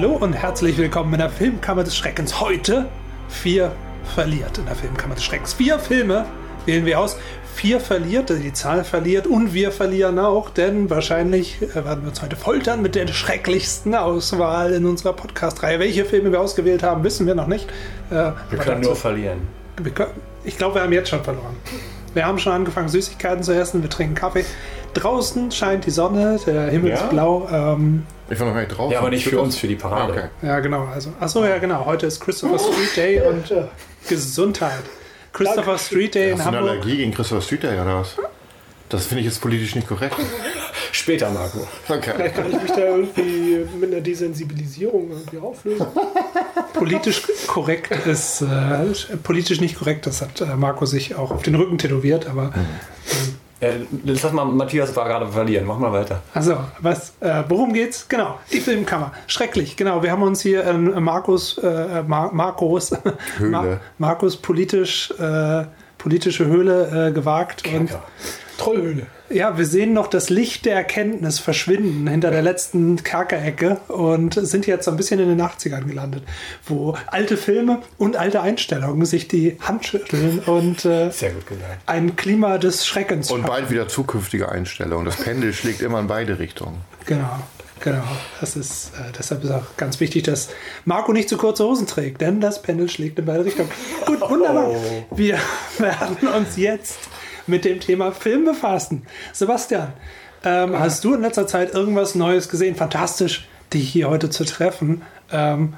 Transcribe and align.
Hallo 0.00 0.12
und 0.12 0.32
herzlich 0.32 0.78
willkommen 0.78 1.12
in 1.14 1.18
der 1.18 1.28
Filmkammer 1.28 1.82
des 1.82 1.96
Schreckens. 1.96 2.40
Heute 2.40 2.86
vier 3.28 3.72
verliert 4.14 4.56
in 4.56 4.66
der 4.66 4.76
Filmkammer 4.76 5.16
des 5.16 5.24
Schreckens. 5.24 5.54
Vier 5.54 5.80
Filme 5.80 6.24
wählen 6.66 6.86
wir 6.86 7.00
aus. 7.00 7.16
Vier 7.56 7.80
verliert, 7.80 8.30
also 8.30 8.40
die 8.40 8.52
Zahl 8.52 8.84
verliert 8.84 9.26
und 9.26 9.54
wir 9.54 9.72
verlieren 9.72 10.20
auch, 10.20 10.50
denn 10.50 10.88
wahrscheinlich 10.88 11.60
äh, 11.60 11.74
werden 11.84 12.04
wir 12.04 12.10
uns 12.10 12.22
heute 12.22 12.36
foltern 12.36 12.80
mit 12.80 12.94
der 12.94 13.08
schrecklichsten 13.08 13.96
Auswahl 13.96 14.72
in 14.72 14.86
unserer 14.86 15.14
Podcast-Reihe. 15.14 15.80
Welche 15.80 16.04
Filme 16.04 16.30
wir 16.30 16.40
ausgewählt 16.42 16.84
haben, 16.84 17.02
wissen 17.02 17.26
wir 17.26 17.34
noch 17.34 17.48
nicht. 17.48 17.68
Äh, 18.10 18.14
Wir 18.14 18.34
aber 18.52 18.56
können 18.58 18.82
nur 18.82 18.94
verlieren. 18.94 19.48
können, 19.96 20.12
ich 20.44 20.56
glaube, 20.56 20.76
wir 20.76 20.82
haben 20.82 20.92
jetzt 20.92 21.08
schon 21.08 21.24
verloren. 21.24 21.56
Wir 22.14 22.24
haben 22.24 22.38
schon 22.38 22.52
angefangen, 22.52 22.88
Süßigkeiten 22.88 23.42
zu 23.42 23.52
essen, 23.52 23.82
wir 23.82 23.90
trinken 23.90 24.14
Kaffee. 24.14 24.44
Draußen 25.00 25.50
scheint 25.50 25.86
die 25.86 25.90
Sonne, 25.90 26.38
der 26.46 26.68
Himmel 26.70 26.92
ist 26.92 27.00
Ja? 27.00 27.06
blau. 27.06 27.48
Ähm, 27.52 28.04
Ich 28.30 28.38
war 28.38 28.46
noch 28.46 28.54
gar 28.54 28.60
nicht 28.62 28.76
drauf. 28.76 28.92
Ja, 28.92 28.98
aber 29.00 29.10
nicht 29.10 29.26
für 29.28 29.40
uns, 29.40 29.56
für 29.56 29.68
die 29.68 29.76
Parade. 29.76 30.12
Okay. 30.12 30.24
ja, 30.42 30.60
genau. 30.60 30.86
Also, 30.92 31.10
achso, 31.20 31.44
ja, 31.44 31.58
genau. 31.58 31.84
Heute 31.84 32.06
ist 32.06 32.20
Christopher 32.20 32.58
Street 32.58 32.96
Day 32.96 33.20
und 33.20 33.50
äh, 33.50 33.64
Gesundheit. 34.08 34.72
Christopher 35.32 35.78
Street 35.78 36.14
Day 36.14 36.30
in 36.32 36.38
Hast 36.38 36.44
du 36.44 36.48
eine 36.48 36.56
Hamburg. 36.58 36.72
Allergie 36.76 36.96
gegen 36.96 37.12
Christopher 37.14 37.42
Street 37.42 37.62
Day 37.62 37.80
oder 37.80 38.00
was? 38.00 38.16
Das 38.88 39.04
finde 39.06 39.20
ich 39.20 39.26
jetzt 39.26 39.40
politisch 39.42 39.74
nicht 39.74 39.86
korrekt. 39.86 40.16
Später, 40.92 41.28
Marco. 41.30 41.58
Okay. 41.88 42.12
Vielleicht 42.16 42.34
kann 42.36 42.50
ich 42.50 42.62
mich 42.62 42.70
da 42.72 42.78
irgendwie 42.86 43.66
mit 43.78 43.92
einer 43.92 44.00
Desensibilisierung 44.00 45.10
irgendwie 45.10 45.38
auflösen. 45.38 45.86
Politisch 46.72 47.22
korrekt 47.46 47.90
ist, 48.06 48.40
äh, 48.40 49.16
politisch 49.22 49.60
nicht 49.60 49.78
korrekt, 49.78 50.06
das 50.06 50.22
hat 50.22 50.40
äh, 50.40 50.56
Marco 50.56 50.86
sich 50.86 51.16
auch 51.16 51.30
auf 51.30 51.42
den 51.42 51.54
Rücken 51.56 51.76
tätowiert, 51.76 52.26
aber 52.26 52.52
Äh, 53.60 53.80
lass 54.04 54.32
mal, 54.32 54.44
Matthias 54.44 54.94
war 54.94 55.06
gerade 55.08 55.26
verlieren. 55.28 55.66
Mach 55.66 55.78
mal 55.78 55.92
weiter. 55.92 56.22
Also, 56.32 56.58
was, 56.80 57.12
äh, 57.20 57.42
worum 57.48 57.72
geht's? 57.72 58.08
Genau, 58.08 58.38
die 58.52 58.60
Filmkammer. 58.60 59.12
Schrecklich, 59.26 59.76
genau. 59.76 60.02
Wir 60.02 60.12
haben 60.12 60.22
uns 60.22 60.40
hier 60.40 60.64
in 60.64 61.02
Markus, 61.02 61.58
äh, 61.58 62.02
Mar 62.06 62.32
Markus, 62.32 62.92
Höhle. 63.38 63.80
Markus 63.98 64.36
politisch, 64.36 65.12
äh, 65.18 65.64
politische 65.98 66.46
Höhle 66.46 67.08
äh, 67.08 67.12
gewagt. 67.12 67.64
Und. 67.74 67.90
Trollhöhle. 68.58 69.06
Ja, 69.30 69.58
wir 69.58 69.66
sehen 69.66 69.92
noch 69.92 70.06
das 70.06 70.30
Licht 70.30 70.64
der 70.64 70.74
Erkenntnis 70.74 71.38
verschwinden 71.38 72.06
hinter 72.06 72.30
der 72.30 72.42
letzten 72.42 73.02
Kerkerecke 73.02 73.78
und 73.88 74.34
sind 74.34 74.66
jetzt 74.66 74.84
so 74.86 74.90
ein 74.90 74.96
bisschen 74.96 75.20
in 75.20 75.28
den 75.28 75.40
80ern 75.40 75.84
gelandet, 75.84 76.22
wo 76.66 76.96
alte 77.06 77.36
Filme 77.36 77.82
und 77.98 78.16
alte 78.16 78.40
Einstellungen 78.40 79.04
sich 79.04 79.28
die 79.28 79.56
Hand 79.60 79.86
schütteln 79.86 80.38
und 80.40 80.84
äh, 80.84 81.10
Sehr 81.10 81.32
gut 81.32 81.46
gesagt. 81.46 81.82
ein 81.86 82.16
Klima 82.16 82.58
des 82.58 82.86
Schreckens 82.86 83.30
Und 83.30 83.46
bald 83.46 83.70
wieder 83.70 83.88
zukünftige 83.88 84.48
Einstellungen. 84.50 85.04
Das 85.04 85.16
Pendel 85.16 85.52
schlägt 85.52 85.82
immer 85.82 86.00
in 86.00 86.06
beide 86.06 86.38
Richtungen. 86.38 86.78
Genau, 87.06 87.38
genau. 87.80 88.04
Das 88.40 88.56
ist, 88.56 88.92
äh, 88.94 89.12
deshalb 89.18 89.44
ist 89.44 89.50
auch 89.50 89.76
ganz 89.76 90.00
wichtig, 90.00 90.24
dass 90.24 90.48
Marco 90.84 91.12
nicht 91.12 91.28
zu 91.28 91.36
kurze 91.36 91.64
Hosen 91.64 91.86
trägt, 91.86 92.20
denn 92.20 92.40
das 92.40 92.62
Pendel 92.62 92.88
schlägt 92.88 93.18
in 93.18 93.26
beide 93.26 93.44
Richtungen. 93.44 93.70
Gut, 94.06 94.20
wunderbar. 94.22 94.70
Wir 95.14 95.38
werden 95.78 96.16
uns 96.28 96.56
jetzt 96.56 96.98
mit 97.48 97.64
dem 97.64 97.80
Thema 97.80 98.12
Film 98.12 98.44
befassen. 98.44 99.02
Sebastian, 99.32 99.92
ähm, 100.44 100.78
hast 100.78 101.04
du 101.04 101.14
in 101.14 101.22
letzter 101.22 101.46
Zeit 101.46 101.74
irgendwas 101.74 102.14
Neues 102.14 102.48
gesehen? 102.48 102.76
Fantastisch, 102.76 103.48
dich 103.72 103.88
hier 103.88 104.08
heute 104.08 104.30
zu 104.30 104.44
treffen. 104.44 105.02
Ähm, 105.32 105.74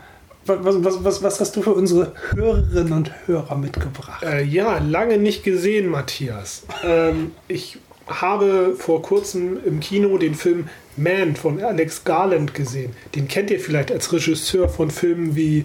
was, 0.47 0.85
was, 0.85 1.05
was, 1.05 1.23
was 1.23 1.41
hast 1.41 1.57
du 1.57 1.63
für 1.63 1.73
unsere 1.73 2.15
Hörerinnen 2.35 2.93
und 2.93 3.13
Hörer 3.27 3.57
mitgebracht? 3.57 4.23
Äh, 4.23 4.43
ja, 4.45 4.79
lange 4.79 5.19
nicht 5.19 5.45
gesehen, 5.45 5.89
Matthias. 5.89 6.65
Ähm, 6.83 7.33
ich 7.47 7.79
habe 8.07 8.75
vor 8.77 9.03
kurzem 9.03 9.59
im 9.65 9.81
Kino 9.81 10.19
den 10.19 10.35
Film 10.35 10.69
Man 10.97 11.37
von 11.37 11.63
Alex 11.63 12.05
Garland 12.05 12.55
gesehen. 12.55 12.95
Den 13.15 13.29
kennt 13.29 13.51
ihr 13.51 13.61
vielleicht 13.61 13.93
als 13.93 14.13
Regisseur 14.13 14.69
von 14.69 14.91
Filmen 14.91 15.37
wie 15.37 15.65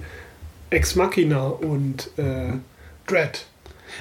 Ex 0.69 0.95
Machina 0.95 1.47
und 1.47 2.09
äh, 2.17 2.53
Dread. 3.07 3.45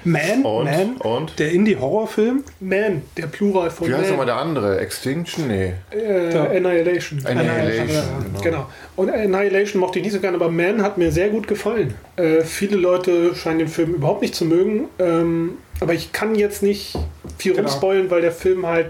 Man, 0.03 0.43
Und? 0.43 0.65
Man, 0.65 0.97
Und? 0.97 1.39
der 1.39 1.53
Indie-Horrorfilm. 1.53 2.43
Man, 2.61 3.03
der 3.17 3.27
Plural 3.29 3.71
von 3.71 3.89
Wie 3.89 3.95
heißt 3.95 4.11
nochmal 4.11 4.27
der 4.27 4.37
andere? 4.37 4.79
Extinction? 4.81 5.47
Nee. 5.49 5.75
Äh, 5.93 6.35
Ja. 6.35 6.45
Annihilation. 6.45 7.25
Annihilation. 7.25 7.89
ja, 7.89 8.41
Genau. 8.43 8.67
Und 8.97 9.11
Annihilation 9.11 9.81
mochte 9.81 9.99
ich 9.99 10.05
nicht 10.05 10.15
so 10.15 10.21
gerne, 10.21 10.37
aber 10.37 10.51
Man 10.51 10.83
hat 10.83 10.99
mir 10.99 11.13
sehr 11.13 11.29
gut 11.29 11.47
gefallen. 11.47 11.95
Äh, 12.17 12.43
viele 12.43 12.77
Leute 12.77 13.35
scheinen 13.35 13.61
den 13.61 13.69
Film 13.69 13.95
überhaupt 13.95 14.23
nicht 14.23 14.35
zu 14.35 14.45
mögen. 14.45 14.89
Ähm, 14.99 15.59
aber 15.81 15.95
ich 15.95 16.13
kann 16.13 16.35
jetzt 16.35 16.63
nicht 16.63 16.97
viel 17.39 17.53
Genau. 17.55 17.69
rumspoilen, 17.69 18.11
weil 18.11 18.21
der 18.21 18.33
Film 18.33 18.67
halt 18.67 18.87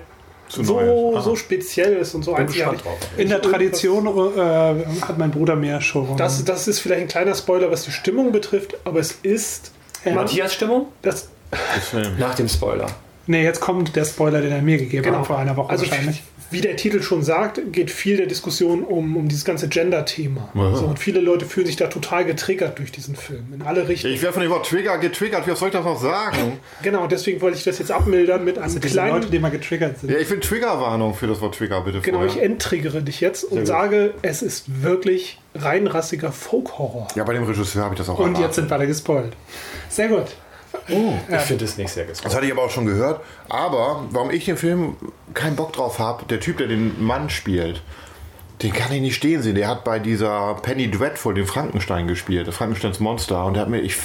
Zu 0.48 0.62
so, 0.62 1.18
so 1.20 1.34
speziell 1.36 1.96
ist 1.96 2.14
und 2.14 2.22
so 2.24 2.32
Bin 2.32 2.42
einzigartig. 2.42 2.82
In 3.16 3.28
der 3.30 3.40
Tradition 3.40 4.06
äh, 4.06 4.84
hat 5.00 5.16
mein 5.18 5.30
Bruder 5.30 5.56
mehr 5.56 5.80
schon. 5.80 6.16
Das, 6.18 6.44
das 6.44 6.68
ist 6.68 6.80
vielleicht 6.80 7.00
ein 7.02 7.08
kleiner 7.08 7.34
Spoiler, 7.34 7.70
was 7.70 7.84
die 7.84 7.90
Stimmung 7.92 8.30
betrifft, 8.32 8.76
aber 8.84 9.00
es 9.00 9.12
ist. 9.22 9.72
Ja. 10.04 10.14
Matthias 10.14 10.54
Stimmung? 10.54 10.86
Das. 11.02 11.28
Nach 12.18 12.34
dem 12.34 12.48
Spoiler. 12.48 12.86
Nee, 13.26 13.42
jetzt 13.42 13.60
kommt 13.60 13.96
der 13.96 14.04
Spoiler, 14.04 14.40
den 14.42 14.52
er 14.52 14.60
mir 14.60 14.76
gegeben 14.76 15.02
Genau. 15.04 15.18
hat 15.20 15.26
vor 15.26 15.38
einer 15.38 15.56
Woche 15.56 15.70
also, 15.70 15.88
wahrscheinlich. 15.88 16.22
wie 16.50 16.60
der 16.60 16.76
Titel 16.76 17.00
schon 17.00 17.22
sagt, 17.22 17.58
geht 17.72 17.90
viel 17.90 18.18
der 18.18 18.26
Diskussion 18.26 18.82
um, 18.82 19.16
um 19.16 19.28
dieses 19.28 19.46
ganze 19.46 19.66
Gender-Thema. 19.68 20.50
So, 20.74 20.84
und 20.84 20.98
viele 20.98 21.20
Leute 21.20 21.46
fühlen 21.46 21.66
sich 21.66 21.76
da 21.76 21.86
total 21.86 22.26
getriggert 22.26 22.78
durch 22.78 22.92
diesen 22.92 23.16
Film. 23.16 23.46
In 23.54 23.62
alle 23.62 23.88
Richtungen. 23.88 24.12
Ich 24.12 24.20
werde 24.20 24.34
von 24.34 24.42
dem 24.42 24.50
Wort 24.50 24.68
Trigger 24.68 24.98
getriggert. 24.98 25.46
Wie 25.46 25.54
soll 25.54 25.68
ich 25.68 25.72
das 25.74 25.84
noch 25.84 25.98
sagen? 26.00 26.58
Genau, 26.82 27.06
deswegen 27.06 27.40
wollte 27.40 27.56
ich 27.56 27.64
das 27.64 27.78
jetzt 27.78 27.90
abmildern 27.90 28.44
mit 28.44 28.56
einem 28.58 28.64
Also 28.64 28.78
kleinen 28.80 29.14
Leute, 29.14 29.30
die 29.30 29.38
mal 29.38 29.50
getriggert 29.50 30.00
sind. 30.00 30.10
Ja, 30.10 30.18
ich 30.18 30.28
will 30.28 30.40
Triggerwarnung 30.40 31.14
für 31.14 31.26
das 31.26 31.40
Wort 31.40 31.54
Trigger, 31.56 31.80
bitte. 31.80 32.00
Genau, 32.00 32.24
ich 32.24 32.32
vorher. 32.32 32.50
enttriggere 32.50 33.02
dich 33.02 33.20
jetzt 33.22 33.44
und 33.44 33.64
sage, 33.64 34.12
es 34.20 34.42
ist 34.42 34.82
wirklich 34.82 35.38
reinrassiger 35.54 36.32
Folk-Horror. 36.32 37.08
Ja, 37.14 37.24
bei 37.24 37.32
dem 37.34 37.44
Regisseur 37.44 37.84
habe 37.84 37.94
ich 37.94 37.98
das 37.98 38.08
auch 38.08 38.18
Und 38.18 38.26
erwartet. 38.26 38.44
jetzt 38.46 38.54
sind 38.56 38.68
beide 38.68 38.86
gespoilt. 38.86 39.34
Sehr 39.88 40.08
gut. 40.08 40.26
Ich 40.88 41.40
finde 41.42 41.64
es 41.64 41.76
nicht 41.78 41.90
sehr 41.90 42.04
gespannt. 42.04 42.26
Das 42.26 42.34
hatte 42.36 42.46
ich 42.46 42.52
aber 42.52 42.62
auch 42.64 42.70
schon 42.70 42.84
gehört. 42.86 43.20
Aber 43.48 44.04
warum 44.10 44.30
ich 44.30 44.44
den 44.44 44.56
Film 44.56 44.96
keinen 45.32 45.54
Bock 45.56 45.72
drauf 45.72 45.98
habe, 46.00 46.24
der 46.26 46.40
Typ, 46.40 46.58
der 46.58 46.66
den 46.66 47.02
Mann 47.02 47.30
spielt, 47.30 47.82
den 48.62 48.72
kann 48.72 48.92
ich 48.92 49.00
nicht 49.00 49.16
stehen 49.16 49.42
sehen. 49.42 49.56
Der 49.56 49.68
hat 49.68 49.84
bei 49.84 49.98
dieser 49.98 50.54
Penny 50.62 50.90
Dreadful 50.90 51.34
den 51.34 51.46
Frankenstein 51.46 52.06
gespielt, 52.06 52.46
das 52.46 52.54
Frankensteins 52.54 53.00
Monster. 53.00 53.44
Und 53.44 53.54
der, 53.54 53.62
hat 53.62 53.68
mir, 53.68 53.80
ich, 53.80 53.96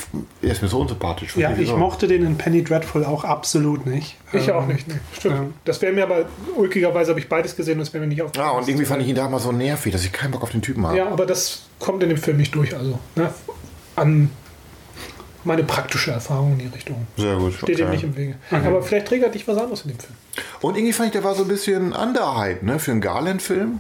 er 0.41 0.51
ist 0.51 0.61
mir 0.61 0.67
so 0.67 0.79
unsympathisch. 0.79 1.37
Ja, 1.37 1.53
ich 1.55 1.69
so. 1.69 1.77
mochte 1.77 2.07
den 2.07 2.25
in 2.25 2.37
Penny 2.37 2.63
Dreadful 2.63 3.05
auch 3.05 3.23
absolut 3.23 3.85
nicht. 3.85 4.15
Ich 4.33 4.47
Ähm, 4.47 4.55
auch 4.55 4.65
nicht, 4.65 4.87
ne? 4.87 4.99
Stimmt. 5.17 5.35
ja. 5.35 5.45
Das 5.65 5.81
wäre 5.81 5.93
mir 5.93 6.03
aber, 6.03 6.25
ulkigerweise 6.55 7.11
habe 7.11 7.19
ich 7.19 7.29
beides 7.29 7.55
gesehen 7.55 7.75
und 7.75 7.83
es 7.83 7.93
wäre 7.93 8.01
mir 8.01 8.07
nicht 8.07 8.21
aufgefallen. 8.21 8.51
Ja, 8.51 8.57
und 8.57 8.67
irgendwie 8.67 8.85
fand 8.85 9.01
ich 9.03 9.07
ihn 9.07 9.15
da 9.15 9.29
mal 9.29 9.39
so 9.39 9.51
nervig, 9.51 9.91
dass 9.93 10.03
ich 10.03 10.11
keinen 10.11 10.31
Bock 10.31 10.41
auf 10.41 10.51
den 10.51 10.61
Typen 10.61 10.85
habe. 10.85 10.97
Ja, 10.97 11.09
aber 11.09 11.25
das 11.25 11.63
kommt 11.79 12.01
in 12.01 12.09
dem 12.09 12.17
Film 12.17 12.37
nicht 12.37 12.53
durch, 12.55 12.75
also. 12.75 12.97
Ne? 13.15 13.31
An 13.95 14.29
meine 15.43 15.63
praktische 15.63 16.11
Erfahrung 16.11 16.53
in 16.53 16.59
die 16.59 16.67
Richtung. 16.67 17.07
Sehr 17.17 17.35
gut. 17.35 17.53
Steht 17.53 17.79
dem 17.79 17.91
nicht 17.91 18.03
im 18.03 18.15
Wege. 18.17 18.35
Aber 18.51 18.81
vielleicht 18.81 19.07
triggert 19.07 19.35
dich 19.35 19.47
was 19.47 19.57
anderes 19.57 19.83
in 19.83 19.91
dem 19.91 19.99
Film. 19.99 20.13
Und 20.61 20.75
irgendwie 20.75 20.93
fand 20.93 21.07
ich, 21.07 21.13
der 21.13 21.23
war 21.23 21.35
so 21.35 21.43
ein 21.43 21.47
bisschen 21.47 21.93
Underhype, 21.93 22.65
ne? 22.65 22.79
Für 22.79 22.91
einen 22.91 23.01
Garland-Film. 23.01 23.79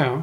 Ja. 0.00 0.22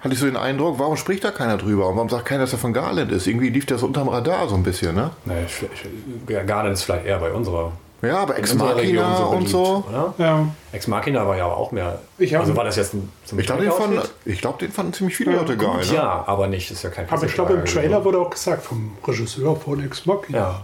Hatte 0.00 0.12
ich 0.14 0.20
so 0.20 0.26
den 0.26 0.36
Eindruck, 0.36 0.78
warum 0.78 0.96
spricht 0.98 1.24
da 1.24 1.30
keiner 1.30 1.56
drüber? 1.56 1.88
Und 1.88 1.96
warum 1.96 2.08
sagt 2.10 2.26
keiner, 2.26 2.42
dass 2.42 2.52
er 2.52 2.58
von 2.58 2.74
Garland 2.74 3.10
ist? 3.10 3.26
Irgendwie 3.26 3.48
lief 3.48 3.64
der 3.64 3.78
so 3.78 3.86
unterm 3.86 4.08
Radar 4.08 4.48
so 4.48 4.54
ein 4.54 4.62
bisschen, 4.62 4.94
ne? 4.94 5.10
Nee, 5.24 5.44
ich, 5.46 5.62
ich, 5.62 6.30
ja, 6.30 6.42
Garden 6.42 6.72
ist 6.72 6.82
vielleicht 6.82 7.06
eher 7.06 7.18
bei 7.18 7.32
unserer, 7.32 7.72
Ja, 8.02 8.18
aber 8.18 8.36
Ex 8.36 8.54
Machina 8.54 9.16
so 9.16 9.24
und 9.28 9.48
so. 9.48 9.84
Oder? 9.88 10.12
ja. 10.18 10.46
Ex 10.72 10.88
Machina 10.88 11.26
war 11.26 11.38
ja 11.38 11.46
aber 11.46 11.56
auch 11.56 11.72
mehr. 11.72 12.00
Ich 12.18 12.36
also 12.38 12.54
war 12.54 12.64
das 12.64 12.76
jetzt 12.76 12.92
ein 12.92 13.10
zum 13.24 13.38
Ich 13.38 13.46
glaube, 13.46 13.62
den, 13.62 13.72
fanden- 13.72 14.02
ich 14.26 14.40
glaub, 14.42 14.58
den 14.58 14.70
fanden 14.72 14.92
ziemlich 14.92 15.16
viele 15.16 15.36
Leute 15.36 15.56
geil. 15.56 15.70
Ne? 15.78 15.94
Ja, 15.94 16.22
aber 16.26 16.48
nicht. 16.48 16.70
Ist 16.70 16.82
ja 16.82 16.90
kein 16.90 17.08
Aber 17.08 17.24
ich 17.24 17.32
glaube, 17.32 17.54
im 17.54 17.64
Trailer 17.64 18.04
wurde 18.04 18.18
auch 18.18 18.28
gesagt 18.28 18.62
vom 18.62 18.92
Regisseur 19.06 19.56
von 19.56 19.82
Ex 19.82 20.04
Machina. 20.04 20.38
Ja. 20.38 20.60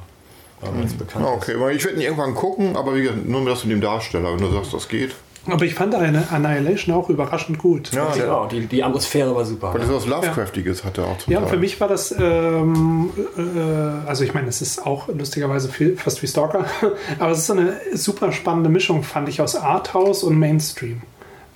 Aber 0.60 0.84
es 0.84 0.92
bekannt 0.92 1.24
Ja, 1.24 1.32
ist. 1.32 1.42
okay, 1.42 1.58
weil 1.58 1.74
ich 1.76 1.82
werde 1.86 1.96
ihn 1.96 2.02
irgendwann 2.02 2.34
gucken, 2.34 2.76
aber 2.76 2.94
wie 2.94 3.00
gesagt, 3.04 3.26
nur 3.26 3.42
das 3.46 3.64
mit 3.64 3.72
dem 3.72 3.80
Darsteller, 3.80 4.32
wenn 4.34 4.40
du 4.40 4.50
sagst, 4.52 4.74
das 4.74 4.86
geht. 4.86 5.14
Aber 5.46 5.64
ich 5.64 5.74
fand 5.74 5.94
eine 5.94 6.30
Annihilation 6.30 6.94
auch 6.94 7.08
überraschend 7.08 7.58
gut. 7.58 7.90
Ja, 7.92 8.10
der, 8.12 8.24
Genau, 8.24 8.46
die, 8.46 8.66
die 8.66 8.84
Atmosphäre 8.84 9.34
war 9.34 9.44
super. 9.44 9.72
weil 9.72 9.80
das 9.80 9.90
was 9.90 10.06
Lovecraftiges 10.06 10.84
hat 10.84 10.98
er 10.98 11.04
auch 11.06 11.18
zum 11.18 11.32
Ja, 11.32 11.38
und 11.38 11.44
Teil. 11.44 11.54
für 11.54 11.60
mich 11.60 11.80
war 11.80 11.88
das, 11.88 12.12
ähm, 12.18 13.10
äh, 13.36 14.08
also 14.08 14.22
ich 14.24 14.34
meine, 14.34 14.48
es 14.48 14.60
ist 14.60 14.84
auch 14.86 15.08
lustigerweise 15.08 15.68
viel, 15.70 15.96
fast 15.96 16.22
wie 16.22 16.26
Stalker, 16.26 16.66
aber 17.18 17.30
es 17.32 17.38
ist 17.38 17.46
so 17.46 17.54
eine 17.54 17.74
super 17.94 18.32
spannende 18.32 18.68
Mischung, 18.68 19.02
fand 19.02 19.28
ich, 19.30 19.40
aus 19.40 19.56
Arthouse 19.56 20.22
und 20.24 20.38
Mainstream 20.38 21.02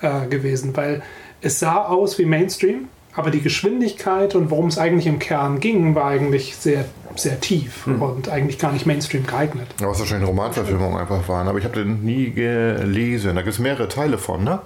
äh, 0.00 0.26
gewesen, 0.28 0.74
weil 0.76 1.02
es 1.42 1.60
sah 1.60 1.84
aus 1.84 2.18
wie 2.18 2.24
Mainstream, 2.24 2.88
aber 3.16 3.30
die 3.30 3.40
Geschwindigkeit 3.40 4.34
und 4.34 4.50
worum 4.50 4.66
es 4.66 4.78
eigentlich 4.78 5.06
im 5.06 5.18
Kern 5.18 5.60
ging, 5.60 5.94
war 5.94 6.06
eigentlich 6.06 6.56
sehr, 6.56 6.84
sehr 7.14 7.40
tief 7.40 7.86
und 7.86 8.28
eigentlich 8.28 8.58
gar 8.58 8.72
nicht 8.72 8.86
Mainstream 8.86 9.26
geeignet. 9.26 9.68
Ja, 9.80 9.88
was 9.88 10.00
wahrscheinlich 10.00 10.28
Romanverfilmungen 10.28 10.98
einfach 10.98 11.28
waren, 11.28 11.46
aber 11.46 11.58
ich 11.58 11.64
habe 11.64 11.76
den 11.76 12.04
nie 12.04 12.30
gelesen. 12.30 13.36
Da 13.36 13.42
gibt 13.42 13.54
es 13.54 13.60
mehrere 13.60 13.88
Teile 13.88 14.18
von, 14.18 14.42
ne? 14.42 14.60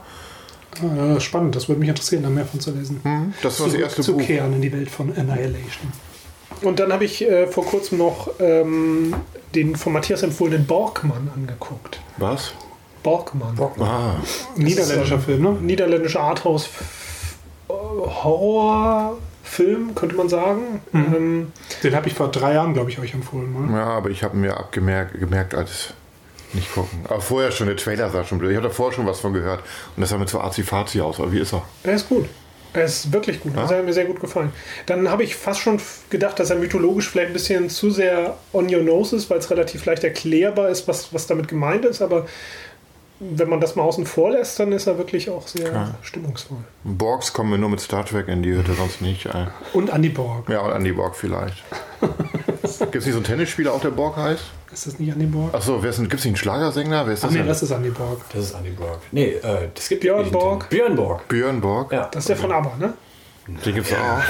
Äh, 0.83 1.21
spannend, 1.21 1.57
das 1.57 1.69
würde 1.69 1.81
mich 1.81 1.89
interessieren, 1.89 2.23
da 2.23 2.31
mehr 2.31 2.47
von 2.47 2.61
zu 2.61 2.71
lesen. 2.71 3.01
Das 3.43 3.61
war 3.61 3.67
das 3.67 3.75
erste 3.75 4.03
zu 4.03 4.15
Buch. 4.15 4.23
kehren 4.23 4.55
in 4.55 4.63
die 4.63 4.73
Welt 4.73 4.91
von 4.91 5.15
Annihilation. 5.15 5.93
Und 6.63 6.81
dann 6.81 6.93
habe 6.93 7.05
ich 7.05 7.23
äh, 7.23 7.47
vor 7.47 7.65
kurzem 7.65 7.99
noch 7.99 8.31
ähm, 8.39 9.15
den 9.55 9.77
von 9.77 9.93
Matthias 9.93 10.23
empfohlenen 10.23 10.67
Borgmann 10.67 11.31
angeguckt. 11.35 12.01
Was? 12.17 12.53
Borgmann. 13.03 13.59
Ah, 13.81 14.17
Niederländischer 14.57 15.15
ähm, 15.15 15.21
Film, 15.21 15.43
ne? 15.43 15.53
Niederländischer 15.61 16.21
Arthouse 16.21 16.69
Horrorfilm, 17.69 19.95
könnte 19.95 20.17
man 20.17 20.29
sagen. 20.29 20.81
Ähm, 20.95 21.53
Den 21.83 21.95
habe 21.95 22.09
ich 22.09 22.15
vor 22.15 22.31
drei 22.31 22.55
Jahren, 22.55 22.75
glaube 22.75 22.91
ich, 22.91 22.99
euch 22.99 23.15
empfohlen. 23.15 23.71
Ne? 23.71 23.77
Ja, 23.77 23.87
aber 23.87 24.11
ich 24.11 24.23
habe 24.23 24.37
mir 24.37 24.57
abgemerkt 24.57 25.19
gemerkt, 25.19 25.55
als 25.55 25.95
nicht 26.55 26.73
gucken. 26.73 27.01
Aber 27.09 27.21
vorher 27.21 27.53
schon, 27.53 27.67
der 27.67 27.77
Trailer 27.77 28.11
sah 28.11 28.25
schon 28.25 28.39
blöd. 28.39 28.53
Ich 28.53 28.57
habe 28.57 28.69
davor 28.69 28.93
schon 28.93 29.07
was 29.07 29.21
von 29.21 29.35
gehört. 29.35 29.61
Und 29.97 30.01
das 30.01 30.11
sah 30.11 30.19
mir 30.19 30.27
zu 30.27 30.41
arzi-fazi 30.41 31.01
aus. 31.01 31.21
Aber 31.21 31.33
wie 31.33 31.41
ist 31.41 31.53
er? 31.53 31.63
er 31.85 31.95
ist 31.95 32.09
gut. 32.09 32.27
Er 32.75 32.85
ist 32.85 33.13
wirklich 33.13 33.41
gut. 33.41 33.57
Das 33.57 33.71
hat 33.71 33.85
mir 33.85 33.95
sehr 33.95 34.05
gut 34.05 34.21
gefallen. 34.21 34.53
Dann 34.87 35.11
habe 35.11 35.25
ich 35.25 35.35
fast 35.35 35.61
schon 35.61 35.81
gedacht, 36.11 36.39
dass 36.39 36.51
er 36.51 36.57
mythologisch 36.57 37.09
vielleicht 37.09 37.29
ein 37.29 37.33
bisschen 37.33 37.71
zu 37.71 37.91
sehr 37.91 38.37
on 38.53 38.73
your 38.73 38.83
nose 38.83 39.17
ist, 39.17 39.31
weil 39.31 39.39
es 39.39 39.51
relativ 39.51 39.85
leicht 39.87 40.05
erklärbar 40.05 40.69
ist, 40.69 40.87
was, 40.87 41.13
was 41.13 41.27
damit 41.27 41.49
gemeint 41.49 41.87
ist. 41.87 42.03
Aber 42.03 42.27
wenn 43.21 43.49
man 43.49 43.61
das 43.61 43.75
mal 43.75 43.83
außen 43.83 44.07
vor 44.07 44.31
lässt, 44.31 44.59
dann 44.61 44.73
ist 44.73 44.87
er 44.87 44.99
wirklich 44.99 45.29
auch 45.31 45.47
sehr 45.47 45.95
stimmungsvoll. 46.03 46.59
Borgs 46.85 47.33
kommen 47.33 47.51
wir 47.51 47.59
nur 47.59 47.69
mit 47.71 47.81
Star 47.81 48.05
Trek 48.05 48.29
in 48.29 48.43
die 48.43 48.53
Hütte, 48.53 48.75
sonst 48.75 49.01
nicht. 49.03 49.27
Ey. 49.27 49.47
Und 49.73 49.91
Andy 49.91 50.09
Borg. 50.09 50.49
Ja, 50.49 50.61
und 50.61 50.73
Andy 50.73 50.93
Borg 50.93 51.17
vielleicht. 51.17 51.63
Gibt 52.01 52.95
es 52.95 53.07
nicht 53.07 53.13
so 53.13 53.19
einen 53.19 53.25
Tennisspieler, 53.25 53.73
auch 53.73 53.81
der 53.81 53.91
Borg 53.91 54.17
heißt? 54.17 54.45
Ist 54.73 54.87
das 54.87 54.99
nicht 54.99 55.11
Andy 55.13 55.27
Borg? 55.27 55.55
Achso, 55.55 55.81
gibt 55.81 56.15
es 56.15 56.27
einen 56.27 56.37
Schlagersänger? 56.37 57.07
Wer 57.07 57.15
ist 57.15 57.21
Ach 57.21 57.29
das 57.29 57.33
nee, 57.33 57.39
denn? 57.39 57.49
das 57.49 57.63
ist 57.63 57.71
Andy 57.71 57.91
Borg. 57.91 58.21
Das 58.33 58.45
ist 58.45 58.55
Andy 58.55 58.71
Borg. 58.71 59.01
Nee, 59.11 59.31
äh, 59.31 59.69
das 59.75 59.89
gibt 59.89 60.03
Björn 60.03 60.21
nicht. 60.21 60.33
Borg. 60.33 60.69
Björn 60.69 60.95
Borg. 60.95 61.27
Björn 61.29 61.61
Borg? 61.61 61.93
Ja. 61.93 62.09
Das 62.13 62.25
ist 62.25 62.29
der 62.29 62.37
von 62.37 62.53
ABBA, 62.53 62.77
ne? 62.79 62.95
Den 63.65 63.75
gibt 63.75 63.87
es 63.87 63.95
auch. 63.95 64.21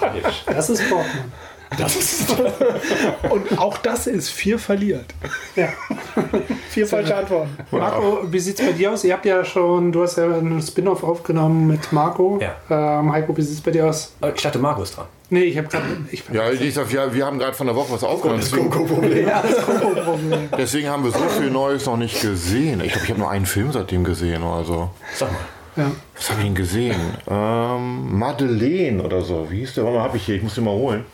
Das 0.46 0.70
ist 0.70 0.88
Borgmann. 0.88 1.32
Das 1.78 1.96
ist 1.96 2.34
Und 3.30 3.58
auch 3.58 3.78
das 3.78 4.06
ist 4.06 4.30
vier 4.30 4.58
verliert. 4.58 5.06
Ja. 5.56 5.68
Vier 6.70 6.86
falsche 6.86 7.16
Antworten. 7.16 7.56
Marco, 7.70 8.20
wie 8.30 8.38
sieht 8.38 8.58
es 8.58 8.66
bei 8.66 8.72
dir 8.72 8.92
aus? 8.92 9.04
Ihr 9.04 9.12
habt 9.12 9.24
ja 9.26 9.44
schon, 9.44 9.92
du 9.92 10.02
hast 10.02 10.16
ja 10.16 10.24
einen 10.24 10.60
Spin-off 10.60 11.04
aufgenommen 11.04 11.66
mit 11.68 11.92
Marco. 11.92 12.40
Ja. 12.40 12.98
Ähm, 12.98 13.12
Heiko, 13.12 13.36
wie 13.36 13.42
sieht 13.42 13.58
es 13.58 13.60
bei 13.60 13.70
dir 13.70 13.86
aus? 13.86 14.12
Oh, 14.22 14.28
Ich 14.34 14.42
dachte, 14.42 14.58
Marco 14.58 14.82
ist 14.82 14.96
dran. 14.96 15.06
Nee, 15.30 15.44
ich 15.44 15.56
habe 15.58 15.68
gerade. 15.68 15.84
Ich, 16.10 16.24
Ja, 16.32 16.50
ich 16.50 16.74
sag, 16.74 16.92
ja, 16.92 17.12
wir 17.12 17.24
haben 17.26 17.38
gerade 17.38 17.54
von 17.54 17.66
der 17.66 17.76
Woche 17.76 17.92
was 17.92 18.04
aufgenommen. 18.04 18.40
Deswegen, 18.40 19.26
ja, 19.26 19.42
das 19.42 19.66
Kongo-Problem. 19.66 20.48
deswegen 20.58 20.88
haben 20.88 21.04
wir 21.04 21.12
so 21.12 21.28
viel 21.40 21.50
Neues 21.50 21.86
noch 21.86 21.96
nicht 21.96 22.20
gesehen. 22.20 22.80
Ich 22.80 22.92
glaube, 22.92 23.04
ich 23.04 23.10
habe 23.10 23.20
nur 23.20 23.30
einen 23.30 23.46
Film 23.46 23.72
seitdem 23.72 24.04
gesehen 24.04 24.42
oder 24.42 24.64
so. 24.64 24.90
Sag 25.14 25.32
mal. 25.32 25.38
Ja. 25.76 25.90
Was 26.14 26.30
habe 26.30 26.40
ich 26.40 26.46
denn 26.46 26.54
gesehen? 26.54 27.00
Ähm, 27.28 28.16
Madeleine 28.18 29.02
oder 29.02 29.22
so. 29.22 29.46
Wie 29.50 29.60
hieß 29.60 29.74
der? 29.74 29.84
Warte 29.84 29.98
mal, 29.98 30.04
habe 30.04 30.16
ich 30.16 30.26
hier. 30.26 30.36
Ich 30.36 30.42
muss 30.42 30.54
den 30.54 30.64
mal 30.64 30.70
holen. 30.70 31.04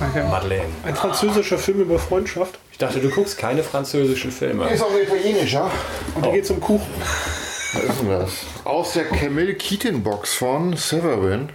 Okay. 0.00 0.24
Madeleine. 0.28 0.64
Ein 0.84 0.94
französischer 0.96 1.58
Film 1.58 1.80
über 1.80 1.98
Freundschaft. 1.98 2.58
Ich 2.72 2.78
dachte, 2.78 3.00
du 3.00 3.08
guckst 3.10 3.38
keine 3.38 3.62
französischen 3.62 4.30
Filme. 4.32 4.68
Ist 4.68 4.82
auch 4.82 4.90
italienisch, 4.94 5.52
ja? 5.52 5.70
Und 6.14 6.26
da 6.26 6.30
geht 6.30 6.44
es 6.44 6.50
um 6.50 6.60
Kuchen. 6.60 6.86
Was 7.74 7.82
ist 7.82 8.00
denn 8.00 8.08
das? 8.08 8.30
Aus 8.64 8.92
der 8.94 9.04
Camille 9.04 9.54
Keaton 9.54 10.02
Box 10.02 10.34
von 10.34 10.76
Severin. 10.76 11.50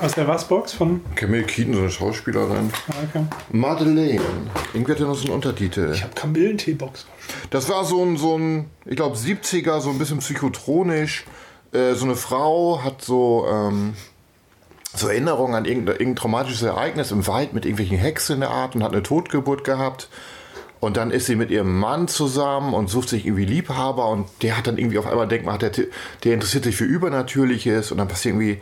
Aus 0.00 0.12
der 0.14 0.26
Was-Box 0.26 0.72
von. 0.72 1.02
Camille 1.14 1.44
Keaton, 1.44 1.74
so 1.74 1.80
eine 1.80 1.90
Schauspielerin. 1.90 2.72
Okay. 2.88 3.24
Madeleine. 3.50 4.22
Irgendwie 4.72 4.92
hat 4.92 5.00
er 5.00 5.06
noch 5.06 5.14
so 5.14 5.26
einen 5.26 5.34
Untertitel. 5.34 5.92
Ich 5.92 6.02
habe 6.02 6.14
Kamillentee-Box. 6.14 7.06
Das 7.50 7.68
war 7.68 7.84
so 7.84 8.02
ein, 8.02 8.16
so 8.16 8.38
ein 8.38 8.70
ich 8.86 8.96
glaube, 8.96 9.16
70er, 9.16 9.80
so 9.80 9.90
ein 9.90 9.98
bisschen 9.98 10.18
psychotronisch. 10.18 11.24
Äh, 11.72 11.94
so 11.94 12.06
eine 12.06 12.16
Frau 12.16 12.82
hat 12.82 13.02
so, 13.02 13.46
ähm, 13.48 13.94
so 14.94 15.08
Erinnerungen 15.08 15.54
an 15.54 15.64
irgendein, 15.64 15.96
irgendein 15.96 16.16
traumatisches 16.16 16.62
Ereignis 16.62 17.12
im 17.12 17.26
Wald 17.26 17.52
mit 17.52 17.64
irgendwelchen 17.64 17.98
Hexen 17.98 18.34
in 18.34 18.40
der 18.40 18.50
Art 18.50 18.74
und 18.74 18.82
hat 18.82 18.92
eine 18.92 19.02
Totgeburt 19.02 19.64
gehabt. 19.64 20.08
Und 20.80 20.96
dann 20.96 21.10
ist 21.10 21.26
sie 21.26 21.36
mit 21.36 21.50
ihrem 21.50 21.78
Mann 21.78 22.08
zusammen 22.08 22.72
und 22.72 22.88
sucht 22.88 23.10
sich 23.10 23.26
irgendwie 23.26 23.44
Liebhaber 23.44 24.08
und 24.08 24.26
der 24.42 24.56
hat 24.56 24.66
dann 24.66 24.78
irgendwie 24.78 24.98
auf 24.98 25.06
einmal 25.06 25.28
denkt 25.28 25.46
der, 25.62 25.70
der 26.24 26.34
interessiert 26.34 26.64
sich 26.64 26.74
für 26.74 26.84
Übernatürliches 26.84 27.92
und 27.92 27.98
dann 27.98 28.08
passiert 28.08 28.34
irgendwie, 28.34 28.60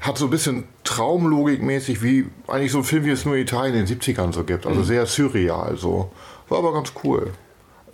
hat 0.00 0.16
so 0.16 0.26
ein 0.26 0.30
bisschen 0.30 0.64
Traumlogik-mäßig, 0.84 2.02
wie 2.02 2.26
eigentlich 2.46 2.70
so 2.70 2.78
ein 2.78 2.84
Film, 2.84 3.04
wie 3.04 3.10
es 3.10 3.24
nur 3.24 3.34
in 3.34 3.42
Italien 3.42 3.74
in 3.74 3.86
den 3.86 4.00
70ern 4.00 4.32
so 4.32 4.44
gibt. 4.44 4.64
Also 4.66 4.84
sehr 4.84 5.06
surreal 5.06 5.76
so. 5.76 6.12
War 6.48 6.58
aber 6.58 6.72
ganz 6.72 6.92
cool. 7.02 7.32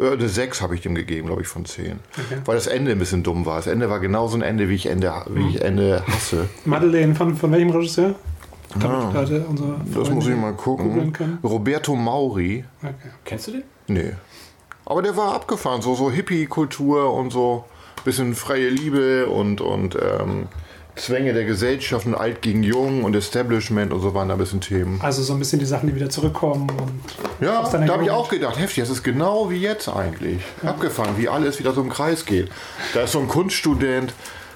Äh, 0.03 0.13
Eine 0.13 0.29
6 0.29 0.61
habe 0.61 0.75
ich 0.75 0.81
dem 0.81 0.95
gegeben, 0.95 1.27
glaube 1.27 1.43
ich, 1.43 1.49
von 1.49 1.65
10. 1.65 2.01
Weil 2.45 2.55
das 2.57 2.67
Ende 2.67 2.93
ein 2.93 2.99
bisschen 2.99 3.23
dumm 3.23 3.47
war. 3.47 3.57
Das 3.57 3.67
Ende 3.67 3.89
war 3.89 4.01
genauso 4.01 4.37
ein 4.37 4.43
Ende, 4.43 4.69
wie 4.69 4.75
ich 4.75 4.87
Ende, 4.87 5.13
wie 5.31 5.49
ich 5.49 5.63
Ende 5.63 6.03
hasse. 6.07 6.49
Madeleine, 6.65 7.15
von, 7.15 7.37
von 7.37 7.53
welchem 7.53 7.71
Regisseur? 7.71 8.15
Unsere 8.75 8.93
Ah. 8.93 9.81
Das 9.95 10.11
muss 10.11 10.27
ich 10.27 10.37
mal 10.37 10.55
gucken. 10.55 11.13
Roberto 11.45 11.95
Mauri. 11.95 12.65
Okay. 12.83 12.95
Kennst 13.25 13.49
du 13.49 13.53
den? 13.53 13.63
Nee. 13.87 14.13
Aber 14.87 15.03
der 15.03 15.17
war 15.17 15.35
abgefahren. 15.35 15.83
So, 15.83 15.95
so 15.95 16.11
Hippie-Kultur 16.11 17.13
und 17.13 17.31
so. 17.31 17.65
Bisschen 18.05 18.35
freie 18.35 18.69
Liebe 18.69 19.27
und, 19.29 19.61
und 19.61 19.95
ähm, 19.95 20.49
Zwänge 20.95 21.33
der 21.33 21.45
Gesellschaft 21.45 22.05
und 22.07 22.15
alt 22.15 22.43
gegen 22.43 22.63
jung 22.63 23.05
und 23.05 23.17
Establishment 23.17 23.93
und 23.93 24.01
so 24.03 24.13
waren 24.15 24.29
da 24.29 24.35
ein 24.35 24.39
bisschen 24.39 24.61
Themen. 24.61 25.01
Also 25.03 25.23
so 25.23 25.33
ein 25.33 25.39
bisschen 25.39 25.59
die 25.59 25.65
Sachen, 25.65 25.89
die 25.89 25.95
wieder 25.95 26.11
zurückkommen. 26.11 26.69
Und 26.71 27.01
Ja, 27.41 27.63
da 27.71 27.89
habe 27.95 28.05
ich 28.05 28.11
auch 28.11 28.29
gedacht, 28.29 28.59
heftig, 28.59 28.83
das 28.85 28.91
ist 28.91 29.03
genau 29.03 29.49
wie 29.51 29.57
jetzt 29.57 29.89
eigentlich. 29.89 30.43
Abgefahren, 30.63 31.17
wie 31.17 31.29
alles 31.31 31.59
wieder 31.59 31.73
so 31.73 31.81
im 31.81 31.89
Kreis 31.89 32.27
geht. 32.27 32.51
Da 32.93 33.03
ist 33.03 33.13
so 33.13 33.21
ein 33.21 33.29
Kunststudent, 33.29 34.13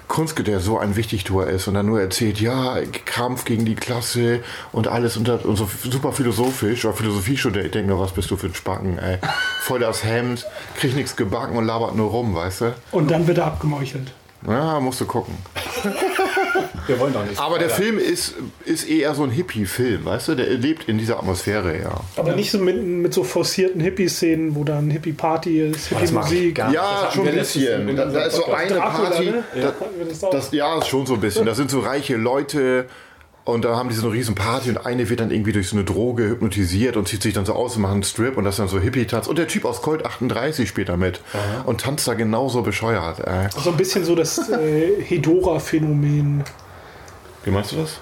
Kunst, 0.07 0.37
der 0.47 0.59
so 0.61 0.77
ein 0.77 0.95
Wichtigtuer 0.95 1.47
ist 1.47 1.67
und 1.67 1.73
dann 1.73 1.87
nur 1.87 1.99
erzählt, 1.99 2.39
ja, 2.39 2.77
Kampf 3.05 3.43
gegen 3.43 3.65
die 3.65 3.75
Klasse 3.75 4.39
und 4.71 4.87
alles 4.87 5.17
und, 5.17 5.27
das- 5.27 5.43
und 5.43 5.55
so 5.57 5.67
super 5.83 6.13
philosophisch 6.13 6.85
oder 6.85 6.93
Philosophiestudent. 6.95 7.65
Ich 7.65 7.71
denke 7.71 7.91
mir, 7.93 7.99
was 7.99 8.11
bist 8.13 8.29
du 8.31 8.37
für 8.37 8.47
ein 8.47 8.53
Spacken, 8.53 8.99
ey. 8.99 9.17
Voll 9.63 9.79
das 9.79 10.03
Hemd, 10.05 10.45
krieg 10.77 10.95
nichts 10.95 11.15
gebacken 11.15 11.57
und 11.57 11.65
labert 11.65 11.95
nur 11.95 12.09
rum, 12.11 12.35
weißt 12.35 12.61
du? 12.61 12.75
Und 12.91 13.09
dann 13.11 13.27
wird 13.27 13.39
er 13.39 13.47
abgemeuchelt. 13.47 14.11
Ja, 14.47 14.79
musst 14.79 15.01
du 15.01 15.05
gucken. 15.05 15.33
Wir 16.87 16.99
wollen 16.99 17.13
doch 17.13 17.25
nicht. 17.25 17.39
Aber 17.39 17.59
der 17.59 17.69
Film 17.69 17.99
ist, 17.99 18.35
ist 18.65 18.87
eher 18.87 19.13
so 19.15 19.23
ein 19.23 19.31
Hippie-Film, 19.31 20.05
weißt 20.05 20.29
du? 20.29 20.35
Der 20.35 20.47
lebt 20.49 20.87
in 20.87 20.97
dieser 20.97 21.17
Atmosphäre, 21.19 21.79
ja. 21.79 21.99
Aber 22.15 22.35
nicht 22.35 22.51
so 22.51 22.57
mit, 22.57 22.81
mit 22.83 23.13
so 23.13 23.23
forcierten 23.23 23.81
Hippie-Szenen, 23.81 24.55
wo 24.55 24.63
dann 24.63 24.89
Hippie-Party 24.89 25.61
ist, 25.61 25.91
ich 25.91 25.97
Hippie-Musik. 25.97 26.57
Ja, 26.57 27.09
schon 27.13 27.27
ein 27.27 27.35
bisschen. 27.35 27.95
Da, 27.95 28.05
da 28.05 28.25
ist 28.25 28.35
so 28.35 28.45
eine 28.45 28.73
Dracula, 28.73 29.09
Party. 29.09 29.25
ne? 29.25 29.43
Da, 29.55 29.73
wir 29.97 30.29
das 30.31 30.51
ja, 30.51 30.81
schon 30.83 31.05
so 31.05 31.15
ein 31.15 31.21
bisschen. 31.21 31.45
Da 31.45 31.55
sind 31.55 31.69
so 31.69 31.79
reiche 31.79 32.15
Leute 32.15 32.85
und 33.47 33.63
da 33.63 33.77
haben 33.77 33.87
die 33.87 33.95
so 33.95 34.07
eine 34.07 34.13
riesen 34.13 34.35
Party 34.35 34.69
und 34.69 34.85
eine 34.85 35.09
wird 35.09 35.21
dann 35.21 35.31
irgendwie 35.31 35.53
durch 35.53 35.69
so 35.69 35.77
eine 35.77 35.85
Droge 35.85 36.27
hypnotisiert 36.27 36.97
und 36.97 37.07
zieht 37.07 37.23
sich 37.23 37.33
dann 37.33 37.45
so 37.45 37.53
aus 37.53 37.77
und 37.77 37.83
macht 37.83 37.93
einen 37.93 38.03
Strip 38.03 38.35
und 38.35 38.43
das 38.43 38.55
ist 38.55 38.59
dann 38.59 38.67
so 38.67 38.79
Hippie-Tanz. 38.79 39.27
Und 39.27 39.37
der 39.37 39.47
Typ 39.47 39.63
aus 39.63 39.81
Colt 39.81 40.05
38 40.05 40.67
spielt 40.67 40.89
da 40.89 40.97
mit 40.97 41.21
und 41.65 41.79
tanzt 41.79 42.07
da 42.09 42.13
genauso 42.13 42.61
bescheuert. 42.61 43.19
Äh. 43.21 43.47
So 43.63 43.69
ein 43.69 43.77
bisschen 43.77 44.03
so 44.03 44.15
das 44.15 44.49
äh, 44.49 45.01
Hedora-Phänomen. 45.01 46.43
Wie 47.47 47.51
meinst 47.51 47.71
du 47.71 47.77
das? 47.77 48.01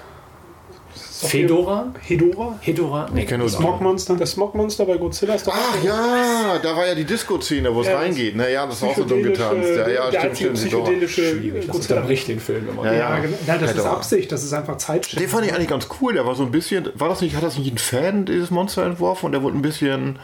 Fedora? 1.30 1.94
Hedora? 2.02 2.58
Hedora? 2.60 3.08
Nee, 3.14 3.20
Ich 3.22 3.26
kenne 3.28 3.44
nur 3.44 3.48
Smogmonster. 3.48 4.16
Das 4.16 4.32
Smogmonster 4.32 4.84
bei 4.86 4.96
Godzilla 4.96 5.34
ist 5.34 5.46
doch 5.46 5.54
Ach 5.56 5.84
ja, 5.84 6.58
da 6.60 6.76
war 6.76 6.84
ja 6.84 6.96
die 6.96 7.04
Disco-Szene, 7.04 7.72
wo 7.72 7.80
es 7.82 7.86
Ja, 7.86 7.92
das 7.92 8.02
reingeht. 8.02 8.34
Naja, 8.34 8.66
das 8.66 8.82
war 8.82 8.88
auch 8.88 8.96
so 8.96 9.04
dumm 9.04 9.22
getanzt. 9.22 9.68
Ja, 9.68 9.88
ja, 9.88 10.10
der 10.10 10.20
stimmt, 10.34 10.36
stimmt. 10.36 10.54
psychedelische 10.54 11.36
schwierig. 11.36 11.66
Das 11.66 11.76
Godzilla. 11.76 11.98
unterbricht 12.00 12.26
den 12.26 12.40
Film 12.40 12.68
immer. 12.68 12.84
Ja, 12.86 12.92
Ja, 12.92 12.98
ja. 12.98 13.18
genau. 13.20 13.38
Ja, 13.46 13.58
das 13.58 13.70
ist. 13.76 13.84
Absicht, 13.84 14.32
das 14.32 14.42
ist 14.42 14.52
einfach 14.52 14.78
Zeitschrift. 14.78 15.22
Den 15.22 15.28
fand 15.30 15.46
ich 15.46 15.54
eigentlich 15.54 15.68
ganz 15.68 15.86
cool. 16.00 16.14
Der 16.14 16.26
war 16.26 16.34
so 16.34 16.42
ein 16.42 16.50
bisschen. 16.50 16.88
War 16.96 17.08
das 17.08 17.20
nicht, 17.20 17.36
hat 17.36 17.44
das 17.44 17.56
nicht 17.56 17.72
ein 17.72 17.78
Fan 17.78 18.26
dieses 18.26 18.50
Monster 18.50 18.84
entworfen? 18.84 19.26
Und 19.26 19.32
der 19.32 19.42
wurde 19.44 19.56
ein 19.56 19.62
bisschen. 19.62 20.18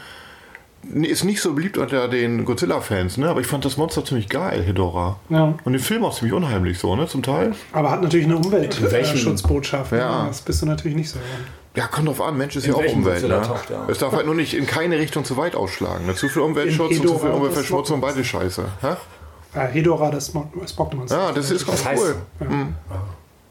Ist 0.91 1.23
nicht 1.23 1.41
so 1.41 1.53
beliebt 1.53 1.77
unter 1.77 2.07
den 2.09 2.43
Godzilla-Fans, 2.43 3.17
ne? 3.17 3.29
Aber 3.29 3.39
ich 3.39 3.47
fand 3.47 3.63
das 3.63 3.77
Monster 3.77 4.03
ziemlich 4.03 4.27
geil, 4.27 4.61
Hedora. 4.63 5.17
Ja. 5.29 5.53
Und 5.63 5.71
den 5.73 5.79
Film 5.81 6.03
auch 6.03 6.13
ziemlich 6.13 6.33
unheimlich 6.33 6.77
so, 6.77 6.95
ne? 6.95 7.07
Zum 7.07 7.23
Teil. 7.23 7.53
Aber 7.71 7.89
hat 7.89 8.01
natürlich 8.01 8.25
eine 8.25 8.35
Umweltschutzbotschaft. 8.37 9.91
Ja. 9.93 10.25
Das 10.27 10.41
bist 10.41 10.61
du 10.61 10.65
natürlich 10.65 10.97
nicht 10.97 11.09
so. 11.09 11.19
Ja, 11.75 11.87
kommt 11.87 12.07
drauf 12.07 12.21
an, 12.21 12.37
Mensch 12.37 12.55
ist 12.55 12.65
In 12.67 12.73
ja 12.73 12.77
auch 12.77 12.93
Umwelt, 12.93 13.23
ne? 13.27 13.41
taucht 13.41 13.71
auf? 13.71 13.89
Es 13.89 13.97
darf 13.97 14.13
halt 14.13 14.25
nur 14.27 14.35
nicht 14.35 14.53
in 14.53 14.67
keine 14.67 14.99
Richtung 14.99 15.25
zu 15.25 15.37
weit 15.37 15.55
ausschlagen. 15.55 16.05
Ne? 16.05 16.13
Zu 16.13 16.29
viel 16.29 16.41
Umweltschutz 16.43 16.99
und 16.99 17.07
zu 17.07 17.17
viel 17.17 17.31
Umweltverschmutzung, 17.31 17.99
beide 17.99 18.23
scheiße. 18.23 18.63
Hä? 18.81 19.59
Äh, 19.59 19.67
Hedora, 19.69 20.11
das 20.11 20.27
Smogmonster. 20.27 21.17
Ja, 21.17 21.31
das 21.31 21.49
ist 21.49 21.65
ganz 21.65 21.83
Das 21.83 21.93
heißt- 21.93 22.15
cool. 22.41 22.65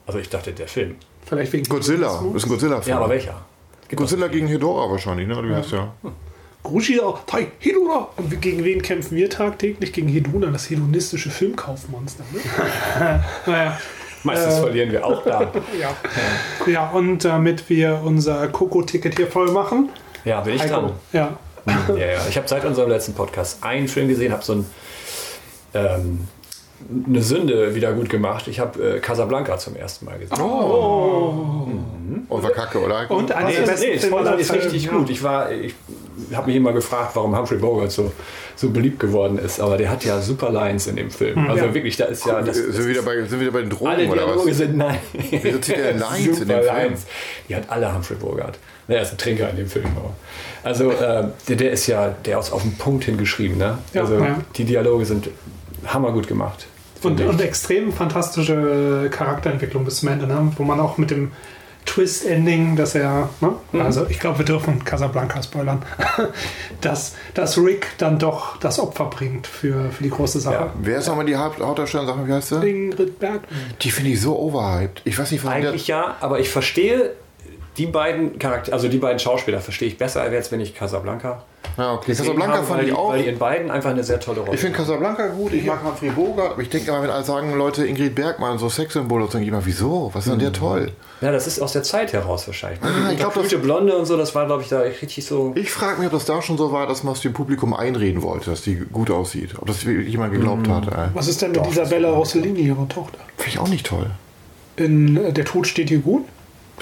Also 0.07 0.19
ich 0.21 0.29
dachte, 0.29 0.53
der 0.53 0.69
Film. 0.69 0.97
Vielleicht 1.27 1.53
wegen 1.53 1.65
Godzilla, 1.69 2.21
das 2.33 2.35
ist 2.43 2.45
ein 2.47 2.49
Godzilla-Film. 2.51 2.91
Ja, 2.97 2.99
aber 3.03 3.09
welcher? 3.09 3.41
Gibt 3.89 3.99
Godzilla 4.01 4.29
gegen 4.29 4.47
Hedora 4.47 4.91
wahrscheinlich, 4.91 5.27
ne? 5.27 5.37
Oder 5.39 5.49
wie 5.49 5.55
heißt 5.55 5.73
der? 5.73 5.93
Grushida, 6.62 7.14
Tai, 7.26 7.49
Hedora. 7.59 8.09
Und 8.16 8.40
gegen 8.40 8.64
wen 8.64 8.83
kämpfen 8.83 9.16
wir 9.16 9.28
tagtäglich? 9.28 9.92
Gegen 9.92 10.09
Hedona, 10.09 10.47
das 10.49 10.71
hedonistische 10.71 11.31
Filmkaufmonster. 11.31 12.25
Ne? 12.33 13.25
Naja. 13.47 13.78
Meistens 14.25 14.59
verlieren 14.61 14.92
wir 14.92 15.04
auch 15.04 15.25
da. 15.25 15.50
Ja. 15.81 15.97
ja, 16.71 16.90
und 16.90 17.25
damit 17.25 17.69
wir 17.69 18.00
unser 18.04 18.47
Coco-Ticket 18.49 19.16
hier 19.16 19.26
voll 19.26 19.50
machen. 19.50 19.88
Ja, 20.25 20.40
bin 20.42 20.54
ich 20.54 20.62
Heiko. 20.62 20.75
dran. 20.75 20.92
Ja. 21.12 21.37
Ja, 21.66 21.95
ja. 21.97 22.19
Ich 22.28 22.37
habe 22.37 22.47
seit 22.49 22.64
unserem 22.64 22.90
letzten 22.90 23.14
Podcast 23.14 23.62
einen 23.64 23.88
Film 23.88 24.09
gesehen, 24.09 24.33
habe 24.33 24.45
so 24.45 24.54
ein, 24.54 24.66
ähm, 25.75 26.28
eine 27.07 27.23
Sünde 27.23 27.75
wieder 27.75 27.93
gut 27.93 28.09
gemacht. 28.09 28.49
Ich 28.49 28.61
habe 28.61 28.97
äh, 28.97 29.01
Casablanca 29.01 29.59
zum 29.59 29.77
ersten 29.77 30.05
Mal 30.05 30.19
gesehen. 30.19 30.39
Und 32.29 32.43
war 32.43 32.51
kacke, 32.51 32.81
oder? 32.81 33.11
Und 33.11 33.29
Nee, 33.29 33.57
der 33.57 33.62
besten 33.62 34.11
nee, 34.11 34.17
aller 34.17 34.39
ist 34.39 34.53
richtig 34.53 34.85
Ja. 34.85 34.93
gut. 34.93 35.11
Ich 35.11 35.23
war, 35.23 35.51
ich 35.51 35.75
habe 36.33 36.47
mich 36.47 36.57
immer 36.57 36.73
gefragt, 36.73 37.12
warum 37.15 37.37
Humphrey 37.37 37.59
Bogart 37.59 37.91
so, 37.91 38.12
so 38.57 38.71
beliebt 38.71 39.01
geworden 39.01 39.39
ist. 39.39 39.61
Aber 39.61 39.77
der 39.77 39.91
hat 39.91 40.05
ja 40.05 40.21
super 40.21 40.51
Lines 40.51 40.87
in 40.87 40.97
dem 40.97 41.11
Film. 41.11 41.49
Also 41.49 41.65
ja. 41.67 41.75
wirklich, 41.75 41.97
da 41.97 42.07
ist 42.07 42.27
ja. 42.27 42.41
Das, 42.43 42.57
sind, 42.57 42.79
wir 42.79 42.89
wieder 42.89 43.03
bei, 43.03 43.17
sind 43.17 43.33
wir 43.33 43.41
wieder 43.41 43.51
bei 43.53 43.61
den 43.61 43.71
Drogen 43.71 43.91
alle 43.91 44.07
oder 44.07 44.25
Dialoge 44.25 44.51
was? 44.51 44.57
sind 44.57 44.77
nein. 44.77 44.99
Wieso 45.12 45.59
zieht 45.59 45.77
der 45.77 45.95
Lines 45.95 46.41
in 46.41 46.49
dem 46.49 46.62
Film? 46.62 46.67
Lines. 46.67 47.07
Die 47.49 47.57
hat 47.57 47.65
alle 47.69 47.95
Humphrey 47.95 48.17
Bogart. 48.17 48.59
Er 48.89 49.03
ist 49.03 49.12
ein 49.12 49.19
Trinker 49.19 49.51
in 49.51 49.57
dem 49.57 49.69
Film. 49.69 49.87
Aber. 49.97 50.15
Also 50.62 50.91
äh, 50.91 51.25
der, 51.49 51.57
der 51.57 51.73
ist 51.73 51.87
ja, 51.87 52.15
der 52.25 52.39
ist 52.39 52.53
auf 52.53 52.62
den 52.62 52.77
Punkt 52.77 53.05
hingeschrieben. 53.05 53.59
Ne? 53.59 53.79
Ja, 53.95 54.03
also 54.03 54.19
ja. 54.19 54.37
die 54.57 54.65
Dialoge 54.65 55.05
sind 55.05 55.29
hammergut 55.87 56.29
gemacht. 56.29 56.67
Und, 57.02 57.21
und 57.21 57.40
extrem 57.40 57.92
fantastische 57.92 59.09
Charakterentwicklung 59.11 59.85
bis 59.85 59.97
zum 60.00 60.09
Ende, 60.09 60.26
ne? 60.26 60.52
wo 60.56 60.62
man 60.64 60.80
auch 60.80 60.99
mit 60.99 61.11
dem 61.11 61.32
Twist-Ending, 61.85 62.76
dass 62.76 62.94
er, 62.94 63.28
ne? 63.40 63.54
Mhm. 63.73 63.80
also 63.80 64.06
ich 64.09 64.21
glaube, 64.21 64.38
wir 64.38 64.44
dürfen 64.44 64.85
Casablanca 64.85 65.42
spoilern, 65.42 65.82
dass, 66.80 67.14
dass 67.35 67.59
Rick 67.59 67.88
dann 67.99 68.18
doch 68.18 68.56
das 68.59 68.78
Opfer 68.78 69.06
bringt 69.06 69.47
für, 69.49 69.90
für 69.90 70.02
die 70.02 70.11
große 70.11 70.38
Sache. 70.40 70.54
Ja. 70.54 70.73
Wer 70.80 70.99
ist 70.99 71.09
nochmal 71.09 71.26
die 71.26 71.37
Haupt- 71.37 71.61
Hauptdarstellerin? 71.61 72.06
Sag 72.09 72.16
mal, 72.18 72.28
wie 72.28 72.32
heißt 72.32 72.49
sie? 72.50 72.68
Ingrid 72.68 73.18
Bergmann. 73.18 73.42
Die 73.80 73.90
finde 73.90 74.11
ich 74.11 74.21
so 74.21 74.38
overhyped. 74.38 75.02
Ich 75.04 75.18
weiß 75.18 75.32
nicht, 75.32 75.44
warum 75.44 75.61
der... 75.61 75.71
Eigentlich 75.71 75.88
ja, 75.88 76.16
aber 76.21 76.38
ich 76.38 76.50
verstehe 76.50 77.14
die 77.78 77.87
beiden 77.87 78.38
Charakter, 78.38 78.73
also 78.73 78.88
die 78.88 78.99
beiden 78.99 79.18
Schauspieler 79.18 79.61
verstehe 79.61 79.88
ich 79.88 79.99
besser 79.99 80.23
als 80.23 80.52
wenn 80.52 80.61
ich 80.61 80.75
Casablanca. 80.75 81.42
Ja, 81.76 81.95
okay. 81.95 82.07
gesehen 82.07 82.26
Casablanca 82.26 82.57
habe, 82.57 82.67
fand 82.67 82.81
weil 82.81 82.88
ich 82.88 82.95
auch... 82.95 83.11
Weil 83.11 83.23
die 83.23 83.29
in 83.29 83.38
beiden 83.38 83.71
einfach 83.71 83.91
eine 83.91 84.05
sehr 84.05 84.21
tolle 84.21 84.41
Rolle 84.41 84.55
Ich 84.55 84.61
finde 84.61 84.76
Casablanca 84.76 85.29
gut, 85.29 85.52
ich 85.52 85.64
mag 85.64 85.83
Humphrey 85.85 86.11
Bogart, 86.11 86.52
aber 86.52 86.62
ich 86.62 86.69
denke 86.69 86.91
immer, 86.91 87.02
wenn 87.02 87.11
alle 87.11 87.25
sagen, 87.25 87.57
Leute, 87.57 87.87
Ingrid 87.87 88.14
Bergmann, 88.14 88.59
so 88.59 88.69
Sexsymbole, 88.69 89.25
denke 89.25 89.43
ich 89.43 89.49
immer, 89.49 89.64
wieso? 89.64 90.11
Was 90.12 90.26
ist 90.26 90.33
denn 90.33 90.38
der 90.38 90.52
toll? 90.52 90.93
Ja, 91.21 91.31
das 91.31 91.47
ist 91.47 91.61
aus 91.61 91.73
der 91.73 91.83
Zeit 91.83 92.12
heraus 92.12 92.47
wahrscheinlich. 92.47 92.81
Ne? 92.83 92.91
Ah, 93.07 93.12
ich 93.12 93.19
glaub, 93.19 93.35
das- 93.35 93.52
Blonde 93.62 93.97
und 93.97 94.07
so, 94.07 94.17
das 94.17 94.35
war, 94.35 94.47
glaube 94.47 94.62
ich, 94.62 94.69
da 94.69 94.81
richtig 94.81 95.25
so. 95.25 95.52
Ich 95.55 95.71
frage 95.71 95.99
mich, 95.99 96.07
ob 96.07 96.12
das 96.12 96.25
da 96.25 96.43
schon 96.43 96.59
so 96.59 96.73
war, 96.73 96.87
dass 96.87 97.05
man 97.05 97.14
es 97.14 97.21
dem 97.21 97.33
Publikum 97.33 97.75
einreden 97.75 98.23
wollte, 98.23 98.50
dass 98.50 98.62
die 98.62 98.75
gut 98.76 99.11
aussieht. 99.11 99.50
Ob 99.59 99.67
das 99.67 99.83
jemand 99.85 100.33
geglaubt 100.33 100.69
hat. 100.69 100.88
Ey. 100.88 101.09
Was 101.14 101.29
ist 101.29 101.41
denn 101.43 101.52
mit 101.52 101.67
Isabella 101.67 102.11
Rossellini, 102.11 102.61
ihrer 102.61 102.88
Tochter? 102.88 103.19
Finde 103.37 103.50
ich 103.50 103.59
auch 103.59 103.69
nicht 103.69 103.87
toll. 103.87 104.11
In 104.76 105.17
äh, 105.17 105.33
Der 105.33 105.45
Tod 105.45 105.67
steht 105.67 105.91
hier 105.91 105.99
gut, 106.00 106.25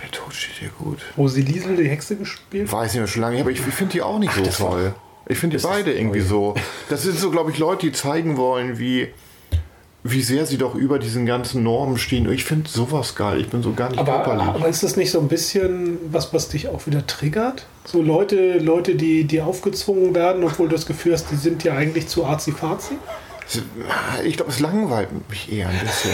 Der 0.03 0.11
Tod 0.11 0.33
steht 0.33 0.57
hier 0.59 0.71
gut. 0.79 0.99
wo 1.17 1.29
sie 1.29 1.43
Liesel, 1.43 1.77
die 1.77 1.89
Hexe, 1.89 2.17
gespielt 2.17 2.71
Weiß 2.71 2.93
nicht 2.93 3.01
mehr 3.01 3.07
schon 3.09 3.23
lange, 3.23 3.41
aber 3.41 3.51
ich 3.51 3.61
finde 3.61 3.93
die 3.93 4.03
auch 4.03 4.19
nicht 4.19 4.33
so 4.35 4.43
toll. 4.45 4.95
Ich 5.29 5.39
finde 5.39 5.57
die 5.59 5.63
beide 5.63 5.93
irgendwie 5.93 6.21
so. 6.21 6.55
Das 6.89 7.03
sind 7.03 7.19
so, 7.19 7.31
glaube 7.31 7.51
ich, 7.51 7.59
Leute, 7.59 7.87
die 7.87 7.93
zeigen 7.93 8.37
wollen, 8.37 8.79
wie, 8.79 9.09
wie 10.03 10.23
sehr 10.23 10.47
sie 10.47 10.57
doch 10.59 10.75
über 10.75 10.99
diesen 10.99 11.27
ganzen 11.27 11.63
Normen 11.63 11.99
stehen. 11.99 12.31
Ich 12.33 12.45
finde 12.45 12.69
sowas 12.69 13.15
geil. 13.15 13.41
Ich 13.41 13.49
bin 13.49 13.63
so 13.63 13.73
gar 13.75 13.91
nicht 13.91 13.99
Aber, 14.01 14.13
körperlich. 14.25 14.43
aber 14.47 14.69
ist 14.69 14.83
das 14.83 14.97
nicht 14.97 15.11
so 15.11 15.21
ein 15.21 15.29
bisschen 15.29 15.99
was, 16.11 16.33
was 16.33 16.49
dich 16.49 16.69
auch 16.69 16.87
wieder 16.87 17.07
triggert? 17.07 17.67
So 17.85 18.01
Leute, 18.03 18.59
Leute, 18.59 18.95
die, 18.97 19.25
die 19.25 19.41
aufgezwungen 19.41 20.15
werden, 20.15 20.43
obwohl 20.43 20.69
du 20.69 20.75
das 20.75 20.87
Gefühl 20.87 21.13
hast, 21.13 21.31
die 21.31 21.37
sind 21.37 21.63
ja 21.65 21.75
eigentlich 21.75 22.09
zu 22.09 22.25
arzi-fazi? 22.25 22.95
Ich 24.25 24.37
glaube, 24.37 24.51
es 24.53 24.61
langweilt 24.61 25.09
mich 25.29 25.53
eher 25.53 25.69
ein 25.69 25.79
bisschen. 25.81 26.11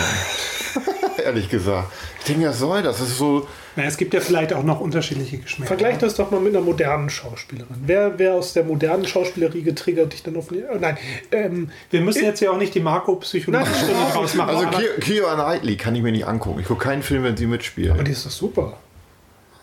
Ehrlich 1.25 1.49
gesagt. 1.49 1.93
Ich 2.21 2.25
denke, 2.27 2.49
was 2.49 2.59
soll 2.59 2.83
das? 2.83 2.99
Das 2.99 3.09
ist 3.09 3.19
so. 3.19 3.47
Na, 3.77 3.85
es 3.85 3.97
gibt 3.97 4.15
ja 4.15 4.21
vielleicht 4.21 4.53
auch 4.55 4.63
noch 4.63 4.81
unterschiedliche 4.81 5.39
Geschmäcker. 5.39 5.69
Vergleich 5.69 5.99
das 5.99 6.15
doch 6.15 6.31
mal 6.31 6.41
mit 6.41 6.55
einer 6.57 6.65
modernen 6.65 7.11
Schauspielerin. 7.11 7.77
Wer, 7.85 8.19
wer 8.19 8.35
aus 8.35 8.53
der 8.55 8.65
modernen 8.65 9.07
Schauspielerie 9.07 9.63
getriggert 9.63 10.13
dich 10.15 10.23
dann 10.23 10.37
auf... 10.37 10.47
Oh 10.51 10.79
nein, 10.81 10.97
ähm, 11.33 11.71
Wir 11.91 12.01
müssen 12.01 12.25
jetzt 12.25 12.41
ja 12.41 12.51
auch 12.51 12.59
nicht 12.59 12.75
die 12.75 12.81
Marco-Psychologie-Stunde 12.81 13.95
draus 14.13 14.35
machen. 14.35 14.49
Also 14.57 14.67
aber- 14.67 14.79
Ki- 14.79 15.01
Keira 15.21 15.35
Knightley 15.35 15.77
kann 15.77 15.95
ich 15.95 16.03
mir 16.03 16.13
nicht 16.13 16.27
angucken. 16.27 16.61
Ich 16.61 16.67
gucke 16.67 16.85
keinen 16.85 17.03
Film, 17.03 17.23
wenn 17.25 17.37
sie 17.37 17.47
mitspielt. 17.47 17.91
aber 17.91 18.03
die 18.05 18.13
ist 18.13 18.25
doch 18.25 18.31
super. 18.31 18.79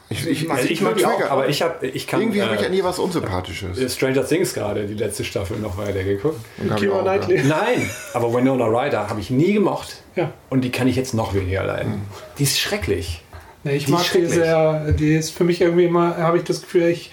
Ich, 0.10 0.28
ich, 0.28 0.52
Also 0.52 0.68
ich 0.70 0.82
mag 0.82 0.96
die 0.98 1.06
auch, 1.06 1.22
aber 1.32 1.50
ich, 1.50 1.64
hab, 1.64 1.82
ich 1.82 2.06
kann. 2.06 2.22
irgendwie 2.22 2.44
habe 2.44 2.54
ich 2.54 2.62
ja 2.62 2.68
äh, 2.68 2.70
nie 2.72 2.84
was 2.84 3.00
Unsympathisches. 3.00 3.96
Stranger 3.96 4.28
Things 4.28 4.54
gerade, 4.54 4.86
die 4.86 4.94
letzte 4.94 5.24
Staffel 5.24 5.58
noch 5.58 5.76
ich 5.76 6.70
Keira 6.76 7.00
auch, 7.00 7.02
Knightley. 7.02 7.42
Nein, 7.44 7.90
aber 8.14 8.32
Winona 8.32 8.66
Ryder 8.66 9.10
habe 9.10 9.20
ich 9.22 9.32
nie 9.32 9.54
gemocht. 9.54 10.03
Ja. 10.16 10.32
Und 10.50 10.62
die 10.62 10.72
kann 10.72 10.88
ich 10.88 10.96
jetzt 10.96 11.14
noch 11.14 11.34
weniger 11.34 11.64
leiden. 11.64 12.02
Die 12.38 12.44
ist 12.44 12.60
schrecklich. 12.60 13.22
Nee, 13.64 13.78
ich 13.78 13.86
Die 13.86 13.92
mag 13.92 14.06
die 14.12 14.26
sehr, 14.26 14.92
die 14.92 15.16
ist 15.16 15.32
für 15.32 15.44
mich 15.44 15.62
irgendwie 15.62 15.86
immer, 15.86 16.18
habe 16.18 16.38
ich 16.38 16.44
das 16.44 16.62
Gefühl, 16.62 16.90
ich 16.90 17.12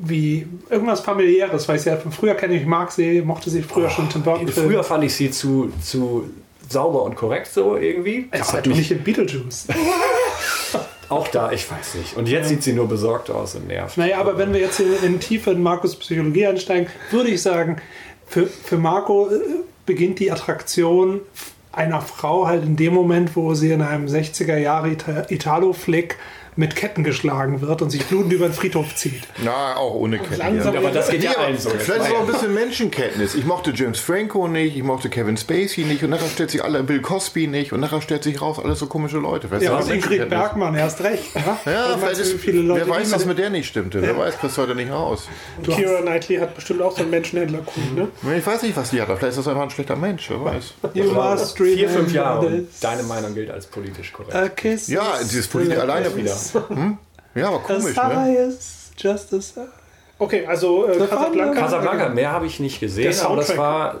wie 0.00 0.46
irgendwas 0.70 1.00
familiäres, 1.00 1.68
weil 1.68 1.76
ich 1.76 1.82
sie 1.82 1.90
ja 1.90 1.96
von 1.96 2.12
früher 2.12 2.34
kenne, 2.34 2.54
ich 2.54 2.66
mag 2.66 2.92
sie, 2.92 3.22
mochte 3.22 3.50
sie 3.50 3.62
früher 3.62 3.90
schon 3.90 4.08
Tim 4.08 4.22
Burton. 4.22 4.48
Früher 4.48 4.84
fand 4.84 5.04
ich 5.04 5.14
sie 5.14 5.30
zu, 5.30 5.72
zu 5.82 6.30
sauber 6.68 7.02
und 7.02 7.16
korrekt 7.16 7.48
so 7.52 7.76
irgendwie. 7.76 8.28
Es 8.30 8.52
hat 8.52 8.66
mich 8.66 8.76
nicht 8.76 8.90
in 8.90 9.02
Beetlejuice. 9.02 9.68
auch 11.08 11.28
da, 11.28 11.52
ich 11.52 11.70
weiß 11.70 11.94
nicht. 11.94 12.16
Und 12.16 12.28
jetzt 12.28 12.48
sieht 12.48 12.62
sie 12.62 12.72
nur 12.72 12.88
besorgt 12.88 13.30
aus 13.30 13.54
und 13.54 13.68
nervt. 13.68 13.96
Naja, 13.96 14.18
aber 14.18 14.36
wenn 14.38 14.52
wir 14.52 14.60
jetzt 14.60 14.76
hier 14.76 15.02
in 15.02 15.20
tiefe 15.20 15.52
in 15.52 15.62
Markus 15.62 15.96
Psychologie 15.96 16.46
einsteigen, 16.46 16.88
würde 17.10 17.30
ich 17.30 17.42
sagen, 17.42 17.76
für, 18.26 18.46
für 18.46 18.76
Marco 18.76 19.30
äh, 19.30 19.40
beginnt 19.86 20.18
die 20.18 20.30
Attraktion 20.30 21.20
einer 21.72 22.00
Frau 22.00 22.46
halt 22.46 22.64
in 22.64 22.76
dem 22.76 22.94
Moment, 22.94 23.36
wo 23.36 23.54
sie 23.54 23.70
in 23.72 23.82
einem 23.82 24.06
60er 24.06 24.56
Jahre 24.56 24.88
Ita- 24.90 25.30
Italo-Flick 25.30 26.16
mit 26.58 26.74
Ketten 26.74 27.04
geschlagen 27.04 27.60
wird 27.60 27.82
und 27.82 27.90
sich 27.90 28.04
blutend 28.06 28.32
über 28.32 28.48
den 28.48 28.52
Friedhof 28.52 28.92
zieht. 28.96 29.22
Na, 29.44 29.76
auch 29.76 29.94
ohne 29.94 30.18
Ketten. 30.18 30.36
langsam- 30.38 30.74
ja. 30.74 30.80
Aber 30.80 30.90
das 30.90 31.08
geht 31.08 31.22
ja 31.22 31.30
aber 31.30 31.40
allen 31.46 31.56
so. 31.58 31.70
Vielleicht 31.70 32.06
ist 32.08 32.12
auch 32.16 32.20
ein 32.20 32.26
bisschen 32.26 32.52
Menschenkenntnis. 32.52 33.36
Ich 33.36 33.44
mochte 33.44 33.70
James 33.72 34.00
Franco 34.00 34.48
nicht, 34.48 34.76
ich 34.76 34.82
mochte 34.82 35.08
Kevin 35.08 35.36
Spacey 35.36 35.84
nicht 35.84 36.02
und 36.02 36.10
nachher 36.10 36.28
stellt 36.28 36.50
sich 36.50 36.64
alle 36.64 36.82
Bill 36.82 37.00
Cosby 37.00 37.46
nicht 37.46 37.72
und 37.72 37.78
nachher 37.78 38.02
stellt 38.02 38.24
sich 38.24 38.42
raus, 38.42 38.58
alles 38.62 38.80
so 38.80 38.86
komische 38.86 39.18
Leute. 39.18 39.46
Vielleicht 39.46 39.64
Ja, 39.66 39.76
und 39.78 39.88
Ingrid. 39.88 40.28
Bergmann, 40.28 40.74
erst 40.74 41.00
recht. 41.04 41.22
Ja, 41.36 41.58
Ja, 41.64 41.96
vielleicht 41.96 42.20
ist, 42.20 42.32
viele 42.40 42.60
Leute 42.62 42.86
wer 42.88 42.94
weiß, 42.96 43.12
was 43.12 43.24
mit- 43.24 43.38
der 43.38 43.50
nicht 43.50 43.68
stimmte. 43.68 44.02
Wer 44.02 44.18
weiß, 44.18 44.38
kriegst 44.38 44.56
du 44.58 44.62
heute 44.62 44.74
nicht 44.74 44.90
raus. 44.90 45.28
Und 45.58 45.68
Keira 45.68 46.00
Knightley 46.02 46.38
hat 46.38 46.56
bestimmt 46.56 46.82
auch 46.82 46.90
so 46.96 47.02
einen 47.02 47.10
Menschenhändler-Coup, 47.12 47.94
ne? 47.94 48.08
Ich 48.36 48.44
weiß 48.46 48.62
nicht, 48.62 48.76
was 48.76 48.90
die 48.90 49.00
hat. 49.00 49.08
aber 49.08 49.16
Vielleicht 49.16 49.30
ist 49.38 49.38
das 49.38 49.48
einfach 49.48 49.62
ein 49.62 49.70
schlechter 49.70 49.94
Mensch. 49.96 50.28
Wer 50.28 50.44
weiß. 50.44 50.74
You 50.94 51.12
must 51.12 51.56
Vier, 51.56 51.88
fünf 51.88 52.12
Jahre. 52.12 52.64
deine 52.80 53.04
Meinung 53.04 53.32
gilt 53.34 53.50
als 53.52 53.66
politisch 53.66 54.12
korrekt. 54.12 54.88
Ja, 54.88 55.04
dieses 55.22 55.46
Politik 55.46 55.78
alleine 55.78 56.14
wieder. 56.16 56.34
Ja, 57.34 57.48
aber 57.48 57.58
komisch, 57.60 57.96
high 57.96 58.26
ne? 58.38 58.54
just 58.96 59.32
a 59.34 59.40
sigh. 59.40 59.60
Okay, 60.18 60.44
also 60.46 60.86
äh, 60.88 60.96
Casablanca. 60.98 61.60
Casablanca, 61.60 62.08
mehr 62.08 62.32
habe 62.32 62.46
ich 62.46 62.58
nicht 62.58 62.80
gesehen, 62.80 63.14
aber 63.24 63.36
das 63.36 63.56
war, 63.56 63.96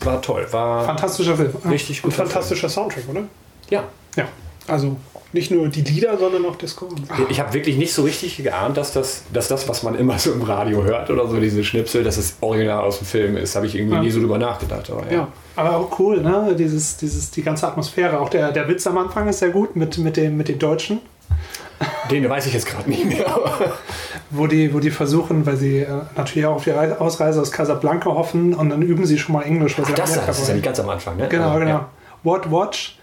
war 0.00 0.20
toll. 0.20 0.46
War 0.50 0.84
Fantastischer 0.84 1.36
Film. 1.36 1.52
richtig 1.70 2.02
gut. 2.02 2.12
fantastischer 2.12 2.68
Soundtrack, 2.68 3.04
oder? 3.08 3.22
Ja. 3.70 3.84
Ja. 4.16 4.28
Also 4.68 4.96
nicht 5.32 5.50
nur 5.50 5.68
die 5.68 5.80
Lieder, 5.80 6.18
sondern 6.18 6.44
auch 6.44 6.56
der 6.56 6.68
Score. 6.68 6.94
Ich 7.30 7.40
habe 7.40 7.54
wirklich 7.54 7.78
nicht 7.78 7.94
so 7.94 8.02
richtig 8.02 8.36
geahnt, 8.36 8.76
dass 8.76 8.92
das, 8.92 9.22
dass 9.32 9.48
das, 9.48 9.66
was 9.66 9.82
man 9.82 9.94
immer 9.94 10.18
so 10.18 10.30
im 10.32 10.42
Radio 10.42 10.84
hört 10.84 11.08
oder 11.08 11.26
so, 11.26 11.40
diese 11.40 11.64
Schnipsel, 11.64 12.04
dass 12.04 12.18
es 12.18 12.36
original 12.42 12.84
aus 12.84 12.98
dem 12.98 13.06
Film 13.06 13.38
ist. 13.38 13.56
Habe 13.56 13.64
ich 13.66 13.74
irgendwie 13.74 13.94
Ja. 13.96 14.02
nie 14.02 14.10
so 14.10 14.20
drüber 14.20 14.36
nachgedacht. 14.36 14.90
Aber, 14.90 15.06
ja. 15.06 15.12
Ja, 15.20 15.28
aber 15.56 15.76
auch 15.78 15.98
cool, 15.98 16.20
ne? 16.20 16.54
Dieses, 16.58 16.98
dieses, 16.98 17.30
die 17.30 17.42
ganze 17.42 17.66
Atmosphäre. 17.66 18.20
Auch 18.20 18.28
der, 18.28 18.52
der 18.52 18.68
Witz 18.68 18.86
am 18.86 18.98
Anfang 18.98 19.26
ist 19.26 19.38
sehr 19.38 19.48
gut 19.50 19.74
mit, 19.74 19.96
mit, 19.96 20.18
dem, 20.18 20.36
mit 20.36 20.48
den 20.48 20.58
Deutschen, 20.58 21.00
Den 22.10 22.28
weiß 22.28 22.46
ich 22.46 22.54
jetzt 22.54 22.66
gerade 22.66 22.88
nicht 22.88 23.04
mehr. 23.04 23.24
wo 24.30 24.46
die, 24.46 24.72
wo 24.74 24.78
die 24.80 24.90
versuchen, 24.90 25.44
weil 25.46 25.56
sie 25.56 25.78
äh, 25.80 25.86
natürlich 26.16 26.46
auch 26.46 26.56
auf 26.56 26.64
die 26.64 26.70
Reise- 26.70 27.00
Ausreise 27.00 27.40
aus 27.40 27.52
Casablanca 27.52 28.10
hoffen 28.10 28.54
und 28.54 28.70
dann 28.70 28.82
üben 28.82 29.04
sie 29.06 29.18
schon 29.18 29.34
mal 29.34 29.42
Englisch, 29.42 29.78
weil 29.78 29.86
sie 29.86 29.92
Das, 29.94 30.14
das 30.26 30.38
ist 30.40 30.48
ja 30.48 30.54
nicht 30.54 30.64
ganz 30.64 30.80
am 30.80 30.88
Anfang, 30.88 31.16
ne? 31.16 31.28
Genau, 31.28 31.52
Ja, 31.52 31.58
genau. 31.58 31.70
Ja. 31.70 31.88
What 32.22 32.50
watch? 32.50 32.98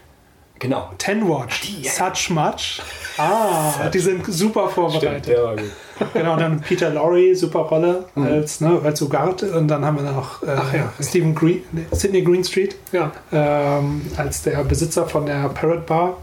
Genau. 0.59 0.89
Ten 0.97 1.27
watch. 1.29 1.61
die, 1.61 1.83
ja. 1.83 1.91
Such 1.91 2.29
much. 2.31 2.81
Ah, 3.17 3.87
die 3.93 3.99
sind 3.99 4.25
super 4.25 4.69
Stimmt, 4.69 4.91
vorbereitet. 4.91 5.27
der 5.27 5.43
war 5.43 5.55
gut. 5.55 5.65
Genau, 6.13 6.33
und 6.33 6.39
dann 6.41 6.61
Peter 6.61 6.89
Lorre, 6.91 7.35
super 7.35 7.59
Rolle 7.59 8.05
Mhm. 8.15 8.25
als, 8.25 8.61
ne, 8.61 8.79
als 8.83 9.01
Ugarte. 9.01 9.51
Und 9.51 9.67
dann 9.67 9.83
haben 9.85 9.97
wir 9.97 10.09
noch 10.09 10.41
äh, 10.43 10.77
ja. 10.77 10.93
Stephen 11.01 11.35
Green, 11.35 11.61
nee, 11.73 11.85
Sidney 11.91 12.21
Greenstreet 12.21 12.75
Ja. 12.93 13.11
ähm, 13.33 14.01
als 14.15 14.41
der 14.43 14.63
Besitzer 14.63 15.05
von 15.07 15.25
der 15.25 15.49
Parrot 15.49 15.85
Bar. 15.85 16.17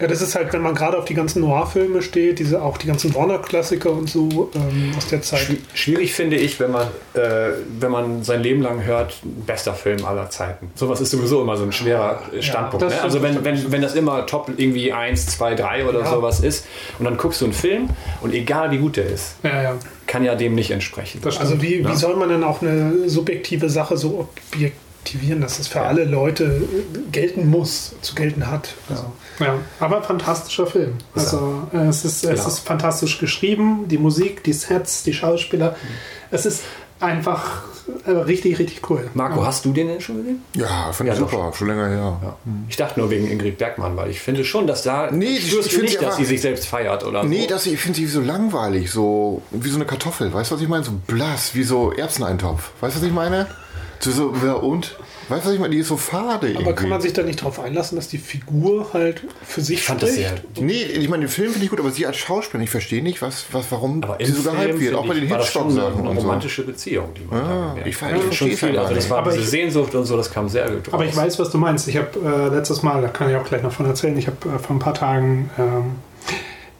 Ja, 0.00 0.06
das 0.06 0.22
ist 0.22 0.34
halt, 0.34 0.52
wenn 0.52 0.62
man 0.62 0.74
gerade 0.74 0.96
auf 0.98 1.04
die 1.04 1.14
ganzen 1.14 1.40
Noir-Filme 1.42 2.02
steht, 2.02 2.38
diese, 2.38 2.62
auch 2.62 2.78
die 2.78 2.86
ganzen 2.86 3.14
Warner-Klassiker 3.14 3.90
und 3.90 4.08
so 4.08 4.50
ähm, 4.54 4.92
aus 4.96 5.06
der 5.08 5.22
Zeit. 5.22 5.40
Schwi- 5.40 5.58
Schwierig 5.74 6.14
finde 6.14 6.36
ich, 6.36 6.58
wenn 6.58 6.70
man, 6.70 6.88
äh, 7.14 7.50
wenn 7.78 7.90
man 7.90 8.22
sein 8.24 8.42
Leben 8.42 8.62
lang 8.62 8.84
hört, 8.84 9.14
bester 9.46 9.74
Film 9.74 10.04
aller 10.04 10.30
Zeiten. 10.30 10.70
Sowas 10.74 11.00
ist 11.00 11.10
sowieso 11.10 11.42
immer 11.42 11.56
so 11.56 11.64
ein 11.64 11.72
schwerer 11.72 12.22
äh, 12.34 12.42
Standpunkt. 12.42 12.82
das 12.84 12.94
ne? 12.94 13.02
Also 13.02 13.22
wenn, 13.22 13.44
wenn, 13.44 13.70
wenn 13.72 13.82
das 13.82 13.94
immer 13.94 14.26
top 14.26 14.50
irgendwie 14.56 14.92
1, 14.92 15.26
2, 15.26 15.54
3 15.54 15.86
oder 15.86 16.00
Ja. 16.00 16.10
sowas 16.10 16.40
ist 16.40 16.66
und 16.98 17.04
dann 17.04 17.16
guckst 17.16 17.40
du 17.40 17.44
einen 17.44 17.54
Film 17.54 17.90
und 18.22 18.32
egal 18.34 18.70
wie 18.70 18.78
gut 18.78 18.96
der 18.96 19.06
ist, 19.06 19.34
Ja, 19.42 19.62
ja. 19.62 19.74
kann 20.06 20.24
ja 20.24 20.34
dem 20.34 20.54
nicht 20.54 20.70
entsprechen. 20.70 21.20
Also 21.24 21.60
wie, 21.62 21.86
wie 21.86 21.94
soll 21.96 22.16
man 22.16 22.28
denn 22.30 22.42
auch 22.44 22.62
eine 22.62 23.08
subjektive 23.08 23.68
Sache 23.68 23.96
so 23.96 24.28
objektivieren, 25.00 25.40
dass 25.40 25.58
es 25.58 25.68
für 25.68 25.80
alle 25.80 26.04
Leute 26.04 26.44
äh, 26.44 26.98
gelten 27.10 27.48
muss, 27.48 27.92
zu 28.02 28.14
gelten 28.14 28.46
hat? 28.50 28.74
Also, 28.88 29.04
Ja, 29.38 29.54
aber 29.80 30.02
fantastischer 30.02 30.66
Film. 30.66 30.94
Also 31.14 31.62
äh, 31.72 31.86
es 31.88 32.04
ist, 32.04 32.24
es 32.24 32.30
Genau. 32.30 32.46
ist 32.46 32.58
fantastisch 32.60 33.18
geschrieben, 33.18 33.86
die 33.88 33.98
Musik, 33.98 34.44
die 34.44 34.52
Sets, 34.52 35.02
die 35.02 35.12
Schauspieler. 35.14 35.76
Es 36.30 36.44
ist 36.46 36.62
einfach 37.00 37.62
äh, 38.06 38.10
richtig, 38.10 38.58
richtig 38.58 38.88
cool. 38.90 39.08
Marco, 39.14 39.44
hast 39.44 39.64
du 39.64 39.72
den 39.72 39.88
denn 39.88 40.00
schon 40.02 40.18
gesehen? 40.18 40.42
Ja, 40.54 40.92
finde 40.92 41.12
ich 41.14 41.18
Ja, 41.18 41.24
super. 41.26 41.50
Schon 41.56 41.68
länger 41.68 41.88
her. 41.88 42.20
Ja. 42.22 42.36
Ich 42.68 42.76
dachte 42.76 43.00
nur 43.00 43.08
wegen 43.10 43.26
Ingrid 43.28 43.56
Bergmann, 43.56 43.96
weil 43.96 44.10
ich 44.10 44.20
finde 44.20 44.44
schon, 44.44 44.66
dass 44.66 44.82
da 44.82 45.10
Nee, 45.10 45.24
ich- 45.38 45.46
ich 45.58 45.64
finde 45.68 45.86
nicht, 45.86 45.98
sie 45.98 46.04
dass 46.04 46.16
sie 46.18 46.26
sich 46.26 46.42
selbst 46.42 46.66
feiert 46.66 47.04
oder 47.04 47.24
Nee, 47.24 47.42
so. 47.44 47.48
das, 47.48 47.66
ich 47.66 47.80
finde 47.80 47.98
sie 47.98 48.06
so 48.06 48.20
langweilig, 48.20 48.90
so 48.90 49.40
wie 49.50 49.70
so 49.70 49.76
eine 49.76 49.86
Kartoffel. 49.86 50.32
Weißt 50.32 50.50
du, 50.50 50.56
was 50.56 50.62
ich 50.62 50.68
meine? 50.68 50.84
So 50.84 50.92
blass, 51.06 51.54
wie 51.54 51.62
so 51.64 51.90
Erbseneintopf. 51.90 52.70
Weißt 52.82 52.96
du, 52.96 53.00
was 53.00 53.06
ich 53.06 53.14
meine? 53.14 53.46
So, 54.00 54.10
so 54.12 54.32
ja, 54.44 54.54
und? 54.54 54.96
Weißt 55.28 55.44
du, 55.44 55.48
was 55.48 55.54
ich 55.54 55.60
meine? 55.60 55.74
Die 55.74 55.80
ist 55.80 55.88
so 55.88 55.96
fade 55.96 56.48
irgendwie. 56.48 56.64
Aber 56.66 56.74
kann 56.74 56.88
man 56.88 57.00
sich 57.00 57.12
da 57.12 57.22
nicht 57.22 57.40
darauf 57.40 57.60
einlassen, 57.60 57.94
dass 57.96 58.08
die 58.08 58.18
Figur 58.18 58.92
halt 58.94 59.22
für 59.44 59.60
sich 59.60 59.78
ich 59.78 59.84
fand 59.84 60.02
das 60.02 60.10
spricht? 60.10 60.28
sehr. 60.56 60.64
Nee, 60.64 60.82
ich 60.82 61.08
meine, 61.08 61.24
den 61.26 61.28
Film 61.30 61.50
finde 61.52 61.64
ich 61.64 61.70
gut, 61.70 61.78
aber 61.78 61.90
sie 61.90 62.04
als 62.06 62.16
Schauspielerin, 62.16 62.64
ich 62.64 62.70
verstehe 62.70 63.00
nicht, 63.02 63.22
was, 63.22 63.44
was, 63.52 63.66
warum 63.70 64.02
Aber 64.02 64.16
sie 64.24 64.32
so 64.32 64.50
gehypt 64.50 64.80
wird. 64.80 64.94
Auch 64.96 65.06
bei 65.06 65.14
den 65.14 65.28
das 65.28 65.32
eine, 65.32 65.44
Hitchcock-Sachen 65.44 66.00
eine 66.08 66.14
so. 66.14 66.20
romantische 66.26 66.64
Beziehung, 66.64 67.10
die 67.14 67.24
man 67.30 67.40
Ah, 67.44 67.74
da 67.78 67.80
ich 67.82 67.88
ich 67.90 67.96
schon 67.98 68.08
verstehe 68.20 68.52
es 68.54 68.58
viel. 68.58 68.68
einfach 68.70 68.80
Also 68.82 68.94
das 68.94 69.04
nicht. 69.04 69.10
war 69.10 69.18
Aber 69.18 69.30
diese 69.30 69.42
ich- 69.44 69.50
Sehnsucht 69.50 69.94
und 69.94 70.04
so, 70.04 70.16
das 70.16 70.30
kam 70.32 70.48
sehr 70.48 70.68
gut 70.68 70.88
Aber 70.88 71.04
raus. 71.04 71.06
ich 71.12 71.16
weiß, 71.16 71.38
was 71.38 71.50
du 71.50 71.58
meinst. 71.58 71.86
Ich 71.86 71.96
habe 71.96 72.08
äh, 72.50 72.54
letztes 72.54 72.82
Mal, 72.82 73.00
da 73.02 73.08
kann 73.08 73.30
ich 73.30 73.36
auch 73.36 73.44
gleich 73.44 73.62
noch 73.62 73.72
von 73.72 73.86
erzählen, 73.86 74.16
ich 74.18 74.26
habe 74.26 74.36
äh, 74.48 74.58
vor 74.58 74.74
ein 74.74 74.80
paar 74.80 74.94
Tagen 74.94 75.50
ähm, 75.58 75.92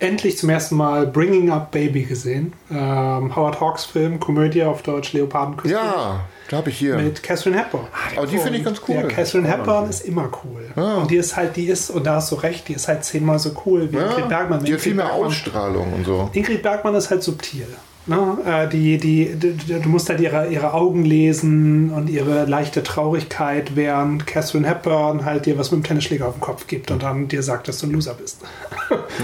endlich 0.00 0.38
zum 0.38 0.48
ersten 0.48 0.74
Mal 0.76 1.06
Bringing 1.06 1.50
Up 1.50 1.70
Baby 1.70 2.02
gesehen. 2.04 2.52
Ähm, 2.70 3.36
Howard 3.36 3.60
Hawks 3.60 3.84
Film, 3.84 4.18
Komödie 4.18 4.64
auf 4.64 4.82
Deutsch, 4.82 5.12
Leopardenküste. 5.12 5.76
Ja, 5.76 6.20
da 6.50 6.56
habe 6.56 6.70
ich 6.70 6.78
hier. 6.78 6.96
Mit 6.96 7.22
Catherine 7.22 7.56
Hepburn. 7.56 7.86
aber 8.16 8.26
die 8.26 8.38
finde 8.38 8.58
ich 8.58 8.64
ganz 8.64 8.80
cool. 8.88 8.96
Ja, 8.96 9.02
Catherine 9.04 9.48
Hepburn 9.48 9.88
ist 9.88 10.04
immer 10.04 10.28
cool. 10.44 10.64
Und 10.74 11.10
die 11.10 11.16
ist 11.16 11.36
halt, 11.36 11.54
die 11.56 11.66
ist, 11.66 11.90
und 11.90 12.04
da 12.04 12.16
hast 12.16 12.30
du 12.32 12.34
recht, 12.34 12.66
die 12.66 12.72
ist 12.74 12.88
halt 12.88 13.04
zehnmal 13.04 13.38
so 13.38 13.52
cool 13.64 13.90
wie 13.92 13.96
Ingrid 13.96 14.28
Bergmann. 14.28 14.64
die 14.64 14.74
hat 14.74 14.80
viel 14.80 14.94
mehr 14.94 15.06
Bergmann- 15.06 15.26
Ausstrahlung 15.26 15.92
und 15.92 16.04
so. 16.04 16.28
Ingrid 16.32 16.62
Bergmann 16.62 16.94
ist 16.96 17.08
halt 17.08 17.22
subtil. 17.22 17.66
Ne? 18.06 18.38
Äh, 18.44 18.66
die, 18.66 18.98
die, 18.98 19.36
die, 19.36 19.54
du 19.80 19.88
musst 19.88 20.08
halt 20.08 20.18
ihre, 20.20 20.48
ihre 20.48 20.72
Augen 20.74 21.04
lesen 21.04 21.90
und 21.90 22.10
ihre 22.10 22.46
leichte 22.46 22.82
Traurigkeit, 22.82 23.76
während 23.76 24.26
Catherine 24.26 24.66
Hepburn 24.66 25.24
halt 25.24 25.46
dir 25.46 25.56
was 25.58 25.70
mit 25.70 25.82
dem 25.82 25.84
Tennisschläger 25.84 26.26
auf 26.26 26.34
den 26.34 26.40
Kopf 26.40 26.66
gibt 26.66 26.90
und 26.90 27.02
dann 27.04 27.28
dir 27.28 27.42
sagt, 27.42 27.68
dass 27.68 27.78
du 27.78 27.86
ein 27.86 27.92
Loser 27.92 28.14
bist. 28.14 28.40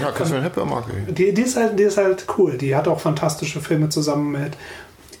Ja, 0.01 0.11
Catherine 0.11 0.43
Hepburn 0.43 0.69
mag 0.69 0.85
ich. 1.07 1.13
Die, 1.13 1.33
die, 1.33 1.41
ist 1.41 1.57
halt, 1.57 1.77
die 1.77 1.83
ist 1.83 1.97
halt 1.97 2.25
cool. 2.37 2.57
Die 2.57 2.75
hat 2.75 2.87
auch 2.87 2.99
fantastische 3.01 3.59
Filme 3.59 3.89
zusammen 3.89 4.31
mit 4.31 4.53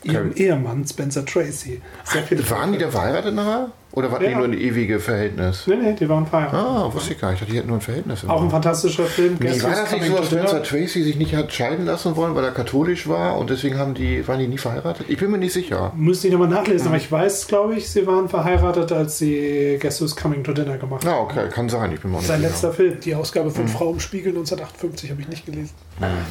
ihrem 0.03 0.31
Okay. 0.31 0.43
Ehemann 0.47 0.85
Spencer 0.87 1.25
Tracy. 1.25 1.81
Sehr 2.03 2.23
viele 2.23 2.49
Waren 2.49 2.71
die 2.73 2.77
denn 2.77 2.91
verheiratet 2.91 3.33
nachher? 3.35 3.71
Oder 3.93 4.11
waren 4.11 4.21
Ja. 4.21 4.29
die 4.29 4.35
nur 4.35 4.43
ein 4.45 4.53
ewige 4.53 4.99
Verhältnis? 4.99 5.63
Nee, 5.65 5.75
nee, 5.77 5.93
die 5.99 6.07
waren 6.07 6.27
verheiratet. 6.27 6.59
Ah, 6.59 6.93
wusste 6.93 7.13
ich 7.13 7.19
gar 7.21 7.31
nicht. 7.31 7.49
Die 7.51 7.57
hätten 7.57 7.67
nur 7.69 7.77
ein 7.77 7.81
Verhältnis. 7.81 8.23
Auch 8.27 8.43
ein 8.43 8.49
fantastischer 8.51 9.05
Film. 9.05 9.37
Nee, 9.39 9.59
war 9.63 9.71
das 9.71 9.91
nicht 9.91 10.05
so, 10.05 10.17
dass? 10.17 10.27
Spencer 10.27 10.61
Tracy 10.61 11.01
sich 11.03 11.15
nicht 11.15 11.33
hat 11.33 11.51
scheiden 11.51 11.85
lassen 11.85 12.15
wollen, 12.15 12.35
weil 12.35 12.43
er 12.43 12.51
katholisch 12.51 13.07
war 13.07 13.37
und 13.37 13.49
deswegen 13.49 13.79
haben 13.79 13.95
die, 13.95 14.27
waren 14.27 14.37
die 14.39 14.47
nie 14.47 14.59
verheiratet? 14.59 15.07
Ich 15.09 15.17
bin 15.17 15.31
mir 15.31 15.39
nicht 15.39 15.53
sicher. 15.53 15.91
Müsste 15.95 16.27
ich 16.27 16.33
nochmal 16.33 16.49
nachlesen, 16.49 16.89
aber 16.89 16.97
ich 16.97 17.11
weiß, 17.11 17.47
glaube 17.47 17.75
ich, 17.75 17.89
sie 17.89 18.05
waren 18.05 18.29
verheiratet, 18.29 18.91
als 18.91 19.17
sie 19.17 19.79
Guess 19.81 19.99
Who's 20.01 20.15
Coming 20.15 20.43
to 20.43 20.53
Dinner 20.53 20.77
gemacht 20.77 21.03
haben. 21.03 21.11
Ja, 21.13 21.19
okay, 21.19 21.49
kann 21.49 21.67
sein. 21.69 21.91
Ich 21.91 22.01
bin 22.01 22.11
mir 22.11 22.17
nicht 22.17 22.27
Sein 22.27 22.39
sicher. 22.41 22.49
letzter 22.51 22.73
Film. 22.73 22.99
Die 22.99 23.15
Ausgabe 23.15 23.47
Hm. 23.47 23.55
von 23.55 23.67
Frau 23.67 23.91
im 23.93 23.99
Spiegel 23.99 24.31
1958 24.33 25.09
habe 25.09 25.21
ich 25.21 25.27
nicht 25.27 25.45
gelesen. 25.45 25.71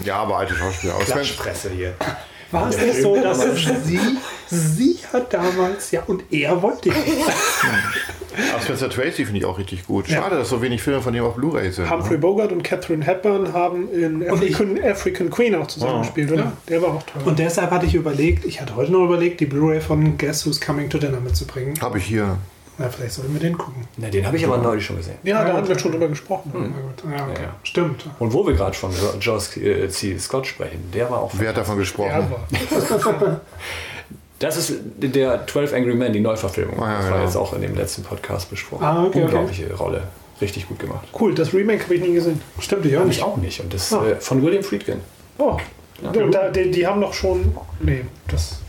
Ja, 0.04 0.18
aber 0.18 0.37
alte 0.38 0.54
Schauspieler. 0.54 0.94
Klatschpresse 1.04 1.70
hier. 1.70 1.94
War 2.50 2.68
es 2.68 2.80
nicht 2.80 3.02
so, 3.02 3.20
dass 3.20 3.44
es 3.44 3.84
sie, 3.84 4.18
sie 4.48 4.98
hat 5.12 5.32
damals, 5.32 5.90
ja, 5.90 6.02
und 6.06 6.24
er 6.30 6.60
wollte 6.62 6.90
ihn. 6.90 6.94
aber 8.52 8.62
Spencer 8.62 8.88
Tracy 8.88 9.24
finde 9.24 9.40
ich 9.40 9.44
auch 9.44 9.58
richtig 9.58 9.86
gut. 9.86 10.08
Schade, 10.08 10.36
dass 10.36 10.48
so 10.48 10.62
wenig 10.62 10.82
Filme 10.82 11.00
von 11.00 11.14
ihm 11.14 11.24
auf 11.24 11.34
Blu-ray 11.34 11.72
sind. 11.72 11.90
Humphrey 11.90 12.18
Bogart 12.18 12.52
und 12.52 12.62
Catherine 12.62 13.04
Hepburn 13.04 13.52
haben 13.52 13.90
in 13.92 14.28
African, 14.28 14.78
African 14.82 15.30
Queen 15.30 15.54
auch 15.54 15.66
zusammengespielt, 15.66 16.30
oder? 16.32 16.52
Der 16.68 16.82
war 16.82 16.94
auch 16.94 17.02
toll. 17.02 17.22
Und 17.24 17.38
deshalb 17.38 17.70
hatte 17.70 17.86
ich 17.86 17.94
überlegt, 17.94 18.44
ich 18.44 18.60
hatte 18.60 18.76
heute 18.76 18.92
noch 18.92 19.04
überlegt, 19.04 19.40
die 19.40 19.46
Blu-ray 19.46 19.80
von 19.80 20.16
Guess 20.16 20.46
Who's 20.46 20.60
Coming 20.60 20.88
to 20.90 20.98
Dinner 20.98 21.20
mitzubringen. 21.20 21.80
Habe 21.80 21.98
ich 21.98 22.04
hier. 22.04 22.38
Na, 22.78 22.88
vielleicht 22.90 23.12
sollten 23.14 23.33
wir 23.33 23.40
den 23.40 23.56
gucken. 23.56 23.87
Na, 23.97 24.09
den 24.09 24.26
habe 24.26 24.37
ich 24.37 24.45
aber 24.45 24.59
neulich 24.59 24.85
schon 24.85 24.97
gesehen. 24.97 25.16
ja, 25.23 25.45
da 25.45 25.54
haben 25.54 25.66
wir 25.66 25.78
schon 25.78 25.92
drüber 25.92 26.09
gesprochen. 26.09 26.52
Gut, 26.52 27.11
ja, 27.11 27.25
okay. 27.25 27.42
Ja. 27.45 27.54
Stimmt. 27.62 28.04
Und 28.18 28.33
wo 28.33 28.47
wir 28.47 28.54
gerade 28.54 28.76
von 28.76 28.90
Joss 29.21 29.56
äh, 29.56 29.88
C. 29.88 30.18
Scott 30.18 30.47
sprechen, 30.47 30.90
der 30.92 31.11
war 31.11 31.18
auch. 31.23 31.33
Wer 31.38 31.49
hat 31.50 31.56
davon 31.56 31.78
gesprochen? 31.78 32.26
Das 34.39 34.56
ist 34.58 34.75
der 34.99 35.47
12 35.47 35.73
Angry 35.73 35.95
Men, 35.95 36.12
die 36.12 36.21
Neuverfilmung. 36.21 36.78
Ah, 36.82 36.86
ja, 36.91 36.97
das 36.97 37.04
war 37.04 37.12
genau. 37.12 37.25
jetzt 37.25 37.36
auch 37.36 37.52
in 37.54 37.62
dem 37.62 37.75
letzten 37.75 38.02
Podcast 38.02 38.50
besprochen. 38.50 38.84
Ah, 38.84 38.99
okay, 39.04 39.08
okay. 39.08 39.23
Unglaubliche 39.25 39.75
Rolle. 39.75 40.02
Richtig 40.43 40.69
gut 40.69 40.78
gemacht. 40.78 41.08
Cool, 41.19 41.34
das 41.34 41.54
Remake 41.54 41.84
habe 41.84 41.95
ich 41.95 42.02
nie 42.02 42.12
gesehen. 42.12 42.43
Stimmt, 42.60 42.84
ich 42.84 42.99
auch 42.99 43.04
nicht. 43.06 43.17
ich 43.17 43.23
auch 43.25 43.36
nicht. 43.39 43.60
Und 43.60 43.73
das 43.73 43.91
Ah. 43.95 44.04
äh, 44.06 44.17
von 44.17 44.43
William 44.43 44.62
Friedkin. 44.62 45.00
Oh, 45.39 45.56
und 46.02 46.34
da, 46.34 46.50
die, 46.50 46.71
die 46.71 46.86
haben 46.86 47.00
doch 47.00 47.15
schon. 47.15 47.56
Nee, 47.80 48.04
das. 48.28 48.60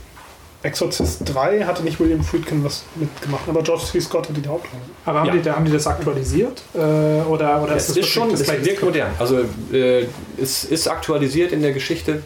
Exorcist 0.68 1.22
3 1.26 1.64
hatte 1.64 1.84
nicht 1.84 2.00
William 2.00 2.24
Friedkin 2.24 2.64
was 2.64 2.84
mitgemacht, 2.96 3.48
aber 3.48 3.64
George 3.64 3.84
C. 3.92 4.02
Scott 4.02 4.28
hat 4.30 4.36
die 4.38 4.48
Hauptrolle. 4.48 4.82
Aber 5.06 5.20
haben, 5.20 5.28
Ja. 5.28 5.34
die, 5.34 5.42
da- 5.42 5.56
haben 5.56 5.66
die 5.66 5.72
das 5.72 5.88
aktualisiert? 5.88 6.62
Äh, 6.76 6.78
oder, 6.80 7.64
oder 7.64 7.76
Es 7.76 7.90
ist, 7.90 7.96
wirklich 7.96 8.14
schon, 8.14 8.30
das 8.32 8.42
modern. 8.84 9.12
Also 9.18 9.40
äh, 9.72 10.06
es 10.38 10.66
ist 10.66 10.88
aktualisiert 10.88 11.52
in 11.54 11.62
der 11.62 11.72
Geschichte 11.72 12.22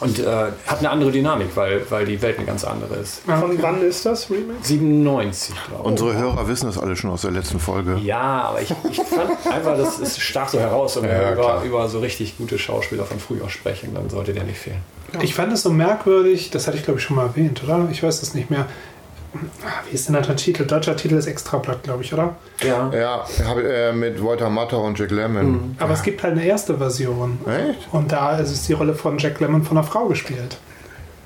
und 0.00 0.18
äh, 0.18 0.24
hat 0.66 0.78
eine 0.78 0.90
andere 0.90 1.10
Dynamik, 1.12 1.48
weil, 1.54 1.82
weil 1.90 2.04
die 2.04 2.20
Welt 2.20 2.38
eine 2.38 2.46
ganz 2.46 2.64
andere 2.64 2.96
ist. 2.96 3.20
Von 3.20 3.62
wann 3.62 3.82
ist 3.82 4.04
das 4.04 4.28
Remake? 4.30 4.58
97, 4.62 5.54
glaube 5.68 5.82
ich. 5.82 5.86
Unsere 5.86 6.16
Hörer 6.16 6.48
wissen 6.48 6.66
das 6.66 6.78
alle 6.78 6.96
schon 6.96 7.10
aus 7.10 7.22
der 7.22 7.30
letzten 7.30 7.60
Folge. 7.60 7.98
Ja, 8.02 8.42
aber 8.42 8.60
ich, 8.62 8.74
ich 8.90 9.00
fand 9.00 9.30
einfach, 9.50 9.76
das 9.76 9.98
ist 9.98 10.20
stach 10.20 10.48
so 10.48 10.58
heraus, 10.58 10.96
wenn 10.96 11.04
wir 11.04 11.10
Ja, 11.12 11.32
über, 11.32 11.62
über 11.64 11.88
so 11.88 12.00
richtig 12.00 12.36
gute 12.38 12.58
Schauspieler 12.58 13.04
von 13.04 13.18
früher 13.20 13.48
sprechen, 13.48 13.94
dann 13.94 14.10
sollte 14.10 14.32
der 14.32 14.44
nicht 14.44 14.58
fehlen. 14.58 14.80
Ich 15.22 15.34
fand 15.34 15.52
es 15.52 15.62
so 15.62 15.70
merkwürdig, 15.70 16.50
das 16.50 16.66
hatte 16.66 16.76
ich 16.76 16.84
glaube 16.84 16.98
ich 16.98 17.04
schon 17.06 17.16
mal 17.16 17.26
erwähnt, 17.26 17.62
oder? 17.62 17.86
Ich 17.90 18.02
weiß 18.02 18.20
es 18.22 18.34
nicht 18.34 18.50
mehr. 18.50 18.66
Ah, 19.64 19.82
Wie 19.88 19.94
ist 19.94 20.06
denn 20.08 20.14
der 20.14 20.36
Titel? 20.36 20.64
Deutscher 20.66 20.96
Titel 20.96 21.14
ist 21.16 21.26
Extrablatt, 21.26 21.82
glaube 21.82 22.02
ich, 22.02 22.12
oder? 22.12 22.36
Ja. 22.62 22.90
Ja, 22.92 23.24
habe 23.46 23.62
äh, 23.62 23.92
mit 23.92 24.22
Walter 24.24 24.48
Matthau 24.50 24.84
und 24.84 24.98
Jack 24.98 25.10
Lemmon. 25.10 25.76
Aber 25.78 25.92
es 25.94 26.02
gibt 26.02 26.22
halt 26.22 26.32
eine 26.34 26.44
erste 26.44 26.78
Version. 26.78 27.38
Echt? 27.46 27.88
Und 27.92 28.12
da 28.12 28.38
ist 28.38 28.50
es 28.50 28.66
die 28.66 28.72
Rolle 28.72 28.94
von 28.94 29.18
Jack 29.18 29.40
Lemmon 29.40 29.62
von 29.62 29.76
einer 29.76 29.86
Frau 29.86 30.06
gespielt. 30.06 30.56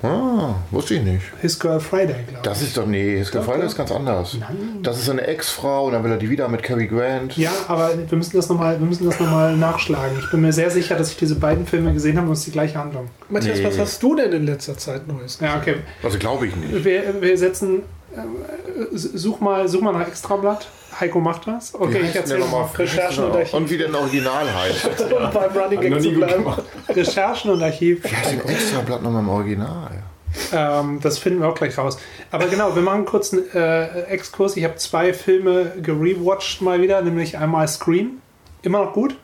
Ah, 0.01 0.55
wusste 0.71 0.93
ich 0.93 1.01
nicht. 1.03 1.23
His 1.41 1.59
Girl 1.59 1.77
Friday, 1.81 2.15
glaube 2.23 2.31
ich. 2.35 2.39
Das 2.43 2.61
ist 2.61 2.77
doch, 2.77 2.85
nee, 2.85 3.19
das 3.19 3.31
Gefallen 3.31 3.63
ist 3.63 3.75
ganz 3.75 3.91
anders. 3.91 4.37
Das 4.81 4.97
ist 4.97 5.09
eine 5.09 5.27
Ex-Frau 5.27 5.87
und 5.87 5.91
dann 5.91 6.05
will 6.05 6.11
er 6.11 6.17
die 6.17 6.29
wieder 6.29 6.47
mit 6.47 6.63
Cary 6.63 6.87
Grant. 6.87 7.35
Ja, 7.35 7.51
aber 7.67 7.91
wir 8.07 8.17
müssen 8.17 8.37
das 8.37 8.47
nochmal 8.47 8.79
noch 8.79 9.57
nachschlagen. 9.57 10.17
Ich 10.17 10.31
bin 10.31 10.39
mir 10.39 10.53
sehr 10.53 10.71
sicher, 10.71 10.95
dass 10.95 11.11
ich 11.11 11.17
diese 11.17 11.35
beiden 11.35 11.67
Filme 11.67 11.91
gesehen 11.91 12.15
habe 12.15 12.27
und 12.27 12.33
es 12.33 12.39
ist 12.39 12.45
die 12.47 12.51
gleiche 12.51 12.79
Handlung. 12.79 13.09
Matthias, 13.27 13.57
Nee. 13.59 13.65
was 13.65 13.77
hast 13.77 14.01
du 14.01 14.15
denn 14.15 14.31
in 14.31 14.45
letzter 14.45 14.77
Zeit 14.77 15.05
Neues? 15.05 15.37
Ja, 15.41 15.57
okay. 15.57 15.75
Also 16.01 16.17
glaube 16.17 16.47
ich 16.47 16.55
nicht. 16.55 16.85
Wir, 16.85 17.21
wir 17.21 17.37
setzen. 17.37 17.81
Äh, 18.15 18.97
Such 18.97 19.39
mal, 19.39 19.67
such 19.67 19.81
mal 19.81 19.93
nach 19.93 20.07
Extrablatt. 20.07 20.67
Heiko 20.99 21.19
macht 21.19 21.47
das. 21.47 21.73
Okay, 21.73 21.99
ich 22.03 22.11
denn 22.11 22.21
erzähle 22.21 22.39
nochmal? 22.39 22.67
Recherchen 22.75 23.25
und 23.25 23.35
Archiv. 23.35 23.53
Und 23.53 23.69
wie 23.69 23.77
der 23.77 23.87
im 23.87 23.95
Original 23.95 24.53
heißt. 24.53 24.85
Und 25.01 25.33
beim 25.33 25.51
Running 25.51 25.81
Gag 25.81 26.01
zu 26.01 26.11
bleiben. 26.11 26.45
Recherchen 26.89 27.51
und 27.51 27.61
Archiv. 27.63 28.03
Wie 28.03 28.15
heißt 28.15 28.31
denn 28.31 28.41
Extrablatt 28.41 29.03
nochmal 29.03 29.21
im 29.21 29.29
Original? 29.29 30.03
Ähm, 30.51 30.99
das 31.01 31.17
finden 31.17 31.41
wir 31.41 31.47
auch 31.47 31.55
gleich 31.55 31.77
raus. 31.77 31.97
Aber 32.31 32.47
genau, 32.47 32.75
wir 32.75 32.81
machen 32.81 33.05
kurz 33.05 33.33
einen 33.33 33.49
äh, 33.53 34.03
Exkurs. 34.03 34.57
Ich 34.57 34.63
habe 34.63 34.75
zwei 34.75 35.13
Filme 35.13 35.73
gerewatcht 35.81 36.61
mal 36.61 36.81
wieder, 36.81 37.01
nämlich 37.01 37.37
einmal 37.37 37.67
Scream. 37.67 38.21
Immer 38.61 38.85
noch 38.85 38.93
gut? 38.93 39.15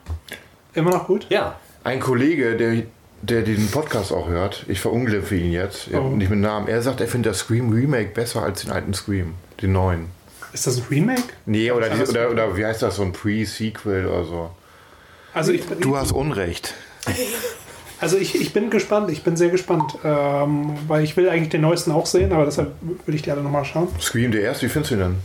Immer 0.74 0.90
noch 0.90 1.06
gut? 1.06 1.26
Ja. 1.28 1.56
Ein 1.84 2.00
Kollege, 2.00 2.56
der, 2.56 2.82
der 3.22 3.42
den 3.42 3.68
Podcast 3.70 4.12
auch 4.12 4.28
hört, 4.28 4.64
ich 4.68 4.80
verunglimpfe 4.80 5.34
ihn 5.36 5.52
jetzt, 5.52 5.88
Oh. 5.92 6.08
nicht 6.10 6.30
mit 6.30 6.38
Namen, 6.40 6.68
er 6.68 6.82
sagt, 6.82 7.00
er 7.00 7.08
findet 7.08 7.30
das 7.32 7.38
Scream 7.40 7.70
Remake 7.72 8.10
besser 8.14 8.42
als 8.42 8.62
den 8.62 8.70
alten 8.70 8.94
Scream, 8.94 9.34
den 9.62 9.72
neuen. 9.72 10.06
Ist 10.52 10.66
das 10.66 10.76
ein 10.78 10.84
Remake? 10.90 11.22
Nee, 11.44 11.70
oder, 11.70 11.88
die, 11.90 12.02
oder, 12.02 12.30
oder 12.30 12.56
wie 12.56 12.64
heißt 12.64 12.82
das, 12.82 12.96
so 12.96 13.02
ein 13.02 13.12
Pre-Sequel 13.12 14.06
oder 14.06 14.24
so. 14.24 14.50
Also 15.34 15.52
ich, 15.52 15.62
Du 15.80 15.96
hast 15.96 16.12
Unrecht. 16.12 16.74
also 18.00 18.16
ich, 18.16 18.40
ich 18.40 18.52
bin 18.52 18.70
gespannt, 18.70 19.10
ich 19.10 19.22
bin 19.22 19.36
sehr 19.36 19.50
gespannt, 19.50 19.98
ähm, 20.04 20.70
weil 20.86 21.02
ich 21.04 21.16
will 21.16 21.28
eigentlich 21.28 21.50
den 21.50 21.60
neuesten 21.62 21.90
auch 21.92 22.06
sehen, 22.06 22.32
aber 22.32 22.44
deshalb 22.44 22.72
will 23.06 23.14
ich 23.14 23.22
die 23.22 23.30
alle 23.30 23.42
nochmal 23.42 23.64
schauen. 23.64 23.88
Scream 24.00 24.32
der 24.32 24.42
erste, 24.42 24.66
wie 24.66 24.70
findest 24.70 24.92
du 24.92 24.94
ihn 24.96 25.00
denn? 25.00 25.16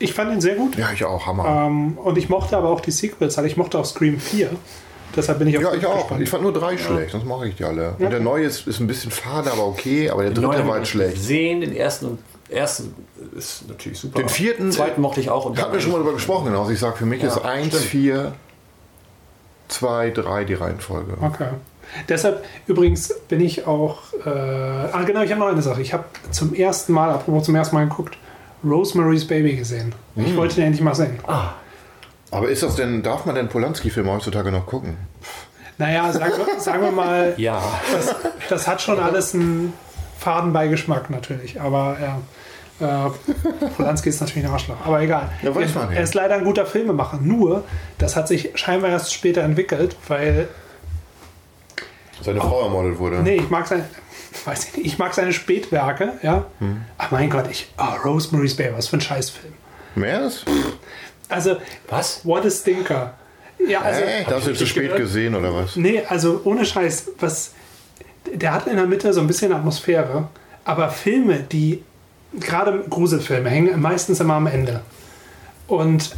Ich 0.00 0.12
fand 0.14 0.32
ihn 0.32 0.40
sehr 0.40 0.54
gut 0.54 0.76
Ja, 0.76 0.90
ich 0.92 1.04
auch, 1.04 1.26
Hammer. 1.26 1.66
ähm, 1.66 1.98
und 1.98 2.16
ich 2.18 2.28
mochte 2.28 2.56
aber 2.56 2.68
auch 2.68 2.80
die 2.80 2.92
Sequels, 2.92 3.36
also 3.36 3.48
ich 3.48 3.56
mochte 3.56 3.78
auch 3.78 3.84
Scream 3.84 4.20
4. 4.20 4.50
Deshalb 5.18 5.38
bin 5.38 5.48
ich 5.48 5.58
auch 5.58 5.62
ja, 5.62 5.74
ich 5.74 5.84
auch. 5.86 5.96
gespannt. 5.96 6.22
Ich 6.22 6.30
fand 6.30 6.42
nur 6.42 6.52
drei 6.52 6.78
schlecht, 6.78 7.10
sonst 7.12 7.26
mache 7.26 7.48
ich 7.48 7.56
die 7.56 7.64
alle. 7.64 7.94
Ja. 7.98 8.06
Und 8.06 8.10
der 8.10 8.20
neue 8.20 8.44
ist, 8.44 8.66
ist 8.66 8.80
ein 8.80 8.86
bisschen 8.86 9.10
fade, 9.10 9.50
aber 9.52 9.66
okay, 9.66 10.08
aber 10.10 10.22
der 10.22 10.30
Den 10.32 10.42
dritte 10.44 10.66
war 10.66 10.74
halt 10.74 10.84
ich 10.84 10.90
schlecht. 10.90 11.14
Gesehen, 11.16 11.60
den 11.60 11.74
ersten 11.76 12.06
und 12.06 12.18
ersten 12.48 12.94
ist 13.36 13.68
natürlich 13.68 13.98
super. 13.98 14.20
Den 14.20 14.28
vierten- 14.28 14.72
zweiten 14.72 15.00
mochte 15.02 15.20
ich 15.20 15.28
auch. 15.28 15.44
Und 15.44 15.60
Hatten 15.60 15.72
wir 15.72 15.80
schon 15.80 15.92
mal 15.92 15.98
drüber 15.98 16.14
gesprochen, 16.14 16.46
genau. 16.46 16.60
Also 16.60 16.72
ich 16.72 16.78
sage, 16.78 16.96
für 16.96 17.06
mich 17.06 17.20
Ja, 17.22 17.28
ist 17.28 17.38
1, 17.44 17.66
stimmt. 17.68 17.82
4, 17.84 18.32
2, 19.68 20.10
3 20.10 20.44
die 20.44 20.54
Reihenfolge. 20.54 21.12
Okay. 21.20 21.48
Deshalb 22.08 22.44
übrigens 22.66 23.14
bin 23.28 23.40
ich 23.40 23.66
auch. 23.66 23.98
Äh, 24.24 24.28
ah, 24.28 25.02
genau, 25.06 25.22
ich 25.22 25.30
habe 25.30 25.40
noch 25.40 25.48
eine 25.48 25.62
Sache. 25.62 25.80
Ich 25.80 25.92
habe 25.94 26.04
zum 26.30 26.54
ersten 26.54 26.92
Mal, 26.92 27.10
apropos 27.10 27.44
zum 27.44 27.54
ersten 27.54 27.76
Mal 27.76 27.88
geguckt, 27.88 28.16
Rosemary's 28.64 29.26
Baby 29.26 29.56
gesehen. 29.56 29.94
Ich 30.16 30.36
wollte 30.36 30.56
den 30.56 30.64
endlich 30.64 30.82
mal 30.82 30.94
sehen. 30.94 31.18
Ah, 31.26 31.52
Aber 32.30 32.48
ist 32.48 32.62
das 32.62 32.76
denn, 32.76 33.02
darf 33.02 33.24
man 33.24 33.34
denn 33.34 33.48
Polanski-Filme 33.48 34.10
heutzutage 34.12 34.50
noch 34.52 34.66
gucken? 34.66 34.96
Naja, 35.78 36.12
sagen, 36.12 36.32
wir- 36.36 36.60
sagen 36.60 36.82
wir 36.82 36.90
mal, 36.90 37.34
ja. 37.38 37.62
das, 37.92 38.14
das 38.48 38.68
hat 38.68 38.82
schon 38.82 38.98
alles 38.98 39.34
einen 39.34 39.72
Fadenbeigeschmack 40.18 41.08
natürlich, 41.10 41.60
aber 41.60 41.96
ja. 42.00 42.18
Äh, 42.80 43.10
Polanski 43.76 44.08
ist 44.08 44.20
natürlich 44.20 44.46
ein 44.46 44.52
Arschloch, 44.52 44.76
aber 44.84 45.00
egal. 45.00 45.28
Ja, 45.42 45.52
weiß 45.52 45.74
man 45.74 45.90
ja. 45.90 45.96
er 45.96 46.02
ist 46.04 46.14
leider 46.14 46.36
ein 46.36 46.44
guter 46.44 46.64
Filmemacher. 46.64 47.18
Nur, 47.20 47.64
das 47.98 48.14
hat 48.14 48.28
sich 48.28 48.50
scheinbar 48.54 48.90
erst 48.90 49.12
später 49.12 49.42
entwickelt, 49.42 49.96
weil 50.06 50.48
Seine 52.22 52.40
Frau 52.40 52.62
ermordet 52.64 52.98
wurde. 52.98 53.16
Nee, 53.16 53.36
ich 53.36 53.50
mag 53.50 53.66
seine, 53.66 53.84
weiß 54.44 54.68
ich, 54.68 54.76
nicht, 54.76 54.86
ich 54.86 54.98
mag 54.98 55.12
seine 55.14 55.32
Spätwerke, 55.32 56.14
ja. 56.22 56.44
Hm. 56.60 56.82
Ach 56.98 57.10
mein 57.10 57.30
Gott, 57.30 57.46
ich, 57.50 57.68
oh, 57.78 58.06
Rosemary's 58.08 58.54
Baby, 58.56 58.76
was 58.76 58.88
für 58.88 58.96
ein 58.98 59.00
Scheißfilm. 59.00 59.52
Mehr 59.96 60.26
ist? 60.26 60.44
Also, 61.28 61.56
Was? 61.88 62.20
what 62.24 62.44
a 62.46 62.50
stinker. 62.50 63.14
Ja, 63.66 63.80
also, 63.80 64.00
Äh, 64.02 64.24
da 64.28 64.36
hast 64.36 64.46
du 64.46 64.54
zu 64.54 64.66
spät 64.66 64.96
gesehen 64.96 65.34
oder 65.34 65.52
was? 65.54 65.76
nee, 65.76 66.02
also 66.08 66.40
ohne 66.44 66.64
Scheiß, 66.64 67.10
was, 67.18 67.52
der 68.32 68.52
hat 68.54 68.66
in 68.66 68.76
der 68.76 68.86
Mitte 68.86 69.12
so 69.12 69.20
ein 69.20 69.26
bisschen 69.26 69.52
Atmosphäre, 69.52 70.28
aber 70.64 70.90
Filme, 70.90 71.40
die, 71.40 71.82
gerade 72.38 72.84
Gruselfilme, 72.88 73.50
hängen 73.50 73.80
meistens 73.80 74.20
immer 74.20 74.34
am 74.34 74.46
Ende. 74.46 74.80
Und 75.66 76.14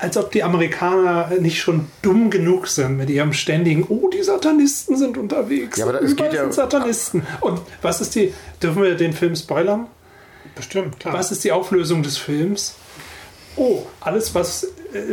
als 0.00 0.16
ob 0.16 0.30
die 0.30 0.44
Amerikaner 0.44 1.30
nicht 1.40 1.60
schon 1.60 1.88
dumm 2.00 2.30
genug 2.30 2.68
sind 2.68 2.96
mit 2.96 3.10
ihrem 3.10 3.32
ständigen, 3.32 3.84
oh, 3.88 4.08
die 4.08 4.22
Satanisten 4.22 4.96
sind 4.96 5.18
unterwegs. 5.18 5.78
Ja, 5.78 5.86
aber 5.86 6.00
es 6.00 6.12
Überall 6.12 6.28
geht 6.30 6.36
ja- 6.38 6.42
sind 6.44 6.54
Satanisten. 6.54 7.26
Und 7.40 7.60
was 7.82 8.00
ist 8.00 8.14
die, 8.14 8.32
dürfen 8.62 8.82
wir 8.84 8.94
den 8.94 9.12
Film 9.12 9.34
spoilern? 9.34 9.88
Bestimmt, 10.54 11.00
klar. 11.00 11.12
Was 11.14 11.32
ist 11.32 11.42
die 11.42 11.50
Auflösung 11.50 12.04
des 12.04 12.16
Films? 12.18 12.76
Oh, 13.56 13.82
alles, 14.00 14.34
was, 14.34 14.64
äh, 14.64 14.68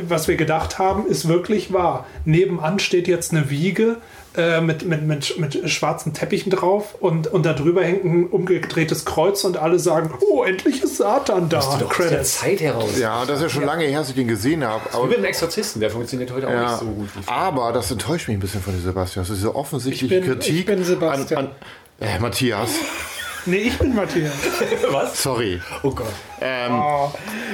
was 0.07 0.27
wir 0.27 0.35
gedacht 0.35 0.79
haben, 0.79 1.05
ist 1.07 1.27
wirklich 1.27 1.71
wahr. 1.73 2.05
Nebenan 2.25 2.79
steht 2.79 3.07
jetzt 3.07 3.31
eine 3.31 3.49
Wiege 3.49 3.97
äh, 4.35 4.61
mit, 4.61 4.85
mit, 4.85 5.03
mit, 5.03 5.37
mit 5.37 5.69
schwarzen 5.69 6.13
Teppichen 6.13 6.49
drauf 6.51 6.95
und, 6.99 7.27
und 7.27 7.45
darüber 7.45 7.83
hängt 7.83 8.03
ein 8.05 8.27
umgedrehtes 8.27 9.03
Kreuz 9.05 9.43
und 9.43 9.57
alle 9.57 9.77
sagen, 9.77 10.11
oh, 10.21 10.43
endlich 10.43 10.81
ist 10.81 10.97
Satan 10.97 11.49
da. 11.49 11.59
Doch 11.59 11.99
aus 11.99 12.07
der. 12.09 12.23
Zeit 12.23 12.61
heraus. 12.61 12.97
Ja, 12.97 13.25
das 13.25 13.37
ist 13.37 13.43
ja 13.43 13.49
schon 13.49 13.65
lange 13.65 13.83
her, 13.85 13.99
dass 13.99 14.09
ich 14.09 14.15
den 14.15 14.27
gesehen 14.27 14.63
habe. 14.65 14.81
Aber, 14.93 15.05
mit 15.05 15.17
dem 15.17 15.25
Exorzisten, 15.25 15.81
der 15.81 15.89
funktioniert 15.91 16.31
heute 16.31 16.47
auch 16.47 16.51
ja, 16.53 16.61
nicht 16.71 16.79
so 16.79 16.85
gut. 16.85 17.09
Wie 17.15 17.27
aber 17.27 17.73
das 17.73 17.91
enttäuscht 17.91 18.27
mich 18.27 18.37
ein 18.37 18.41
bisschen 18.41 18.61
von 18.61 18.73
dir, 18.73 18.81
Sebastian. 18.81 19.23
Das 19.23 19.29
ist 19.29 19.37
diese 19.37 19.53
offensichtliche 19.55 20.15
Ich 20.15 20.21
bin- 20.21 20.31
Kritik 20.31 20.55
ich 20.59 20.65
bin 20.65 20.83
Sebastian. 20.83 21.47
an, 21.47 21.51
an 21.99 22.07
äh, 22.07 22.19
Matthias. 22.19 22.69
Nee, 23.45 23.57
ich 23.57 23.77
bin 23.79 23.95
Matthias. 23.95 24.33
Was? 24.91 25.21
Sorry. 25.23 25.59
Oh 25.83 25.91
Gott. 25.91 26.11
Ähm, 26.41 26.71
Oh, 26.73 27.11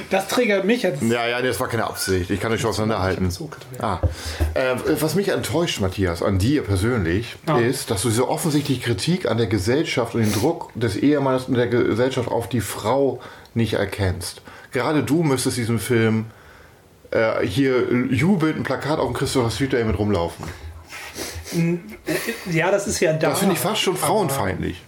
das 0.09 0.27
triggert 0.27 0.65
mich 0.65 0.83
jetzt. 0.83 1.01
Ja, 1.01 1.25
ja, 1.27 1.39
nee, 1.41 1.47
das 1.47 1.59
war 1.59 1.67
keine 1.67 1.85
Absicht. 1.85 2.29
Ich 2.29 2.39
kann 2.39 2.51
euch 2.51 2.61
schon 2.61 2.71
auseinanderhalten. 2.71 3.31
So. 3.31 3.49
Ah. 3.79 3.99
Äh, 4.53 4.75
was 4.99 5.15
mich 5.15 5.29
enttäuscht, 5.29 5.79
Matthias, 5.79 6.21
an 6.23 6.39
dir 6.39 6.63
persönlich, 6.63 7.35
Ja. 7.47 7.57
ist, 7.59 7.89
dass 7.91 8.01
du 8.01 8.09
diese 8.09 8.27
offensichtliche 8.27 8.81
Kritik 8.81 9.29
an 9.29 9.37
der 9.37 9.47
Gesellschaft 9.47 10.13
und 10.15 10.21
den 10.21 10.33
Druck 10.33 10.71
des 10.75 10.95
Ehemannes 10.97 11.45
und 11.45 11.55
der 11.55 11.67
Gesellschaft 11.67 12.29
auf 12.29 12.49
die 12.49 12.61
Frau 12.61 13.19
nicht 13.53 13.73
erkennst. 13.73 14.41
Gerade 14.71 15.03
du 15.03 15.23
müsstest 15.23 15.57
diesen 15.57 15.79
Film 15.79 16.25
äh, 17.11 17.45
hier 17.45 17.83
jubelnd 18.11 18.57
ein 18.57 18.63
Plakat 18.63 18.99
auf 18.99 19.07
dem 19.07 19.13
Christopher 19.13 19.49
Street 19.51 19.73
mit 19.85 19.97
rumlaufen. 19.97 20.45
Ja, 22.51 22.71
das 22.71 22.87
ist 22.87 22.99
ja 22.99 23.13
da. 23.13 23.29
Das 23.29 23.39
finde 23.39 23.53
ich 23.55 23.59
fast 23.59 23.81
schon 23.81 23.95
frauenfeindlich. 23.95 24.83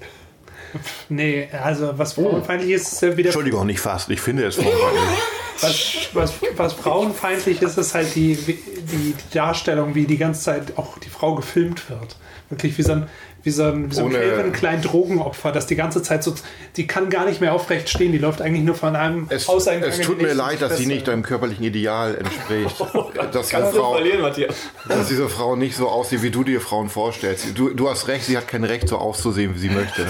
Nee, 1.09 1.49
also 1.51 1.97
was 1.97 2.13
frauenfeindlich 2.13 2.71
ist, 2.71 2.93
ist 2.93 3.01
ja 3.01 3.17
wieder 3.17 3.29
Entschuldigung, 3.29 3.65
nicht 3.65 3.79
fast. 3.79 4.09
Ich 4.09 4.21
finde 4.21 4.45
es 4.45 4.55
frauenfeindlich. 4.55 5.19
Was, 5.61 6.09
was, 6.13 6.33
was 6.55 6.73
frauenfeindlich 6.73 7.61
ist, 7.61 7.77
ist 7.77 7.93
halt 7.93 8.15
die, 8.15 8.35
die, 8.35 8.53
die 8.91 9.13
Darstellung, 9.33 9.95
wie 9.95 10.05
die 10.05 10.17
ganze 10.17 10.41
Zeit 10.41 10.77
auch 10.77 10.97
die 10.97 11.09
Frau 11.09 11.35
gefilmt 11.35 11.89
wird. 11.89 12.15
Wirklich 12.49 12.77
wie 12.77 12.81
so 12.81 12.93
ein, 12.93 13.07
wie 13.43 13.51
so 13.51 13.63
ein, 13.63 13.91
wie 13.91 13.95
so 13.95 14.01
ein 14.01 14.07
Ohne- 14.07 14.19
Calvin 14.19 14.51
Klein 14.53 14.81
Drogenopfer, 14.81 15.51
das 15.51 15.67
die 15.67 15.75
ganze 15.75 16.01
Zeit 16.01 16.23
so, 16.23 16.33
die 16.77 16.87
kann 16.87 17.09
gar 17.09 17.25
nicht 17.25 17.41
mehr 17.41 17.53
aufrecht 17.53 17.89
stehen, 17.89 18.11
die 18.11 18.17
läuft 18.17 18.41
eigentlich 18.41 18.63
nur 18.63 18.75
von 18.75 18.95
einem 18.95 19.27
Es, 19.29 19.47
Hauseingang 19.47 19.89
es 19.89 19.99
tut 19.99 20.21
mir 20.21 20.33
leid, 20.33 20.61
dass 20.61 20.77
sie 20.77 20.85
nicht 20.87 21.07
deinem 21.07 21.23
körperlichen 21.23 21.63
Ideal 21.63 22.15
entspricht. 22.15 22.79
dass, 23.31 23.49
diese 23.49 23.65
Frau, 23.71 23.93
verlieren, 23.93 24.21
Matthias. 24.21 24.55
dass 24.87 25.07
diese 25.07 25.29
Frau 25.29 25.55
nicht 25.55 25.75
so 25.75 25.87
aussieht, 25.89 26.23
wie 26.23 26.31
du 26.31 26.43
dir 26.43 26.59
Frauen 26.59 26.89
vorstellst. 26.89 27.57
Du, 27.57 27.69
du 27.69 27.89
hast 27.89 28.07
recht, 28.07 28.25
sie 28.25 28.35
hat 28.37 28.47
kein 28.47 28.63
Recht, 28.63 28.89
so 28.89 28.97
auszusehen, 28.97 29.53
wie 29.55 29.59
sie 29.59 29.69
möchte. 29.69 30.07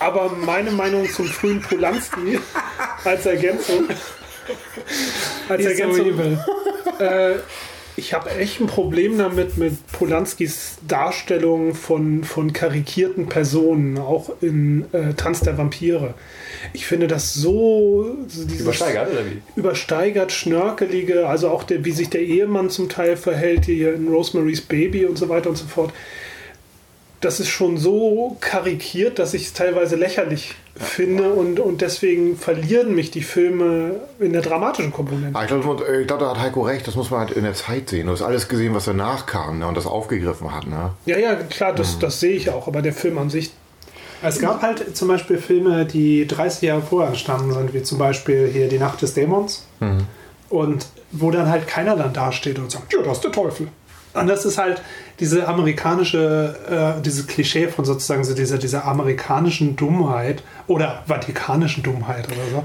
Aber 0.00 0.30
meine 0.30 0.70
Meinung 0.72 1.08
zum 1.10 1.26
frühen 1.26 1.62
Polanski 1.62 2.38
als 3.04 3.24
Ergänzung. 3.24 3.84
Als 5.48 5.62
so 5.62 5.68
Ergänzung. 5.68 6.06
evil. 6.06 6.38
Äh, 6.98 7.34
ich 7.98 8.12
habe 8.12 8.30
echt 8.30 8.60
ein 8.60 8.66
Problem 8.66 9.16
damit 9.16 9.56
mit 9.56 9.86
Polanskis 9.92 10.76
Darstellung 10.86 11.74
von, 11.74 12.24
von 12.24 12.52
karikierten 12.52 13.26
Personen, 13.26 13.96
auch 13.96 14.30
in 14.42 14.84
äh, 14.92 15.14
Tanz 15.14 15.40
der 15.40 15.56
Vampire. 15.56 16.12
Ich 16.74 16.86
finde 16.86 17.06
das 17.06 17.32
so, 17.32 18.16
so 18.28 18.42
Übersteigert, 18.42 19.10
oder 19.10 19.24
wie? 19.24 19.40
übersteigert, 19.56 20.30
schnörkelige, 20.30 21.26
also 21.26 21.48
auch 21.48 21.64
der, 21.64 21.86
wie 21.86 21.92
sich 21.92 22.10
der 22.10 22.20
Ehemann 22.20 22.68
zum 22.68 22.90
Teil 22.90 23.16
verhält, 23.16 23.64
hier 23.64 23.94
in 23.94 24.08
Rosemary's 24.08 24.60
Baby 24.60 25.06
und 25.06 25.16
so 25.16 25.30
weiter 25.30 25.48
und 25.48 25.56
so 25.56 25.66
fort. 25.66 25.92
Das 27.22 27.40
ist 27.40 27.48
schon 27.48 27.78
so 27.78 28.36
karikiert, 28.40 29.18
dass 29.18 29.32
ich 29.32 29.46
es 29.46 29.52
teilweise 29.54 29.96
lächerlich 29.96 30.54
finde 30.76 31.30
und, 31.32 31.58
und 31.58 31.80
deswegen 31.80 32.36
verlieren 32.36 32.94
mich 32.94 33.10
die 33.10 33.22
Filme 33.22 34.00
in 34.18 34.32
der 34.32 34.42
dramatischen 34.42 34.92
Komponente. 34.92 35.34
Aber 35.34 35.44
ich 35.44 35.48
glaube, 35.48 36.04
glaub, 36.06 36.20
da 36.20 36.30
hat 36.30 36.38
Heiko 36.38 36.62
recht, 36.62 36.86
das 36.86 36.94
muss 36.94 37.10
man 37.10 37.20
halt 37.20 37.30
in 37.32 37.44
der 37.44 37.54
Zeit 37.54 37.88
sehen. 37.88 38.06
Du 38.06 38.12
hast 38.12 38.22
alles 38.22 38.48
gesehen, 38.48 38.74
was 38.74 38.84
danach 38.84 39.26
kam 39.26 39.58
ne, 39.58 39.66
und 39.66 39.76
das 39.76 39.86
aufgegriffen 39.86 40.54
hat. 40.54 40.66
Ne? 40.66 40.90
Ja, 41.06 41.18
ja, 41.18 41.34
klar, 41.34 41.74
das, 41.74 41.98
das 41.98 42.20
sehe 42.20 42.34
ich 42.36 42.50
auch, 42.50 42.66
aber 42.68 42.82
der 42.82 42.92
Film 42.92 43.18
an 43.18 43.30
sich, 43.30 43.52
Es 44.22 44.38
gab 44.40 44.62
halt 44.62 44.96
zum 44.96 45.08
Beispiel 45.08 45.38
Filme, 45.38 45.84
die 45.86 46.26
30 46.26 46.62
Jahre 46.62 46.82
vorher 46.82 47.08
entstanden 47.08 47.52
sind, 47.52 47.72
wie 47.74 47.82
zum 47.82 47.98
Beispiel 47.98 48.48
hier 48.52 48.68
Die 48.68 48.78
Nacht 48.78 49.00
des 49.02 49.14
Dämons. 49.14 49.66
Und 50.48 50.86
wo 51.12 51.30
dann 51.30 51.48
halt 51.48 51.66
keiner 51.66 51.96
dann 51.96 52.12
dasteht 52.12 52.58
und 52.58 52.70
sagt, 52.70 52.92
ja, 52.92 53.00
das 53.02 53.18
ist 53.18 53.24
der 53.24 53.32
Teufel. 53.32 53.68
Und 54.16 54.26
das 54.26 54.44
ist 54.44 54.58
halt 54.58 54.82
diese 55.20 55.46
amerikanische, 55.48 56.96
äh, 56.98 57.02
dieses 57.02 57.26
Klischee 57.26 57.68
von 57.68 57.84
sozusagen 57.84 58.24
so 58.24 58.34
dieser, 58.34 58.58
dieser 58.58 58.84
amerikanischen 58.84 59.76
Dummheit 59.76 60.42
oder 60.66 61.02
vatikanischen 61.06 61.82
Dummheit 61.82 62.26
oder 62.26 62.50
so. 62.52 62.64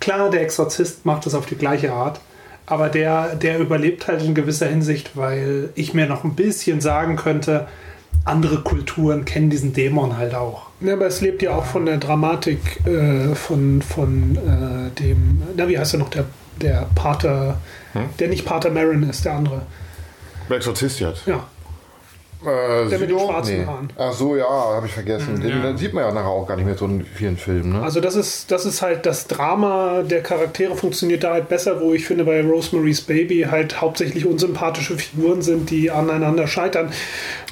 Klar, 0.00 0.30
der 0.30 0.42
Exorzist 0.42 1.04
macht 1.04 1.26
das 1.26 1.34
auf 1.34 1.46
die 1.46 1.56
gleiche 1.56 1.92
Art, 1.92 2.20
aber 2.66 2.88
der, 2.88 3.34
der 3.36 3.58
überlebt 3.58 4.08
halt 4.08 4.22
in 4.22 4.34
gewisser 4.34 4.66
Hinsicht, 4.66 5.16
weil 5.16 5.70
ich 5.74 5.92
mir 5.92 6.06
noch 6.06 6.24
ein 6.24 6.34
bisschen 6.34 6.80
sagen 6.80 7.16
könnte, 7.16 7.68
andere 8.24 8.60
Kulturen 8.60 9.24
kennen 9.24 9.50
diesen 9.50 9.72
Dämon 9.72 10.16
halt 10.16 10.34
auch. 10.34 10.66
ja, 10.80 10.94
aber 10.94 11.06
es 11.06 11.20
lebt 11.20 11.42
ja 11.42 11.54
auch 11.54 11.64
von 11.64 11.86
der 11.86 11.98
Dramatik 11.98 12.84
äh, 12.86 13.34
von, 13.34 13.82
von 13.82 14.36
äh, 14.36 15.00
dem, 15.00 15.42
na, 15.56 15.68
wie 15.68 15.78
heißt 15.78 15.94
er 15.94 15.98
noch, 16.00 16.10
der, 16.10 16.24
der 16.60 16.86
Pater, 16.94 17.58
der 18.18 18.28
nicht 18.28 18.44
Pater 18.44 18.70
Marin 18.70 19.02
ist, 19.08 19.24
der 19.24 19.34
andere. 19.34 19.62
Der 20.50 20.56
Exorzist 20.58 21.00
jetzt. 21.00 21.26
Ja, 21.26 21.46
Äh, 22.42 22.88
Der 22.88 22.98
mit 22.98 23.10
den 23.10 23.18
schwarzen 23.18 23.66
Haaren. 23.66 23.92
Ach 23.98 24.12
so, 24.14 24.34
ja, 24.34 24.46
habe 24.48 24.86
ich 24.86 24.92
vergessen. 24.94 25.38
Den, 25.42 25.60
den 25.60 25.76
sieht 25.76 25.92
man 25.92 26.04
ja 26.04 26.10
nachher 26.10 26.28
auch 26.30 26.46
gar 26.46 26.56
nicht 26.56 26.64
mehr 26.64 26.74
so 26.74 26.86
in 26.86 27.04
vielen 27.04 27.36
Filmen. 27.36 27.74
Ne? 27.74 27.82
Also 27.82 28.00
das 28.00 28.14
ist, 28.14 28.50
das 28.50 28.64
ist 28.64 28.80
halt 28.80 29.04
das 29.04 29.26
Drama 29.26 30.00
der 30.02 30.22
Charaktere 30.22 30.74
funktioniert 30.74 31.22
da 31.22 31.32
halt 31.34 31.50
besser, 31.50 31.82
wo 31.82 31.92
ich 31.92 32.06
finde 32.06 32.24
bei 32.24 32.40
Rosemary's 32.42 33.02
Baby 33.02 33.46
halt 33.50 33.82
hauptsächlich 33.82 34.24
unsympathische 34.24 34.96
Figuren 34.96 35.42
sind, 35.42 35.68
die 35.68 35.90
aneinander 35.90 36.46
scheitern. 36.46 36.90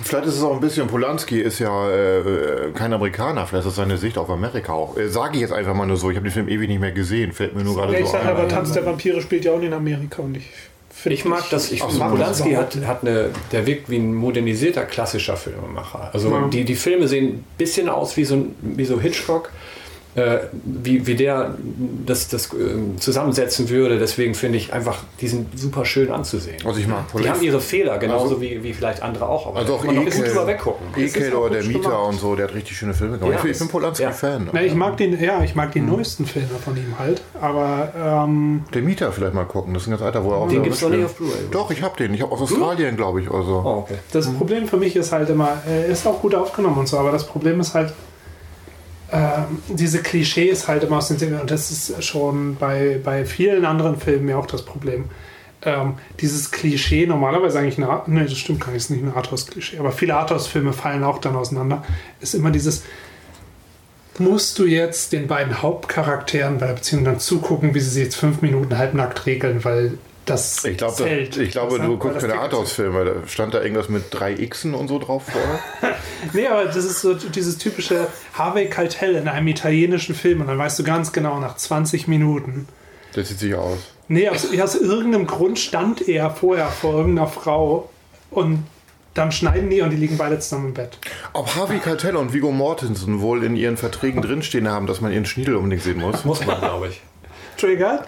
Vielleicht 0.03 0.25
ist 0.27 0.37
es 0.37 0.43
auch 0.43 0.55
ein 0.55 0.61
bisschen, 0.61 0.87
Polanski 0.87 1.39
ist 1.39 1.59
ja 1.59 1.91
äh, 1.91 2.73
kein 2.75 2.95
Amerikaner, 2.95 3.47
vielleicht 3.47 3.67
ist 3.67 3.73
das 3.73 3.85
seine 3.85 3.99
Sicht 3.99 4.17
auf 4.17 4.31
Amerika 4.31 4.73
auch. 4.73 4.97
Äh, 4.97 5.09
Sage 5.11 5.35
ich 5.35 5.43
jetzt 5.43 5.53
einfach 5.53 5.75
mal 5.75 5.85
nur 5.87 5.99
so, 5.99 6.09
ich 6.09 6.17
habe 6.17 6.27
den 6.27 6.33
Film 6.33 6.49
ewig 6.49 6.67
nicht 6.67 6.81
mehr 6.81 6.93
gesehen, 6.93 7.33
fällt 7.33 7.55
mir 7.55 7.63
nur 7.63 7.75
gerade 7.77 7.93
Ja, 7.93 7.99
ich 7.99 8.07
so 8.07 8.13
sage 8.13 8.25
ein. 8.25 8.37
aber, 8.39 8.49
Tanz 8.49 8.73
der 8.73 8.87
Vampire 8.87 9.21
spielt 9.21 9.45
ja 9.45 9.53
auch 9.53 9.61
in 9.61 9.75
Amerika 9.75 10.23
und 10.23 10.39
ich 10.39 10.47
Ich 11.05 11.25
mag 11.25 11.49
das. 11.51 11.71
Ich 11.71 11.83
so, 11.83 11.99
Polanski 11.99 12.53
hat, 12.53 12.77
hat 12.87 13.03
eine, 13.03 13.31
der 13.53 13.67
wirkt 13.67 13.89
wie 13.89 13.97
ein 13.97 14.15
modernisierter 14.15 14.85
klassischer 14.85 15.37
Filmemacher. 15.37 16.11
Also 16.13 16.49
die, 16.49 16.65
die 16.65 16.75
Filme 16.75 17.09
sehen 17.09 17.27
ein 17.29 17.45
bisschen 17.57 17.89
aus 17.89 18.17
wie 18.17 18.25
so, 18.25 18.47
wie 18.61 18.85
so 18.85 19.01
Hitchcock, 19.01 19.51
äh, 20.19 20.39
wie, 20.65 21.07
wie 21.07 21.15
der 21.15 21.55
das, 22.07 22.29
das 22.29 22.51
ähm, 22.53 22.99
zusammensetzen 22.99 23.69
würde. 23.69 23.99
Deswegen 23.99 24.35
finde 24.35 24.59
ich 24.59 24.73
einfach, 24.73 24.99
die 25.21 25.29
sind 25.29 25.59
super 25.59 25.85
schön 25.85 26.11
anzusehen. 26.11 26.57
Also 26.67 26.81
ich 26.81 26.87
mag 26.89 27.05
Die 27.23 27.29
haben 27.29 27.43
ihre 27.43 27.61
Fehler, 27.61 27.99
genauso 27.99 28.25
Also- 28.25 28.41
wie, 28.41 28.63
wie 28.63 28.73
vielleicht 28.75 29.03
andere 29.03 29.29
auch. 29.29 29.47
Aber 29.47 29.59
Also 29.59 29.75
auch 29.75 29.85
kann 29.85 29.95
man 29.95 30.05
doch 30.05 30.13
gut 30.13 30.21
Ekel, 30.21 30.29
drüber 30.33 30.47
weggucken. 30.47 30.87
Ekel 30.97 31.35
oder 31.35 31.51
der 31.55 31.65
Mieter 31.65 31.81
gemacht. 31.81 32.09
und 32.09 32.21
so, 32.21 32.35
der 32.37 32.49
hat 32.49 32.55
richtig 32.55 32.77
schöne 32.77 32.95
Filme 32.95 33.19
gemacht. 33.19 33.31
Ja, 33.33 33.37
ich, 33.39 33.43
bin- 33.43 33.53
ich 33.53 33.59
bin 33.59 33.69
Polanski-Fan. 33.69 34.51
Ja, 34.53 34.61
ich 34.63 34.75
mag 34.75 34.97
den, 34.97 35.21
ja, 35.23 35.43
ich 35.43 35.55
mag 35.55 35.73
die 35.73 35.81
neuesten 35.81 36.27
Filme 36.27 36.49
von 36.65 36.77
ihm 36.77 36.95
halt, 36.99 37.23
aber 37.41 37.93
ähm, 38.27 38.65
Den 38.75 38.85
Mieter 38.85 39.13
vielleicht 39.13 39.35
mal 39.35 39.45
gucken, 39.45 39.75
das 39.75 39.83
ist 39.85 39.89
ein 39.89 39.91
ganz 39.93 40.03
alter, 40.03 40.25
wo 40.25 40.31
er 40.33 40.37
auch 40.39 40.49
Den 40.49 40.63
gibt 40.63 40.75
es 40.75 40.83
noch 40.83 40.91
nicht 40.91 41.05
auf 41.05 41.15
Blu-ray. 41.15 41.33
Doch, 41.51 41.71
ich 41.71 41.83
habe 41.83 41.97
den. 41.97 42.15
Ich 42.15 42.23
habe 42.23 42.33
aus 42.33 42.41
Australien, 42.43 42.97
glaube 42.97 43.21
ich, 43.21 43.31
oder 43.31 43.45
so. 43.45 43.63
Oh, 43.65 43.79
okay. 43.85 43.95
das 44.13 44.27
Problem 44.33 44.67
für 44.67 44.77
mich 44.77 44.97
ist 44.97 45.13
halt 45.13 45.29
immer, 45.31 45.59
er 45.67 45.87
ist 45.87 46.07
auch 46.07 46.21
gut 46.21 46.35
aufgenommen 46.35 46.79
und 46.79 46.89
so, 46.89 46.99
aber 46.99 47.13
das 47.13 47.27
Problem 47.27 47.61
ist 47.61 47.75
halt, 47.75 47.93
ähm, 49.11 49.63
diese 49.69 50.03
Klischees 50.03 50.69
halt 50.69 50.85
immer 50.85 50.99
aus 50.99 51.09
den 51.09 51.17
70ern 51.17 51.41
und 51.41 51.51
das 51.51 51.71
ist 51.71 52.05
schon 52.05 52.57
bei, 52.57 53.01
bei 53.03 53.25
vielen 53.25 53.65
anderen 53.65 53.99
Filmen 53.99 54.29
ja 54.29 54.37
auch 54.37 54.47
das 54.47 54.65
Problem. 54.65 55.07
ähm, 55.63 55.95
dieses 56.21 56.51
Klischee, 56.51 57.07
normalerweise 57.07 57.59
eigentlich, 57.59 57.79
eine, 57.79 58.03
ne, 58.07 58.25
das 58.25 58.39
stimmt 58.39 58.61
gar 58.61 58.69
nicht, 58.69 58.83
ist 58.83 58.91
nicht 58.91 59.03
ein 59.03 59.13
Arthouse-Klischee, 59.13 59.79
aber 59.79 59.93
viele 59.93 60.15
Arthouse-Filme 60.15 60.73
fallen 60.73 61.03
auch 61.03 61.19
dann 61.19 61.37
auseinander, 61.37 61.85
ist 62.21 62.35
immer 62.35 62.51
dieses, 62.51 62.85
musst 64.19 64.59
du 64.59 64.67
jetzt 64.67 65.13
den 65.13 65.27
beiden 65.27 65.63
Hauptcharakteren 65.63 66.59
bei 66.59 66.67
der 66.67 66.75
Beziehung 66.75 67.05
dann 67.05 67.19
zugucken, 67.19 67.75
wie 67.75 67.81
sie 67.81 67.91
sich 67.91 68.05
jetzt 68.05 68.17
fünf 68.17 68.43
Minuten 68.43 68.77
halbnackt 68.77 69.27
regeln, 69.27 69.65
weil 69.65 69.99
das 70.31 70.65
Ich, 70.65 70.77
glaub, 70.77 70.95
zählt. 70.95 71.37
ich 71.37 71.51
glaube, 71.51 71.79
Das- 71.79 71.87
du 71.87 71.97
guckst 71.97 72.21
keine 72.21 72.39
Arthouse-Filme. 72.41 73.05
Da 73.05 73.29
stand 73.29 73.55
da 73.55 73.63
irgendwas 73.63 73.89
mit 73.89 74.05
drei 74.11 74.35
Xen 74.35 74.75
und 74.75 74.89
so 74.89 74.99
drauf 74.99 75.25
vor. 75.27 75.91
Nee, 76.33 76.49
aber 76.49 76.65
das 76.65 76.77
ist 76.77 77.01
so 77.01 77.15
dieses 77.15 77.59
typische 77.59 78.09
Harvey 78.35 78.67
Keitel 78.67 79.15
in 79.15 79.29
einem 79.29 79.47
italienischen 79.47 80.17
Film 80.17 80.41
und 80.41 80.49
dann 80.49 80.59
weißt 80.59 80.77
du 80.79 80.83
ganz 80.83 81.13
genau, 81.13 81.39
nach 81.39 81.57
20 81.57 82.09
Minuten. 82.09 82.67
Das 83.15 83.29
sieht 83.29 83.39
sich 83.39 83.55
aus. 83.55 83.79
Nee, 84.09 84.29
aus, 84.29 84.45
aus 84.61 84.75
irgendeinem 84.75 85.29
Grund 85.29 85.61
stand 85.61 86.09
er 86.09 86.31
vorher 86.31 86.67
vor 86.69 86.95
irgendeiner 86.99 87.29
Frau 87.29 87.89
und 88.31 88.65
dann 89.15 89.31
schneiden 89.31 89.71
die 89.71 89.81
und 89.81 89.91
die 89.91 89.97
liegen 89.97 90.17
beide 90.19 90.41
zusammen 90.41 90.69
im 90.69 90.75
Bett. 90.75 90.99
Ob 91.35 91.55
Harvey 91.55 91.79
Keitel 91.79 92.17
und 92.17 92.33
Viggo 92.33 92.51
Mortensen 92.51 93.21
wohl 93.21 93.45
in 93.45 93.55
ihren 93.55 93.77
Verträgen 93.77 94.21
drinstehen 94.21 94.69
haben, 94.69 94.87
dass 94.89 95.01
man 95.01 95.13
ihren 95.13 95.25
Schniedel 95.25 95.55
unbedingt 95.55 95.83
sehen 95.85 95.99
muss? 96.01 96.25
Muss 96.25 96.45
man, 96.45 96.59
glaube 96.59 96.89
ich. 96.89 97.01
Trigger? 97.59 98.05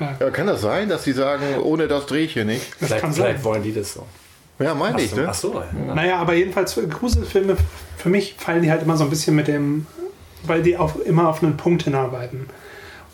Ja, 0.00 0.30
kann 0.30 0.46
das 0.46 0.60
sein, 0.60 0.88
dass 0.88 1.04
sie 1.04 1.12
sagen, 1.12 1.44
ohne 1.62 1.88
das 1.88 2.06
drehe 2.06 2.24
ich 2.24 2.32
hier 2.34 2.44
nicht? 2.44 2.70
Das 2.80 2.88
Vielleicht, 2.88 3.00
kann 3.02 3.12
vielleicht 3.12 3.36
sein. 3.36 3.44
wollen 3.44 3.62
die 3.62 3.72
das 3.72 3.94
so. 3.94 4.04
Ja, 4.58 4.74
meine 4.74 5.00
ich, 5.00 5.12
Ach 5.12 5.16
so, 5.16 5.20
ne? 5.22 5.28
ach 5.30 5.34
so 5.34 5.62
ja. 5.86 5.94
Naja, 5.94 6.16
aber 6.18 6.34
jedenfalls 6.34 6.72
für 6.74 6.86
Gruselfilme, 6.86 7.56
für 7.96 8.08
mich 8.08 8.34
fallen 8.38 8.62
die 8.62 8.70
halt 8.70 8.82
immer 8.82 8.96
so 8.96 9.04
ein 9.04 9.10
bisschen 9.10 9.36
mit 9.36 9.46
dem, 9.48 9.86
weil 10.44 10.62
die 10.62 10.76
auf, 10.76 10.94
immer 11.06 11.28
auf 11.28 11.42
einen 11.42 11.56
Punkt 11.56 11.84
hinarbeiten. 11.84 12.46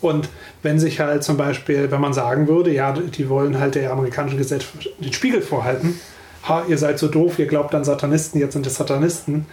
Und 0.01 0.27
wenn 0.63 0.79
sich 0.79 0.99
halt 0.99 1.23
zum 1.23 1.37
Beispiel, 1.37 1.89
wenn 1.91 2.01
man 2.01 2.13
sagen 2.13 2.47
würde, 2.47 2.71
ja, 2.71 2.91
die 2.93 3.29
wollen 3.29 3.59
halt 3.59 3.75
der 3.75 3.91
amerikanischen 3.91 4.37
Gesellschaft 4.37 4.89
den 4.99 5.13
Spiegel 5.13 5.41
vorhalten, 5.41 5.99
ha, 6.47 6.63
ihr 6.67 6.77
seid 6.77 6.99
so 6.99 7.07
doof, 7.07 7.39
ihr 7.39 7.45
glaubt 7.47 7.73
an 7.75 7.83
Satanisten, 7.83 8.39
jetzt 8.39 8.53
sind 8.53 8.65
es 8.67 8.75
Satanisten, 8.75 9.45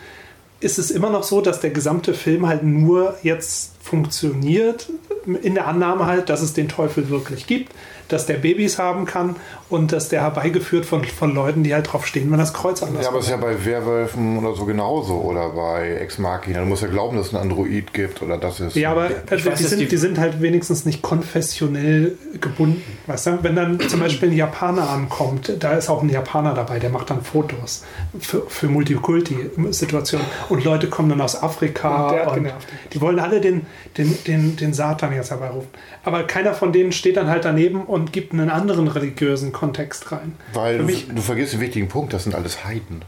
ist 0.61 0.79
es 0.79 0.91
immer 0.91 1.11
noch 1.11 1.23
so, 1.25 1.41
dass 1.41 1.61
der 1.61 1.71
gesamte 1.71 2.15
Film 2.15 2.47
halt 2.47 2.63
nur 2.63 3.17
jetzt 3.23 3.73
funktioniert, 3.83 4.89
in 5.27 5.55
der 5.55 5.67
Annahme 5.67 6.07
halt, 6.07 6.29
dass 6.29 6.43
es 6.43 6.53
den 6.53 6.69
Teufel 6.69 7.09
wirklich 7.09 7.47
gibt, 7.47 7.73
dass 8.13 8.27
der 8.27 8.35
Babys 8.35 8.79
haben 8.79 9.05
kann 9.05 9.37
und 9.69 9.93
dass 9.93 10.09
der 10.09 10.23
herbeigeführt 10.23 10.85
von, 10.87 11.05
von 11.05 11.35
Leuten, 11.35 11.63
die 11.63 11.75
halt 11.75 11.93
drauf 11.93 12.07
stehen, 12.07 12.31
wenn 12.31 12.39
das 12.39 12.53
Kreuz 12.53 12.83
anders 12.83 13.03
Ja, 13.05 13.09
aber 13.11 13.19
es 13.19 13.25
ist 13.27 13.31
ja 13.31 13.37
bei 13.39 13.65
Werwölfen 13.65 14.39
oder 14.39 14.55
so 14.55 14.65
genauso 14.65 15.15
oder 15.15 15.51
bei 15.51 15.93
Ex 16.01 16.19
Machina. 16.19 16.61
Du 16.61 16.67
musst 16.67 16.83
ja 16.83 16.89
glauben, 16.89 17.17
dass 17.17 17.29
es 17.29 17.35
einen 17.35 17.51
Android 17.51 17.93
gibt 17.95 18.23
oder 18.23 18.37
das 18.39 18.61
ist. 18.61 18.77
Ja, 18.77 18.91
aber 18.93 19.09
also 19.31 19.47
weiß, 19.51 19.59
die, 19.59 19.63
dass 19.63 19.71
sind, 19.71 19.81
die- 19.81 19.87
die 19.89 19.97
sind 19.97 20.19
halt 20.19 20.41
wenigstens 20.43 20.85
nicht 20.85 21.03
konfessionell 21.03 22.17
gebunden. 22.41 22.83
Weißt 23.07 23.27
du? 23.27 23.39
Wenn 23.43 23.57
dann 23.57 23.81
zum 23.89 24.01
Beispiel 24.01 24.31
ein 24.31 24.37
Japaner 24.37 24.89
ankommt, 24.91 25.53
da 25.61 25.73
ist 25.73 25.89
auch 25.89 26.03
ein 26.03 26.09
Japaner 26.09 26.55
dabei, 26.55 26.79
der 26.79 26.91
macht 26.91 27.11
dann 27.11 27.23
Fotos 27.23 27.85
für, 28.19 28.43
für 28.49 28.69
Multikulti-Situationen. 28.69 30.27
Und 30.49 30.65
Leute 30.65 30.89
kommen 30.89 31.09
dann 31.09 31.21
aus 31.21 31.41
Afrika. 31.43 32.07
Und 32.09 32.13
der 32.13 32.27
hat 32.27 32.37
und 32.37 32.53
die 32.93 33.01
wollen 33.01 33.19
alle 33.19 33.41
den, 33.41 33.67
den, 33.97 34.17
den, 34.27 34.57
den 34.57 34.75
Satan 34.75 35.13
jetzt 35.15 35.31
herbeirufen. 35.31 35.69
Aber 36.05 36.25
keiner 36.25 36.55
von 36.55 36.73
denen 36.73 36.93
steht 36.93 37.17
dann 37.17 37.29
halt 37.29 37.45
daneben 37.45 37.83
und 37.83 38.02
gibt 38.11 38.33
einen 38.33 38.51
anderen 38.51 38.89
religiösen 38.89 39.53
Kontext 39.53 40.11
rein. 40.11 40.33
Weil 40.53 40.79
du, 40.79 40.87
du 40.87 41.23
vergisst 41.23 41.53
den 41.53 41.61
wichtigen 41.61 41.89
Punkt, 41.89 42.13
das 42.13 42.25
sind 42.25 42.35
alles 42.35 42.65
Heiden. 42.65 43.03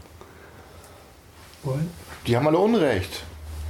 Wollen? 1.63 1.89
Die 2.27 2.35
haben 2.35 2.47
alle 2.47 2.57
Unrecht. 2.57 3.23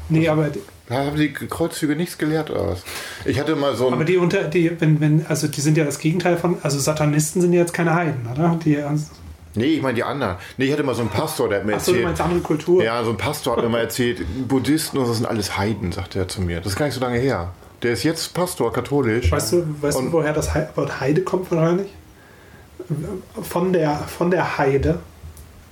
Nee, 0.10 0.28
aber, 0.30 0.50
Da 0.88 1.06
haben 1.06 1.16
die 1.18 1.34
Kreuzzüge 1.34 1.96
nichts 1.96 2.18
gelehrt 2.18 2.52
oder 2.52 2.68
was? 2.68 2.84
Ich 3.26 3.40
hatte 3.40 3.56
mal 3.56 3.76
so 3.76 3.88
ein. 3.88 3.94
aber 3.94 4.06
die 4.06 4.18
unter, 4.18 4.44
die, 4.44 4.80
wenn, 4.80 5.00
wenn, 5.02 5.26
also 5.28 5.48
die 5.48 5.62
sind 5.62 5.78
ja 5.78 5.84
das 5.84 5.98
Gegenteil 6.00 6.38
von, 6.38 6.58
also 6.62 6.78
Satanisten 6.80 7.42
sind 7.42 7.54
ja 7.54 7.62
jetzt 7.62 7.74
keine 7.74 7.94
Heiden, 7.96 8.28
oder? 8.32 8.60
Die, 8.64 8.78
nee, 9.56 9.66
ich 9.66 9.82
meine 9.82 9.96
die 9.96 10.04
anderen. 10.04 10.36
Nee, 10.58 10.66
ich 10.66 10.72
hatte 10.72 10.84
mal 10.84 10.94
so 10.94 11.02
einen 11.02 11.10
Pastor, 11.10 11.50
der 11.50 11.60
hat 11.60 11.66
mir 11.66 11.74
achso, 11.76 11.92
du 11.92 11.98
erzählt. 11.98 12.06
meinst 12.06 12.22
andere 12.22 12.40
Kultur. 12.42 12.84
Ja, 12.84 13.04
so 13.04 13.12
ein 13.12 13.18
Pastor 13.18 13.56
hat 13.56 13.64
mir 13.64 13.70
mal 13.70 13.80
erzählt, 13.82 14.22
Buddhisten 14.48 14.98
und 15.00 15.08
das 15.08 15.18
sind 15.18 15.26
alles 15.26 15.58
Heiden, 15.58 15.92
sagte 15.92 16.20
er 16.20 16.28
zu 16.28 16.42
mir. 16.42 16.58
Das 16.58 16.74
ist 16.74 16.76
gar 16.78 16.86
nicht 16.86 16.96
so 16.96 17.02
lange 17.02 17.18
her. 17.18 17.52
Der 17.84 17.92
ist 17.94 18.04
jetzt 18.04 18.34
Pastor, 18.34 18.72
katholisch. 18.74 19.32
Weißt 19.32 19.52
du, 19.54 19.66
weißt 19.82 19.98
du 19.98 20.04
Und- 20.04 20.12
woher 20.14 20.34
das 20.34 20.54
He- 20.54 20.68
Wort 20.76 21.00
Heide 21.00 21.22
kommt 21.22 21.52
wahrscheinlich? 21.52 21.90
Von 23.42 23.74
der, 23.74 23.96
von 23.96 24.30
der 24.32 24.58
Heide, 24.58 25.00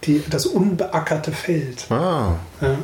die, 0.03 0.23
das 0.29 0.45
unbeackerte 0.45 1.31
Feld. 1.31 1.85
Ah, 1.89 2.33
Ja, 2.61 2.75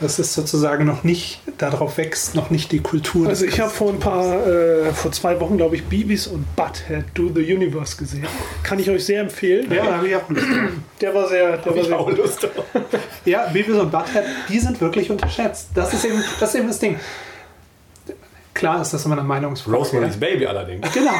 das 0.00 0.18
ist 0.18 0.34
sozusagen 0.34 0.84
noch 0.86 1.02
nicht, 1.04 1.40
darauf 1.58 1.96
wächst 1.96 2.34
noch 2.34 2.50
nicht 2.50 2.70
die 2.70 2.80
Kultur. 2.80 3.28
Also 3.28 3.44
ich 3.46 3.58
habe 3.60 3.70
vor 3.70 3.90
ein 3.92 3.98
paar, 3.98 4.46
äh, 4.46 4.92
vor 4.92 5.10
zwei 5.12 5.40
Wochen, 5.40 5.56
glaube 5.56 5.74
ich, 5.76 5.84
Beavis 5.86 6.26
und 6.28 6.44
Butthead 6.54 7.04
Do 7.14 7.30
the 7.34 7.52
Universe 7.52 7.96
gesehen. 7.96 8.26
Kann 8.62 8.78
ich 8.78 8.88
euch 8.90 9.04
sehr 9.04 9.22
empfehlen. 9.22 9.72
Ja, 9.72 9.84
da 9.86 9.96
habe 9.96 10.08
ich 10.08 10.14
auch 10.16 10.28
Lust 10.28 10.46
drauf. 10.46 10.70
Der 11.00 11.14
war 11.14 11.28
sehr, 11.28 11.56
der 11.56 11.76
war 11.76 11.84
sehr 11.84 11.96
gut. 11.96 12.16
Lust 12.18 12.48
Ja, 13.24 13.46
Beavis 13.48 13.74
und 13.76 13.90
Butthead, 13.90 14.24
die 14.48 14.58
sind 14.60 14.80
wirklich 14.80 15.10
unterschätzt. 15.10 15.68
Das 15.74 15.92
ist 15.94 16.04
eben 16.04 16.22
das, 16.38 16.50
ist 16.50 16.54
eben 16.56 16.68
das 16.68 16.78
Ding. 16.78 16.96
Klar 18.58 18.82
ist 18.82 18.92
das 18.92 19.04
immer 19.04 19.16
eine 19.16 19.22
Meinungsfrage. 19.26 19.76
Rosemary's 19.76 20.18
Baby 20.18 20.44
allerdings. 20.46 20.92
Genau. 20.92 21.12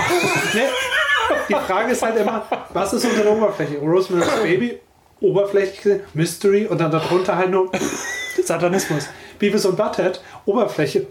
Die 1.49 1.55
Frage 1.55 1.93
ist 1.93 2.03
halt 2.03 2.17
immer, 2.17 2.45
was 2.71 2.93
ist 2.93 3.05
unter 3.05 3.23
der 3.23 3.33
Oberfläche? 3.33 3.79
Rosemary's 3.79 4.29
Baby, 4.43 4.81
oberflächlich 5.21 5.81
gesehen, 5.81 6.01
Mystery 6.15 6.67
und 6.67 6.81
dann 6.81 6.91
darunter 6.91 7.37
halt 7.37 7.51
nur 7.51 7.71
Satanismus. 8.45 9.07
Beavis 9.39 9.65
und 9.67 9.77
Butthead, 9.77 10.21
Oberfläche, 10.47 11.07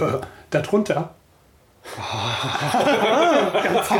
darunter. 0.50 1.14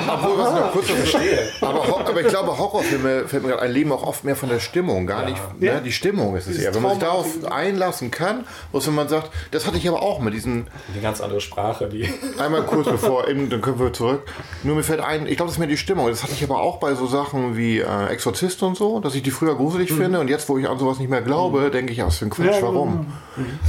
Obwohl, 0.09 0.39
was 0.39 0.51
ich 0.51 0.61
noch 0.61 0.73
kurz 0.73 0.87
verstehe. 0.91 1.49
Aber, 1.61 2.09
aber 2.09 2.21
ich 2.21 2.29
glaube, 2.29 2.57
Horrorfilme 2.59 3.27
fällt 3.27 3.43
mir 3.43 3.51
gerade 3.51 3.63
ein, 3.63 3.73
leben 3.73 3.93
auch 3.93 4.07
oft 4.07 4.25
mehr 4.25 4.37
von 4.37 4.49
der 4.49 4.61
Stimmung, 4.61 5.07
gar 5.07 5.25
nicht. 5.25 5.41
Ja. 5.61 5.75
Ne? 5.75 5.83
Die 5.83 5.93
Stimmung 5.93 6.37
ist 6.37 6.47
es 6.47 6.53
Dieses 6.53 6.65
eher. 6.65 6.75
Wenn 6.75 6.83
man 6.83 6.93
sich 6.93 7.01
darauf 7.01 7.27
einlassen 7.51 8.11
kann, 8.11 8.45
was 8.73 8.87
wenn 8.87 8.95
man 8.95 9.09
sagt, 9.09 9.31
das 9.51 9.67
hatte 9.67 9.79
ich 9.79 9.89
aber 9.89 10.03
auch 10.03 10.21
mit 10.21 10.35
diesen 10.35 10.67
Eine 10.93 11.03
ganz 11.03 11.21
andere 11.21 11.41
Sprache, 11.41 11.89
die. 11.89 12.09
Einmal 12.39 12.63
kurz 12.63 12.89
bevor, 12.89 13.29
eben, 13.29 13.51
dann 13.51 13.61
können 13.61 13.79
wir 13.81 13.93
zurück. 13.93 14.23
Nur 14.63 14.77
mir 14.77 14.83
fällt 14.83 15.01
ein, 15.01 15.27
ich 15.27 15.37
glaube, 15.37 15.49
das 15.49 15.55
ist 15.55 15.59
mehr 15.59 15.69
die 15.69 15.77
Stimmung. 15.77 16.09
Das 16.09 16.23
hatte 16.23 16.33
ich 16.35 16.45
aber 16.45 16.61
auch 16.61 16.79
bei 16.79 16.95
so 16.95 17.07
Sachen 17.07 17.57
wie 17.57 17.79
äh, 17.81 18.07
Exorzist 18.07 18.63
und 18.63 18.77
so, 18.77 19.01
dass 19.01 19.15
ich 19.15 19.23
die 19.23 19.31
früher 19.31 19.57
gruselig 19.57 19.93
finde 19.93 20.21
und 20.21 20.29
jetzt, 20.29 20.49
wo 20.49 20.59
ich 20.59 20.69
an 20.69 20.79
sowas 20.79 20.99
nicht 20.99 21.11
mehr 21.11 21.23
glaube, 21.23 21.71
denke 21.71 21.93
ich, 21.93 21.99
ja, 21.99 22.07
was 22.07 22.19
für 22.19 22.27
ein 22.27 22.31
Quatsch, 22.31 22.47
Ja, 22.47 22.63
warum? 22.63 23.07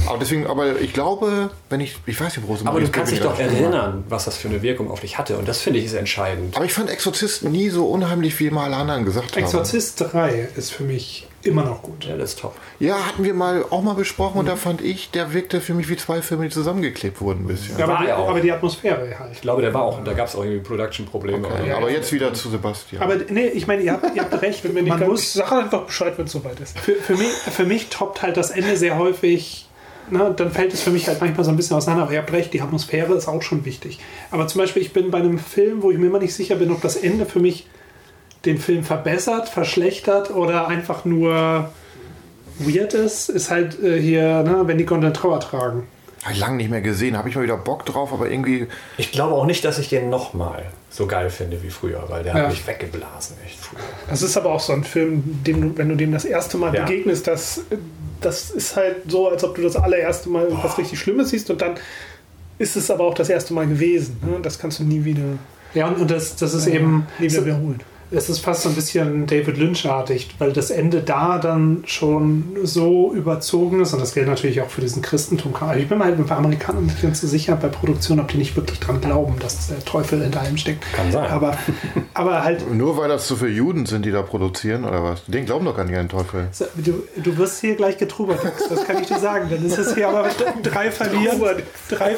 Aber 0.06 0.18
deswegen, 0.18 0.46
aber 0.46 0.80
ich 0.80 0.92
glaube, 0.92 1.50
wenn 1.68 1.80
ich, 1.80 1.96
ich 2.06 2.20
weiß 2.20 2.36
nicht, 2.36 2.46
wo 2.46 2.54
es 2.54 2.66
Aber 2.66 2.80
du 2.80 2.88
kannst 2.88 3.12
dich 3.12 3.20
doch 3.20 3.38
erinnern, 3.38 4.04
was 4.10 4.24
das 4.24 4.36
für 4.36 4.48
eine 4.48 4.62
Wirkung 4.62 4.90
auf 4.90 5.00
dich 5.00 5.18
hatte. 5.18 5.38
Und 5.38 5.48
das 5.48 5.60
finde 5.60 5.78
ich 5.78 5.86
ist 5.86 5.94
entscheidend. 5.94 6.56
Aber 6.56 6.64
ich 6.64 6.72
fand 6.72 6.90
Exorzist 6.90 7.44
nie 7.44 7.70
so 7.70 7.86
unheimlich, 7.86 8.38
wie 8.40 8.50
mal 8.50 8.64
alle 8.64 8.76
anderen 8.76 9.04
gesagt 9.04 9.36
haben. 9.36 9.44
Exorzist 9.44 10.00
3 10.00 10.48
ist 10.56 10.72
für 10.72 10.84
mich 10.84 11.26
immer 11.42 11.64
noch 11.64 11.82
gut. 11.82 12.04
Ja, 12.04 12.16
das 12.16 12.30
ist 12.30 12.40
top. 12.40 12.54
Ja, 12.78 13.06
hatten 13.06 13.24
wir 13.24 13.34
mal 13.34 13.64
auch 13.70 13.82
mal 13.82 13.94
besprochen 13.94 14.38
und 14.40 14.46
da 14.46 14.56
fand 14.56 14.82
ich, 14.82 15.10
der 15.10 15.32
wirkte 15.32 15.60
für 15.60 15.74
mich 15.74 15.88
wie 15.88 15.96
zwei 15.96 16.22
Filme, 16.22 16.44
die 16.44 16.50
zusammengeklebt 16.50 17.20
wurden 17.20 17.44
ein 17.44 17.46
bisschen. 17.46 17.78
Ja, 17.78 17.84
aber, 17.84 17.94
War 17.94 18.00
die, 18.02 18.08
ja 18.08 18.16
auch. 18.16 18.28
aber 18.28 18.40
die 18.40 18.52
Atmosphäre 18.52 19.18
halt. 19.18 19.32
Ich 19.32 19.40
glaube, 19.40 19.62
der 19.62 19.72
war 19.72 19.82
auch, 19.82 20.02
da 20.04 20.12
gab 20.12 20.28
es 20.28 20.36
auch 20.36 20.44
irgendwie 20.44 20.60
Production-Probleme. 20.60 21.48
Ja, 21.66 21.76
aber 21.78 21.90
jetzt 21.90 22.12
wieder 22.12 22.34
zu 22.34 22.50
Sebastian. 22.50 23.02
Aber 23.02 23.16
nee, 23.16 23.48
ich 23.48 23.66
meine, 23.66 23.82
ihr 23.82 23.92
habt, 23.92 24.14
ihr 24.14 24.22
habt 24.22 24.42
recht. 24.42 24.60
Man 24.74 25.06
muss, 25.06 25.32
sage 25.32 25.56
einfach 25.56 25.86
Bescheid, 25.86 26.14
wenn 26.16 26.26
es 26.26 26.32
soweit 26.32 26.60
ist. 26.60 26.78
für, 26.78 26.94
für, 26.94 27.16
mich, 27.16 27.28
für 27.28 27.64
mich 27.64 27.88
toppt 27.88 28.22
halt 28.22 28.36
das 28.36 28.50
Ende 28.50 28.76
sehr 28.76 28.98
häufig. 28.98 29.66
Ne, 30.10 30.32
dann 30.36 30.50
fällt 30.50 30.72
es 30.74 30.80
für 30.82 30.90
mich 30.90 31.06
halt 31.08 31.20
manchmal 31.20 31.44
so 31.44 31.50
ein 31.50 31.56
bisschen 31.56 31.76
auseinander. 31.76 32.04
Aber 32.04 32.12
ihr 32.12 32.18
habt 32.18 32.32
recht, 32.32 32.52
die 32.52 32.60
Atmosphäre 32.60 33.14
ist 33.14 33.28
auch 33.28 33.42
schon 33.42 33.64
wichtig. 33.64 33.98
Aber 34.30 34.46
zum 34.48 34.60
Beispiel, 34.60 34.82
ich 34.82 34.92
bin 34.92 35.10
bei 35.10 35.18
einem 35.18 35.38
Film, 35.38 35.82
wo 35.82 35.90
ich 35.90 35.98
mir 35.98 36.06
immer 36.06 36.18
nicht 36.18 36.34
sicher 36.34 36.56
bin, 36.56 36.70
ob 36.70 36.80
das 36.80 36.96
Ende 36.96 37.26
für 37.26 37.38
mich 37.40 37.66
den 38.44 38.58
Film 38.58 38.82
verbessert, 38.84 39.48
verschlechtert 39.48 40.30
oder 40.30 40.66
einfach 40.68 41.04
nur 41.04 41.70
weird 42.58 42.94
ist, 42.94 43.28
ist 43.28 43.50
halt 43.50 43.82
äh, 43.82 44.00
hier, 44.00 44.42
ne, 44.42 44.62
wenn 44.66 44.78
die 44.78 44.86
Gondeln 44.86 45.14
Trauer 45.14 45.40
tragen. 45.40 45.86
Habe 46.22 46.34
ich 46.34 46.40
lange 46.40 46.56
nicht 46.56 46.68
mehr 46.70 46.82
gesehen, 46.82 47.16
habe 47.16 47.30
ich 47.30 47.34
mal 47.36 47.42
wieder 47.42 47.56
Bock 47.56 47.86
drauf, 47.86 48.12
aber 48.12 48.30
irgendwie, 48.30 48.66
Ich 48.98 49.10
glaube 49.12 49.34
auch 49.34 49.46
nicht, 49.46 49.64
dass 49.64 49.78
ich 49.78 49.88
den 49.88 50.10
nochmal 50.10 50.66
so 50.90 51.06
geil 51.06 51.30
finde 51.30 51.62
wie 51.62 51.70
früher, 51.70 52.04
weil 52.08 52.22
der 52.24 52.34
Ja. 52.34 52.42
hat 52.42 52.50
mich 52.50 52.66
weggeblasen. 52.66 53.36
Echt 53.46 53.58
früher. 53.58 53.78
Das 54.10 54.20
ist 54.20 54.36
aber 54.36 54.50
auch 54.52 54.60
so 54.60 54.72
ein 54.74 54.84
Film, 54.84 55.22
dem 55.46 55.60
du, 55.62 55.78
wenn 55.78 55.88
du 55.88 55.94
dem 55.96 56.12
das 56.12 56.26
erste 56.26 56.58
Mal 56.58 56.74
Ja. 56.74 56.82
begegnest, 56.84 57.26
das, 57.26 57.62
das 58.20 58.50
ist 58.50 58.76
halt 58.76 58.96
so, 59.08 59.28
als 59.28 59.42
ob 59.44 59.54
du 59.54 59.62
das 59.62 59.76
allererste 59.76 60.28
Mal 60.28 60.46
was 60.62 60.78
richtig 60.78 60.98
Schlimmes 60.98 61.30
siehst 61.30 61.50
und 61.50 61.60
dann 61.60 61.74
ist 62.58 62.76
es 62.76 62.90
aber 62.90 63.04
auch 63.04 63.14
das 63.14 63.28
erste 63.30 63.54
Mal 63.54 63.66
gewesen. 63.66 64.18
Ne? 64.22 64.38
Das 64.42 64.58
kannst 64.58 64.78
du 64.80 64.84
nie 64.84 65.04
wieder, 65.04 65.22
Ja, 65.74 65.88
und, 65.88 66.10
das, 66.10 66.36
das 66.36 66.52
ist 66.54 66.66
eben. 66.66 67.06
nie 67.18 67.30
wieder 67.30 67.44
wiederholen. 67.44 67.80
Es 68.10 68.28
ist 68.28 68.40
fast 68.40 68.62
so 68.62 68.68
ein 68.68 68.74
bisschen 68.74 69.26
David 69.26 69.56
Lynch-artig, 69.56 70.28
weil 70.38 70.52
das 70.52 70.70
Ende 70.70 71.00
da 71.00 71.38
dann 71.38 71.84
schon 71.86 72.56
so 72.64 73.12
überzogen 73.14 73.80
ist 73.80 73.92
und 73.92 74.00
das 74.00 74.14
gilt 74.14 74.26
natürlich 74.26 74.60
auch 74.60 74.68
für 74.68 74.80
diesen 74.80 75.02
Christentum. 75.02 75.54
Also 75.60 75.80
ich 75.80 75.88
bin 75.88 75.98
mir 75.98 76.04
halt 76.04 76.26
bei 76.26 76.34
Amerikanern 76.34 76.86
nicht 76.86 77.00
ganz 77.00 77.20
so 77.20 77.26
sicher 77.26 77.56
bei 77.56 77.68
Produktion, 77.68 78.18
ob 78.18 78.28
die 78.28 78.38
nicht 78.38 78.56
wirklich 78.56 78.80
dran 78.80 79.00
glauben, 79.00 79.36
dass 79.38 79.68
der 79.68 79.84
Teufel 79.84 80.22
hinter 80.22 80.40
allem 80.40 80.56
steckt. 80.56 80.84
Kann 80.92 81.12
sein. 81.12 81.30
Aber, 81.30 81.56
aber 82.14 82.42
halt, 82.42 82.70
nur 82.72 82.96
weil 82.96 83.08
das 83.08 83.28
so 83.28 83.36
viele 83.36 83.50
Juden 83.50 83.86
sind, 83.86 84.04
die 84.04 84.10
da 84.10 84.22
produzieren 84.22 84.84
oder 84.84 85.04
was? 85.04 85.24
Den 85.26 85.46
glauben 85.46 85.64
doch 85.64 85.76
gar 85.76 85.84
nicht 85.84 85.96
an 85.96 86.08
den 86.08 86.08
Teufel. 86.08 86.48
du, 86.76 87.04
du 87.16 87.36
wirst 87.36 87.60
hier 87.60 87.76
gleich 87.76 87.96
getrubert, 87.98 88.40
das 88.68 88.84
kann 88.84 89.00
ich 89.00 89.06
dir 89.06 89.18
sagen. 89.18 89.48
Dann 89.50 89.64
ist 89.64 89.78
es 89.78 89.94
hier 89.94 90.08
aber 90.08 90.28
drei 90.62 90.90
verlieren, 90.90 91.40
drei, 91.88 92.16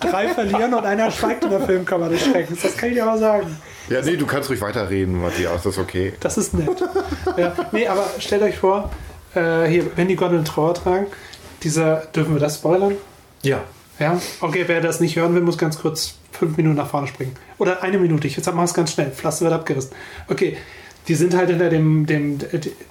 drei 0.00 0.28
verlieren 0.28 0.72
und 0.72 0.86
einer 0.86 1.10
schweigt 1.10 1.44
in 1.44 1.50
der 1.50 1.60
Filmkammer 1.60 2.08
des 2.08 2.22
Schreckens. 2.24 2.62
Das 2.62 2.76
kann 2.76 2.88
ich 2.88 2.94
dir 2.94 3.04
aber 3.06 3.18
sagen. 3.18 3.56
Ja, 3.88 4.00
nee, 4.02 4.16
du 4.16 4.26
kannst 4.26 4.48
ruhig 4.48 4.60
weiterreden, 4.60 5.20
Matthias, 5.20 5.62
das 5.62 5.74
ist 5.74 5.78
okay. 5.78 6.14
Das 6.20 6.38
ist 6.38 6.54
nett. 6.54 6.82
ja, 7.36 7.54
nee, 7.72 7.86
aber 7.86 8.06
stellt 8.18 8.42
euch 8.42 8.56
vor, 8.56 8.90
äh, 9.34 9.64
hier, 9.64 9.96
wenn 9.96 10.08
die 10.08 10.16
Gondeln 10.16 10.44
Trauer 10.44 10.74
tragen, 10.74 11.06
dieser, 11.62 12.06
dürfen 12.14 12.34
wir 12.34 12.40
das 12.40 12.56
spoilern? 12.56 12.94
Ja. 13.42 13.62
Ja, 14.00 14.20
okay, 14.40 14.64
wer 14.66 14.80
das 14.80 14.98
nicht 14.98 15.14
hören 15.16 15.34
will, 15.34 15.42
muss 15.42 15.56
ganz 15.56 15.78
kurz 15.78 16.14
fünf 16.32 16.56
Minuten 16.56 16.76
nach 16.76 16.88
vorne 16.88 17.06
springen. 17.06 17.36
Oder 17.58 17.82
eine 17.82 17.98
Minute, 17.98 18.26
ich 18.26 18.44
mache 18.44 18.64
es 18.64 18.74
ganz 18.74 18.92
schnell, 18.92 19.10
Pflaster 19.12 19.44
wird 19.44 19.54
abgerissen. 19.54 19.92
Okay, 20.28 20.56
die 21.06 21.14
sind 21.14 21.36
halt 21.36 21.50
hinter 21.50 21.68
dem, 21.68 22.06
dem 22.06 22.38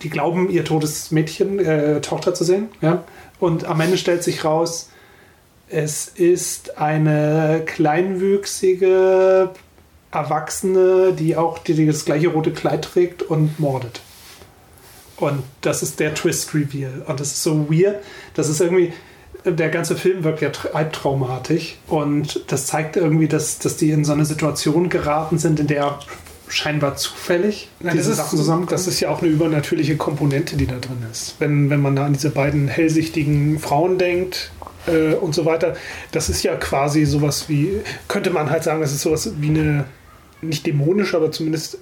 die 0.01 0.09
glauben, 0.09 0.49
ihr 0.49 0.63
totes 0.63 1.11
Mädchen, 1.11 1.59
äh, 1.59 1.99
Tochter 1.99 2.33
zu 2.33 2.43
sehen, 2.43 2.69
ja. 2.81 3.03
Und 3.39 3.65
am 3.65 3.81
Ende 3.81 3.97
stellt 3.97 4.23
sich 4.23 4.45
raus, 4.45 4.89
es 5.67 6.07
ist 6.07 6.77
eine 6.77 7.63
kleinwüchsige 7.65 9.49
Erwachsene, 10.13 11.13
die 11.13 11.35
auch 11.35 11.57
die, 11.57 11.85
das 11.85 12.05
gleiche 12.05 12.27
rote 12.29 12.51
Kleid 12.51 12.85
trägt 12.85 13.23
und 13.23 13.59
mordet. 13.59 14.01
Und 15.17 15.43
das 15.61 15.83
ist 15.83 15.99
der 15.99 16.13
Twist-Reveal. 16.13 17.03
Und 17.07 17.19
das 17.19 17.29
ist 17.29 17.43
so 17.43 17.69
weird. 17.69 17.97
Das 18.33 18.49
ist 18.49 18.59
irgendwie, 18.61 18.93
der 19.45 19.69
ganze 19.69 19.95
Film 19.95 20.23
wirkt 20.23 20.41
ja 20.41 20.51
albtraumatisch. 20.73 21.77
Und 21.87 22.43
das 22.47 22.65
zeigt 22.65 22.95
irgendwie, 22.95 23.27
dass, 23.27 23.59
dass 23.59 23.77
die 23.77 23.91
in 23.91 24.05
so 24.05 24.13
eine 24.13 24.25
Situation 24.25 24.89
geraten 24.89 25.37
sind, 25.37 25.59
in 25.59 25.67
der 25.67 25.99
scheinbar 26.49 26.95
zufällig 26.97 27.69
Nein, 27.79 27.95
diese 27.95 28.13
Sachen 28.13 28.37
zusammenkommen. 28.37 28.69
Das 28.69 28.87
ist 28.87 28.99
ja 28.99 29.09
auch 29.09 29.21
eine 29.21 29.31
übernatürliche 29.31 29.97
Komponente, 29.97 30.55
die 30.57 30.67
da 30.67 30.77
drin 30.77 31.03
ist. 31.11 31.35
Wenn, 31.39 31.69
wenn 31.69 31.81
man 31.81 31.95
da 31.95 32.05
an 32.05 32.13
diese 32.13 32.29
beiden 32.29 32.67
hellsichtigen 32.67 33.59
Frauen 33.59 33.97
denkt, 33.97 34.51
äh, 34.87 35.13
und 35.13 35.33
so 35.33 35.45
weiter. 35.45 35.75
Das 36.11 36.29
ist 36.29 36.43
ja 36.43 36.55
quasi 36.55 37.05
sowas 37.05 37.47
wie, 37.47 37.81
könnte 38.07 38.29
man 38.29 38.49
halt 38.49 38.63
sagen, 38.63 38.81
das 38.81 38.91
ist 38.91 39.01
sowas 39.01 39.31
wie 39.39 39.49
eine 39.49 39.85
nicht 40.43 40.65
dämonisch, 40.65 41.13
aber 41.13 41.31
zumindest 41.31 41.77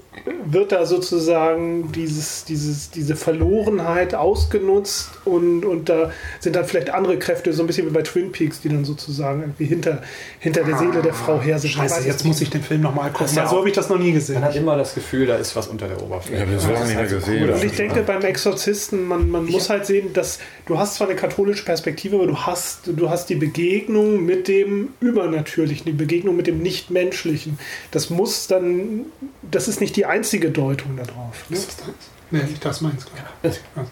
wird 0.45 0.71
da 0.71 0.85
sozusagen 0.85 1.91
dieses, 1.91 2.43
dieses, 2.45 2.89
diese 2.91 3.15
Verlorenheit 3.15 4.13
ausgenutzt 4.15 5.09
und, 5.25 5.65
und 5.65 5.89
da 5.89 6.11
sind 6.39 6.55
dann 6.55 6.65
vielleicht 6.65 6.89
andere 6.89 7.17
Kräfte, 7.17 7.53
so 7.53 7.63
ein 7.63 7.67
bisschen 7.67 7.87
wie 7.87 7.91
bei 7.91 8.01
Twin 8.01 8.31
Peaks, 8.31 8.61
die 8.61 8.69
dann 8.69 8.83
sozusagen 8.83 9.41
irgendwie 9.41 9.65
hinter, 9.65 10.01
hinter 10.39 10.63
der 10.63 10.77
Seele 10.77 11.01
der 11.01 11.13
Frau 11.13 11.39
her 11.41 11.59
sind. 11.59 11.71
Scheiße, 11.71 12.07
jetzt 12.07 12.25
muss 12.25 12.41
ich 12.41 12.49
den 12.49 12.61
Film 12.61 12.81
nochmal 12.81 13.11
gucken, 13.11 13.35
ja 13.35 13.47
so 13.47 13.57
habe 13.57 13.69
ich 13.69 13.75
das 13.75 13.89
noch 13.89 13.97
nie 13.97 14.11
gesehen. 14.11 14.35
Man 14.35 14.45
hat 14.45 14.55
immer 14.55 14.77
das 14.77 14.95
Gefühl, 14.95 15.25
da 15.25 15.35
ist 15.35 15.55
was 15.55 15.67
unter 15.67 15.87
der 15.87 16.01
Oberfläche. 16.01 16.35
Ich 16.35 16.41
habe 16.41 16.53
das 16.53 16.63
so 16.63 16.71
lange 16.71 16.85
nicht 16.85 16.95
mehr 16.95 17.07
gesehen. 17.07 17.49
Und 17.49 17.63
ich 17.63 17.73
denke, 17.73 18.01
beim 18.01 18.21
Exorzisten, 18.21 19.07
man, 19.07 19.29
man 19.29 19.45
muss 19.45 19.69
halt 19.69 19.85
sehen, 19.85 20.13
dass 20.13 20.39
du 20.65 20.77
hast 20.77 20.95
zwar 20.95 21.07
eine 21.07 21.15
katholische 21.15 21.63
Perspektive, 21.65 22.15
aber 22.17 22.27
du 22.27 22.37
hast, 22.37 22.87
du 22.87 23.09
hast 23.09 23.29
die 23.29 23.35
Begegnung 23.35 24.25
mit 24.25 24.47
dem 24.47 24.89
Übernatürlichen, 24.99 25.85
die 25.85 25.91
Begegnung 25.91 26.35
mit 26.35 26.47
dem 26.47 26.61
Nichtmenschlichen. 26.61 27.59
Das 27.91 28.09
muss 28.09 28.47
dann, 28.51 29.05
das 29.41 29.67
ist 29.67 29.81
nicht 29.81 29.95
die 29.95 30.05
einzige 30.05 30.51
Deutung 30.51 30.97
darauf. 30.97 31.49
Ne? 31.49 31.57
Ist 31.57 31.67
das 31.67 31.77
deins? 31.77 31.95
Nee, 32.31 32.55
das 32.61 32.81
meins, 32.81 33.05
klar. 33.05 33.53
Ja. 33.75 33.85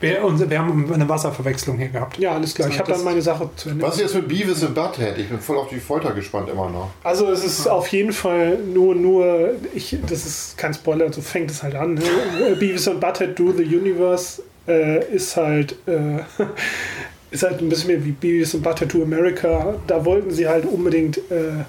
Wir, 0.00 0.22
und 0.24 0.48
wir 0.48 0.58
haben 0.58 0.92
eine 0.92 1.08
Wasserverwechslung 1.08 1.76
hier 1.76 1.88
gehabt. 1.88 2.18
Ja, 2.18 2.32
alles 2.32 2.54
klar. 2.54 2.68
Ich 2.68 2.78
habe 2.78 2.92
dann 2.92 3.02
meine 3.02 3.20
Sache 3.20 3.50
zu 3.56 3.70
Ende. 3.70 3.84
Was 3.84 3.96
ist 3.96 4.02
jetzt 4.02 4.14
mit 4.14 4.28
Beavis 4.28 4.62
und 4.62 4.74
Butthead? 4.74 5.18
Ich 5.18 5.28
bin 5.28 5.40
voll 5.40 5.58
auf 5.58 5.68
die 5.68 5.80
Folter 5.80 6.12
gespannt 6.12 6.48
immer 6.48 6.70
noch. 6.70 6.90
Also 7.02 7.28
es 7.32 7.44
ist 7.44 7.66
auf 7.66 7.88
jeden 7.88 8.12
Fall 8.12 8.58
nur, 8.58 8.94
nur, 8.94 9.56
ich, 9.74 9.96
das 10.06 10.24
ist 10.24 10.56
kein 10.56 10.72
Spoiler, 10.72 11.12
so 11.12 11.20
fängt 11.20 11.50
es 11.50 11.64
halt 11.64 11.74
an. 11.74 11.94
Ne? 11.94 12.02
Beavis 12.60 12.86
und 12.86 13.00
Butthead 13.00 13.36
Do 13.36 13.52
the 13.52 13.64
Universe 13.64 14.40
äh, 14.68 15.04
ist 15.12 15.36
halt 15.36 15.74
äh, 15.86 16.20
ist 17.32 17.42
halt 17.42 17.60
ein 17.60 17.68
bisschen 17.68 17.88
mehr 17.88 18.04
wie 18.04 18.12
Beavis 18.12 18.54
und 18.54 18.62
Butthead 18.62 18.90
to 18.90 19.02
America. 19.02 19.74
Da 19.88 20.04
wollten 20.04 20.30
sie 20.30 20.46
halt 20.46 20.64
unbedingt 20.64 21.18
äh, 21.30 21.64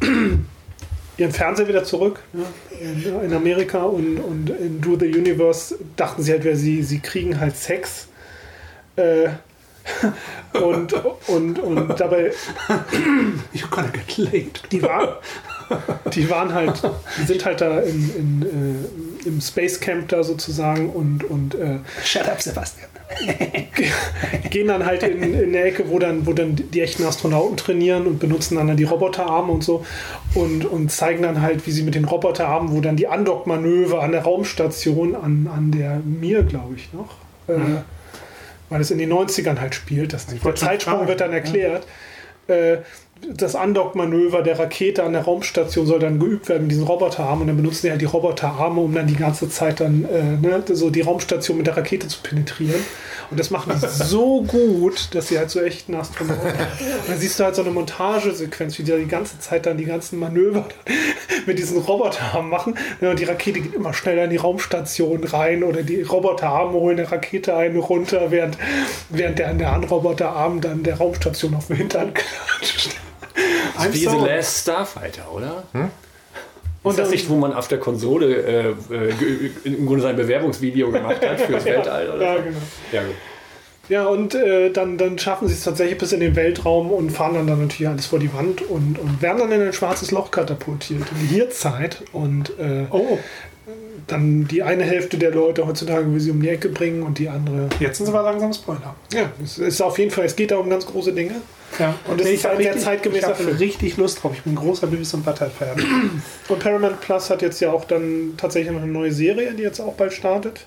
ihren 1.20 1.32
Fernseher 1.32 1.68
wieder 1.68 1.84
zurück 1.84 2.20
ja, 2.32 3.20
in, 3.20 3.32
Amerika 3.34 3.82
und, 3.82 4.18
und 4.18 4.50
in 4.50 4.80
Do 4.80 4.96
the 4.98 5.06
Universe 5.06 5.78
dachten 5.96 6.22
sie 6.22 6.32
halt, 6.32 6.44
sie, 6.56 6.82
sie 6.82 7.00
kriegen 7.00 7.38
halt 7.38 7.56
Sex. 7.56 8.08
Äh, 8.96 9.28
und, 10.60 10.92
und, 11.28 11.58
und 11.58 12.00
dabei. 12.00 12.32
You 13.52 13.66
gotta 13.70 13.88
get 13.88 14.16
laid. 14.18 14.62
Die, 14.70 14.82
war, 14.82 15.20
die 16.12 16.28
waren 16.30 16.54
halt, 16.54 16.82
die 17.18 17.24
sind 17.24 17.44
halt 17.44 17.60
da 17.60 17.80
in, 17.80 18.10
in, 18.16 18.42
äh, 18.42 19.09
im 19.24 19.40
Space 19.40 19.80
Camp 19.80 20.08
da 20.08 20.22
sozusagen 20.22 20.90
und. 20.90 21.24
und 21.24 21.54
äh, 21.54 21.78
Shut 22.04 22.28
up, 22.28 22.40
Sebastian. 22.40 22.90
gehen 24.50 24.68
dann 24.68 24.86
halt 24.86 25.02
in, 25.02 25.22
in 25.22 25.48
eine 25.48 25.62
Ecke, 25.62 25.88
wo 25.88 25.98
dann, 25.98 26.26
wo 26.26 26.32
dann 26.32 26.54
die 26.56 26.80
echten 26.80 27.04
Astronauten 27.04 27.56
trainieren 27.56 28.06
und 28.06 28.18
benutzen 28.18 28.56
dann, 28.56 28.68
dann 28.68 28.76
die 28.76 28.84
Roboterarme 28.84 29.52
und 29.52 29.64
so 29.64 29.84
und, 30.34 30.64
und 30.64 30.90
zeigen 30.90 31.22
dann 31.22 31.42
halt, 31.42 31.66
wie 31.66 31.72
sie 31.72 31.82
mit 31.82 31.94
den 31.94 32.04
Roboterarmen, 32.04 32.72
wo 32.74 32.80
dann 32.80 32.96
die 32.96 33.08
Andockmanöver 33.08 34.02
an 34.02 34.12
der 34.12 34.22
Raumstation, 34.22 35.16
an, 35.16 35.50
an 35.52 35.72
der 35.72 36.00
Mir, 36.04 36.44
glaube 36.44 36.74
ich, 36.76 36.92
noch, 36.92 37.16
äh, 37.48 37.58
mhm. 37.58 37.78
weil 38.68 38.80
es 38.80 38.90
in 38.90 38.98
den 38.98 39.12
90ern 39.12 39.58
halt 39.58 39.74
spielt, 39.74 40.12
das, 40.12 40.26
der 40.26 40.54
Zeitsprung 40.54 41.08
wird 41.08 41.20
dann 41.20 41.32
erklärt. 41.32 41.86
Ja. 42.48 42.54
Äh, 42.54 42.78
das 43.28 43.54
Andockmanöver 43.54 44.42
der 44.42 44.58
Rakete 44.58 45.02
an 45.02 45.12
der 45.12 45.22
Raumstation 45.22 45.86
soll 45.86 45.98
dann 45.98 46.18
geübt 46.18 46.48
werden 46.48 46.62
mit 46.62 46.72
diesen 46.72 46.86
Roboterarmen 46.86 47.42
und 47.42 47.46
dann 47.48 47.56
benutzen 47.56 47.86
die 47.86 47.90
halt 47.90 48.00
die 48.00 48.06
Roboterarme, 48.06 48.80
um 48.80 48.94
dann 48.94 49.06
die 49.06 49.16
ganze 49.16 49.48
Zeit 49.48 49.80
dann 49.80 50.04
äh, 50.04 50.36
ne, 50.40 50.62
so 50.68 50.90
die 50.90 51.02
Raumstation 51.02 51.58
mit 51.58 51.66
der 51.66 51.76
Rakete 51.76 52.08
zu 52.08 52.20
penetrieren. 52.22 52.82
Und 53.30 53.38
das 53.38 53.50
machen 53.50 53.72
die 53.74 53.86
so 54.04 54.42
gut, 54.42 55.14
dass 55.14 55.28
sie 55.28 55.38
halt 55.38 55.50
so 55.50 55.60
echten 55.60 55.94
Astronauten. 55.94 56.48
Und 56.48 57.08
dann 57.08 57.18
siehst 57.18 57.38
du 57.38 57.44
halt 57.44 57.54
so 57.54 57.62
eine 57.62 57.70
Montagesequenz, 57.70 58.78
wie 58.78 58.82
die 58.82 58.96
die 58.96 59.06
ganze 59.06 59.38
Zeit 59.38 59.66
dann 59.66 59.76
die 59.76 59.84
ganzen 59.84 60.18
Manöver 60.18 60.66
mit 61.46 61.58
diesen 61.58 61.78
Roboterarmen 61.78 62.50
machen. 62.50 62.74
Und 63.00 63.18
die 63.18 63.24
Rakete 63.24 63.60
geht 63.60 63.74
immer 63.74 63.92
schneller 63.92 64.24
in 64.24 64.30
die 64.30 64.36
Raumstation 64.36 65.24
rein 65.24 65.62
oder 65.62 65.82
die 65.82 66.02
Roboterarme 66.02 66.72
holen 66.72 66.98
eine 66.98 67.10
Rakete 67.10 67.54
ein 67.54 67.76
runter, 67.76 68.30
während, 68.30 68.56
während 69.10 69.38
der, 69.38 69.52
der 69.54 69.76
Roboterarm 69.76 70.60
dann 70.60 70.82
der 70.82 70.96
Raumstation 70.96 71.54
auf 71.54 71.66
dem 71.66 71.76
Hintern 71.76 72.14
klatscht. 72.14 72.96
I'm 73.78 73.92
wie 73.92 74.04
so. 74.04 74.10
The 74.10 74.26
Last 74.26 74.62
Starfighter, 74.62 75.32
oder? 75.32 75.62
Hm? 75.72 75.90
Und 76.82 76.98
das 76.98 77.10
nicht, 77.10 77.28
wo 77.28 77.36
man 77.36 77.52
auf 77.52 77.68
der 77.68 77.78
Konsole 77.78 78.36
äh, 78.36 78.70
äh, 78.70 79.50
im 79.64 79.86
Grunde 79.86 80.02
sein 80.02 80.16
Bewerbungsvideo 80.16 80.90
gemacht 80.90 81.26
hat 81.26 81.40
fürs 81.40 81.64
ja, 81.66 81.76
Weltall? 81.76 82.10
Oder 82.10 82.24
ja, 82.24 82.36
genau. 82.36 82.58
Ja, 82.92 83.02
gut. 83.02 83.14
Ja, 83.90 84.06
und 84.06 84.36
äh, 84.36 84.70
dann, 84.70 84.98
dann 84.98 85.18
schaffen 85.18 85.48
sie 85.48 85.54
es 85.54 85.64
tatsächlich 85.64 85.98
bis 85.98 86.12
in 86.12 86.20
den 86.20 86.36
Weltraum 86.36 86.92
und 86.92 87.10
fahren 87.10 87.34
dann, 87.34 87.48
dann 87.48 87.60
natürlich 87.60 87.88
alles 87.88 88.06
vor 88.06 88.20
die 88.20 88.32
Wand 88.32 88.62
und, 88.62 89.00
und 89.00 89.20
werden 89.20 89.38
dann 89.38 89.50
in 89.50 89.60
ein 89.60 89.72
schwarzes 89.72 90.12
Loch 90.12 90.30
katapultiert, 90.30 91.02
in 91.10 91.18
die 91.28 91.34
Hierzeit. 91.34 92.04
Und 92.12 92.50
äh, 92.60 92.86
oh. 92.90 93.18
Dann 94.06 94.46
die 94.48 94.62
eine 94.62 94.82
Hälfte 94.84 95.18
der 95.18 95.30
Leute 95.30 95.66
heutzutage 95.66 96.12
will 96.12 96.20
sie 96.20 96.30
um 96.30 96.42
die 96.42 96.48
Ecke 96.48 96.68
bringen 96.68 97.02
und 97.02 97.18
die 97.18 97.28
andere. 97.28 97.68
Jetzt 97.78 97.98
sind 97.98 98.06
sie 98.06 98.12
aber 98.12 98.22
langsam 98.22 98.52
Spoiler. 98.52 98.94
Ja, 99.12 99.30
es 99.42 99.58
ist 99.58 99.80
auf 99.80 99.98
jeden 99.98 100.10
Fall, 100.10 100.24
es 100.24 100.36
geht 100.36 100.50
da 100.50 100.56
um 100.56 100.68
ganz 100.68 100.86
große 100.86 101.12
Dinge. 101.12 101.36
Ja, 101.78 101.94
und 102.08 102.18
das 102.18 102.26
nee, 102.26 102.34
ist 102.34 102.46
ein 102.46 102.58
sehr 102.58 102.76
zeitgemäßer 102.76 103.34
Film. 103.34 103.56
richtig 103.56 103.96
Lust 103.96 104.22
drauf. 104.22 104.32
Ich 104.34 104.42
bin 104.42 104.54
ein 104.54 104.56
großer 104.56 104.88
Beavis 104.88 105.14
und 105.14 105.24
Butthead-Fan. 105.24 105.84
und 106.48 106.58
Paramount 106.58 107.00
Plus 107.00 107.30
hat 107.30 107.42
jetzt 107.42 107.60
ja 107.60 107.72
auch 107.72 107.84
dann 107.84 108.34
tatsächlich 108.36 108.72
noch 108.72 108.82
eine 108.82 108.90
neue 108.90 109.12
Serie, 109.12 109.54
die 109.54 109.62
jetzt 109.62 109.80
auch 109.80 109.94
bald 109.94 110.12
startet. 110.12 110.66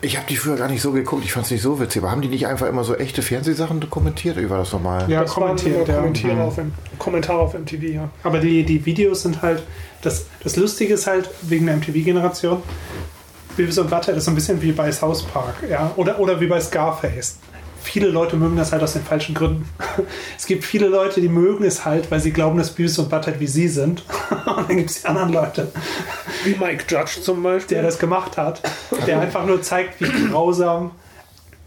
Ich 0.00 0.16
habe 0.16 0.26
die 0.28 0.36
früher 0.36 0.56
gar 0.56 0.68
nicht 0.68 0.80
so 0.80 0.92
geguckt, 0.92 1.24
ich 1.24 1.32
fand 1.32 1.46
es 1.46 1.50
nicht 1.50 1.62
so 1.62 1.80
witzig. 1.80 2.02
Aber 2.02 2.12
haben 2.12 2.22
die 2.22 2.28
nicht 2.28 2.46
einfach 2.46 2.68
immer 2.68 2.84
so 2.84 2.94
echte 2.94 3.22
Fernsehsachen 3.22 3.80
dokumentiert? 3.80 4.36
Wie 4.36 4.48
war 4.48 4.58
das 4.58 4.72
nochmal? 4.72 5.10
Ja, 5.10 5.22
das 5.22 5.32
kommentiert, 5.32 5.88
ja. 5.88 5.96
Kommentare, 5.96 6.42
auf, 6.42 6.60
Kommentare 6.98 7.38
auf 7.40 7.54
MTV, 7.54 7.82
ja. 7.82 8.10
Aber 8.22 8.38
die, 8.38 8.62
die 8.64 8.84
Videos 8.86 9.22
sind 9.22 9.42
halt, 9.42 9.64
das, 10.02 10.26
das 10.44 10.56
Lustige 10.56 10.94
ist 10.94 11.08
halt, 11.08 11.28
wegen 11.42 11.66
der 11.66 11.76
MTV-Generation, 11.78 12.62
Beavis 13.56 13.78
und 13.78 13.90
Butthead 13.90 14.16
ist 14.16 14.26
so 14.26 14.30
ein 14.30 14.34
bisschen 14.36 14.62
wie 14.62 14.72
bei 14.72 14.92
South 14.92 15.24
Park, 15.24 15.56
ja, 15.68 15.92
oder, 15.96 16.20
oder 16.20 16.40
wie 16.40 16.46
bei 16.46 16.60
Scarface 16.60 17.38
viele 17.82 18.08
Leute 18.08 18.36
mögen 18.36 18.56
das 18.56 18.72
halt 18.72 18.82
aus 18.82 18.92
den 18.92 19.02
falschen 19.02 19.34
Gründen. 19.34 19.68
Es 20.36 20.46
gibt 20.46 20.64
viele 20.64 20.88
Leute, 20.88 21.20
die 21.20 21.28
mögen 21.28 21.64
es 21.64 21.84
halt, 21.84 22.10
weil 22.10 22.20
sie 22.20 22.32
glauben, 22.32 22.58
dass 22.58 22.70
Beavis 22.70 22.98
und 22.98 23.08
Butthead 23.08 23.38
wie 23.38 23.46
sie 23.46 23.68
sind. 23.68 24.02
Und 24.46 24.68
dann 24.68 24.76
gibt 24.76 24.90
es 24.90 25.02
die 25.02 25.06
anderen 25.06 25.32
Leute. 25.32 25.68
Wie 26.44 26.56
Mike 26.56 26.84
Judge 26.88 27.20
zum 27.22 27.42
Beispiel. 27.42 27.76
Der 27.76 27.84
das 27.84 27.98
gemacht 27.98 28.36
hat. 28.36 28.60
Der 29.06 29.20
einfach 29.20 29.46
nur 29.46 29.62
zeigt, 29.62 30.00
wie 30.00 30.28
grausam 30.28 30.90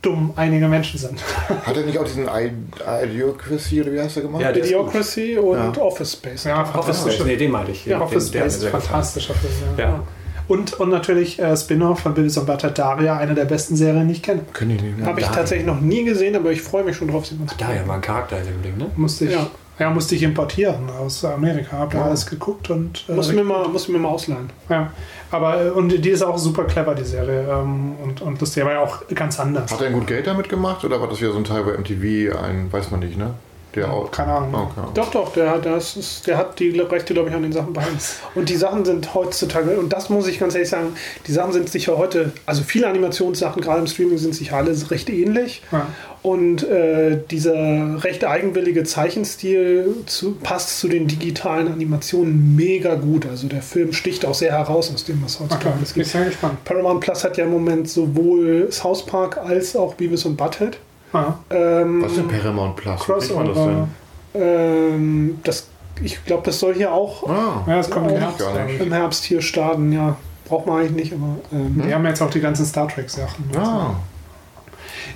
dumm 0.02 0.34
einige 0.36 0.68
Menschen 0.68 1.00
sind. 1.00 1.20
Hat 1.66 1.76
er 1.76 1.84
nicht 1.84 1.98
auch 1.98 2.04
diesen 2.04 2.28
Idiocracy, 2.28 3.82
oder 3.82 3.94
wie 3.94 4.02
heißt 4.02 4.18
er 4.18 4.24
gemacht? 4.24 4.42
Ja, 4.42 4.52
Idiocracy 4.52 5.38
und 5.38 5.58
ja. 5.58 5.82
Office 5.82 6.14
Space. 6.14 6.44
Ja, 6.44 6.62
Office 6.76 7.02
Space, 7.02 7.26
nee, 7.26 7.36
den 7.36 7.52
meinte 7.52 7.72
ich. 7.72 7.86
Ja, 7.86 8.02
Office 8.02 8.28
Space 8.28 8.58
ist 8.58 8.66
fantastischer 8.66 9.34
Film. 9.34 9.52
ja. 9.78 10.04
Und, 10.48 10.74
und 10.74 10.90
natürlich 10.90 11.40
äh, 11.40 11.56
Spin-off 11.56 12.00
von 12.00 12.14
Billy 12.14 12.32
und 12.38 12.46
Butter 12.46 12.70
Daria, 12.70 13.18
eine 13.18 13.34
der 13.34 13.46
besten 13.46 13.76
Serien, 13.76 14.08
die 14.08 14.14
ich 14.14 14.24
kenne. 14.24 14.42
Können 14.54 14.78
die 14.78 14.84
nicht 14.84 15.06
Habe 15.06 15.20
ich 15.20 15.28
tatsächlich 15.28 15.66
noch 15.66 15.82
nie 15.82 16.04
gesehen, 16.04 16.36
aber 16.36 16.52
ich 16.52 16.62
freue 16.62 16.84
mich 16.84 16.96
schon 16.96 17.08
drauf, 17.08 17.26
sie 17.26 17.36
mal 17.36 17.48
zu 17.48 17.58
Daria 17.58 17.88
war 17.88 17.96
ein 17.96 18.02
Charakter 18.02 18.40
in 18.40 18.46
dem 18.46 18.62
Ding, 18.62 18.78
ne? 18.78 18.92
Musste 18.96 19.26
ich. 19.26 19.32
Ja. 19.32 19.48
Ja, 19.78 19.90
musste 19.90 20.16
ich 20.16 20.24
importieren 20.24 20.90
aus 20.90 21.26
Amerika. 21.26 21.80
Hab 21.80 21.92
da 21.92 21.98
ja. 21.98 22.06
alles 22.06 22.26
geguckt 22.26 22.70
und. 22.70 23.04
Äh, 23.10 23.14
muss, 23.14 23.34
mir 23.34 23.44
mal, 23.44 23.68
muss 23.68 23.90
mir 23.90 23.98
mal 23.98 24.08
ausleihen. 24.08 24.50
Ja. 24.70 24.92
Aber, 25.32 25.66
äh, 25.66 25.70
und 25.70 25.90
die 25.90 26.10
ist 26.10 26.22
auch 26.22 26.38
super 26.38 26.64
clever, 26.64 26.96
die 26.96 27.04
Serie. 27.04 27.42
Ähm, 27.42 27.96
und, 28.02 28.22
und 28.22 28.42
das 28.42 28.56
war 28.56 28.72
ja 28.72 28.80
auch 28.80 29.06
ganz 29.14 29.38
anders. 29.38 29.72
Hat 29.74 29.82
er 29.82 29.92
gut 29.92 30.08
Geld 30.08 30.28
damit 30.28 30.48
gemacht 30.48 30.86
oder 30.86 31.02
war 31.02 31.10
das 31.10 31.20
wieder 31.20 31.34
so 31.34 31.40
ein 31.40 31.44
Teil, 31.44 31.66
wo 31.66 31.72
MTV 31.72 32.38
ein, 32.42 32.72
weiß 32.72 32.92
man 32.92 33.02
nicht, 33.02 33.18
ne? 33.18 33.34
Der 33.76 33.92
auch. 33.92 34.10
Keine 34.10 34.34
Ahnung. 34.34 34.54
Okay. 34.56 34.88
Doch, 34.94 35.12
doch, 35.12 35.34
der, 35.34 35.58
das 35.60 35.98
ist, 35.98 36.28
der 36.28 36.38
hat 36.38 36.60
die 36.60 36.80
Rechte, 36.80 37.14
glaube 37.14 37.30
ich, 37.30 37.36
an 37.36 37.44
den 37.44 37.52
Sachen 37.52 37.74
behalten. 37.74 37.98
Und 38.36 38.50
die 38.50 38.56
Sachen 38.56 38.86
sind 38.86 39.14
heutzutage, 39.14 39.78
und 39.78 39.92
das 39.92 40.10
muss 40.10 40.28
ich 40.28 40.40
ganz 40.40 40.56
ehrlich 40.56 40.70
sagen, 40.70 40.96
die 41.28 41.32
Sachen 41.32 41.52
sind 41.54 41.70
sicher 41.70 41.98
heute, 41.98 42.32
also 42.46 42.64
viele 42.64 42.88
Animationssachen, 42.88 43.62
gerade 43.62 43.82
im 43.82 43.88
Streaming, 43.88 44.18
sind 44.18 44.36
sicher 44.36 44.58
alle 44.58 44.76
recht 44.92 45.10
ähnlich. 45.10 45.62
Ja. 45.72 45.88
Und 46.22 46.64
äh, 46.68 47.20
dieser 47.30 48.04
recht 48.04 48.26
eigenwillige 48.26 48.84
Zeichenstil 48.84 49.94
zu, 50.08 50.32
passt 50.36 50.80
zu 50.80 50.88
den 50.88 51.08
digitalen 51.08 51.68
Animationen 51.68 52.56
mega 52.56 52.96
gut. 52.96 53.28
Also 53.28 53.48
der 53.48 53.62
Film 53.62 53.94
sticht 53.94 54.26
auch 54.26 54.34
sehr 54.34 54.52
heraus 54.54 54.92
aus 54.94 55.06
dem, 55.06 55.22
was 55.24 55.40
heutzutage 55.40 55.68
Okay, 55.68 55.76
alles 55.78 55.94
bin 55.94 56.02
gibt. 56.02 56.08
ich 56.08 56.12
sehr 56.12 56.26
gespannt. 56.26 56.64
Paramount 56.64 57.02
Plus 57.02 57.24
hat 57.24 57.38
ja 57.38 57.44
im 57.46 57.52
Moment 57.52 57.90
sowohl 57.90 58.72
South 58.72 59.06
Park 59.06 59.38
als 59.38 59.76
auch 59.76 59.94
Beavis 59.94 60.26
und 60.26 60.36
Butthead. 60.36 60.78
Ja. 61.16 61.40
Ähm, 61.50 62.04
Was 62.04 62.12
ist 62.12 62.18
denn 62.20 62.28
Paramount 62.28 62.76
Plus? 62.76 63.08
Man 63.08 63.18
das 63.18 63.28
Crossover. 63.28 63.88
denn? 64.34 64.42
ähm, 64.42 65.40
das, 65.44 65.68
ich 66.02 66.24
glaube, 66.26 66.44
das 66.46 66.60
soll 66.60 66.74
hier 66.76 66.92
auch 66.92 67.28
Ah, 67.30 67.64
Ja, 67.68 67.78
das 67.78 67.90
kommt 67.90 68.12
im 68.12 68.18
Herbst. 68.18 68.44
im 68.80 68.92
Herbst 68.92 69.24
hier 69.24 69.42
starten. 69.42 69.92
Ja, 69.92 70.18
braucht 70.48 70.68
man 70.68 70.80
eigentlich 70.82 70.92
nicht, 71.12 71.14
aber 71.14 71.36
ähm, 71.52 71.82
Die 71.88 71.94
haben 71.94 72.06
jetzt 72.06 72.22
auch 72.22 72.30
die 72.30 72.42
ganzen 72.42 72.66
Star 72.66 72.88
Trek-Sachen. 72.88 73.46
ah. 73.58 73.92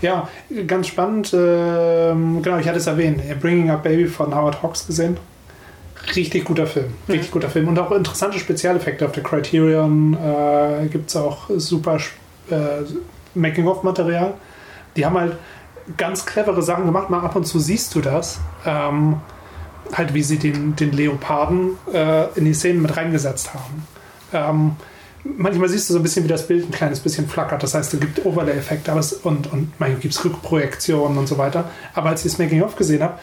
Ja, 0.01 0.29
ganz 0.67 0.87
spannend. 0.87 1.33
Ähm, 1.33 2.41
genau, 2.41 2.57
ich 2.57 2.67
hatte 2.67 2.77
es 2.77 2.87
erwähnt. 2.87 3.21
Bringing 3.41 3.69
Up 3.69 3.83
Baby 3.83 4.05
von 4.05 4.33
Howard 4.33 4.63
Hawks 4.63 4.87
gesehen. 4.87 5.17
Richtig 6.15 6.45
guter 6.45 6.65
Film. 6.67 6.93
Richtig 7.09 7.31
guter 7.31 7.49
Film. 7.49 7.67
Und 7.67 7.77
auch 7.77 7.91
interessante 7.91 8.39
Spezialeffekte 8.39 9.05
auf 9.05 9.11
der 9.11 9.23
Criterion. 9.23 10.13
Äh, 10.13 10.87
Gibt 10.87 11.09
es 11.09 11.17
auch 11.17 11.49
super 11.57 11.97
äh, 12.49 12.55
Making-of-Material. 13.35 14.33
Die 14.95 15.05
haben 15.05 15.17
halt 15.19 15.35
ganz 15.97 16.25
clevere 16.25 16.61
Sachen 16.61 16.85
gemacht. 16.85 17.09
Mal 17.09 17.21
ab 17.21 17.35
und 17.35 17.45
zu 17.45 17.59
siehst 17.59 17.95
du 17.95 18.01
das. 18.01 18.39
Ähm, 18.65 19.17
halt, 19.93 20.13
wie 20.13 20.23
sie 20.23 20.37
den, 20.37 20.75
den 20.75 20.91
Leoparden 20.91 21.77
äh, 21.91 22.27
in 22.35 22.45
die 22.45 22.53
Szenen 22.53 22.81
mit 22.81 22.95
reingesetzt 22.95 23.53
haben. 23.53 23.87
Ähm, 24.33 24.75
manchmal 25.23 25.69
siehst 25.69 25.89
du 25.89 25.93
so 25.93 25.99
ein 25.99 26.03
bisschen, 26.03 26.23
wie 26.23 26.29
das 26.29 26.47
Bild 26.47 26.67
ein 26.67 26.71
kleines 26.71 26.99
bisschen 26.99 27.27
flackert. 27.27 27.63
Das 27.63 27.73
heißt, 27.73 27.93
es 27.93 27.99
gibt 27.99 28.25
Overlay-Effekte 28.25 28.93
und, 29.23 29.51
und 29.51 29.79
manchmal 29.79 29.99
gibt 29.99 30.13
es 30.13 30.23
Rückprojektionen 30.23 31.17
und 31.17 31.27
so 31.27 31.37
weiter. 31.37 31.71
Aber 31.93 32.09
als 32.09 32.25
ich 32.25 32.31
das 32.31 32.39
Making-of 32.39 32.75
gesehen 32.75 33.01
habe, 33.03 33.17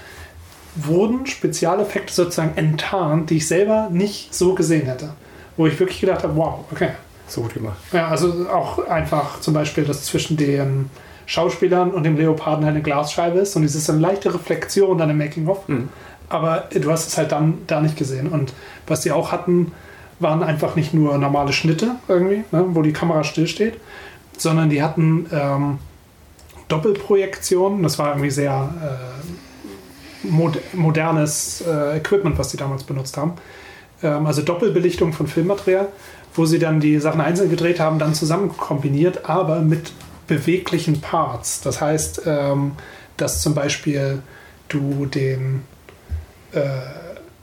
wurden 0.74 1.26
Spezialeffekte 1.26 2.12
sozusagen 2.12 2.56
enttarnt, 2.56 3.30
die 3.30 3.38
ich 3.38 3.48
selber 3.48 3.88
nicht 3.90 4.34
so 4.34 4.54
gesehen 4.54 4.86
hätte. 4.86 5.14
Wo 5.56 5.66
ich 5.66 5.78
wirklich 5.80 6.00
gedacht 6.00 6.22
habe, 6.22 6.36
wow, 6.36 6.64
okay. 6.70 6.90
So 7.28 7.42
gut 7.42 7.54
gemacht. 7.54 7.78
Ja, 7.92 8.08
also 8.08 8.46
auch 8.52 8.86
einfach 8.86 9.40
zum 9.40 9.54
Beispiel, 9.54 9.84
dass 9.84 10.04
zwischen 10.04 10.36
den 10.36 10.90
Schauspielern 11.26 11.90
und 11.90 12.04
dem 12.04 12.16
Leoparden 12.16 12.64
halt 12.64 12.74
eine 12.74 12.82
Glasscheibe 12.82 13.40
ist 13.40 13.56
und 13.56 13.64
es 13.64 13.74
ist 13.74 13.90
eine 13.90 13.98
leichte 13.98 14.32
Reflexion 14.32 14.96
dann 14.96 15.10
im 15.10 15.18
Making-of. 15.18 15.64
Aber 16.28 16.68
du 16.72 16.90
hast 16.90 17.08
es 17.08 17.18
halt 17.18 17.32
dann 17.32 17.58
da 17.66 17.80
nicht 17.80 17.96
gesehen. 17.96 18.28
Und 18.28 18.52
was 18.86 19.02
sie 19.02 19.12
auch 19.12 19.32
hatten, 19.32 19.72
waren 20.18 20.42
einfach 20.42 20.76
nicht 20.76 20.94
nur 20.94 21.18
normale 21.18 21.52
Schnitte 21.52 21.96
irgendwie, 22.08 22.44
ne, 22.50 22.64
wo 22.68 22.82
die 22.82 22.92
Kamera 22.92 23.22
stillsteht, 23.22 23.74
sondern 24.36 24.70
die 24.70 24.82
hatten 24.82 25.26
ähm, 25.32 25.78
Doppelprojektionen. 26.68 27.82
Das 27.82 27.98
war 27.98 28.08
irgendwie 28.08 28.30
sehr 28.30 28.70
äh, 28.82 30.26
mod 30.26 30.58
modernes 30.74 31.62
äh, 31.66 31.98
Equipment, 31.98 32.38
was 32.38 32.48
die 32.48 32.56
damals 32.56 32.84
benutzt 32.84 33.16
haben. 33.16 33.34
Ähm, 34.02 34.26
also 34.26 34.42
Doppelbelichtung 34.42 35.12
von 35.12 35.26
Filmmaterial, 35.26 35.88
wo 36.34 36.46
sie 36.46 36.58
dann 36.58 36.80
die 36.80 36.98
Sachen 36.98 37.20
einzeln 37.20 37.50
gedreht 37.50 37.78
haben, 37.78 37.98
dann 37.98 38.14
zusammen 38.14 38.48
kombiniert, 38.56 39.28
aber 39.28 39.60
mit 39.60 39.92
beweglichen 40.26 41.00
Parts. 41.00 41.60
Das 41.60 41.80
heißt, 41.80 42.22
ähm, 42.26 42.72
dass 43.16 43.40
zum 43.42 43.54
Beispiel 43.54 44.22
du 44.68 45.06
den, 45.06 45.62
äh, 46.52 46.60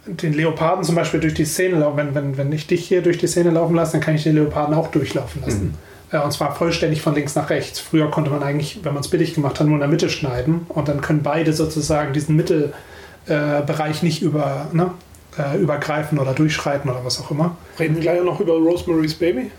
den 0.06 0.34
Leoparden 0.34 0.84
zum 0.84 0.96
Beispiel 0.96 1.20
durch 1.20 1.34
die 1.34 1.46
Szene 1.46 1.80
laufen, 1.80 1.98
wenn, 1.98 2.16
wenn, 2.16 2.38
wenn 2.38 2.52
ich 2.52 2.68
dich 2.68 2.88
hier 2.88 3.02
durch 3.02 3.18
die 3.18 3.28
Szene 3.28 3.52
laufen 3.52 3.76
lasse, 3.76 3.94
dann 3.94 4.02
kann 4.02 4.16
ich 4.16 4.24
den 4.24 4.36
Leoparden 4.36 4.76
auch 4.76 4.90
durchlaufen 4.92 5.42
lassen. 5.42 5.78
Äh, 6.12 6.20
und 6.20 6.32
zwar 6.32 6.56
vollständig 6.56 7.02
von 7.02 7.16
links 7.16 7.36
nach 7.36 7.50
rechts. 7.50 7.80
Früher 7.80 8.10
konnte 8.12 8.30
man 8.30 8.44
eigentlich, 8.44 8.80
wenn 8.84 8.94
man 8.94 9.02
es 9.02 9.10
billig 9.10 9.34
gemacht 9.34 9.60
hat, 9.60 9.68
nur 9.68 9.76
in 9.76 9.82
der 9.82 9.90
Mitte 9.90 10.10
schneiden 10.10 10.66
und 10.70 10.88
dann 10.88 11.02
können 11.02 11.24
beide 11.24 11.54
sozusagen 11.54 12.14
diesen 12.14 12.36
Mittelbereich 12.36 14.02
äh, 14.02 14.06
nicht 14.06 14.22
über, 14.22 14.68
ne, 14.74 14.92
äh, 15.38 15.58
übergreifen 15.60 16.20
oder 16.20 16.34
durchschreiten 16.34 16.90
oder 16.90 17.04
was 17.04 17.20
auch 17.20 17.32
immer. 17.32 17.58
reden 17.80 17.96
wir 17.96 18.02
gleich 18.02 18.24
noch 18.24 18.40
über 18.40 18.54
Rosemary's 18.54 19.16
Baby. 19.16 19.52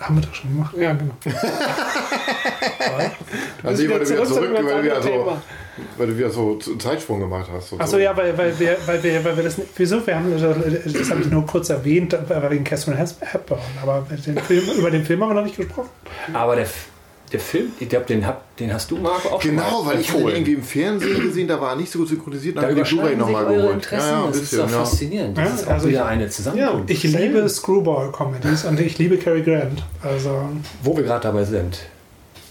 Haben 0.00 0.16
wir 0.16 0.22
doch 0.22 0.34
schon 0.34 0.50
gemacht. 0.50 0.74
Ja, 0.76 0.92
genau. 0.94 1.14
Also, 3.62 3.88
weil 3.88 3.98
du 3.98 4.08
wieder 4.08 4.26
zu 4.26 4.34
zurück, 4.34 4.50
weil 4.54 4.64
du 4.64 4.82
wieder 4.82 5.02
so, 5.02 5.38
weil 5.98 6.06
du 6.06 6.18
wieder 6.18 6.30
so 6.30 6.58
einen 6.66 6.80
Zeitsprung 6.80 7.20
gemacht 7.20 7.48
hast. 7.52 7.72
Achso, 7.74 7.92
so. 7.92 7.98
ja, 7.98 8.16
weil, 8.16 8.36
weil, 8.36 8.58
wir, 8.58 8.76
weil, 8.86 9.02
wir, 9.02 9.24
weil 9.24 9.36
wir 9.36 9.44
das 9.44 9.58
nicht. 9.58 9.70
Wieso? 9.76 10.04
Wir 10.06 10.16
haben, 10.16 10.32
das 10.32 11.10
habe 11.10 11.20
ich 11.20 11.30
nur 11.30 11.46
kurz 11.46 11.68
erwähnt, 11.68 12.16
wegen 12.48 12.64
Catherine 12.64 12.96
Hepburn. 12.98 13.58
Aber 13.82 14.06
den 14.10 14.38
Film, 14.38 14.64
über 14.78 14.90
den 14.90 15.04
Film 15.04 15.22
haben 15.22 15.30
wir 15.30 15.34
noch 15.34 15.44
nicht 15.44 15.56
gesprochen. 15.56 15.90
Aber 16.32 16.56
der, 16.56 16.66
der 17.32 17.40
Film, 17.40 17.72
ich 17.78 17.88
glaube, 17.88 18.06
den, 18.06 18.24
den 18.58 18.72
hast 18.72 18.90
du, 18.90 18.96
Marco, 18.96 19.28
auch 19.28 19.40
schon 19.40 19.52
Genau, 19.52 19.82
mal 19.82 19.92
weil 19.94 20.00
ich 20.00 20.06
den 20.06 20.14
empfohlen. 20.16 20.36
irgendwie 20.36 20.52
im 20.54 20.62
Fernsehen 20.62 21.22
gesehen, 21.22 21.46
da 21.48 21.60
war 21.60 21.70
er 21.70 21.76
nicht 21.76 21.90
so 21.92 22.00
gut 22.00 22.08
synchronisiert. 22.08 22.56
Da 22.56 22.62
Dann 22.62 22.70
habe 22.70 22.80
ich 22.80 22.88
die 22.88 22.94
Blu-ray 22.96 23.16
nochmal 23.16 23.44
geholt. 23.46 23.88
Ja, 23.92 23.98
ja, 23.98 24.26
das 24.26 24.36
ist 24.36 24.40
bisschen. 24.42 24.58
doch 24.58 24.70
Ja. 24.70 24.78
faszinierend. 24.84 25.38
Das 25.38 25.48
Ja, 25.48 25.54
ist 25.54 25.66
auch 25.66 25.70
also 25.72 25.88
wieder 25.88 26.00
ich- 26.00 26.06
eine 26.06 26.28
Zusammenkunft. 26.28 26.90
Ich 26.90 27.02
liebe 27.04 27.48
Screwball-Comedies 27.48 28.64
und 28.64 28.80
ich 28.80 28.98
liebe 28.98 29.16
Cary 29.18 29.42
Grant. 29.42 29.82
Also, 30.02 30.48
Wo 30.82 30.96
wir 30.96 31.04
gerade 31.04 31.22
dabei 31.22 31.44
sind. 31.44 31.78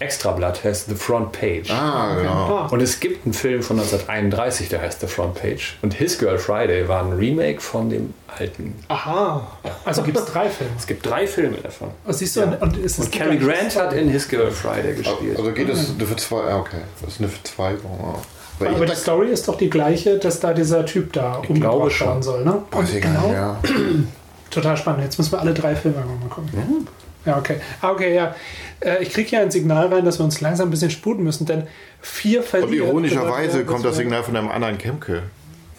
Extrablatt 0.00 0.64
heißt 0.64 0.88
The 0.88 0.94
Front 0.94 1.32
Page. 1.32 1.70
Ah, 1.70 2.14
genau. 2.16 2.68
Und 2.70 2.80
es 2.80 3.00
gibt 3.00 3.26
einen 3.26 3.34
Film 3.34 3.62
von 3.62 3.78
1931, 3.78 4.70
der 4.70 4.80
heißt 4.80 5.00
The 5.00 5.06
Front 5.06 5.34
Page. 5.34 5.76
Und 5.82 5.94
His 5.94 6.18
Girl 6.18 6.38
Friday 6.38 6.88
war 6.88 7.04
ein 7.04 7.12
Remake 7.12 7.60
von 7.60 7.90
dem 7.90 8.14
alten. 8.26 8.74
Aha. 8.88 9.46
also 9.84 10.02
gibt 10.02 10.16
es 10.16 10.24
drei 10.24 10.48
Filme. 10.48 10.72
Es 10.78 10.86
gibt 10.86 11.04
drei 11.04 11.26
Filme 11.26 11.58
davon. 11.58 11.90
Und 12.06 12.14
siehst 12.14 12.36
du, 12.36 12.42
und, 12.42 12.78
ist 12.78 12.98
es 12.98 13.04
Und 13.06 13.12
Cary 13.12 13.36
Grant 13.36 13.76
hat 13.76 13.92
in 13.92 14.08
His 14.08 14.26
Girl 14.26 14.50
Friday 14.50 14.94
gespielt. 14.94 15.36
Also 15.38 15.52
geht 15.52 15.68
es 15.68 15.90
eine 15.90 16.06
für 16.06 16.16
zwei, 16.16 16.48
ja, 16.48 16.56
okay. 16.58 16.80
Das 17.02 17.14
ist 17.14 17.20
eine 17.20 17.28
für 17.28 17.42
zwei. 17.42 17.74
Oh. 17.84 18.14
Weil 18.58 18.74
Aber 18.74 18.86
die 18.86 18.94
Story 18.94 19.28
ist 19.28 19.48
doch 19.48 19.56
die 19.56 19.70
gleiche, 19.70 20.18
dass 20.18 20.40
da 20.40 20.54
dieser 20.54 20.86
Typ 20.86 21.12
da 21.12 21.40
glaube 21.42 21.48
umgebracht 21.48 22.00
werden 22.00 22.22
soll, 22.22 22.44
ne? 22.44 22.62
weiß 22.70 22.94
ich 22.94 23.04
nicht 23.04 23.28
mehr. 23.28 23.58
Total 24.50 24.76
spannend. 24.76 25.04
Jetzt 25.04 25.18
müssen 25.18 25.32
wir 25.32 25.40
alle 25.40 25.54
drei 25.54 25.76
Filme 25.76 25.98
mal 25.98 26.28
gucken. 26.28 26.86
Ja, 27.26 27.38
okay. 27.38 27.56
Ah, 27.80 27.90
okay, 27.92 28.14
ja. 28.14 28.34
Äh, 28.80 29.02
Ich 29.02 29.10
kriege 29.10 29.28
hier 29.28 29.40
ein 29.40 29.50
Signal 29.50 29.86
rein, 29.92 30.04
dass 30.04 30.18
wir 30.18 30.24
uns 30.24 30.40
langsam 30.40 30.68
ein 30.68 30.70
bisschen 30.70 30.90
sputen 30.90 31.22
müssen, 31.24 31.44
denn 31.46 31.66
vier 32.00 32.40
Und 32.40 32.46
verlieren. 32.46 32.88
ironischerweise 32.88 33.48
bedeutet, 33.58 33.66
kommt 33.66 33.84
das 33.84 33.96
Signal 33.96 34.22
von 34.22 34.36
einem 34.36 34.48
anderen 34.48 34.78
Kemke. 34.78 35.22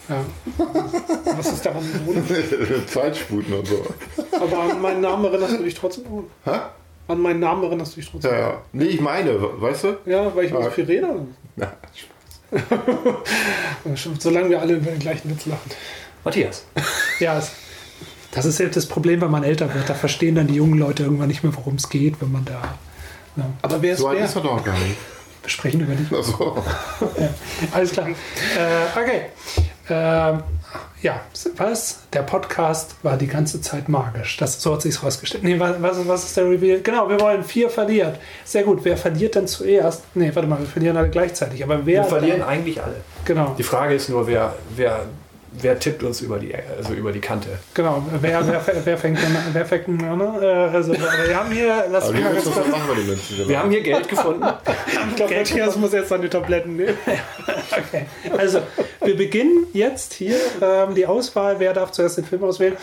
Ja. 0.09 0.23
Was 1.37 1.51
ist 1.53 1.65
daran 1.65 1.83
ironisch? 2.05 2.85
Zeitsputen 2.87 3.53
und 3.53 3.67
so. 3.67 3.85
Aber 4.39 4.63
an 4.71 4.81
meinen 4.81 5.01
Namen 5.01 5.25
erinnerst 5.25 5.53
du 5.59 5.63
dich 5.63 5.73
trotzdem? 5.75 6.03
Hä? 6.45 6.51
An 7.07 7.19
meinen 7.19 7.39
Namen 7.39 7.63
erinnerst 7.63 7.93
du 7.95 8.01
dich 8.01 8.09
trotzdem? 8.11 8.31
Ja, 8.31 8.39
ja. 8.39 8.61
Nee, 8.73 8.85
ich 8.85 9.01
meine, 9.01 9.31
weißt 9.61 9.83
du? 9.85 9.97
Ja, 10.05 10.33
weil 10.35 10.45
ich 10.45 10.51
nicht 10.51 10.63
so 10.63 10.69
viel 10.69 10.85
rede. 10.85 11.07
Ja. 11.55 11.73
Solange 14.19 14.49
wir 14.49 14.61
alle 14.61 14.73
über 14.73 14.91
den 14.91 14.99
gleichen 14.99 15.29
Witz 15.31 15.45
lachen. 15.45 15.71
Matthias. 16.23 16.65
Ja, 17.19 17.37
es, 17.37 17.51
das 18.31 18.45
ist 18.45 18.59
jetzt 18.59 18.77
das 18.77 18.85
Problem, 18.85 19.21
wenn 19.21 19.31
man 19.31 19.43
älter 19.43 19.73
wird. 19.73 19.89
Da 19.89 19.93
verstehen 19.93 20.35
dann 20.35 20.47
die 20.47 20.55
jungen 20.55 20.79
Leute 20.79 21.03
irgendwann 21.03 21.27
nicht 21.27 21.43
mehr, 21.43 21.55
worum 21.55 21.75
es 21.75 21.89
geht, 21.89 22.21
wenn 22.21 22.31
man 22.31 22.45
da. 22.45 22.61
Ja. 23.35 23.45
Aber 23.61 23.81
wer 23.81 23.93
ist 23.93 23.99
So 23.99 24.07
alt 24.07 24.17
wer? 24.17 24.25
ist 24.25 24.35
er 24.35 24.41
doch 24.41 24.63
gar 24.63 24.77
nicht. 24.79 24.97
Wir 25.41 25.49
sprechen 25.49 25.81
über 25.81 25.95
dich. 25.95 26.11
Also, 26.11 26.63
Ja, 27.19 27.29
alles 27.71 27.91
klar. 27.91 28.07
Äh, 28.09 28.99
okay. 28.99 29.21
Ähm, 29.89 30.43
ja, 31.01 31.19
was? 31.57 32.01
Der 32.13 32.21
Podcast 32.21 32.95
war 33.01 33.17
die 33.17 33.27
ganze 33.27 33.59
Zeit 33.59 33.89
magisch. 33.89 34.37
Das, 34.37 34.61
so 34.61 34.73
hat 34.73 34.83
sich 34.83 35.01
rausgestellt. 35.01 35.43
Nee, 35.43 35.59
was, 35.59 35.75
was, 36.07 36.23
ist 36.25 36.37
der 36.37 36.45
Reveal? 36.49 36.81
Genau, 36.81 37.09
wir 37.09 37.19
wollen 37.19 37.43
vier 37.43 37.69
verliert. 37.69 38.19
Sehr 38.45 38.63
gut. 38.63 38.81
Wer 38.83 38.95
verliert 38.97 39.33
denn 39.35 39.47
zuerst? 39.47 40.03
Nee, 40.13 40.31
warte 40.33 40.47
mal, 40.47 40.59
wir 40.59 40.67
verlieren 40.67 40.97
alle 40.97 41.09
gleichzeitig. 41.09 41.63
Aber 41.63 41.85
wer. 41.85 42.03
Wir 42.03 42.09
verlieren 42.09 42.43
eigentlich 42.43 42.81
alle. 42.81 42.97
Genau, 43.25 43.55
Die 43.57 43.63
Frage 43.63 43.95
ist 43.95 44.09
nur, 44.09 44.27
wer, 44.27 44.55
wer, 44.75 45.05
wer 45.51 45.79
tippt 45.79 46.03
uns 46.03 46.21
über 46.21 46.39
die, 46.39 46.53
also 46.55 46.93
über 46.93 47.11
die 47.11 47.19
Kante. 47.19 47.49
genau. 47.73 48.03
Wer, 48.21 48.47
wer, 48.47 48.85
wer 48.85 48.97
fängt 48.97 49.17
an? 49.19 49.37
Wer 49.53 49.65
fängt 49.65 49.87
an? 49.87 50.21
Äh, 50.41 50.45
also, 50.45 50.93
wir 50.93 51.35
haben 51.35 51.51
hier. 51.51 51.85
Lass 51.91 52.11
mal 52.11 52.21
ganz 52.21 52.43
kurz. 52.43 52.57
was 52.57 52.67
machen 52.67 53.07
wir? 53.37 53.47
Wir 53.47 53.59
haben 53.59 53.71
hier 53.71 53.81
Geld 53.81 54.07
gefunden. 54.07 54.43
Ich 55.09 55.15
glaube, 55.15 55.35
Matthias 55.35 55.75
muss 55.75 55.93
jetzt 55.93 56.09
seine 56.09 56.29
Tabletten 56.29 56.75
nehmen. 56.75 56.97
Okay. 57.71 58.05
Also, 58.37 58.61
wir 59.03 59.15
beginnen 59.15 59.65
jetzt 59.73 60.13
hier 60.13 60.35
ähm, 60.61 60.93
die 60.93 61.05
Auswahl. 61.05 61.59
Wer 61.59 61.73
darf 61.73 61.91
zuerst 61.91 62.17
den 62.17 62.25
Film 62.25 62.43
auswählen? 62.43 62.75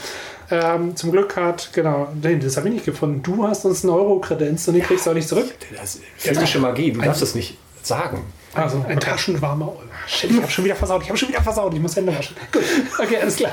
Ähm, 0.51 0.97
zum 0.97 1.13
Glück 1.13 1.37
hat, 1.37 1.71
genau, 1.75 2.09
nee, 2.23 2.37
das 2.39 2.57
habe 2.57 2.69
ich 2.69 2.75
nicht 2.75 2.87
gefunden. 2.87 3.23
Du 3.23 3.47
hast 3.47 3.65
uns 3.67 3.85
einen 3.85 3.93
Euro 3.93 4.19
kredenzt 4.19 4.67
und 4.69 4.75
die 4.75 4.81
kriegst 4.81 5.07
du 5.07 5.11
auch 5.11 5.15
nicht 5.15 5.29
zurück. 5.29 5.47
Das 5.79 5.97
ist 5.97 6.05
filmische 6.17 6.59
Magie, 6.59 6.93
du 6.93 7.01
darfst 7.01 7.23
es 7.23 7.35
nicht 7.35 7.59
sagen. 7.83 8.25
Also, 8.63 8.85
Ein 8.89 9.01
taschenwarmer 9.01 9.69
Euro. 9.69 9.83
Shit, 10.07 10.31
ich 10.31 10.37
habe 10.41 10.51
schon 10.51 10.65
wieder 10.65 10.77
versaut. 10.77 11.03
Ich 11.03 11.09
habe 11.09 11.19
schon 11.19 11.29
wieder 11.29 11.43
versaut. 11.43 11.75
Ich 11.75 11.81
muss 11.81 11.97
Hände 11.97 12.17
waschen. 12.17 12.37
Gut. 12.53 12.63
Okay, 12.99 13.17
alles 13.21 13.37
klar. 13.37 13.53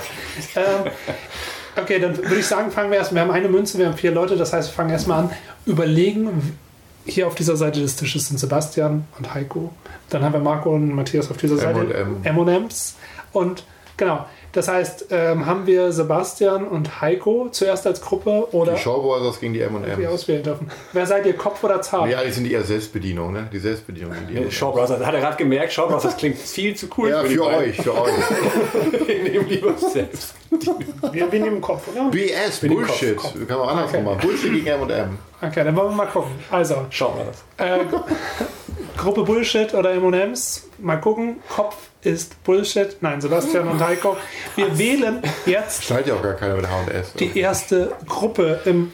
Ähm, 0.55 0.91
okay, 1.75 1.99
dann 1.99 2.17
würde 2.17 2.35
ich 2.35 2.47
sagen, 2.47 2.71
fangen 2.71 2.91
wir 2.91 2.97
erst. 2.97 3.13
Wir 3.13 3.21
haben 3.21 3.31
eine 3.31 3.47
Münze, 3.49 3.77
wir 3.77 3.87
haben 3.87 3.97
vier 3.97 4.11
Leute. 4.11 4.35
Das 4.35 4.53
heißt, 4.53 4.69
wir 4.69 4.73
fangen 4.73 4.89
erstmal 4.91 5.23
an. 5.23 5.29
Überlegen, 5.65 6.57
hier 7.05 7.27
auf 7.27 7.35
dieser 7.35 7.55
Seite 7.55 7.81
des 7.81 7.95
Tisches 7.95 8.27
sind 8.27 8.39
Sebastian 8.39 9.05
und 9.17 9.33
Heiko. 9.33 9.71
Dann 10.09 10.23
haben 10.23 10.33
wir 10.33 10.39
Marco 10.39 10.73
und 10.73 10.93
Matthias 10.93 11.29
auf 11.29 11.37
dieser 11.37 11.57
Seite. 11.57 11.93
M&M. 11.93 12.23
M&M's. 12.23 12.95
Und 13.31 13.63
genau, 13.97 14.25
das 14.55 14.67
heißt, 14.67 15.07
ähm, 15.11 15.45
haben 15.45 15.67
wir 15.67 15.91
Sebastian 15.91 16.65
und 16.67 17.01
Heiko 17.01 17.49
zuerst 17.51 17.85
als 17.85 18.01
Gruppe 18.01 18.47
oder 18.53 18.73
Die 18.73 18.79
Showbrothers 18.79 19.39
gegen 19.39 19.53
die 19.53 19.59
die 19.59 19.65
M&M. 19.65 20.07
auswählen 20.07 20.43
dürfen. 20.43 20.71
Wer 20.93 21.05
seid 21.05 21.25
ihr, 21.25 21.33
Kopf 21.35 21.63
oder 21.63 21.81
Zahl? 21.81 22.09
Ja, 22.09 22.23
die 22.23 22.31
sind 22.31 22.49
eher 22.49 22.63
Selbstbedienung, 22.63 23.33
ne? 23.33 23.49
Die 23.51 23.59
Selbstbedienung. 23.59 24.13
Die 24.29 24.37
M&Ms. 24.37 24.53
Shaw 24.53 24.71
Brothers, 24.71 25.05
hat 25.05 25.13
er 25.13 25.19
gerade 25.19 25.37
gemerkt, 25.37 25.73
Shaw 25.73 25.87
Brothers 25.87 26.03
das 26.03 26.17
klingt 26.17 26.37
viel 26.37 26.75
zu 26.75 26.87
cool 26.97 27.09
Ja, 27.09 27.23
die 27.23 27.35
für 27.35 27.41
beiden. 27.43 27.69
euch, 27.69 27.75
für 27.81 27.93
euch. 28.01 28.13
Wir 29.07 29.23
nehmen 29.23 29.47
lieber 29.49 29.73
selbst. 29.77 30.33
Wir, 31.11 31.29
wir 31.31 31.39
nehmen 31.39 31.59
Kopf, 31.59 31.87
oder? 31.93 32.09
BS, 32.09 32.61
Bullshit. 32.61 33.17
Kopf, 33.17 33.33
Kann 33.47 33.59
man 33.59 33.69
andersrum 33.69 34.03
machen. 34.05 34.19
Bullshit 34.21 34.53
gegen 34.53 34.67
M&M. 34.67 35.17
Okay, 35.41 35.63
dann 35.65 35.75
wollen 35.75 35.89
wir 35.89 35.95
mal 35.95 36.05
gucken. 36.07 36.31
Also, 36.49 36.85
Shaw 36.89 37.11
Brothers. 37.11 37.43
äh, 37.57 37.85
Gruppe 38.97 39.23
Bullshit 39.23 39.73
oder 39.73 39.91
M&M's. 39.91 40.67
Mal 40.77 40.95
gucken. 41.01 41.37
Kopf 41.49 41.75
ist 42.05 42.43
Bullshit. 42.43 42.97
Nein, 43.01 43.21
Sebastian 43.21 43.67
und 43.67 43.83
Heiko. 43.83 44.17
Wir 44.55 44.77
wählen 44.77 45.21
jetzt 45.45 45.83
Schneidet 45.83 46.07
ja 46.07 46.15
auch 46.15 46.23
gar 46.23 46.33
keiner 46.33 46.55
mit 46.55 46.67
H&S. 46.67 47.13
die 47.13 47.37
erste 47.37 47.93
Gruppe 48.07 48.61
im 48.65 48.91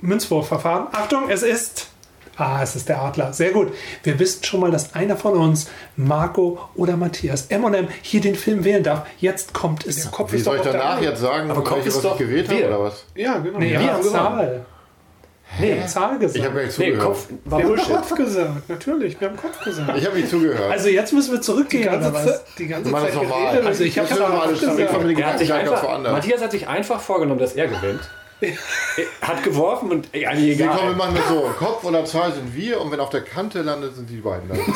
Münzwurfverfahren. 0.00 0.88
Achtung, 0.92 1.28
es 1.28 1.42
ist. 1.42 1.88
Ah, 2.36 2.60
es 2.62 2.76
ist 2.76 2.88
der 2.88 3.02
Adler. 3.02 3.32
Sehr 3.32 3.50
gut. 3.50 3.72
Wir 4.04 4.16
wissen 4.20 4.44
schon 4.44 4.60
mal, 4.60 4.70
dass 4.70 4.94
einer 4.94 5.16
von 5.16 5.36
uns, 5.36 5.68
Marco 5.96 6.60
oder 6.76 6.96
Matthias, 6.96 7.46
M&M, 7.46 7.88
hier 8.00 8.20
den 8.20 8.36
Film 8.36 8.62
wählen 8.62 8.84
darf. 8.84 9.08
Jetzt 9.18 9.52
kommt 9.52 9.84
es. 9.84 10.08
Kopf 10.12 10.32
Wie 10.32 10.36
ist 10.36 10.44
soll 10.44 10.58
ich 10.58 10.62
danach 10.62 11.00
jetzt 11.00 11.20
sagen, 11.20 11.50
Aber 11.50 11.64
Kopf 11.64 11.84
ist 11.84 11.96
was 11.96 12.02
doch 12.02 12.12
ich 12.12 12.18
gewählt 12.18 12.48
habe 12.48 12.66
oder 12.68 12.80
was? 12.80 13.04
Ja, 13.16 13.38
genau. 13.38 13.58
Nee, 13.58 13.72
wir 13.72 13.80
wir 13.80 13.92
haben 13.92 14.02
gewonnen. 14.02 14.12
Zahl. 14.14 14.66
Nee, 15.60 15.84
Zahl 15.86 16.18
gesagt. 16.18 16.36
Ich 16.38 16.44
habe 16.44 16.54
gar 16.56 16.64
nicht 16.66 16.78
nee, 16.78 16.84
zugehört. 16.90 17.06
Kopf 17.08 17.28
war 17.46 17.58
Wir 17.58 17.64
haben 17.64 17.74
Bullshit. 17.74 17.94
Kopf 17.96 18.14
gesagt, 18.14 18.68
natürlich. 18.68 19.20
Wir 19.20 19.28
haben 19.28 19.36
Kopf 19.36 19.64
gesagt. 19.64 19.98
Ich 19.98 20.06
habe 20.06 20.16
nicht 20.16 20.28
zugehört. 20.30 20.70
also 20.70 20.88
jetzt 20.88 21.12
müssen 21.12 21.30
wir 21.32 21.38
Die 21.38 21.44
zurückgehen. 21.44 21.84
ganze, 21.84 22.40
die 22.58 22.66
ganze 22.66 22.84
Wir 22.84 22.92
machen 22.92 23.04
Zeit 23.06 23.14
das 23.14 23.22
normal. 23.22 23.42
geredet. 23.52 23.66
Also 23.66 23.84
ich 23.84 23.98
hab 23.98 24.04
Jetzt 24.08 24.18
müssen 24.18 24.22
wir 24.32 24.36
mal 24.36 24.46
alles 24.46 24.60
gesagt. 24.60 24.78
ich 24.78 24.86
sich 25.38 25.48
Gedanken 25.48 25.48
ganz 25.48 25.50
einfach, 25.72 25.82
woanders. 25.84 26.12
Matthias 26.12 26.42
hat 26.42 26.50
sich 26.52 26.68
einfach 26.68 27.00
vorgenommen, 27.00 27.40
dass 27.40 27.54
er 27.54 27.66
gewinnt. 27.68 28.00
Hat 29.20 29.42
geworfen 29.42 29.90
und 29.90 30.08
ey, 30.12 30.26
eigentlich 30.26 30.58
Nee, 30.58 30.66
komm, 30.66 30.76
wir 30.76 30.82
egal. 30.84 30.94
machen 30.94 31.16
das 31.16 31.28
so. 31.28 31.40
Kopf 31.58 31.82
oder 31.84 32.04
Zahl 32.04 32.32
sind 32.32 32.54
wir 32.54 32.80
und 32.80 32.92
wenn 32.92 33.00
auf 33.00 33.10
der 33.10 33.22
Kante 33.22 33.62
landet, 33.62 33.96
sind 33.96 34.08
die 34.08 34.18
beiden 34.18 34.48
dann. 34.48 34.58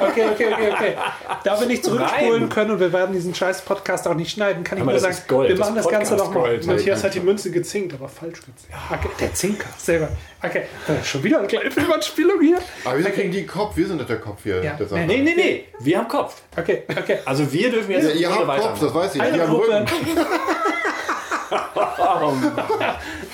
Okay, 0.00 0.26
okay, 0.32 0.52
okay, 0.52 0.72
okay. 0.72 0.94
Da 1.44 1.58
wir 1.58 1.66
nicht 1.66 1.84
zurückspulen 1.84 2.40
Nein. 2.42 2.48
können 2.48 2.70
und 2.70 2.80
wir 2.80 2.92
werden 2.92 3.12
diesen 3.12 3.34
scheiß 3.34 3.62
Podcast 3.62 4.06
auch 4.06 4.14
nicht 4.14 4.30
schneiden, 4.30 4.62
kann 4.64 4.78
ich 4.78 4.82
Aber 4.82 4.92
nur 4.92 5.00
das 5.00 5.16
sagen, 5.16 5.28
Gold, 5.28 5.48
wir 5.48 5.56
das 5.56 5.66
machen 5.66 5.76
das 5.76 5.88
Ganze 5.88 6.16
doch 6.16 6.26
mal. 6.32 6.34
Podcast-Gold. 6.34 6.66
Matthias 6.66 7.04
hat 7.04 7.14
die 7.14 7.20
Münze 7.20 7.50
gezinkt, 7.50 7.94
aber 7.94 8.08
falsch 8.08 8.38
gezinkt. 8.40 8.74
Okay, 8.90 9.08
der 9.20 9.34
Zinker, 9.34 9.66
sehr 9.76 9.98
gut. 10.00 10.08
Okay, 10.42 10.62
schon 11.04 11.22
wieder 11.24 11.38
eine 11.38 11.48
kleine 11.48 11.70
Filmanspielung 11.70 12.40
hier. 12.40 12.58
Aber 12.84 12.98
wieso 12.98 13.08
kriegen 13.10 13.32
die 13.32 13.44
Kopf? 13.46 13.76
Wir 13.76 13.86
sind 13.88 14.00
doch 14.00 14.06
der 14.06 14.20
Kopf 14.20 14.42
hier. 14.44 14.62
Ja. 14.62 14.74
Der 14.74 14.86
Sache. 14.86 15.00
Nee, 15.00 15.18
nee, 15.18 15.34
nee. 15.36 15.64
Wir 15.80 15.98
haben 15.98 16.08
Kopf. 16.08 16.36
Okay, 16.56 16.84
okay. 16.88 17.18
Also 17.24 17.50
wir 17.52 17.70
dürfen 17.70 17.90
jetzt 17.90 18.14
Ja, 18.14 18.30
ihr 18.30 18.30
habt. 18.34 18.60
Kopf, 18.62 18.80
das 18.80 18.94
weiß 18.94 19.14
ich. 19.16 19.20
Eine 19.20 19.32
Die 19.32 19.40
haben 19.40 19.52
Rücken. 19.52 19.84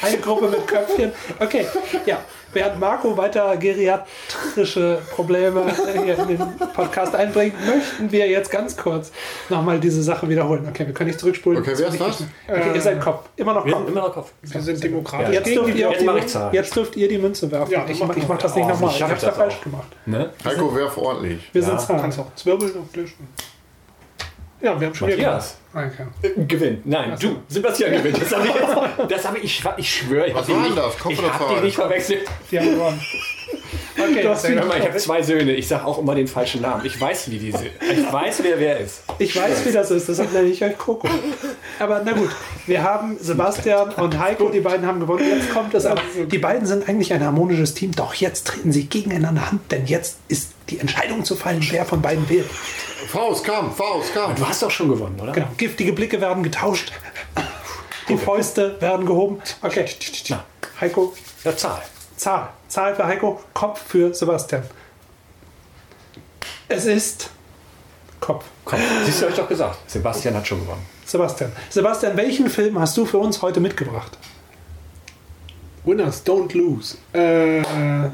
eine 0.03 0.19
Gruppe 0.19 0.49
mit 0.49 0.67
Köpfchen. 0.67 1.13
Okay, 1.41 1.67
ja. 2.07 2.19
Während 2.53 2.79
Marco 2.79 3.17
weiter 3.17 3.57
geriatrische 3.57 5.01
Probleme 5.11 5.65
hier 6.05 6.17
in 6.17 6.29
den 6.29 6.39
Podcast 6.73 7.13
einbringt, 7.17 7.55
möchten 7.67 8.13
wir 8.13 8.29
jetzt 8.29 8.49
ganz 8.49 8.77
kurz 8.77 9.11
nochmal 9.49 9.81
diese 9.81 10.01
Sache 10.05 10.29
wiederholen. 10.29 10.65
Okay, 10.71 10.87
wir 10.87 10.95
können 10.95 11.09
nicht 11.09 11.19
zurückspulen. 11.19 11.61
Okay, 11.61 11.73
wer 11.77 11.89
ist 11.89 12.01
das? 12.01 12.23
Okay, 12.49 12.71
ihr 12.75 12.81
seid 12.81 13.01
Kopf. 13.01 13.29
Immer 13.35 13.55
noch 13.55 13.65
Wir 13.67 13.73
Kopf. 13.73 13.89
immer 13.89 14.01
noch 14.03 14.13
Kopf. 14.15 14.31
Wir 14.43 14.61
sind 14.61 14.85
demokratisch. 14.85 15.35
Jetzt 15.35 15.49
dürft, 15.53 15.75
ihr, 15.75 15.91
Jetzt 15.91 16.39
jetzt 16.53 16.77
dürft 16.77 16.95
ihr 16.97 17.09
die 17.09 17.19
Münze 17.19 17.51
werfen. 17.51 17.73
Ja, 17.73 17.85
ich 17.89 17.99
mach 18.05 18.17
ich 18.17 18.29
mach 18.29 18.39
das 18.39 18.55
nicht 18.55 18.65
Oh, 18.65 18.69
nochmal. 18.69 18.91
Ich 18.95 19.03
hab's 19.03 19.21
da 19.21 19.27
das 19.29 19.37
falsch 19.37 19.55
auch? 19.59 19.63
gemacht. 19.65 19.89
Ne? 20.07 20.31
Heiko, 20.45 20.77
werf 20.77 20.97
ordentlich. 20.97 21.49
Wir 21.53 21.61
Ja, 21.61 21.69
sind 21.69 21.81
Zahlen. 21.81 22.01
Kannst 22.03 22.21
auch 22.21 22.33
zwirbeln 22.37 22.71
und 22.73 22.95
löschen. 22.97 23.27
Ja, 24.61 24.79
wir 24.79 24.87
haben 24.87 24.95
schon 24.95 25.09
wieder 25.09 25.43
Äh, 25.75 26.45
gewinnt. 26.47 26.87
Nein, 26.87 27.17
du, 27.21 27.37
Sebastian 27.49 27.93
gewinnt. 27.93 28.21
Das 28.21 28.33
habe 28.35 28.47
ich 28.47 28.55
jetzt. 28.55 29.11
Das 29.11 29.25
habe 29.27 29.39
ich, 29.39 29.65
ich 29.77 29.95
schwöre, 29.95 30.29
ich 30.29 30.35
habe 30.35 30.47
die 30.47 30.53
nicht, 30.53 30.77
das? 30.79 30.95
Ich 31.09 31.23
hab 31.23 31.57
die 31.57 31.65
nicht 31.65 31.75
verwechselt. 31.75 32.21
Die 32.51 32.59
haben 32.59 32.71
gewonnen. 32.71 33.01
Okay, 33.97 34.23
Du 34.23 34.29
hast 34.29 34.49
mal, 34.49 34.79
ich 34.79 34.85
habe 34.85 34.97
zwei 34.97 35.23
Söhne. 35.23 35.53
Ich 35.53 35.69
sage 35.69 35.85
auch 35.85 35.99
immer 35.99 36.15
den 36.15 36.27
falschen 36.27 36.63
Namen. 36.63 36.85
Ich 36.85 37.01
weiß, 37.01 37.31
wie 37.31 37.39
die 37.39 37.53
sind. 37.53 37.71
Ich 37.81 38.13
weiß, 38.13 38.43
wer 38.43 38.59
wer 38.59 38.81
ist. 38.81 39.03
ich 39.19 39.37
weiß, 39.37 39.67
wie 39.67 39.73
das 39.73 39.91
ist, 39.91 40.09
deshalb 40.09 40.33
nenne 40.33 40.49
ich 40.49 40.63
euch 40.65 40.77
Coco. 40.77 41.09
Aber 41.79 42.03
na 42.05 42.13
gut, 42.13 42.31
wir 42.67 42.83
haben 42.83 43.17
Sebastian 43.21 43.91
und 43.91 44.19
Heiko, 44.19 44.49
die 44.49 44.61
beiden 44.61 44.87
haben 44.87 45.01
gewonnen. 45.01 45.25
Jetzt 45.29 45.53
kommt 45.53 45.75
es 45.75 45.87
an. 45.87 45.99
Die 46.27 46.39
beiden 46.39 46.67
sind 46.67 46.89
eigentlich 46.89 47.13
ein 47.13 47.25
harmonisches 47.25 47.75
Team, 47.75 47.93
doch 47.93 48.15
jetzt 48.15 48.47
treten 48.49 48.73
sie 48.73 48.87
gegeneinander 48.87 49.43
an, 49.51 49.61
denn 49.71 49.87
jetzt 49.87 50.19
ist 50.29 50.53
die 50.71 50.81
Entscheidung 50.81 51.25
zu 51.25 51.37
fallen, 51.37 51.65
wer 51.71 51.85
von 51.85 52.03
beiden 52.03 52.29
wählt. 52.29 52.47
Faust, 53.07 53.45
Kampf, 53.45 53.77
Faust, 53.77 54.13
Kampf. 54.13 54.39
Du 54.39 54.49
hast 54.49 54.63
doch 54.63 54.71
schon 54.71 54.89
gewonnen, 54.89 55.19
oder? 55.21 55.33
Genau, 55.33 55.47
giftige 55.65 55.93
Blicke 55.95 56.21
werden 56.21 56.43
getauscht. 56.43 56.93
Die 58.09 58.19
Fäuste 58.19 58.79
werden 58.83 59.07
gehoben. 59.07 59.41
Okay, 59.63 59.87
Heiko, 60.81 61.15
Ja, 61.43 61.57
Zahl. 61.57 61.83
Zahl. 62.17 62.51
Zahl 62.69 62.95
für 62.95 63.07
Heiko, 63.07 63.41
Kopf 63.55 63.81
für 63.89 64.13
Sebastian. 64.15 64.63
Es 66.69 66.85
ist 66.85 67.31
Kopf. 68.21 68.45
Komm, 68.67 68.79
siehst 69.07 69.21
du, 69.21 69.25
hab 69.25 69.31
ich 69.33 69.37
doch 69.39 69.49
gesagt. 69.49 69.79
Sebastian 69.91 70.35
hat 70.35 70.47
schon 70.47 70.61
gewonnen. 70.61 70.85
Sebastian. 71.07 71.53
Sebastian, 71.71 72.17
welchen 72.17 72.51
Film 72.51 72.79
hast 72.79 72.95
du 72.97 73.07
für 73.07 73.19
uns 73.19 73.41
heute 73.41 73.61
mitgebracht? 73.61 74.19
Winners 75.85 76.23
don't 76.27 76.55
lose. 76.57 76.97
Äh, 77.13 77.63
Heißt 77.63 78.11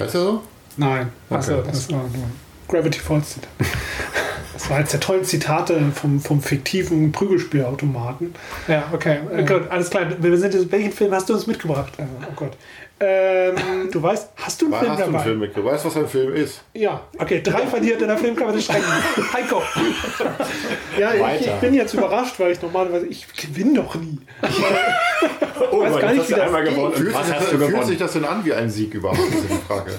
er 0.00 0.08
so? 0.08 0.42
nein. 0.76 1.12
Achso, 1.30 1.62
das 1.62 1.90
war 1.92 1.98
nur 2.02 2.28
Gravity 2.68 2.98
Falls. 2.98 3.36
Das 4.58 4.68
war 4.70 4.78
eines 4.78 4.90
der 4.90 4.98
tollen 4.98 5.22
Zitate 5.22 5.80
vom, 5.94 6.18
vom 6.20 6.42
fiktiven 6.42 7.12
Prügelspielautomaten. 7.12 8.34
Ja, 8.66 8.88
okay. 8.92 9.18
Äh, 9.32 9.44
gut, 9.44 9.70
alles 9.70 9.88
klar. 9.88 10.06
Wir 10.18 10.36
sind 10.36 10.52
jetzt, 10.52 10.72
welchen 10.72 10.90
Film 10.90 11.12
hast 11.14 11.28
du 11.28 11.34
uns 11.34 11.46
mitgebracht? 11.46 11.92
Äh, 11.96 12.02
oh 12.28 12.32
Gott. 12.34 12.56
Ähm, 12.98 13.54
Du 13.92 14.02
weißt, 14.02 14.30
hast 14.34 14.60
du 14.60 14.66
einen 14.66 14.72
Was 14.72 14.80
Film 14.80 14.90
hast 14.90 14.98
du 14.98 15.04
einen 15.04 15.12
dabei? 15.12 15.24
Film 15.24 15.38
mitgebracht? 15.38 15.74
Weißt 15.74 15.84
du, 15.84 15.88
was 15.90 15.96
ein 15.96 16.08
Film 16.08 16.34
ist? 16.34 16.60
ja, 16.74 17.00
Okay, 17.18 17.40
drei 17.40 17.66
verliert 17.68 18.02
in 18.02 18.08
der 18.08 18.18
Filmkammer 18.18 18.52
des 18.52 18.64
Schreckens. 18.64 18.88
Heiko. 19.32 19.62
ja 20.98 21.14
ich, 21.36 21.46
ich 21.46 21.52
bin 21.54 21.74
jetzt 21.74 21.94
überrascht, 21.94 22.34
weil 22.40 22.50
ich 22.50 22.60
normalerweise, 22.60 23.06
ich 23.06 23.26
gewinne 23.34 23.74
doch 23.74 23.94
nie. 23.94 24.18
Oh, 25.70 25.80
weiß 25.82 26.00
gar 26.00 26.12
nicht, 26.12 26.20
hast 26.20 26.28
wie 26.30 26.34
du 26.34 26.38
das 26.38 26.46
einmal 26.46 26.64
geht. 26.64 26.74
gewonnen. 26.74 26.94
Fühlt, 26.94 27.14
was 27.14 27.26
sich, 27.26 27.34
hast 27.34 27.42
das, 27.42 27.50
du 27.50 27.56
fühlt 27.58 27.70
gewonnen? 27.70 27.86
sich 27.86 27.98
das 27.98 28.12
denn 28.12 28.24
an 28.24 28.44
wie 28.44 28.52
ein 28.54 28.70
Sieg 28.70 28.94
überhaupt? 28.94 29.18
Das 29.18 29.26
ist 29.40 29.50
die 29.50 29.66
Frage. 29.66 29.90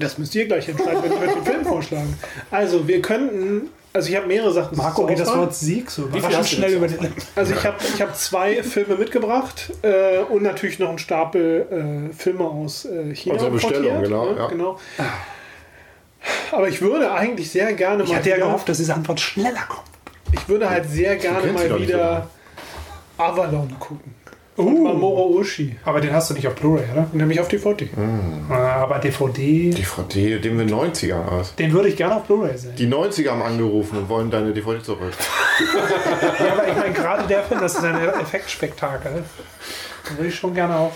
Das 0.00 0.18
müsst 0.18 0.34
ihr 0.34 0.46
gleich 0.46 0.68
entscheiden, 0.68 1.02
wenn 1.02 1.20
wir 1.20 1.34
den 1.34 1.44
Film 1.44 1.64
vorschlagen. 1.64 2.16
Also, 2.50 2.88
wir 2.88 3.00
könnten, 3.02 3.68
also 3.92 4.08
ich 4.08 4.16
habe 4.16 4.26
mehrere 4.26 4.52
Sachen. 4.52 4.76
Marco 4.76 5.06
geht 5.06 5.18
das. 5.18 5.28
Wort 5.28 5.54
Sieg 5.54 5.90
so 5.90 6.02
viel 6.02 6.18
überraschend 6.18 6.36
hast 6.36 6.52
du 6.52 6.56
schnell 6.56 6.72
über 6.74 6.88
den. 6.88 7.12
Also 7.34 7.54
ich 7.54 7.64
habe 7.64 7.76
ich 7.82 8.02
hab 8.02 8.16
zwei 8.16 8.62
Filme 8.62 8.96
mitgebracht 8.96 9.72
äh, 9.82 10.18
und 10.20 10.42
natürlich 10.42 10.78
noch 10.78 10.88
einen 10.88 10.98
Stapel 10.98 12.10
äh, 12.10 12.14
Filme 12.14 12.44
aus 12.44 12.84
äh, 12.84 13.14
China. 13.14 13.34
Unsere 13.34 13.50
Bestellung, 13.50 13.84
importiert, 13.84 14.04
genau, 14.04 14.32
ne? 14.32 14.38
ja. 14.38 14.46
genau. 14.48 14.78
Aber 16.52 16.68
ich 16.68 16.80
würde 16.80 17.12
eigentlich 17.12 17.50
sehr 17.50 17.72
gerne 17.72 18.04
Ich 18.04 18.10
mal 18.10 18.16
hatte 18.16 18.30
ja 18.30 18.36
gehofft, 18.36 18.68
dass 18.68 18.78
diese 18.78 18.94
Antwort 18.94 19.20
schneller 19.20 19.66
kommt. 19.68 19.88
ich 20.32 20.48
würde 20.48 20.68
halt 20.68 20.88
sehr 20.88 21.16
gerne 21.16 21.52
mal 21.52 21.80
wieder 21.80 22.28
Avalon 23.16 23.74
gucken. 23.78 24.14
Von 24.64 24.82
Mamoru 24.82 25.38
Oshii. 25.40 25.76
Aber 25.84 26.00
den 26.00 26.12
hast 26.12 26.30
du 26.30 26.34
nicht 26.34 26.46
auf 26.48 26.54
Blu-ray, 26.54 26.84
oder? 26.92 27.06
Nämlich 27.12 27.40
auf 27.40 27.48
DVD. 27.48 27.84
Äh, 27.84 28.52
Aber 28.54 28.98
DVD, 28.98 29.70
DVD, 29.70 30.38
dem 30.38 30.58
wir 30.58 30.66
90er 30.66 31.26
aus. 31.28 31.54
den 31.56 31.72
würde 31.72 31.88
ich 31.88 31.96
gerne 31.96 32.16
auf 32.16 32.24
Blu-ray 32.24 32.56
sehen. 32.56 32.74
Die 32.76 32.86
90er 32.88 33.30
haben 33.30 33.42
angerufen 33.42 33.98
und 33.98 34.08
wollen 34.08 34.30
deine 34.30 34.52
DVD 34.52 34.82
zurück. 34.82 35.12
Ja, 36.40 36.52
aber 36.54 36.68
ich 36.68 36.74
meine, 36.76 36.92
gerade 36.94 37.26
der 37.28 37.42
Film, 37.42 37.60
das 37.60 37.74
ist 37.74 37.84
ein 37.84 37.94
Effektspektakel. 38.20 39.24
Den 40.08 40.16
würde 40.16 40.28
ich 40.28 40.34
schon 40.34 40.54
gerne 40.54 40.74
auf. 40.76 40.92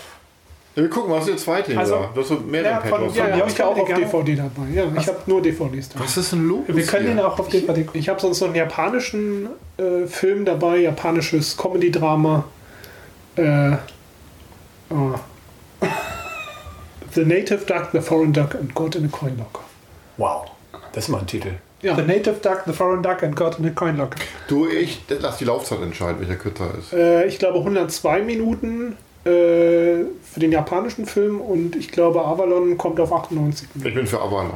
Ja, 0.75 0.83
wir 0.83 0.91
gucken, 0.91 1.13
was 1.13 1.21
ist 1.21 1.29
der 1.29 1.37
zweite 1.37 1.79
Also, 1.79 1.95
da? 1.97 2.11
Du 2.15 2.21
hast 2.23 2.29
so 2.29 2.35
mehr 2.41 2.63
ja, 2.63 2.81
den 2.81 2.89
von- 2.89 3.03
ja, 3.03 3.09
Ja, 3.25 3.29
ja, 3.29 3.37
ja, 3.37 3.47
ich 3.47 3.61
habe 3.61 3.69
auch 3.71 3.75
den 3.75 3.83
auf 3.83 3.89
gerne- 3.89 4.05
DVD 4.07 4.37
dabei. 4.37 4.69
Ja, 4.75 4.85
ich 4.99 5.07
habe 5.07 5.19
nur 5.27 5.43
DVDs 5.43 5.89
dabei. 5.91 6.05
Was 6.05 6.17
ist 6.17 6.33
denn 6.33 6.49
los? 6.49 6.61
Wir 6.67 6.85
können 6.87 7.05
hier? 7.07 7.13
ihn 7.15 7.21
auch 7.21 7.39
auf 7.39 7.49
DVD 7.49 7.85
Ich 7.93 8.09
habe 8.09 8.21
sonst 8.21 8.41
noch 8.41 8.49
einen 8.49 8.57
japanischen 8.57 9.49
äh, 9.77 10.07
Film 10.07 10.45
dabei, 10.45 10.79
japanisches 10.79 11.57
Comedy-Drama. 11.57 12.45
Äh, 13.37 13.77
oh. 14.91 15.15
The 17.15 17.25
Native 17.25 17.65
Duck, 17.67 17.91
The 17.93 18.01
Foreign 18.01 18.33
Duck 18.33 18.55
and 18.55 18.75
God 18.75 18.97
in 18.97 19.05
a 19.05 19.09
Coin 19.09 19.37
Locker. 19.39 19.65
Wow. 20.17 20.47
Das 20.93 21.05
ist 21.05 21.09
mal 21.11 21.19
ein 21.21 21.27
Titel. 21.27 21.51
Ja, 21.83 21.95
The 21.95 22.03
Native 22.03 22.37
Duck, 22.43 22.63
The 22.67 22.73
Foreign 22.73 23.03
Duck 23.03 23.23
and 23.23 23.37
God 23.37 23.59
in 23.59 23.67
a 23.67 23.71
Coin 23.71 23.97
Locker. 23.97 24.19
Du, 24.49 24.67
ich 24.69 25.03
lass 25.09 25.37
die 25.39 25.45
Laufzeit 25.45 25.81
entscheiden, 25.83 26.21
welcher 26.21 26.37
kürzer 26.37 26.71
ist. 26.79 26.93
äh, 26.93 27.27
ich 27.27 27.39
glaube 27.39 27.59
102 27.59 28.23
Minuten 28.23 28.97
äh, 29.25 29.29
für 29.29 30.41
den 30.41 30.53
japanischen 30.53 31.07
Film 31.07 31.41
und 31.41 31.77
ich 31.77 31.91
glaube 31.91 32.25
Avalon 32.25 32.77
kommt 32.79 32.99
auf 33.01 33.13
98 33.13 33.69
Minuten. 33.75 33.89
Ich 33.89 33.95
bin 33.95 34.07
für 34.07 34.21
Avalon. 34.21 34.51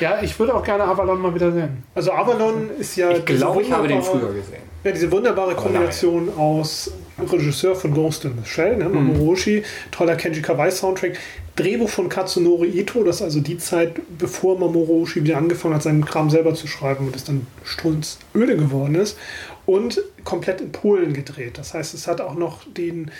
Ja, 0.00 0.22
ich 0.22 0.38
würde 0.38 0.54
auch 0.54 0.62
gerne 0.62 0.84
Avalon 0.84 1.20
mal 1.20 1.34
wieder 1.34 1.50
sehen. 1.52 1.82
Also 1.94 2.12
Avalon 2.12 2.70
ist 2.78 2.96
ja 2.96 3.10
Ich 3.10 3.24
glaube, 3.24 3.62
ich 3.62 3.72
habe 3.72 3.88
den 3.88 4.02
früher 4.02 4.32
gesehen. 4.32 4.62
Ja, 4.84 4.92
diese 4.92 5.10
wunderbare 5.10 5.54
Kombination 5.54 6.30
aus 6.36 6.92
Regisseur 7.20 7.74
von 7.74 7.94
Ghost 7.94 8.24
in 8.24 8.32
the 8.42 8.48
Shell, 8.48 8.76
ne, 8.76 8.88
Mamoru 8.88 9.32
Oshii, 9.32 9.62
toller 9.90 10.16
Kenji 10.16 10.42
Kawai 10.42 10.70
Soundtrack, 10.70 11.18
Drehbuch 11.56 11.88
von 11.88 12.08
Katsunori 12.08 12.68
Ito, 12.68 13.02
das 13.02 13.16
ist 13.16 13.22
also 13.22 13.40
die 13.40 13.58
Zeit, 13.58 14.00
bevor 14.18 14.58
Mamoru 14.58 15.02
Oshii 15.02 15.24
wieder 15.24 15.36
angefangen 15.36 15.74
hat, 15.74 15.82
seinen 15.82 16.04
Kram 16.04 16.30
selber 16.30 16.54
zu 16.54 16.66
schreiben 16.66 17.06
und 17.06 17.16
es 17.16 17.24
dann 17.24 17.46
strunzöde 17.64 18.56
geworden 18.56 18.94
ist. 18.94 19.18
Und 19.66 20.00
komplett 20.24 20.62
in 20.62 20.72
Polen 20.72 21.12
gedreht. 21.12 21.58
Das 21.58 21.74
heißt, 21.74 21.92
es 21.92 22.06
hat 22.06 22.22
auch 22.22 22.36
noch 22.36 22.62
den 22.72 23.10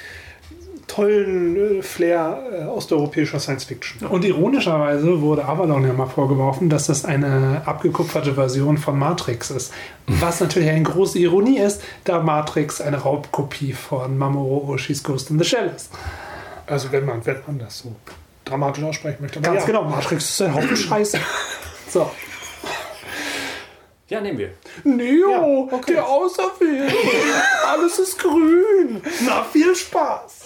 tollen 0.89 1.79
äh, 1.79 1.83
Flair 1.83 2.43
äh, 2.53 2.65
osteuropäischer 2.65 3.39
Science 3.39 3.65
Fiction. 3.65 4.09
Und 4.09 4.25
ironischerweise 4.25 5.21
wurde 5.21 5.45
Avalon 5.45 5.87
ja 5.87 5.93
mal 5.93 6.07
vorgeworfen, 6.07 6.69
dass 6.69 6.87
das 6.87 7.05
eine 7.05 7.63
abgekupferte 7.65 8.35
Version 8.35 8.79
von 8.79 8.99
Matrix 8.99 9.51
ist. 9.53 9.73
Was 10.07 10.41
natürlich 10.41 10.71
eine 10.71 10.83
große 10.83 11.19
Ironie 11.19 11.59
ist, 11.59 11.83
da 12.05 12.21
Matrix 12.21 12.81
eine 12.81 12.97
Raubkopie 12.97 13.73
von 13.75 14.19
Mamoru 14.19 14.73
Oshis 14.73 15.05
Ghost 15.05 15.31
in 15.31 15.39
the 15.39 15.45
Shell 15.45 15.71
ist. 15.77 15.93
Also 16.67 16.91
wenn 16.91 17.05
man, 17.05 17.25
wenn 17.25 17.37
man 17.47 17.59
das 17.59 17.79
so 17.79 17.95
dramatisch 18.45 18.83
aussprechen 18.83 19.19
möchte. 19.21 19.41
Ganz 19.41 19.61
ja. 19.61 19.67
genau, 19.67 19.85
Matrix 19.85 20.31
ist 20.31 20.43
ein 20.43 20.55
Haufen 20.55 20.77
Scheiße. 20.77 21.21
So. 21.91 22.11
Ja, 24.09 24.21
nehmen 24.21 24.39
wir. 24.39 24.51
Neo, 24.85 25.69
Ja, 25.71 25.77
okay. 25.77 25.93
der 25.95 26.07
Auserwählte. 26.07 26.95
Alles 27.67 27.99
ist 27.99 28.19
grün. 28.19 29.03
Na, 29.25 29.45
viel 29.45 29.75
Spaß. 29.75 30.38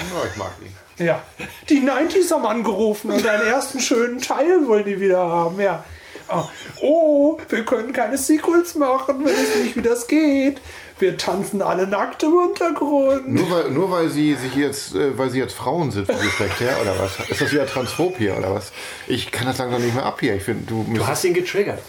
Ja, 0.00 0.28
ich 0.30 0.36
mag 0.36 0.50
ihn. 0.64 1.04
Ja, 1.06 1.22
die 1.68 1.80
90s 1.80 2.30
haben 2.32 2.44
angerufen 2.46 3.10
und 3.10 3.26
einen 3.26 3.46
ersten 3.46 3.80
schönen 3.80 4.20
Teil 4.20 4.66
wollen 4.68 4.84
die 4.84 5.00
wieder 5.00 5.18
haben, 5.18 5.58
ja. 5.60 5.84
Oh, 6.28 6.44
Oh, 6.82 7.38
wir 7.48 7.64
können 7.64 7.92
keine 7.92 8.16
Sequels 8.18 8.74
machen, 8.76 9.20
wir 9.24 9.32
wissen 9.32 9.62
nicht, 9.64 9.76
wie 9.76 9.82
das 9.82 10.06
geht. 10.06 10.60
Wir 10.98 11.16
tanzen 11.16 11.62
alle 11.62 11.86
nackt 11.86 12.22
im 12.22 12.34
Untergrund. 12.34 13.26
Nur 13.28 13.50
weil, 13.50 13.70
nur 13.70 13.90
weil 13.90 14.08
sie 14.10 14.34
sich 14.34 14.54
jetzt, 14.54 14.94
äh, 14.94 15.16
weil 15.18 15.30
sie 15.30 15.38
jetzt 15.38 15.54
Frauen 15.54 15.90
sind 15.90 16.06
vom 16.06 16.20
Geschlecht 16.20 16.60
her, 16.60 16.76
oder 16.82 16.98
was? 16.98 17.18
Ist 17.30 17.40
das 17.40 17.50
wieder 17.52 17.66
transphob 17.66 18.16
hier, 18.18 18.36
oder 18.36 18.54
was? 18.54 18.70
Ich 19.08 19.30
kann 19.32 19.46
das 19.46 19.56
langsam 19.58 19.82
nicht 19.82 19.94
mehr 19.94 20.04
ab 20.04 20.18
hier. 20.20 20.34
Ich 20.36 20.42
finde, 20.42 20.66
du, 20.66 20.84
Du 20.94 21.06
hast 21.06 21.24
ihn 21.24 21.32
getriggert. 21.34 21.80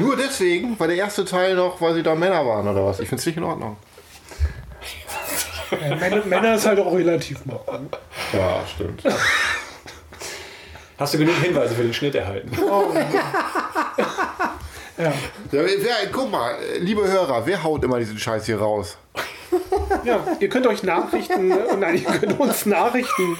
nur 0.00 0.16
deswegen, 0.16 0.78
weil 0.78 0.88
der 0.88 0.96
erste 0.96 1.24
Teil 1.24 1.54
noch, 1.54 1.80
weil 1.80 1.94
sie 1.94 2.02
da 2.02 2.14
Männer 2.16 2.44
waren, 2.46 2.66
oder 2.66 2.84
was? 2.84 2.98
Ich 3.00 3.08
finde 3.08 3.20
es 3.20 3.26
nicht 3.26 3.36
in 3.38 3.44
Ordnung. 3.44 3.76
Äh, 5.72 5.96
Männer, 5.96 6.24
Männer 6.24 6.54
ist 6.54 6.66
halt 6.66 6.78
auch 6.78 6.92
relativ 6.92 7.44
noch. 7.46 7.64
Ja, 8.32 8.62
stimmt. 8.72 9.02
Hast 10.98 11.14
du 11.14 11.18
genug 11.18 11.34
Hinweise 11.36 11.74
für 11.74 11.82
den 11.82 11.94
Schnitt 11.94 12.14
erhalten? 12.14 12.50
Ja. 14.98 15.04
Ja, 15.04 15.12
wer, 15.50 15.94
guck 16.12 16.30
mal, 16.30 16.54
liebe 16.78 17.02
Hörer, 17.10 17.46
wer 17.46 17.62
haut 17.62 17.82
immer 17.82 17.98
diesen 17.98 18.18
Scheiß 18.18 18.46
hier 18.46 18.58
raus? 18.58 18.98
Ja, 20.04 20.24
ihr 20.38 20.48
könnt 20.48 20.66
euch 20.66 20.82
Nachrichten, 20.82 21.50
äh, 21.50 21.76
nein, 21.78 21.96
ihr 21.96 22.04
könnt 22.04 22.38
uns 22.38 22.66
Nachrichten 22.66 23.36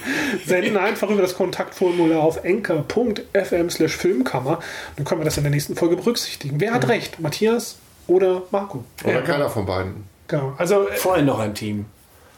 senden, 0.46 0.76
einfach 0.76 1.08
über 1.10 1.22
das 1.22 1.34
Kontaktformular 1.36 2.22
auf 2.22 2.44
enker.fm 2.44 3.70
slash 3.70 3.96
Filmkammer. 3.96 4.58
Dann 4.96 5.04
können 5.04 5.20
wir 5.20 5.24
das 5.24 5.36
in 5.36 5.44
der 5.44 5.50
nächsten 5.50 5.76
Folge 5.76 5.96
berücksichtigen. 5.96 6.60
Wer 6.60 6.72
hat 6.74 6.88
recht? 6.88 7.20
Matthias 7.20 7.76
oder 8.06 8.42
Marco? 8.50 8.84
Oder 9.04 9.12
Ja, 9.14 9.20
keiner 9.22 9.48
von 9.48 9.64
beiden. 9.66 10.04
Genau. 10.28 10.54
Also 10.58 10.88
äh, 10.88 10.96
Vorhin 10.96 11.26
noch 11.26 11.38
ein 11.38 11.54
Team. 11.54 11.86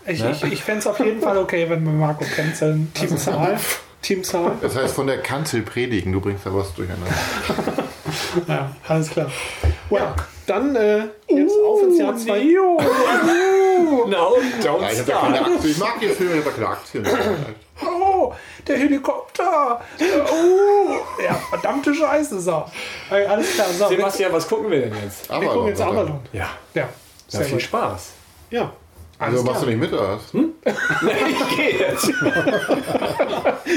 Ich, 0.07 0.25
ich, 0.25 0.45
ich 0.45 0.63
fände 0.63 0.81
es 0.81 0.87
auf 0.87 0.99
jeden 0.99 1.21
Fall 1.21 1.39
okay, 1.39 1.69
wenn 1.69 1.85
wir 1.85 1.93
Marco 1.93 2.25
canceln. 2.25 2.93
Teamzahl? 2.95 3.59
Teamzahl? 4.03 4.53
Das 4.61 4.77
heißt 4.77 4.95
von 4.95 5.07
der 5.07 5.19
Kanzel 5.19 5.63
predigen, 5.63 6.13
du 6.13 6.21
bringst 6.21 6.45
da 6.47 6.55
was 6.55 6.75
durcheinander. 6.75 7.11
Ja, 8.47 8.71
alles 8.87 9.11
klar. 9.11 9.31
Ja, 9.91 10.15
dann 10.47 10.77
äh, 10.77 11.05
jetzt 11.27 11.55
auf 11.67 11.83
ins 11.83 11.99
Jahr 11.99 12.17
2. 12.17 12.39
Neo. 12.39 12.81
No, 14.07 14.37
don't 14.63 14.81
Ja, 14.83 14.91
ich, 14.91 15.01
hab 15.01 15.09
ja 15.09 15.19
keine 15.21 15.41
Aktien. 15.41 15.71
ich 15.71 15.79
mag 15.79 16.01
den 16.01 16.11
Film, 16.11 16.31
ich 16.39 16.45
habe 16.45 16.51
keine 16.55 16.69
Aktien. 16.69 17.07
Oh, 17.83 18.33
der 18.69 18.77
Helikopter. 18.77 19.81
Oh, 20.01 21.23
ja, 21.23 21.35
verdammte 21.35 21.95
Scheiße. 21.95 22.41
So. 22.41 22.65
Alles 23.11 23.55
klar. 23.55 23.67
So, 23.77 23.89
Sebastian, 23.89 24.33
was 24.33 24.49
gucken 24.49 24.71
wir 24.71 24.81
denn 24.83 24.95
jetzt? 25.03 25.31
Aber 25.31 25.43
Wir 25.43 25.49
gucken 25.49 25.69
jetzt 25.69 25.81
Avalon. 25.81 26.21
Ja, 26.33 26.51
ja, 26.75 26.83
ja 26.83 26.89
sehr 27.27 27.41
viel 27.43 27.55
gut. 27.55 27.63
Spaß. 27.63 28.11
Ja. 28.51 28.73
Also 29.27 29.43
machst 29.45 29.63
du 29.63 29.67
nicht 29.67 29.79
mit, 29.81 29.93
oder 29.93 30.17
was? 30.17 30.23
Ich 31.29 31.57
gehe 31.57 31.79
jetzt. 31.79 32.11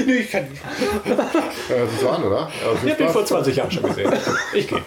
Nee, 0.05 0.13
ich 0.13 0.31
kann 0.31 0.43
nicht. 0.49 0.61
Ja, 1.05 1.15
das 1.15 1.91
ist 1.93 2.01
so 2.01 2.09
an, 2.09 2.23
oder? 2.23 2.37
Ja, 2.39 2.47
Ich 2.73 2.79
habe 2.79 2.89
ihn 2.89 2.95
Spaß. 2.95 3.11
vor 3.13 3.25
20 3.25 3.55
Jahren 3.55 3.71
schon 3.71 3.83
gesehen. 3.83 4.13
Ich 4.53 4.67
gehe. 4.67 4.81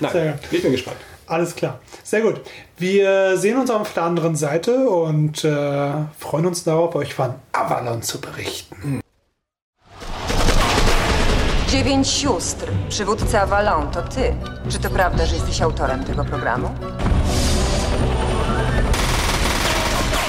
Nein, 0.00 0.38
ich 0.50 0.62
bin 0.62 0.72
gespannt. 0.72 0.96
Alles 1.26 1.54
klar. 1.56 1.78
Sehr 2.04 2.20
gut. 2.22 2.40
Wir 2.76 3.36
sehen 3.38 3.58
uns 3.58 3.70
auf 3.70 3.92
der 3.94 4.02
anderen 4.04 4.36
Seite 4.36 4.88
und 4.88 5.44
äh, 5.44 5.90
freuen 6.18 6.46
uns 6.46 6.64
darauf, 6.64 6.94
euch 6.94 7.14
von 7.14 7.34
Avalon 7.52 8.02
zu 8.02 8.20
berichten. 8.20 9.00
Dziewięć 11.70 12.08
sióstr, 12.08 12.66
przywódca 12.88 13.40
Avalon, 13.42 13.90
to 13.90 14.02
ty. 14.02 14.34
Czy 14.68 14.78
to 14.78 14.90
prawda, 14.90 15.26
że 15.26 15.34
jesteś 15.34 15.62
autorem 15.62 16.04
tego 16.04 16.24
programu? 16.24 16.68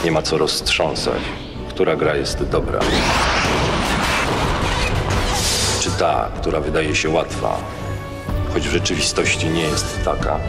Nie 0.04 0.12
ma 0.12 0.22
co 0.22 0.38
roztrząsać, 0.38 1.22
która 1.70 1.96
gra 1.96 2.16
jest 2.16 2.44
dobra. 2.44 2.80
Czy 5.82 5.92
ta, 5.92 6.32
która 6.42 6.60
wydaje 6.60 6.96
się 6.96 7.10
łatwa, 7.10 7.58
choć 8.54 8.68
w 8.68 8.72
rzeczywistości 8.72 9.48
nie 9.48 9.62
jest 9.62 10.04
taka. 10.06 10.40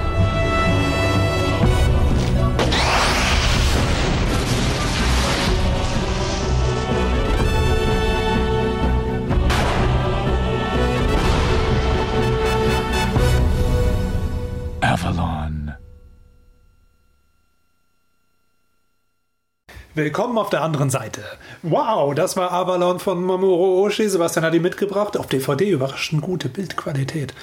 Willkommen 19.94 20.38
auf 20.38 20.50
der 20.50 20.62
anderen 20.62 20.88
Seite. 20.88 21.20
Wow, 21.62 22.14
das 22.14 22.36
war 22.36 22.52
Avalon 22.52 23.00
von 23.00 23.24
Mamoru 23.24 23.84
Oshii. 23.84 24.08
Sebastian 24.08 24.44
hat 24.44 24.54
ihn 24.54 24.62
mitgebracht. 24.62 25.16
Auf 25.16 25.26
DVD 25.26 25.68
überraschend 25.68 26.22
gute 26.22 26.48
Bildqualität. 26.48 27.34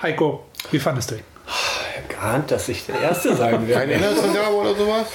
Heiko, 0.00 0.44
wie 0.70 0.78
fandest 0.78 1.10
du 1.10 1.16
ihn? 1.16 1.24
Geahnt, 2.08 2.52
dass 2.52 2.68
ich 2.68 2.86
der 2.86 3.00
Erste 3.00 3.34
sein 3.34 3.54
Ein 3.56 3.66
werde. 3.66 3.92
Inhaltsangabe 3.92 4.54
oder 4.54 4.76
sowas? 4.76 5.06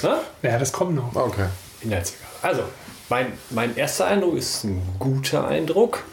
Hä? 0.00 0.46
Ja, 0.48 0.58
das 0.58 0.72
kommt 0.72 0.94
noch. 0.94 1.14
Okay. 1.14 1.44
Inhaltsangabe. 1.82 2.26
Also, 2.40 2.62
mein, 3.10 3.34
mein 3.50 3.76
erster 3.76 4.06
Eindruck 4.06 4.36
ist 4.38 4.64
ein 4.64 4.80
guter 4.98 5.46
Eindruck. 5.46 6.04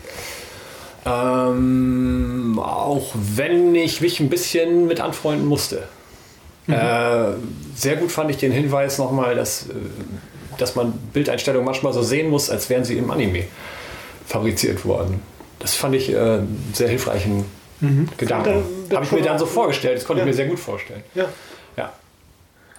Ähm, 1.06 2.60
auch 2.62 3.12
wenn 3.16 3.74
ich 3.76 4.02
mich 4.02 4.20
ein 4.20 4.30
bisschen 4.30 4.88
mit 4.88 5.00
anfreunden 5.00 5.48
musste. 5.48 5.88
Äh, 6.68 7.34
sehr 7.76 7.98
gut 7.98 8.12
fand 8.12 8.32
ich 8.32 8.38
den 8.38 8.52
Hinweis 8.52 8.98
nochmal, 8.98 9.36
dass, 9.36 9.64
äh, 9.70 9.74
dass 10.58 10.76
man 10.76 10.94
Bildeinstellungen 11.14 11.66
manchmal 11.66 11.92
so 11.94 12.02
sehen 12.02 12.30
muss, 12.30 12.50
als 12.50 12.70
wären 12.70 12.84
sie 12.86 12.98
im 12.98 13.12
Anime 13.12 13.44
fabriziert 14.26 14.86
worden. 14.86 15.20
Das 15.60 15.76
fand 15.76 15.96
ich 15.96 16.12
äh, 16.12 16.18
einen 16.18 16.72
sehr 16.74 16.88
hilfreichen 16.90 17.46
Gedanken. 18.18 18.46
Fand 18.46 18.92
er- 18.92 18.96
Habe 18.96 19.06
ich 19.06 19.12
mir 19.12 19.22
dann 19.24 19.38
so 19.40 19.46
vorgestellt, 19.46 19.98
das 19.98 20.06
konnte 20.06 20.22
Ja. 20.22 20.26
ich 20.26 20.32
mir 20.32 20.36
sehr 20.36 20.48
gut 20.48 20.60
vorstellen. 20.60 21.04
Ja. 21.16 21.26
Ja. 21.76 21.92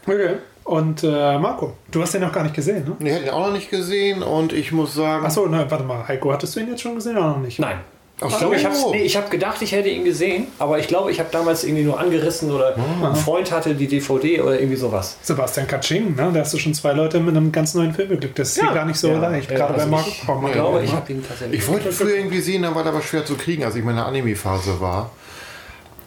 Okay. 0.06 0.36
Und 0.64 1.02
äh, 1.04 1.38
Marco, 1.38 1.74
du 1.90 2.00
hast 2.00 2.14
den 2.14 2.22
noch 2.22 2.32
gar 2.32 2.42
nicht 2.42 2.54
gesehen, 2.54 2.84
ne? 2.86 2.96
Ich 3.06 3.12
hätte 3.14 3.24
ihn 3.26 3.30
auch 3.30 3.46
noch 3.48 3.52
nicht 3.52 3.70
gesehen 3.70 4.22
und 4.22 4.54
ich 4.54 4.72
muss 4.72 4.94
sagen. 4.94 5.26
Achso, 5.26 5.46
warte 5.50 5.84
mal. 5.84 6.08
Heiko, 6.08 6.32
hattest 6.32 6.56
du 6.56 6.60
ihn 6.60 6.68
jetzt 6.70 6.80
schon 6.80 6.94
gesehen 6.94 7.18
oder 7.18 7.28
noch 7.28 7.38
nicht? 7.38 7.58
Nein. 7.58 7.80
Ach 8.20 8.28
Ich 8.30 8.38
glaube, 8.38 8.54
ich 8.56 8.64
habe 8.64 8.74
so. 8.76 8.92
nee, 8.92 9.08
hab 9.08 9.28
gedacht, 9.30 9.60
ich 9.60 9.72
hätte 9.72 9.88
ihn 9.88 10.04
gesehen, 10.04 10.46
aber 10.60 10.78
ich 10.78 10.86
glaube, 10.86 11.10
ich 11.10 11.18
habe 11.18 11.30
damals 11.32 11.64
irgendwie 11.64 11.82
nur 11.82 11.98
angerissen 11.98 12.50
oder 12.52 12.76
ein 13.02 13.16
Freund 13.16 13.50
hatte 13.50 13.74
die 13.74 13.88
DVD 13.88 14.40
oder 14.40 14.54
irgendwie 14.58 14.76
sowas. 14.76 15.16
Sebastian 15.22 15.66
Katsching, 15.66 16.14
ne? 16.14 16.30
Da 16.32 16.40
hast 16.40 16.54
du 16.54 16.58
schon 16.58 16.74
zwei 16.74 16.92
Leute 16.92 17.18
mit 17.18 17.36
einem 17.36 17.50
ganz 17.50 17.74
neuen 17.74 17.92
Film 17.92 18.10
beglückt. 18.10 18.38
Das 18.38 18.50
ist 18.50 18.58
Ja. 18.62 18.72
gar 18.72 18.84
nicht 18.84 18.98
so 18.98 19.08
Ja, 19.08 19.18
leicht, 19.18 19.50
ja, 19.50 19.56
gerade 19.58 19.74
also 19.74 19.86
bei 19.86 19.90
Marco. 19.90 20.08
ich- 20.08 20.22
Komm, 20.24 20.46
Ich 20.46 20.52
glaube, 20.52 20.84
ich 20.84 20.92
habe 20.92 21.12
ihn 21.12 21.24
tatsächlich. 21.26 21.60
Ich 21.60 21.68
wollte 21.68 21.88
ihn 21.88 21.92
früher 21.92 22.16
irgendwie 22.16 22.40
sehen, 22.40 22.62
dann 22.62 22.74
war 22.76 22.84
der 22.84 22.92
aber 22.92 23.02
schwer 23.02 23.24
zu 23.26 23.34
kriegen, 23.34 23.64
als 23.64 23.74
ich 23.74 23.80
in 23.80 23.86
meiner 23.86 24.06
Anime-Phase 24.06 24.80
war. 24.80 25.10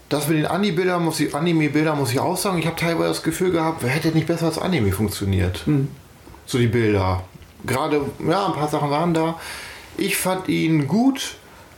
Das 0.10 0.30
mit 0.30 0.38
den 0.38 0.46
Anime-Bildern 0.46 1.04
muss 1.04 1.20
ich, 1.20 1.36
Anime-Bilder 1.36 1.94
muss 1.94 2.14
ich 2.14 2.20
auch 2.22 2.38
sagen, 2.38 2.58
ich 2.58 2.66
habe 2.66 2.78
teilweise 2.78 3.10
das 3.10 3.24
Gefühl 3.24 3.52
gehabt, 3.52 3.84
wer 3.84 3.90
hätte 3.90 4.08
nicht 4.10 4.28
besser 4.28 4.46
als 4.46 4.58
Anime 4.58 4.94
funktioniert. 4.94 5.66
So 6.46 6.58
die 6.58 6.68
Bilder. 6.68 7.24
Gerade, 7.66 8.00
ja, 8.26 8.46
ein 8.46 8.54
paar 8.54 8.70
Sachen 8.70 8.90
waren 8.90 9.14
da. 9.14 9.36
Ich 9.98 10.16
fand 10.16 10.48
ihn 10.48 10.88
gut, 10.88 11.36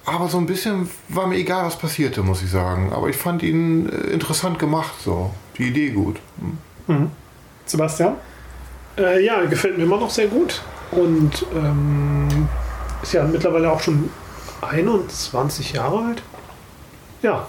aber 0.09 0.27
so 0.27 0.37
ein 0.37 0.45
bisschen 0.45 0.89
war 1.09 1.27
mir 1.27 1.37
egal, 1.37 1.65
was 1.65 1.77
passierte, 1.77 2.23
muss 2.23 2.41
ich 2.41 2.51
sagen. 2.51 2.91
Aber 2.93 3.09
ich 3.09 3.17
fand 3.17 3.43
ihn 3.43 3.89
äh, 3.89 4.11
interessant 4.11 4.59
gemacht, 4.59 4.93
so. 5.03 5.31
Die 5.57 5.67
Idee 5.67 5.89
gut. 5.89 6.17
Sebastian? 7.65 8.15
Äh, 8.97 9.23
ja, 9.23 9.43
gefällt 9.45 9.77
mir 9.77 9.83
immer 9.83 9.97
noch 9.99 10.09
sehr 10.09 10.27
gut. 10.27 10.61
Und 10.91 11.45
ähm, 11.53 12.47
ist 13.03 13.13
ja 13.13 13.23
mittlerweile 13.25 13.71
auch 13.71 13.79
schon 13.79 14.09
21 14.61 15.73
Jahre 15.73 16.05
alt. 16.05 16.21
Ja. 17.21 17.47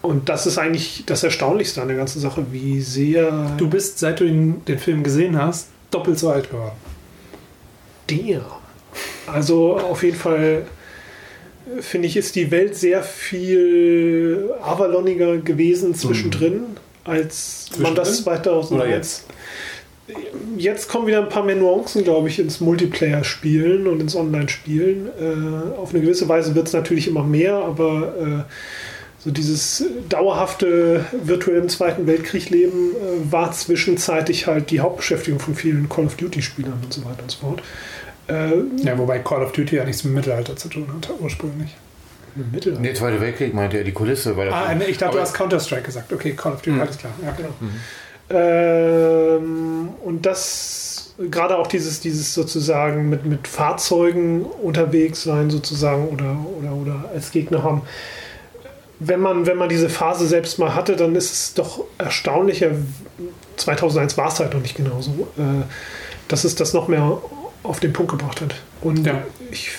Und 0.00 0.28
das 0.28 0.46
ist 0.46 0.58
eigentlich 0.58 1.04
das 1.06 1.22
Erstaunlichste 1.24 1.82
an 1.82 1.88
der 1.88 1.96
ganzen 1.96 2.20
Sache, 2.20 2.46
wie 2.52 2.80
sehr. 2.80 3.50
Du 3.56 3.68
bist, 3.68 3.98
seit 3.98 4.20
du 4.20 4.24
ihn, 4.24 4.64
den 4.66 4.78
Film 4.78 5.02
gesehen 5.02 5.40
hast, 5.40 5.68
doppelt 5.90 6.18
so 6.18 6.30
alt 6.30 6.50
geworden. 6.50 6.76
der. 8.08 8.42
Also 9.26 9.78
auf 9.78 10.02
jeden 10.02 10.18
Fall 10.18 10.66
finde 11.80 12.08
ich, 12.08 12.16
ist 12.16 12.36
die 12.36 12.50
Welt 12.50 12.76
sehr 12.76 13.02
viel 13.02 14.50
Avaloniger 14.62 15.38
gewesen 15.38 15.94
zwischendrin, 15.94 16.62
als 17.04 17.70
man 17.78 17.94
das 17.94 18.22
2001. 18.22 18.72
Oder 18.72 18.88
jetzt? 18.88 19.26
Jetzt 20.56 20.88
kommen 20.88 21.06
wieder 21.06 21.20
ein 21.20 21.30
paar 21.30 21.44
mehr 21.44 21.56
Nuancen, 21.56 22.04
glaube 22.04 22.28
ich, 22.28 22.38
ins 22.38 22.60
Multiplayer-Spielen 22.60 23.86
und 23.86 24.00
ins 24.00 24.14
Online-Spielen. 24.14 25.08
Äh, 25.08 25.78
auf 25.78 25.94
eine 25.94 26.02
gewisse 26.02 26.28
Weise 26.28 26.54
wird 26.54 26.66
es 26.66 26.74
natürlich 26.74 27.08
immer 27.08 27.22
mehr, 27.24 27.54
aber 27.54 28.44
äh, 28.46 28.52
so 29.24 29.30
dieses 29.30 29.82
dauerhafte 30.10 31.06
virtuell 31.12 31.56
im 31.56 31.70
Zweiten 31.70 32.06
Weltkrieg 32.06 32.50
leben 32.50 32.90
äh, 32.90 33.32
war 33.32 33.52
zwischenzeitlich 33.52 34.46
halt 34.46 34.70
die 34.70 34.80
Hauptbeschäftigung 34.80 35.40
von 35.40 35.54
vielen 35.54 35.88
Call 35.88 36.04
of 36.04 36.16
Duty-Spielern 36.16 36.78
und 36.82 36.92
so 36.92 37.02
weiter 37.06 37.22
und 37.22 37.30
so 37.30 37.38
fort. 37.38 37.62
Äh, 38.28 38.52
Ja, 38.82 38.96
wobei 38.98 39.18
Call 39.20 39.42
of 39.42 39.52
Duty 39.52 39.76
ja 39.76 39.84
nichts 39.84 40.04
mit 40.04 40.14
Mittelalter 40.14 40.56
zu 40.56 40.68
tun 40.68 40.86
hat, 40.94 41.10
ursprünglich. 41.20 41.74
Mittelalter. 42.52 42.80
Nee, 42.80 42.94
Zweite 42.94 43.20
Weltkrieg 43.20 43.54
meinte 43.54 43.78
er 43.78 43.84
die 43.84 43.92
Kulisse. 43.92 44.36
Weil 44.36 44.50
Ah, 44.52 44.74
ich 44.88 44.98
dachte, 44.98 45.16
du 45.16 45.22
hast 45.22 45.34
Counter-Strike 45.34 45.82
gesagt. 45.82 46.12
Okay, 46.12 46.32
Call 46.32 46.52
of 46.54 46.62
Duty, 46.62 46.80
alles 46.80 46.98
klar. 46.98 47.12
Ja, 47.22 47.32
genau. 47.32 47.50
Ähm, 48.30 49.90
und 50.04 50.26
das, 50.26 51.14
gerade 51.30 51.56
auch 51.58 51.66
dieses, 51.66 52.00
dieses 52.00 52.34
sozusagen 52.34 53.08
mit, 53.08 53.24
mit 53.26 53.46
Fahrzeugen 53.46 54.42
unterwegs 54.44 55.22
sein, 55.22 55.50
sozusagen, 55.50 56.08
oder, 56.08 56.36
oder, 56.58 56.72
oder 56.74 57.10
als 57.14 57.30
Gegner 57.30 57.62
haben. 57.62 57.82
Wenn 59.00 59.20
man, 59.20 59.46
wenn 59.46 59.56
man 59.58 59.68
diese 59.68 59.88
Phase 59.88 60.26
selbst 60.26 60.58
mal 60.58 60.74
hatte, 60.74 60.96
dann 60.96 61.14
ist 61.14 61.32
es 61.32 61.54
doch 61.54 61.84
erstaunlicher. 61.98 62.70
2001 63.56 64.16
war 64.16 64.28
es 64.28 64.40
halt 64.40 64.54
noch 64.54 64.60
nicht 64.62 64.76
genauso, 64.76 65.28
äh, 65.36 65.42
dass 66.28 66.44
es 66.44 66.54
das 66.54 66.72
noch 66.72 66.88
mehr 66.88 67.18
auf 67.64 67.80
den 67.80 67.92
Punkt 67.92 68.12
gebracht 68.12 68.40
hat. 68.40 68.54
Und 68.80 69.04
Ja. 69.06 69.22
ich, 69.50 69.70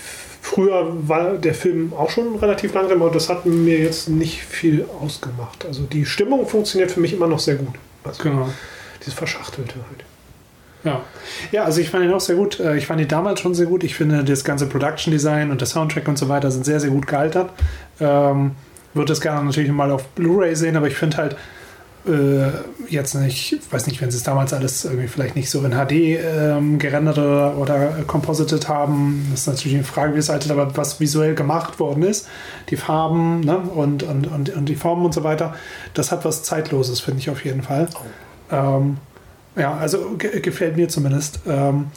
früher 0.41 0.91
war 1.07 1.33
der 1.38 1.53
Film 1.53 1.93
auch 1.93 2.09
schon 2.09 2.36
relativ 2.36 2.73
langsam, 2.73 3.01
aber 3.01 3.11
das 3.11 3.29
hat 3.29 3.45
mir 3.45 3.79
jetzt 3.79 4.09
nicht 4.09 4.41
viel 4.41 4.86
ausgemacht. 5.01 5.65
Also 5.65 5.83
die 5.83 6.05
Stimmung 6.05 6.45
funktioniert 6.47 6.91
für 6.91 6.99
mich 6.99 7.13
immer 7.13 7.27
noch 7.27 7.39
sehr 7.39 7.55
gut. 7.55 7.75
Also 8.03 8.21
Genau. 8.23 8.49
dieses 8.99 9.13
Verschachtelte 9.13 9.75
halt. 9.75 10.03
Ja. 10.83 11.01
ja, 11.51 11.63
also 11.63 11.81
ich 11.81 11.89
fand 11.89 12.05
ihn 12.05 12.13
auch 12.13 12.19
sehr 12.19 12.36
gut. 12.36 12.59
Äh, 12.59 12.77
Ich 12.77 12.86
fand 12.86 13.01
ihn 13.01 13.07
damals 13.07 13.39
schon 13.39 13.55
sehr 13.55 13.65
gut. 13.65 13.83
Ich 13.83 13.95
finde, 13.95 14.23
das 14.23 14.43
ganze 14.43 14.67
Production 14.67 15.11
Design 15.11 15.49
und 15.49 15.59
der 15.59 15.67
Soundtrack 15.67 16.07
und 16.07 16.17
so 16.19 16.29
weiter 16.29 16.51
sind 16.51 16.63
sehr, 16.63 16.79
sehr 16.79 16.91
gut 16.91 17.07
gealtert. 17.07 17.49
Ähm, 17.99 18.51
würde 18.93 19.07
das 19.09 19.19
gerne 19.19 19.43
natürlich 19.43 19.71
mal 19.71 19.89
auf 19.91 20.07
Blu-ray 20.09 20.55
sehen, 20.55 20.77
aber 20.77 20.88
ich 20.88 20.95
finde 20.95 21.17
halt 21.17 21.36
äh, 22.08 22.51
jetzt 22.88 23.16
nicht, 23.16 23.53
ich 23.53 23.74
weiß 23.74 23.88
nicht, 23.88 24.01
wenn 24.01 24.12
sie 24.12 24.18
es 24.18 24.24
damals 24.24 24.53
alles 24.53 24.86
irgendwie 24.86 25.08
vielleicht 25.08 25.36
nicht 25.36 25.49
so 25.49 25.64
in 25.64 25.72
HD 25.72 25.91
ähm, 25.91 26.80
gerendert 26.80 27.18
oder, 27.18 27.58
oder 27.58 28.03
composited 28.08 28.68
haben, 28.68 29.28
das 29.32 29.41
ist 29.41 29.47
natürlich 29.47 29.76
eine 29.76 29.84
Frage, 29.84 30.16
wie 30.16 30.20
es 30.20 30.30
altert, 30.30 30.51
aber 30.51 30.76
was 30.78 30.99
visuell 30.99 31.36
gemacht 31.36 31.80
worden 31.80 32.03
ist, 32.03 32.28
die 32.70 32.78
Farben 32.78 33.41
ne, 33.41 33.58
und, 33.58 34.03
und, 34.03 34.28
und, 34.28 34.49
und 34.49 34.66
die 34.66 34.76
Formen 34.76 35.06
und 35.06 35.14
so 35.14 35.24
weiter, 35.24 35.56
das 35.93 36.12
hat 36.12 36.26
was 36.26 36.43
Zeitloses, 36.43 36.99
finde 36.99 37.20
ich 37.20 37.30
auf 37.30 37.43
jeden 37.43 37.64
Fall. 37.64 37.88
Ähm, 38.51 38.97
ja, 39.56 39.76
also 39.76 40.16
ge 40.18 40.39
gefällt 40.41 40.76
mir 40.76 40.89
zumindest. 40.89 41.39
Ähm, 41.47 41.88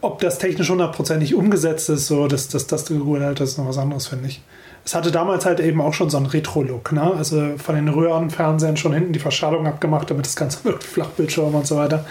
ob 0.00 0.20
das 0.20 0.38
technisch 0.38 0.70
hundertprozentig 0.70 1.34
umgesetzt 1.34 1.90
ist, 1.90 2.06
so 2.06 2.28
dass 2.28 2.48
das, 2.48 2.66
das, 2.66 2.84
das 2.84 3.40
ist 3.40 3.58
noch 3.58 3.68
was 3.68 3.78
anderes, 3.78 4.06
finde 4.06 4.28
ich. 4.28 4.42
Es 4.86 4.94
hatte 4.94 5.10
damals 5.10 5.44
halt 5.44 5.58
eben 5.58 5.80
auch 5.80 5.92
schon 5.92 6.10
so 6.10 6.16
einen 6.16 6.26
Retro-Look, 6.26 6.92
ne? 6.92 7.12
Also 7.12 7.54
von 7.58 7.74
den 7.74 7.88
Röhrenfernsehern 7.88 8.76
schon 8.76 8.94
hinten 8.94 9.12
die 9.12 9.18
Verschallung 9.18 9.66
abgemacht, 9.66 10.08
damit 10.08 10.26
das 10.26 10.36
Ganze 10.36 10.64
wirkt, 10.64 10.84
Flachbildschirm 10.84 11.54
und 11.54 11.66
so 11.66 11.76
weiter. 11.76 12.06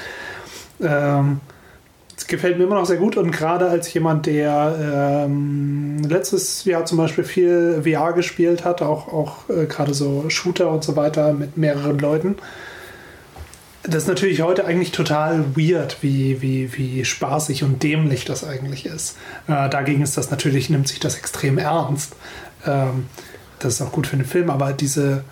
Ähm, 0.81 1.39
es 2.17 2.27
gefällt 2.27 2.57
mir 2.57 2.65
immer 2.65 2.75
noch 2.75 2.85
sehr 2.85 2.97
gut 2.97 3.15
und 3.15 3.31
gerade 3.31 3.69
als 3.69 3.93
jemand, 3.93 4.25
der 4.25 5.25
ähm, 5.25 6.01
letztes 6.07 6.65
Jahr 6.65 6.85
zum 6.85 6.97
Beispiel 6.97 7.23
viel 7.23 7.81
VR 7.83 8.11
gespielt 8.11 8.65
hat, 8.65 8.81
auch, 8.81 9.07
auch 9.07 9.49
äh, 9.49 9.65
gerade 9.67 9.93
so 9.93 10.29
Shooter 10.29 10.69
und 10.69 10.83
so 10.83 10.97
weiter 10.97 11.33
mit 11.33 11.55
mehreren 11.55 11.97
Leuten, 11.97 12.35
das 13.87 14.03
ist 14.03 14.07
natürlich 14.07 14.41
heute 14.41 14.65
eigentlich 14.65 14.91
total 14.91 15.55
weird, 15.55 15.97
wie, 16.01 16.41
wie, 16.41 16.75
wie 16.75 17.05
spaßig 17.05 17.63
und 17.63 17.83
dämlich 17.83 18.25
das 18.25 18.43
eigentlich 18.43 18.85
ist. 18.85 19.17
Äh, 19.47 19.69
dagegen 19.69 20.01
ist 20.01 20.17
das 20.17 20.31
natürlich, 20.31 20.69
nimmt 20.69 20.87
sich 20.87 20.99
das 20.99 21.17
extrem 21.17 21.57
ernst. 21.57 22.13
Ähm, 22.65 23.07
das 23.59 23.75
ist 23.75 23.81
auch 23.81 23.91
gut 23.91 24.07
für 24.07 24.17
den 24.17 24.25
Film, 24.25 24.49
aber 24.49 24.73
diese, 24.73 25.23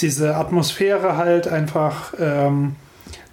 diese 0.00 0.36
Atmosphäre 0.36 1.16
halt 1.16 1.48
einfach, 1.48 2.14
ähm, 2.18 2.76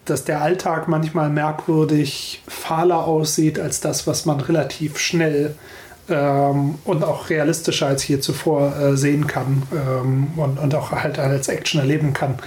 dass 0.06 0.26
der 0.26 0.42
Alltag 0.42 0.88
manchmal 0.88 1.30
merkwürdig 1.30 2.44
fahler 2.48 3.06
aussieht 3.06 3.60
als 3.60 3.80
das, 3.80 4.08
was 4.08 4.26
man 4.26 4.40
relativ 4.40 4.98
schnell 4.98 5.56
ähm, 6.10 6.76
und 6.84 7.04
auch 7.04 7.30
realistischer 7.30 7.88
als 7.88 8.02
hier 8.02 8.20
zuvor 8.20 8.76
äh, 8.76 8.98
sehen 8.98 9.28
kann 9.28 9.64
ähm, 9.72 10.28
und, 10.36 10.58
und 10.58 10.76
auch 10.76 10.92
halt 10.92 11.20
als 11.20 11.48
Action 11.48 11.80
erleben 11.80 12.14
kann 12.14 12.40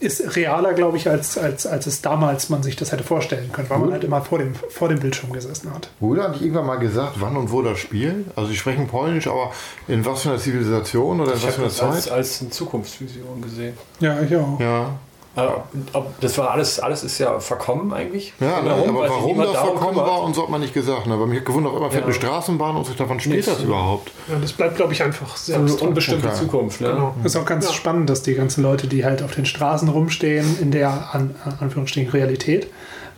ist 0.00 0.34
realer, 0.36 0.72
glaube 0.72 0.96
ich, 0.96 1.08
als, 1.08 1.36
als, 1.38 1.66
als 1.66 1.86
es 1.86 2.00
damals 2.00 2.48
man 2.48 2.62
sich 2.62 2.74
das 2.74 2.90
hätte 2.90 3.04
vorstellen 3.04 3.52
können, 3.52 3.68
weil 3.70 3.78
man 3.78 3.92
halt 3.92 4.02
immer 4.04 4.22
vor 4.22 4.38
dem, 4.38 4.54
vor 4.54 4.88
dem 4.88 4.98
Bildschirm 4.98 5.32
gesessen 5.32 5.72
hat. 5.72 5.90
Wurde 6.00 6.24
eigentlich 6.24 6.42
irgendwann 6.42 6.66
mal 6.66 6.76
gesagt, 6.78 7.16
wann 7.20 7.36
und 7.36 7.52
wo 7.52 7.60
das 7.62 7.78
spielt? 7.78 8.24
Also 8.34 8.50
sie 8.50 8.56
sprechen 8.56 8.88
Polnisch, 8.88 9.26
aber 9.26 9.52
in 9.88 10.04
was 10.04 10.22
für 10.22 10.30
einer 10.30 10.38
Zivilisation 10.38 11.20
oder 11.20 11.32
in 11.32 11.38
Ich 11.38 11.44
was 11.46 11.54
für 11.54 11.62
habe 11.62 11.70
einer 11.70 11.74
das 11.74 11.82
als, 11.82 12.04
Zeit? 12.04 12.12
als 12.14 12.40
eine 12.40 12.50
Zukunftsvision 12.50 13.42
gesehen. 13.42 13.76
Ja, 14.00 14.20
ich 14.22 14.34
auch. 14.34 14.58
Ja. 14.58 14.98
Äh, 15.46 16.00
das 16.20 16.36
war 16.38 16.50
alles, 16.50 16.80
alles 16.80 17.04
ist 17.04 17.18
ja 17.18 17.38
verkommen 17.40 17.92
eigentlich. 17.92 18.32
Ja, 18.40 18.60
ne, 18.62 18.70
Warum? 18.70 18.96
aber 18.96 19.08
sich 19.08 19.16
warum 19.16 19.38
das 19.38 19.50
verkommen 19.52 19.96
war 19.96 20.22
und 20.22 20.34
so 20.34 20.42
hat 20.42 20.50
man 20.50 20.60
nicht 20.60 20.74
gesagt. 20.74 21.06
Ne? 21.06 21.16
Bei 21.16 21.26
mir 21.26 21.36
hat 21.40 21.46
gewundert, 21.46 21.72
immer 21.76 21.90
fährt 21.90 22.02
Ja. 22.02 22.06
eine 22.06 22.14
Straßenbahn 22.14 22.76
und 22.76 22.86
so, 22.86 22.92
davon 22.94 23.20
spielt 23.20 23.36
Nichts. 23.36 23.52
das 23.54 23.62
überhaupt. 23.62 24.10
Ja, 24.28 24.36
das 24.40 24.52
bleibt, 24.52 24.76
glaube 24.76 24.92
ich, 24.92 25.02
einfach 25.02 25.36
sehr 25.36 25.56
Also 25.56 25.66
abstrakt. 25.74 25.88
unbestimmte 25.88 26.26
Okay. 26.28 26.36
Zukunft. 26.36 26.80
Ne? 26.80 26.88
Genau. 26.90 27.14
Ist 27.24 27.36
auch 27.36 27.44
ganz 27.44 27.66
Ja. 27.66 27.72
spannend, 27.72 28.08
dass 28.10 28.22
die 28.22 28.34
ganzen 28.34 28.62
Leute, 28.62 28.86
die 28.86 29.04
halt 29.04 29.22
auf 29.22 29.34
den 29.34 29.46
Straßen 29.46 29.88
rumstehen, 29.88 30.58
in 30.60 30.70
der 30.70 31.10
an 31.12 31.34
Anführungsstrichen 31.60 32.10
Realität, 32.10 32.68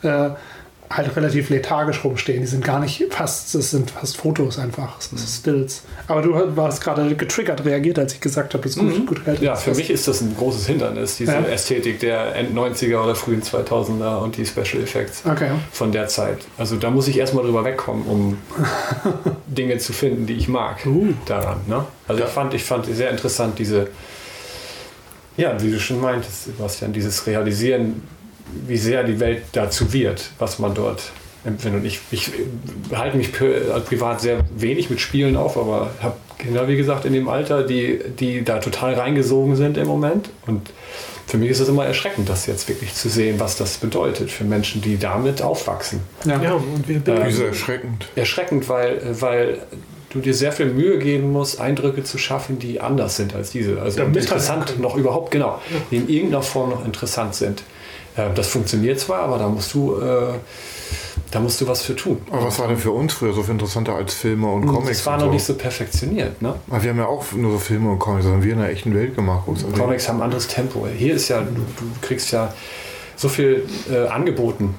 äh, 0.02 0.30
halt 0.96 1.14
relativ 1.16 1.50
lethargisch 1.50 2.04
rumstehen. 2.04 2.40
Die 2.40 2.46
sind 2.46 2.64
gar 2.64 2.80
nicht 2.80 3.04
fast, 3.10 3.54
das 3.54 3.70
sind 3.70 3.90
fast 3.90 4.16
Fotos 4.16 4.58
einfach, 4.58 4.96
das 4.96 5.12
ist 5.12 5.38
Stills. 5.40 5.82
Aber 6.08 6.22
du 6.22 6.34
warst 6.56 6.82
gerade 6.82 7.14
getriggert 7.14 7.64
reagiert, 7.64 7.98
als 7.98 8.14
ich 8.14 8.20
gesagt 8.20 8.54
habe, 8.54 8.62
das 8.64 8.76
ist 8.76 8.78
gut, 8.80 9.06
gut 9.06 9.24
gehalten. 9.24 9.40
Mhm. 9.42 9.46
Ja, 9.46 9.54
für 9.56 9.74
mich 9.74 9.90
ist 9.90 10.06
das 10.08 10.20
ein 10.20 10.34
großes 10.36 10.66
Hindernis, 10.66 11.16
diese 11.16 11.32
Ja. 11.32 11.40
Ästhetik 11.42 12.00
der 12.00 12.34
End 12.36 12.54
90er 12.56 13.02
oder 13.02 13.14
frühen 13.14 13.42
2000er 13.42 14.18
und 14.18 14.36
die 14.36 14.44
Special 14.46 14.82
Effects 14.82 15.22
Okay. 15.24 15.50
von 15.72 15.92
der 15.92 16.08
Zeit. 16.08 16.38
Also 16.58 16.76
da 16.76 16.90
muss 16.90 17.08
ich 17.08 17.18
erstmal 17.18 17.44
drüber 17.44 17.64
wegkommen, 17.64 18.04
um 18.06 18.38
Dinge 19.46 19.78
zu 19.78 19.92
finden, 19.92 20.26
die 20.26 20.34
ich 20.34 20.48
mag 20.48 20.84
Uh. 20.86 21.12
daran. 21.26 21.58
Ne? 21.66 21.84
Also 22.08 22.22
ich 22.24 22.28
fand, 22.30 22.54
ich 22.54 22.64
fand 22.64 22.86
sehr 22.86 23.10
interessant 23.10 23.58
diese, 23.58 23.88
ja, 25.36 25.60
wie 25.62 25.70
du 25.70 25.80
schon 25.80 26.00
meintest, 26.00 26.44
Sebastian, 26.44 26.92
dieses 26.92 27.26
Realisieren, 27.26 28.02
wie 28.66 28.76
sehr 28.76 29.04
die 29.04 29.20
Welt 29.20 29.42
dazu 29.52 29.92
wird, 29.92 30.30
was 30.38 30.58
man 30.58 30.74
dort 30.74 31.02
empfindet. 31.44 31.80
Und 31.80 31.86
ich, 31.86 32.00
ich 32.10 32.30
halte 32.94 33.16
mich 33.16 33.28
pri- 33.28 33.80
privat 33.80 34.20
sehr 34.20 34.40
wenig 34.56 34.90
mit 34.90 35.00
Spielen 35.00 35.36
auf, 35.36 35.56
aber 35.56 35.90
habe 36.00 36.16
Kinder, 36.38 36.68
wie 36.68 36.76
gesagt, 36.76 37.04
in 37.04 37.12
dem 37.12 37.28
Alter, 37.28 37.62
die, 37.64 38.00
die 38.18 38.44
da 38.44 38.58
total 38.58 38.94
reingesogen 38.94 39.56
sind 39.56 39.76
im 39.76 39.86
Moment. 39.86 40.30
Und 40.46 40.70
für 41.26 41.38
mich 41.38 41.50
ist 41.50 41.60
es 41.60 41.68
immer 41.68 41.84
erschreckend, 41.86 42.28
das 42.28 42.46
jetzt 42.46 42.68
wirklich 42.68 42.94
zu 42.94 43.08
sehen, 43.08 43.38
was 43.38 43.56
das 43.56 43.78
bedeutet 43.78 44.30
für 44.30 44.44
Menschen, 44.44 44.82
die 44.82 44.98
damit 44.98 45.40
aufwachsen. 45.42 46.00
Ja. 46.24 46.40
Ja, 46.42 46.52
und 46.54 46.88
wir 46.88 47.00
Ja. 47.04 47.26
Wieso 47.26 47.44
erschreckend? 47.44 48.08
Erschreckend, 48.16 48.68
weil, 48.68 49.00
weil 49.20 49.58
du 50.10 50.20
dir 50.20 50.34
sehr 50.34 50.52
viel 50.52 50.66
Mühe 50.66 50.98
geben 50.98 51.32
musst, 51.32 51.60
Eindrücke 51.60 52.04
zu 52.04 52.18
schaffen, 52.18 52.58
die 52.58 52.80
anders 52.80 53.16
sind 53.16 53.34
als 53.34 53.50
diese. 53.50 53.80
Also 53.80 54.00
mithalten 54.00 54.16
interessant 54.16 54.80
noch 54.80 54.96
überhaupt, 54.96 55.30
genau, 55.30 55.60
die 55.90 55.96
in 55.96 56.08
irgendeiner 56.08 56.42
Form 56.42 56.70
noch 56.70 56.84
interessant 56.84 57.34
sind. 57.34 57.62
Äh, 58.16 58.30
Das 58.34 58.48
funktioniert 58.48 59.00
zwar, 59.00 59.20
aber 59.20 59.38
da 59.38 59.48
musst 59.48 59.72
du, 59.74 60.00
äh, 60.00 60.34
da 61.30 61.40
musst 61.40 61.60
du 61.60 61.66
was 61.66 61.82
für 61.82 61.96
tun. 61.96 62.20
Aber 62.30 62.44
was 62.46 62.58
war 62.58 62.68
denn 62.68 62.76
für 62.76 62.90
uns 62.90 63.14
früher 63.14 63.32
so 63.32 63.42
viel 63.42 63.52
interessanter 63.52 63.94
als 63.94 64.14
Filme 64.14 64.46
und 64.46 64.66
Comics? 64.66 64.98
Das 64.98 65.06
war 65.06 65.16
noch 65.16 65.26
so? 65.26 65.32
nicht 65.32 65.44
so 65.44 65.54
perfektioniert. 65.54 66.42
Ne? 66.42 66.54
Aber 66.68 66.82
wir 66.82 66.90
haben 66.90 66.98
ja 66.98 67.06
auch 67.06 67.32
nur 67.32 67.52
so 67.52 67.58
Filme 67.58 67.90
und 67.90 67.98
Comics, 67.98 68.24
das 68.24 68.32
haben 68.32 68.42
wir 68.42 68.52
in 68.52 68.58
der 68.58 68.70
echten 68.70 68.94
Welt 68.94 69.14
gemacht. 69.14 69.46
Uns 69.46 69.64
Comics 69.76 70.08
haben 70.08 70.18
ein 70.18 70.24
anderes 70.24 70.48
Tempo. 70.48 70.86
Hier 70.86 71.14
ist 71.14 71.28
ja, 71.28 71.40
du, 71.40 71.54
du 71.54 71.84
kriegst 72.00 72.30
ja 72.32 72.52
so 73.16 73.28
viel 73.28 73.66
äh, 73.90 74.08
angeboten. 74.08 74.74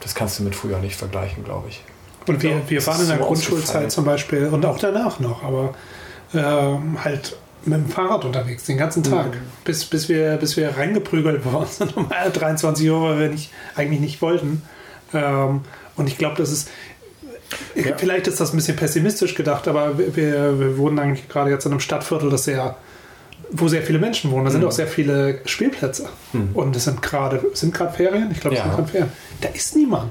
Das 0.00 0.14
kannst 0.14 0.38
du 0.38 0.44
mit 0.44 0.54
früher 0.54 0.78
nicht 0.78 0.96
vergleichen, 0.96 1.44
glaube 1.44 1.68
ich. 1.68 1.82
Und 2.26 2.42
wir, 2.42 2.60
wir 2.68 2.86
waren 2.86 3.00
in 3.00 3.08
der 3.08 3.18
so 3.18 3.24
Grundschulzeit 3.24 3.90
zum 3.90 4.04
Beispiel 4.04 4.46
und 4.46 4.64
auch 4.66 4.78
danach 4.78 5.18
noch, 5.18 5.42
aber 5.42 5.74
ähm, 6.34 7.02
halt 7.02 7.36
mit 7.68 7.78
dem 7.78 7.88
Fahrrad 7.88 8.24
unterwegs 8.24 8.64
den 8.64 8.78
ganzen 8.78 9.02
Tag, 9.02 9.36
bis, 9.64 9.84
bis, 9.84 10.08
wir, 10.08 10.36
bis 10.36 10.56
wir 10.56 10.76
reingeprügelt 10.76 11.44
worden 11.52 11.68
sind 11.70 11.96
um 11.96 12.08
23 12.08 12.90
Uhr, 12.90 13.02
weil 13.02 13.18
wir 13.20 13.28
nicht, 13.28 13.50
eigentlich 13.74 14.00
nicht 14.00 14.22
wollten. 14.22 14.62
Ähm, 15.12 15.62
und 15.96 16.06
ich 16.06 16.18
glaube, 16.18 16.36
das 16.36 16.52
ist, 16.52 16.70
vielleicht 17.96 18.26
ist 18.26 18.40
das 18.40 18.52
ein 18.52 18.56
bisschen 18.56 18.76
pessimistisch 18.76 19.34
gedacht, 19.34 19.68
aber 19.68 19.98
wir, 19.98 20.16
wir, 20.16 20.60
wir 20.60 20.78
wohnen 20.78 20.98
eigentlich 20.98 21.28
gerade 21.28 21.50
jetzt 21.50 21.64
in 21.64 21.72
einem 21.72 21.80
Stadtviertel, 21.80 22.30
das 22.30 22.44
sehr 22.44 22.76
wo 23.50 23.68
sehr 23.68 23.82
viele 23.82 23.98
Menschen 23.98 24.30
wohnen. 24.30 24.44
Da 24.44 24.50
sind 24.50 24.64
auch 24.64 24.72
sehr 24.72 24.86
viele 24.86 25.40
Spielplätze. 25.46 26.08
Und 26.54 26.76
es 26.76 26.84
sind 26.84 27.00
gerade 27.02 27.42
sind 27.54 27.74
gerade 27.74 27.92
Ferien. 27.92 28.30
Ich 28.30 28.40
glaube, 28.40 28.56
es 28.56 28.60
Ja. 28.62 28.66
sind 28.66 28.76
gerade 28.76 28.88
Ferien. 28.88 29.12
Da 29.40 29.48
ist 29.48 29.74
niemand. 29.76 30.10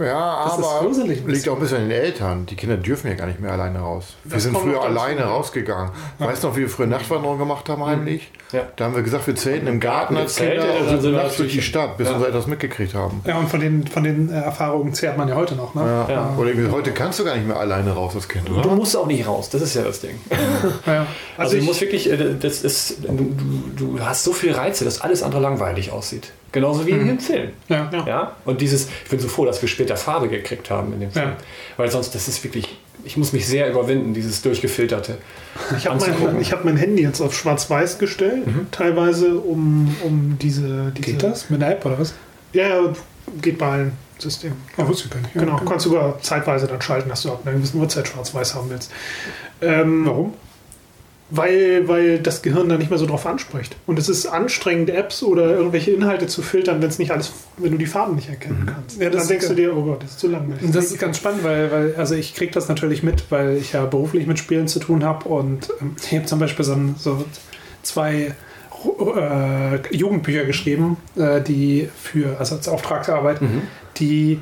Ja, 0.00 0.44
Das 0.44 0.58
ist 0.58 0.64
aber 0.64 1.30
liegt 1.32 1.48
auch 1.48 1.54
ein 1.54 1.60
bisschen 1.60 1.78
an 1.78 1.88
den 1.88 1.90
Eltern. 1.98 2.46
Die 2.46 2.54
Kinder 2.54 2.76
dürfen 2.76 3.08
ja 3.08 3.14
gar 3.14 3.26
nicht 3.26 3.40
mehr 3.40 3.52
alleine 3.52 3.80
raus. 3.80 4.14
Wir 4.24 4.34
Das 4.34 4.44
sind 4.44 4.56
früher 4.56 4.80
alleine 4.82 5.20
ja. 5.22 5.26
rausgegangen. 5.28 5.90
Weißt 6.18 6.42
du 6.44 6.48
noch, 6.48 6.56
wie 6.56 6.60
wir 6.60 6.68
früher 6.68 6.86
Nachtwanderung 6.86 7.38
gemacht 7.38 7.68
haben 7.68 7.84
heimlich? 7.84 8.30
Ja. 8.52 8.60
Da 8.76 8.84
haben 8.84 8.94
wir 8.94 9.02
gesagt, 9.02 9.26
wir 9.26 9.34
zelten 9.34 9.66
im 9.66 9.80
Garten 9.80 10.16
als 10.16 10.36
Kinder 10.36 10.64
und 10.90 11.00
sind 11.00 11.12
nachts 11.14 11.36
durch 11.38 11.52
die 11.52 11.62
Stadt, 11.62 11.96
bis 11.96 12.08
Ja. 12.08 12.20
wir 12.20 12.28
etwas 12.28 12.46
mitgekriegt 12.46 12.94
haben. 12.94 13.22
Ja, 13.26 13.38
und 13.38 13.48
von 13.48 13.60
den, 13.60 13.86
von 13.86 14.04
den 14.04 14.30
äh, 14.30 14.34
Erfahrungen 14.40 14.92
zehrt 14.94 15.16
man 15.18 15.28
ja 15.28 15.34
heute 15.34 15.54
noch. 15.56 15.74
Ne? 15.74 15.82
Ja. 16.08 16.14
Ja. 16.14 16.34
Oder 16.38 16.50
irgendwie, 16.50 16.70
heute 16.70 16.92
kannst 16.92 17.18
du 17.18 17.24
gar 17.24 17.34
nicht 17.34 17.46
mehr 17.46 17.56
alleine 17.58 17.90
raus 17.92 18.12
als 18.14 18.28
Kind, 18.28 18.48
Du 18.48 18.58
oder? 18.58 18.68
musst 18.70 18.96
auch 18.96 19.06
nicht 19.06 19.26
raus, 19.26 19.48
das 19.50 19.62
ist 19.62 19.74
ja 19.74 19.82
das 19.82 20.00
Ding. 20.00 20.18
Ja. 20.86 21.06
Also, 21.36 21.54
ich- 21.56 21.60
du 21.60 21.66
musst 21.66 21.80
wirklich, 21.80 22.10
äh, 22.10 22.34
das 22.60 22.62
ist, 22.88 22.98
du, 23.06 23.34
du 23.76 24.00
hast 24.00 24.24
so 24.24 24.32
viele 24.32 24.56
Reize, 24.56 24.84
dass 24.84 25.00
alles 25.00 25.22
andere 25.22 25.40
langweilig 25.40 25.90
aussieht. 25.90 26.32
Genauso 26.52 26.86
wie 26.86 26.90
im 26.90 27.18
Film. 27.18 27.50
Ja. 27.68 27.90
Ja. 28.06 28.36
Und 28.44 28.60
dieses, 28.60 28.88
ich 29.04 29.10
bin 29.10 29.18
so 29.18 29.28
froh, 29.28 29.46
dass 29.46 29.62
wir 29.62 29.68
später 29.70 29.96
Farbe 29.96 30.28
gekriegt 30.28 30.70
haben 30.70 30.92
in 30.92 31.00
dem 31.00 31.10
Film. 31.10 31.30
Ja. 31.30 31.36
Weil 31.78 31.90
sonst, 31.90 32.14
das 32.14 32.28
ist 32.28 32.44
wirklich, 32.44 32.78
ich 33.04 33.16
muss 33.16 33.32
mich 33.32 33.46
sehr 33.46 33.70
überwinden, 33.70 34.12
dieses 34.12 34.42
durchgefilterte. 34.42 35.16
Ich 35.78 35.86
habe 35.86 35.98
mein, 35.98 36.40
ich 36.40 36.52
hab 36.52 36.64
mein 36.64 36.76
Handy 36.76 37.02
jetzt 37.02 37.22
auf 37.22 37.34
schwarz-weiß 37.34 37.98
gestellt, 37.98 38.42
teilweise 38.70 39.38
um, 39.38 39.94
um 40.04 40.36
diese, 40.40 40.92
diese. 40.96 41.12
Geht 41.12 41.22
das? 41.22 41.48
Mit 41.48 41.62
einer 41.62 41.72
App 41.72 41.86
oder 41.86 41.98
was? 41.98 42.12
Ja, 42.52 42.68
ja, 42.68 42.92
geht 43.40 43.56
bei 43.56 43.66
allen 43.68 43.92
Systemen. 44.18 44.56
Oh, 44.76 44.86
wusste 44.86 45.06
ich 45.06 45.10
gar 45.10 45.20
nicht. 45.20 45.34
Ja, 45.34 45.40
Genau, 45.40 45.54
okay. 45.54 45.64
kannst 45.66 45.86
du 45.86 45.90
sogar 45.90 46.20
zeitweise 46.20 46.66
dann 46.66 46.82
schalten, 46.82 47.08
dass 47.08 47.22
du 47.22 47.30
ab 47.30 47.40
einer 47.44 47.56
gewissen 47.56 47.80
Uhrzeit 47.80 48.06
schwarz-weiß 48.08 48.54
haben 48.54 48.68
willst. 48.70 48.90
Ähm, 49.62 50.04
Warum? 50.06 50.34
Weil, 51.34 51.88
weil 51.88 52.18
das 52.18 52.42
Gehirn 52.42 52.68
da 52.68 52.76
nicht 52.76 52.90
mehr 52.90 52.98
so 52.98 53.06
drauf 53.06 53.24
anspricht. 53.24 53.74
Und 53.86 53.98
es 53.98 54.10
ist 54.10 54.26
anstrengend, 54.26 54.90
Apps 54.90 55.22
oder 55.22 55.56
irgendwelche 55.56 55.90
Inhalte 55.90 56.26
zu 56.26 56.42
filtern, 56.42 56.82
wenn 56.82 56.90
es 56.90 56.98
nicht 56.98 57.10
alles, 57.10 57.32
wenn 57.56 57.72
du 57.72 57.78
die 57.78 57.86
Farben 57.86 58.16
nicht 58.16 58.28
erkennen 58.28 58.66
kannst. 58.66 59.00
Ja, 59.00 59.08
das 59.08 59.22
dann 59.22 59.28
denkst 59.28 59.48
du 59.48 59.54
dir, 59.54 59.74
oh 59.74 59.82
Gott, 59.82 60.02
das 60.02 60.10
ist 60.10 60.20
zu 60.20 60.28
langweilig. 60.28 60.70
Das 60.70 60.90
ist 60.90 60.98
ganz 60.98 61.16
spannend, 61.16 61.42
weil, 61.42 61.72
weil 61.72 61.94
also 61.96 62.14
ich 62.14 62.34
kriege 62.34 62.52
das 62.52 62.68
natürlich 62.68 63.02
mit, 63.02 63.30
weil 63.30 63.56
ich 63.56 63.72
ja 63.72 63.86
beruflich 63.86 64.26
mit 64.26 64.38
Spielen 64.38 64.68
zu 64.68 64.78
tun 64.78 65.04
habe 65.04 65.26
und 65.26 65.70
ähm, 65.80 65.96
ich 66.02 66.14
habe 66.14 66.26
zum 66.26 66.38
Beispiel 66.38 66.66
so, 66.66 66.76
so 66.98 67.24
zwei 67.82 68.34
äh, 68.84 69.96
Jugendbücher 69.96 70.44
geschrieben, 70.44 70.98
äh, 71.16 71.40
die 71.40 71.88
für, 71.96 72.38
also 72.38 72.56
als 72.56 72.68
Auftragsarbeit, 72.68 73.40
die 73.96 74.40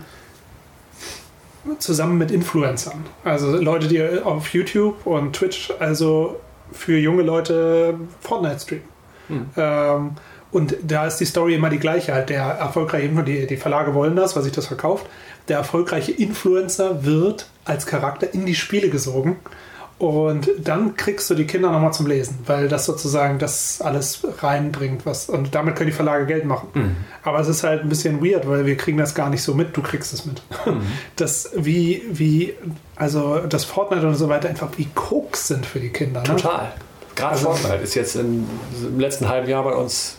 zusammen 1.79 2.19
mit 2.19 2.31
Influencern, 2.31 3.05
also 3.23 3.57
Leute, 3.57 3.87
die 3.87 4.03
auf 4.03 4.49
YouTube 4.55 5.07
und 5.07 5.35
Twitch, 5.35 5.73
also 5.79 6.41
für 6.73 6.99
junge 6.99 7.23
Leute 7.23 7.99
Fortnite 8.21 8.61
streamen. 8.61 8.85
Ähm, 9.57 10.13
und 10.51 10.77
da 10.83 11.07
ist 11.07 11.19
die 11.19 11.25
Story 11.25 11.55
immer 11.55 11.71
die 11.71 11.79
gleiche. 11.79 12.13
Halt 12.13 12.29
der 12.31 12.43
erfolgreiche, 12.43 13.09
die, 13.23 13.47
die 13.47 13.57
Verlage 13.57 13.95
wollen 13.95 14.17
das, 14.17 14.35
weil 14.35 14.43
sich 14.43 14.53
das 14.53 14.67
verkauft. 14.67 15.07
Der 15.49 15.59
erfolgreiche 15.59 16.13
Influencer 16.13 17.05
wird 17.05 17.49
als 17.65 17.87
Charakter 17.87 18.33
in 18.35 18.47
die 18.47 18.55
Spiele 18.55 18.89
gesogen. 18.91 19.37
Und 20.01 20.49
dann 20.65 20.97
kriegst 20.97 21.29
du 21.29 21.35
die 21.35 21.47
Kinder 21.47 21.71
nochmal 21.71 21.93
zum 21.93 22.07
Lesen, 22.07 22.39
weil 22.47 22.69
das 22.69 22.87
sozusagen 22.87 23.39
das 23.39 23.83
alles 23.83 24.21
reinbringt. 24.39 25.05
Was, 25.05 25.29
und 25.29 25.55
damit 25.55 25.77
können 25.77 25.91
die 25.91 25.95
Verlage 25.95 26.25
Geld 26.25 26.47
machen. 26.47 26.97
Aber 27.23 27.39
es 27.39 27.49
ist 27.49 27.63
halt 27.65 27.83
ein 27.83 27.91
bisschen 27.91 28.25
weird, 28.25 28.49
weil 28.49 28.65
wir 28.65 28.79
kriegen 28.79 28.97
das 28.97 29.15
gar 29.15 29.29
nicht 29.29 29.43
so 29.43 29.53
mit. 29.55 29.77
Du 29.77 29.83
kriegst 29.83 30.15
es 30.15 30.25
mit. 30.25 30.41
Das 31.17 31.51
wie, 31.55 32.03
wie, 32.11 32.55
also 32.97 33.41
das 33.41 33.67
Fortnite 33.67 34.07
und 34.09 34.15
so 34.15 34.31
weiter 34.31 34.49
einfach 34.49 34.71
wie 34.79 34.87
Koks 34.95 35.49
sind 35.49 35.67
für 35.67 35.81
die 35.81 35.91
Kinder. 35.91 36.21
Ne? 36.23 36.29
Total. 36.29 36.73
Gerade 37.15 37.33
Also- 37.33 37.51
Fortnite 37.53 37.83
ist 37.85 37.95
jetzt 37.95 38.17
in, 38.17 38.47
im 38.83 38.99
letzten 38.99 39.29
halben 39.29 39.51
Jahr 39.51 39.65
bei 39.65 39.75
uns 39.75 40.17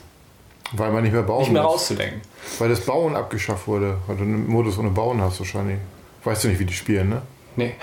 Weil 0.73 0.91
man 0.91 1.01
nicht 1.01 1.13
mehr 1.13 1.23
bauen 1.23 1.39
nicht 1.41 1.53
mehr 1.53 1.63
muss. 1.63 1.71
rauszudenken. 1.73 2.21
Weil 2.59 2.69
das 2.69 2.81
Bauen 2.81 3.15
abgeschafft 3.15 3.67
wurde. 3.67 3.97
Weil 4.05 4.17
du 4.17 4.23
einen 4.25 4.47
Modus 4.47 4.77
ohne 4.77 4.89
Bauen 4.91 5.19
hast 5.21 5.39
wahrscheinlich. 5.39 5.79
Weißt 6.23 6.43
du 6.43 6.49
nicht, 6.49 6.59
wie 6.59 6.65
die 6.65 6.73
spielen, 6.75 7.09
ne? 7.09 7.23
Nee. 7.55 7.73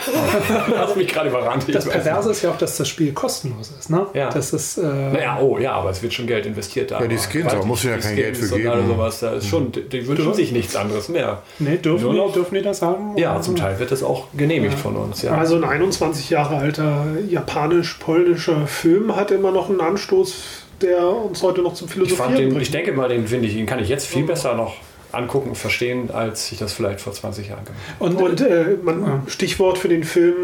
du 0.69 0.77
hast 0.79 0.97
mich 0.97 1.09
gerade 1.09 1.29
überrannt. 1.29 1.65
Ich 1.67 1.75
Das 1.75 1.87
Perverse 1.89 2.31
ist 2.31 2.43
ja 2.43 2.51
auch, 2.51 2.57
dass 2.59 2.77
das 2.79 2.89
Spiel 2.89 3.13
kostenlos 3.13 3.71
ist. 3.79 3.91
Ne? 3.91 4.07
Ja. 4.15 4.31
Das 4.31 4.53
ist, 4.53 4.79
äh, 4.79 4.83
Naja, 4.83 5.39
oh 5.41 5.59
ja, 5.59 5.73
aber 5.73 5.91
es 5.91 6.03
wird 6.03 6.15
schon 6.15 6.27
Geld 6.27 6.47
investiert 6.47 6.91
da. 6.91 7.01
Ja, 7.01 7.07
die 7.07 7.19
Skins, 7.19 7.53
aber 7.53 7.65
musst 7.65 7.85
du 7.85 7.89
ja 7.89 7.99
kein 7.99 8.17
Geld 8.17 8.37
für 8.37 8.57
geben. 8.57 8.87
Sowas, 8.89 9.21
da 9.21 9.33
ist 9.35 9.47
schon, 9.47 9.71
die, 9.73 9.83
die 9.89 10.07
wünschen 10.07 10.33
sich 10.35 10.53
nichts 10.53 10.75
anderes 10.75 11.09
mehr. 11.09 11.43
nee, 11.59 11.77
dürfen, 11.77 12.05
Nur 12.05 12.13
die, 12.13 12.19
noch- 12.19 12.33
dürfen 12.33 12.55
die 12.55 12.63
das 12.63 12.81
haben? 12.83 13.17
Ja, 13.19 13.41
zum 13.41 13.57
Teil 13.57 13.79
wird 13.79 13.91
das 13.91 14.03
auch 14.03 14.27
genehmigt 14.37 14.79
von 14.79 14.97
uns. 14.97 15.23
Ja. 15.23 15.33
Also 15.37 15.57
ein 15.57 15.65
21 15.65 16.31
Jahre 16.31 16.57
alter 16.57 17.05
japanisch-polnischer 17.29 18.67
Film 18.67 19.15
hat 19.17 19.31
immer 19.31 19.51
noch 19.51 19.69
einen 19.69 19.81
Anstoß, 19.81 20.35
der 20.81 21.09
uns 21.09 21.43
heute 21.43 21.63
noch 21.63 21.75
zum 21.75 21.89
ich, 21.89 21.93
Philosophieren 21.95 22.27
fand 22.29 22.39
den, 22.39 22.49
bringt. 22.51 22.63
ich 22.63 22.71
denke 22.71 22.93
mal, 22.93 23.09
den 23.09 23.27
finde 23.27 23.49
ich, 23.49 23.55
den 23.55 23.67
kann 23.67 23.81
ich 23.81 23.89
jetzt 23.89 24.07
viel 24.07 24.25
besser 24.25 24.55
noch 24.55 24.75
angucken 25.13 25.51
und 25.51 25.57
verstehen, 25.57 26.11
als 26.11 26.53
ich 26.53 26.59
das 26.59 26.73
vielleicht 26.73 27.01
vor 27.01 27.13
20 27.13 27.49
Jahren 27.49 27.65
gemacht 27.65 27.81
habe. 27.99 28.05
Und, 28.11 28.23
Und 28.23 28.41
äh, 28.41 28.77
man, 28.83 29.23
Stichwort 29.27 29.79
für 29.79 29.89
den 29.89 30.05
Film, 30.05 30.35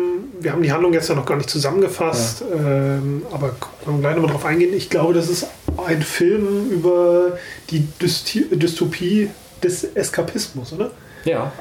wir 0.41 0.53
haben 0.53 0.63
die 0.63 0.73
Handlung 0.73 0.93
jetzt 0.93 1.09
ja 1.09 1.15
noch 1.15 1.27
gar 1.27 1.37
nicht 1.37 1.51
zusammengefasst, 1.51 2.43
ähm, 2.55 3.23
aber 3.31 3.55
können 3.85 3.99
wir 3.99 4.01
gleich 4.01 4.17
nochmal 4.17 4.33
drauf 4.33 4.45
eingehen. 4.45 4.73
Ich 4.75 4.89
glaube, 4.91 5.13
das 5.15 5.29
ist 5.29 5.47
ein 5.87 6.03
Film 6.03 6.71
über 6.71 7.39
die 7.71 7.87
Dysti 8.01 8.47
Dystopie 8.53 9.31
des 9.63 9.85
Eskapismus, 9.85 10.73
oder? 10.73 10.91
Ja, 11.25 11.53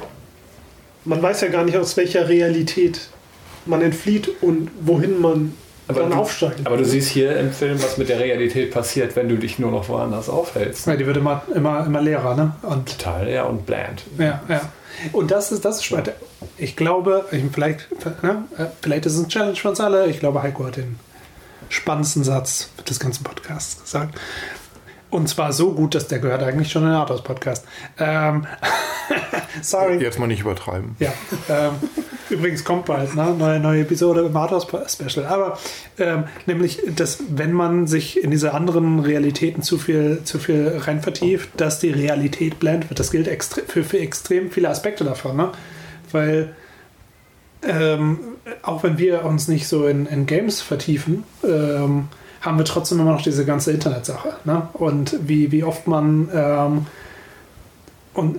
Man 1.05 1.21
weiß 1.21 1.41
ja 1.41 1.47
gar 1.49 1.63
nicht, 1.65 1.77
aus 1.77 1.97
welcher 1.97 2.29
Realität 2.29 3.01
man 3.65 3.81
entflieht 3.81 4.29
und 4.41 4.69
wohin 4.81 5.19
man 5.21 5.53
dann 5.87 6.11
du, 6.11 6.15
aufsteigt. 6.17 6.65
aber 6.65 6.77
du 6.77 6.85
siehst 6.85 7.09
hier 7.09 7.37
im 7.37 7.51
Film, 7.51 7.81
was 7.81 7.97
mit 7.97 8.09
der 8.09 8.19
Realität 8.19 8.71
passiert, 8.71 9.15
wenn 9.15 9.27
du 9.27 9.37
dich 9.37 9.59
nur 9.59 9.71
noch 9.71 9.89
woanders 9.89 10.29
aufhältst. 10.29 10.87
ja, 10.87 10.95
die 10.95 11.05
wird 11.05 11.17
immer, 11.17 11.43
immer, 11.53 11.85
immer 11.85 12.01
leerer. 12.01 12.35
Ne? 12.35 12.53
Und 12.61 12.97
Total, 12.97 13.29
ja, 13.29 13.43
und 13.43 13.65
bland. 13.65 14.03
Ja, 14.17 14.41
ja. 14.47 14.61
Und 15.11 15.31
das 15.31 15.51
ist, 15.51 15.65
das 15.65 15.77
ist 15.77 15.85
spannend. 15.85 16.11
Ich 16.57 16.75
glaube, 16.75 17.25
ich, 17.31 17.43
vielleicht, 17.51 17.87
ne, 18.21 18.43
äh, 18.57 18.65
vielleicht 18.81 19.05
ist 19.05 19.15
es 19.15 19.23
ein 19.23 19.29
Challenge 19.29 19.55
für 19.55 19.69
uns 19.69 19.81
alle. 19.81 20.07
Ich 20.07 20.19
glaube, 20.19 20.41
Heiko 20.43 20.65
hat 20.65 20.77
den 20.77 20.99
spannendsten 21.69 22.23
Satz 22.23 22.69
des 22.87 22.99
ganzen 22.99 23.23
Podcasts 23.23 23.81
gesagt. 23.81 24.19
Und 25.13 25.29
zwar 25.29 25.53
so 25.53 25.73
gut, 25.73 25.93
dass 25.93 26.07
der 26.07 26.17
gehört 26.17 26.41
eigentlich 26.41 26.71
schon 26.71 26.81
in 26.81 26.89
den 26.89 26.97
Arthouse-Podcast. 26.97 27.65
Ähm, 27.99 28.47
sorry. 29.61 30.01
Jetzt 30.01 30.17
mal 30.17 30.25
nicht 30.25 30.41
übertreiben. 30.41 30.95
Ja, 30.97 31.13
ähm, 31.49 31.73
übrigens 32.31 32.63
kommt 32.63 32.85
bald 32.85 33.13
ne? 33.13 33.35
neue, 33.37 33.59
neue 33.59 33.81
Episode 33.81 34.21
im 34.21 34.35
Arthouse-Special. 34.35 35.27
Aber 35.27 35.59
ähm, 35.99 36.23
nämlich, 36.47 36.81
dass 36.95 37.19
wenn 37.29 37.53
man 37.53 37.85
sich 37.85 38.23
in 38.23 38.31
diese 38.31 38.55
anderen 38.55 39.01
Realitäten 39.01 39.61
zu 39.61 39.77
viel, 39.77 40.21
zu 40.23 40.39
viel 40.39 40.81
rein 40.83 41.03
vertieft, 41.03 41.49
dass 41.57 41.77
die 41.77 41.91
Realität 41.91 42.59
blendet 42.59 42.89
wird. 42.89 42.99
Das 42.99 43.11
gilt 43.11 43.27
extre 43.27 43.61
für, 43.67 43.83
für 43.83 43.99
extrem 43.99 44.49
viele 44.49 44.69
Aspekte 44.69 45.03
davon. 45.03 45.37
Ne? 45.37 45.51
Weil 46.11 46.55
ähm, 47.61 48.17
auch 48.63 48.81
wenn 48.81 48.97
wir 48.97 49.25
uns 49.25 49.47
nicht 49.47 49.67
so 49.67 49.85
in, 49.85 50.07
in 50.07 50.25
Games 50.25 50.59
vertiefen, 50.59 51.23
ähm, 51.43 52.07
haben 52.43 52.57
wir 52.57 52.65
trotzdem 52.65 52.99
immer 52.99 53.13
noch 53.13 53.21
diese 53.23 53.45
ganze 53.45 53.71
Internetsache. 53.71 54.35
Ne? 54.45 54.67
Und 54.73 55.17
wie, 55.27 55.51
wie 55.51 55.63
oft 55.63 55.87
man 55.87 56.29
ähm, 56.33 56.85
und 58.13 58.37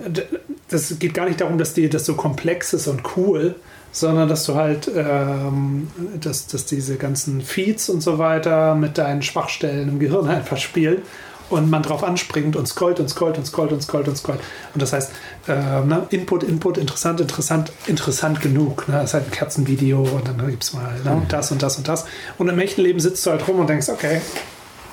das 0.69 0.97
geht 0.99 1.13
gar 1.13 1.25
nicht 1.25 1.41
darum, 1.41 1.57
dass 1.57 1.73
die 1.73 1.89
das 1.89 2.05
so 2.05 2.15
komplex 2.15 2.73
ist 2.73 2.87
und 2.87 3.01
cool, 3.17 3.55
sondern 3.91 4.27
dass 4.27 4.45
du 4.45 4.55
halt, 4.55 4.89
ähm, 4.95 5.87
dass, 6.19 6.47
dass 6.47 6.65
diese 6.65 6.95
ganzen 6.97 7.41
Feeds 7.41 7.89
und 7.89 8.01
so 8.01 8.17
weiter 8.17 8.75
mit 8.75 8.97
deinen 8.97 9.21
Schwachstellen 9.21 9.89
im 9.89 9.99
Gehirn 9.99 10.27
einfach 10.29 10.57
spielen 10.57 11.01
und 11.49 11.69
man 11.69 11.83
drauf 11.83 12.03
anspringt 12.03 12.55
und 12.55 12.67
scrollt 12.67 12.99
und 12.99 13.09
scrollt 13.09 13.37
und 13.37 13.45
scrollt 13.45 13.71
und 13.71 13.81
scrollt 13.81 14.07
und 14.07 14.17
scrollt. 14.17 14.39
Und 14.73 14.81
das 14.81 14.93
heißt, 14.93 15.11
ähm, 15.47 15.87
ne, 15.87 16.07
Input, 16.09 16.43
Input, 16.43 16.77
interessant, 16.77 17.21
interessant, 17.21 17.71
interessant 17.87 18.41
genug. 18.41 18.87
Ne? 18.87 18.95
Das 18.95 19.05
ist 19.05 19.13
halt 19.13 19.25
ein 19.25 19.31
Kerzenvideo 19.31 20.01
und 20.01 20.27
dann 20.27 20.47
gibt 20.47 20.63
es 20.63 20.73
mal 20.73 20.99
ne, 21.03 21.21
das 21.27 21.51
und 21.51 21.61
das 21.61 21.77
und 21.77 21.87
das. 21.87 22.05
Und 22.37 22.49
im 22.49 22.59
echten 22.59 22.81
Leben 22.81 22.99
sitzt 22.99 23.25
du 23.25 23.31
halt 23.31 23.47
rum 23.47 23.59
und 23.59 23.69
denkst, 23.69 23.89
okay, 23.89 24.21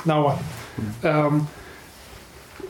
now 0.05 0.25
what? 0.25 0.39
Ähm, 1.03 1.47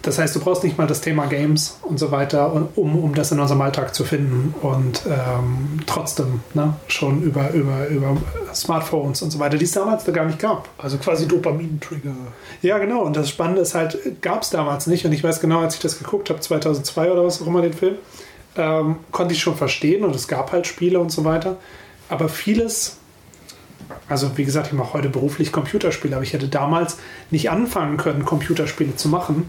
das 0.02 0.18
heißt, 0.18 0.34
du 0.34 0.40
brauchst 0.40 0.64
nicht 0.64 0.76
mal 0.76 0.88
das 0.88 1.00
Thema 1.00 1.26
Games 1.26 1.78
und 1.82 1.98
so 1.98 2.10
weiter, 2.10 2.52
um, 2.74 2.98
um 2.98 3.14
das 3.14 3.30
in 3.30 3.38
unserem 3.38 3.60
Alltag 3.60 3.94
zu 3.94 4.04
finden. 4.04 4.52
Und 4.60 5.02
ähm, 5.06 5.80
trotzdem 5.86 6.40
ne, 6.54 6.74
schon 6.88 7.22
über, 7.22 7.50
über, 7.50 7.86
über 7.86 8.16
Smartphones 8.52 9.22
und 9.22 9.30
so 9.30 9.38
weiter, 9.38 9.56
die 9.56 9.64
es 9.64 9.70
damals 9.70 10.02
da 10.02 10.10
gar 10.10 10.24
nicht 10.24 10.40
gab. 10.40 10.68
Also 10.76 10.98
quasi 10.98 11.28
Dopamin-Trigger. 11.28 12.14
Ja, 12.62 12.78
genau. 12.78 13.02
Und 13.02 13.16
das 13.16 13.28
Spannende 13.28 13.62
ist 13.62 13.76
halt, 13.76 14.20
gab 14.22 14.42
es 14.42 14.50
damals 14.50 14.88
nicht. 14.88 15.06
Und 15.06 15.12
ich 15.12 15.22
weiß 15.22 15.40
genau, 15.40 15.60
als 15.60 15.76
ich 15.76 15.80
das 15.80 15.98
geguckt 15.98 16.30
habe, 16.30 16.40
2002 16.40 17.12
oder 17.12 17.24
was 17.24 17.40
auch 17.40 17.46
immer, 17.46 17.62
den 17.62 17.72
Film, 17.72 17.94
ähm, 18.56 18.96
konnte 19.12 19.34
ich 19.34 19.40
schon 19.40 19.54
verstehen. 19.54 20.04
Und 20.04 20.16
es 20.16 20.26
gab 20.26 20.50
halt 20.50 20.66
Spiele 20.66 20.98
und 20.98 21.12
so 21.12 21.24
weiter. 21.24 21.58
Aber 22.08 22.28
vieles, 22.28 22.96
also 24.08 24.36
wie 24.36 24.44
gesagt, 24.44 24.66
ich 24.66 24.72
mache 24.72 24.94
heute 24.94 25.08
beruflich 25.08 25.52
Computerspiele, 25.52 26.16
aber 26.16 26.24
ich 26.24 26.32
hätte 26.32 26.48
damals 26.48 26.96
nicht 27.30 27.50
anfangen 27.50 27.98
können, 27.98 28.24
Computerspiele 28.24 28.96
zu 28.96 29.08
machen. 29.08 29.46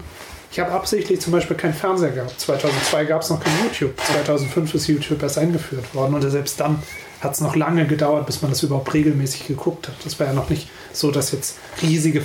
Ich 0.54 0.60
habe 0.60 0.70
absichtlich 0.70 1.20
zum 1.20 1.32
Beispiel 1.32 1.56
keinen 1.56 1.74
Fernseher 1.74 2.12
gehabt. 2.12 2.38
2002 2.38 3.06
gab 3.06 3.22
es 3.22 3.30
noch 3.30 3.40
kein 3.40 3.52
YouTube. 3.64 3.92
2005 4.00 4.72
ist 4.74 4.86
YouTube 4.86 5.20
erst 5.20 5.36
eingeführt 5.36 5.92
worden. 5.96 6.14
Und 6.14 6.30
selbst 6.30 6.60
dann 6.60 6.80
hat 7.20 7.32
es 7.32 7.40
noch 7.40 7.56
lange 7.56 7.88
gedauert, 7.88 8.24
bis 8.26 8.40
man 8.40 8.52
das 8.52 8.62
überhaupt 8.62 8.94
regelmäßig 8.94 9.48
geguckt 9.48 9.88
hat. 9.88 9.96
Das 10.04 10.20
war 10.20 10.28
ja 10.28 10.32
noch 10.32 10.50
nicht 10.50 10.68
so, 10.92 11.10
dass 11.10 11.32
jetzt 11.32 11.56
riesige 11.82 12.22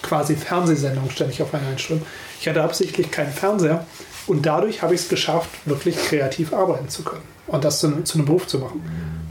quasi 0.00 0.36
Fernsehsendungen 0.36 1.10
ständig 1.10 1.42
auf 1.42 1.52
einen 1.54 1.66
einströmen. 1.66 2.06
Ich 2.38 2.46
hatte 2.46 2.62
absichtlich 2.62 3.10
keinen 3.10 3.32
Fernseher, 3.32 3.84
Und 4.28 4.46
dadurch 4.46 4.82
habe 4.82 4.94
ich 4.94 5.00
es 5.00 5.08
geschafft, 5.08 5.50
wirklich 5.64 5.96
kreativ 5.96 6.52
arbeiten 6.52 6.88
zu 6.88 7.02
können 7.02 7.24
und 7.48 7.64
das 7.64 7.80
zu, 7.80 8.04
zu 8.04 8.16
einem 8.16 8.26
Beruf 8.26 8.46
zu 8.46 8.60
machen. 8.60 8.80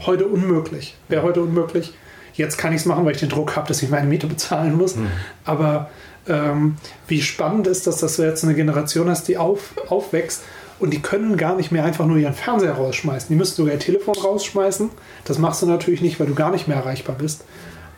Heute 0.04 0.26
unmöglich. 0.26 0.94
Wäre 1.08 1.22
heute 1.22 1.40
unmöglich. 1.40 1.94
Jetzt 2.34 2.58
kann 2.58 2.74
ich 2.74 2.80
es 2.80 2.86
machen, 2.86 3.06
weil 3.06 3.12
ich 3.12 3.20
den 3.20 3.30
Druck 3.30 3.56
habe, 3.56 3.66
dass 3.66 3.82
ich 3.82 3.88
meine 3.88 4.08
Miete 4.08 4.26
bezahlen 4.26 4.76
muss. 4.76 4.94
Aber 5.46 5.88
ähm, 6.28 6.76
wie 7.06 7.22
spannend 7.22 7.66
ist 7.66 7.86
das, 7.86 7.98
dass 7.98 8.16
du 8.16 8.22
jetzt 8.22 8.44
eine 8.44 8.54
Generation 8.54 9.08
hast, 9.08 9.28
die 9.28 9.36
auf, 9.36 9.74
aufwächst 9.88 10.42
und 10.80 10.92
die 10.92 11.00
können 11.00 11.36
gar 11.36 11.56
nicht 11.56 11.70
mehr 11.70 11.84
einfach 11.84 12.06
nur 12.06 12.16
ihren 12.16 12.34
Fernseher 12.34 12.72
rausschmeißen. 12.72 13.28
Die 13.28 13.36
müssen 13.36 13.54
sogar 13.54 13.74
ihr 13.74 13.78
Telefon 13.78 14.14
rausschmeißen. 14.14 14.90
Das 15.24 15.38
machst 15.38 15.62
du 15.62 15.66
natürlich 15.66 16.00
nicht, 16.00 16.18
weil 16.18 16.26
du 16.26 16.34
gar 16.34 16.50
nicht 16.50 16.68
mehr 16.68 16.76
erreichbar 16.76 17.16
bist. 17.16 17.44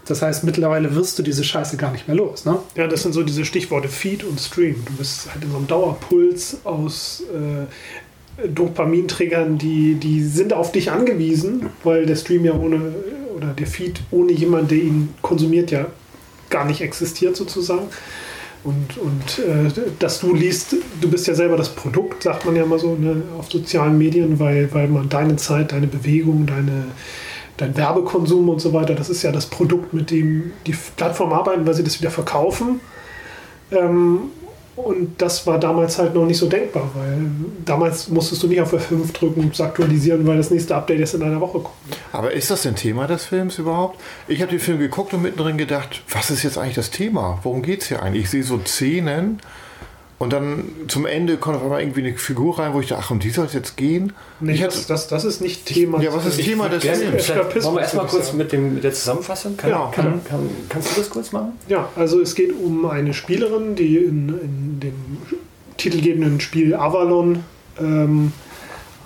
Das 0.07 0.22
heißt, 0.22 0.45
mittlerweile 0.45 0.95
wirst 0.95 1.18
du 1.18 1.22
diese 1.22 1.43
Scheiße 1.43 1.77
gar 1.77 1.91
nicht 1.91 2.07
mehr 2.07 2.16
los. 2.16 2.45
Ne? 2.45 2.59
Ja, 2.77 2.87
das 2.87 3.03
sind 3.03 3.12
so 3.12 3.22
diese 3.22 3.45
Stichworte 3.45 3.89
Feed 3.89 4.22
und 4.22 4.41
Stream. 4.41 4.77
Du 4.85 4.93
bist 4.93 5.33
halt 5.33 5.43
in 5.43 5.51
so 5.51 5.57
einem 5.57 5.66
Dauerpuls 5.66 6.59
aus 6.64 7.24
äh, 7.33 8.47
Dopaminträgern, 8.49 9.59
die, 9.59 9.95
die 9.95 10.22
sind 10.22 10.53
auf 10.53 10.70
dich 10.70 10.93
angewiesen, 10.93 11.70
weil 11.83 12.07
der 12.07 12.16
Stream 12.16 12.45
ja 12.45 12.55
ohne, 12.55 12.95
oder 13.35 13.49
der 13.49 13.66
Feed 13.66 14.01
ohne 14.11 14.33
jemand, 14.33 14.70
der 14.70 14.79
ihn 14.79 15.14
konsumiert, 15.22 15.70
ja 15.70 15.87
gar 16.51 16.64
nicht 16.64 16.80
existiert 16.80 17.36
sozusagen. 17.36 17.88
Und, 18.64 18.99
und 18.99 19.38
äh, 19.38 19.70
dass 20.01 20.20
du 20.20 20.34
liest, 20.34 20.74
du 21.01 21.09
bist 21.09 21.28
ja 21.28 21.34
selber 21.34 21.57
das 21.57 21.68
Produkt, 21.68 22.24
sagt 22.24 22.44
man 22.44 22.57
ja 22.57 22.64
immer 22.64 22.80
so 22.80 22.97
ne, 22.97 23.22
auf 23.38 23.49
sozialen 23.49 23.97
Medien, 23.97 24.40
weil, 24.40 24.72
weil 24.74 24.88
man 24.88 25.09
deine 25.09 25.36
Zeit, 25.36 25.70
deine 25.70 25.86
Bewegung, 25.86 26.47
deine, 26.47 26.86
dein 27.59 27.76
Werbekonsum 27.76 28.49
und 28.49 28.61
so 28.61 28.72
weiter, 28.72 28.97
das 28.97 29.09
ist 29.09 29.22
ja 29.22 29.30
das 29.30 29.47
Produkt, 29.47 29.94
mit 29.94 30.11
dem 30.11 30.53
die 30.66 30.74
Plattformen 30.97 31.32
arbeiten, 31.32 31.64
weil 31.64 31.74
sie 31.74 31.84
das 31.84 32.01
wieder 32.01 32.11
verkaufen. 32.11 32.80
Ähm, 33.70 34.30
und 34.77 35.20
das 35.20 35.47
war 35.47 35.59
damals 35.59 35.99
halt 35.99 36.14
noch 36.14 36.27
nicht 36.27 36.39
so 36.39 36.49
denkbar, 36.49 36.91
weil 36.95 37.31
damals 37.64 38.09
musstest 38.09 38.43
du 38.43 38.47
nicht 38.47 38.61
auf 38.61 38.74
F5 38.74 39.12
drücken 39.12 39.41
und 39.41 39.61
aktualisieren, 39.61 40.27
weil 40.27 40.37
das 40.37 40.51
nächste 40.51 40.77
Update 40.77 41.01
erst 41.01 41.14
in 41.14 41.22
einer 41.22 41.41
Woche 41.41 41.61
kommt. 41.61 41.74
Aber 42.12 42.33
ist 42.33 42.51
das 42.51 42.62
denn 42.62 42.77
Thema 42.77 43.07
des 43.07 43.24
Films 43.24 43.59
überhaupt? 43.59 43.99
Ich 44.29 44.43
habe 44.43 44.51
den 44.51 44.61
Film 44.61 44.79
geguckt 44.79 45.14
und 45.14 45.22
mittendrin 45.22 45.57
gedacht, 45.57 46.03
was 46.11 46.31
ist 46.31 46.43
jetzt 46.43 46.59
eigentlich 46.59 46.74
das 46.74 46.91
Thema? 46.91 47.39
Worum 47.43 47.62
geht 47.62 47.83
es 47.83 47.89
hier 47.89 48.03
eigentlich? 48.03 48.24
Ich 48.24 48.31
sehe 48.31 48.43
so 48.43 48.61
Szenen 48.64 49.41
und 50.19 50.33
dann 50.33 50.64
zum 50.89 51.05
Ende 51.05 51.37
kommt 51.37 51.57
auf 51.57 51.62
einmal 51.62 51.81
irgendwie 51.83 52.01
eine 52.07 52.17
Figur 52.17 52.59
rein, 52.59 52.73
wo 52.73 52.81
ich 52.81 52.87
dachte, 52.89 53.03
ach, 53.05 53.11
um 53.11 53.19
die 53.19 53.29
soll 53.31 53.45
es 53.47 53.53
jetzt 53.53 53.77
gehen? 53.77 54.12
Nee, 54.41 54.53
ich 54.55 54.61
das, 54.62 54.87
das, 54.87 55.09
das 55.09 55.25
ist 55.27 55.41
nicht 55.43 55.67
Thema. 55.67 56.01
Ja, 56.01 56.14
was 56.14 56.25
ist 56.27 56.39
Ich- 56.39 56.47
Thema 56.47 56.69
des 56.71 56.83
Films? 56.85 57.29
wollen 57.64 57.75
wir 57.77 57.81
erstmal 57.83 58.07
kurz 58.07 58.33
mit, 58.33 58.51
dem, 58.53 58.75
mit 58.75 58.85
der 58.85 58.93
Zusammenfassung. 58.95 59.57
Kann, 59.59 59.71
Ja. 59.71 59.91
kann, 59.95 60.25
kann, 60.25 60.49
kannst 60.71 60.93
du 60.97 61.01
das 61.01 61.11
kurz 61.11 61.33
machen? 61.33 61.53
Ja, 61.69 61.89
also 61.97 62.21
es 62.21 62.35
geht 62.35 62.53
um 62.59 62.87
eine 62.87 63.12
Spielerin, 63.12 63.75
die 63.75 63.99
in, 63.99 64.29
in 64.41 64.81
dem 64.81 64.95
titelgebenden 65.77 66.41
Spiel 66.41 66.75
Avalon 66.75 67.45
ähm, 67.79 68.33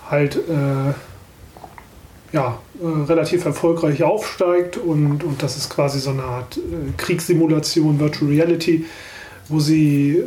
halt 0.09 0.37
äh, 0.37 0.93
ja, 2.33 2.57
äh, 2.81 3.03
relativ 3.09 3.43
erfolgreich 3.43 4.03
aufsteigt 4.03 4.77
und, 4.77 5.23
und 5.25 5.43
das 5.43 5.57
ist 5.57 5.69
quasi 5.69 5.99
so 5.99 6.11
eine 6.11 6.23
Art 6.23 6.55
äh, 6.57 6.61
Kriegssimulation, 6.95 7.99
Virtual 7.99 8.31
Reality, 8.31 8.85
wo 9.49 9.59
sie 9.59 10.23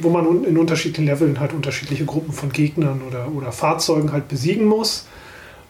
wo 0.00 0.10
man 0.10 0.44
in 0.44 0.58
unterschiedlichen 0.58 1.06
Leveln 1.06 1.40
halt 1.40 1.52
unterschiedliche 1.52 2.04
Gruppen 2.04 2.32
von 2.32 2.50
Gegnern 2.50 3.02
oder, 3.06 3.28
oder 3.34 3.52
Fahrzeugen 3.52 4.12
halt 4.12 4.28
besiegen 4.28 4.66
muss. 4.66 5.06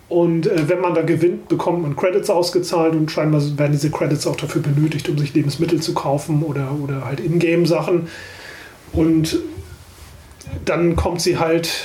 Und 0.08 0.46
äh, 0.46 0.68
wenn 0.68 0.80
man 0.80 0.94
da 0.94 1.02
gewinnt, 1.02 1.48
bekommt 1.48 1.82
man 1.82 1.96
Credits 1.96 2.30
ausgezahlt 2.30 2.94
und 2.94 3.10
scheinbar 3.10 3.42
werden 3.58 3.72
diese 3.72 3.90
Credits 3.90 4.26
auch 4.26 4.36
dafür 4.36 4.62
benötigt, 4.62 5.08
um 5.08 5.18
sich 5.18 5.34
Lebensmittel 5.34 5.80
zu 5.80 5.94
kaufen 5.94 6.42
oder, 6.42 6.72
oder 6.82 7.04
halt 7.04 7.20
Ingame-Sachen. 7.20 8.08
Und 8.92 9.38
dann 10.64 10.94
kommt 10.94 11.20
sie 11.20 11.38
halt 11.38 11.84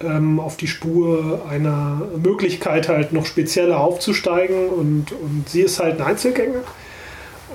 ähm, 0.00 0.38
auf 0.38 0.56
die 0.56 0.68
Spur 0.68 1.42
einer 1.50 2.02
Möglichkeit, 2.22 2.88
halt 2.88 3.12
noch 3.12 3.26
spezieller 3.26 3.80
aufzusteigen. 3.80 4.68
Und, 4.68 5.12
und 5.12 5.48
sie 5.48 5.62
ist 5.62 5.80
halt 5.80 6.00
ein 6.00 6.06
Einzelgänger. 6.06 6.62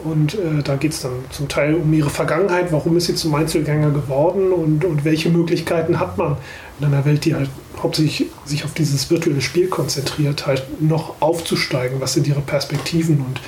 Und 0.04 0.36
äh, 0.36 0.62
da 0.64 0.76
geht 0.76 0.92
es 0.92 1.02
dann 1.02 1.14
zum 1.32 1.48
Teil 1.48 1.76
um 1.76 1.92
ihre 1.94 2.10
Vergangenheit, 2.10 2.72
warum 2.72 2.98
ist 2.98 3.06
sie 3.06 3.16
zum 3.16 3.34
Einzelgänger 3.34 3.92
geworden 3.92 4.52
und, 4.52 4.86
und 4.86 5.06
welche 5.06 5.30
Möglichkeiten 5.30 6.00
hat 6.00 6.18
man 6.18 6.38
in 6.80 6.86
einer 6.86 7.06
Welt, 7.06 7.26
die 7.26 7.36
halt 7.36 7.50
hauptsächlich 7.82 8.30
sich 8.46 8.66
auf 8.66 8.74
dieses 8.74 9.10
virtuelle 9.10 9.42
Spiel 9.42 9.68
konzentriert, 9.68 10.46
halt 10.46 10.82
noch 10.82 11.22
aufzusteigen, 11.22 12.02
was 12.02 12.14
sind 12.14 12.28
ihre 12.28 12.42
Perspektiven 12.42 13.18
und 13.18 13.42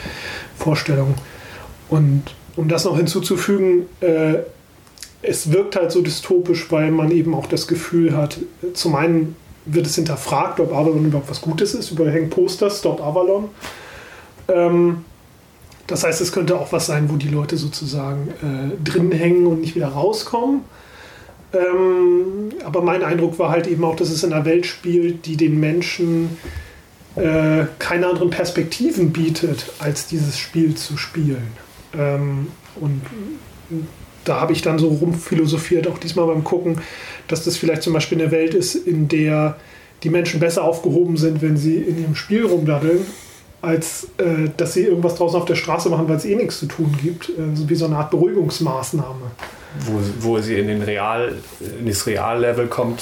Vorstellungen. 0.57 1.15
Und 1.89 2.23
um 2.55 2.67
das 2.67 2.85
noch 2.85 2.97
hinzuzufügen, 2.97 3.85
äh, 4.01 4.39
es 5.21 5.51
wirkt 5.51 5.75
halt 5.75 5.91
so 5.91 6.01
dystopisch, 6.01 6.71
weil 6.71 6.91
man 6.91 7.11
eben 7.11 7.33
auch 7.33 7.47
das 7.47 7.67
Gefühl 7.67 8.15
hat, 8.15 8.39
zum 8.73 8.95
einen 8.95 9.35
wird 9.65 9.85
es 9.85 9.95
hinterfragt, 9.95 10.59
ob 10.59 10.71
Avalon 10.71 11.05
überhaupt 11.05 11.29
was 11.29 11.41
Gutes 11.41 11.73
ist, 11.73 11.91
überhängt 11.91 12.29
Poster, 12.29 12.69
Stop 12.69 13.01
Avalon. 13.01 13.49
Ähm, 14.47 15.03
das 15.88 16.03
heißt, 16.03 16.21
es 16.21 16.31
könnte 16.31 16.59
auch 16.59 16.71
was 16.71 16.85
sein, 16.85 17.09
wo 17.09 17.15
die 17.15 17.29
Leute 17.29 17.57
sozusagen 17.57 18.29
äh, 18.41 18.83
drin 18.83 19.11
hängen 19.11 19.47
und 19.47 19.61
nicht 19.61 19.75
wieder 19.75 19.88
rauskommen. 19.88 20.61
Ähm, 21.53 22.49
aber 22.65 22.81
mein 22.81 23.03
Eindruck 23.03 23.39
war 23.39 23.49
halt 23.49 23.67
eben 23.67 23.83
auch, 23.85 23.95
dass 23.95 24.09
es 24.09 24.23
in 24.23 24.33
einer 24.33 24.45
Welt 24.45 24.65
spielt, 24.65 25.25
die 25.25 25.38
den 25.38 25.59
Menschen 25.59 26.38
äh, 27.15 27.65
keine 27.79 28.07
anderen 28.07 28.29
Perspektiven 28.29 29.11
bietet, 29.11 29.71
als 29.79 30.07
dieses 30.07 30.38
Spiel 30.38 30.75
zu 30.75 30.97
spielen. 30.97 31.47
Ähm, 31.97 32.47
und 32.75 33.01
da 34.25 34.41
habe 34.41 34.51
ich 34.51 34.61
dann 34.61 34.77
so 34.77 34.89
rumphilosophiert, 34.89 35.88
auch 35.88 35.97
diesmal 35.97 36.27
beim 36.27 36.43
Gucken, 36.43 36.81
dass 37.27 37.43
das 37.43 37.55
vielleicht 37.55 37.81
zum 37.81 37.93
Beispiel 37.93 38.21
eine 38.21 38.31
Welt 38.31 38.53
ist, 38.53 38.75
in 38.75 39.07
der 39.07 39.55
die 40.03 40.09
Menschen 40.09 40.39
besser 40.39 40.63
aufgehoben 40.63 41.17
sind, 41.17 41.41
wenn 41.41 41.57
sie 41.57 41.75
in 41.75 41.99
ihrem 41.99 42.15
Spiel 42.15 42.45
rumdaddeln, 42.45 43.05
als 43.61 44.05
äh, 44.17 44.49
dass 44.55 44.73
sie 44.73 44.83
irgendwas 44.85 45.15
draußen 45.15 45.39
auf 45.39 45.45
der 45.45 45.55
Straße 45.55 45.89
machen, 45.89 46.07
weil 46.07 46.17
es 46.17 46.25
eh 46.25 46.35
nichts 46.35 46.59
zu 46.59 46.67
tun 46.67 46.95
gibt. 47.01 47.29
Äh, 47.29 47.55
so 47.55 47.67
wie 47.69 47.75
so 47.75 47.85
eine 47.85 47.97
Art 47.97 48.11
Beruhigungsmaßnahme. 48.11 49.31
Wo, 49.81 49.99
wo 50.19 50.39
sie 50.39 50.57
in, 50.59 50.67
den 50.67 50.81
Real, 50.81 51.33
in 51.79 51.85
das 51.87 52.05
Reallevel 52.07 52.67
kommt, 52.67 53.01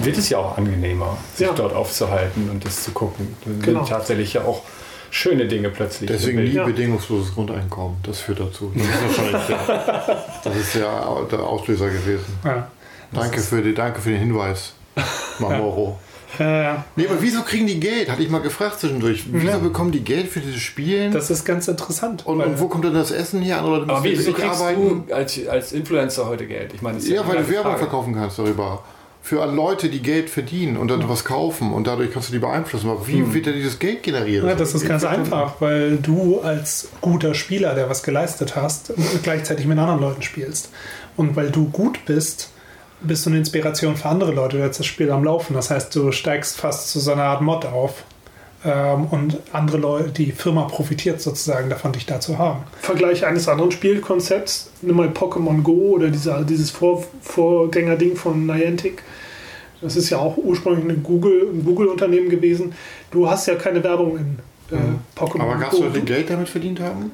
wird 0.00 0.16
es 0.16 0.28
ja 0.30 0.38
auch 0.38 0.56
angenehmer, 0.56 1.16
sich 1.34 1.46
Ja. 1.46 1.52
dort 1.52 1.74
aufzuhalten 1.74 2.48
und 2.50 2.64
das 2.64 2.82
zu 2.84 2.92
gucken. 2.92 3.36
Da 3.44 3.50
sind 3.50 3.62
Genau. 3.62 3.84
tatsächlich 3.84 4.32
ja 4.32 4.42
auch 4.44 4.62
schöne 5.10 5.46
Dinge 5.46 5.68
plötzlich. 5.68 6.08
Deswegen 6.10 6.42
nie. 6.42 6.50
Ja. 6.52 6.64
bedingungsloses 6.64 7.34
Grundeinkommen. 7.34 7.96
Das 8.02 8.20
führt 8.20 8.40
dazu. 8.40 8.72
Das 8.74 8.82
ist, 8.86 9.18
wahrscheinlich 9.18 9.46
der, 9.46 10.24
das 10.44 10.56
ist 10.56 10.74
ja 10.74 11.20
der 11.30 11.40
Auslöser 11.40 11.90
gewesen. 11.90 12.24
Ja. 12.44 12.68
Danke 13.12 13.40
für, 13.40 13.60
die, 13.60 13.74
danke 13.74 14.00
für 14.00 14.08
den 14.10 14.20
Hinweis, 14.20 14.72
Mamoro. 15.38 15.98
Ja, 16.38 16.62
ja. 16.62 16.84
Nee, 16.96 17.06
aber 17.08 17.20
wieso 17.20 17.42
kriegen 17.42 17.66
die 17.66 17.78
Geld? 17.80 18.10
Hatte 18.10 18.22
ich 18.22 18.30
mal 18.30 18.40
gefragt 18.40 18.80
zwischendurch. 18.80 19.24
Wieso 19.30 19.46
Ja. 19.46 19.58
bekommen 19.58 19.92
die 19.92 20.00
Geld 20.04 20.28
für 20.28 20.40
diese 20.40 20.58
Spielen? 20.58 21.12
Das 21.12 21.30
ist 21.30 21.44
ganz 21.44 21.68
interessant. 21.68 22.26
und, 22.26 22.40
und 22.40 22.60
wo 22.60 22.68
kommt 22.68 22.84
denn 22.84 22.94
das 22.94 23.10
Essen 23.10 23.42
her? 23.42 23.58
Andere 23.58 23.78
Leute 23.80 23.90
Aber 23.92 24.04
wieso 24.04 24.26
wirklich 24.26 24.44
kriegst 24.46 24.60
arbeiten. 24.60 25.04
du 25.08 25.14
als, 25.14 25.46
als 25.48 25.72
Influencer 25.72 26.26
heute 26.26 26.46
Geld? 26.46 26.72
Ich 26.74 26.80
meine, 26.82 26.96
das 26.96 27.04
ist 27.04 27.10
Ja, 27.10 27.26
weil 27.28 27.38
du 27.38 27.48
Werbung 27.48 27.72
Frage. 27.72 27.78
verkaufen 27.78 28.14
kannst 28.14 28.38
darüber. 28.38 28.82
Für 29.24 29.46
Leute, 29.46 29.88
die 29.88 30.00
Geld 30.02 30.30
verdienen 30.30 30.76
und 30.76 30.88
dann 30.88 31.08
was 31.08 31.24
kaufen 31.24 31.72
und 31.72 31.86
dadurch 31.86 32.12
kannst 32.12 32.30
du 32.30 32.32
die 32.32 32.40
beeinflussen. 32.40 32.90
Aber 32.90 33.06
wie 33.06 33.32
wird 33.32 33.46
denn 33.46 33.54
dieses 33.54 33.78
Geld 33.78 34.02
generiert? 34.02 34.44
Ja, 34.44 34.54
das 34.56 34.74
ist 34.74 34.84
ganz 34.88 35.04
einfach, 35.04 35.60
weil 35.60 35.98
du 35.98 36.40
als 36.40 36.88
guter 37.00 37.32
Spieler, 37.34 37.74
der 37.76 37.88
was 37.88 38.02
geleistet 38.02 38.56
hast, 38.56 38.92
gleichzeitig 39.22 39.66
mit 39.66 39.78
anderen 39.78 40.00
Leuten 40.00 40.22
spielst. 40.22 40.70
Und 41.16 41.36
weil 41.36 41.50
du 41.50 41.68
gut 41.68 42.00
bist, 42.04 42.50
bist 43.04 43.26
du 43.26 43.30
eine 43.30 43.38
Inspiration 43.38 43.96
für 43.96 44.08
andere 44.08 44.32
Leute. 44.32 44.56
Du 44.56 44.62
hältst 44.62 44.80
das 44.80 44.86
Spiel 44.86 45.10
am 45.10 45.24
Laufen. 45.24 45.54
Das 45.54 45.70
heißt, 45.70 45.94
du 45.94 46.12
steigst 46.12 46.56
fast 46.58 46.90
zu 46.90 47.00
so 47.00 47.12
einer 47.12 47.24
Art 47.24 47.42
Mod 47.42 47.66
auf. 47.66 48.04
Ähm, 48.64 49.06
und 49.06 49.38
andere 49.52 49.78
Leute, 49.78 50.10
die 50.10 50.30
Firma 50.30 50.62
profitiert 50.62 51.20
sozusagen 51.20 51.68
davon, 51.68 51.92
dich 51.92 52.06
da 52.06 52.20
zu 52.20 52.38
haben. 52.38 52.62
Vergleich 52.80 53.26
eines 53.26 53.48
anderen 53.48 53.72
Spielkonzepts, 53.72 54.70
nimm 54.82 54.96
mal 54.96 55.08
Pokémon 55.08 55.62
Go 55.62 55.94
oder 55.94 56.10
diese, 56.10 56.44
dieses 56.48 56.70
Vor 56.70 57.04
Vorgängerding 57.22 58.14
von 58.14 58.46
Niantic. 58.46 59.02
Das 59.80 59.96
ist 59.96 60.10
ja 60.10 60.18
auch 60.18 60.36
ursprünglich 60.36 60.84
eine 60.84 60.94
Google, 60.94 61.48
ein 61.52 61.64
Google-Unternehmen 61.64 62.28
gewesen. 62.28 62.72
Du 63.10 63.28
hast 63.28 63.46
ja 63.48 63.56
keine 63.56 63.82
Werbung 63.82 64.16
in 64.16 64.38
äh, 64.70 64.80
Pokémon 65.18 65.40
Aber 65.40 65.56
kannst 65.56 65.78
Go. 65.78 65.84
du 65.84 65.90
die 65.90 66.04
Geld 66.04 66.30
damit 66.30 66.48
verdient 66.48 66.78
haben? 66.78 67.10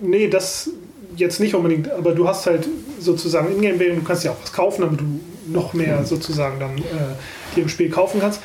Nee, 0.00 0.28
das 0.28 0.70
jetzt 1.16 1.40
nicht 1.40 1.54
unbedingt, 1.54 1.90
aber 1.90 2.12
du 2.12 2.28
hast 2.28 2.46
halt 2.46 2.68
sozusagen 2.98 3.52
Ingame-Währung, 3.52 4.00
du 4.00 4.04
kannst 4.04 4.24
ja 4.24 4.32
auch 4.32 4.42
was 4.42 4.52
kaufen, 4.52 4.82
damit 4.82 5.00
du 5.00 5.04
noch 5.48 5.72
mehr 5.74 6.04
sozusagen 6.04 6.58
dann 6.60 6.78
äh, 6.78 7.14
dir 7.54 7.62
im 7.62 7.68
Spiel 7.68 7.90
kaufen 7.90 8.20
kannst. 8.20 8.40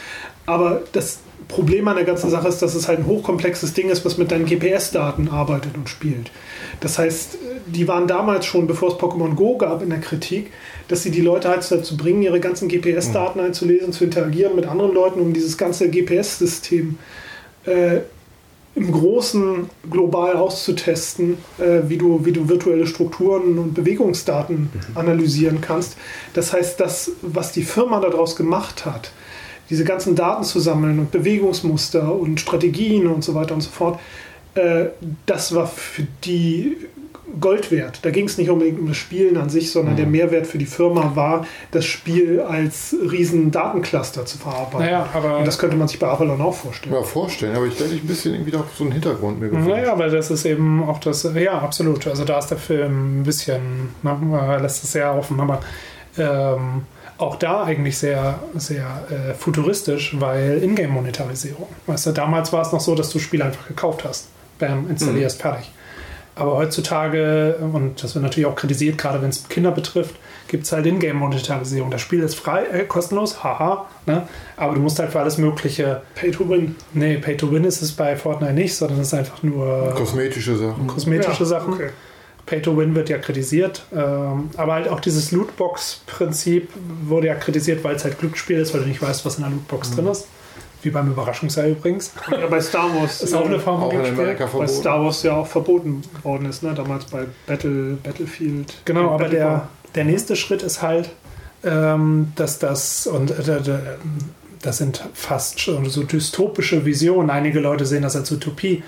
Aber 0.45 0.81
das 0.91 1.19
Problem 1.47 1.87
an 1.87 1.95
der 1.95 2.05
ganzen 2.05 2.29
Sache 2.29 2.47
ist, 2.47 2.61
dass 2.61 2.75
es 2.75 2.87
halt 2.87 2.99
ein 2.99 3.05
hochkomplexes 3.05 3.73
Ding 3.73 3.89
ist, 3.89 4.05
was 4.05 4.17
mit 4.17 4.31
deinen 4.31 4.45
GPS-Daten 4.45 5.27
arbeitet 5.29 5.75
und 5.75 5.89
spielt. 5.89 6.31
Das 6.79 6.97
heißt, 6.97 7.37
die 7.67 7.87
waren 7.87 8.07
damals 8.07 8.45
schon, 8.45 8.67
bevor 8.67 8.89
es 8.89 8.95
Pokémon 8.95 9.35
Go 9.35 9.57
gab, 9.57 9.81
in 9.81 9.89
der 9.89 9.99
Kritik, 9.99 10.51
dass 10.87 11.03
sie 11.03 11.11
die 11.11 11.21
Leute 11.21 11.49
halt 11.49 11.69
dazu 11.69 11.97
bringen, 11.97 12.21
ihre 12.21 12.39
ganzen 12.39 12.69
GPS-Daten 12.69 13.39
einzulesen, 13.39 13.93
zu 13.93 14.03
interagieren 14.03 14.55
mit 14.55 14.65
anderen 14.65 14.93
Leuten, 14.93 15.19
um 15.19 15.33
dieses 15.33 15.57
ganze 15.57 15.89
GPS-System 15.89 16.97
äh, 17.65 17.99
im 18.73 18.91
Großen 18.91 19.69
global 19.89 20.37
auszutesten, 20.37 21.37
äh, 21.57 21.81
wie, 21.87 21.97
du, 21.97 22.25
wie 22.25 22.31
du 22.31 22.47
virtuelle 22.47 22.87
Strukturen 22.87 23.57
und 23.57 23.73
Bewegungsdaten 23.73 24.69
analysieren 24.95 25.59
kannst. 25.59 25.97
Das 26.33 26.53
heißt, 26.53 26.79
das, 26.79 27.11
was 27.21 27.51
die 27.51 27.63
Firma 27.63 27.99
daraus 27.99 28.35
gemacht 28.35 28.85
hat, 28.85 29.11
diese 29.69 29.83
ganzen 29.83 30.15
Daten 30.15 30.43
zu 30.43 30.59
sammeln 30.59 30.99
und 30.99 31.11
Bewegungsmuster 31.11 32.13
und 32.13 32.39
Strategien 32.39 33.07
und 33.07 33.23
so 33.23 33.35
weiter 33.35 33.53
und 33.53 33.61
so 33.61 33.69
fort, 33.69 33.99
äh, 34.55 34.85
das 35.25 35.53
war 35.53 35.67
für 35.67 36.07
die 36.23 36.77
Gold 37.39 37.71
wert. 37.71 37.99
Da 38.03 38.09
ging 38.11 38.25
es 38.25 38.37
nicht 38.37 38.49
unbedingt 38.49 38.79
um 38.79 38.87
das 38.87 38.97
Spielen 38.97 39.37
an 39.37 39.49
sich, 39.49 39.71
sondern 39.71 39.95
der 39.95 40.05
Mehrwert 40.05 40.47
für 40.47 40.57
die 40.57 40.65
Firma 40.65 41.11
war, 41.15 41.45
das 41.71 41.85
Spiel 41.85 42.41
als 42.41 42.95
riesen 43.11 43.51
Datencluster 43.51 44.25
zu 44.25 44.37
verarbeiten. 44.37 44.79
Naja, 44.79 45.07
aber- 45.13 45.37
und 45.37 45.47
das 45.47 45.57
könnte 45.57 45.75
man 45.77 45.87
sich 45.87 45.99
bei 45.99 46.07
Avalon 46.07 46.41
auch 46.41 46.55
vorstellen. 46.55 46.93
Ja, 46.95 47.01
vorstellen, 47.03 47.55
aber 47.55 47.65
ich 47.67 47.77
denke, 47.77 47.95
ein 47.95 48.07
bisschen 48.07 48.33
irgendwie 48.33 48.51
doch 48.51 48.65
so 48.75 48.83
einen 48.83 48.93
Hintergrund 48.93 49.39
mir 49.39 49.49
gefallen. 49.49 49.67
Naja, 49.67 49.97
weil 49.97 50.09
das 50.11 50.29
ist 50.31 50.45
eben 50.45 50.83
auch 50.83 50.99
das, 50.99 51.27
ja, 51.35 51.59
absolut. 51.59 52.05
Also 52.07 52.25
da 52.25 52.39
ist 52.39 52.47
der 52.47 52.57
Film 52.57 53.21
ein 53.21 53.23
bisschen, 53.23 53.89
ne, 54.03 54.57
lässt 54.61 54.83
es 54.83 54.91
sehr 54.91 55.13
offen, 55.15 55.39
aber 55.39 55.59
ähm, 56.17 56.83
auch 57.17 57.35
da 57.35 57.63
eigentlich 57.63 57.97
sehr, 57.97 58.39
sehr 58.55 58.85
äh, 59.09 59.33
futuristisch, 59.35 60.15
weil 60.19 60.61
Ingame-Monetarisierung. 60.63 61.67
Weißt 61.85 62.07
du, 62.07 62.11
damals 62.11 62.51
war 62.51 62.63
es 62.63 62.71
noch 62.71 62.79
so, 62.81 62.95
dass 62.95 63.09
du 63.11 63.19
Spiele 63.19 63.45
einfach 63.45 63.67
gekauft 63.67 64.03
hast. 64.03 64.27
Bam, 64.59 64.89
installierst, 64.89 65.41
fertig. 65.41 65.71
Aber 66.35 66.55
heutzutage, 66.55 67.55
und 67.73 68.01
das 68.03 68.15
wird 68.15 68.23
natürlich 68.23 68.47
auch 68.47 68.55
kritisiert, 68.55 68.97
gerade 68.97 69.21
wenn 69.21 69.29
es 69.29 69.47
Kinder 69.49 69.71
betrifft, 69.71 70.15
gibt 70.47 70.65
es 70.65 70.71
halt 70.71 70.85
Ingame-Monetarisierung. 70.85 71.91
Das 71.91 72.01
Spiel 72.01 72.21
ist 72.23 72.35
frei, 72.35 72.63
äh, 72.65 72.85
kostenlos, 72.85 73.43
haha, 73.43 73.85
ne? 74.05 74.27
aber 74.57 74.75
du 74.75 74.81
musst 74.81 74.99
halt 74.99 75.11
für 75.11 75.19
alles 75.19 75.37
Mögliche 75.37 76.01
Pay 76.15 76.31
to 76.31 76.47
win. 76.49 76.75
Nee, 76.93 77.17
Pay 77.17 77.37
to 77.37 77.51
Win 77.51 77.63
ist 77.63 77.81
es 77.81 77.91
bei 77.91 78.15
Fortnite 78.15 78.53
nicht, 78.53 78.75
sondern 78.75 78.99
es 78.99 79.07
ist 79.07 79.13
einfach 79.13 79.43
nur 79.43 79.93
Kosmetische 79.95 80.55
Sachen. 80.57 80.87
kosmetische 80.87 81.43
Ja, 81.43 81.45
Sachen. 81.45 81.73
okay. 81.73 81.89
Pay 82.45 82.61
to 82.61 82.75
Win 82.77 82.95
wird 82.95 83.07
ja 83.09 83.17
kritisiert, 83.17 83.83
ähm, 83.93 84.49
aber 84.57 84.73
halt 84.73 84.89
auch 84.89 84.99
dieses 84.99 85.31
Lootbox-Prinzip 85.31 86.69
wurde 87.05 87.27
ja 87.27 87.35
kritisiert, 87.35 87.83
weil 87.83 87.95
es 87.95 88.03
halt 88.03 88.19
Glücksspiel 88.19 88.57
ist, 88.59 88.73
weil 88.73 88.81
du 88.81 88.87
nicht 88.87 89.01
weißt, 89.01 89.25
was 89.25 89.35
in 89.35 89.43
der 89.43 89.51
Lootbox 89.51 89.95
drin 89.95 90.07
ist. 90.07 90.27
Wie 90.83 90.89
beim 90.89 91.11
Überraschungsei 91.11 91.71
übrigens. 91.71 92.11
Ja, 92.31 92.47
bei 92.47 92.59
Star 92.59 92.93
Wars 92.95 93.21
Ist 93.21 93.33
auch 93.33 93.45
eine 93.45 93.59
Form 93.59 93.83
Auch 93.83 93.91
von. 93.91 94.05
Amerika 94.05 94.47
bei. 94.47 94.67
Star 94.67 95.03
Wars 95.03 95.23
ja 95.23 95.35
auch 95.35 95.47
verboten 95.47 96.01
worden 96.23 96.47
ist, 96.47 96.63
ne? 96.63 96.73
damals 96.73 97.05
bei 97.05 97.25
Battle, 97.45 97.97
Battlefield. 98.01 98.73
Genau, 98.85 99.11
aber 99.11 99.29
der, 99.29 99.69
der 99.95 100.05
nächste 100.05 100.35
Schritt 100.35 100.63
ist 100.63 100.81
halt, 100.81 101.09
ähm, 101.63 102.31
dass 102.35 102.59
das, 102.59 103.05
und 103.05 103.31
äh, 103.31 103.57
äh, 103.57 103.79
das 104.61 104.77
sind 104.77 105.03
fast 105.13 105.59
schon 105.59 105.87
so 105.89 106.03
dystopische 106.03 106.85
Visionen. 106.85 107.29
Einige 107.29 107.59
Leute 107.59 107.85
sehen 107.85 108.03
das 108.03 108.15
als 108.15 108.31
Utopie, 108.31 108.83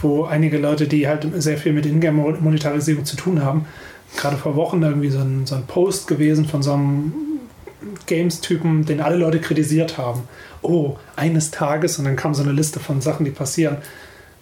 wo 0.00 0.24
einige 0.24 0.58
Leute, 0.58 0.86
die 0.86 1.08
halt 1.08 1.26
sehr 1.36 1.58
viel 1.58 1.72
mit 1.72 1.86
Ingame-Monetarisierung 1.86 3.04
zu 3.04 3.16
tun 3.16 3.44
haben, 3.44 3.66
gerade 4.16 4.36
vor 4.36 4.56
Wochen 4.56 4.82
irgendwie 4.82 5.10
so 5.10 5.18
ein, 5.18 5.46
so 5.46 5.54
ein 5.54 5.66
Post 5.66 6.08
gewesen 6.08 6.46
von 6.46 6.62
so 6.62 6.72
einem 6.72 7.12
Games-Typen, 8.06 8.86
den 8.86 9.00
alle 9.00 9.16
Leute 9.16 9.40
kritisiert 9.40 9.98
haben. 9.98 10.22
Oh, 10.62 10.96
eines 11.16 11.50
Tages, 11.50 11.98
und 11.98 12.04
dann 12.04 12.16
kam 12.16 12.34
so 12.34 12.42
eine 12.42 12.52
Liste 12.52 12.80
von 12.80 13.00
Sachen, 13.00 13.24
die 13.24 13.30
passieren. 13.30 13.78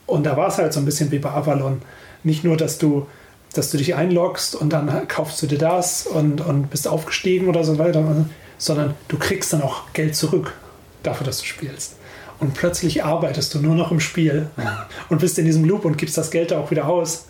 Und 0.06 0.24
da 0.24 0.36
war 0.36 0.48
es 0.48 0.58
halt 0.58 0.72
so 0.72 0.80
ein 0.80 0.84
bisschen 0.84 1.10
wie 1.10 1.18
bei 1.18 1.30
Avalon. 1.30 1.82
Nicht 2.22 2.44
nur, 2.44 2.56
dass 2.56 2.78
du, 2.78 3.06
dass 3.52 3.70
du 3.70 3.78
dich 3.78 3.94
einloggst 3.94 4.54
und 4.54 4.72
dann 4.72 5.08
kaufst 5.08 5.42
du 5.42 5.46
dir 5.46 5.58
das 5.58 6.06
und, 6.06 6.40
und 6.40 6.70
bist 6.70 6.88
aufgestiegen 6.88 7.48
oder 7.48 7.64
so 7.64 7.78
weiter, 7.78 8.04
sondern 8.58 8.94
du 9.08 9.18
kriegst 9.18 9.52
dann 9.52 9.62
auch 9.62 9.92
Geld 9.92 10.16
zurück 10.16 10.54
dafür, 11.02 11.26
dass 11.26 11.38
du 11.38 11.44
spielst. 11.44 11.96
Und 12.38 12.54
plötzlich 12.54 13.04
arbeitest 13.04 13.54
du 13.54 13.60
nur 13.60 13.74
noch 13.74 13.90
im 13.90 14.00
Spiel 14.00 14.48
und 15.08 15.20
bist 15.20 15.38
in 15.38 15.46
diesem 15.46 15.64
Loop 15.64 15.84
und 15.84 15.96
gibst 15.96 16.18
das 16.18 16.30
Geld 16.30 16.50
da 16.50 16.58
auch 16.58 16.70
wieder 16.70 16.86
aus. 16.86 17.26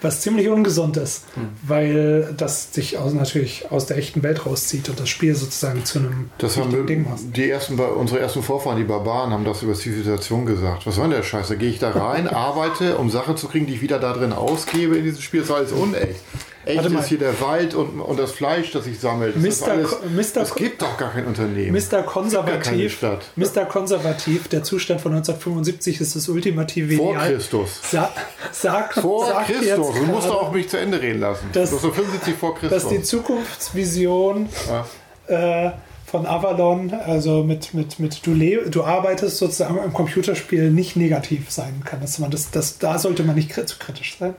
Was 0.00 0.20
ziemlich 0.20 0.48
ungesund 0.48 0.96
ist, 0.96 1.24
weil 1.66 2.34
das 2.36 2.70
dich 2.70 2.98
aus, 2.98 3.12
natürlich 3.12 3.70
aus 3.70 3.86
der 3.86 3.96
echten 3.98 4.22
Welt 4.22 4.46
rauszieht 4.46 4.88
und 4.88 4.98
das 5.00 5.08
Spiel 5.08 5.34
sozusagen 5.34 5.84
zu 5.84 5.98
einem 6.00 6.30
Das 6.38 6.56
haben 6.56 6.72
wir, 6.72 6.84
Ding 6.84 7.08
machst. 7.08 7.24
die 7.34 7.48
ersten, 7.50 7.78
unsere 7.78 8.20
ersten 8.20 8.42
Vorfahren, 8.42 8.76
die 8.78 8.84
Barbaren, 8.84 9.32
haben 9.32 9.44
das 9.44 9.62
über 9.62 9.74
Zivilisation 9.74 10.46
gesagt. 10.46 10.86
Was 10.86 10.96
soll 10.96 11.08
denn 11.08 11.16
der 11.18 11.22
Scheiß? 11.22 11.48
Da 11.48 11.54
gehe 11.54 11.70
ich 11.70 11.78
da 11.78 11.90
rein, 11.90 12.28
arbeite, 12.34 12.96
um 12.98 13.10
Sachen 13.10 13.36
zu 13.36 13.48
kriegen, 13.48 13.66
die 13.66 13.74
ich 13.74 13.82
wieder 13.82 13.98
da 13.98 14.12
drin 14.12 14.32
ausgebe 14.32 14.96
in 14.96 15.04
diesem 15.04 15.22
Spiel. 15.22 15.40
Das 15.40 15.48
ist 15.50 15.54
alles 15.54 15.72
unecht. 15.72 16.20
Echt 16.66 16.78
Warte 16.78 16.90
mal. 16.90 17.00
ist 17.00 17.08
hier 17.08 17.18
der 17.18 17.38
Wald 17.42 17.74
und, 17.74 18.00
und 18.00 18.18
das 18.18 18.32
Fleisch, 18.32 18.72
das 18.72 18.86
ich 18.86 18.98
sammle. 18.98 19.32
Das 19.32 19.62
alles, 19.62 19.90
Mr. 20.16 20.40
Es 20.40 20.54
gibt 20.54 20.80
doch 20.80 20.96
gar 20.96 21.12
kein 21.12 21.26
Unternehmen. 21.26 21.72
Mr. 21.78 22.02
Konservativ. 22.04 23.02
Mr. 23.36 23.66
Konservativ, 23.66 24.48
der 24.48 24.62
Zustand 24.62 25.02
von 25.02 25.12
1975 25.12 26.00
ist 26.00 26.16
das 26.16 26.26
ultimative 26.28 26.96
Vor 26.96 27.10
Ideal. 27.10 27.34
Christus. 27.34 27.80
Sa 27.90 28.10
sagt, 28.50 28.94
Vor 28.94 29.26
sagt 29.26 29.48
Christus. 29.48 29.63
Jetzt 29.66 29.78
Du 29.78 30.02
musst 30.04 30.26
gerade, 30.28 30.40
auch 30.40 30.52
mich 30.52 30.68
zu 30.68 30.78
Ende 30.78 31.00
reden 31.00 31.20
lassen. 31.20 31.46
dass- 31.52 31.70
so 31.70 31.78
75 31.90 32.34
vor 32.34 32.54
Christus. 32.54 32.82
dass 32.82 32.88
die 32.90 33.02
Zukunftsvision 33.02 34.48
Ja. 34.68 35.66
äh, 35.66 35.72
von 36.06 36.26
Avalon, 36.26 36.92
also 36.94 37.42
mit, 37.42 37.74
mit, 37.74 37.98
mit 37.98 38.24
du, 38.24 38.34
du 38.70 38.84
arbeitest 38.84 39.38
sozusagen 39.38 39.80
am 39.80 39.92
Computerspiel 39.92 40.70
nicht 40.70 40.94
negativ 40.94 41.50
sein 41.50 41.82
kann. 41.84 42.00
Dass 42.00 42.20
man 42.20 42.30
das, 42.30 42.52
das, 42.52 42.78
da 42.78 42.98
sollte 42.98 43.24
man 43.24 43.34
nicht 43.34 43.52
zu 43.52 43.78
kritisch 43.78 44.16
sein. 44.20 44.34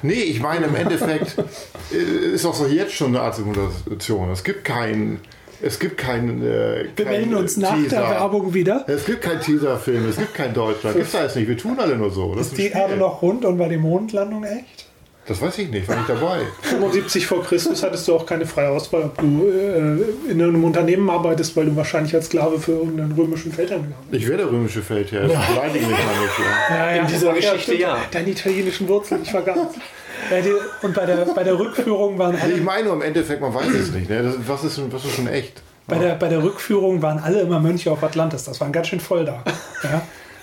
Nee, 0.00 0.14
ich 0.14 0.40
meine, 0.40 0.66
im 0.66 0.74
Endeffekt 0.74 1.36
äh, 1.92 1.96
ist 2.34 2.46
auch 2.46 2.54
so 2.54 2.66
jetzt 2.66 2.94
schon 2.94 3.08
eine 3.08 3.20
Art 3.20 3.34
Simulation. 3.34 4.30
Es 4.30 4.42
gibt 4.42 4.64
kein. 4.64 5.20
Es 5.60 5.78
gibt 5.78 5.96
keinen. 5.98 6.40
Äh, 6.42 6.86
Wir 6.96 7.04
kein 7.04 7.06
melden 7.14 7.34
uns 7.34 7.56
nach 7.56 7.74
Teaser. 7.74 8.00
der 8.00 8.10
Werbung 8.10 8.54
wieder. 8.54 8.84
Es 8.86 9.04
gibt 9.04 9.22
keinen 9.22 9.40
Teaserfilm, 9.40 10.08
es 10.08 10.16
gibt 10.16 10.34
kein 10.34 10.54
Deutschland. 10.54 10.96
Gibt's 10.96 11.14
alles 11.14 11.34
nicht. 11.34 11.48
Wir 11.48 11.56
tun 11.58 11.76
alle 11.78 11.96
nur 11.96 12.10
so. 12.10 12.34
Das 12.34 12.46
Ist 12.46 12.52
ein 12.52 12.56
die. 12.56 12.68
Erde 12.68 12.96
noch 12.96 13.22
rund 13.22 13.44
und 13.44 13.58
war 13.58 13.68
die 13.68 13.76
Mondlandung 13.76 14.44
echt? 14.44 14.86
Das 15.26 15.42
weiß 15.42 15.58
ich 15.58 15.68
nicht, 15.68 15.86
war 15.86 15.96
nicht 15.96 16.08
dabei. 16.08 16.38
75 16.62 17.26
vor 17.26 17.42
Christus 17.44 17.82
hattest 17.82 18.08
du 18.08 18.14
auch 18.14 18.24
keine 18.24 18.46
freie 18.46 18.70
Auswahl, 18.70 19.02
ob 19.02 19.18
du 19.18 19.44
äh, 19.46 20.30
in 20.30 20.40
einem 20.40 20.64
Unternehmen 20.64 21.10
arbeitest, 21.10 21.54
weil 21.54 21.66
du 21.66 21.76
wahrscheinlich 21.76 22.14
als 22.14 22.26
Sklave 22.26 22.58
für 22.58 22.72
irgendeinen 22.72 23.12
römischen 23.12 23.52
Feldherrn 23.52 23.82
gehabt 23.88 24.04
Ich 24.10 24.26
werde 24.26 24.44
der 24.44 24.52
römische 24.52 24.80
Feldherr. 24.80 25.24
Ich 25.26 25.32
beleidige 25.54 25.86
mich 25.86 25.96
mal 25.96 26.22
nicht. 26.22 26.38
Ja. 26.70 26.76
Ja, 26.76 26.94
ja. 26.96 27.02
In 27.02 27.06
dieser 27.08 27.32
Geschichte 27.34 27.74
ja. 27.74 27.98
Deine 28.10 28.30
italienischen 28.30 28.88
Wurzeln, 28.88 29.20
ich 29.22 29.30
vergaß. 29.30 29.56
ja 29.56 29.70
die, 29.74 29.80
und 30.82 30.94
bei 30.94 31.06
der, 31.06 31.16
bei 31.16 31.44
der 31.44 31.58
Rückführung 31.58 32.18
waren 32.18 32.34
Also 32.34 32.44
alle 32.44 32.54
ich 32.54 32.62
meine 32.62 32.84
nur 32.84 32.94
im 32.94 33.02
Endeffekt, 33.02 33.40
man 33.40 33.54
weiß 33.54 33.68
es 33.68 33.92
nicht. 33.92 34.08
Ne? 34.08 34.22
Das, 34.22 34.34
was, 34.46 34.64
ist, 34.64 34.92
was 34.92 35.04
ist 35.04 35.14
schon 35.14 35.28
echt? 35.28 35.62
Bei 35.86 35.98
der, 35.98 36.16
bei 36.16 36.28
der 36.28 36.42
Rückführung 36.42 37.00
waren 37.00 37.18
alle 37.18 37.40
immer 37.40 37.60
Mönche 37.60 37.90
auf 37.90 38.02
Atlantis. 38.02 38.44
Das 38.44 38.60
war 38.60 38.68
ganz 38.70 38.88
schön 38.88 39.00
voll 39.00 39.24
da. 39.24 39.42
Ja, 39.82 40.02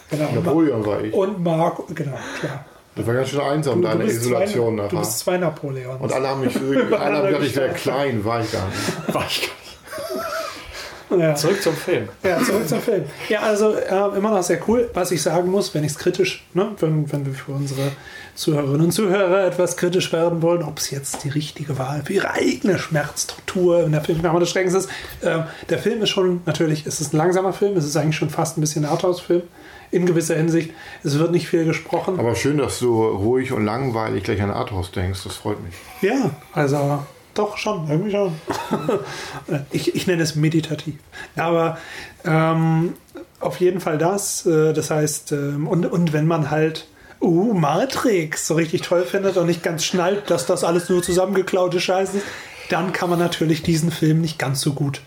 genau. 0.09 0.31
Napoleon 0.33 0.85
war 0.85 1.03
ich. 1.03 1.13
Und 1.13 1.43
Mark, 1.43 1.83
genau, 1.93 2.17
klar. 2.39 2.65
Das 2.95 3.05
war 3.05 3.13
ganz 3.13 3.29
schön 3.29 3.41
einsam, 3.41 3.81
deine 3.81 4.05
Isolation 4.05 4.77
zwei, 4.77 4.87
du 4.87 4.95
nachher. 4.95 4.99
bist 4.99 5.19
zwei 5.19 5.37
Napoleons. 5.37 6.01
Und 6.01 6.13
alle 6.13 6.29
haben 6.29 6.41
mich, 6.41 6.55
alle 6.91 7.17
haben 7.17 7.27
gedacht, 7.27 7.43
ich 7.43 7.55
wäre 7.55 7.73
klein, 7.73 8.23
war 8.23 8.41
ich 8.41 8.51
gar 8.51 8.67
nicht. 8.67 9.13
War 9.13 9.25
ich 9.27 9.41
gar 9.41 11.17
nicht. 11.17 11.21
ja. 11.23 11.35
Zurück 11.35 11.61
zum 11.61 11.75
Film. 11.75 12.09
ja, 12.23 12.41
zurück 12.41 12.67
zum 12.67 12.81
Film. 12.81 13.03
Ja, 13.27 13.41
also 13.41 13.75
äh, 13.75 14.17
immer 14.17 14.31
noch 14.31 14.43
sehr 14.43 14.59
cool. 14.67 14.89
Was 14.93 15.11
ich 15.11 15.21
sagen 15.21 15.51
muss, 15.51 15.73
wenn 15.75 15.83
ich 15.83 15.91
es 15.91 15.97
kritisch, 15.97 16.45
ne, 16.53 16.71
wenn, 16.79 17.11
wenn 17.11 17.25
wir 17.25 17.33
für 17.33 17.51
unsere 17.51 17.91
Zuhörerinnen 18.35 18.87
und 18.87 18.91
Zuhörer 18.91 19.45
etwas 19.45 19.77
kritisch 19.77 20.11
werden 20.11 20.41
wollen, 20.41 20.61
ob 20.61 20.77
es 20.77 20.91
jetzt 20.91 21.23
die 21.23 21.29
richtige 21.29 21.77
Wahl 21.79 22.03
für 22.05 22.13
ihre 22.13 22.31
eigene 22.31 22.77
Schmerzstruktur 22.77 23.83
in 23.83 23.93
der 23.93 24.01
Filmnahme 24.01 24.39
des 24.41 24.49
Schreckens 24.49 24.73
ist. 24.73 24.89
Ähm, 25.23 25.43
der 25.69 25.79
Film 25.79 26.01
ist 26.01 26.09
schon, 26.09 26.41
natürlich, 26.45 26.85
es 26.85 26.99
ist 26.99 27.13
ein 27.13 27.17
langsamer 27.17 27.53
Film, 27.53 27.77
es 27.77 27.85
ist 27.85 27.95
eigentlich 27.95 28.17
schon 28.17 28.29
fast 28.29 28.57
ein 28.57 28.61
bisschen 28.61 28.83
ein 28.85 28.91
Arthouse-Film 28.91 29.43
in 29.91 30.05
gewisser 30.05 30.35
Hinsicht. 30.35 30.71
Es 31.03 31.17
wird 31.17 31.31
nicht 31.31 31.47
viel 31.47 31.63
gesprochen. 31.63 32.19
Aber 32.19 32.35
schön, 32.35 32.57
dass 32.57 32.79
du 32.79 33.05
ruhig 33.05 33.53
und 33.53 33.63
langweilig 33.63 34.23
gleich 34.23 34.41
an 34.41 34.51
Arthouse 34.51 34.91
denkst. 34.91 35.23
Das 35.23 35.35
freut 35.35 35.63
mich. 35.63 35.75
Ja, 36.01 36.31
also 36.53 37.03
doch 37.33 37.57
schon, 37.57 37.89
irgendwie 37.89 38.11
schon. 38.11 38.33
ich, 39.71 39.95
ich 39.95 40.07
nenne 40.07 40.23
es 40.23 40.35
meditativ. 40.35 40.95
Aber 41.35 41.77
ähm, 42.25 42.93
auf 43.39 43.59
jeden 43.59 43.79
Fall 43.79 43.97
das. 43.97 44.45
Äh, 44.45 44.73
das 44.73 44.91
heißt, 44.91 45.31
ähm, 45.31 45.67
und, 45.67 45.85
und 45.85 46.11
wenn 46.11 46.27
man 46.27 46.51
halt 46.51 46.87
uh, 47.21 47.53
Matrix 47.53 48.47
so 48.47 48.55
richtig 48.55 48.81
toll 48.81 49.05
findet 49.05 49.37
und 49.37 49.47
nicht 49.47 49.63
ganz 49.63 49.83
schnallt, 49.83 50.29
dass 50.29 50.45
das 50.45 50.63
alles 50.63 50.89
nur 50.89 51.03
zusammengeklaute 51.03 51.79
Scheiße 51.79 52.17
ist, 52.17 52.25
dann 52.69 52.93
kann 52.93 53.09
man 53.09 53.19
natürlich 53.19 53.63
diesen 53.63 53.91
Film 53.91 54.21
nicht 54.21 54.39
ganz 54.39 54.61
so 54.61 54.73
gut 54.73 55.01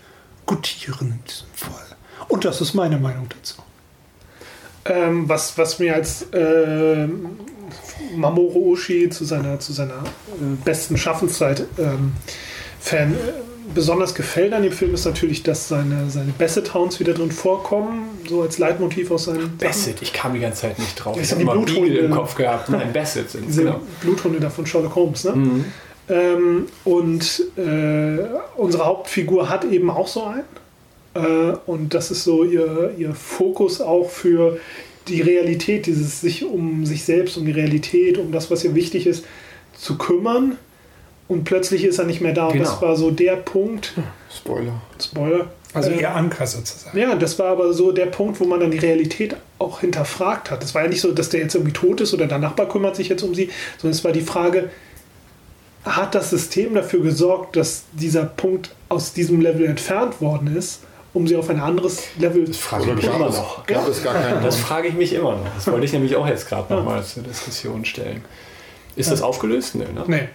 gutieren 0.45 1.11
in 1.11 1.23
diesem 1.25 1.47
Fall. 1.53 1.85
Und 2.27 2.45
das 2.45 2.61
ist 2.61 2.73
meine 2.73 2.97
Meinung 2.97 3.27
dazu. 3.29 3.55
Ähm, 4.85 5.27
was, 5.27 5.57
was 5.57 5.79
mir 5.79 5.95
als 5.95 6.25
ähm, 6.33 7.37
Mamoru 8.15 8.73
Oshii 8.73 9.09
zu 9.09 9.25
seiner, 9.25 9.59
zu 9.59 9.73
seiner 9.73 10.03
äh, 10.03 10.55
besten 10.63 10.97
Schaffenszeit 10.97 11.65
ähm, 11.77 12.13
Fan 12.79 13.13
äh, 13.13 13.17
besonders 13.73 14.15
gefällt 14.15 14.53
an 14.53 14.63
dem 14.63 14.71
Film 14.71 14.93
ist 14.93 15.05
natürlich, 15.05 15.43
dass 15.43 15.67
seine, 15.67 16.09
seine 16.09 16.31
Basset-Hounds 16.37 16.99
wieder 16.99 17.13
drin 17.13 17.31
vorkommen, 17.31 18.19
so 18.27 18.41
als 18.41 18.57
Leitmotiv 18.57 19.11
aus 19.11 19.25
seinem 19.25 19.57
Bassett, 19.57 20.01
ich 20.01 20.13
kam 20.13 20.33
die 20.33 20.39
ganze 20.39 20.61
Zeit 20.61 20.79
nicht 20.79 20.95
drauf. 20.95 21.17
Ich 21.19 21.29
habe 21.31 21.37
die 21.37 21.43
immer 21.43 21.53
Bluthunde. 21.53 21.97
im 21.97 22.11
Kopf 22.11 22.35
gehabt. 22.35 22.69
Nein, 22.69 22.91
Bassett 22.93 23.29
sind 23.29 23.47
diese 23.47 23.63
genau. 23.63 23.81
Bluthunde 24.01 24.39
da 24.39 24.49
von 24.49 24.65
Sherlock 24.65 24.95
Holmes. 24.95 25.23
Ne? 25.23 25.65
Ähm, 26.09 26.65
und 26.85 27.43
äh, 27.57 28.17
unsere 28.57 28.85
Hauptfigur 28.85 29.49
hat 29.49 29.63
eben 29.65 29.89
auch 29.89 30.07
so 30.07 30.23
einen. 30.23 30.43
Äh, 31.13 31.55
und 31.65 31.93
das 31.93 32.11
ist 32.11 32.23
so 32.23 32.43
ihr, 32.43 32.93
ihr 32.97 33.13
Fokus 33.13 33.81
auch 33.81 34.09
für 34.09 34.59
die 35.07 35.21
Realität, 35.21 35.85
dieses 35.85 36.21
sich 36.21 36.45
um 36.45 36.85
sich 36.85 37.03
selbst, 37.03 37.37
um 37.37 37.45
die 37.45 37.51
Realität, 37.51 38.17
um 38.17 38.31
das, 38.31 38.49
was 38.51 38.63
ihr 38.63 38.75
wichtig 38.75 39.07
ist, 39.07 39.25
zu 39.77 39.97
kümmern. 39.97 40.57
Und 41.29 41.43
plötzlich 41.45 41.83
ist 41.85 41.97
er 41.99 42.05
nicht 42.05 42.19
mehr 42.21 42.33
da. 42.33 42.47
Und 42.47 42.53
Genau. 42.53 42.65
das 42.65 42.81
war 42.81 42.95
so 42.97 43.11
der 43.11 43.35
Punkt. 43.37 43.93
Spoiler. 44.35 44.81
Spoiler. 45.01 45.45
Also 45.73 45.91
Äh, 45.91 46.01
ihr 46.01 46.15
Anker 46.15 46.47
sozusagen. 46.47 46.97
Ja, 46.97 47.13
das 47.15 47.37
war 47.39 47.47
aber 47.51 47.71
so 47.71 47.91
der 47.91 48.07
Punkt, 48.07 48.39
wo 48.39 48.45
man 48.45 48.59
dann 48.59 48.71
die 48.71 48.79
Realität 48.79 49.35
auch 49.59 49.81
hinterfragt 49.81 50.49
hat. 50.49 50.63
Es 50.63 50.73
war 50.73 50.81
ja 50.81 50.89
nicht 50.89 51.01
so, 51.01 51.11
dass 51.11 51.29
der 51.29 51.41
jetzt 51.41 51.53
irgendwie 51.53 51.73
tot 51.73 52.01
ist 52.01 52.13
oder 52.13 52.25
der 52.25 52.39
Nachbar 52.39 52.67
kümmert 52.67 52.95
sich 52.95 53.07
jetzt 53.09 53.21
um 53.21 53.35
sie, 53.35 53.49
sondern 53.77 53.95
es 53.95 54.03
war 54.03 54.11
die 54.11 54.21
Frage, 54.21 54.69
hat 55.85 56.15
das 56.15 56.31
System 56.31 56.73
dafür 56.73 57.01
gesorgt, 57.01 57.55
dass 57.55 57.83
dieser 57.93 58.25
Punkt 58.25 58.71
aus 58.89 59.13
diesem 59.13 59.39
Level 59.41 59.65
entfernt 59.65 60.19
worden 60.21 60.55
ist, 60.55 60.81
um 61.13 61.27
sie 61.27 61.35
auf 61.35 61.49
ein 61.51 61.59
anderes 61.59 62.03
Level 62.17 62.45
zu 62.49 62.59
frage 62.59 62.95
ich 62.97 63.03
immer 63.05 63.29
noch. 63.29 63.65
gab 63.67 63.87
es 63.87 64.03
gar 64.03 64.15
keinen 64.15 64.43
Das 64.43 64.57
frage 64.57 64.87
ich 64.87 64.95
mich 64.95 65.13
immer 65.13 65.33
noch. 65.33 65.45
Das 65.55 65.67
wollte 65.67 65.85
ich 65.85 65.93
nämlich 65.93 66.15
auch 66.15 66.27
jetzt 66.27 66.49
gerade 66.49 66.73
noch 66.73 66.83
mal 66.83 67.03
zur 67.03 67.21
Diskussion 67.23 67.85
stellen. 67.85 68.25
Ist 68.95 69.11
das 69.11 69.21
aufgelöst? 69.21 69.75
Nee, 69.75 69.85
ne? 69.93 70.03
Nee. 70.07 70.29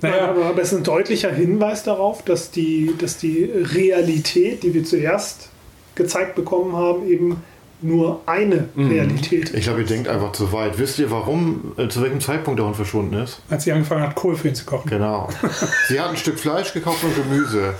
Naja, 0.00 0.28
aber, 0.28 0.46
aber 0.46 0.62
es 0.62 0.72
ist 0.72 0.78
ein 0.78 0.84
deutlicher 0.84 1.30
Hinweis 1.30 1.82
darauf, 1.82 2.22
dass 2.24 2.50
die, 2.50 2.94
dass 2.98 3.18
die 3.18 3.44
Realität, 3.44 4.62
die 4.62 4.74
wir 4.74 4.84
zuerst 4.84 5.50
gezeigt 5.94 6.36
bekommen 6.36 6.76
haben, 6.76 7.08
eben 7.08 7.42
nur 7.80 8.22
eine 8.26 8.68
Realität 8.76 9.54
Ich 9.54 9.64
glaube, 9.64 9.82
ihr 9.82 9.86
denkt 9.86 10.08
einfach 10.08 10.32
zu 10.32 10.52
weit. 10.52 10.78
Wisst 10.78 10.98
ihr, 10.98 11.10
warum, 11.10 11.74
äh, 11.76 11.88
zu 11.88 12.02
welchem 12.02 12.20
Zeitpunkt 12.20 12.58
der 12.58 12.66
Hund 12.66 12.76
verschwunden 12.76 13.14
ist? 13.14 13.40
als 13.50 13.64
sie 13.64 13.72
angefangen 13.72 14.02
hat, 14.02 14.16
Kohl 14.16 14.36
für 14.36 14.48
ihn 14.48 14.54
zu 14.54 14.64
kochen. 14.64 14.88
Genau. 14.90 15.28
Sie 15.88 16.00
hat 16.00 16.10
ein 16.10 16.16
Stück 16.16 16.38
Fleisch 16.38 16.72
gekauft 16.72 17.04
und 17.04 17.14
Gemüse. 17.14 17.74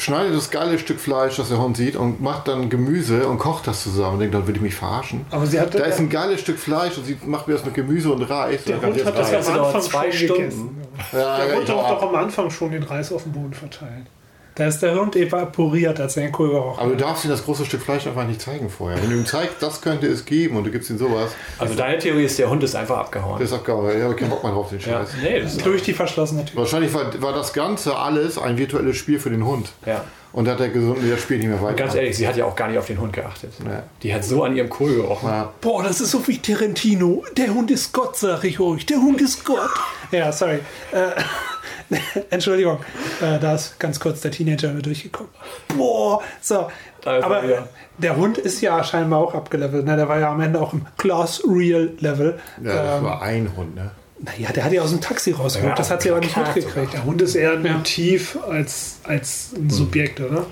Schneidet 0.00 0.34
das 0.34 0.50
geile 0.50 0.78
Stück 0.78 0.98
Fleisch, 0.98 1.36
das 1.36 1.48
der 1.50 1.58
Hund 1.60 1.76
sieht, 1.76 1.94
und 1.94 2.22
macht 2.22 2.48
dann 2.48 2.70
Gemüse 2.70 3.26
und 3.28 3.38
kocht 3.38 3.66
das 3.66 3.82
zusammen. 3.82 4.14
Und 4.14 4.20
denkt, 4.20 4.34
dann 4.34 4.46
will 4.46 4.56
ich 4.56 4.62
mich 4.62 4.74
verarschen. 4.74 5.26
Aber 5.30 5.46
sie 5.46 5.60
hat 5.60 5.74
Da 5.74 5.84
ist 5.84 5.98
ein 5.98 6.08
geiles 6.08 6.40
Stück 6.40 6.58
Fleisch 6.58 6.96
und 6.96 7.04
sie 7.04 7.18
macht 7.26 7.46
mir 7.48 7.54
das 7.54 7.64
mit 7.66 7.74
Gemüse 7.74 8.10
und 8.10 8.22
Reis. 8.22 8.64
der 8.64 8.80
Hund 8.80 9.04
hat 9.04 9.18
das 9.18 9.30
jetzt 9.30 9.50
am 9.50 9.62
Anfang 9.64 9.82
zwei 9.82 10.10
schon 10.10 10.26
Stunden. 10.26 10.42
gegessen. 10.42 10.76
Ja, 11.12 11.36
Der 11.44 11.54
Hund 11.56 11.64
ich 11.64 11.70
hat 11.70 11.76
auch. 11.76 12.00
doch 12.00 12.08
am 12.08 12.14
Anfang 12.14 12.50
schon 12.50 12.70
den 12.72 12.82
Reis 12.82 13.12
auf 13.12 13.24
dem 13.24 13.32
Boden 13.32 13.52
verteilt. 13.52 14.06
Da 14.54 14.66
ist 14.66 14.80
der 14.80 14.94
Hund 14.98 15.14
evaporiert, 15.16 16.00
als 16.00 16.16
er 16.16 16.24
den 16.24 16.32
Kohl 16.32 16.50
gerochen 16.50 16.78
Aber 16.80 16.90
du 16.90 16.96
darfst 16.96 17.24
ihm 17.24 17.30
das 17.30 17.44
große 17.44 17.64
Stück 17.64 17.82
Fleisch 17.82 18.06
einfach 18.06 18.26
nicht 18.26 18.40
zeigen 18.42 18.68
vorher. 18.68 19.00
Wenn 19.02 19.10
du 19.10 19.16
ihm 19.16 19.26
zeigst, 19.26 19.56
das 19.60 19.80
könnte 19.80 20.06
es 20.08 20.24
geben 20.24 20.56
und 20.56 20.64
du 20.64 20.70
gibst 20.70 20.90
ihm 20.90 20.98
sowas, 20.98 21.30
Also 21.58 21.74
deine 21.74 21.98
Theorie 21.98 22.24
ist, 22.24 22.38
der 22.38 22.50
Hund 22.50 22.62
ist 22.62 22.74
einfach 22.74 22.98
abgehauen. 22.98 23.38
das 23.38 23.50
ist 23.50 23.54
abgehauen. 23.56 23.96
Ich 23.96 24.02
habe 24.02 24.16
keinen 24.16 24.30
Bock 24.30 24.42
mehr 24.42 24.52
drauf, 24.52 24.70
den 24.70 24.80
ja. 24.80 24.86
Scheiß. 24.86 25.08
Nee, 25.22 25.40
das 25.40 25.52
ist 25.54 25.64
Durch 25.64 25.82
die 25.82 25.94
verschlossene 25.94 26.44
Tür. 26.44 26.56
Wahrscheinlich 26.60 26.92
war, 26.92 27.22
war 27.22 27.32
das 27.32 27.52
Ganze 27.52 27.96
alles 27.96 28.38
ein 28.38 28.58
virtuelles 28.58 28.96
Spiel 28.96 29.18
für 29.20 29.30
den 29.30 29.44
Hund. 29.46 29.70
ja. 29.86 30.04
Und 30.32 30.44
da 30.44 30.52
hat 30.52 30.60
er 30.60 30.68
gesund, 30.68 30.98
das 31.10 31.20
Spiel 31.20 31.38
nicht 31.38 31.48
mehr 31.48 31.60
weiter. 31.60 31.74
Ganz 31.74 31.94
ehrlich, 31.94 32.16
sie 32.16 32.28
hat 32.28 32.36
ja 32.36 32.44
auch 32.44 32.54
gar 32.54 32.68
nicht 32.68 32.78
auf 32.78 32.86
den 32.86 33.00
Hund 33.00 33.12
geachtet. 33.12 33.52
Ja. 33.64 33.82
Die 34.02 34.14
hat 34.14 34.24
so 34.24 34.44
an 34.44 34.54
ihrem 34.56 34.68
Kohl 34.70 34.94
gerochen. 34.94 35.28
Ja. 35.28 35.52
Boah, 35.60 35.82
das 35.82 36.00
ist 36.00 36.12
so 36.12 36.26
wie 36.28 36.38
Tarantino. 36.38 37.24
Der 37.36 37.52
Hund 37.52 37.70
ist 37.70 37.92
Gott, 37.92 38.16
sag 38.16 38.44
ich 38.44 38.60
euch. 38.60 38.86
Der 38.86 38.98
Hund 38.98 39.20
ist 39.20 39.44
Gott. 39.44 39.70
Ja, 40.12 40.30
sorry. 40.30 40.60
Äh, 40.92 41.96
Entschuldigung, 42.30 42.78
äh, 43.20 43.38
da 43.40 43.54
ist 43.54 43.78
ganz 43.80 43.98
kurz 43.98 44.20
der 44.20 44.30
Teenager 44.30 44.72
mit 44.72 44.86
durchgekommen. 44.86 45.32
Boah, 45.76 46.22
so. 46.40 46.68
Da 47.02 47.16
ist 47.16 47.22
er 47.22 47.26
Aber 47.26 47.42
wieder. 47.42 47.68
der 47.98 48.16
Hund 48.16 48.38
ist 48.38 48.60
ja 48.60 48.84
scheinbar 48.84 49.18
auch 49.20 49.34
abgelevelt. 49.34 49.84
Ne? 49.84 49.96
Der 49.96 50.08
war 50.08 50.20
ja 50.20 50.30
am 50.30 50.40
Ende 50.40 50.60
auch 50.60 50.72
im 50.72 50.86
Class 50.96 51.42
Real 51.48 51.90
Level. 51.98 52.38
Ja, 52.62 52.82
das 52.82 52.98
ähm, 52.98 53.04
war 53.04 53.22
ein 53.22 53.50
Hund, 53.56 53.74
ne? 53.74 53.90
Naja, 54.22 54.52
der 54.52 54.64
hat 54.64 54.72
ja 54.72 54.82
aus 54.82 54.90
dem 54.90 55.00
Taxi 55.00 55.32
rausgeholt. 55.32 55.70
Ja, 55.70 55.76
das 55.76 55.90
hat 55.90 56.02
sie 56.02 56.10
aber 56.10 56.20
nicht 56.20 56.36
mitgekriegt. 56.36 56.92
Der 56.92 57.04
Hund 57.04 57.22
ist 57.22 57.34
eher 57.34 57.52
ein 57.52 57.64
Ja. 57.64 57.72
Motiv 57.74 58.38
als, 58.48 58.96
als 59.04 59.50
ein 59.56 59.70
Subjekt, 59.70 60.20
oder? 60.20 60.46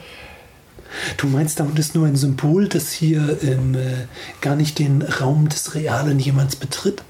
Du 1.19 1.27
meinst, 1.27 1.59
der 1.59 1.67
Hund 1.67 1.79
ist 1.79 1.95
nur 1.95 2.07
ein 2.07 2.17
Symbol, 2.17 2.67
das 2.69 2.93
hier 2.93 3.39
ähm, 3.43 3.75
äh, 3.75 4.07
gar 4.41 4.57
nicht 4.57 4.79
den 4.79 5.03
Raum 5.03 5.49
des 5.51 5.75
Realen 5.75 6.19
jemals 6.19 6.57
betritt? 6.57 7.03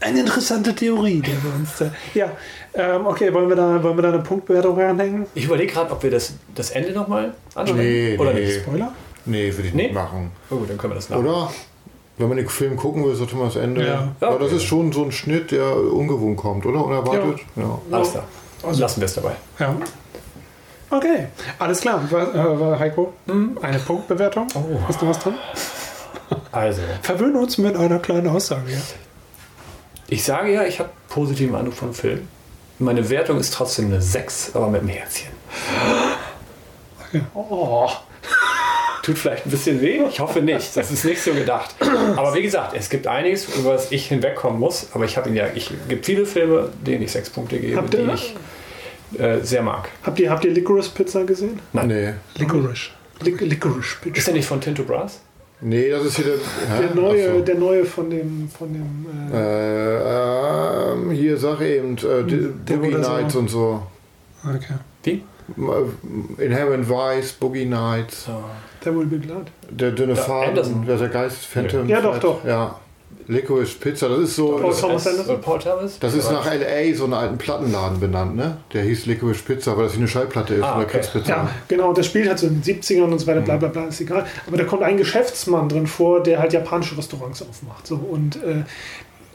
Eine 0.00 0.20
interessante 0.20 0.74
Theorie, 0.74 1.20
der 1.20 1.34
wir 1.44 1.54
uns. 1.54 1.80
Äh, 1.80 1.90
ja, 2.14 2.32
ähm, 2.74 3.06
okay, 3.06 3.32
wollen 3.32 3.48
wir, 3.48 3.54
da, 3.56 3.80
wollen 3.82 3.96
wir 3.98 4.02
da 4.02 4.08
eine 4.08 4.18
Punktbewertung 4.20 4.80
ranhängen? 4.80 5.26
Ich 5.34 5.44
überlege 5.44 5.72
gerade, 5.72 5.92
ob 5.92 6.02
wir 6.02 6.10
das, 6.10 6.32
das 6.54 6.70
Ende 6.70 6.92
nochmal 6.92 7.34
ansprechen. 7.54 7.84
Nee, 7.88 8.16
Oder 8.18 8.32
nee. 8.32 8.46
nicht? 8.46 8.62
Spoiler? 8.62 8.92
Nee, 9.26 9.52
würde 9.54 9.68
ich 9.68 9.74
Nee? 9.74 9.82
nicht 9.84 9.94
machen. 9.94 10.32
Oh, 10.50 10.56
gut, 10.56 10.70
dann 10.70 10.78
können 10.78 10.92
wir 10.92 10.96
das 10.96 11.10
nach. 11.10 11.18
Oder? 11.18 11.52
Wenn 12.20 12.28
man 12.28 12.36
den 12.36 12.48
Film 12.48 12.76
gucken 12.76 13.04
will, 13.04 13.14
sollte 13.14 13.34
man 13.36 13.46
das 13.46 13.56
Ende. 13.56 13.86
Ja. 13.86 14.08
Aber 14.20 14.38
das 14.38 14.48
Okay. 14.48 14.56
ist 14.56 14.64
schon 14.64 14.92
so 14.92 15.02
ein 15.04 15.10
Schnitt, 15.12 15.50
der 15.52 15.74
ungewohnt 15.76 16.36
kommt, 16.36 16.66
oder? 16.66 16.84
Unerwartet? 16.84 17.40
Ja. 17.56 17.78
Alles 17.90 18.10
klar. 18.12 18.24
Lassen 18.72 19.00
wir 19.00 19.06
es 19.06 19.14
dabei. 19.14 19.32
Ja. 19.58 19.74
Okay, 20.90 21.28
alles 21.58 21.80
klar. 21.80 22.02
Äh, 22.12 22.78
Heiko, 22.78 23.12
hm, 23.26 23.56
eine 23.62 23.78
Punktbewertung. 23.78 24.48
Hast 24.88 25.00
du 25.00 25.08
was 25.08 25.18
dran? 25.20 25.34
Also, 26.52 26.82
Verwöhne 27.02 27.38
uns 27.38 27.58
mit 27.58 27.76
einer 27.76 27.98
kleinen 28.00 28.28
Aussage. 28.28 28.70
Ja? 28.72 28.78
ich 30.08 30.24
sage 30.24 30.52
ja, 30.52 30.64
ich 30.64 30.78
habe 30.80 30.90
positiven 31.08 31.54
Eindruck 31.54 31.74
vom 31.74 31.94
Film. 31.94 32.26
Meine 32.80 33.08
Wertung 33.08 33.38
ist 33.38 33.54
trotzdem 33.54 33.86
eine 33.86 34.02
6, 34.02 34.50
aber 34.54 34.68
mit 34.68 34.80
einem 34.80 34.90
Herzchen. 34.90 35.30
Oh. 37.34 37.88
Tut 39.02 39.16
vielleicht 39.18 39.46
ein 39.46 39.50
bisschen 39.50 39.80
weh. 39.80 40.00
Ich 40.10 40.20
hoffe 40.20 40.42
nicht. 40.42 40.76
Das 40.76 40.90
ist 40.90 41.04
nicht 41.04 41.22
so 41.22 41.32
gedacht. 41.32 41.74
Aber 42.16 42.34
wie 42.34 42.42
gesagt, 42.42 42.74
es 42.76 42.90
gibt 42.90 43.06
einiges, 43.06 43.46
über 43.56 43.72
das 43.72 43.90
ich 43.92 44.06
hinwegkommen 44.08 44.60
muss. 44.60 44.88
Aber 44.92 45.04
ich 45.06 45.16
habe 45.16 45.28
ihn 45.30 45.36
ja, 45.36 45.46
ich 45.54 45.70
gibt 45.88 46.04
viele 46.06 46.26
Filme, 46.26 46.68
denen 46.86 47.02
ich 47.02 47.12
sechs 47.12 47.30
Punkte 47.30 47.58
gebe, 47.58 47.76
Habt 47.76 47.94
ihr- 47.94 48.06
die 48.06 48.12
ich 48.12 48.34
äh, 49.18 49.40
sehr 49.42 49.62
mag. 49.62 49.88
Habt 50.02 50.18
ihr, 50.20 50.30
habt 50.30 50.44
ihr 50.44 50.52
Licorice 50.52 50.90
Pizza 50.90 51.24
gesehen? 51.24 51.58
Nee. 51.72 52.12
Licorice. 52.36 52.90
Lic 53.22 53.40
Licorice 53.40 53.94
Ist 53.94 54.00
Pizza. 54.02 54.24
der 54.26 54.34
nicht 54.34 54.46
von 54.46 54.60
Tinto 54.60 54.82
Brass? 54.84 55.20
Nee, 55.62 55.90
das 55.90 56.04
ist 56.06 56.16
hier 56.16 56.24
der. 56.26 56.88
Der 56.88 56.94
neue, 56.94 57.34
so. 57.34 57.40
der 57.40 57.54
neue 57.56 57.84
von 57.84 58.08
dem, 58.08 58.48
von 58.56 58.72
dem 58.72 59.06
äh, 59.32 59.36
Äh, 59.36 60.92
ähm, 60.92 61.10
hier 61.10 61.36
sag 61.36 61.60
eben, 61.60 61.96
äh, 61.98 62.22
Der 62.66 62.76
Boogie 62.76 62.92
so- 62.92 62.98
Nights 62.98 63.34
und 63.36 63.48
so. 63.50 63.82
Okay. 64.42 64.74
Wie? 65.02 65.22
Inherent 66.38 66.88
Vice, 66.88 67.32
Boogie 67.32 67.66
Nights, 67.66 68.26
der 68.84 68.96
will 68.96 69.06
be 69.06 69.18
glad. 69.18 69.46
der 69.70 69.90
dünne 69.92 70.14
Ja, 70.14 70.20
Faden, 70.22 70.48
Anderson. 70.50 70.86
der, 70.86 70.96
der 70.96 71.08
Geist, 71.08 71.46
Phantom. 71.46 71.88
Ja, 71.88 72.00
doch, 72.00 72.12
Thread. 72.12 72.24
doch. 72.24 72.44
Ja. 72.44 72.76
Licorice 73.26 73.74
Pizza, 73.78 74.08
das 74.08 74.18
ist 74.20 74.36
so. 74.36 74.56
Paul 74.56 74.70
Das, 74.70 74.80
Thomas 74.80 75.06
Anderson? 75.06 75.40
Paul 75.40 75.58
Thomas? 75.60 75.98
das 76.00 76.14
ist 76.14 76.32
nach 76.32 76.44
LA 76.46 76.94
so 76.96 77.04
einen 77.04 77.14
alten 77.14 77.38
Plattenladen 77.38 78.00
benannt, 78.00 78.34
ne? 78.34 78.56
Der 78.72 78.82
hieß 78.82 79.06
Licorice 79.06 79.42
Pizza, 79.44 79.76
weil 79.76 79.84
das 79.84 79.94
wie 79.94 79.98
eine 79.98 80.08
Schallplatte 80.08 80.54
ist, 80.54 80.64
Ah, 80.64 80.76
oder 80.76 80.84
okay. 80.86 80.98
Pizza. 81.12 81.28
Ja, 81.28 81.48
genau. 81.68 81.92
Das 81.92 82.06
spielt 82.06 82.28
halt 82.28 82.38
so 82.40 82.46
in 82.48 82.60
den 82.60 82.62
70ern 82.62 83.02
und 83.04 83.18
so 83.18 83.26
weiter, 83.28 83.40
bla 83.42 83.56
bla 83.56 83.68
bla, 83.68 83.84
ist 83.86 84.00
egal. 84.00 84.26
Aber 84.48 84.56
da 84.56 84.64
kommt 84.64 84.82
ein 84.82 84.96
Geschäftsmann 84.96 85.68
drin 85.68 85.86
vor, 85.86 86.22
der 86.22 86.40
halt 86.40 86.52
japanische 86.52 86.96
Restaurants 86.98 87.42
aufmacht. 87.42 87.86
So. 87.86 87.96
Und 87.96 88.36
äh, 88.42 88.62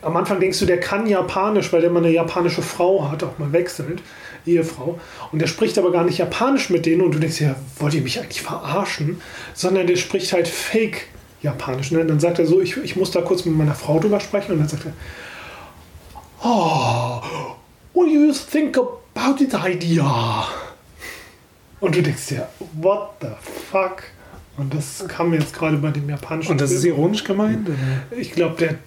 am 0.01 0.15
Anfang 0.17 0.39
denkst 0.41 0.59
du, 0.59 0.65
der 0.65 0.79
kann 0.79 1.07
Japanisch, 1.07 1.71
weil 1.71 1.81
der 1.81 1.89
mal 1.89 1.99
eine 1.99 2.11
japanische 2.11 2.61
Frau 2.61 3.09
hat, 3.09 3.23
auch 3.23 3.37
mal 3.37 3.51
wechselt, 3.53 4.01
Ehefrau. 4.45 4.99
Und 5.31 5.39
der 5.41 5.47
spricht 5.47 5.77
aber 5.77 5.91
gar 5.91 6.03
nicht 6.03 6.17
Japanisch 6.17 6.69
mit 6.69 6.85
denen 6.85 7.01
und 7.01 7.13
du 7.13 7.19
denkst, 7.19 7.41
ja, 7.41 7.55
wollt 7.79 7.93
ihr 7.93 8.01
mich 8.01 8.19
eigentlich 8.19 8.41
verarschen? 8.41 9.21
Sondern 9.53 9.87
der 9.87 9.95
spricht 9.95 10.33
halt 10.33 10.47
Fake 10.47 11.07
Japanisch. 11.41 11.91
Ne? 11.91 11.99
Und 11.99 12.07
dann 12.07 12.19
sagt 12.19 12.39
er 12.39 12.45
so, 12.45 12.61
ich, 12.61 12.77
ich 12.77 12.95
muss 12.95 13.11
da 13.11 13.21
kurz 13.21 13.45
mit 13.45 13.55
meiner 13.55 13.75
Frau 13.75 13.99
drüber 13.99 14.19
sprechen. 14.19 14.53
Und 14.53 14.59
dann 14.59 14.67
sagt 14.67 14.85
er, 14.85 14.93
oh, 16.43 17.21
what 17.93 18.05
do 18.07 18.11
you 18.11 18.31
think 18.33 18.77
about 18.77 19.37
this 19.37 19.53
idea? 19.53 20.45
Und 21.79 21.95
du 21.95 22.01
denkst 22.01 22.27
dir, 22.27 22.47
what 22.73 23.11
the 23.21 23.27
fuck? 23.71 24.03
Und 24.57 24.73
das 24.73 25.05
kam 25.07 25.31
mir 25.31 25.39
jetzt 25.39 25.53
gerade 25.53 25.77
bei 25.77 25.91
dem 25.91 26.09
japanischen. 26.09 26.51
Und 26.51 26.61
das 26.61 26.71
ist 26.71 26.81
Film. 26.83 26.95
ironisch 26.95 27.23
gemeint? 27.25 27.69
Ich 28.17 28.31
glaube, 28.31 28.77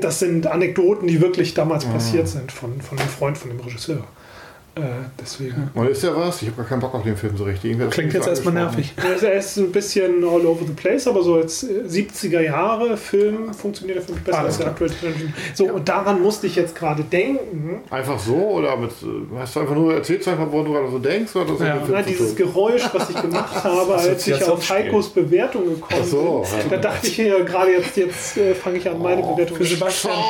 das 0.00 0.18
sind 0.18 0.46
Anekdoten, 0.48 1.06
die 1.06 1.20
wirklich 1.20 1.54
damals 1.54 1.86
Ah. 1.86 1.90
passiert 1.92 2.28
sind 2.28 2.50
von, 2.50 2.80
von 2.80 2.98
einem 2.98 3.08
Freund 3.08 3.38
von 3.38 3.50
dem 3.50 3.60
Regisseur. 3.60 4.04
Äh, 4.76 4.82
deswegen. 5.20 5.68
Und 5.74 5.88
ist 5.90 6.02
der 6.02 6.16
was? 6.16 6.42
Ich 6.42 6.48
habe 6.48 6.58
gar 6.58 6.66
keinen 6.66 6.80
Bock 6.80 6.94
auf 6.94 7.02
den 7.02 7.16
Film 7.16 7.36
so 7.36 7.44
richtig. 7.44 7.72
Irgendwie 7.72 7.90
Klingt 7.90 8.12
jetzt 8.12 8.28
erstmal 8.28 8.54
nervig. 8.54 8.94
Er 9.22 9.32
ist 9.34 9.56
ein 9.56 9.72
bisschen 9.72 10.22
all 10.24 10.46
over 10.46 10.64
the 10.64 10.72
place, 10.72 11.08
aber 11.08 11.22
so 11.22 11.34
als 11.34 11.64
äh, 11.64 11.82
70er 11.88 12.40
Jahre 12.40 12.96
Film 12.96 13.52
funktioniert 13.52 13.98
er 13.98 14.04
für 14.04 14.12
mich 14.12 14.22
besser 14.22 14.38
Alles 14.38 14.48
als 14.54 14.58
der 14.58 14.66
aktuelle 14.68 14.94
Television. 14.94 15.34
So, 15.54 15.64
und 15.72 15.88
daran 15.88 16.22
musste 16.22 16.46
ich 16.46 16.54
jetzt 16.56 16.74
gerade 16.76 17.02
denken. 17.02 17.80
Einfach 17.90 18.18
so 18.18 18.34
oder 18.36 18.76
mit, 18.76 18.90
äh, 18.90 19.38
hast 19.38 19.56
du 19.56 19.60
einfach 19.60 19.74
nur 19.74 19.94
erzählst 19.94 20.26
du 20.26 20.30
einfach, 20.30 20.50
woran 20.50 20.66
du 20.66 20.72
gerade 20.72 20.90
so 20.90 20.98
denkst? 20.98 21.34
Oder 21.34 21.44
das 21.46 21.60
Ja. 21.60 21.82
Na, 21.88 22.02
dieses? 22.02 22.36
Geräusch, 22.36 22.82
was 22.92 23.10
ich 23.10 23.20
gemacht 23.20 23.64
habe, 23.64 23.94
als 23.96 24.26
ich 24.26 24.44
auf. 24.44 24.70
Heikos 24.70 25.08
Bewertung 25.10 25.64
gekommen 25.64 26.00
Ach 26.00 26.06
so, 26.06 26.46
bin. 26.48 26.70
ja. 26.70 26.76
Da 26.76 26.76
dachte 26.76 27.06
ich 27.08 27.18
mir 27.18 27.44
gerade 27.44 27.72
jetzt, 27.72 27.96
jetzt 27.96 28.36
äh, 28.36 28.54
fange 28.54 28.78
ich 28.78 28.88
an, 28.88 29.00
meine 29.02 29.22
Bewertung 29.22 29.56
Für 29.56 29.64
Sebastian. 29.64 30.14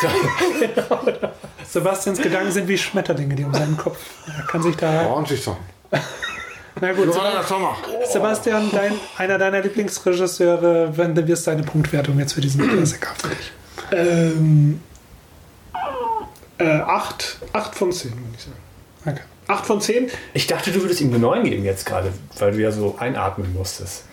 Sebastians 1.68 2.20
Gedanken 2.20 2.52
sind 2.52 2.68
wie 2.68 2.78
Schmetterlinge, 2.78 3.34
die 3.34 3.44
um 3.44 3.52
seinen 3.56 3.76
Kopf. 3.76 3.98
Er 4.26 4.46
kann 4.46 4.62
sich 4.62 4.76
da. 4.76 5.06
Ordentlich 5.06 5.42
Song. 5.42 5.56
Na 6.80 6.92
gut. 6.92 7.08
Sebastian, 8.10 8.70
dein, 8.70 8.92
einer 9.16 9.38
deiner 9.38 9.60
Lieblingsregisseure, 9.60 10.96
wenn 10.96 11.14
du 11.14 11.26
wirst 11.26 11.46
deine 11.46 11.62
Punktwertung 11.62 12.18
jetzt 12.18 12.34
für 12.34 12.42
diesen 12.42 12.68
Klassiker 12.68 13.14
für 13.16 13.28
dich. 13.28 13.52
Ähm, 13.92 14.80
äh, 16.58 16.80
acht, 16.80 17.38
acht 17.52 17.74
von 17.74 17.92
zehn, 17.92 18.12
würde 18.12 18.24
ich 18.36 18.42
sagen. 18.42 18.56
Danke. 19.04 19.22
Acht 19.46 19.66
von 19.66 19.80
zehn? 19.80 20.10
Ich 20.34 20.46
dachte, 20.46 20.72
du 20.72 20.82
würdest 20.82 21.00
ihm 21.00 21.08
eine 21.08 21.18
9 21.18 21.44
geben 21.44 21.64
jetzt 21.64 21.86
gerade, 21.86 22.12
weil 22.38 22.52
du 22.52 22.58
ja 22.58 22.72
so 22.72 22.96
einatmen 22.98 23.54
musstest. 23.54 24.04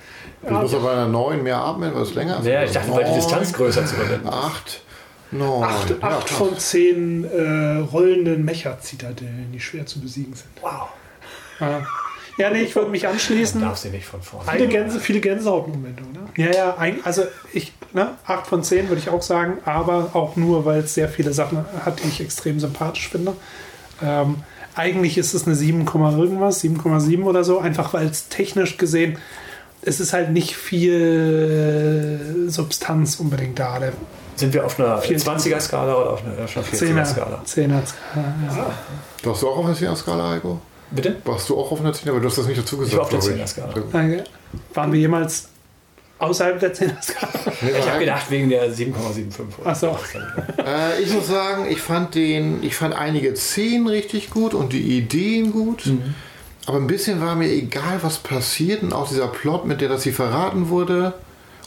Ich 0.43 0.49
muss 0.49 0.73
aber 0.73 0.83
bei 0.83 0.91
einer 0.93 1.07
9 1.07 1.41
mehr 1.41 1.57
atmen, 1.57 1.95
weil 1.95 2.03
es 2.03 2.13
länger 2.13 2.39
ist. 2.39 2.45
Ja, 2.45 2.63
ich 2.63 2.71
dachte, 2.71 2.91
weil 2.91 3.05
die 3.05 3.13
Distanz 3.13 3.53
größer 3.53 3.85
zu 3.85 3.95
überwinden. 3.95 4.27
8, 4.27 4.81
9. 5.37 5.63
Acht, 5.63 5.89
ja, 5.89 5.95
acht 6.01 6.29
von 6.29 6.57
zehn 6.57 7.23
äh, 7.25 7.77
rollenden 7.79 8.45
Mecha-Zitadellen, 8.45 9.51
die 9.53 9.59
schwer 9.59 9.85
zu 9.85 9.99
besiegen 9.99 10.33
sind. 10.33 10.49
Wow. 10.61 10.89
Ja, 12.37 12.49
nee, 12.49 12.61
ich 12.63 12.75
würde 12.75 12.89
mich 12.89 13.07
anschließen. 13.07 13.61
Darf 13.61 13.77
sie 13.77 13.89
nicht 13.89 14.05
von 14.05 14.21
vorne. 14.21 14.49
Viele, 14.51 14.67
Gänse, 14.67 14.99
viele 14.99 15.19
Gänsehautmomente, 15.19 16.01
oder? 16.03 16.21
Ja, 16.35 16.51
ja, 16.51 16.77
ein- 16.77 16.99
also 17.03 17.23
ich, 17.53 17.73
ne, 17.93 18.11
8 18.25 18.47
von 18.47 18.63
10 18.63 18.89
würde 18.89 18.99
ich 18.99 19.09
auch 19.09 19.21
sagen, 19.21 19.59
aber 19.65 20.09
auch 20.13 20.35
nur, 20.35 20.65
weil 20.65 20.79
es 20.81 20.95
sehr 20.95 21.09
viele 21.09 21.31
Sachen 21.31 21.63
hat, 21.85 22.03
die 22.03 22.07
ich 22.07 22.21
extrem 22.21 22.59
sympathisch 22.59 23.07
finde. 23.09 23.33
Ähm, 24.01 24.37
eigentlich 24.75 25.19
ist 25.19 25.35
es 25.35 25.45
eine 25.45 25.55
7, 25.55 25.85
Komma 25.85 26.11
irgendwas, 26.17 26.59
7,7 26.63 27.23
oder 27.23 27.43
so, 27.43 27.59
einfach 27.59 27.93
weil 27.93 28.07
es 28.07 28.29
technisch 28.29 28.77
gesehen, 28.77 29.19
es 29.83 29.99
ist 29.99 30.11
halt 30.13 30.31
nicht 30.31 30.55
viel 30.55 32.47
Substanz 32.47 33.19
unbedingt 33.19 33.59
da. 33.59 33.79
Der 33.79 33.93
Sind 34.35 34.53
wir 34.53 34.65
auf 34.65 34.79
einer 34.79 34.97
Vier- 34.99 35.17
20er-Skala 35.19 35.95
oder 35.95 36.11
auf 36.11 36.23
einer, 36.23 36.33
auf 36.43 36.57
einer 36.57 36.65
10er, 36.65 37.05
40er-Skala? 37.05 37.41
10er 37.45 37.85
Skala. 37.85 38.35
Ja. 38.55 38.71
Warst 39.23 39.41
du 39.41 39.49
auch 39.49 39.57
auf 39.57 39.65
einer 39.65 39.75
10er-Skala, 39.75 40.29
Heiko? 40.31 40.59
Bitte? 40.91 41.15
Warst 41.25 41.49
du 41.49 41.57
auch 41.59 41.71
auf 41.71 41.79
einer 41.79 41.91
10er? 41.93 42.09
Aber 42.11 42.19
du 42.19 42.27
hast 42.27 42.37
das 42.37 42.47
nicht 42.47 42.59
dazu 42.59 42.77
gesagt. 42.77 42.95
war 42.97 43.03
auf 43.03 43.09
der 43.09 43.19
glaub 43.19 43.31
ich. 43.35 43.41
10er-Skala. 43.41 43.73
Danke. 43.91 44.23
Waren 44.73 44.91
wir 44.91 44.99
jemals 44.99 45.49
außerhalb 46.19 46.59
der 46.59 46.73
10er 46.73 47.01
Skala? 47.01 47.29
Nee, 47.61 47.71
Ich 47.79 47.87
habe 47.89 47.99
gedacht, 47.99 48.29
wegen 48.31 48.49
der 48.49 48.69
7,75. 48.71 49.39
oder 49.61 49.71
Ach 49.71 49.75
so. 49.75 49.97
Äh, 50.65 51.01
ich 51.01 51.11
muss 51.13 51.27
sagen, 51.27 51.65
ich 51.69 51.81
fand 51.81 52.15
den, 52.15 52.63
ich 52.63 52.75
fand 52.75 52.93
einige 52.95 53.35
Szenen 53.35 53.87
richtig 53.87 54.29
gut 54.29 54.53
und 54.53 54.73
die 54.73 54.97
Ideen 54.97 55.51
gut. 55.51 55.85
Mhm. 55.85 56.15
Aber 56.65 56.77
ein 56.77 56.87
bisschen 56.87 57.19
war 57.21 57.35
mir 57.35 57.49
egal, 57.49 57.99
was 58.01 58.19
passiert 58.19 58.83
und 58.83 58.93
auch 58.93 59.09
dieser 59.09 59.27
Plot, 59.27 59.65
mit 59.65 59.81
der 59.81 59.89
das 59.89 60.03
sie 60.03 60.13
verraten 60.13 60.69
wurde 60.69 61.13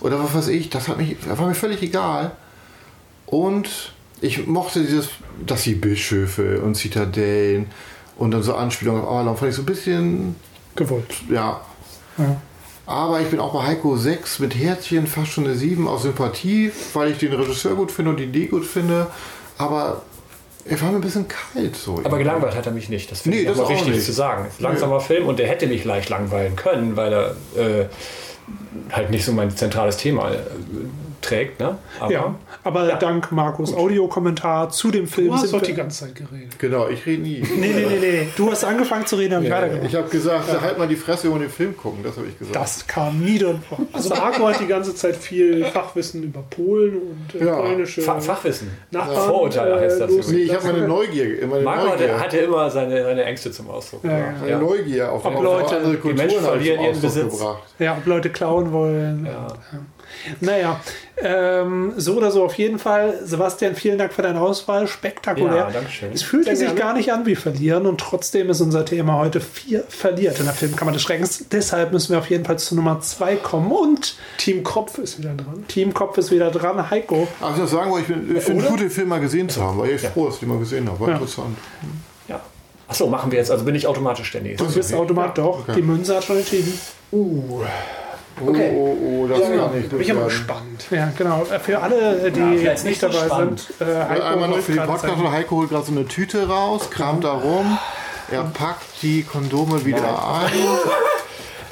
oder 0.00 0.18
was 0.22 0.34
weiß 0.34 0.48
ich, 0.48 0.70
das 0.70 0.88
hat 0.88 0.96
mich, 0.98 1.16
das 1.28 1.38
war 1.38 1.46
mir 1.48 1.54
völlig 1.54 1.82
egal. 1.82 2.30
Und 3.26 3.92
ich 4.20 4.46
mochte 4.46 4.80
dieses, 4.82 5.08
dass 5.44 5.62
sie 5.62 5.74
Bischöfe 5.74 6.60
und 6.60 6.74
Zitadellen 6.74 7.66
und 8.16 8.30
dann 8.30 8.42
so 8.42 8.54
Anspielungen 8.54 9.02
auf 9.02 9.08
Avalon 9.10 9.36
fand 9.36 9.50
ich 9.50 9.56
so 9.56 9.62
ein 9.62 9.66
bisschen, 9.66 10.36
Gewollt. 10.74 11.14
ja. 11.30 11.60
Ja. 12.18 12.36
Aber 12.86 13.20
ich 13.20 13.28
bin 13.28 13.40
auch 13.40 13.52
bei 13.52 13.66
Heiko 13.66 13.96
6 13.96 14.38
mit 14.38 14.54
Herzchen, 14.54 15.06
fast 15.08 15.32
schon 15.32 15.44
eine 15.44 15.54
7 15.56 15.88
aus 15.88 16.02
Sympathie, 16.02 16.70
weil 16.94 17.10
ich 17.10 17.18
den 17.18 17.32
Regisseur 17.32 17.74
gut 17.74 17.90
finde 17.90 18.12
und 18.12 18.18
die 18.18 18.24
Idee 18.24 18.46
gut 18.46 18.64
finde. 18.64 19.08
Aber 19.58 20.02
er 20.64 20.80
war 20.80 20.90
mir 20.90 20.96
ein 20.98 21.00
bisschen 21.00 21.26
kalt 21.28 21.74
so. 21.76 22.00
Aber 22.04 22.16
gelangweilt 22.16 22.54
hat 22.54 22.64
er 22.66 22.72
mich 22.72 22.88
nicht. 22.88 23.10
Das 23.10 23.22
finde 23.22 23.38
Nee, 23.38 23.42
ich 23.42 23.48
das 23.48 23.58
auch 23.58 23.68
nicht. 23.86 24.02
zu 24.04 24.12
sagen. 24.12 24.46
Langsamer 24.60 25.00
Film 25.00 25.26
und 25.26 25.38
der 25.40 25.48
hätte 25.48 25.66
mich 25.66 25.84
leicht 25.84 26.08
langweilen 26.10 26.54
können, 26.54 26.96
weil 26.96 27.12
er 27.12 27.30
äh, 27.60 27.86
halt 28.92 29.10
nicht 29.10 29.24
so 29.24 29.32
mein 29.32 29.54
zentrales 29.56 29.96
Thema 29.96 30.30
äh, 30.30 30.38
trägt. 31.26 31.60
Ne? 31.60 31.76
Aber 32.00 32.12
Ja, 32.12 32.34
aber 32.64 32.86
dank 32.94 33.32
Markus 33.32 33.74
Audiokommentar 33.74 34.70
zu 34.70 34.90
dem 34.90 35.06
Film 35.06 35.28
Du 35.28 35.34
hast 35.34 35.42
sind 35.42 35.52
doch 35.54 35.62
die 35.62 35.74
ganze 35.74 36.04
Zeit 36.06 36.14
geredet. 36.14 36.58
Genau, 36.58 36.88
ich 36.88 37.04
rede 37.06 37.22
nie. 37.22 37.40
Nee, 37.56 37.72
nee, 37.74 37.86
nee, 37.88 37.98
nee. 38.00 38.28
Du 38.36 38.50
hast 38.50 38.64
angefangen 38.64 39.06
zu 39.06 39.16
reden, 39.16 39.34
habe 39.34 39.44
ich 39.44 39.50
weitergemacht. 39.50 39.86
Ich 39.86 39.94
habe 39.94 40.08
gesagt, 40.08 40.60
halt 40.60 40.78
mal 40.78 40.88
die 40.88 40.96
Fresse 40.96 41.30
und 41.30 41.40
den 41.40 41.50
Film 41.50 41.76
gucken, 41.76 42.00
das 42.02 42.16
habe 42.16 42.26
ich 42.28 42.38
gesagt. 42.38 42.56
Das 42.56 42.86
kam 42.86 43.20
nie 43.20 43.38
drin 43.38 43.60
vor. 43.68 43.78
Also 43.92 44.10
Marco 44.10 44.46
hat 44.48 44.60
die 44.60 44.66
ganze 44.66 44.94
Zeit 44.94 45.16
viel 45.16 45.64
Fachwissen 45.66 46.22
über 46.22 46.42
Polen 46.50 46.94
und 46.96 47.40
äh, 47.40 47.44
Ja. 47.46 47.56
polnische 47.56 48.02
Fa 48.02 48.20
Fachwissen. 48.20 48.70
Nachbarn. 48.90 49.28
Vorurteile 49.28 49.80
heißt 49.80 50.00
das 50.00 50.10
äh, 50.10 50.12
übrigens. 50.14 50.28
nee, 50.32 50.38
ich 50.42 50.54
habe 50.54 50.72
meine 50.72 50.86
Neugier, 50.88 51.46
meine 51.46 51.62
Marco 51.62 51.86
Neugier, 51.88 52.08
hatte, 52.14 52.20
hatte 52.20 52.36
immer 52.38 52.70
seine, 52.70 53.02
seine 53.04 53.24
Ängste 53.24 53.50
zum 53.50 53.68
Ausdruck 53.70 54.04
Ja, 54.04 54.34
Ja. 54.48 54.58
Neugier 54.58 55.12
auf, 55.12 55.24
Ob 55.24 55.36
auf 55.36 55.42
Leute- 55.42 55.76
andere 55.76 55.92
die 55.92 55.96
Kulturen 55.98 56.16
Menschen 56.16 56.46
habe 56.46 56.58
ich 56.58 56.66
verlieren 56.66 56.84
ihren 56.84 57.00
Besitz. 57.00 57.38
gebracht. 57.38 57.62
Ja, 57.78 57.96
ob 57.96 58.06
Leute 58.06 58.30
klauen 58.30 58.72
wollen. 58.72 59.26
Ja. 59.26 59.48
Naja, 60.40 60.80
ähm, 61.22 61.94
so 61.96 62.14
oder 62.16 62.30
so 62.30 62.44
auf 62.44 62.54
jeden 62.58 62.78
Fall. 62.78 63.20
Sebastian, 63.24 63.74
vielen 63.74 63.98
Dank 63.98 64.12
für 64.12 64.22
deine 64.22 64.40
Auswahl. 64.40 64.86
Spektakulär. 64.86 65.54
Ja, 65.56 65.70
danke 65.70 65.90
schön. 65.90 66.12
Es 66.12 66.22
fühlte 66.22 66.46
Sehr 66.46 66.56
sich 66.56 66.66
gerne. 66.68 66.80
gar 66.80 66.92
nicht 66.94 67.12
an 67.12 67.24
wie 67.26 67.34
Verlieren 67.34 67.86
und 67.86 67.98
trotzdem 68.00 68.50
ist 68.50 68.60
unser 68.60 68.84
Thema 68.84 69.18
heute 69.18 69.40
vier 69.40 69.84
verliert 69.88 70.38
in 70.38 70.44
der 70.46 70.54
Filmkammer 70.54 70.92
des 70.92 71.02
Schreckens. 71.02 71.46
Deshalb 71.50 71.92
müssen 71.92 72.12
wir 72.12 72.18
auf 72.18 72.28
jeden 72.30 72.44
Fall 72.44 72.58
zu 72.58 72.74
Nummer 72.74 73.00
zwei 73.00 73.36
kommen 73.36 73.70
und 73.72 74.16
Team 74.38 74.62
Kopf 74.62 74.98
ist 74.98 75.18
wieder 75.18 75.34
dran. 75.34 75.64
Team 75.68 75.94
Kopf 75.94 76.18
ist 76.18 76.30
wieder 76.30 76.50
dran. 76.50 76.90
Heiko, 76.90 77.26
Aber 77.40 77.54
ich 77.54 77.60
muss 77.62 77.70
sagen, 77.70 77.92
weil 77.92 78.00
ich 78.02 78.06
bin- 78.08 78.36
ich 78.36 78.42
finde 78.42 78.64
es 78.64 78.68
gut, 78.70 78.80
den 78.80 78.90
Film 78.90 79.08
mal 79.08 79.20
gesehen 79.20 79.48
zu 79.48 79.62
haben, 79.62 79.78
weil 79.78 79.90
ich 79.90 80.00
froh, 80.02 80.26
dass 80.26 80.34
ich 80.34 80.40
den 80.40 80.48
mal 80.50 80.58
gesehen 80.58 80.88
habe. 80.88 81.00
War 81.00 81.08
interessant. 81.08 81.56
Ja. 82.28 82.40
Achso, 82.88 83.06
machen 83.08 83.30
wir 83.32 83.38
jetzt. 83.38 83.50
Also 83.50 83.64
bin 83.64 83.74
ich 83.74 83.86
automatisch 83.86 84.30
der 84.32 84.42
Nächste. 84.42 84.66
du 84.66 84.72
bist 84.74 84.94
Automat 84.94 85.36
doch. 85.38 85.60
Okay. 85.60 85.72
Die 85.76 85.82
Münze 85.82 86.14
hat 86.16 86.24
schon 86.24 86.36
entschieden. 86.38 86.78
Oh, 88.40 88.48
oh, 88.48 88.96
oh, 89.00 89.26
das 89.28 89.40
kann 89.40 89.74
nicht 89.74 89.88
Bin 89.88 89.90
gut 89.90 90.00
ich 90.00 90.10
aber 90.12 90.24
gespannt. 90.24 90.86
Ja, 90.90 91.12
genau. 91.16 91.44
Für 91.44 91.80
alle, 91.82 92.30
die 92.30 92.40
vielleicht 92.40 92.62
jetzt 92.62 92.84
nicht 92.84 93.00
nicht 93.00 93.00
so 93.00 93.08
dabei 93.08 93.26
spannend. 93.26 93.60
sind, 93.78 93.88
äh, 93.88 94.04
Heiko 94.08 94.22
Einmal 94.24 94.48
noch 94.48 94.58
für 94.58 94.72
den 94.72 94.76
gerade 94.76 94.92
Podcast, 94.92 95.32
Heiko 95.32 95.56
holt 95.56 95.70
gerade 95.70 95.86
so 95.86 95.92
eine 95.92 96.06
Tüte 96.06 96.48
raus, 96.48 96.90
kramt 96.90 97.24
da 97.24 97.32
rum, 97.32 97.78
er 98.30 98.42
packt 98.42 98.84
die 99.02 99.22
Kondome 99.22 99.84
wieder 99.84 100.04
ein. 100.08 100.50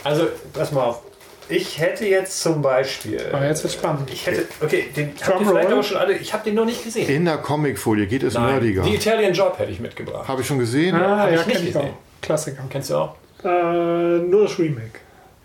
Also, 0.05 0.27
pass 0.53 0.71
mal 0.71 0.85
auf. 0.85 1.01
Ich 1.49 1.79
hätte 1.79 2.05
jetzt 2.07 2.43
zum 2.43 2.61
Beispiel. 2.61 3.21
Ah, 3.33 3.43
jetzt 3.45 3.63
wird's 3.65 3.75
spannend. 3.75 4.11
Ich 4.13 4.27
hätte. 4.27 4.47
Okay, 4.63 4.91
den 4.95 5.15
habt 5.27 5.41
ihr 5.41 5.47
vielleicht 5.47 5.73
aber 5.73 5.83
schon 5.83 5.97
alle. 5.97 6.13
Ich 6.15 6.35
habe 6.35 6.45
den 6.45 6.55
noch 6.57 6.67
nicht 6.67 6.85
gesehen. 6.85 7.09
In 7.09 7.25
der 7.25 7.39
Comicfolie 7.39 8.07
geht 8.07 8.23
es 8.23 8.35
Nein. 8.35 8.53
nerdiger. 8.53 8.83
Die 8.83 8.97
Italian 8.97 9.33
Job 9.33 9.59
hätte 9.59 9.73
ich 9.73 9.81
mitgebracht. 9.81 10.29
Habe 10.29 10.43
ich 10.43 10.47
schon 10.47 10.59
gesehen. 10.59 10.95
Ah, 10.95 11.21
Hab 11.21 11.33
ja, 11.33 11.41
ich 11.41 11.47
nicht 11.47 11.57
kenn 11.59 11.69
ich 11.69 11.77
auch. 11.77 11.89
Klassiker. 12.21 12.63
Kennst 12.69 12.91
du 12.91 12.97
auch? 12.97 13.15
Äh, 13.43 13.49
nur 13.49 14.45
das 14.45 14.59
Remake. 14.59 15.01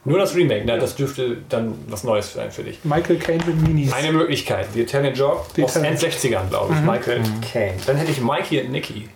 Nur 0.06 0.18
das 0.18 0.34
Remake, 0.36 0.64
na, 0.66 0.78
das 0.78 0.96
dürfte 0.96 1.38
dann 1.50 1.74
was 1.90 2.04
Neues 2.04 2.34
sein 2.34 2.52
für 2.52 2.64
dich. 2.64 2.80
Michael 2.84 3.18
Caine 3.18 3.44
mit 3.46 3.62
Minis. 3.68 3.92
Eine 3.94 4.12
Möglichkeit, 4.14 4.68
The 4.74 4.82
Italian 4.82 5.14
Job 5.14 5.48
Die 5.56 5.64
aus 5.64 5.72
Italian- 5.72 5.94
End-60ern, 5.94 6.50
glaube 6.50 6.74
ich, 6.74 6.80
Michael 6.82 7.22
Caine. 7.52 7.74
Dann 7.86 7.98
hätte 7.98 8.12
ich 8.12 8.22
Mikey 8.22 8.62
und 8.62 8.72
Nicky 8.72 9.10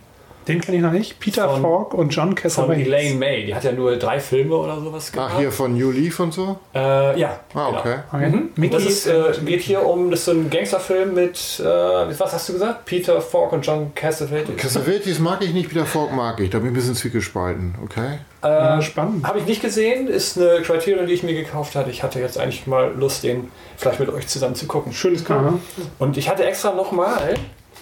Den 0.46 0.60
kenne 0.60 0.76
ich 0.76 0.82
noch 0.82 0.92
nicht. 0.92 1.18
Peter 1.20 1.48
Von- 1.48 1.62
Falk 1.62 1.94
und 1.94 2.10
John 2.10 2.28
von 2.28 2.34
Cassavetes. 2.34 2.86
Elaine 2.86 3.14
May. 3.18 3.46
Die 3.46 3.54
hat 3.54 3.64
ja 3.64 3.72
nur 3.72 3.96
drei 3.96 4.20
Filme 4.20 4.54
oder 4.56 4.78
sowas 4.80 5.10
gemacht. 5.10 5.32
Ach, 5.34 5.38
hier 5.38 5.50
von 5.52 5.74
New 5.76 5.90
Leaf 5.90 6.20
und 6.20 6.32
so? 6.34 6.58
Äh, 6.74 7.18
ja, 7.18 7.40
Ah, 7.54 7.66
genau. 7.68 7.78
okay. 7.80 7.94
Okay. 8.12 8.26
Und 8.26 8.58
Mickey 8.58 8.74
Das 8.74 8.84
ist, 8.84 9.06
äh, 9.06 9.32
geht 9.44 9.62
hier 9.62 9.84
um, 9.84 10.10
das 10.10 10.20
ist 10.20 10.24
so 10.26 10.30
ein 10.32 10.50
Gangsterfilm 10.50 11.14
mit, 11.14 11.60
äh, 11.60 11.64
was 11.64 12.32
hast 12.32 12.48
du 12.48 12.52
gesagt? 12.54 12.84
Peter 12.84 13.20
Falk 13.20 13.52
und 13.52 13.66
John 13.66 13.92
Cassavetes. 13.94 14.56
Cassavetes 14.56 15.18
mag 15.18 15.42
ich 15.42 15.52
nicht, 15.54 15.68
Peter 15.70 15.86
Falk 15.86 16.12
mag 16.12 16.38
ich. 16.40 16.50
Da 16.50 16.58
bin 16.58 16.66
ich 16.68 16.72
ein 16.72 16.74
bisschen 16.74 16.94
zwiegespalten, 16.94 17.74
okay? 17.82 18.18
ja, 18.42 18.82
spannend. 18.82 19.26
Habe 19.26 19.38
ich 19.38 19.46
nicht 19.46 19.62
gesehen, 19.62 20.06
ist 20.06 20.36
eine 20.36 20.60
Criterion, 20.60 21.06
die 21.06 21.14
ich 21.14 21.22
mir 21.22 21.32
gekauft 21.32 21.74
hatte. 21.76 21.88
Ich 21.88 22.02
hatte 22.02 22.20
jetzt 22.20 22.38
eigentlich 22.38 22.66
mal 22.66 22.92
Lust, 22.94 23.24
den 23.24 23.48
vielleicht 23.78 24.00
mit 24.00 24.10
euch 24.10 24.26
zusammen 24.26 24.54
zu 24.54 24.66
gucken. 24.66 24.92
Schönes 24.92 25.24
Cover. 25.24 25.54
Und 25.98 26.18
ich 26.18 26.28
hatte 26.28 26.44
extra 26.44 26.74
nochmal 26.74 27.36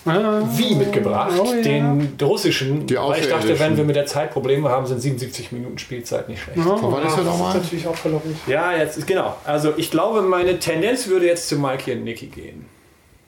Ah, 0.04 0.42
Wie 0.56 0.74
mitgebracht, 0.74 1.32
Oh, 1.38 1.52
ja. 1.54 1.62
den 1.62 2.16
russischen, 2.20 2.86
Die 2.86 2.96
weil 2.96 3.20
ich 3.20 3.28
dachte, 3.28 3.58
wenn 3.60 3.76
wir 3.76 3.84
mit 3.84 3.94
der 3.96 4.06
Zeit 4.06 4.32
Probleme 4.32 4.68
haben, 4.68 4.84
sind 4.86 5.00
77 5.00 5.52
Minuten 5.52 5.78
Spielzeit 5.78 6.28
nicht 6.28 6.42
schlecht. 6.42 6.58
Oh, 6.58 6.76
Von 6.76 6.92
wann 6.92 7.06
ist 7.06 7.12
er 7.12 7.18
Das 7.18 7.18
ist 7.18 7.24
nochmal? 7.38 7.56
natürlich 7.58 7.86
auch 7.86 7.94
verlockend. 7.94 8.36
Ja, 8.46 8.76
jetzt 8.76 9.06
genau. 9.06 9.36
Also 9.44 9.74
ich 9.76 9.90
glaube, 9.90 10.22
meine 10.22 10.58
Tendenz 10.58 11.06
würde 11.06 11.26
jetzt 11.26 11.48
zu 11.48 11.56
Mikey 11.56 11.92
und 11.92 12.04
Nicky 12.04 12.26
gehen. 12.26 12.66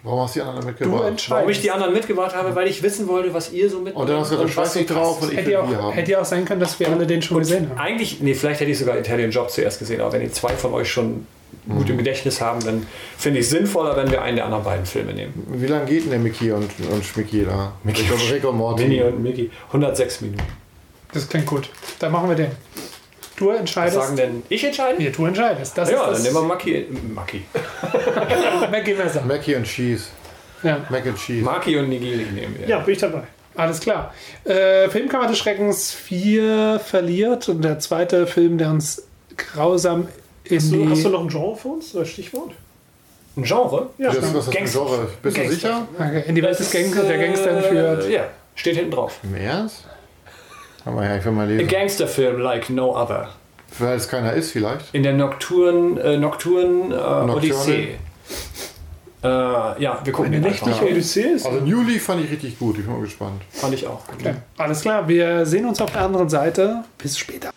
Warum 0.03 0.21
hast 0.21 0.37
du 0.37 0.41
die 0.41 0.47
anderen 0.47 0.67
mitgebracht? 0.67 1.25
Warum 1.29 1.49
ich 1.49 1.61
die 1.63 1.71
anderen 1.71 1.95
mitgebracht 1.95 2.35
habe, 2.37 2.55
weil 2.55 2.67
ich 2.69 2.83
wissen 2.83 3.09
wollte, 3.09 3.33
was 3.33 3.53
ihr 3.53 3.71
so 3.71 3.77
mitbringt. 3.77 3.97
Und 3.97 4.09
dann 4.11 4.19
hast 4.21 4.33
du 4.33 4.35
gesagt, 4.35 4.51
ich 4.51 4.57
was 4.59 4.69
weiß 4.71 4.75
nicht 4.77 4.91
drauf 4.91 5.23
und 5.23 5.33
ich 5.33 5.39
Hätte 5.39 5.63
auch, 5.63 5.67
haben. 5.67 5.93
hätte 5.93 6.11
ja 6.13 6.21
auch 6.21 6.25
sein 6.27 6.45
können, 6.45 6.61
dass 6.61 6.79
wir 6.79 6.89
alle 6.91 7.07
den 7.07 7.23
schon 7.23 7.39
gesehen 7.39 7.71
haben. 7.71 7.79
Eigentlich, 7.79 8.21
nee, 8.21 8.35
vielleicht 8.35 8.61
hätte 8.61 8.71
ich 8.71 8.79
sogar 8.79 8.99
Italian 8.99 9.31
Job 9.31 9.49
zuerst 9.51 9.79
gesehen, 9.79 10.03
aber 10.03 10.13
wenn 10.13 10.21
die 10.21 10.31
zwei 10.31 10.51
von 10.51 10.75
euch 10.75 10.91
schon 10.91 11.27
gut 11.69 11.89
im 11.91 11.99
Gedächtnis 11.99 12.41
haben, 12.41 12.65
dann 12.65 12.87
finde 13.19 13.41
ich 13.41 13.47
es 13.47 13.51
sinnvoller, 13.51 13.97
wenn 13.97 14.11
wir 14.11 14.23
einen 14.23 14.37
der 14.37 14.45
anderen 14.47 14.65
beiden 14.65 14.87
Filme 14.87 15.13
nehmen. 15.13 15.47
Wie 15.51 15.67
lange 15.67 15.87
geht 15.87 16.05
denn 16.05 16.11
der 16.11 16.19
Mickey 16.19 16.51
und, 16.53 16.71
und 16.91 17.05
Schmicky 17.05 17.45
da? 17.45 17.73
Mickey 17.85 18.03
ich 18.03 18.09
glaube, 18.09 18.23
Rick 18.33 18.45
und 18.45 18.57
Morty. 18.57 18.83
Minnie 18.85 19.03
und 19.03 19.23
Mickey. 19.23 19.51
106 19.69 20.21
Minuten. 20.23 20.43
Das 21.13 21.29
klingt 21.29 21.47
gut. 21.47 21.69
Dann 21.99 22.13
machen 22.13 22.29
wir 22.29 22.37
den. 22.37 22.51
Du 23.37 23.49
Was 23.49 23.59
entscheidest. 23.59 23.97
sagen 23.97 24.17
denn? 24.17 24.43
Ich 24.49 24.63
entscheide? 24.65 25.03
Ja, 25.03 25.11
du 25.11 25.27
entscheidest. 25.27 25.77
Das 25.77 25.91
Ja, 25.91 25.97
ist 25.97 26.03
dann 26.05 26.13
das 26.13 26.23
nehmen 26.23 26.35
wir 26.37 26.43
Maki. 26.43 26.87
Maki. 27.15 27.43
Mackie 28.71 28.95
Messer. 28.95 29.23
Mackey 29.27 29.55
und 29.57 29.65
Cheese. 29.65 30.05
Ja, 30.63 30.79
Mac 30.89 31.07
and 31.07 31.19
Cheese. 31.19 31.45
Maki 31.45 31.77
und 31.77 31.89
Nigiri 31.91 32.25
nehmen 32.33 32.57
wir. 32.59 32.67
Ja, 32.69 32.79
bin 32.79 32.95
ich 32.95 33.01
dabei. 33.01 33.25
alles 33.55 33.81
klar. 33.81 34.15
Äh, 34.45 34.89
Filmkammer 34.89 35.27
des 35.27 35.37
Schreckens 35.39 35.93
4 35.93 36.81
verliert 36.85 37.49
und 37.49 37.63
der 37.63 37.79
zweite 37.81 38.27
Film, 38.27 38.57
der 38.57 38.71
uns 38.71 39.03
grausam 39.37 40.09
Hast 40.51 40.73
du, 40.73 40.89
hast 40.89 41.05
du 41.05 41.09
noch 41.09 41.21
ein 41.23 41.29
Genre 41.29 41.57
für 41.57 41.69
uns? 41.69 41.95
Oder 41.95 42.05
Stichwort? 42.05 42.53
Ein 43.37 43.43
Genre? 43.45 43.91
Ja, 43.99 44.13
Das 44.13 44.25
ist 44.25 44.35
was 44.35 44.45
für 44.45 44.51
ein 44.51 44.57
Gangster. 44.57 44.79
Genre. 44.85 45.09
Bist 45.23 45.37
du 45.37 45.41
Gangster. 45.41 45.55
sicher? 45.57 45.89
Okay, 45.99 46.25
in 46.27 46.35
die 46.35 46.43
Welt 46.43 46.59
des 46.59 46.71
Gangster, 46.71 47.03
der 47.03 47.19
Gangster 47.19 47.51
entführt. 47.51 48.05
Äh, 48.05 48.13
ja, 48.13 48.25
steht 48.55 48.77
hinten 48.77 48.91
drauf. 48.93 49.19
Im 49.23 49.35
Ernst? 49.35 49.85
Aber 50.85 51.05
ja, 51.05 51.17
ich 51.17 51.25
will 51.25 51.33
mal 51.33 51.47
A 51.47 51.49
lesen. 51.51 51.67
Gangsterfilm 51.67 52.39
like 52.41 52.71
no 52.71 52.95
other. 52.97 53.31
Weil 53.79 53.97
es 53.97 54.07
keiner 54.09 54.35
ist 54.35 54.53
vielleicht. 54.53 54.95
In 54.95 55.03
der 55.03 55.15
Nocturne, 55.15 56.01
äh, 56.01 56.17
Nocturne 56.17 56.95
äh, 56.95 57.31
Odyssee. 57.31 57.97
Äh, 59.23 59.27
ja, 59.27 60.01
wir 60.05 60.13
gucken 60.13 60.33
Eine 60.35 60.47
nächtliche. 60.47 60.85
Odyssee 60.85 61.23
ist. 61.23 61.47
Also 61.47 61.61
New 61.61 61.83
Leaf 61.83 62.05
fand 62.05 62.23
ich 62.25 62.31
richtig 62.31 62.59
gut. 62.59 62.77
Ich 62.79 62.85
bin 62.85 62.93
mal 62.95 63.01
gespannt. 63.03 63.43
Fand 63.51 63.75
ich 63.75 63.87
auch. 63.87 64.03
Okay, 64.13 64.35
alles 64.59 64.83
klar, 64.83 65.09
wir 65.09 65.47
sehen 65.47 65.65
uns 65.65 65.81
auf 65.81 65.91
der 65.91 66.03
anderen 66.03 66.29
Seite. 66.29 66.85
Bis 66.99 67.19
später. 67.19 67.51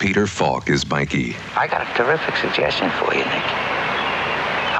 Peter 0.00 0.26
Falk 0.26 0.70
is 0.70 0.88
Mikey. 0.88 1.36
I 1.54 1.66
got 1.66 1.82
a 1.82 1.94
terrific 1.94 2.34
suggestion 2.36 2.88
for 2.92 3.12
you, 3.12 3.20
Nick. 3.20 3.44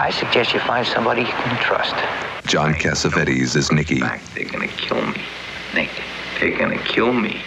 I 0.01 0.11
suggest 0.11 0.55
you 0.55 0.61
find 0.61 0.87
somebody 0.87 1.21
you 1.21 1.29
can 1.29 1.63
trust. 1.63 1.95
John 2.47 2.73
Cassavetes 2.73 3.55
is 3.55 3.71
Nicky. 3.71 4.01
fact, 4.01 4.25
they're 4.35 4.47
gonna 4.47 4.67
kill 4.67 5.03
me. 5.07 5.21
Nick, 5.75 5.91
they're 6.41 6.57
gonna 6.57 6.83
kill 6.85 7.13
me. 7.13 7.43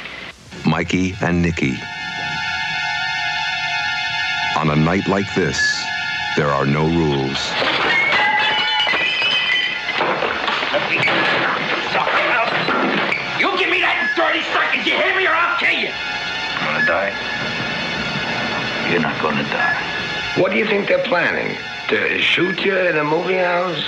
Mikey 0.67 1.15
and 1.23 1.41
Nicky. 1.41 1.73
On 4.55 4.69
a 4.69 4.75
night 4.75 5.07
like 5.07 5.33
this, 5.33 5.57
there 6.37 6.49
are 6.49 6.67
no 6.67 6.85
rules. 6.85 7.41
You 13.41 13.57
give 13.57 13.71
me 13.71 13.81
that 13.81 13.97
in 13.97 14.07
30 14.15 14.43
seconds, 14.53 14.85
you 14.85 14.93
hear 14.93 15.17
me, 15.17 15.25
or 15.25 15.33
I'll 15.33 15.57
kill 15.57 15.73
you. 15.73 15.89
I'm 15.89 16.75
gonna 16.75 16.85
die. 16.85 17.32
You're 18.93 19.01
not 19.01 19.19
gonna 19.23 19.41
die. 19.41 20.39
What 20.39 20.51
do 20.51 20.57
you 20.59 20.67
think 20.67 20.87
they're 20.87 21.03
planning? 21.03 21.57
To 21.87 22.21
shoot 22.21 22.63
you 22.63 22.77
in 22.77 22.95
a 22.99 23.03
movie 23.03 23.39
house? 23.39 23.83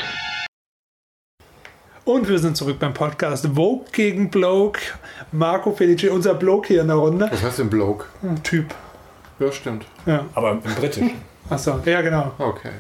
Und 2.05 2.27
wir 2.27 2.39
sind 2.39 2.57
zurück 2.57 2.79
beim 2.79 2.95
Podcast 2.95 3.45
Vogue 3.53 3.85
gegen 3.91 4.31
Bloke. 4.31 4.79
Marco 5.31 5.73
Felice, 5.73 6.09
unser 6.09 6.33
Bloke 6.33 6.69
hier 6.69 6.81
in 6.81 6.87
der 6.87 6.95
Runde. 6.95 7.29
Was 7.31 7.43
heißt 7.43 7.59
denn 7.59 7.69
Bloke? 7.69 8.05
Ein 8.23 8.41
Typ. 8.41 8.73
Ja, 9.37 9.51
stimmt. 9.51 9.85
Ja. 10.07 10.25
Aber 10.33 10.53
im 10.53 10.61
Britischen. 10.61 11.11
Achso, 11.51 11.79
ja, 11.85 12.01
genau. 12.01 12.31
Okay. 12.39 12.71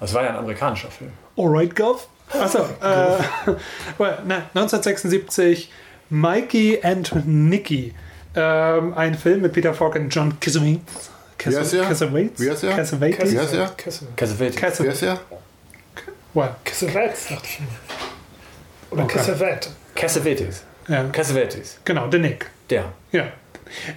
Das 0.00 0.14
war 0.14 0.22
ja 0.22 0.30
ein 0.30 0.36
amerikanischer 0.36 0.90
Film. 0.90 1.12
Alright, 1.36 1.76
Gov. 1.76 2.08
Achso, 2.32 2.60
äh, 2.60 3.18
well, 3.98 4.16
na, 4.26 4.36
1976, 4.54 5.70
Mikey 6.08 6.80
and 6.82 7.26
Nicky. 7.26 7.92
Ähm, 8.34 8.94
ein 8.94 9.14
Film 9.14 9.42
mit 9.42 9.52
Peter 9.52 9.74
Falk 9.74 9.96
und 9.96 10.08
John 10.08 10.40
Cassavetes. 11.38 11.72
Wie 11.72 11.78
heißt 11.80 11.84
er? 11.84 11.88
Cassavetes? 11.88 12.40
Wie 12.40 12.50
heißt 12.50 12.64
er? 12.64 12.76
Cassavetes? 12.76 13.32
Wie 13.32 13.38
heißt 13.38 13.54
er? 13.54 13.68
Kessel. 13.76 14.08
Cassavetes. 14.16 14.56
Cassavetes. 14.56 14.94
ist 14.96 15.02
er? 15.02 15.20
Well, 16.34 16.50
Cassavetes, 16.64 17.26
dachte 17.28 17.44
ich 17.44 17.60
mir. 17.60 17.66
Oder 18.90 19.04
Okay. 19.04 19.16
Cassavet. 19.18 19.70
Cassavetes. 19.94 20.62
ja, 20.88 21.04
Cassavetes. 21.04 21.78
genau, 21.84 22.06
der 22.08 22.20
Nick. 22.20 22.50
Der. 22.70 22.92
Ja. 23.12 23.28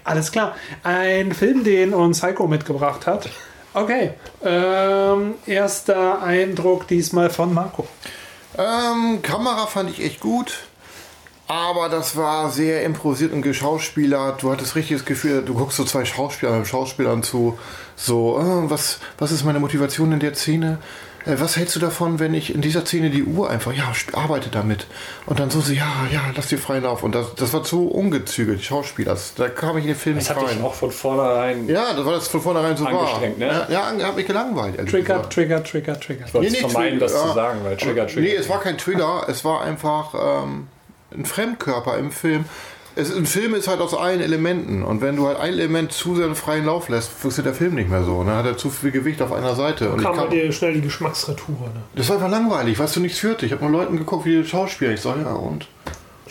Alles 0.03 0.31
klar. 0.31 0.55
Ein 0.83 1.31
Film, 1.33 1.63
den 1.63 1.93
uns 1.93 2.21
Heiko 2.23 2.47
mitgebracht 2.47 3.05
hat. 3.07 3.29
Okay. 3.73 4.11
Ähm, 4.43 5.35
erster 5.45 6.21
Eindruck 6.21 6.87
diesmal 6.87 7.29
von 7.29 7.53
Marco. 7.53 7.87
Ähm, 8.57 9.21
Kamera 9.21 9.65
fand 9.67 9.89
ich 9.91 10.03
echt 10.03 10.19
gut. 10.19 10.59
Aber 11.51 11.89
das 11.89 12.15
war 12.15 12.49
sehr 12.49 12.81
improvisiert 12.83 13.33
und 13.33 13.41
geschauspielert. 13.41 14.41
Du 14.41 14.53
hattest 14.53 14.77
richtig 14.77 14.99
das 14.99 15.05
Gefühl, 15.05 15.43
du 15.43 15.53
guckst 15.53 15.75
so 15.75 15.83
zwei 15.83 16.05
Schauspieler 16.05 16.53
mit 16.53 16.65
Schauspielern 16.65 17.23
zu. 17.23 17.59
So, 17.97 18.39
äh, 18.39 18.69
was, 18.69 18.99
was 19.17 19.33
ist 19.33 19.43
meine 19.43 19.59
Motivation 19.59 20.13
in 20.13 20.21
der 20.21 20.33
Szene? 20.33 20.77
Äh, 21.25 21.35
was 21.39 21.57
hältst 21.57 21.75
du 21.75 21.81
davon, 21.81 22.19
wenn 22.19 22.33
ich 22.33 22.55
in 22.55 22.61
dieser 22.61 22.85
Szene 22.85 23.09
die 23.09 23.25
Uhr 23.25 23.49
einfach, 23.49 23.73
ja, 23.73 23.91
arbeite 24.13 24.47
damit. 24.49 24.87
Und 25.25 25.41
dann 25.41 25.49
so, 25.49 25.59
so 25.59 25.73
ja, 25.73 25.91
ja, 26.09 26.21
lass 26.33 26.47
dir 26.47 26.57
freien 26.57 26.83
Lauf. 26.83 27.03
Und 27.03 27.15
das, 27.15 27.35
das 27.35 27.51
war 27.51 27.63
zu 27.63 27.89
ungezügelt, 27.89 28.63
Schauspieler. 28.63 29.11
Das, 29.11 29.33
da 29.35 29.49
kam 29.49 29.77
ich 29.77 29.83
in 29.83 29.89
den 29.89 29.97
Film 29.97 30.15
Das 30.15 30.29
nicht 30.29 30.37
hat 30.37 30.49
dich 30.49 30.55
rein. 30.55 30.63
auch 30.63 30.73
von 30.73 30.89
vornherein. 30.91 31.67
Ja, 31.67 31.93
das 31.93 32.05
war 32.05 32.13
das 32.13 32.29
von 32.29 32.39
vornherein 32.39 32.77
so 32.77 32.85
war. 32.85 33.19
Ne? 33.19 33.65
Ja, 33.67 33.91
ja 33.99 34.07
hat 34.07 34.15
mich 34.15 34.25
gelangweilt. 34.25 34.77
Trigger, 34.89 35.15
gesagt. 35.15 35.33
Trigger, 35.33 35.61
Trigger, 35.65 35.99
Trigger. 35.99 36.25
Ich 36.27 36.33
wollte 36.33 36.49
Nee, 36.49 36.61
nee, 36.61 36.69
vermeiden, 36.69 36.99
Trigger, 36.99 37.13
das 37.13 37.27
zu 37.27 37.33
sagen, 37.33 37.59
weil 37.63 37.75
Trigger, 37.75 38.07
Trigger. 38.07 38.21
Nee, 38.21 38.35
es 38.35 38.47
war 38.47 38.61
kein 38.61 38.77
Trigger, 38.77 39.25
es 39.27 39.43
war 39.43 39.61
einfach 39.63 40.13
ähm, 40.45 40.67
ein 41.13 41.25
Fremdkörper 41.25 41.97
im 41.97 42.11
Film. 42.11 42.45
Es, 42.93 43.15
ein 43.15 43.25
Film 43.25 43.55
ist 43.55 43.69
halt 43.69 43.79
aus 43.79 43.93
allen 43.93 44.19
Elementen 44.19 44.83
und 44.83 44.99
wenn 45.01 45.15
du 45.15 45.25
halt 45.25 45.39
ein 45.39 45.53
Element 45.53 45.93
zu 45.93 46.15
sehr 46.15 46.33
freien 46.35 46.65
Lauf 46.65 46.89
lässt, 46.89 47.09
funktioniert 47.09 47.53
der 47.53 47.57
Film 47.57 47.75
nicht 47.75 47.89
mehr 47.89 48.03
so. 48.03 48.21
Dann 48.23 48.35
hat 48.35 48.45
er 48.45 48.57
zu 48.57 48.69
viel 48.69 48.91
Gewicht 48.91 49.21
auf 49.21 49.31
einer 49.31 49.55
Seite. 49.55 49.91
Und 49.91 50.01
Kam 50.01 50.17
bei 50.17 50.27
dir 50.27 50.51
schnell 50.51 50.73
die 50.73 50.81
Geschmacksretour. 50.81 51.55
Ne? 51.73 51.81
das 51.95 52.09
war 52.09 52.17
einfach 52.17 52.29
langweilig, 52.29 52.77
weißt 52.77 52.97
du, 52.97 52.99
nichts 52.99 53.19
führte. 53.19 53.45
Ich 53.45 53.53
habe 53.53 53.63
nur 53.63 53.71
Leuten 53.71 53.97
geguckt, 53.97 54.25
wie 54.25 54.41
die 54.41 54.47
Schauspieler. 54.47 54.91
Ich 54.91 55.01
sag, 55.01 55.17
ja, 55.17 55.31
und? 55.31 55.67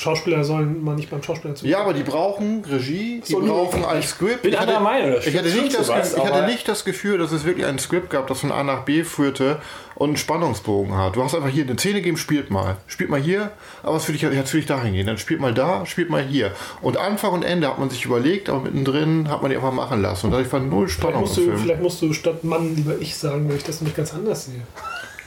Schauspieler 0.01 0.45
sollen 0.45 0.83
mal 0.83 0.97
nicht 0.97 1.11
beim 1.11 1.23
Schauspieler 1.23 1.55
zu. 1.55 1.67
Ja, 1.67 1.81
aber 1.81 1.93
die 1.93 2.03
brauchen 2.03 2.65
Regie, 2.65 3.21
die 3.27 3.33
So, 3.33 3.41
brauchen 3.41 3.85
ein 3.85 4.03
Skript. 4.03 4.43
bin 4.43 4.53
ich 4.53 4.59
hatte, 4.59 4.77
anderer 4.77 4.93
Meinung, 4.93 5.13
das 5.13 5.27
ich 5.27 5.37
hatte, 5.37 5.49
nicht 5.49 5.79
das, 5.79 5.89
was, 5.89 6.15
ich 6.15 6.25
hatte 6.25 6.47
nicht 6.47 6.67
das 6.67 6.85
Gefühl, 6.85 7.19
dass 7.19 7.33
es 7.33 7.45
wirklich 7.45 7.67
ein 7.67 7.79
Skript 7.79 8.11
gab, 8.11 8.27
das 8.27 8.41
von 8.41 8.51
A 8.51 8.65
nach 8.65 8.85
B 8.85 9.05
führte 9.05 9.61
und 9.95 10.09
einen 10.09 10.17
Spannungsbogen 10.17 10.97
hat. 10.97 11.17
Du 11.17 11.23
hast 11.23 11.35
einfach 11.35 11.51
hier 11.51 11.65
eine 11.65 11.79
Szene 11.79 11.97
gegeben, 11.97 12.17
spielt 12.17 12.51
mal. 12.51 12.79
Spielt 12.87 13.11
mal 13.11 13.21
hier, 13.21 13.53
aber 13.83 13.99
es 13.99 14.09
will 14.09 14.15
ich 14.15 14.23
jetzt 14.23 14.55
will 14.55 14.61
ich 14.61 14.67
dahin 14.67 14.95
gehen. 14.95 15.07
Dann 15.07 15.19
spielt 15.19 15.41
mal 15.41 15.53
da, 15.53 15.85
spielt 15.85 16.09
mal 16.09 16.23
hier. 16.23 16.53
Und 16.81 16.97
Anfang 16.97 17.33
und 17.33 17.43
Ende 17.43 17.69
hat 17.69 17.79
man 17.79 17.91
sich 17.91 18.07
überlegt, 18.07 18.49
aber 18.49 18.61
mittendrin 18.61 19.29
hat 19.29 19.43
man 19.43 19.51
die 19.51 19.57
einfach 19.57 19.73
machen 19.73 20.01
lassen. 20.01 20.27
Und 20.27 20.33
dadurch 20.33 20.51
war 20.53 20.61
null 20.61 20.89
Vielleicht 20.89 21.01
Spannung 21.01 21.21
musst, 21.21 21.37
im 21.37 21.51
du, 21.51 21.59
vielleicht 21.59 21.83
musst 21.83 22.01
du 22.01 22.13
statt 22.15 22.43
Mann 22.43 22.75
lieber 22.75 22.95
ich 22.99 23.17
sagen, 23.17 23.49
weil 23.49 23.57
ich 23.57 23.65
das 23.65 23.81
nämlich 23.83 23.97
ganz 23.97 24.15
anders 24.15 24.47
sehe. 24.47 24.63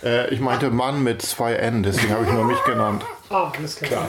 Äh, 0.04 0.34
ich 0.34 0.40
meinte 0.40 0.70
Mann 0.70 1.04
mit 1.04 1.22
zwei 1.22 1.54
N, 1.54 1.84
deswegen 1.84 2.14
habe 2.14 2.26
ich 2.26 2.32
nur 2.32 2.46
mich 2.46 2.62
genannt. 2.64 3.04
Ah, 3.30 3.52
alles 3.58 3.78
klar. 3.78 4.08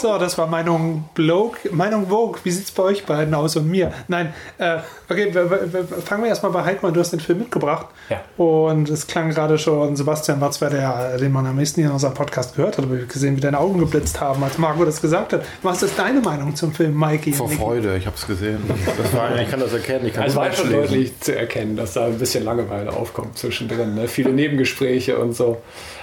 So, 0.00 0.18
das 0.18 0.36
war 0.38 0.46
Meinung 0.46 1.04
Bloke, 1.14 1.68
Meinung 1.72 2.08
Vogue. 2.08 2.40
Wie 2.44 2.50
sieht 2.50 2.64
es 2.64 2.70
bei 2.70 2.82
euch 2.82 3.06
beiden 3.06 3.34
aus 3.34 3.56
und 3.56 3.68
mir? 3.68 3.92
Nein, 4.08 4.32
äh, 4.58 4.78
okay, 5.08 5.32
wir, 5.32 5.50
wir, 5.50 5.72
wir, 5.72 5.84
fangen 5.84 6.22
wir 6.22 6.28
erstmal 6.28 6.52
bei 6.52 6.64
Heikmann. 6.64 6.92
Du 6.94 7.00
hast 7.00 7.12
den 7.12 7.20
Film 7.20 7.38
mitgebracht. 7.38 7.86
Ja. 8.08 8.20
Und 8.36 8.88
es 8.88 9.06
klang 9.06 9.30
gerade 9.30 9.58
schon, 9.58 9.96
Sebastian 9.96 10.40
war 10.40 10.50
zwar 10.50 10.70
der, 10.70 11.16
den 11.18 11.32
man 11.32 11.46
am 11.46 11.56
meisten 11.56 11.80
hier 11.80 11.88
in 11.88 11.94
unserem 11.94 12.14
Podcast 12.14 12.56
gehört 12.56 12.78
hat, 12.78 12.84
aber 12.84 12.94
wir 12.94 13.00
haben 13.02 13.08
gesehen, 13.08 13.36
wie 13.36 13.40
deine 13.40 13.58
Augen 13.58 13.78
geblitzt 13.78 14.20
haben, 14.20 14.42
als 14.42 14.58
Marco 14.58 14.84
das 14.84 15.00
gesagt 15.00 15.32
hat. 15.32 15.44
Was 15.62 15.82
ist 15.82 15.98
deine 15.98 16.20
Meinung 16.20 16.54
zum 16.56 16.72
Film, 16.72 16.98
Mikey? 16.98 17.32
Vor? 17.32 17.48
Freude, 17.48 17.96
ich 17.96 18.06
habe 18.06 18.16
es 18.16 18.26
gesehen. 18.26 18.58
Das 18.96 19.14
war, 19.14 19.38
ich 19.38 19.50
kann 19.50 19.60
das 19.60 19.72
erkennen. 19.72 20.06
Ich 20.06 20.14
kann 20.14 20.24
Also 20.24 20.40
das 20.40 20.48
war 20.48 20.52
schon 20.52 20.70
lesen. 20.70 20.82
deutlich 20.82 21.20
zu 21.20 21.36
erkennen, 21.36 21.76
dass 21.76 21.94
da 21.94 22.06
ein 22.06 22.18
bisschen 22.18 22.44
Langeweile 22.44 22.92
aufkommt 22.92 23.38
zwischendrin. 23.38 23.94
Ne? 23.94 24.08
Viele 24.08 24.32
Nebengespräche 24.32 25.18
und 25.18 25.34
so. 25.34 25.58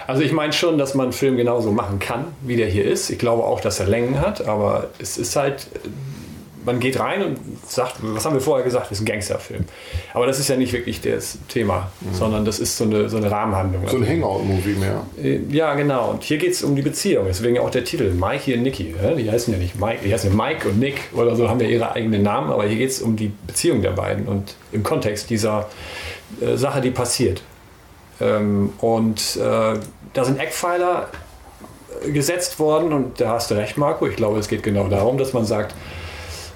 Also 0.07 0.21
ich 0.21 0.31
meine 0.31 0.53
schon, 0.53 0.77
dass 0.77 0.95
man 0.95 1.07
einen 1.07 1.13
Film 1.13 1.35
genauso 1.35 1.71
machen 1.71 1.99
kann, 1.99 2.25
wie 2.41 2.55
der 2.55 2.67
hier 2.67 2.85
ist. 2.85 3.09
Ich 3.09 3.19
glaube 3.19 3.43
auch, 3.43 3.59
dass 3.59 3.79
er 3.79 3.87
Längen 3.87 4.19
hat, 4.21 4.47
aber 4.47 4.89
es 4.99 5.17
ist 5.17 5.35
halt, 5.35 5.67
man 6.63 6.79
geht 6.79 6.97
rein 6.99 7.23
und 7.23 7.39
sagt, 7.67 7.95
was 8.01 8.25
haben 8.25 8.33
wir 8.33 8.41
vorher 8.41 8.63
gesagt, 8.63 8.85
das 8.85 8.93
ist 8.93 9.01
ein 9.01 9.05
Gangsterfilm. 9.05 9.65
Aber 10.13 10.25
das 10.25 10.39
ist 10.39 10.47
ja 10.47 10.55
nicht 10.55 10.71
wirklich 10.71 11.01
das 11.01 11.37
Thema, 11.49 11.91
sondern 12.13 12.45
das 12.45 12.59
ist 12.59 12.77
so 12.77 12.85
eine, 12.85 13.09
so 13.09 13.17
eine 13.17 13.29
Rahmenhandlung. 13.29 13.85
So 13.87 13.97
ein 13.97 14.07
Hangout-Movie 14.07 14.75
mehr. 14.75 15.01
Äh, 15.21 15.39
Ja, 15.49 15.75
genau. 15.75 16.11
Und 16.11 16.23
hier 16.23 16.37
geht 16.37 16.51
es 16.53 16.63
um 16.63 16.75
die 16.75 16.81
Beziehung. 16.81 17.25
Deswegen 17.27 17.59
auch 17.59 17.69
der 17.69 17.83
Titel, 17.83 18.11
Mikey 18.13 18.53
und 18.55 18.63
Nicky. 18.63 18.95
Die 19.17 19.29
heißen 19.29 19.53
ja 19.53 19.59
nicht 19.59 19.77
Mike, 19.79 19.99
die 20.05 20.13
heißen 20.13 20.29
ja 20.29 20.35
Mike 20.35 20.69
und 20.69 20.79
Nick 20.79 21.01
oder 21.13 21.35
so, 21.35 21.49
haben 21.49 21.59
ja 21.59 21.67
ihre 21.67 21.91
eigenen 21.91 22.23
Namen, 22.23 22.49
aber 22.51 22.65
hier 22.65 22.77
geht 22.77 22.91
es 22.91 23.01
um 23.01 23.15
die 23.17 23.31
Beziehung 23.45 23.81
der 23.81 23.91
beiden 23.91 24.25
und 24.25 24.55
im 24.71 24.83
Kontext 24.83 25.29
dieser 25.29 25.67
äh, 26.41 26.55
Sache, 26.55 26.79
die 26.81 26.91
passiert. 26.91 27.41
Ähm, 28.19 28.71
und 28.79 29.37
äh, 29.37 29.79
da 30.13 30.23
sind 30.25 30.39
Eckpfeiler 30.39 31.07
äh, 32.05 32.11
gesetzt 32.11 32.59
worden 32.59 32.93
und 32.93 33.19
da 33.19 33.29
hast 33.33 33.51
du 33.51 33.55
recht, 33.55 33.77
Marco. 33.77 34.07
Ich 34.07 34.15
glaube, 34.15 34.39
es 34.39 34.47
geht 34.47 34.63
genau 34.63 34.87
darum, 34.87 35.17
dass 35.17 35.33
man 35.33 35.45
sagt, 35.45 35.73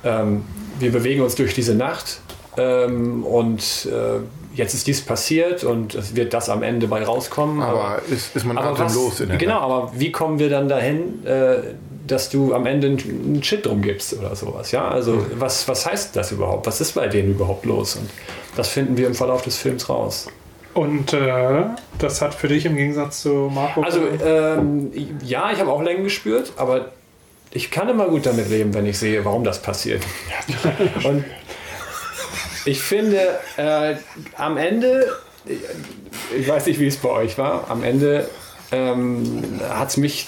ähm, 0.03 0.43
wir 0.79 0.91
bewegen 0.91 1.21
uns 1.21 1.35
durch 1.35 1.53
diese 1.53 1.75
Nacht 1.75 2.19
ähm, 2.57 3.23
und 3.23 3.87
äh, 3.91 4.19
jetzt 4.55 4.73
ist 4.73 4.87
dies 4.87 5.01
passiert 5.01 5.63
und 5.63 5.95
es 5.95 6.15
wird 6.15 6.33
das 6.33 6.49
am 6.49 6.63
Ende 6.63 6.87
bei 6.87 7.03
rauskommen. 7.03 7.61
Aber 7.61 8.01
ist, 8.09 8.35
ist 8.35 8.45
man 8.45 8.57
aber 8.57 8.79
atemlos 8.79 9.19
in 9.21 9.29
der 9.29 9.37
Genau, 9.37 9.53
Nacht. 9.55 9.63
aber 9.63 9.91
wie 9.95 10.11
kommen 10.11 10.39
wir 10.39 10.49
dann 10.49 10.67
dahin, 10.67 11.25
äh, 11.25 11.57
dass 12.07 12.29
du 12.29 12.53
am 12.53 12.65
Ende 12.65 12.87
einen 12.87 13.41
Shit 13.43 13.65
drum 13.65 13.81
gibst 13.81 14.13
oder 14.17 14.35
sowas? 14.35 14.71
Ja, 14.71 14.87
also 14.89 15.13
Hm. 15.13 15.25
was, 15.39 15.67
was 15.67 15.85
heißt 15.85 16.15
das 16.15 16.31
überhaupt? 16.31 16.65
Was 16.67 16.81
ist 16.81 16.93
bei 16.95 17.07
denen 17.07 17.31
überhaupt 17.31 17.65
los? 17.65 17.95
Und 17.95 18.09
das 18.57 18.67
finden 18.67 18.97
wir 18.97 19.07
im 19.07 19.13
Verlauf 19.15 19.43
des 19.43 19.55
Films 19.57 19.87
raus. 19.87 20.27
Und 20.73 21.13
äh, 21.13 21.63
das 21.99 22.21
hat 22.21 22.33
für 22.33 22.47
dich 22.47 22.65
im 22.65 22.75
Gegensatz 22.75 23.21
zu 23.21 23.51
Marco. 23.53 23.81
Also 23.81 24.01
ähm, 24.23 24.91
ja, 25.23 25.51
ich 25.51 25.59
habe 25.59 25.71
auch 25.71 25.81
Längen 25.81 26.03
gespürt, 26.03 26.53
aber 26.57 26.91
ich 27.51 27.71
kann 27.71 27.89
immer 27.89 28.07
gut 28.07 28.25
damit 28.25 28.49
leben, 28.49 28.73
wenn 28.73 28.85
ich 28.85 28.97
sehe, 28.97 29.25
warum 29.25 29.43
das 29.43 29.61
passiert. 29.61 30.03
Und 31.03 31.25
ich 32.65 32.81
finde, 32.81 33.39
äh, 33.57 33.95
am 34.37 34.57
Ende, 34.57 35.17
ich 36.37 36.47
weiß 36.47 36.65
nicht, 36.67 36.79
wie 36.79 36.87
es 36.87 36.97
bei 36.97 37.09
euch 37.09 37.37
war, 37.37 37.69
am 37.69 37.83
Ende 37.83 38.29
ähm, 38.71 39.59
hat 39.67 39.89
es 39.89 39.97
mich 39.97 40.27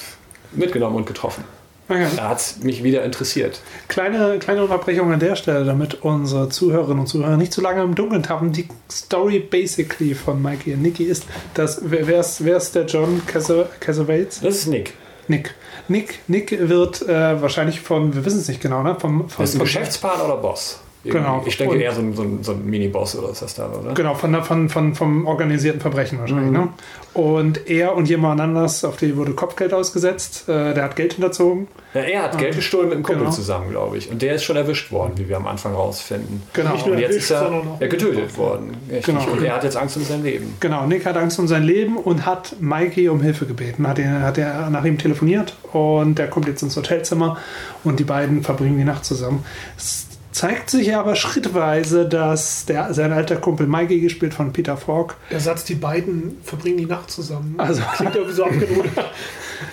mitgenommen 0.52 0.98
und 0.98 1.06
getroffen. 1.06 1.44
Okay. 1.90 2.08
Da 2.16 2.30
hat 2.30 2.40
es 2.40 2.58
mich 2.60 2.84
wieder 2.84 3.04
interessiert. 3.04 3.62
Kleine, 3.88 4.40
kleine 4.40 4.64
Unterbrechung 4.64 5.12
an 5.12 5.20
der 5.20 5.36
Stelle, 5.36 5.66
damit 5.66 6.04
unsere 6.04 6.50
Zuhörerinnen 6.50 7.00
und 7.00 7.08
Zuhörer 7.08 7.38
nicht 7.38 7.54
zu 7.54 7.62
lange 7.62 7.82
im 7.84 7.96
Dunkeln 7.96 8.24
tappen. 8.24 8.52
Die 8.52 8.68
Story 8.92 9.40
basically 9.40 10.16
von 10.16 10.42
Mikey 10.42 10.74
und 10.74 10.82
Nicky 10.82 11.06
ist, 11.06 11.26
dass 11.54 11.82
wer, 11.84 12.08
wer, 12.08 12.20
ist, 12.20 12.44
wer 12.44 12.58
ist 12.58 12.76
der 12.76 12.86
John 12.86 13.22
Cassavetes? 13.26 14.42
Das 14.42 14.56
ist 14.56 14.68
Nick. 14.68 14.94
Nick. 15.28 15.54
Nick, 15.88 16.20
Nick 16.28 16.70
wird 16.70 17.02
äh, 17.04 17.42
wahrscheinlich 17.42 17.82
von, 17.82 18.14
wir 18.14 18.26
wissen 18.26 18.40
es 18.40 18.48
nicht 18.48 18.62
genau, 18.62 18.84
ne? 18.84 18.96
Vom, 19.00 19.30
von, 19.30 19.44
ist 19.44 19.56
ein 19.56 19.60
Geschäftspartner 19.60 20.26
oder 20.26 20.38
Boss? 20.38 20.80
Genau. 21.04 21.44
Ich 21.46 21.58
denke 21.58 21.76
Und- 21.76 21.82
eher 21.82 21.92
so 21.92 22.02
ein, 22.02 22.14
so 22.16 22.22
ein, 22.24 22.44
so 22.44 22.52
ein 22.54 22.66
Miniboss 22.66 23.16
oder 23.18 23.30
ist 23.32 23.42
das 23.42 23.56
da, 23.56 23.68
oder? 23.68 23.94
Genau, 23.94 24.14
von, 24.16 24.32
der- 24.32 24.44
von, 24.44 24.70
von, 24.70 24.96
vom 24.96 25.28
organisierten 25.28 25.82
Verbrechen 25.82 26.20
wahrscheinlich. 26.20 26.48
Mhm. 26.48 26.54
Ne? 26.54 26.70
Und 27.14 27.70
er 27.70 27.96
und 27.96 28.10
jemand 28.10 28.42
anders, 28.42 28.84
auf 28.86 28.98
die 28.98 29.16
wurde 29.16 29.34
Kopfgeld 29.34 29.74
ausgesetzt, 29.74 30.48
äh, 30.50 30.74
der 30.74 30.84
hat 30.86 30.96
Geld 30.96 31.14
hinterzogen. 31.14 31.68
Ja, 31.94 32.02
er 32.02 32.24
hat 32.24 32.38
Geld 32.40 32.56
gestohlen 32.56 32.86
mit 32.88 32.96
einem 32.96 33.04
Kumpel 33.04 33.24
Genau. 33.26 33.32
zusammen, 33.36 33.70
glaube 33.70 33.98
ich. 33.98 34.10
Und 34.10 34.22
der 34.24 34.34
ist 34.36 34.44
schon 34.46 34.56
erwischt 34.56 34.92
worden, 34.92 35.12
wie 35.18 35.30
wir 35.30 35.38
am 35.38 35.46
Anfang 35.46 35.74
rausfinden. 35.76 36.42
Genau. 36.54 36.72
Nicht 36.72 36.86
nur 36.88 36.96
Und 36.96 37.02
jetzt 37.02 37.12
erwischt, 37.12 37.32
ist 37.32 37.32
er, 37.32 37.64
er 37.80 37.88
getötet 37.88 38.36
worden. 38.38 38.72
Richtig. 38.90 39.06
Genau. 39.06 39.32
Und 39.32 39.44
er 39.44 39.56
hat 39.56 39.64
jetzt 39.64 39.78
Angst 39.78 39.98
um 39.98 40.04
sein 40.04 40.24
Leben. 40.24 40.56
Genau, 40.60 40.88
Nick 40.88 41.06
hat 41.06 41.18
Angst 41.18 41.38
um 41.38 41.48
sein 41.48 41.64
Leben 41.64 41.98
und 41.98 42.26
hat 42.26 42.56
Mikey 42.60 43.10
um 43.10 43.22
Hilfe 43.22 43.46
gebeten. 43.46 43.88
Hat 43.88 44.00
er, 44.00 44.22
hat 44.22 44.38
er 44.40 44.70
nach 44.72 44.86
ihm 44.86 44.98
telefoniert 44.98 45.56
und 45.72 46.18
der 46.18 46.28
kommt 46.30 46.48
jetzt 46.48 46.64
ins 46.64 46.76
Hotelzimmer 46.76 47.38
und 47.84 48.00
die 48.00 48.06
beiden 48.06 48.42
verbringen 48.42 48.78
die 48.78 48.86
Nacht 48.86 49.06
zusammen. 49.06 49.46
Es 49.78 50.03
zeigt 50.34 50.70
sich 50.70 50.94
aber 50.96 51.16
schrittweise, 51.16 52.08
dass 52.10 52.66
der, 52.66 52.94
sein 52.94 53.14
alter 53.14 53.38
Kumpel 53.38 53.68
Mikey, 53.68 54.02
gespielt 54.02 54.34
von 54.34 54.52
Peter 54.52 54.76
Falk, 54.76 55.16
Der 55.32 55.40
Satz, 55.40 55.64
die 55.64 55.76
beiden 55.76 56.38
verbringen 56.44 56.78
die 56.78 56.86
Nacht 56.86 57.10
zusammen. 57.12 57.56
Also- 57.58 57.82
Klingt 57.96 58.16
irgendwie 58.16 58.36
so 58.36 58.44
abgenudelt. 58.46 58.92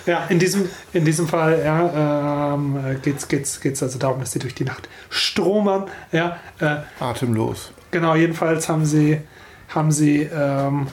Ja, 0.05 0.25
in 0.29 0.39
diesem, 0.39 0.69
in 0.93 1.03
diesem 1.03 1.27
Fall 1.27 1.61
ja, 1.65 2.53
ähm, 2.53 2.77
geht 3.01 3.17
es 3.17 3.27
geht's, 3.27 3.59
geht's 3.59 3.83
also 3.83 3.99
darum, 3.99 4.21
dass 4.21 4.31
sie 4.31 4.39
durch 4.39 4.55
die 4.55 4.63
Nacht 4.63 4.87
stromern. 5.09 5.85
Ja, 6.13 6.37
äh, 6.59 6.77
Atemlos. 7.03 7.73
genau, 7.89 8.15
jedenfalls 8.15 8.69
haben 8.69 8.85
sie, 8.85 9.19
haben 9.67 9.91
sie 9.91 10.21
ähm, 10.33 10.87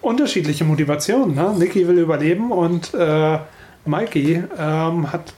unterschiedliche 0.00 0.64
Motivationen. 0.64 1.34
Ne? 1.34 1.54
Nicky 1.58 1.86
will 1.86 1.98
überleben 1.98 2.52
und 2.52 2.94
äh, 2.94 3.38
Mikey 3.84 4.42
ähm, 4.58 5.12
hat, 5.12 5.34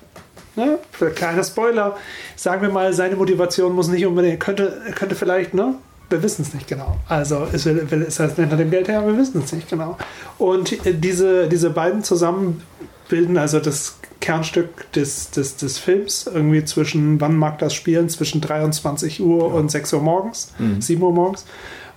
ne, 0.56 0.78
für 0.92 1.10
kleiner 1.10 1.44
Spoiler, 1.44 1.96
sagen 2.36 2.62
wir 2.62 2.70
mal, 2.70 2.92
seine 2.92 3.16
Motivation 3.16 3.74
muss 3.74 3.88
nicht 3.88 4.06
unbedingt, 4.06 4.40
könnte, 4.40 4.80
könnte 4.94 5.14
vielleicht, 5.14 5.54
ne? 5.54 5.74
Wir 6.10 6.22
wissen 6.22 6.42
es 6.42 6.52
nicht 6.52 6.68
genau. 6.68 6.98
Also 7.08 7.44
ist, 7.50 7.66
ist 7.66 8.20
das 8.20 8.36
hinter 8.36 8.56
dem 8.56 8.70
Geld 8.70 8.88
her? 8.88 9.06
Wir 9.06 9.16
wissen 9.16 9.42
es 9.42 9.52
nicht 9.52 9.68
genau. 9.68 9.96
Und 10.38 10.86
äh, 10.86 10.94
diese, 10.94 11.48
diese 11.48 11.70
beiden 11.70 12.04
zusammen 12.04 12.62
bilden 13.08 13.38
also 13.38 13.58
das 13.58 13.98
Kernstück 14.20 14.92
des, 14.92 15.30
des, 15.30 15.56
des 15.56 15.78
Films. 15.78 16.30
Irgendwie 16.32 16.64
zwischen, 16.64 17.20
wann 17.20 17.36
mag 17.36 17.58
das 17.58 17.74
spielen? 17.74 18.08
Zwischen 18.08 18.40
23 18.40 19.22
Uhr 19.22 19.52
und 19.52 19.70
6 19.70 19.94
Uhr 19.94 20.02
morgens, 20.02 20.52
7 20.78 21.02
Uhr 21.02 21.12
morgens. 21.12 21.46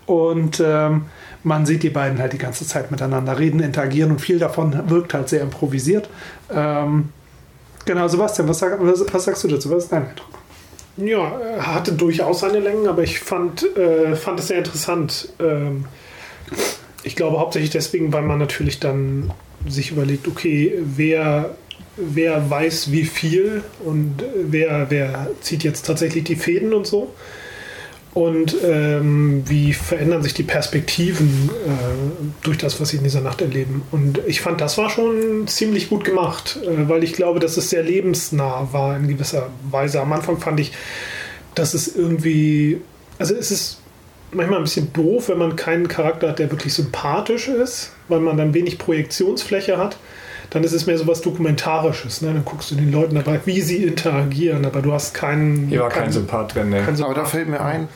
Und 0.06 0.64
ähm, 0.66 1.06
man 1.44 1.66
sieht 1.66 1.84
die 1.84 1.90
beiden 1.90 2.20
halt 2.20 2.34
die 2.34 2.38
ganze 2.38 2.66
Zeit 2.66 2.92
miteinander 2.92 3.38
reden, 3.38 3.60
interagieren 3.60 4.12
und 4.12 4.20
viel 4.20 4.40
davon 4.40 4.90
wirkt 4.90 5.14
halt 5.14 5.30
sehr 5.30 5.42
improvisiert. 5.42 6.10
Ähm, 6.50 7.10
genau, 7.88 8.08
Sebastian, 8.08 8.48
was, 8.48 8.60
sag, 8.60 8.80
was, 8.80 9.04
was 9.12 9.26
sagst 9.26 9.44
du 9.44 9.48
dazu? 9.48 9.72
Was 9.72 9.86
ist 9.86 9.92
dein 9.92 10.08
Eindruck? 10.10 10.28
Ja, 10.98 11.40
er 11.40 11.76
hatte 11.76 11.94
durchaus 11.94 12.42
seine 12.42 12.60
Längen, 12.60 12.88
aber 12.88 13.04
ich 13.04 13.20
fand, 13.20 13.64
äh, 13.78 14.16
fand 14.16 14.40
es 14.40 14.48
sehr 14.48 14.60
interessant. 14.60 15.30
Ähm, 15.40 15.86
ich 17.04 17.16
glaube 17.16 17.40
hauptsächlich 17.40 17.72
deswegen, 17.72 18.12
weil 18.14 18.24
man 18.24 18.40
natürlich 18.40 18.80
dann 18.80 19.32
sich 19.68 19.92
überlegt, 19.92 20.28
okay, 20.28 20.74
wer, 20.84 21.56
wer 21.98 22.50
weiß 22.50 22.92
wie 22.92 23.06
viel 23.06 23.64
und 23.84 24.24
wer, 24.36 24.88
wer 24.90 25.30
zieht 25.42 25.64
jetzt 25.64 25.86
tatsächlich 25.86 26.24
die 26.24 26.36
Fäden 26.36 26.74
und 26.74 26.88
so. 26.88 27.14
Und 28.18 28.56
ähm, 28.64 29.44
wie 29.46 29.74
verändern 29.74 30.24
sich 30.24 30.34
die 30.34 30.42
Perspektiven 30.42 31.52
äh, 31.68 31.70
durch 32.42 32.58
das, 32.58 32.82
was 32.82 32.90
sie 32.90 32.98
in 32.98 33.04
dieser 33.04 33.22
Nacht 33.22 33.42
erleben. 33.42 33.84
Und 33.92 34.20
ich 34.26 34.42
fand, 34.42 34.60
das 34.60 34.76
war 34.80 34.90
schon 34.90 35.46
ziemlich 35.46 35.88
gut 35.90 36.04
gemacht, 36.04 36.58
äh, 36.64 36.90
weil 36.90 37.04
ich 37.04 37.14
glaube, 37.14 37.40
dass 37.40 37.58
es 37.58 37.70
sehr 37.70 37.84
lebensnah 37.84 38.70
war 38.72 38.98
in 38.98 39.08
gewisser 39.08 39.52
Weise. 39.70 40.02
Am 40.02 40.12
Anfang 40.14 40.40
fand 40.40 40.60
ich, 40.60 40.72
dass 41.54 41.76
es 41.76 41.96
irgendwie, 41.96 42.82
also 43.20 43.36
es 43.36 43.52
ist 43.52 43.82
manchmal 44.32 44.62
ein 44.62 44.64
bisschen 44.64 44.92
doof, 44.94 45.30
wenn 45.30 45.38
man 45.38 45.56
keinen 45.56 45.88
Charakter 45.88 46.30
hat, 46.30 46.40
der 46.40 46.50
wirklich 46.50 46.74
sympathisch 46.74 47.48
ist, 47.48 47.92
weil 48.08 48.20
man 48.20 48.36
dann 48.36 48.56
wenig 48.56 48.80
Projektionsfläche 48.80 49.78
hat. 49.78 50.00
Dann 50.50 50.64
ist 50.64 50.72
es 50.74 50.86
mehr 50.86 50.98
so 50.98 51.06
was 51.08 51.22
Dokumentarisches. 51.22 52.22
Ne? 52.22 52.34
Dann 52.34 52.46
guckst 52.46 52.72
du 52.72 52.76
den 52.76 52.92
Leuten 52.92 53.16
dabei, 53.16 53.40
wie 53.46 53.62
sie 53.62 53.84
interagieren, 53.84 54.66
aber 54.66 54.82
du 54.82 54.94
hast 54.94 55.14
keinen. 55.14 55.68
Hier 55.68 55.82
war 55.82 55.90
kein 55.90 56.12
Sympath 56.12 56.56
drin, 56.56 56.70
ne? 56.70 56.88
Aber 57.04 57.14
da 57.14 57.26
fällt 57.26 57.50
mir 57.50 57.60
ein, 57.62 57.88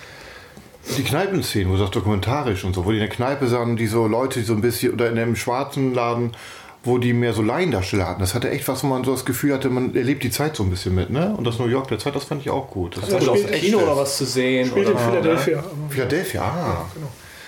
die 0.98 1.04
Kneipenszenen, 1.04 1.70
wo 1.70 1.74
du 1.74 1.80
sagst 1.80 1.96
dokumentarisch 1.96 2.64
und 2.66 2.74
so, 2.74 2.86
wo 2.86 2.90
die 2.92 2.98
in 2.98 3.02
der 3.02 3.10
Kneipe 3.10 3.48
sahen, 3.48 3.78
die 3.78 3.88
so 3.88 4.08
Leute, 4.08 4.40
die 4.40 4.46
so 4.46 4.54
ein 4.54 4.62
bisschen, 4.62 4.94
oder 4.94 5.10
in 5.10 5.18
einem 5.18 5.36
schwarzen 5.36 5.94
Laden, 5.94 6.32
wo 6.84 6.98
die 6.98 7.14
mehr 7.14 7.34
so 7.34 7.44
Laiendarsteller 7.44 8.08
hatten. 8.10 8.20
Das 8.22 8.34
hatte 8.34 8.50
echt 8.50 8.68
was, 8.68 8.84
wo 8.84 8.88
man 8.88 9.04
so 9.04 9.12
das 9.12 9.24
Gefühl 9.24 9.54
hatte, 9.54 9.70
man 9.70 9.94
erlebt 9.96 10.24
die 10.24 10.32
Zeit 10.32 10.56
so 10.56 10.64
ein 10.64 10.72
bisschen 10.72 10.96
mit, 10.96 11.12
ne? 11.12 11.34
Und 11.38 11.46
das 11.46 11.60
New 11.60 11.68
York 11.68 11.88
der 11.90 12.00
Zeit, 12.00 12.16
das 12.16 12.24
fand 12.24 12.42
ich 12.42 12.50
auch 12.50 12.70
gut. 12.72 12.98
Das 12.98 13.14
aus 13.14 13.24
spielt 13.24 13.50
dem 13.50 13.60
Kino 13.62 13.78
echt- 13.78 13.88
oder 13.88 13.98
was 13.98 14.18
zu 14.18 14.26
sehen. 14.26 14.68
Spielt 14.68 14.88
oder, 14.90 15.00
in 15.00 15.06
Philadelphia. 15.12 15.60
aber- 15.60 15.70
Philadelphia, 15.90 16.42
ah. 16.42 16.86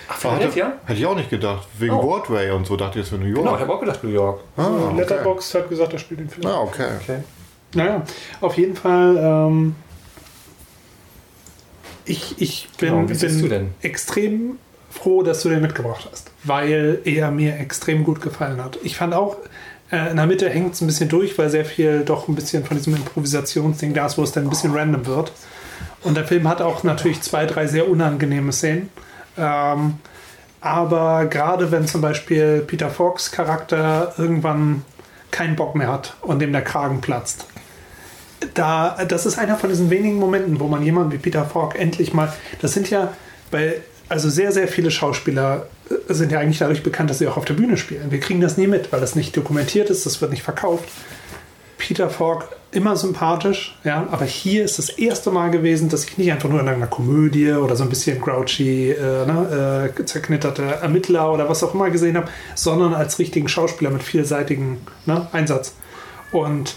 Ach, 0.08 0.16
Philadelphia? 0.16 0.72
Hätte 0.84 0.98
ich 0.98 1.06
auch 1.06 1.16
nicht 1.16 1.30
gedacht. 1.30 1.66
Wegen 1.78 1.94
Oh. 1.94 2.00
Broadway 2.02 2.50
und 2.50 2.66
so 2.66 2.76
dachte 2.76 2.98
ich, 2.98 3.04
das 3.06 3.12
wäre 3.12 3.22
New 3.22 3.28
York. 3.28 3.42
Genau, 3.44 3.54
ich 3.56 3.60
habe 3.62 3.72
auch 3.74 3.80
gedacht 3.80 4.04
New 4.04 4.10
York. 4.10 4.40
ah, 4.56 4.66
okay. 4.68 4.96
Letterboxd 4.98 5.54
hat 5.54 5.68
gesagt, 5.68 5.92
er 5.92 5.98
spielt 5.98 6.20
in 6.20 6.28
Philadelphia. 6.28 6.84
Ah, 6.84 6.94
okay. 7.02 7.18
Naja, 7.74 8.02
auf 8.40 8.56
jeden 8.56 8.76
Fall. 8.76 9.16
Ähm, 9.16 9.74
ich, 12.04 12.34
ich 12.40 12.68
bin, 12.78 13.06
Genau, 13.06 13.18
bin 13.18 13.70
extrem 13.80 14.58
froh, 14.90 15.22
dass 15.22 15.42
du 15.42 15.48
den 15.48 15.62
mitgebracht 15.62 16.06
hast, 16.10 16.30
weil 16.44 17.00
er 17.04 17.30
mir 17.30 17.58
extrem 17.58 18.04
gut 18.04 18.20
gefallen 18.20 18.62
hat. 18.62 18.78
Ich 18.82 18.96
fand 18.96 19.14
auch, 19.14 19.36
äh, 19.90 20.10
in 20.10 20.16
der 20.16 20.26
Mitte 20.26 20.48
hängt 20.50 20.74
es 20.74 20.80
ein 20.82 20.86
bisschen 20.86 21.08
durch, 21.08 21.36
weil 21.38 21.48
sehr 21.50 21.64
viel 21.64 22.04
doch 22.04 22.28
ein 22.28 22.34
bisschen 22.34 22.64
von 22.64 22.76
diesem 22.76 22.94
Improvisationsding 22.94 23.94
da 23.94 24.06
ist, 24.06 24.18
wo 24.18 24.22
es 24.22 24.32
dann 24.32 24.44
ein 24.44 24.50
bisschen 24.50 24.72
random 24.76 25.06
wird. 25.06 25.32
Und 26.02 26.16
der 26.16 26.24
Film 26.26 26.46
hat 26.46 26.60
auch 26.60 26.82
natürlich 26.84 27.22
zwei, 27.22 27.46
drei 27.46 27.66
sehr 27.66 27.88
unangenehme 27.88 28.52
Szenen. 28.52 28.90
Ähm, 29.36 29.98
aber 30.60 31.26
gerade 31.26 31.70
wenn 31.70 31.86
zum 31.86 32.00
Beispiel 32.00 32.64
Peter 32.66 32.88
Fox 32.88 33.30
Charakter 33.30 34.14
irgendwann 34.16 34.84
keinen 35.30 35.56
Bock 35.56 35.74
mehr 35.74 35.88
hat 35.88 36.16
und 36.22 36.38
dem 36.38 36.52
der 36.52 36.62
Kragen 36.62 37.00
platzt, 37.00 37.46
da, 38.54 39.04
das 39.06 39.26
ist 39.26 39.38
einer 39.38 39.56
von 39.56 39.70
diesen 39.70 39.90
wenigen 39.90 40.18
Momenten, 40.18 40.60
wo 40.60 40.68
man 40.68 40.82
jemanden 40.82 41.12
wie 41.12 41.18
Peter 41.18 41.44
Falk 41.44 41.78
endlich 41.78 42.12
mal, 42.12 42.32
das 42.60 42.72
sind 42.72 42.90
ja 42.90 43.12
bei, 43.50 43.80
also 44.08 44.28
sehr, 44.28 44.52
sehr 44.52 44.68
viele 44.68 44.90
Schauspieler 44.90 45.66
äh, 45.90 46.12
sind 46.12 46.32
ja 46.32 46.40
eigentlich 46.40 46.58
dadurch 46.58 46.82
bekannt, 46.82 47.10
dass 47.10 47.18
sie 47.18 47.28
auch 47.28 47.36
auf 47.36 47.44
der 47.44 47.54
Bühne 47.54 47.76
spielen. 47.76 48.10
Wir 48.10 48.20
kriegen 48.20 48.40
das 48.40 48.56
nie 48.56 48.66
mit, 48.66 48.92
weil 48.92 49.00
das 49.00 49.14
nicht 49.14 49.36
dokumentiert 49.36 49.90
ist, 49.90 50.06
das 50.06 50.20
wird 50.20 50.30
nicht 50.30 50.42
verkauft. 50.42 50.88
Peter 51.78 52.10
Falk 52.10 52.48
immer 52.74 52.96
sympathisch, 52.96 53.76
ja, 53.84 54.06
aber 54.10 54.24
hier 54.24 54.64
ist 54.64 54.78
das 54.78 54.88
erste 54.88 55.30
Mal 55.30 55.50
gewesen, 55.50 55.88
dass 55.88 56.04
ich 56.04 56.18
nicht 56.18 56.32
einfach 56.32 56.48
nur 56.48 56.60
in 56.60 56.68
einer 56.68 56.86
Komödie 56.86 57.52
oder 57.52 57.76
so 57.76 57.84
ein 57.84 57.88
bisschen 57.88 58.20
grouchy, 58.20 58.90
äh, 58.90 59.26
ne, 59.26 59.92
äh, 59.98 60.04
zerknitterte 60.04 60.62
Ermittler 60.62 61.32
oder 61.32 61.48
was 61.48 61.62
auch 61.62 61.74
immer 61.74 61.90
gesehen 61.90 62.16
habe, 62.16 62.28
sondern 62.54 62.94
als 62.94 63.18
richtigen 63.18 63.48
Schauspieler 63.48 63.90
mit 63.90 64.02
vielseitigem 64.02 64.78
ne, 65.06 65.28
Einsatz. 65.32 65.74
Und 66.32 66.76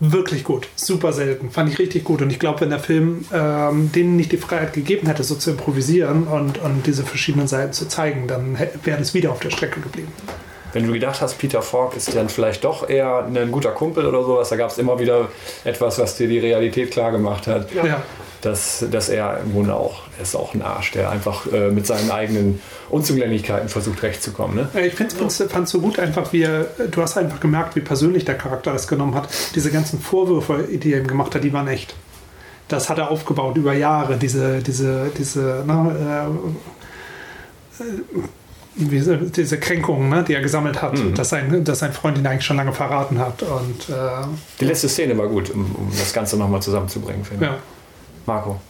wirklich 0.00 0.44
gut, 0.44 0.68
super 0.76 1.12
selten, 1.12 1.50
fand 1.50 1.72
ich 1.72 1.78
richtig 1.78 2.04
gut. 2.04 2.22
Und 2.22 2.30
ich 2.30 2.38
glaube, 2.38 2.60
wenn 2.60 2.70
der 2.70 2.78
Film 2.78 3.24
ähm, 3.32 3.90
denen 3.92 4.16
nicht 4.16 4.32
die 4.32 4.36
Freiheit 4.36 4.72
gegeben 4.72 5.08
hätte, 5.08 5.24
so 5.24 5.34
zu 5.34 5.50
improvisieren 5.50 6.28
und, 6.28 6.58
und 6.58 6.86
diese 6.86 7.02
verschiedenen 7.02 7.48
Seiten 7.48 7.72
zu 7.72 7.88
zeigen, 7.88 8.28
dann 8.28 8.56
wäre 8.84 9.00
es 9.00 9.14
wieder 9.14 9.32
auf 9.32 9.40
der 9.40 9.50
Strecke 9.50 9.80
geblieben. 9.80 10.12
Wenn 10.72 10.86
du 10.86 10.92
gedacht 10.92 11.20
hast, 11.20 11.38
Peter 11.38 11.62
Falk 11.62 11.96
ist 11.96 12.14
dann 12.14 12.28
vielleicht 12.28 12.64
doch 12.64 12.88
eher 12.88 13.24
ein 13.26 13.50
guter 13.50 13.70
Kumpel 13.70 14.06
oder 14.06 14.22
sowas, 14.22 14.48
da 14.50 14.56
gab 14.56 14.70
es 14.70 14.78
immer 14.78 14.98
wieder 14.98 15.28
etwas, 15.64 15.98
was 15.98 16.16
dir 16.16 16.28
die 16.28 16.38
Realität 16.38 16.90
klar 16.90 17.10
gemacht 17.10 17.46
hat. 17.46 17.72
Ja. 17.72 18.02
Dass, 18.40 18.84
dass 18.88 19.08
er 19.08 19.40
im 19.40 19.52
Grunde 19.52 19.74
auch, 19.74 20.02
er 20.16 20.22
ist 20.22 20.36
auch 20.36 20.54
ein 20.54 20.62
Arsch, 20.62 20.92
der 20.92 21.10
einfach 21.10 21.52
äh, 21.52 21.70
mit 21.70 21.88
seinen 21.88 22.08
eigenen 22.08 22.60
Unzulänglichkeiten 22.88 23.68
versucht, 23.68 24.00
recht 24.04 24.22
zu 24.22 24.30
kommen. 24.30 24.54
Ne? 24.54 24.68
Ich 24.86 24.94
fand 24.94 25.12
es 25.32 25.70
so 25.70 25.80
gut 25.80 25.98
einfach, 25.98 26.32
wie 26.32 26.42
er, 26.42 26.66
du 26.88 27.02
hast 27.02 27.18
einfach 27.18 27.40
gemerkt, 27.40 27.74
wie 27.74 27.80
persönlich 27.80 28.24
der 28.24 28.36
Charakter 28.36 28.72
das 28.72 28.86
genommen 28.86 29.16
hat. 29.16 29.28
Diese 29.56 29.72
ganzen 29.72 29.98
Vorwürfe, 29.98 30.68
die 30.70 30.92
er 30.92 31.00
ihm 31.00 31.08
gemacht 31.08 31.34
hat, 31.34 31.42
die 31.42 31.52
waren 31.52 31.66
echt. 31.66 31.96
Das 32.68 32.88
hat 32.88 32.98
er 32.98 33.10
aufgebaut 33.10 33.56
über 33.56 33.72
Jahre, 33.72 34.16
diese, 34.18 34.58
diese, 34.58 35.10
diese, 35.18 35.64
ne, 35.66 36.28
äh, 37.80 37.82
äh, 37.82 37.86
diese 38.78 39.58
Kränkungen, 39.58 40.08
ne, 40.08 40.24
die 40.26 40.34
er 40.34 40.40
gesammelt 40.40 40.80
hat, 40.80 40.94
dass, 41.16 41.28
sein, 41.30 41.64
dass 41.64 41.80
sein 41.80 41.92
Freund 41.92 42.16
ihn 42.18 42.26
eigentlich 42.26 42.44
schon 42.44 42.56
lange 42.56 42.72
verraten 42.72 43.18
hat. 43.18 43.42
Und 43.42 43.88
äh, 43.88 44.26
Die 44.60 44.64
letzte 44.64 44.88
Szene 44.88 45.16
war 45.18 45.26
gut, 45.26 45.50
um, 45.50 45.60
um 45.74 45.90
das 45.90 46.12
Ganze 46.12 46.36
nochmal 46.36 46.62
zusammenzubringen, 46.62 47.24
finde 47.24 47.44
ich. 47.44 47.50
ja. 47.50 47.56
Marco. 48.26 48.60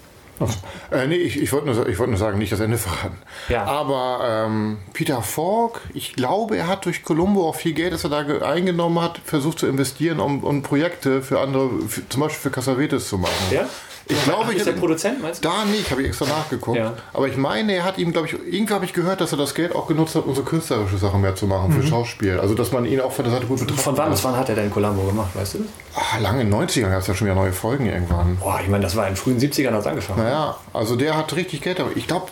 Äh, 0.92 1.08
nee, 1.08 1.16
ich, 1.16 1.42
ich 1.42 1.52
wollte 1.52 1.66
nur, 1.66 1.88
ich 1.88 1.98
wollt 1.98 2.10
nur 2.10 2.18
sagen, 2.18 2.38
nicht 2.38 2.52
das 2.52 2.60
Ende 2.60 2.78
verraten. 2.78 3.18
Ja. 3.48 3.64
Aber 3.64 4.20
ähm, 4.46 4.78
Peter 4.92 5.20
Falk, 5.20 5.80
ich 5.94 6.12
glaube, 6.14 6.56
er 6.56 6.68
hat 6.68 6.84
durch 6.86 7.02
Columbo 7.02 7.48
auch 7.48 7.56
viel 7.56 7.72
Geld, 7.72 7.92
das 7.92 8.04
er 8.04 8.10
da 8.10 8.22
ge- 8.22 8.40
eingenommen 8.40 9.00
hat, 9.02 9.20
versucht 9.24 9.58
zu 9.58 9.66
investieren, 9.66 10.20
um, 10.20 10.44
um 10.44 10.62
Projekte 10.62 11.22
für 11.22 11.40
andere, 11.40 11.68
für, 11.88 12.08
zum 12.08 12.20
Beispiel 12.20 12.40
für 12.40 12.50
Cassavetes 12.50 13.08
zu 13.08 13.18
machen. 13.18 13.32
Ja? 13.50 13.66
Ich 14.10 14.24
glaube, 14.24 14.52
ich 14.52 14.58
ist 14.58 14.66
der 14.66 14.72
hab- 14.72 14.80
Produzent, 14.80 15.20
meinst 15.22 15.44
du? 15.44 15.48
Da 15.48 15.64
nicht, 15.66 15.90
habe 15.90 16.00
ich 16.02 16.08
extra 16.08 16.24
nachgeguckt. 16.26 16.78
Ja. 16.78 16.94
Aber 17.12 17.28
ich 17.28 17.36
meine, 17.36 17.74
er 17.74 17.84
hat 17.84 17.98
ihm, 17.98 18.12
glaube 18.12 18.26
ich, 18.26 18.32
irgendwie 18.32 18.72
habe 18.72 18.84
ich 18.86 18.92
gehört, 18.94 19.20
dass 19.20 19.32
er 19.32 19.38
das 19.38 19.54
Geld 19.54 19.74
auch 19.74 19.86
genutzt 19.86 20.14
hat, 20.14 20.24
um 20.24 20.34
so 20.34 20.42
künstlerische 20.42 20.96
Sachen 20.96 21.20
mehr 21.20 21.34
zu 21.36 21.46
machen 21.46 21.72
für 21.72 21.86
Schauspiel. 21.86 22.40
Also, 22.40 22.54
dass 22.54 22.72
man 22.72 22.86
ihn 22.86 23.00
auch 23.00 23.12
von 23.12 23.24
der 23.26 23.34
Seite 23.34 23.46
gut 23.46 23.58
betrachtet. 23.60 23.84
Von 23.84 23.96
wann 23.98 24.10
bis 24.10 24.24
wann 24.24 24.36
hat 24.36 24.48
er 24.48 24.54
denn 24.54 24.70
Columbo 24.70 25.02
gemacht, 25.02 25.30
weißt 25.34 25.54
du 25.54 25.58
das? 25.58 25.68
Ah, 25.94 26.18
lange 26.20 26.40
in 26.42 26.50
den 26.50 26.54
90ern 26.68 26.90
gab 26.90 27.00
es 27.00 27.06
ja 27.06 27.14
schon 27.14 27.26
wieder 27.26 27.34
neue 27.34 27.52
Folgen 27.52 27.86
irgendwann. 27.86 28.36
Boah, 28.36 28.58
ich 28.62 28.68
meine, 28.68 28.82
das 28.82 28.96
war 28.96 29.06
in 29.06 29.12
den 29.12 29.16
frühen 29.16 29.38
70ern 29.38 29.72
hat 29.72 29.80
es 29.80 29.86
angefangen. 29.86 30.22
Naja, 30.22 30.56
also 30.72 30.96
der 30.96 31.16
hat 31.16 31.34
richtig 31.36 31.60
Geld, 31.60 31.78
aber 31.80 31.90
ich 31.94 32.06
glaube, 32.06 32.26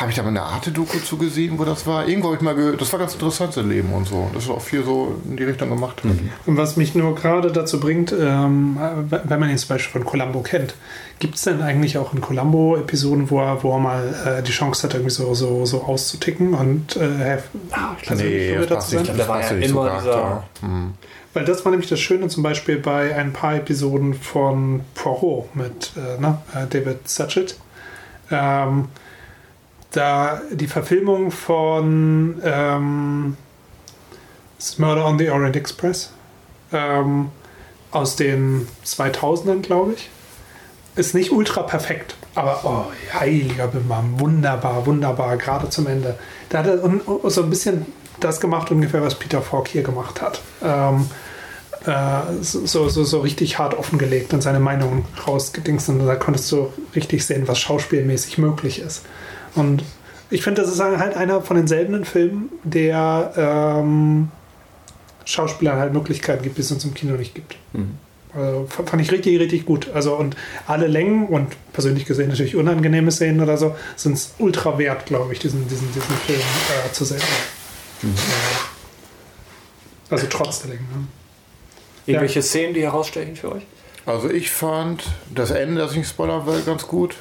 habe 0.00 0.10
ich 0.10 0.16
da 0.16 0.22
mal 0.22 0.28
eine 0.28 0.42
Arte-Doku 0.42 0.98
zu 1.00 1.16
gesehen, 1.18 1.58
wo 1.58 1.64
das 1.64 1.86
war? 1.86 2.06
Irgendwo 2.06 2.28
habe 2.28 2.36
ich 2.36 2.42
mal 2.42 2.54
gehört, 2.54 2.80
das 2.80 2.92
war 2.92 3.00
ganz 3.00 3.14
interessant, 3.14 3.52
sein 3.52 3.68
Leben 3.68 3.92
und 3.92 4.06
so. 4.06 4.30
Das 4.32 4.44
ist 4.44 4.50
auch 4.50 4.60
viel 4.62 4.84
so 4.84 5.16
in 5.28 5.36
die 5.36 5.42
Richtung 5.44 5.68
gemacht. 5.70 6.02
hat. 6.04 6.12
Und 6.46 6.56
was 6.56 6.76
mich 6.76 6.94
nur 6.94 7.14
gerade 7.16 7.50
dazu 7.50 7.80
bringt, 7.80 8.12
ähm, 8.12 8.78
wenn 9.10 9.40
man 9.40 9.50
ihn 9.50 9.58
zum 9.58 9.68
Beispiel 9.70 10.00
von 10.00 10.04
Columbo 10.08 10.40
kennt, 10.42 10.74
gibt 11.18 11.34
es 11.34 11.42
denn 11.42 11.60
eigentlich 11.62 11.98
auch 11.98 12.14
in 12.14 12.20
Columbo-Episoden, 12.20 13.28
wo 13.30 13.40
er, 13.40 13.62
wo 13.64 13.72
er 13.72 13.78
mal 13.80 14.14
äh, 14.38 14.42
die 14.42 14.52
Chance 14.52 14.84
hat, 14.86 14.94
irgendwie 14.94 15.10
so, 15.10 15.34
so, 15.34 15.66
so 15.66 15.82
auszuticken 15.82 16.54
und 16.54 16.96
äh, 16.96 17.38
persönlich 18.06 18.50
verwirrt 18.50 18.70
passt 18.70 18.90
zu 18.90 18.96
sein? 18.96 19.04
nicht, 19.06 19.18
Da 19.18 19.28
war 19.28 19.36
passt 19.38 19.50
ja 19.50 19.56
nicht 19.56 19.70
immer 19.70 19.80
zum 19.82 19.88
Charakter. 19.88 20.44
dieser- 20.62 20.68
Weil 21.34 21.44
das 21.44 21.64
war 21.64 21.70
nämlich 21.72 21.90
das 21.90 21.98
Schöne 21.98 22.28
zum 22.28 22.42
Beispiel 22.44 22.78
bei 22.78 23.14
ein 23.16 23.32
paar 23.32 23.56
Episoden 23.56 24.14
von 24.14 24.80
Poirot 24.94 25.54
mit 25.56 25.90
äh, 25.96 26.20
ne, 26.20 26.38
äh, 26.54 26.66
David 26.70 27.08
Suchet. 27.08 27.56
Ähm, 28.30 28.86
da 29.92 30.40
die 30.50 30.66
Verfilmung 30.66 31.30
von 31.30 32.40
ähm, 32.44 33.36
Murder 34.76 35.06
on 35.06 35.18
the 35.18 35.30
Orient 35.30 35.56
Express 35.56 36.12
ähm, 36.72 37.30
aus 37.90 38.16
den 38.16 38.68
2000ern, 38.84 39.62
glaube 39.62 39.94
ich, 39.94 40.10
ist 40.96 41.14
nicht 41.14 41.30
ultra 41.32 41.62
perfekt, 41.62 42.16
aber 42.34 42.60
oh, 42.64 43.14
heiliger 43.14 43.68
Bimbam, 43.68 44.18
wunderbar, 44.20 44.84
wunderbar, 44.84 45.36
gerade 45.36 45.70
zum 45.70 45.86
Ende. 45.86 46.18
Da 46.48 46.58
hat 46.58 46.66
er 46.66 47.30
so 47.30 47.42
ein 47.42 47.50
bisschen 47.50 47.86
das 48.20 48.40
gemacht, 48.40 48.70
ungefähr, 48.70 49.00
was 49.00 49.14
Peter 49.14 49.40
Falk 49.40 49.68
hier 49.68 49.82
gemacht 49.82 50.20
hat. 50.20 50.40
Ähm, 50.62 51.08
äh, 51.86 52.42
so, 52.42 52.88
so, 52.88 53.04
so 53.04 53.20
richtig 53.20 53.58
hart 53.58 53.74
offengelegt 53.74 54.34
und 54.34 54.42
seine 54.42 54.60
Meinung 54.60 55.04
rausgedingst 55.26 55.88
und 55.88 56.04
da 56.04 56.16
konntest 56.16 56.50
du 56.50 56.72
richtig 56.96 57.24
sehen, 57.24 57.46
was 57.46 57.58
schauspielmäßig 57.60 58.38
möglich 58.38 58.80
ist. 58.80 59.04
Und 59.58 59.82
ich 60.30 60.42
finde, 60.42 60.62
das 60.62 60.70
ist 60.70 60.80
halt 60.80 61.16
einer 61.16 61.40
von 61.42 61.56
den 61.56 61.66
seltenen 61.66 62.04
Filmen, 62.04 62.50
der 62.64 63.32
ähm, 63.36 64.28
Schauspielern 65.24 65.78
halt 65.78 65.92
Möglichkeiten 65.92 66.42
gibt, 66.42 66.56
die 66.58 66.62
es 66.62 66.70
uns 66.72 66.84
im 66.84 66.94
Kino 66.94 67.14
nicht 67.16 67.34
gibt. 67.34 67.56
Also 68.34 68.66
f- 68.68 68.88
fand 68.88 69.00
ich 69.02 69.10
richtig, 69.10 69.38
richtig 69.40 69.64
gut. 69.66 69.88
Also 69.94 70.14
und 70.16 70.36
alle 70.66 70.86
Längen 70.86 71.26
und 71.28 71.48
persönlich 71.72 72.04
gesehen 72.04 72.28
natürlich 72.28 72.56
unangenehme 72.56 73.10
Szenen 73.10 73.40
oder 73.40 73.56
so, 73.56 73.74
sind 73.96 74.12
es 74.14 74.34
ultra 74.38 74.78
wert, 74.78 75.06
glaube 75.06 75.32
ich, 75.32 75.38
diesen, 75.38 75.66
diesen, 75.68 75.88
diesen 75.92 76.14
Film 76.26 76.40
äh, 76.40 76.92
zu 76.92 77.04
sehen. 77.04 77.22
Also 80.10 80.26
trotz 80.30 80.60
der 80.60 80.70
Länge. 80.70 80.82
Ne? 80.82 81.06
Irgendwelche 82.06 82.42
Szenen, 82.42 82.74
die 82.74 82.82
herausstechen 82.82 83.36
für 83.36 83.52
euch? 83.52 83.62
Also 84.06 84.30
ich 84.30 84.50
fand 84.50 85.04
das 85.34 85.50
Ende, 85.50 85.80
das 85.82 85.92
ich 85.92 85.98
nicht 85.98 86.08
spoilern 86.08 86.46
will, 86.46 86.62
ganz 86.64 86.86
gut. 86.86 87.16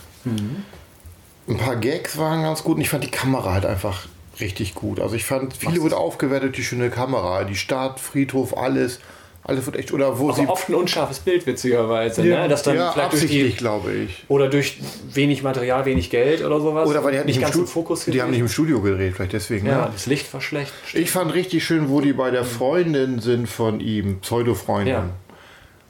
Ein 1.48 1.58
paar 1.58 1.76
Gags 1.78 2.18
waren 2.18 2.44
ganz 2.44 2.64
gut 2.64 2.76
und 2.76 2.82
ich 2.82 2.90
fand 2.90 3.04
die 3.04 3.12
Kamera 3.12 3.54
halt 3.54 3.66
einfach 3.66 4.06
richtig 4.40 4.76
gut. 4.76 5.00
Also 5.00 5.16
ich 5.16 5.26
fand, 5.26 5.56
viele 5.56 5.82
wurde 5.82 5.98
aufgewertet, 5.98 6.58
die 6.58 6.64
schöne 6.64 6.90
Kamera, 6.90 7.44
die 7.44 7.56
Stadt, 7.56 8.00
Friedhof, 8.00 8.56
alles. 8.58 9.00
Alles 9.44 9.66
wird 9.66 9.78
echt, 9.78 9.94
oder 9.94 10.20
wo 10.20 10.34
sie... 10.34 10.42
Aber 10.42 10.52
oft 10.54 10.68
ein 10.68 10.76
unscharfes 10.76 11.20
Bild, 11.20 11.48
witzigerweise. 11.48 12.28
Ja. 12.28 12.42
ne? 12.42 12.48
Das 12.50 12.64
dann 12.64 12.76
ja, 12.76 12.92
vielleicht 12.92 13.14
durch 13.14 13.24
absichtlich, 13.24 13.54
die, 13.54 13.58
glaube 13.58 13.94
ich. 13.94 14.26
oder 14.28 14.50
durch 14.50 14.78
wenig 15.14 15.42
Material, 15.42 15.86
wenig 15.86 16.10
Geld 16.10 16.44
oder 16.44 16.60
sowas. 16.60 16.90
Oder 16.90 17.02
weil 17.06 17.12
die 17.14 17.18
halt 17.20 17.28
nicht 17.28 17.40
ganz 17.40 17.56
im 17.56 17.62
Stu- 17.62 17.72
Fokus 17.72 18.04
Die 18.04 18.22
haben 18.22 18.32
nicht 18.32 18.42
im 18.42 18.50
Studio 18.50 18.82
gedreht, 18.82 19.14
vielleicht 19.16 19.32
deswegen. 19.32 19.66
Ja, 19.68 19.86
ne? 19.86 19.90
das 19.94 20.06
Licht 20.06 20.34
war 20.34 20.42
schlecht. 20.42 20.74
Ich 20.94 21.12
fand 21.12 21.34
richtig 21.34 21.64
schön, 21.64 21.88
wo 21.88 22.02
die 22.02 22.12
bei 22.12 22.30
der 22.30 22.44
Freundin 22.44 23.20
sind 23.22 23.48
von 23.48 23.80
ihm, 23.80 24.20
Pseudo-Freundin. 24.20 24.94
Ja. 24.94 25.10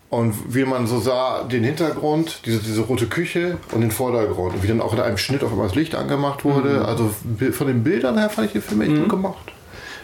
Und 0.10 0.34
wie 0.56 0.64
man 0.64 0.88
so 0.88 1.00
sah, 1.02 1.44
den 1.44 1.66
Hintergrund, 1.66 2.40
diese, 2.46 2.60
diese 2.60 2.82
rote 2.82 3.08
Küche 3.08 3.58
und 3.74 3.82
den 3.82 3.92
Vordergrund. 3.92 4.56
Und 4.56 4.64
wie 4.64 4.68
dann 4.68 4.80
auch 4.80 4.94
in 4.94 5.02
einem 5.02 5.18
Schnitt 5.18 5.44
auf 5.44 5.52
einmal 5.52 5.68
das 5.68 5.76
Licht 5.76 5.96
angemacht 5.96 6.46
wurde. 6.46 6.86
Also 6.86 7.14
bi- 7.24 7.52
von 7.52 7.68
den 7.68 7.84
Bildern 7.84 8.18
her 8.18 8.30
fand 8.30 8.48
ich 8.48 8.54
den 8.54 8.62
Film 8.62 8.82
echt 8.82 8.96
gut 8.96 9.10
gemacht. 9.10 9.52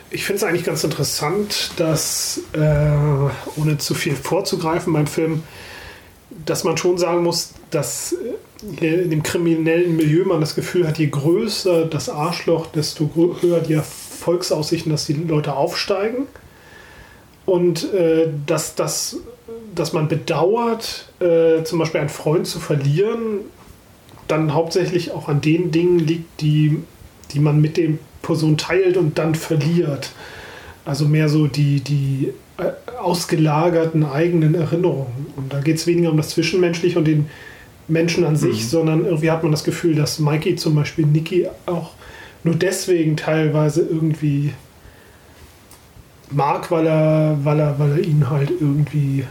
Ich 0.10 0.26
finde 0.26 0.38
es 0.38 0.44
eigentlich 0.44 0.66
ganz 0.66 0.84
interessant, 0.84 1.72
dass, 1.78 2.42
äh, 2.52 2.60
ohne 3.56 3.78
zu 3.78 3.96
viel 3.96 4.16
vorzugreifen 4.16 4.92
beim 4.92 5.08
Film, 5.08 5.44
dass 6.46 6.66
man 6.66 6.76
schon 6.76 6.98
sagen 6.98 7.24
muss, 7.24 7.52
dass 7.72 8.14
äh, 8.82 9.04
in 9.04 9.10
dem 9.10 9.24
kriminellen 9.24 9.96
Milieu 9.96 10.26
man 10.26 10.42
das 10.42 10.54
Gefühl 10.54 10.86
hat, 10.86 10.98
je 11.00 11.08
größer 11.08 11.86
das 11.86 12.10
Arschloch, 12.10 12.68
desto 12.68 13.10
höher 13.42 13.62
die 13.62 13.74
Erfolgsaussichten, 13.74 14.92
dass 14.92 15.06
die 15.06 15.14
Leute 15.14 15.56
aufsteigen. 15.56 16.28
Und 17.46 17.94
äh, 17.94 18.28
dass, 18.46 18.76
dass, 18.76 19.18
dass 19.76 19.94
man 19.94 20.08
bedauert, 20.08 21.10
äh, 21.20 21.64
zum 21.64 21.80
Beispiel 21.80 22.00
einen 22.00 22.10
Freund 22.10 22.48
zu 22.48 22.60
verlieren, 22.60 23.40
dann 24.28 24.54
hauptsächlich 24.54 25.12
auch 25.12 25.28
an 25.28 25.42
den 25.42 25.72
Dingen 25.72 26.00
liegt, 26.00 26.42
die, 26.42 26.80
die 27.32 27.40
man 27.40 27.62
mit 27.62 27.78
dem 27.78 28.00
Person 28.22 28.58
teilt 28.58 28.98
und 28.98 29.18
dann 29.18 29.36
verliert. 29.36 30.12
Also 30.86 31.08
mehr 31.08 31.30
so 31.30 31.48
die, 31.48 31.82
die 31.82 32.34
äh, 32.58 32.72
ausgelagerten 33.00 34.06
eigenen 34.06 34.56
Erinnerungen. 34.56 35.28
Und 35.36 35.54
da 35.54 35.60
geht 35.60 35.78
es 35.78 35.88
weniger 35.88 36.12
um 36.12 36.18
das 36.18 36.30
Zwischenmenschliche 36.30 36.98
und 36.98 37.06
den 37.06 37.28
Menschen 37.88 38.26
an 38.26 38.36
sich, 38.36 38.70
sondern 38.70 39.06
irgendwie 39.06 39.32
hat 39.32 39.44
man 39.44 39.52
das 39.52 39.64
Gefühl, 39.64 39.96
dass 39.96 40.20
Mikey 40.20 40.56
zum 40.56 40.76
Beispiel 40.76 41.06
Nicky 41.06 41.48
auch 41.66 41.92
nur 42.44 42.56
deswegen 42.56 43.18
teilweise 43.18 43.82
irgendwie 43.82 44.54
mag, 46.32 46.72
weil 46.72 46.88
er, 46.88 47.38
weil 47.44 47.60
er, 47.60 47.80
weil 47.80 47.92
er 47.92 48.00
ihn 48.00 48.30
halt 48.30 48.52
irgendwie 48.52 49.26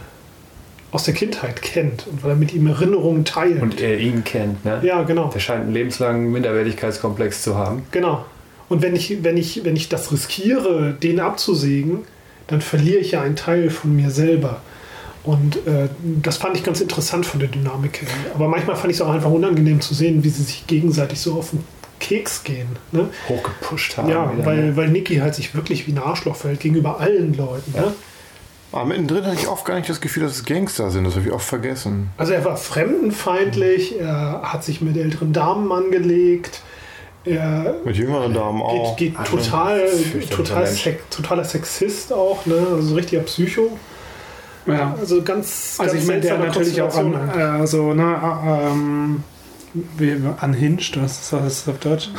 aus 0.93 1.03
der 1.03 1.15
Kindheit 1.15 1.61
kennt 1.63 2.05
und 2.07 2.23
weil 2.23 2.31
er 2.31 2.35
mit 2.35 2.53
ihm 2.53 2.67
Erinnerungen 2.67 3.25
teilt. 3.25 3.61
Und 3.61 3.81
er 3.81 3.99
ihn 3.99 4.23
kennt, 4.23 4.63
ne? 4.63 4.79
ja, 4.83 5.01
genau. 5.01 5.29
Der 5.29 5.39
scheint 5.39 5.63
einen 5.63 5.73
lebenslangen 5.73 6.31
Minderwertigkeitskomplex 6.31 7.41
zu 7.41 7.57
haben. 7.57 7.83
Genau. 7.91 8.23
Und 8.69 8.83
wenn 8.83 8.95
ich, 8.95 9.23
wenn 9.23 9.35
ich, 9.35 9.65
wenn 9.65 9.75
ich 9.75 9.89
das 9.89 10.11
riskiere, 10.11 10.93
den 10.93 11.19
abzusägen, 11.19 11.99
dann 12.45 12.61
verliere 12.61 12.99
ich 12.99 13.11
ja 13.11 13.21
einen 13.21 13.35
Teil 13.35 13.71
von 13.71 13.95
mir 13.95 14.11
selber. 14.11 14.61
Und 15.23 15.55
äh, 15.65 15.89
das 16.21 16.37
fand 16.37 16.57
ich 16.57 16.63
ganz 16.63 16.79
interessant 16.79 17.25
von 17.25 17.39
der 17.39 17.49
Dynamik 17.49 18.01
her. 18.01 18.09
Aber 18.35 18.47
manchmal 18.47 18.75
fand 18.75 18.91
ich 18.91 18.97
es 18.97 19.01
auch 19.01 19.11
einfach 19.11 19.31
unangenehm 19.31 19.81
zu 19.81 19.95
sehen, 19.95 20.23
wie 20.23 20.29
sie 20.29 20.43
sich 20.43 20.67
gegenseitig 20.67 21.19
so 21.19 21.33
auf 21.33 21.51
den 21.51 21.63
Keks 21.99 22.43
gehen. 22.43 22.67
Ne? 22.91 23.09
Hochgepusht 23.29 23.97
haben. 23.97 24.09
Ja, 24.09 24.31
wieder, 24.31 24.45
weil, 24.45 24.63
ne? 24.65 24.75
weil 24.75 24.89
Niki 24.89 25.15
halt 25.15 25.33
sich 25.33 25.55
wirklich 25.55 25.87
wie 25.87 25.93
ein 25.93 25.97
Arschloch 25.97 26.35
verhält 26.35 26.59
gegenüber 26.59 26.99
allen 26.99 27.33
Leuten. 27.33 27.71
Ne? 27.71 27.93
Aber 28.73 28.85
mittendrin 28.85 29.25
hatte 29.25 29.37
ich 29.39 29.47
oft 29.47 29.65
gar 29.65 29.75
nicht 29.75 29.87
das 29.87 30.01
Gefühl, 30.01 30.23
dass 30.23 30.33
es 30.33 30.45
Gangster 30.45 30.89
sind. 30.89 31.03
Das 31.05 31.15
habe 31.15 31.27
ich 31.27 31.31
oft 31.31 31.45
vergessen. 31.47 32.09
Also 32.17 32.33
er 32.33 32.43
war 32.43 32.57
fremdenfeindlich, 32.57 33.99
er 33.99 34.41
hat 34.43 34.63
sich 34.63 34.81
mit 34.81 34.97
älteren 34.97 35.31
Damen 35.31 35.71
angelegt, 35.71 36.61
er 37.25 37.75
Mit 37.85 37.95
jüngeren 37.95 38.33
Damen 38.33 38.61
auch. 38.61 38.97
geht, 38.97 39.15
geht 39.15 39.27
total, 39.27 39.87
total 40.29 40.67
sex, 40.67 41.01
totaler 41.09 41.45
Sexist 41.45 42.11
auch, 42.11 42.45
ne? 42.45 42.55
also 42.55 42.81
so 42.81 42.95
richtiger 42.95 43.21
Psycho. 43.21 43.77
Ja. 44.65 44.95
Also 44.99 45.21
ganz, 45.21 45.75
Also 45.77 45.93
ganz 45.93 46.03
ich 46.03 46.07
meine, 46.07 46.21
der 46.21 46.37
natürlich 46.37 46.81
auch 46.81 46.95
an, 46.95 47.61
äh, 47.63 47.67
so, 47.67 47.93
ne, 47.93 48.03
äh, 48.03 48.71
ähm, 48.71 49.23
unhinged, 50.41 51.01
was 51.01 51.19
ist 51.21 51.33
das 51.33 51.67
auf 51.67 51.79
Deutsch? 51.79 52.09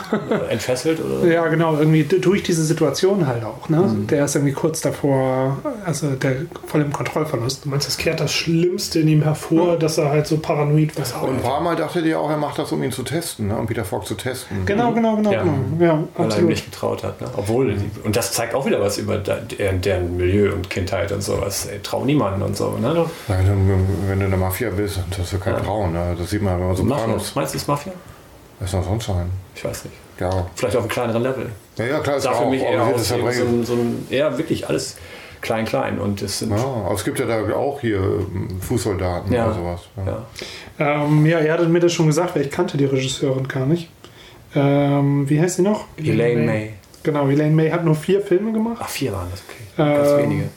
Entfesselt 0.50 1.00
oder? 1.00 1.26
Ja, 1.32 1.46
genau, 1.48 1.76
irgendwie 1.76 2.02
durch 2.04 2.42
diese 2.42 2.64
Situation 2.64 3.26
halt 3.26 3.44
auch, 3.44 3.68
ne? 3.68 3.78
Mhm. 3.78 4.06
Der 4.08 4.24
ist 4.24 4.34
irgendwie 4.34 4.52
kurz 4.54 4.80
davor, 4.80 5.58
also 5.84 6.10
der 6.10 6.36
voll 6.66 6.82
im 6.82 6.92
Kontrollverlust. 6.92 7.64
Du 7.64 7.68
meinst, 7.68 7.86
das 7.86 7.96
kehrt 7.96 8.20
das 8.20 8.32
Schlimmste 8.32 9.00
in 9.00 9.08
ihm 9.08 9.22
hervor, 9.22 9.76
dass 9.78 9.98
er 9.98 10.10
halt 10.10 10.26
so 10.26 10.38
paranoid 10.38 10.96
wird. 10.96 11.14
Und 11.22 11.36
ein 11.36 11.42
paar 11.42 11.60
Mal 11.60 11.76
dachte 11.76 12.02
der 12.02 12.18
auch, 12.18 12.30
er 12.30 12.36
macht 12.36 12.58
das, 12.58 12.72
um 12.72 12.82
ihn 12.82 12.92
zu 12.92 13.02
testen, 13.02 13.48
ne? 13.48 13.56
um 13.56 13.66
Peter 13.66 13.84
Falk 13.84 14.06
zu 14.06 14.14
testen. 14.14 14.64
Genau, 14.66 14.92
genau, 14.92 15.16
genau, 15.16 15.32
Ja. 15.32 15.42
genau. 15.42 15.54
Ja, 15.78 15.78
Weil 15.78 15.88
er 15.88 15.96
ihm 15.98 16.04
absolut. 16.26 16.50
nicht 16.50 16.64
getraut 16.72 17.02
hat. 17.04 17.20
Ne? 17.20 17.28
Obwohl, 17.36 17.74
und 18.04 18.16
das 18.16 18.32
zeigt 18.32 18.54
auch 18.54 18.66
wieder 18.66 18.80
was 18.80 18.98
über 18.98 19.16
de- 19.18 19.34
deren, 19.58 19.80
deren 19.80 20.16
Milieu 20.16 20.52
und 20.52 20.70
Kindheit 20.70 21.12
und 21.12 21.22
sowas. 21.22 21.66
Ey, 21.66 21.78
trau 21.82 22.04
niemanden 22.04 22.42
und 22.42 22.56
so. 22.56 22.76
Ne? 22.80 22.94
Ja, 23.28 23.38
wenn, 23.38 23.46
du, 23.68 24.08
wenn 24.08 24.18
du 24.18 24.24
in 24.24 24.30
der 24.30 24.40
Mafia 24.40 24.70
bist, 24.70 24.96
dann 24.98 25.04
hast 25.20 25.32
du 25.32 25.38
kein 25.38 25.56
Trauen. 25.62 25.92
Ne? 25.92 26.14
Das 26.18 26.30
sieht 26.30 26.42
man, 26.42 26.58
wenn 26.58 26.66
man 26.68 26.76
so 26.76 26.82
Mafia, 26.82 27.04
Sopranos. 27.04 27.34
Du, 27.52 27.58
ist 27.58 27.68
Mafia? 27.68 27.92
Was 28.60 28.70
soll 28.70 28.82
sonst 28.82 29.06
sein? 29.06 29.28
Ich 29.54 29.64
weiß 29.64 29.84
nicht. 29.84 29.96
Ja, 30.20 30.46
Vielleicht 30.54 30.76
auf 30.76 30.82
einem 30.84 30.90
kleineren 30.90 31.22
Level. 31.22 31.50
ja, 31.76 31.84
ja 31.86 31.98
klar, 32.00 32.16
ist 32.16 32.26
auch 32.26 32.44
für 32.44 32.48
mich 32.50 32.62
eher 32.62 32.82
aus 32.82 33.08
so 33.08 33.14
ein, 33.16 33.64
so 33.64 33.72
ein, 33.74 34.06
eher 34.10 34.38
wirklich 34.38 34.68
alles 34.68 34.96
klein, 35.40 35.64
klein. 35.64 35.98
Und 35.98 36.22
es 36.22 36.38
sind, 36.38 36.50
Ja, 36.52 36.56
aber 36.64 36.94
es 36.94 37.04
gibt 37.04 37.18
ja 37.18 37.26
da 37.26 37.52
auch 37.56 37.80
hier 37.80 37.98
ähm, 37.98 38.60
Fußsoldaten 38.60 39.32
Ja. 39.32 39.46
oder 39.46 39.54
sowas. 39.54 39.80
Ja. 39.96 40.24
ja. 40.78 41.04
Ähm, 41.04 41.26
ja, 41.26 41.38
er 41.40 41.54
hatte 41.54 41.66
mir 41.68 41.80
das 41.80 41.92
schon 41.92 42.06
gesagt, 42.06 42.36
weil 42.36 42.42
ich 42.42 42.50
kannte 42.50 42.76
die 42.76 42.84
Regisseurin 42.84 43.48
gar 43.48 43.66
nicht. 43.66 43.90
Ähm, 44.54 45.28
wie 45.28 45.40
heißt 45.40 45.56
sie 45.56 45.62
noch? 45.62 45.86
Elaine 45.96 46.42
May. 46.46 46.72
Genau, 47.02 47.28
Elaine 47.28 47.54
May 47.54 47.70
hat 47.70 47.84
nur 47.84 47.96
vier 47.96 48.20
Filme 48.22 48.52
gemacht. 48.52 48.78
Ach, 48.80 48.88
vier 48.88 49.12
waren 49.12 49.28
das, 49.30 49.42
okay. 49.48 49.94
Ganz 49.96 50.10
Ähm, 50.10 50.18
wenige. 50.30 50.48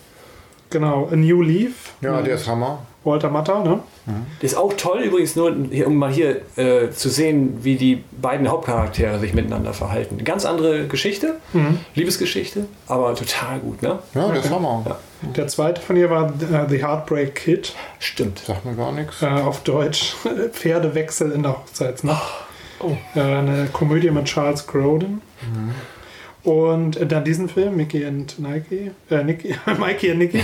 Genau, 0.69 1.07
A 1.11 1.15
New 1.15 1.41
Leaf. 1.41 1.93
Ja, 2.01 2.21
der 2.21 2.35
ist 2.35 2.47
Hammer. 2.47 2.85
Walter 3.07 3.29
Matthau, 3.29 3.63
ne? 3.63 3.79
Das 4.41 4.51
ist 4.51 4.57
auch 4.57 4.73
toll 4.73 4.99
übrigens 4.99 5.35
nur, 5.35 5.53
hier, 5.71 5.87
um 5.87 5.95
mal 5.95 6.11
hier 6.11 6.41
äh, 6.55 6.91
zu 6.91 7.09
sehen, 7.09 7.57
wie 7.61 7.75
die 7.75 8.03
beiden 8.21 8.47
Hauptcharaktere 8.49 9.17
sich 9.19 9.33
miteinander 9.33 9.73
verhalten. 9.73 10.23
Ganz 10.23 10.45
andere 10.45 10.87
Geschichte, 10.87 11.35
Liebesgeschichte, 11.95 12.65
aber 12.87 13.15
total 13.15 13.59
gut, 13.59 13.81
ne? 13.81 13.99
Ja, 14.13 14.29
das 14.31 14.49
haben 14.49 14.63
wir. 14.63 14.83
Ja. 14.85 14.97
Der 15.35 15.47
zweite 15.47 15.81
von 15.81 15.95
ihr 15.95 16.09
war 16.09 16.27
äh, 16.27 16.69
The 16.69 16.83
Heartbreak 16.83 17.33
Kid. 17.35 17.73
Stimmt. 17.99 18.39
Sagt 18.45 18.65
mir 18.65 18.75
gar 18.75 18.91
nichts. 18.91 19.21
Äh, 19.21 19.25
auf 19.25 19.63
Deutsch 19.63 20.15
Pferdewechsel 20.51 21.31
in 21.31 21.41
der 21.43 21.57
Hochzeitsnacht. 21.57 22.45
Äh, 23.15 23.21
eine 23.21 23.67
Komödie 23.73 24.11
mit 24.11 24.25
Charles 24.25 24.67
Grodin. 24.67 25.21
Und 26.47 26.95
äh, 26.95 27.05
dann 27.05 27.25
diesen 27.25 27.49
Film, 27.49 27.75
Mickey 27.75 28.05
und 28.05 28.39
Nike. 28.39 28.91
Äh, 29.09 29.23
Nicky, 29.23 29.53
Mikey 29.79 30.11
und 30.11 30.19
Nicky. 30.19 30.41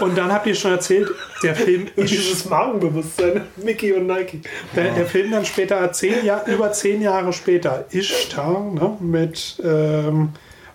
Und 0.00 0.16
dann 0.16 0.32
habt 0.32 0.46
ihr 0.46 0.54
schon 0.54 0.70
erzählt, 0.72 1.10
der 1.42 1.54
Film 1.54 1.88
ist 1.96 2.10
Dieses 2.10 2.48
Magenbewusstsein, 2.48 3.42
Mickey 3.62 3.92
und 3.92 4.06
Nike. 4.06 4.40
Der, 4.74 4.94
der 4.94 5.04
Film 5.04 5.30
dann 5.30 5.44
später, 5.44 5.92
zehn 5.92 6.24
Jahr, 6.24 6.46
über 6.46 6.72
zehn 6.72 7.02
Jahre 7.02 7.34
später, 7.34 7.84
Ishtar, 7.90 8.60
ne, 8.72 8.96
mit 9.00 9.60
ähm, 9.62 10.30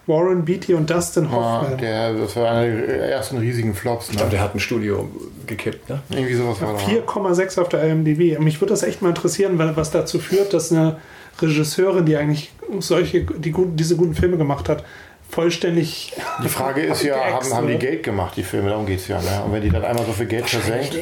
Warren 0.06 0.46
Beatty 0.46 0.76
und 0.76 0.88
Dustin 0.90 1.24
Ja, 1.26 1.32
Hoffman. 1.32 1.78
der, 1.80 2.14
das 2.14 2.36
war 2.36 2.52
einer 2.52 2.76
der 2.86 3.10
ersten 3.12 3.38
riesigen 3.40 3.74
Flops. 3.74 4.10
Ich 4.10 4.16
glaube, 4.18 4.28
Ne? 4.30 4.32
der 4.38 4.42
hat 4.44 4.54
ein 4.56 4.60
Studio 4.60 5.10
gekippt, 5.48 5.90
ne? 5.90 6.02
Irgendwie 6.12 6.36
sowas 6.36 6.62
war 6.62 6.74
da. 6.74 6.80
4,6 6.80 7.60
auf 7.60 7.70
der 7.70 7.84
IMDb. 7.84 8.38
Mich 8.40 8.62
würde 8.62 8.74
das 8.74 8.84
echt 8.84 9.02
mal 9.02 9.10
interessieren, 9.10 9.58
weil- 9.58 9.76
was 9.76 9.90
dazu 9.90 10.20
führt, 10.20 10.54
dass 10.54 10.72
eine 10.72 10.98
Regisseurin, 11.42 12.06
die 12.06 12.18
eigentlich 12.18 12.52
solche, 12.80 13.22
die 13.22 13.52
gut, 13.52 13.70
diese 13.80 13.96
guten 13.96 14.16
Filme 14.16 14.38
gemacht 14.38 14.70
hat, 14.70 14.84
vollständig. 15.30 16.14
Die 16.44 16.50
Frage 16.50 16.82
ist 16.82 17.04
ja, 17.04 17.16
haben, 17.16 17.54
haben 17.54 17.68
die? 17.68 17.78
Geld 17.78 18.04
gemacht, 18.04 18.36
die 18.36 18.44
Filme? 18.44 18.70
Darum 18.70 18.86
geht 18.86 19.00
es 19.00 19.08
ja. 19.08 19.22
Ne? 19.22 19.44
Und 19.46 19.54
wenn 19.54 19.62
die 19.62 19.70
dann 19.70 19.84
einmal 19.84 20.06
so 20.06 20.12
viel 20.12 20.28
Geld 20.28 20.50
versenkt. 20.50 20.96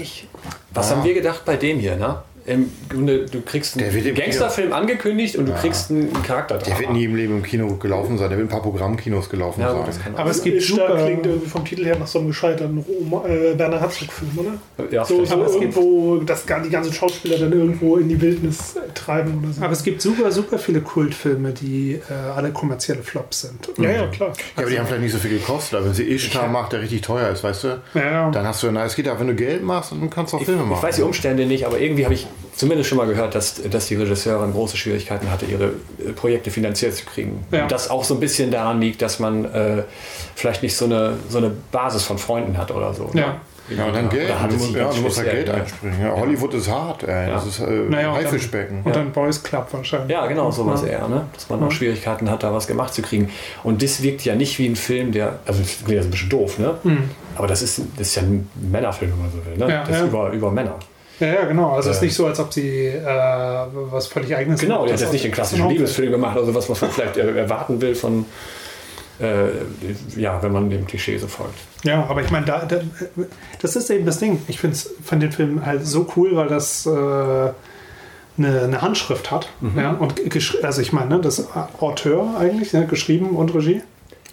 Was 0.72 0.92
haben 0.92 1.04
wir 1.04 1.14
gedacht 1.14 1.44
bei 1.46 1.56
dem 1.56 1.80
hier, 1.80 1.96
ne? 1.96 2.22
Im 2.50 2.70
Grunde, 2.90 3.26
du 3.26 3.42
kriegst 3.42 3.78
einen 3.78 4.16
Gangsterfilm 4.16 4.74
angekündigt 4.74 5.36
und 5.36 5.46
du 5.48 5.54
kriegst 5.54 5.92
einen 5.92 6.12
Charakter 6.24 6.58
Der 6.58 6.80
wird 6.80 6.92
nie 6.92 7.04
im 7.06 7.16
Leben 7.16 7.38
im 7.38 7.44
Kino 7.44 7.76
gelaufen 7.76 8.18
sein. 8.18 8.30
Der 8.30 8.38
wird 8.40 8.48
ein 8.48 8.52
paar 8.52 8.64
Programmkinos 8.64 9.30
gelaufen 9.30 9.62
Ja, 9.62 9.72
sein. 9.92 10.16
Aber 10.16 10.32
es 10.32 10.42
gibt 10.42 10.62
super. 10.64 10.96
klingt 11.06 11.26
irgendwie 11.26 11.48
vom 11.48 11.64
Titel 11.64 11.86
her 11.86 11.98
nach 12.00 12.08
so 12.08 12.20
einem 12.20 12.30
gescheiterten 12.30 12.80
Rom 12.80 13.26
äh, 13.26 13.58
Werner 13.58 13.80
Herzog-Film, 13.80 14.32
oder? 14.38 14.88
Ja, 14.92 15.06
So, 15.06 15.24
so 15.26 15.34
Aber 15.36 15.46
es 15.46 15.52
gibt- 15.60 15.76
irgendwo, 15.76 16.18
dass 16.18 16.46
gar 16.46 16.62
die 16.62 16.70
ganzen 16.70 16.92
Schauspieler 16.94 17.38
dann 17.38 17.52
irgendwo 17.54 17.98
in 17.98 18.10
die 18.10 18.20
Wildnis 18.20 18.76
äh, 18.76 18.80
treiben 18.96 19.40
oder 19.44 19.54
so. 19.54 19.62
Aber 19.64 19.74
es 19.74 19.84
gibt 19.84 20.02
super, 20.02 20.32
super 20.32 20.58
viele 20.58 20.82
Kultfilme, 20.82 21.52
die 21.52 22.00
äh, 22.10 22.14
alle 22.36 22.52
kommerzielle 22.52 23.04
Flops 23.04 23.42
sind. 23.42 23.70
ja, 23.78 23.92
ja, 23.92 24.08
klar. 24.08 24.30
Ja, 24.56 24.64
aber 24.64 24.70
die 24.72 24.80
haben 24.80 24.88
vielleicht 24.88 25.04
nicht 25.04 25.12
so 25.14 25.20
viel 25.20 25.38
gekostet. 25.38 25.76
Aber 25.76 25.86
wenn 25.86 25.94
sie 25.94 26.04
Ishtar 26.04 26.48
macht, 26.48 26.74
der 26.74 26.82
richtig 26.82 27.02
teuer 27.02 27.30
ist, 27.30 27.44
weißt 27.44 27.64
du, 27.66 27.68
Ja, 27.94 28.12
ja. 28.12 28.32
dann 28.32 28.48
hast 28.48 28.64
du, 28.64 28.72
na, 28.72 28.86
es 28.86 28.96
geht 28.96 29.06
ja, 29.06 29.20
wenn 29.20 29.28
du 29.28 29.36
Geld 29.36 29.64
machst, 29.64 29.92
dann 29.92 30.10
kannst 30.10 30.34
du 30.34 30.38
auch 30.38 30.42
Ich, 30.42 30.48
Filme 30.48 30.64
machen. 30.64 30.78
ich 30.80 30.84
weiß 30.84 30.96
die 30.96 31.02
Umstände 31.04 31.46
nicht, 31.46 31.66
aber 31.66 31.80
irgendwie 31.80 32.06
habe 32.06 32.14
ich 32.16 32.28
zumindest 32.60 32.90
schon 32.90 32.98
mal 32.98 33.08
gehört, 33.08 33.34
dass, 33.36 33.62
dass 33.64 33.88
die 33.88 33.96
Regisseurin 33.96 34.52
große 34.52 34.76
Schwierigkeiten 34.76 35.32
hatte, 35.32 35.46
ihre 35.46 35.66
äh, 36.06 36.12
Projekte 36.14 36.52
finanziert 36.52 36.94
zu 36.94 37.06
kriegen. 37.06 37.46
Ja. 37.52 37.64
Und 37.64 37.72
das 37.72 37.90
auch 37.90 38.04
so 38.04 38.14
ein 38.16 38.20
bisschen 38.20 38.52
daran 38.52 38.82
liegt, 38.82 39.02
dass 39.02 39.20
man 39.20 39.46
äh, 39.46 39.84
vielleicht 40.36 40.62
nicht 40.62 40.76
so 40.76 40.86
eine, 40.86 41.14
so 41.30 41.38
eine 41.38 41.52
Basis 41.72 42.04
von 42.04 42.18
Freunden 42.18 42.58
hat 42.58 42.72
oder 42.72 42.94
so. 42.94 43.10
Ja. 43.14 43.38
Ja, 43.78 43.86
und 43.86 43.96
dann 43.96 44.10
Geld. 44.10 44.32
Du 44.50 44.56
musst, 44.56 44.74
ja, 44.74 44.90
du 44.92 45.02
musst 45.02 45.20
da 45.20 45.24
Geld 45.24 45.48
ja. 45.48 45.54
einspringen. 45.54 46.02
Ja, 46.02 46.16
Hollywood 46.16 46.56
ist 46.56 46.68
hart, 46.72 47.04
ey. 47.04 47.30
Das 47.30 47.46
ist 47.46 47.60
äh, 47.60 47.66
Naja, 47.66 48.10
und 48.10 48.16
dann- 48.18 48.26
Haifischbecken. 48.26 48.82
Und 48.84 48.96
dann 48.96 49.12
Boys 49.12 49.44
Club 49.44 49.68
wahrscheinlich. 49.72 50.10
Ja, 50.10 50.26
genau, 50.26 50.50
sowas 50.50 50.82
Ja. 50.82 50.88
eher, 50.88 51.08
ne? 51.08 51.28
Dass 51.34 51.50
man 51.50 51.62
auch 51.64 51.72
Schwierigkeiten 51.72 52.32
hat, 52.32 52.42
da 52.42 52.52
was 52.52 52.66
gemacht 52.66 52.96
zu 52.96 53.04
kriegen. 53.04 53.30
Und 53.64 53.84
das 53.84 54.02
wirkt 54.02 54.26
ja 54.26 54.34
nicht 54.36 54.58
wie 54.58 54.66
ein 54.68 54.76
Film, 54.76 55.12
der, 55.12 55.38
also 55.46 55.62
das 55.62 55.78
jetzt 55.88 56.06
ein 56.06 56.10
bisschen 56.12 56.30
doof, 56.30 56.58
ne? 56.58 56.78
Aber 57.36 57.46
das 57.46 57.62
ist, 57.62 57.80
das 57.96 58.08
ist 58.08 58.16
ja 58.16 58.24
ein 58.24 58.50
Männerfilm, 58.56 59.12
wenn 59.12 59.20
man 59.20 59.32
so 59.32 59.46
will, 59.46 59.56
ne? 59.56 59.66
Mhm. 59.66 59.70
Ja, 59.72 59.84
das 59.84 59.98
ist 60.02 60.08
über, 60.08 60.32
über 60.32 60.50
Männer. 60.52 60.76
Ja, 61.20 61.28
ja, 61.28 61.46
genau. 61.46 61.72
Also 61.76 61.90
es 61.90 61.98
ist 61.98 62.02
Äh. 62.02 62.06
nicht 62.06 62.16
so, 62.16 62.26
als 62.28 62.40
ob 62.40 62.54
sie 62.54 62.88
äh, 62.88 63.04
was 63.92 64.08
völlig 64.08 64.36
eigenes 64.36 64.60
Genau, 64.62 64.86
der 64.86 64.94
hat 64.94 65.02
jetzt 65.02 65.12
nicht 65.14 65.26
den 65.26 65.32
klassischen 65.32 65.64
dem 65.68 65.72
Liebesfilm 65.72 66.12
gemacht, 66.12 66.38
also 66.38 66.54
was, 66.56 66.70
was 66.70 66.80
man 66.82 66.92
vielleicht 66.92 67.18
er- 67.18 67.36
erwarten 67.36 67.82
will 67.82 67.94
von, 67.96 68.26
äh, 69.20 69.50
ja, 70.16 70.42
wenn 70.42 70.52
man 70.54 70.70
dem 70.70 70.88
Klischee 70.88 71.18
so 71.18 71.28
folgt. 71.28 71.56
Ja, 71.84 72.06
aber 72.10 72.22
ich 72.22 72.32
meine, 72.32 72.46
da, 72.46 72.60
da, 72.66 72.80
das 73.62 73.76
ist 73.76 73.90
eben 73.90 74.06
das 74.06 74.20
Ding. 74.20 74.42
Ich 74.48 74.60
find's, 74.60 74.90
fand 75.04 75.22
den 75.24 75.32
Film 75.32 75.66
halt 75.66 75.86
so 75.86 76.08
cool, 76.16 76.36
weil 76.36 76.48
das 76.48 76.86
äh, 76.86 76.90
eine, 76.90 77.54
eine 78.38 78.82
Handschrift 78.82 79.30
hat. 79.32 79.50
Mhm. 79.62 79.78
Ja, 79.80 79.92
und 79.92 80.16
also 80.64 80.82
ich 80.82 80.94
meine, 80.94 81.10
ne, 81.16 81.22
das 81.22 81.48
Auteur 81.80 82.36
eigentlich, 82.40 82.72
ne, 82.74 82.86
geschrieben 82.88 83.32
und 83.32 83.54
Regie. 83.54 83.82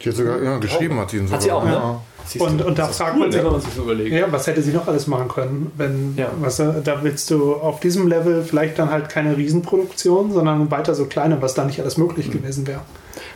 Die 0.02 0.08
hat 0.10 0.16
sogar 0.16 0.42
ja, 0.42 0.58
geschrieben, 0.58 0.98
hat 1.00 1.10
sie 1.10 1.16
ihn 1.18 1.26
sogar. 1.26 1.36
Hat 1.38 1.42
sie 1.42 1.52
auch, 1.52 1.64
ne? 1.64 2.00
Ja. 2.26 2.30
Siehst 2.40 2.44
Und- 2.44 2.58
du, 2.60 2.64
und 2.66 2.78
da 2.78 2.86
fragt 2.88 3.14
cool, 3.14 3.20
man 3.20 3.32
sich- 3.32 3.42
wenn 3.44 3.50
man 3.52 3.60
sich 3.60 3.72
so 3.74 3.82
überlegt. 3.82 4.12
Ja, 4.12 4.26
was 4.30 4.46
hätte 4.46 4.60
sie 4.62 4.72
noch 4.72 4.86
alles 4.88 5.06
machen 5.06 5.28
können, 5.28 5.70
wenn, 5.76 6.14
Ja. 6.16 6.28
was, 6.40 6.56
da 6.56 6.98
willst 7.02 7.30
du 7.30 7.54
auf 7.54 7.80
diesem 7.80 8.08
Level 8.08 8.42
vielleicht 8.42 8.78
dann 8.78 8.90
halt 8.90 9.08
keine 9.08 9.36
Riesenproduktion, 9.36 10.32
sondern 10.32 10.70
weiter 10.70 10.94
so 10.94 11.06
kleine, 11.06 11.40
was 11.40 11.54
da 11.54 11.64
nicht 11.64 11.80
alles 11.80 11.96
möglich 11.96 12.30
gewesen 12.30 12.66
wäre. 12.66 12.80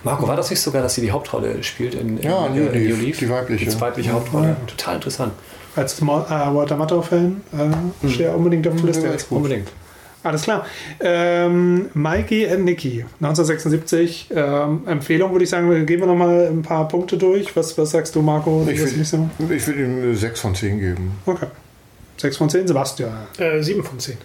Marco, 0.03 0.27
war 0.27 0.37
das 0.37 0.51
nicht 0.51 0.61
sogar, 0.61 0.83
dass 0.83 0.95
sie 0.95 1.01
die 1.03 1.11
Hauptrolle 1.11 1.63
spielt 1.63 1.95
in, 1.95 2.19
in, 2.19 2.23
Ja, 2.29 2.47
in, 2.47 2.55
New 2.55 2.63
in 2.67 2.73
Leaf, 2.73 2.97
New 2.99 3.05
Leaf? 3.05 3.19
die 3.19 3.31
weibliche. 3.31 3.65
Die 3.71 3.81
weibliche 3.81 4.13
Hauptrolle. 4.13 4.57
Total 4.67 4.95
interessant. 4.97 5.33
Als 5.77 6.01
Mo- 6.01 6.25
äh, 6.29 6.55
Walter 6.55 6.77
Matthau-Fan 6.77 7.43
äh, 7.53 8.09
steht 8.09 8.27
er 8.27 8.37
unbedingt 8.37 8.67
auf 8.67 8.75
der 8.77 8.85
Liste. 8.87 9.09
Unbedingt. 9.31 9.69
Alles 10.23 10.43
klar. 10.43 10.67
Ähm, 11.01 11.87
Mikey 11.95 12.47
and 12.47 12.65
Nicky, 12.65 13.05
1976. 13.21 14.29
Ähm, 14.35 14.83
Empfehlung 14.87 15.33
würde 15.33 15.45
ich 15.45 15.51
sagen, 15.51 15.71
wir- 15.71 15.85
gehen 15.85 16.01
wir 16.01 16.07
nochmal 16.07 16.49
ein 16.49 16.61
paar 16.63 16.87
Punkte 16.89 17.17
durch. 17.17 17.57
Was, 17.57 17.77
was 17.79 17.91
sagst 17.93 18.15
du, 18.15 18.21
Marco? 18.23 18.67
Ich 18.71 18.79
so? 18.81 19.29
würde 19.39 19.55
ich 19.57 19.67
würd 19.67 19.77
ihm 19.79 20.15
6 20.15 20.41
von 20.41 20.55
10 20.55 20.79
geben. 20.79 21.13
Okay. 21.25 21.47
6 22.19 22.37
von 22.37 22.51
10, 22.51 22.67
Sebastian. 22.69 23.13
Äh, 23.39 23.63
7 23.63 23.83
von 23.83 23.99
10. 23.99 24.19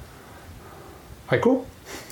Heiko? 1.32 1.66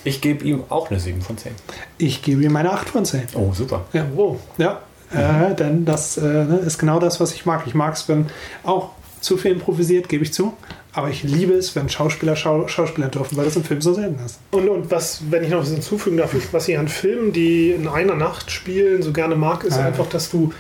Ich 0.05 0.21
gebe 0.21 0.43
ihm 0.45 0.63
auch 0.69 0.89
eine 0.89 0.99
7 0.99 1.21
von 1.21 1.37
10. 1.37 1.51
Ich 1.97 2.21
gebe 2.21 2.43
ihm 2.43 2.55
eine 2.55 2.71
8 2.71 2.89
von 2.89 3.05
10. 3.05 3.23
Oh, 3.35 3.51
super. 3.53 3.85
Ja, 3.93 4.05
Wow. 4.15 4.39
ja. 4.57 4.81
Äh, 5.13 5.53
denn 5.55 5.85
das 5.85 6.17
äh, 6.17 6.21
ne, 6.21 6.61
ist 6.65 6.79
genau 6.79 6.99
das, 6.99 7.19
was 7.19 7.33
ich 7.33 7.45
mag. 7.45 7.63
Ich 7.67 7.75
mag 7.75 7.93
es, 7.93 8.07
wenn 8.09 8.25
auch 8.63 8.91
zu 9.21 9.37
viel 9.37 9.51
improvisiert, 9.51 10.09
gebe 10.09 10.23
ich 10.23 10.33
zu. 10.33 10.53
Aber 10.95 11.09
ich 11.09 11.23
liebe 11.23 11.53
es, 11.53 11.75
wenn 11.75 11.89
Schauspieler 11.89 12.35
Schau 12.35 12.67
Schauspieler 12.67 13.07
dürfen, 13.07 13.35
weil 13.35 13.45
das 13.45 13.55
im 13.55 13.63
Film 13.63 13.81
so 13.81 13.93
selten 13.93 14.23
ist. 14.23 14.39
Und, 14.51 14.69
und 14.69 14.91
was, 14.91 15.21
wenn 15.29 15.43
ich 15.43 15.49
noch 15.49 15.61
was 15.61 15.69
hinzufügen 15.71 16.17
darf, 16.17 16.35
was 16.51 16.67
ich 16.67 16.77
an 16.77 16.87
Filmen, 16.87 17.33
die 17.33 17.71
in 17.71 17.87
einer 17.87 18.15
Nacht 18.15 18.51
spielen, 18.51 19.01
so 19.01 19.11
gerne 19.11 19.35
mag, 19.35 19.63
ist 19.63 19.77
Ja. 19.77 19.85
einfach, 19.85 20.07
dass 20.07 20.29
du, 20.29 20.53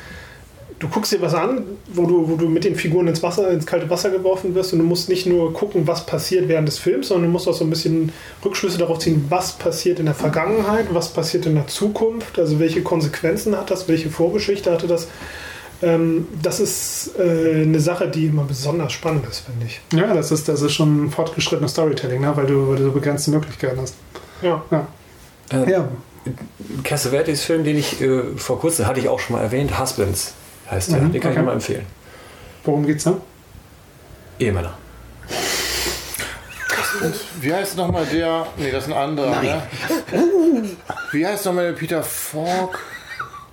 du 0.79 0.87
guckst 0.89 1.11
dir 1.13 1.21
was 1.21 1.35
an, 1.35 1.61
wo 1.93 2.07
du, 2.07 2.27
wo 2.27 2.35
du 2.35 2.49
mit 2.49 2.63
den 2.63 2.75
Figuren 2.75 3.07
ins 3.07 3.21
Wasser, 3.21 3.51
ins 3.51 3.67
kalte 3.67 3.87
Wasser 3.91 4.09
geworfen 4.09 4.55
wirst 4.55 4.73
und 4.73 4.79
du 4.79 4.85
musst 4.85 5.07
nicht 5.07 5.27
nur 5.27 5.53
gucken, 5.53 5.85
was 5.85 6.05
passiert 6.07 6.47
während 6.47 6.67
des 6.67 6.79
Films, 6.79 7.09
sondern 7.09 7.27
du 7.27 7.31
musst 7.31 7.47
auch 7.47 7.53
so 7.53 7.63
ein 7.63 7.69
bisschen 7.69 8.11
Rückschlüsse 8.43 8.79
darauf 8.79 8.97
ziehen, 8.97 9.25
was 9.29 9.51
passiert 9.53 9.99
in 9.99 10.05
der 10.05 10.15
Vergangenheit, 10.15 10.87
was 10.93 11.13
passiert 11.13 11.45
in 11.45 11.53
der 11.53 11.67
Zukunft, 11.67 12.39
also 12.39 12.59
welche 12.59 12.81
Konsequenzen 12.81 13.55
hat 13.55 13.69
das, 13.69 13.87
welche 13.87 14.09
Vorgeschichte 14.09 14.71
hatte 14.71 14.87
das. 14.87 15.07
Ähm, 15.83 16.27
das 16.41 16.61
ist 16.61 17.11
äh, 17.19 17.63
eine 17.63 17.79
Sache, 17.79 18.07
die 18.07 18.27
immer 18.27 18.45
besonders 18.45 18.93
spannend 18.93 19.25
ist, 19.29 19.39
finde 19.39 19.65
ich. 19.65 19.81
Ja, 19.93 20.13
das 20.13 20.31
ist, 20.31 20.47
das 20.47 20.61
ist 20.61 20.73
schon 20.73 21.11
fortgeschrittenes 21.11 21.71
Storytelling, 21.71 22.21
ne? 22.21 22.31
weil, 22.35 22.45
du, 22.45 22.69
weil 22.69 22.77
du 22.77 22.85
so 22.85 22.91
begrenzte 22.91 23.31
Möglichkeiten 23.31 23.81
hast. 23.81 23.95
Ja. 24.41 24.63
Ja. 24.71 24.87
Äh, 25.51 25.71
ja. 25.71 25.89
Cassavetes 26.83 27.43
Film, 27.43 27.65
den 27.65 27.77
ich 27.77 28.01
äh, 28.01 28.23
vor 28.37 28.59
kurzem, 28.61 28.87
hatte 28.87 29.01
ich 29.01 29.09
auch 29.09 29.19
schon 29.19 29.35
mal 29.35 29.41
erwähnt, 29.41 29.77
Husbands 29.77 30.33
heißt 30.71 30.93
der. 30.93 31.01
Mhm, 31.01 31.11
den 31.11 31.21
kann 31.21 31.31
okay. 31.31 31.39
ich 31.41 31.45
mal 31.45 31.53
empfehlen. 31.53 31.85
Worum 32.63 32.85
geht's 32.85 33.03
da? 33.03 33.17
Ehemänner. 34.39 34.77
Wie 37.41 37.53
heißt 37.53 37.75
nochmal 37.75 38.05
der? 38.05 38.47
Nee, 38.55 38.71
das 38.71 38.85
ist 38.85 38.93
ein 38.93 38.97
anderer. 38.97 39.41
Ne? 39.41 39.63
Wie 41.11 41.25
heißt 41.25 41.45
nochmal 41.45 41.65
der 41.65 41.73
Peter 41.73 42.03
Falk? 42.03 42.79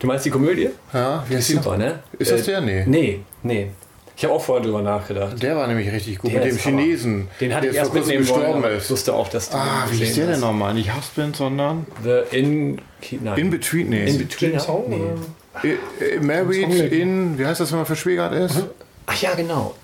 Du 0.01 0.07
meinst 0.07 0.25
die 0.25 0.31
Komödie? 0.31 0.71
Ja, 0.93 1.25
wie 1.29 1.37
heißt 1.37 1.49
die 1.51 1.53
Super, 1.55 1.77
ne? 1.77 2.01
Ist 2.19 2.31
das 2.33 2.41
Äh, 2.43 2.45
der? 2.45 2.61
Nee. 2.63 2.85
Nee, 2.87 3.21
nee. 3.43 3.71
Ich 4.17 4.25
habe 4.25 4.35
auch 4.35 4.43
vorher 4.43 4.63
drüber 4.65 4.83
nachgedacht. 4.83 5.43
Der 5.43 5.57
war 5.57 5.67
nämlich 5.67 5.91
richtig 5.91 6.19
gut 6.19 6.31
Der 6.33 6.41
mit 6.41 6.49
dem 6.51 6.57
ist 6.57 6.67
Hammer. 6.67 6.81
Chinesen. 6.83 7.29
Den 7.41 7.55
hatte 7.55 7.69
ich 7.69 7.77
erst 7.77 7.95
mitnehmen 7.95 8.29
wollen, 8.29 8.39
gestorben 8.41 8.65
aber 8.65 8.73
ich 8.73 8.79
ist. 8.79 8.91
wusste 8.91 9.15
auch, 9.15 9.29
dass 9.29 9.49
du 9.51 9.57
Ah, 9.57 9.87
wie 9.91 9.99
gesehen 9.99 10.17
der 10.27 10.33
denn 10.33 10.41
nochmal? 10.41 10.75
Nicht 10.75 10.95
Husband, 10.95 11.37
sondern 11.37 11.87
The 12.03 12.37
In... 12.37 12.81
Nein. 13.23 13.39
In 13.39 13.51
Between. 13.51 13.89
Nee. 13.89 14.07
In 14.11 14.19
Between. 14.19 14.51
James 14.51 14.69
Hong, 14.69 14.85
nee. 14.89 15.69
Äh, 15.69 16.15
äh, 16.17 16.21
Married 16.21 16.69
in, 16.93 17.39
wie 17.39 17.47
heißt 17.47 17.61
das, 17.61 17.71
wenn 17.73 17.79
man 17.79 17.87
verschwägert 17.87 18.33
ist? 18.35 18.63
Ach 19.07 19.23
ja, 19.23 19.35
genau. 19.35 19.75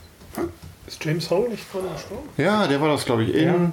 Ist 0.86 1.02
James 1.05 1.30
Hong 1.30 1.48
nicht 1.51 1.70
gerade 1.72 1.88
gestorben? 1.94 2.28
Ja, 2.36 2.66
der 2.66 2.80
war 2.80 2.88
das, 2.88 3.05
glaube 3.06 3.24
ich. 3.24 3.34
In, 3.34 3.44
Ja. 3.47 3.72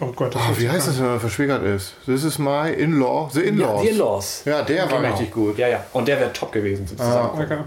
Oh 0.00 0.12
Gott, 0.16 0.34
das 0.34 0.42
Ah, 0.42 0.50
ist 0.52 0.60
wie 0.60 0.68
heißt 0.68 0.88
das, 0.88 0.98
wenn 0.98 1.06
man 1.06 1.20
verschwägert 1.20 1.62
ist? 1.64 1.94
This 2.06 2.24
is 2.24 2.38
my 2.38 2.70
in-law. 2.70 3.28
The 3.32 3.40
Ja, 3.40 3.46
In-Laws. 3.48 3.82
The 3.82 3.88
In-Laws. 3.88 4.42
Ja, 4.46 4.62
der 4.62 4.90
war 4.90 4.98
Genau. 5.00 5.08
richtig 5.10 5.30
gut. 5.32 5.58
Ja, 5.58 5.68
ja. 5.68 5.84
Und 5.92 6.08
der 6.08 6.18
wäre 6.20 6.32
top 6.32 6.52
gewesen 6.52 6.86
sozusagen. 6.86 7.38
Okay, 7.40 7.58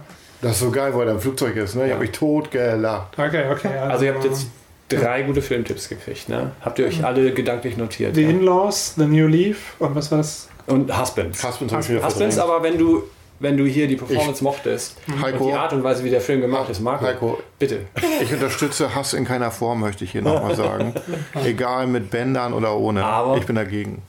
Das 0.41 0.51
ist 0.53 0.59
so 0.59 0.71
geil, 0.71 0.93
wo 0.93 1.01
er 1.01 1.11
im 1.11 1.19
Flugzeug 1.19 1.55
ist. 1.55 1.75
Ne? 1.75 1.85
Ich 1.85 1.91
habe 1.91 2.01
mich 2.01 2.11
tot 2.11 2.49
gelacht. 2.51 3.17
okay. 3.17 3.45
okay 3.51 3.77
Also 3.77 4.05
ihr 4.05 4.13
habt 4.13 4.23
jetzt 4.25 4.47
drei 4.89 5.21
gute 5.23 5.41
Filmtipps 5.41 5.89
gekriegt, 5.89 6.27
ne? 6.29 6.51
Habt 6.61 6.79
ihr 6.79 6.85
euch 6.85 7.03
alle 7.03 7.31
gedanklich 7.33 7.77
notiert? 7.77 8.15
The 8.15 8.23
ja? 8.23 8.29
In-Laws, 8.29 8.93
The 8.97 9.05
New 9.05 9.27
Leaf 9.27 9.75
und 9.79 9.95
was 9.95 10.11
war 10.11 10.17
das? 10.19 10.49
Und 10.67 10.89
Husbands. 10.97 11.43
Husbands 11.43 11.73
Husbands, 11.75 11.99
verdrängt. 12.15 12.39
aber 12.39 12.63
wenn 12.63 12.77
du 12.77 13.03
wenn 13.43 13.57
du 13.57 13.65
hier 13.65 13.87
die 13.87 13.97
Performance 13.97 14.41
mochtest 14.41 14.95
Heiko. 15.21 15.43
und 15.43 15.49
die 15.49 15.53
Art 15.53 15.73
und 15.73 15.83
Weise, 15.83 16.03
wie 16.05 16.09
der 16.09 16.21
Film 16.21 16.39
gemacht 16.39 16.69
ist, 16.69 16.79
Marco, 16.79 17.05
Heiko. 17.05 17.39
bitte. 17.59 17.81
Ich 18.21 18.31
unterstütze 18.31 18.95
Hass 18.95 19.13
in 19.13 19.25
keiner 19.25 19.51
Form, 19.51 19.81
möchte 19.81 20.05
ich 20.05 20.13
hier 20.13 20.21
nochmal 20.21 20.55
sagen. 20.55 20.93
Egal 21.43 21.87
mit 21.87 22.09
Bändern 22.09 22.53
oder 22.53 22.77
ohne. 22.77 23.03
Aber- 23.03 23.37
ich 23.37 23.45
bin 23.45 23.57
dagegen. 23.57 24.01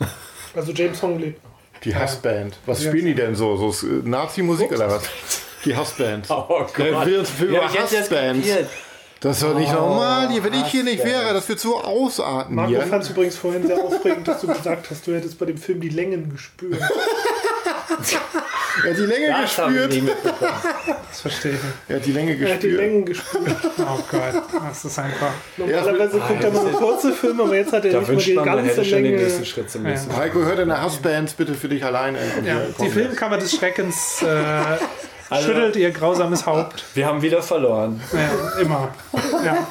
Also 0.55 0.71
James 0.71 1.03
Hong 1.03 1.19
lebt 1.19 1.43
noch. 1.43 1.51
Die 1.83 1.95
Hassband. 1.95 2.59
Was 2.65 2.85
spielen 2.85 3.07
die 3.07 3.15
denn 3.15 3.35
so? 3.35 3.57
So 3.57 3.87
Nazi-Musik 4.05 4.71
oder 4.71 4.89
was? 4.89 5.03
Die 5.65 5.77
Hassband. 5.77 6.27
Oh 6.31 6.65
Der 6.79 7.05
wird 7.05 7.27
für 7.27 7.53
Ja, 7.53 7.63
ich 7.69 7.79
Hassband. 7.79 8.45
Das 9.21 9.39
ist 9.39 9.43
doch 9.43 9.59
nicht 9.59 9.73
normal 9.73 10.31
hier. 10.31 10.45
Wenn 10.45 10.55
ich 10.55 10.67
hier 10.67 10.85
nicht 10.85 11.05
wäre, 11.05 11.35
das 11.35 11.49
wird 11.49 11.59
so 11.59 11.81
ausarten 11.83 12.55
Marco 12.55 12.81
fand 12.83 13.03
es 13.03 13.11
übrigens 13.11 13.37
vorhin 13.37 13.67
sehr 13.67 13.83
aufregend, 13.83 14.29
dass 14.29 14.43
du 14.43 14.47
gesagt 14.47 14.91
hast, 14.91 15.07
du 15.07 15.15
hättest 15.15 15.39
bei 15.39 15.47
dem 15.47 15.59
Film 15.59 15.81
die 15.81 15.89
Längen 15.89 16.31
gespürt. 16.31 16.79
Er 18.85 18.91
hat 18.91 18.99
die 18.99 19.03
Länge 19.03 19.29
Das 19.29 19.59
haben 19.59 19.75
wir 19.75 19.87
gespürt. 19.87 20.03
nie 20.05 20.11
mitbekommen. 20.11 20.53
Das 21.11 21.21
verstehe 21.21 21.53
ich 21.53 21.63
nicht. 21.63 21.75
Er 21.89 21.97
hat 21.97 22.07
die 22.07 22.13
Länge 22.13 22.31
Er 22.33 22.55
hat 22.55 22.63
die 22.63 22.69
gespürt. 22.69 22.77
Längen 22.81 23.05
gespürt. 23.05 23.57
Oh 23.79 23.99
Gott, 24.11 24.43
das 24.69 24.85
ist 24.85 24.99
einfach. 24.99 25.31
Normalerweise 25.57 26.19
guckt 26.19 26.43
er 26.45 26.49
immer 26.51 26.63
nur 26.63 26.73
kurze 26.73 27.13
Filme, 27.13 27.43
aber 27.45 27.55
jetzt 27.57 27.73
hat 27.73 27.85
er 27.85 27.93
Da 27.93 27.99
nicht 27.99 28.09
mal 28.09 28.15
wünscht 28.15 28.27
die 28.29 28.35
man, 28.35 28.45
ganze 28.45 28.65
hätte 28.65 28.85
schon 28.85 29.03
den 29.03 29.05
Länge. 29.13 29.23
nächsten 29.23 29.45
Schritt 29.47 29.71
zum 29.71 29.83
nächsten 29.85 30.09
Mal. 30.13 30.19
Heiko, 30.19 30.41
hör 30.43 30.57
deine 30.57 30.81
Hassbands 30.81 31.35
bitte 31.35 31.55
für 31.55 31.69
dich 31.69 31.85
alleine. 31.85 32.19
Und 32.39 32.47
Ja, 32.47 32.57
die 32.81 32.89
Filmkammer 32.91 33.39
des 33.39 33.55
Schreckens 33.55 34.23
äh, 34.23 34.27
Also- 35.31 35.47
schüttelt 35.49 35.77
ihr 35.77 35.91
grausames 35.91 36.45
Haupt. 36.47 36.85
Wir 36.95 37.07
haben 37.07 37.23
wieder 37.23 37.43
verloren. 37.43 38.01
Ja, 38.13 38.61
immer. 38.61 38.95
Ja. 39.45 39.67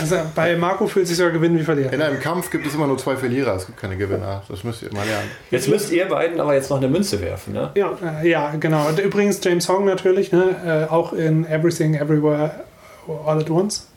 Also 0.00 0.16
bei 0.34 0.56
Marco 0.56 0.86
fühlt 0.86 1.06
sich 1.08 1.16
sogar 1.16 1.32
gewinnen 1.32 1.58
wie 1.58 1.62
verlieren. 1.64 1.92
In 1.92 2.00
einem 2.02 2.20
Kampf 2.20 2.50
gibt 2.50 2.66
es 2.66 2.74
immer 2.74 2.86
nur 2.86 2.98
zwei 2.98 3.16
Verlierer, 3.16 3.54
es 3.56 3.66
gibt 3.66 3.78
keine 3.78 3.96
Gewinner. 3.96 4.42
Das 4.48 4.64
müsst 4.64 4.82
ihr 4.82 4.92
mal 4.92 5.04
lernen. 5.06 5.28
Jetzt 5.50 5.68
müsst 5.68 5.90
ihr 5.92 6.06
beiden 6.06 6.40
aber 6.40 6.54
jetzt 6.54 6.70
noch 6.70 6.78
eine 6.78 6.88
Münze 6.88 7.20
werfen, 7.20 7.52
ne? 7.52 7.70
Ja, 7.74 7.96
Äh, 8.22 8.28
ja, 8.28 8.54
genau. 8.58 8.88
Und 8.88 8.98
übrigens 8.98 9.40
James 9.42 9.68
Hong 9.68 9.84
natürlich, 9.84 10.32
ne? 10.32 10.86
äh, 10.88 10.92
auch 10.92 11.12
in 11.12 11.44
Everything 11.46 11.94
Everywhere 11.94 12.50
All 13.26 13.38
at 13.40 13.50
Once. 13.50 13.88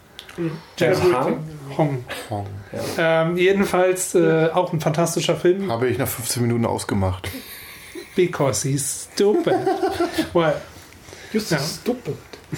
James 0.78 1.00
Everything. 1.00 1.38
Hong. 1.78 2.06
Hong. 2.30 2.48
Ähm, 2.98 3.38
jedenfalls 3.38 4.16
äh, 4.16 4.50
auch 4.54 4.72
ein 4.74 4.80
fantastischer 4.80 5.36
Film, 5.36 5.72
Habe 5.72 5.88
ich 5.88 5.98
nach 5.98 6.08
15 6.08 6.42
Minuten 6.42 6.66
ausgemacht. 6.66 7.30
because 8.16 8.68
he's 8.68 9.08
stupid. 9.14 9.54
well, 10.34 10.56
just 11.32 11.52
Ja. 11.52 11.60
stupid. 11.60 12.16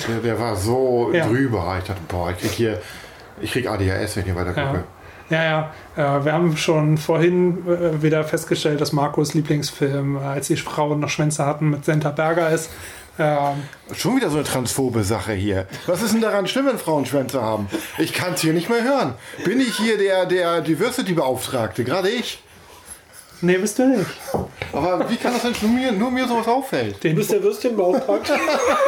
Der, 0.07 0.19
der 0.19 0.39
war 0.39 0.55
so 0.55 1.11
Ja. 1.13 1.27
drüber. 1.27 1.75
Ich 1.79 1.85
dachte, 1.87 2.01
boah, 2.07 2.31
ich 2.31 2.37
krieg 2.39 2.51
hier, 2.51 2.81
ich 3.41 3.51
krieg 3.51 3.67
ADHS, 3.67 4.15
wenn 4.15 4.23
ich 4.23 4.25
hier 4.25 4.35
weiter 4.35 4.53
gucke. 4.53 4.83
Ja, 5.29 5.71
ja. 5.95 6.25
Wir 6.25 6.33
haben 6.33 6.57
schon 6.57 6.97
vorhin 6.97 7.65
äh, 7.67 8.01
wieder 8.01 8.23
festgestellt, 8.23 8.81
dass 8.81 8.91
Marcos 8.91 9.33
Lieblingsfilm, 9.33 10.17
äh, 10.17 10.19
als 10.19 10.47
die 10.47 10.57
Frauen 10.57 10.99
noch 10.99 11.09
Schwänze 11.09 11.45
hatten, 11.45 11.69
mit 11.69 11.85
Senta 11.85 12.11
Berger 12.11 12.49
ist. 12.49 12.69
Ähm, 13.17 13.63
Schon 13.95 14.15
wieder 14.17 14.29
so 14.29 14.37
eine 14.37 14.45
transphobe 14.45 15.03
Sache 15.03 15.33
hier. 15.33 15.67
Was 15.87 16.01
ist 16.01 16.13
denn 16.13 16.21
daran 16.21 16.47
schlimm, 16.47 16.65
wenn 16.65 16.77
Frauen 16.77 17.05
Schwänze 17.05 17.41
haben? 17.41 17.67
Ich 17.97 18.13
kann 18.13 18.33
es 18.33 18.41
hier 18.41 18.53
nicht 18.53 18.69
mehr 18.69 18.83
hören. 18.83 19.13
Bin 19.45 19.59
ich 19.59 19.77
hier 19.77 19.97
der, 19.97 20.25
der 20.25 20.61
Diversity-Beauftragte? 20.61 21.83
Gerade 21.83 22.09
ich. 22.09 22.42
Nee, 23.43 23.57
bist 23.57 23.77
du 23.77 23.85
nicht. 23.87 24.05
Aber 24.71 25.07
wie 25.09 25.15
kann 25.17 25.33
das 25.33 25.43
denn 25.43 25.53
schon 25.55 25.75
mir, 25.75 25.91
nur 25.91 26.09
mir 26.09 26.27
sowas 26.27 26.47
auffällt? 26.47 26.95
Du 26.95 26.99
Den, 27.07 27.15
bist 27.15 27.31
der 27.31 27.43
Würstchenbeauftragte. 27.43 28.33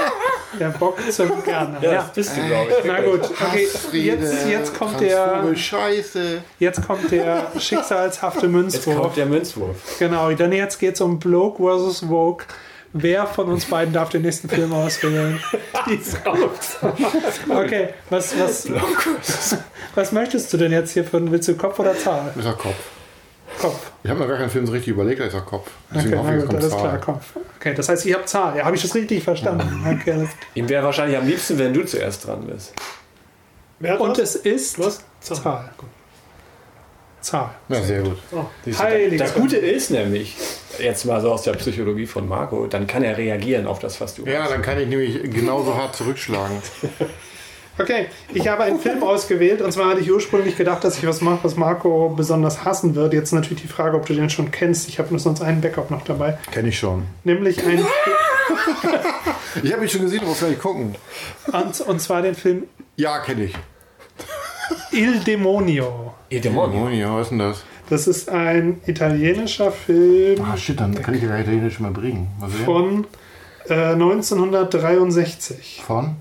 der 0.59 0.69
Bock 0.69 0.97
zum 1.11 1.43
Gerne. 1.43 1.77
Ja, 1.81 1.93
Ja. 1.93 2.11
bist 2.13 2.35
du, 2.35 2.41
glaube 2.47 2.71
ich. 2.71 2.85
Na 2.85 3.01
gut, 3.01 3.21
okay. 3.23 3.67
Jetzt, 3.91 4.47
jetzt, 4.47 4.73
kommt 4.77 4.99
der, 5.01 5.55
Scheiße. 5.55 6.41
jetzt 6.59 6.85
kommt 6.87 7.11
der 7.11 7.51
schicksalshafte 7.59 8.47
Jetzt 8.47 8.51
Münzwurf. 8.51 8.97
kommt 9.01 9.17
der 9.17 9.25
Münzwurf. 9.27 9.75
Genau, 9.99 10.31
denn 10.31 10.51
jetzt 10.53 10.79
geht 10.79 10.95
es 10.95 11.01
um 11.01 11.19
Bloke 11.19 11.61
versus 11.61 11.99
Vogue. 11.99 12.45
Wer 12.97 13.27
von 13.27 13.49
uns 13.51 13.65
beiden 13.65 13.93
darf 13.93 14.07
den 14.09 14.21
nächsten 14.21 14.47
Film 14.47 14.71
auswählen? 14.73 15.39
Okay, 17.49 17.89
was, 18.09 18.33
was, 18.39 18.67
was 19.95 20.11
möchtest 20.11 20.51
du 20.53 20.57
denn 20.57 20.71
jetzt 20.71 20.91
hier 20.91 21.03
von, 21.03 21.31
willst 21.31 21.47
du 21.47 21.55
Kopf 21.55 21.77
oder 21.79 21.97
Zahl? 21.97 22.31
Ich 22.35 22.43
sag 22.43 22.57
Kopf. 22.57 22.75
Kopf. 23.59 23.91
Ich 24.03 24.09
habe 24.09 24.19
noch 24.19 24.27
gar 24.27 24.37
keinen 24.37 24.49
Film 24.49 24.65
so 24.65 24.71
richtig 24.71 24.93
überlegt, 24.93 25.19
ich 25.21 25.31
sag 25.31 25.45
Kopf. 25.45 25.69
Deswegen 25.93 26.19
Okay, 26.19 26.37
hoffe 26.41 26.49
alles 26.55 26.69
Zahl. 26.69 26.79
klar, 26.79 26.97
Kopf. 26.99 27.25
Okay, 27.59 27.73
das 27.73 27.89
heißt, 27.89 28.05
ich 28.05 28.13
habe 28.13 28.25
Zahl. 28.25 28.57
Ja, 28.57 28.65
habe 28.65 28.75
ich 28.75 28.81
das 28.81 28.93
richtig 28.95 29.23
verstanden? 29.23 29.85
Okay, 29.99 30.11
alles 30.11 30.29
Ihm 30.53 30.69
wäre 30.69 30.83
wahrscheinlich 30.83 31.17
am 31.17 31.25
liebsten, 31.27 31.57
wenn 31.57 31.73
du 31.73 31.85
zuerst 31.85 32.27
dran 32.27 32.45
bist. 32.47 32.73
Wer 33.79 33.99
Und 33.99 34.17
es 34.19 34.35
ist 34.35 34.77
Du 34.77 34.85
hast 34.85 35.03
Zahl. 35.21 35.35
Zahl. 35.35 35.69
Zahl. 37.21 37.49
Ja, 37.69 37.81
sehr 37.81 38.01
gut. 38.03 38.17
Heiliger 38.77 39.23
das 39.25 39.33
Gute 39.33 39.57
ist 39.57 39.89
nämlich, 39.89 40.35
jetzt 40.79 41.05
mal 41.05 41.19
so 41.21 41.31
aus 41.31 41.41
der 41.41 41.53
Psychologie 41.53 42.05
von 42.05 42.29
Marco, 42.29 42.67
dann 42.67 42.85
kann 42.85 43.03
er 43.03 43.17
reagieren 43.17 43.65
auf 43.65 43.79
das, 43.79 43.99
was 43.99 44.13
du 44.15 44.25
Ja, 44.25 44.47
dann 44.47 44.61
kann 44.61 44.79
ich 44.79 44.87
nämlich 44.87 45.23
genauso 45.33 45.75
hart 45.75 45.95
zurückschlagen. 45.95 46.57
Okay, 47.77 48.05
ich 48.33 48.47
habe 48.47 48.63
einen 48.63 48.79
Film 48.79 49.03
ausgewählt 49.03 49.61
und 49.61 49.71
zwar 49.71 49.89
hatte 49.89 49.99
ich 49.99 50.09
ursprünglich 50.11 50.55
gedacht, 50.55 50.83
dass 50.83 50.97
ich 50.97 51.05
was 51.05 51.19
mache, 51.21 51.39
was 51.43 51.57
Marco 51.57 52.09
besonders 52.15 52.63
hassen 52.63 52.95
wird. 52.95 53.13
Jetzt 53.13 53.33
natürlich 53.33 53.63
die 53.63 53.67
Frage, 53.67 53.97
ob 53.97 54.05
du 54.05 54.13
den 54.13 54.29
schon 54.29 54.49
kennst. 54.51 54.87
Ich 54.87 54.97
habe 54.97 55.09
nur 55.09 55.19
sonst 55.19 55.41
einen 55.41 55.59
Backup 55.61 55.91
noch 55.91 56.03
dabei. 56.03 56.37
Kenn 56.51 56.65
ich 56.67 56.79
schon. 56.79 57.03
Nämlich 57.25 57.65
ein, 57.65 57.85
Ich 59.63 59.73
habe 59.73 59.83
ihn 59.83 59.89
schon 59.89 60.01
gesehen, 60.01 60.25
muss 60.25 60.39
gleich 60.39 60.59
gucken. 60.59 60.95
und, 61.51 61.81
und 61.81 61.99
zwar 62.01 62.21
den 62.21 62.35
Film 62.35 62.63
Ja, 62.95 63.19
kenne 63.19 63.45
ich. 63.45 63.53
Il 64.91 65.19
Demonio. 65.19 66.13
Ihr 66.29 66.41
Dämon. 66.41 66.73
Oh 66.73 66.89
ja, 66.89 67.13
was 67.15 67.23
ist 67.23 67.29
denn 67.31 67.39
das? 67.39 67.63
Das 67.89 68.07
ist 68.07 68.29
ein 68.29 68.81
italienischer 68.87 69.71
Film 69.71 70.43
Ah, 70.43 70.57
shit, 70.57 70.79
dann 70.79 70.95
kann 71.01 71.13
ich 71.13 71.21
ja 71.21 71.37
Italienisch 71.37 71.79
mal 71.79 71.91
bringen. 71.91 72.29
Der? 72.41 72.65
von 72.65 73.05
äh, 73.69 73.93
1963. 73.93 75.83
Von? 75.85 76.15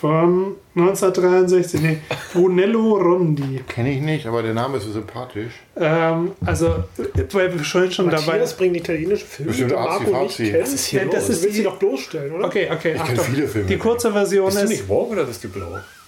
Von 0.00 0.54
1963, 0.76 1.80
nee, 1.80 1.98
Brunello 2.32 2.96
Rondi. 2.98 3.60
Kenne 3.68 3.90
ich 3.92 4.00
nicht, 4.00 4.26
aber 4.26 4.42
der 4.42 4.54
Name 4.54 4.76
ist 4.76 4.84
so 4.84 4.92
sympathisch. 4.92 5.52
Ähm, 5.76 6.32
also, 6.46 6.84
weil 7.32 7.52
wir 7.52 7.64
schon, 7.64 7.90
schon 7.90 8.08
dabei 8.08 8.26
Matthias 8.26 8.56
bringt 8.56 8.76
italienische 8.76 9.26
Filme, 9.26 9.50
Bestimmt 9.50 9.70
die 9.72 9.74
Marco 9.74 9.94
Azi-Fazi. 10.14 10.42
nicht 10.42 10.52
kennt. 10.52 10.62
Was 10.62 10.72
ist 10.74 10.84
hier 10.86 11.00
Ja, 11.02 11.06
das 11.08 11.14
los? 11.14 11.28
ist 11.30 11.38
Du 11.40 11.42
willst 11.44 11.56
sie 11.56 11.62
die- 11.62 11.68
doch 11.68 11.76
bloßstellen, 11.78 12.32
oder? 12.34 12.44
Okay, 12.46 12.68
okay, 12.72 12.92
Ich 12.94 13.02
kenn 13.02 13.18
Achtung. 13.18 13.34
viele 13.34 13.48
Filme. 13.48 13.66
Die 13.68 13.76
kurze 13.76 14.12
Version 14.12 14.46
Bist 14.46 14.58
du 14.58 14.62
ist, 14.64 14.70
nicht 14.70 14.82
Vogue 14.84 15.12
oder 15.12 15.24
bist 15.24 15.42
du 15.42 15.48
Blau? 15.48 15.66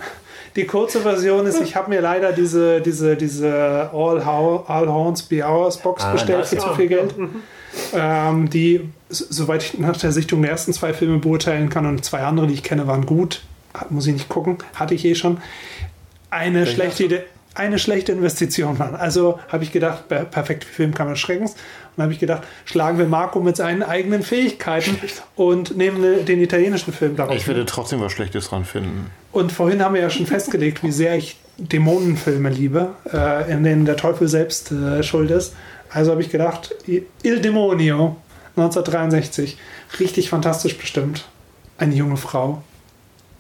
die 0.57 0.65
kurze 0.67 1.01
Version 1.01 1.47
ist, 1.47 1.61
ich 1.61 1.75
habe 1.75 1.91
mir 1.91 2.01
leider 2.01 2.33
diese, 2.33 2.81
diese, 2.81 3.17
diese 3.17 3.91
All, 3.93 4.25
How, 4.25 4.69
All 4.71 4.89
Horns 4.89 5.25
Be 5.25 5.45
Ours 5.45 5.79
Box 5.79 6.05
Ah, 6.05 6.13
bestellt 6.13 6.41
das 6.43 6.51
für 6.51 6.57
ja. 6.57 6.63
zu 6.63 6.75
viel 6.75 6.87
Geld. 6.89 7.15
Ähm, 7.93 8.49
die, 8.51 8.89
soweit 9.09 9.63
ich 9.65 9.79
nach 9.79 9.97
der 9.97 10.13
Sichtung 10.13 10.43
der 10.43 10.53
ersten 10.53 10.73
zwei 10.73 10.93
Filme 10.93 11.19
beurteilen 11.19 11.69
kann 11.69 11.87
und 11.87 12.05
zwei 12.05 12.21
andere, 12.21 12.47
die 12.47 12.55
ich 12.55 12.63
kenne, 12.63 12.87
waren 12.87 13.05
gut. 13.07 13.43
Muss 13.89 14.07
ich 14.07 14.15
nicht 14.15 14.29
gucken, 14.29 14.59
hatte 14.75 14.95
ich 14.95 15.05
eh 15.05 15.15
schon. 15.15 15.39
Eine 16.31 16.67
schlechte 16.67 17.05
Idee. 17.05 17.23
Eine 17.55 17.81
schlechte 17.81 18.13
Investition 18.13 18.79
waren. 18.79 18.95
Also 18.95 19.41
habe 19.49 19.65
ich 19.65 19.73
gedacht, 19.73 20.09
per- 20.09 20.25
perfekt 20.25 20.63
für 20.65 20.73
Filmkammer 20.73 21.17
Schreckens. 21.17 21.57
Und 21.97 22.03
habe 22.05 22.13
ich 22.13 22.21
gedacht, 22.21 22.43
schlagen 22.65 22.97
wir 22.99 23.07
Marco 23.07 23.41
mit 23.41 23.57
seinen 23.57 23.83
eigenen 23.83 24.23
Fähigkeiten 24.23 24.97
und 25.35 25.77
nehmen 25.77 26.01
ne- 26.01 26.23
den 26.23 26.41
italienischen 26.41 26.93
Film 26.93 27.17
daraus. 27.17 27.35
Ich 27.35 27.49
werde 27.49 27.67
trotzdem 27.67 28.01
was 28.01 28.13
Schlechtes 28.13 28.49
dran 28.49 28.65
finden. 28.65 29.11
Und 29.33 29.51
vorhin 29.51 29.83
haben 29.83 29.95
wir 29.95 30.01
ja 30.01 30.11
schon 30.11 30.27
festgelegt, 30.27 30.85
wie 30.85 30.93
sehr 30.93 31.17
ich 31.17 31.39
Dämonenfilme 31.59 32.49
liebe, 32.51 32.91
äh, 33.13 33.51
in 33.53 33.65
denen 33.65 33.85
der 33.85 33.97
Teufel 33.97 34.29
selbst 34.29 34.71
äh, 34.71 35.03
schuld 35.03 35.31
ist. 35.33 35.55
Also 35.91 36.13
habe 36.13 36.23
ich 36.23 36.31
gedacht, 36.31 36.73
Il 36.87 37.41
Demonio 37.41 38.17
1963, 38.57 39.59
richtig 39.99 40.31
fantastisch 40.31 40.79
bestimmt. 40.79 41.27
Eine 41.79 41.95
junge 41.97 42.17
Frau 42.17 42.63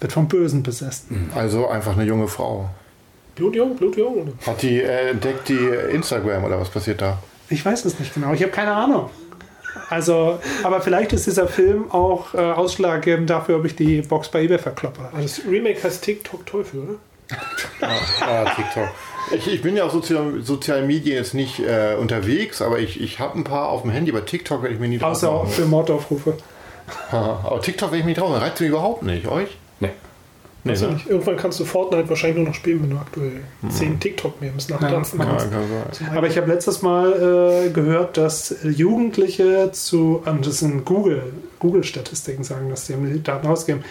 wird 0.00 0.12
vom 0.12 0.28
Bösen 0.28 0.62
besessen. 0.62 1.30
Also 1.34 1.68
einfach 1.68 1.92
eine 1.92 2.04
junge 2.04 2.28
Frau. 2.28 2.70
Blutjung, 3.34 3.76
Blutjung. 3.76 4.14
Oder? 4.22 4.32
Hat 4.46 4.62
die 4.62 4.80
äh, 4.80 5.10
entdeckt 5.10 5.48
die 5.48 5.68
Instagram 5.92 6.44
oder 6.44 6.60
was 6.60 6.68
passiert 6.68 7.00
da? 7.00 7.18
Ich 7.48 7.64
weiß 7.64 7.84
es 7.84 7.98
nicht 7.98 8.14
genau, 8.14 8.32
ich 8.32 8.42
habe 8.42 8.52
keine 8.52 8.72
Ahnung. 8.72 9.10
Also, 9.88 10.38
aber 10.62 10.80
vielleicht 10.80 11.12
ist 11.12 11.26
dieser 11.26 11.48
Film 11.48 11.90
auch 11.90 12.34
äh, 12.34 12.38
ausschlaggebend 12.38 13.30
dafür, 13.30 13.58
ob 13.58 13.64
ich 13.64 13.76
die 13.76 14.02
Box 14.02 14.28
bei 14.28 14.42
eBay 14.42 14.58
verkloppe. 14.58 15.00
Ah, 15.12 15.20
das 15.20 15.42
Remake 15.48 15.82
heißt 15.82 16.02
TikTok 16.02 16.46
Teufel, 16.46 16.80
oder? 16.80 16.94
Ah, 18.20 18.44
TikTok. 18.56 18.88
Ich, 19.32 19.46
ich 19.46 19.62
bin 19.62 19.76
ja 19.76 19.84
auf 19.84 19.92
sozialen 19.92 20.42
sozialen 20.42 20.86
Medien 20.86 21.16
jetzt 21.16 21.34
nicht 21.34 21.60
äh, 21.60 21.94
unterwegs, 21.98 22.60
aber 22.60 22.80
ich, 22.80 23.00
ich 23.00 23.20
habe 23.20 23.38
ein 23.38 23.44
paar 23.44 23.68
auf 23.68 23.82
dem 23.82 23.90
Handy, 23.92 24.10
aber 24.10 24.24
TikTok 24.24 24.62
werde 24.62 24.74
ich 24.74 24.80
mir 24.80 24.88
nie 24.88 24.98
drauf 24.98 25.12
Außer 25.12 25.46
für 25.46 25.66
Mordaufrufe. 25.66 26.36
Aber 27.12 27.60
TikTok 27.60 27.90
werde 27.90 27.98
ich 27.98 28.04
mir 28.04 28.10
nicht 28.10 28.20
drauf 28.20 28.30
machen. 28.30 28.42
Reizt 28.42 28.60
mich 28.60 28.70
überhaupt 28.70 29.04
nicht. 29.04 29.28
Euch? 29.28 29.48
Nee. 29.80 29.90
Nee, 30.62 30.72
Also 30.72 30.86
ne? 30.88 30.92
nicht. 30.94 31.08
Irgendwann 31.08 31.36
kannst 31.38 31.58
du 31.58 31.64
Fortnite 31.64 32.08
wahrscheinlich 32.10 32.36
nur 32.38 32.48
noch 32.48 32.54
spielen, 32.54 32.82
wenn 32.82 32.90
du 32.90 32.96
aktuell 32.98 33.40
10 33.68 33.98
TikTok-Memes 33.98 34.68
nachtanzen 34.68 35.18
Ja, 35.18 35.24
Ja, 35.24 35.30
kannst. 35.32 35.50
kann 35.50 35.62
sein. 35.92 36.16
Aber 36.16 36.26
ich 36.26 36.36
habe 36.36 36.52
letztes 36.52 36.82
Mal 36.82 37.64
äh, 37.66 37.70
gehört, 37.70 38.18
dass 38.18 38.54
Jugendliche 38.62 39.70
zu, 39.72 40.22
und 40.26 40.46
das 40.46 40.58
sind 40.58 40.84
Google, 40.84 41.32
Google-Statistiken 41.60 42.44
sagen, 42.44 42.68
dass 42.68 42.86
die 42.86 42.92
die 42.94 43.22
Daten 43.22 43.46
ausgeben, 43.46 43.82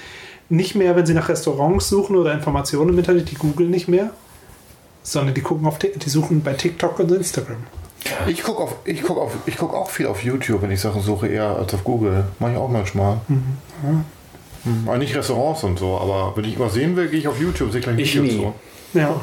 nicht 0.49 0.75
mehr, 0.75 0.95
wenn 0.95 1.05
sie 1.07 1.13
nach 1.15 1.29
Restaurants 1.29 1.89
suchen 1.89 2.15
oder 2.15 2.33
Informationen 2.33 2.91
im 2.91 2.99
Internet, 2.99 3.31
die 3.31 3.35
googeln 3.35 3.71
nicht 3.71 3.87
mehr, 3.87 4.11
sondern 5.01 5.33
die 5.33 5.41
gucken 5.41 5.65
auf, 5.65 5.79
die 5.79 6.09
suchen 6.09 6.41
bei 6.43 6.53
TikTok 6.53 6.99
und 6.99 7.11
Instagram. 7.11 7.57
Ich 8.27 8.43
gucke 8.43 8.61
auf, 8.61 8.75
ich 8.85 9.01
guck 9.01 9.17
auf, 9.17 9.31
ich 9.47 9.57
guck 9.57 9.73
auch 9.73 9.89
viel 9.89 10.05
auf 10.07 10.23
YouTube, 10.23 10.61
wenn 10.61 10.71
ich 10.71 10.79
Sachen 10.81 11.01
suche, 11.01 11.27
eher 11.27 11.55
als 11.55 11.73
auf 11.73 11.83
Google. 11.83 12.25
Mache 12.39 12.51
ich 12.51 12.57
auch 12.57 12.69
manchmal. 12.69 13.21
Mhm. 13.27 14.05
Aber 14.85 14.97
nicht 14.97 15.15
Restaurants 15.15 15.63
und 15.63 15.79
so, 15.79 15.97
aber 15.97 16.33
wenn 16.35 16.43
ich 16.45 16.59
was 16.59 16.73
sehen 16.73 16.95
will, 16.95 17.07
gehe 17.07 17.19
ich 17.19 17.27
auf 17.27 17.39
YouTube, 17.39 17.71
sehe 17.71 17.81
gleich 17.81 17.97
Ich 17.99 18.13
Videos 18.15 18.33
nie. 18.33 18.37
so. 18.41 18.53
Ja, 18.99 19.19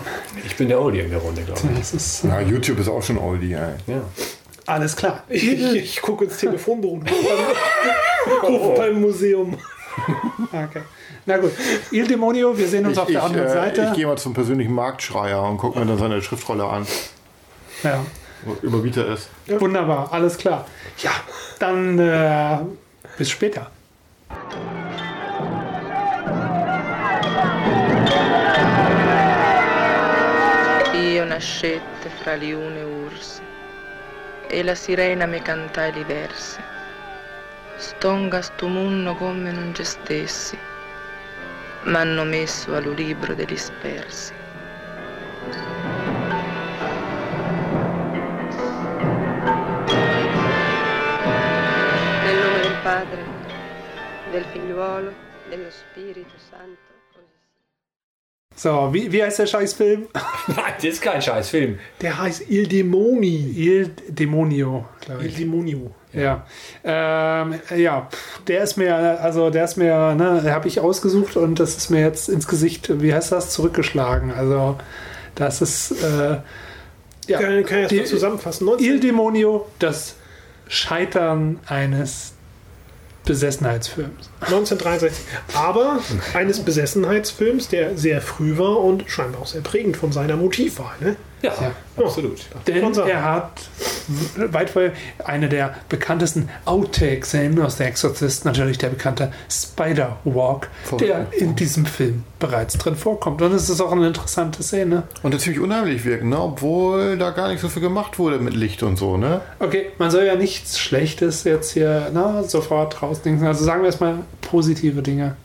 Ich 0.46 0.56
bin 0.56 0.68
der 0.68 0.80
Oldie 0.80 1.00
in 1.00 1.10
der 1.10 1.18
Runde, 1.18 1.42
glaube 1.42 1.60
ich. 1.72 1.78
das 1.78 1.92
ist 1.94 2.24
äh, 2.24 2.28
Ja, 2.28 2.40
YouTube 2.40 2.78
ist 2.78 2.88
auch 2.88 3.02
schon 3.02 3.18
oldie, 3.18 3.52
ey. 3.54 3.74
Ja. 3.86 4.00
alles 4.66 4.94
klar. 4.96 5.24
Ich, 5.28 5.46
ich, 5.50 5.74
ich 5.74 6.00
gucke 6.02 6.24
ins 6.24 6.36
Telefonbuch 6.38 6.92
und 7.00 7.10
rufe 8.44 8.74
beim 8.76 9.00
Museum. 9.00 9.56
Okay. 10.52 10.82
Na 11.26 11.38
gut. 11.38 11.50
Il 11.90 12.06
Demonio, 12.06 12.56
wir 12.56 12.68
sehen 12.68 12.86
uns 12.86 12.94
Ich, 12.94 12.98
auf 13.00 13.06
der 13.08 13.16
ich, 13.18 13.22
anderen 13.22 13.46
äh, 13.48 13.52
Seite. 13.52 13.86
ich 13.90 13.96
gehe 13.96 14.06
mal 14.06 14.16
zum 14.16 14.34
persönlichen 14.34 14.72
Marktschreier 14.72 15.42
und 15.42 15.58
gucke 15.58 15.78
mir 15.80 15.86
dann 15.86 15.98
seine 15.98 16.22
Schriftrolle 16.22 16.64
an. 16.64 16.86
ja. 17.82 18.04
Überbiete 18.62 19.00
es. 19.02 19.28
Wunderbar, 19.60 20.12
alles 20.12 20.38
klar. 20.38 20.66
Ja, 20.98 21.10
dann 21.58 21.98
äh, 21.98 22.58
bis 23.18 23.30
später. 23.30 23.70
Nascette 31.36 32.08
fra 32.08 32.34
liune 32.34 32.78
e 32.78 32.82
ursi, 32.82 33.42
e 34.48 34.62
la 34.62 34.74
sirena 34.74 35.26
mi 35.26 35.42
cantai 35.42 35.92
li 35.92 36.02
versi. 36.02 36.58
Stonga 37.76 38.40
stu 38.40 38.68
munno 38.68 39.14
come 39.16 39.52
non 39.52 39.74
ci 39.74 39.84
stessi, 39.84 40.58
m'hanno 41.82 42.24
messo 42.24 42.74
allo 42.74 42.92
libro 42.92 43.34
degli 43.34 43.48
dispersi. 43.48 44.32
Nel 52.24 52.60
del 52.62 52.76
Padre, 52.82 53.24
del 54.30 54.44
Figliuolo, 54.44 55.12
dello 55.50 55.70
Spirito 55.70 56.38
Santo. 56.38 56.85
So, 58.58 58.88
wie, 58.92 59.12
wie 59.12 59.22
heißt 59.22 59.38
der 59.38 59.46
Scheißfilm? 59.46 60.06
Nein, 60.48 60.56
das 60.76 60.84
ist 60.84 61.02
kein 61.02 61.20
Scheißfilm. 61.20 61.78
Der 62.00 62.18
heißt 62.18 62.44
Il 62.48 62.66
Demoni. 62.66 63.52
Il 63.54 63.90
Demonio, 64.08 64.86
glaube 65.00 65.22
Il 65.24 65.28
ich. 65.28 65.36
Demonio. 65.36 65.90
Ja, 66.14 66.46
ähm, 66.82 67.56
ja, 67.76 68.08
der 68.46 68.62
ist 68.62 68.78
mir, 68.78 68.96
also 69.20 69.50
der 69.50 69.64
ist 69.64 69.76
mir, 69.76 70.14
ne, 70.14 70.42
habe 70.50 70.66
ich 70.66 70.80
ausgesucht 70.80 71.36
und 71.36 71.60
das 71.60 71.76
ist 71.76 71.90
mir 71.90 72.00
jetzt 72.00 72.30
ins 72.30 72.48
Gesicht, 72.48 73.02
wie 73.02 73.12
heißt 73.12 73.32
das, 73.32 73.50
zurückgeschlagen. 73.50 74.30
Also 74.32 74.78
das 75.34 75.60
ist, 75.60 75.90
äh, 76.02 76.38
ja, 77.26 77.38
Kann, 77.38 77.62
kann 77.66 77.78
ich 77.82 77.88
Die- 77.88 77.96
das 77.98 78.06
mal 78.06 78.06
zusammenfassen? 78.06 78.64
19, 78.64 78.86
Il 78.86 79.00
Demonio, 79.00 79.66
das 79.78 80.14
Scheitern 80.68 81.58
eines 81.66 82.32
Besessenheitsfilms. 83.26 84.30
1963. 84.40 85.24
Aber 85.54 86.00
eines 86.34 86.60
Besessenheitsfilms, 86.60 87.68
der 87.68 87.96
sehr 87.96 88.20
früh 88.20 88.58
war 88.58 88.80
und 88.80 89.04
scheinbar 89.08 89.42
auch 89.42 89.46
sehr 89.46 89.62
prägend 89.62 89.96
von 89.96 90.12
seiner 90.12 90.36
Motivwahl. 90.36 90.94
Ne? 91.00 91.16
Ja, 91.42 91.52
absolut. 91.96 92.46
Denn 92.66 92.82
man 92.82 92.94
sagen. 92.94 93.10
er 93.10 93.22
hat 93.22 93.50
weit 94.36 94.70
vorher 94.70 94.92
eine 95.24 95.48
der 95.48 95.74
bekanntesten 95.88 96.48
Outtakes-Szenen 96.64 97.60
aus 97.60 97.76
der 97.76 97.88
Exorzist, 97.88 98.44
natürlich 98.44 98.78
der 98.78 98.88
bekannte 98.88 99.32
Spider-Walk, 99.50 100.68
der 100.98 101.26
in 101.32 101.54
diesem 101.54 101.84
Film 101.84 102.24
bereits 102.38 102.78
drin 102.78 102.96
vorkommt. 102.96 103.42
Und 103.42 103.52
es 103.52 103.68
ist 103.68 103.80
auch 103.80 103.92
eine 103.92 104.06
interessante 104.06 104.62
Szene. 104.62 105.04
Und 105.22 105.32
der 105.32 105.40
ziemlich 105.40 105.60
unheimlich 105.60 106.04
wirkt, 106.04 106.24
ne? 106.24 106.40
obwohl 106.40 107.18
da 107.18 107.30
gar 107.30 107.48
nicht 107.48 107.60
so 107.60 107.68
viel 107.68 107.82
gemacht 107.82 108.18
wurde 108.18 108.38
mit 108.38 108.54
Licht 108.54 108.82
und 108.82 108.96
so, 108.96 109.16
ne? 109.16 109.40
Okay, 109.58 109.90
man 109.98 110.10
soll 110.10 110.24
ja 110.24 110.36
nichts 110.36 110.78
Schlechtes 110.78 111.44
jetzt 111.44 111.72
hier 111.72 112.10
na, 112.12 112.42
sofort 112.44 113.02
rausdenken. 113.02 113.46
Also 113.46 113.64
sagen 113.64 113.82
wir 113.82 113.86
erstmal 113.86 114.18
positive 114.40 115.02
Dinge. 115.02 115.36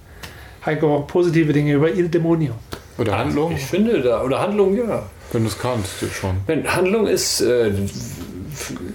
Heiko, 0.65 1.01
positive 1.07 1.53
Dinge 1.53 1.73
über 1.73 1.89
Il 1.91 2.09
Demonio. 2.09 2.53
Oder 2.97 3.17
Handlung, 3.17 3.53
Ich 3.53 3.63
finde 3.65 4.01
da, 4.01 4.21
oder 4.23 4.39
Handlung, 4.39 4.77
ja. 4.77 5.03
wenn 5.31 5.43
du 5.43 5.49
es 5.49 5.57
kannst, 5.57 5.89
schon. 6.13 6.35
Wenn 6.45 6.71
Handlung 6.71 7.07
ist, 7.07 7.41
äh, 7.41 7.71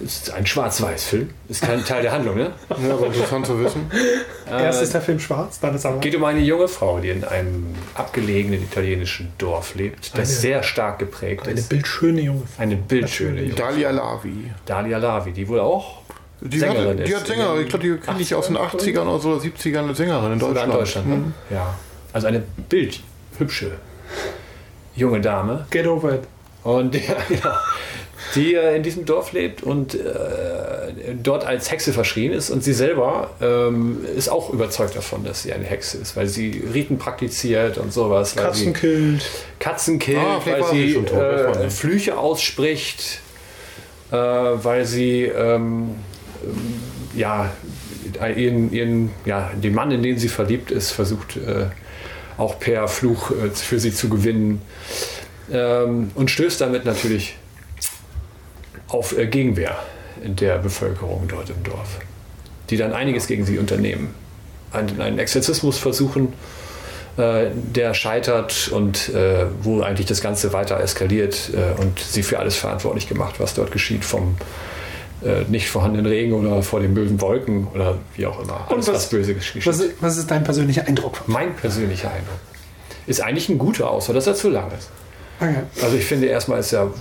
ist 0.03 0.31
ein 0.31 0.45
Schwarz-Weiß-Film. 0.45 1.29
Ist 1.49 1.61
kein 1.63 1.83
Teil 1.83 2.03
der 2.03 2.11
Handlung, 2.11 2.35
ne? 2.37 2.51
Ja, 2.87 2.93
aber 2.93 3.07
interessant 3.07 3.45
zu 3.47 3.59
wissen. 3.59 3.91
Erst 4.49 4.81
ist 4.83 4.93
der 4.93 5.01
Film 5.01 5.19
schwarz, 5.19 5.59
dann 5.59 5.75
ist 5.75 5.85
aber. 5.85 5.99
Geht 5.99 6.15
um 6.15 6.23
eine 6.23 6.39
junge 6.39 6.67
Frau, 6.67 6.99
die 6.99 7.09
in 7.09 7.23
einem 7.25 7.65
abgelegenen 7.95 8.61
italienischen 8.63 9.33
Dorf 9.37 9.75
lebt, 9.75 10.11
das 10.13 10.15
Eine- 10.15 10.25
sehr 10.25 10.63
stark 10.63 10.99
geprägt 10.99 11.47
Eine 11.47 11.59
ist. 11.59 11.69
bildschöne 11.69 12.21
junge 12.21 12.41
Frau. 12.55 12.63
Eine 12.63 12.75
bildschöne 12.77 13.41
junge 13.41 13.55
Dalia 13.55 13.91
Lavi. 13.91 14.51
Dalia 14.65 14.99
Lavi, 14.99 15.31
die 15.33 15.47
wohl 15.49 15.59
auch 15.59 16.01
Die, 16.41 16.59
Sängerin 16.59 16.99
hat, 16.99 16.99
die 16.99 17.11
ist. 17.11 17.19
hat 17.19 17.27
Sänger, 17.27 17.57
ich 17.59 17.69
glaube, 17.69 17.83
die 17.85 17.97
kenne 17.97 18.21
ich 18.21 18.35
aus 18.35 18.47
den 18.47 18.57
80ern 18.57 19.01
oder 19.01 19.19
so, 19.19 19.29
oder 19.31 19.41
70ern 19.41 19.79
eine 19.79 19.95
Sängerin 19.95 20.33
in 20.33 20.39
sogar 20.39 20.67
Deutschland. 20.67 21.07
in 21.07 21.13
Deutschland. 21.13 21.27
Ne? 21.49 21.55
Ja. 21.57 21.75
Also 22.13 22.27
eine 22.27 22.43
bildhübsche 22.69 23.71
junge 24.95 25.21
Dame. 25.21 25.65
Get 25.71 25.87
over 25.87 26.13
it. 26.15 26.21
Und 26.63 26.95
ja, 27.07 27.15
ja, 27.29 27.59
die 28.35 28.55
äh, 28.55 28.75
in 28.75 28.83
diesem 28.83 29.05
Dorf 29.05 29.31
lebt 29.31 29.63
und 29.63 29.95
äh, 29.95 29.99
dort 31.23 31.45
als 31.45 31.71
Hexe 31.71 31.93
verschrien 31.93 32.33
ist. 32.33 32.49
Und 32.49 32.63
sie 32.63 32.73
selber 32.73 33.31
ähm, 33.41 34.05
ist 34.15 34.29
auch 34.29 34.51
überzeugt 34.51 34.95
davon, 34.95 35.23
dass 35.23 35.43
sie 35.43 35.53
eine 35.53 35.63
Hexe 35.65 35.97
ist, 35.97 36.15
weil 36.17 36.27
sie 36.27 36.63
Riten 36.73 36.97
praktiziert 36.97 37.77
und 37.77 37.93
sowas. 37.93 38.35
Weil 38.35 38.43
Katzen 38.45 38.65
sie 38.65 38.73
killt. 38.73 39.29
Katzen 39.59 39.99
killt, 39.99 40.19
Ah, 40.19 40.41
weil 40.45 40.63
sie 40.65 40.87
sie 40.87 40.93
schon 40.93 41.05
tot, 41.05 41.19
weiß 41.19 41.55
man 41.57 41.65
äh. 41.67 41.69
Flüche 41.69 42.17
ausspricht, 42.17 43.21
äh, 44.11 44.15
weil 44.15 44.85
sie 44.85 45.23
ähm, 45.23 45.95
ja, 47.15 47.51
ihren, 48.35 48.71
ihren, 48.71 49.11
ja, 49.25 49.51
den 49.55 49.73
Mann, 49.73 49.91
in 49.91 50.03
den 50.03 50.17
sie 50.17 50.29
verliebt 50.29 50.71
ist, 50.71 50.91
versucht 50.91 51.37
äh, 51.37 51.67
auch 52.37 52.59
per 52.59 52.87
Fluch 52.87 53.31
äh, 53.31 53.49
für 53.49 53.79
sie 53.79 53.93
zu 53.93 54.09
gewinnen 54.09 54.61
ähm, 55.51 56.11
und 56.15 56.31
stößt 56.31 56.61
damit 56.61 56.85
natürlich 56.85 57.35
auf 58.87 59.17
äh, 59.17 59.27
Gegenwehr 59.27 59.77
in 60.23 60.35
der 60.35 60.57
Bevölkerung 60.57 61.27
dort 61.27 61.49
im 61.49 61.63
Dorf, 61.63 61.99
die 62.69 62.77
dann 62.77 62.93
einiges 62.93 63.27
gegen 63.27 63.45
sie 63.45 63.59
unternehmen. 63.59 64.13
Einen, 64.71 65.01
einen 65.01 65.19
Exorzismus 65.19 65.77
versuchen, 65.77 66.33
der 67.17 67.95
scheitert 67.95 68.67
und 68.71 69.11
wo 69.63 69.81
eigentlich 69.81 70.05
das 70.05 70.21
Ganze 70.21 70.53
weiter 70.53 70.79
eskaliert 70.79 71.51
und 71.77 71.99
sie 71.99 72.21
für 72.21 72.37
alles 72.37 72.55
verantwortlich 72.55 73.09
gemacht, 73.09 73.39
was 73.39 73.55
dort 73.55 73.71
geschieht, 73.71 74.05
vom 74.05 74.35
nicht 75.49 75.69
vorhandenen 75.69 76.05
Regen 76.05 76.33
oder 76.33 76.61
vor 76.61 76.79
den 76.79 76.93
bösen 76.93 77.19
Wolken 77.21 77.67
oder 77.73 77.97
wie 78.15 78.25
auch 78.27 78.39
immer. 78.41 78.67
Alles, 78.69 78.87
was- 78.87 78.93
was, 78.95 79.09
böse 79.09 79.33
geschieht. 79.33 79.65
Was, 79.65 79.79
ist- 79.79 79.95
was 79.99 80.17
ist 80.17 80.29
dein 80.29 80.43
persönlicher 80.43 80.85
Eindruck? 80.87 81.21
mein 81.27 81.55
persönlicher 81.55 82.09
Eindruck 82.09 82.39
ist 83.07 83.21
eigentlich 83.21 83.49
ein 83.49 83.57
guter, 83.57 83.89
außer 83.89 84.13
dass 84.13 84.27
er 84.27 84.35
zu 84.35 84.49
lang 84.49 84.69
ist. 84.77 84.89
Okay, 85.39 85.55
Also 85.83 85.95
ich 85.97 86.03
finde 86.05 86.27
erstmal 86.27 86.59
ist 86.59 86.73
er 86.73 86.91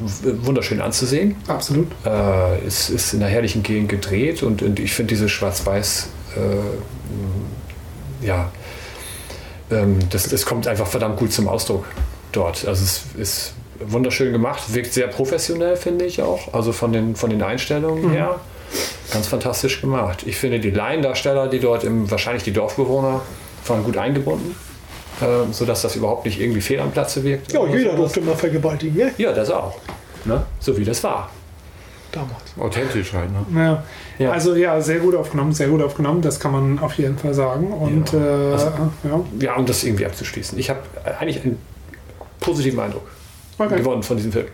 wunderschön 0.42 0.80
anzusehen. 0.80 1.36
absolut. 1.48 1.88
Äh, 2.04 2.58
es 2.66 2.90
ist 2.90 3.12
in 3.14 3.22
einer 3.22 3.30
herrlichen 3.30 3.62
Gegend 3.62 3.88
gedreht 3.88 4.42
und, 4.42 4.62
und 4.62 4.78
ich 4.78 4.92
finde 4.92 5.14
diese 5.14 5.28
Schwarz-Weiß, 5.28 6.08
äh, 6.36 8.26
ja, 8.26 8.50
ähm, 9.70 9.98
das, 10.10 10.28
das 10.28 10.44
kommt 10.46 10.66
einfach 10.68 10.86
verdammt 10.86 11.18
gut 11.18 11.32
zum 11.32 11.48
Ausdruck 11.48 11.84
dort. 12.32 12.66
Also 12.66 12.84
es 12.84 13.02
ist 13.18 13.54
wunderschön 13.86 14.32
gemacht, 14.32 14.74
wirkt 14.74 14.92
sehr 14.92 15.06
professionell, 15.08 15.76
finde 15.76 16.04
ich 16.04 16.22
auch. 16.22 16.52
Also 16.54 16.72
von 16.72 16.92
den, 16.92 17.16
von 17.16 17.30
den 17.30 17.42
Einstellungen 17.42 18.10
her. 18.10 18.40
Ganz 19.12 19.28
fantastisch 19.28 19.80
gemacht. 19.80 20.24
Ich 20.26 20.36
finde 20.36 20.58
die 20.58 20.70
Laiendarsteller, 20.70 21.48
die 21.48 21.60
dort 21.60 21.84
im, 21.84 22.10
wahrscheinlich 22.10 22.42
die 22.42 22.52
Dorfbewohner, 22.52 23.20
waren 23.66 23.84
gut 23.84 23.96
eingebunden, 23.96 24.54
äh, 25.20 25.52
sodass 25.52 25.82
das 25.82 25.96
überhaupt 25.96 26.26
nicht 26.26 26.40
irgendwie 26.40 26.60
fehl 26.60 26.80
am 26.80 26.90
Platze 26.90 27.22
wirkt. 27.22 27.52
Ja, 27.52 27.60
oder 27.60 27.70
jeder 27.72 27.84
sowas. 27.92 27.96
durfte 28.12 28.20
mal 28.22 28.34
vergewaltigen, 28.36 28.96
ne? 28.96 29.12
Ja, 29.18 29.32
das 29.32 29.50
auch. 29.50 29.78
Ne? 30.24 30.42
So 30.60 30.76
wie 30.76 30.84
das 30.84 31.02
war. 31.04 31.30
Damals. 32.12 32.32
Authentisch 32.58 33.12
halt, 33.12 33.28
ne? 33.30 33.60
Ja. 33.60 33.84
Ja. 34.18 34.32
Also 34.32 34.54
ja, 34.56 34.80
sehr 34.80 34.98
gut 34.98 35.14
aufgenommen, 35.14 35.52
sehr 35.52 35.68
gut 35.68 35.82
aufgenommen, 35.82 36.22
das 36.22 36.40
kann 36.40 36.52
man 36.52 36.78
auf 36.78 36.94
jeden 36.94 37.18
Fall 37.18 37.34
sagen. 37.34 37.72
Und 37.72 38.12
Ja. 38.12 38.18
äh, 38.18 38.52
Also- 38.52 38.72
ja. 39.04 39.20
Ja, 39.40 39.54
um 39.56 39.66
das 39.66 39.84
irgendwie 39.84 40.06
abzuschließen. 40.06 40.58
Ich 40.58 40.70
habe 40.70 40.80
eigentlich 41.20 41.44
einen 41.44 41.58
positiven 42.40 42.80
Eindruck 42.80 43.06
Okay. 43.58 43.76
gewonnen 43.76 44.02
von 44.02 44.16
diesem 44.16 44.32
Film. 44.32 44.48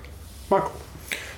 Marco. 0.48 0.70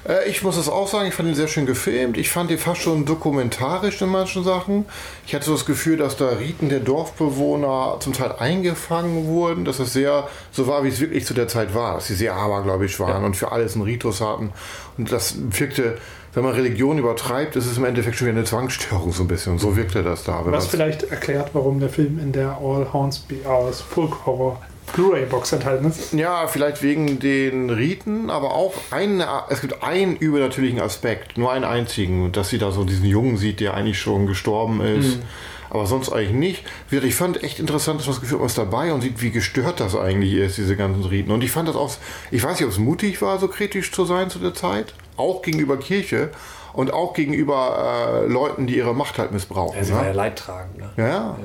Äh, 0.06 0.28
ich 0.28 0.42
muss 0.42 0.56
es 0.56 0.68
auch 0.68 0.88
sagen, 0.88 1.08
ich 1.08 1.14
fand 1.14 1.28
ihn 1.28 1.34
sehr 1.34 1.48
schön 1.48 1.66
gefilmt. 1.66 2.16
Ich 2.16 2.30
fand 2.30 2.50
ihn 2.50 2.58
fast 2.58 2.82
schon 2.82 3.04
dokumentarisch 3.04 4.00
in 4.02 4.08
manchen 4.08 4.44
Sachen. 4.44 4.84
Ich 5.26 5.34
hatte 5.34 5.46
so 5.46 5.52
das 5.52 5.66
Gefühl, 5.66 5.96
dass 5.96 6.16
da 6.16 6.28
Riten 6.30 6.68
der 6.68 6.80
Dorfbewohner 6.80 7.96
zum 8.00 8.12
Teil 8.12 8.32
eingefangen 8.32 9.26
wurden, 9.26 9.64
dass 9.64 9.78
es 9.78 9.92
sehr 9.92 10.28
so 10.52 10.66
war, 10.66 10.84
wie 10.84 10.88
es 10.88 11.00
wirklich 11.00 11.24
zu 11.24 11.34
der 11.34 11.48
Zeit 11.48 11.74
war, 11.74 11.94
dass 11.94 12.06
sie 12.06 12.14
sehr 12.14 12.34
abergläubisch 12.34 13.00
waren 13.00 13.24
und 13.24 13.36
für 13.36 13.52
alles 13.52 13.74
einen 13.74 13.84
Ritus 13.84 14.20
hatten. 14.20 14.52
Und 14.98 15.10
das 15.10 15.36
wirkte, 15.38 15.98
wenn 16.34 16.44
man 16.44 16.52
Religion 16.52 16.98
übertreibt, 16.98 17.56
ist 17.56 17.66
es 17.66 17.78
im 17.78 17.84
Endeffekt 17.84 18.16
schon 18.16 18.28
wieder 18.28 18.36
eine 18.36 18.46
Zwangsstörung 18.46 19.12
so 19.12 19.22
ein 19.22 19.28
bisschen. 19.28 19.54
Und 19.54 19.58
so 19.58 19.76
wirkte 19.76 20.02
das 20.02 20.24
da. 20.24 20.42
Was 20.44 20.66
vielleicht 20.66 21.04
erklärt, 21.04 21.50
warum 21.54 21.80
der 21.80 21.88
Film 21.88 22.18
in 22.18 22.32
der 22.32 22.58
All 22.62 22.92
Hornsby 22.92 23.46
aus 23.46 23.80
Folk 23.80 24.26
Horror 24.26 24.60
Blu-ray-Box 24.92 25.52
enthalten 25.52 25.86
ist. 25.86 26.12
Ja, 26.12 26.46
vielleicht 26.46 26.82
wegen 26.82 27.18
den 27.18 27.70
Riten, 27.70 28.30
aber 28.30 28.54
auch 28.54 28.74
ein, 28.90 29.22
es 29.48 29.60
gibt 29.60 29.82
einen 29.82 30.16
übernatürlichen 30.16 30.80
Aspekt, 30.80 31.36
nur 31.36 31.50
einen 31.52 31.64
einzigen, 31.64 32.32
dass 32.32 32.50
sie 32.50 32.58
da 32.58 32.70
so 32.70 32.84
diesen 32.84 33.06
Jungen 33.06 33.36
sieht, 33.36 33.60
der 33.60 33.74
eigentlich 33.74 33.98
schon 33.98 34.26
gestorben 34.26 34.80
ist. 34.80 35.16
Mhm. 35.16 35.22
Aber 35.70 35.86
sonst 35.86 36.12
eigentlich 36.12 36.30
nicht. 36.30 36.64
Ich 36.90 37.16
fand 37.16 37.42
echt 37.42 37.58
interessant, 37.58 37.98
dass 37.98 38.06
man 38.06 38.14
das 38.14 38.20
Gefühl 38.20 38.38
hat, 38.38 38.44
was 38.44 38.54
dabei 38.54 38.92
und 38.92 39.00
sieht, 39.00 39.20
wie 39.22 39.32
gestört 39.32 39.80
das 39.80 39.96
eigentlich 39.96 40.34
ist, 40.34 40.56
diese 40.56 40.76
ganzen 40.76 41.02
Riten. 41.04 41.32
Und 41.32 41.42
ich 41.42 41.50
fand 41.50 41.68
das 41.68 41.74
auch, 41.74 41.90
ich 42.30 42.44
weiß 42.44 42.60
nicht, 42.60 42.64
ob 42.64 42.70
es 42.70 42.78
mutig 42.78 43.20
war, 43.22 43.40
so 43.40 43.48
kritisch 43.48 43.90
zu 43.90 44.04
sein 44.04 44.30
zu 44.30 44.38
der 44.38 44.54
Zeit, 44.54 44.94
auch 45.16 45.42
gegenüber 45.42 45.76
Kirche 45.76 46.30
und 46.74 46.92
auch 46.92 47.14
gegenüber 47.14 48.22
äh, 48.24 48.32
Leuten, 48.32 48.68
die 48.68 48.76
ihre 48.76 48.94
Macht 48.94 49.18
halt 49.18 49.32
missbrauchen. 49.32 49.76
Ja, 49.76 49.84
sie 49.84 49.92
ne? 49.92 49.98
war 49.98 50.06
ja 50.06 50.12
leidtragend. 50.12 50.78
Ne? 50.78 50.90
Ja, 50.96 51.06
ja. 51.06 51.36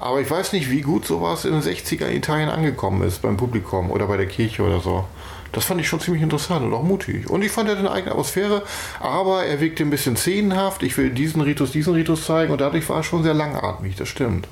Aber 0.00 0.20
ich 0.20 0.30
weiß 0.30 0.52
nicht, 0.52 0.70
wie 0.70 0.80
gut 0.80 1.06
sowas 1.06 1.44
in 1.44 1.52
den 1.52 1.62
60er 1.62 2.06
in 2.06 2.16
Italien 2.16 2.48
angekommen 2.48 3.02
ist 3.06 3.22
beim 3.22 3.36
Publikum 3.36 3.90
oder 3.90 4.06
bei 4.06 4.16
der 4.16 4.26
Kirche 4.26 4.62
oder 4.62 4.80
so. 4.80 5.04
Das 5.52 5.64
fand 5.64 5.80
ich 5.80 5.88
schon 5.88 6.00
ziemlich 6.00 6.22
interessant 6.22 6.66
und 6.66 6.74
auch 6.74 6.82
mutig. 6.82 7.30
Und 7.30 7.42
ich 7.42 7.50
fand, 7.50 7.68
er 7.68 7.78
eine 7.78 7.90
eigene 7.90 8.12
Atmosphäre, 8.12 8.62
aber 9.00 9.44
er 9.44 9.60
wirkte 9.60 9.84
ein 9.84 9.90
bisschen 9.90 10.16
szenenhaft. 10.16 10.82
Ich 10.82 10.98
will 10.98 11.10
diesen 11.10 11.40
Ritus, 11.40 11.70
diesen 11.70 11.94
Ritus 11.94 12.26
zeigen 12.26 12.52
und 12.52 12.60
dadurch 12.60 12.88
war 12.88 12.98
er 12.98 13.02
schon 13.02 13.22
sehr 13.22 13.34
langatmig, 13.34 13.96
das 13.96 14.08
stimmt. 14.08 14.48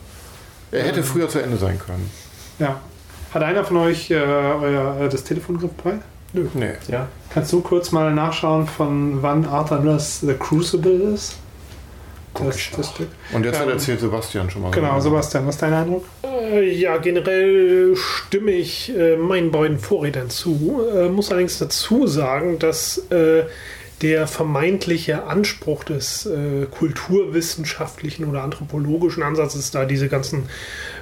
Er 0.71 0.85
hätte 0.85 1.03
früher 1.03 1.29
zu 1.29 1.41
Ende 1.41 1.57
sein 1.57 1.79
können. 1.79 2.11
Ja. 2.59 2.81
Hat 3.33 3.43
einer 3.43 3.65
von 3.65 3.77
euch 3.79 4.11
äh, 4.11 4.15
euer, 4.15 5.01
äh, 5.01 5.09
das 5.09 5.25
Telefon 5.25 5.59
griffbereit? 5.59 6.01
Nö. 6.33 6.47
Nee. 6.55 6.73
Ja. 6.89 7.09
Kannst 7.31 7.53
du 7.53 7.61
kurz 7.61 7.93
mal 7.93 8.13
nachschauen, 8.13 8.67
von 8.67 9.23
wann 9.23 9.45
Arthur 9.45 9.81
Nuss 9.81 10.21
The 10.21 10.35
Crucible 10.35 11.15
ist? 11.15 11.37
Das, 12.35 12.71
das 12.77 12.91
Stück. 12.91 13.09
Und 13.33 13.45
jetzt 13.45 13.59
hat 13.59 13.67
Ähm, 13.67 13.73
erzählt 13.73 14.01
Sebastian 14.01 14.51
schon 14.51 14.63
mal. 14.63 14.71
Genau, 14.71 14.99
Sebastian, 15.01 15.47
was 15.47 15.55
ist 15.57 15.63
dein 15.63 15.73
Eindruck? 15.73 16.05
Äh, 16.25 16.71
Ja, 16.73 16.97
generell 16.99 17.95
stimme 17.97 18.51
ich 18.53 18.97
äh, 18.97 19.17
meinen 19.17 19.51
beiden 19.51 19.79
Vorrednern 19.79 20.31
zu. 20.31 20.83
Äh, 20.95 21.09
muss 21.09 21.31
allerdings 21.31 21.59
dazu 21.59 22.07
sagen, 22.07 22.59
dass 22.59 22.99
äh, 23.11 23.45
der 24.03 24.27
vermeintliche 24.27 25.25
Anspruch 25.25 25.85
des 25.85 26.27
äh, 26.27 26.67
kulturwissenschaftlichen 26.71 28.25
oder 28.27 28.43
anthropologischen 28.43 29.23
Ansatzes, 29.23 29.71
da 29.71 29.85
diese 29.85 30.09
ganzen 30.09 30.49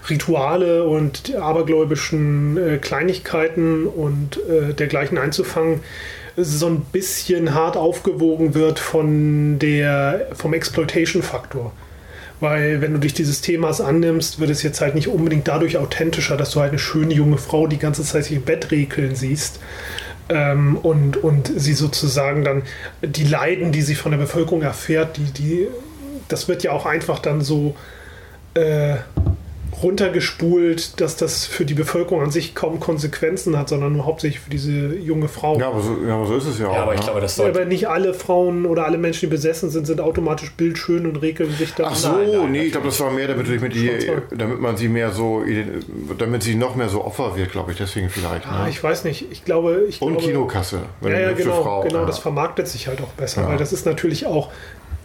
Rituale 0.09 0.85
und 0.85 1.35
abergläubischen 1.35 2.57
äh, 2.57 2.79
Kleinigkeiten 2.79 3.87
und 3.87 4.39
äh, 4.49 4.75
dergleichen 4.75 5.19
einzufangen, 5.19 5.81
so 6.37 6.67
ein 6.67 6.81
bisschen 6.81 7.55
hart 7.55 7.77
aufgewogen 7.77 8.55
wird 8.55 8.79
von 8.79 9.59
der, 9.59 10.29
vom 10.35 10.55
Exploitation-Faktor. 10.55 11.73
Weil 12.41 12.81
wenn 12.81 12.93
du 12.93 12.99
dich 12.99 13.15
dieses 13.15 13.41
Themas 13.41 13.81
annimmst, 13.81 14.41
wird 14.41 14.51
es 14.51 14.63
jetzt 14.63 14.81
halt 14.81 14.95
nicht 14.95 15.09
unbedingt 15.09 15.47
dadurch 15.47 15.77
authentischer, 15.79 16.37
dass 16.37 16.51
du 16.51 16.61
halt 16.61 16.71
eine 16.71 16.79
schöne 16.79 17.15
junge 17.15 17.39
Frau 17.39 17.67
die 17.69 17.79
ganze 17.79 18.03
Zeit 18.03 18.25
sich 18.25 18.37
im 18.37 18.43
Bett 18.43 18.71
rekeln 18.73 19.15
siehst. 19.15 19.61
Ähm, 20.29 20.77
und, 20.77 21.19
und 21.19 21.53
sie 21.55 21.75
sozusagen 21.75 22.43
dann 22.43 22.63
die 23.03 23.25
Leiden, 23.25 23.71
die 23.71 23.83
sie 23.83 23.95
von 23.95 24.11
der 24.11 24.19
Bevölkerung 24.19 24.63
erfährt, 24.63 25.19
die, 25.19 25.33
die, 25.33 25.69
das 26.29 26.49
wird 26.49 26.63
ja 26.63 26.73
auch 26.73 26.87
einfach 26.87 27.19
dann 27.21 27.43
so 27.43 27.77
äh, 28.55 28.97
runtergespult, 29.82 31.01
dass 31.01 31.16
das 31.16 31.47
für 31.47 31.65
die 31.65 31.74
Bevölkerung 31.74 32.23
an 32.23 32.31
sich 32.31 32.55
kaum 32.55 32.81
Konsequenzen 32.81 33.59
hat, 33.59 33.69
sondern 33.69 33.93
nur 33.93 34.05
hauptsächlich 34.07 34.40
für 34.40 34.51
diese 34.51 34.70
junge 34.97 35.28
Frau. 35.28 35.59
Ja, 35.59 35.69
aber 35.69 35.81
so, 35.81 35.97
ja, 36.07 36.15
aber 36.15 36.27
so 36.27 36.36
ist 36.36 36.47
es 36.47 36.59
ja, 36.59 36.69
auch. 36.69 36.77
aber 36.77 36.94
ich 36.94 37.01
ne? 37.01 37.07
glaube, 37.07 37.20
das 37.20 37.36
Ja, 37.36 37.44
sollte. 37.44 37.61
aber 37.61 37.69
nicht 37.69 37.89
alle 37.89 38.15
Frauen 38.15 38.66
oder 38.66 38.85
alle 38.86 38.99
Menschen, 38.99 39.20
die 39.20 39.27
besessen 39.28 39.70
sind, 39.70 39.86
sind 39.86 40.01
automatisch 40.01 40.53
bildschön 40.53 41.07
und 41.07 41.16
regeln 41.16 41.53
sich 41.53 41.73
dann. 41.74 41.86
Ach 41.90 41.94
so, 41.97 42.12
nee, 42.51 42.65
ich 42.65 42.73
glaube, 42.73 42.86
das 42.89 43.01
war 43.01 43.11
mehr, 43.11 43.28
damit, 43.28 43.49
mit 43.49 43.74
Schwarz-Weiß. 43.74 44.23
damit 44.36 44.61
man 44.61 44.77
sie 44.77 44.89
mehr 44.89 45.11
so, 45.11 45.43
damit 46.19 46.43
sie 46.43 46.55
noch 46.55 46.74
mehr 46.77 46.89
so 46.89 47.05
Opfer 47.05 47.36
wird, 47.36 47.53
glaube 47.53 47.73
ich, 47.73 47.78
deswegen 47.78 48.09
vielleicht. 48.09 48.47
Ah, 48.47 48.65
Ne? 48.65 48.70
ich 48.70 48.82
weiß 48.82 49.05
nicht. 49.05 49.27
Ich 49.32 49.44
glaube, 49.44 49.85
ich 49.89 50.01
Und 50.03 50.12
glaube, 50.15 50.27
Kinokasse, 50.27 50.81
wenn 51.01 51.12
Ja, 51.12 51.20
ja, 51.20 51.32
genau. 51.32 51.62
Frau. 51.62 51.81
genau 51.82 52.01
ja. 52.01 52.07
Das 52.07 52.19
vermarktet 52.19 52.69
sich 52.69 52.89
halt 52.89 53.01
auch 53.01 53.09
besser, 53.12 53.43
Ja. 53.43 53.49
weil 53.49 53.57
das 53.57 53.73
ist 53.73 53.86
natürlich 53.86 54.27
auch 54.27 54.51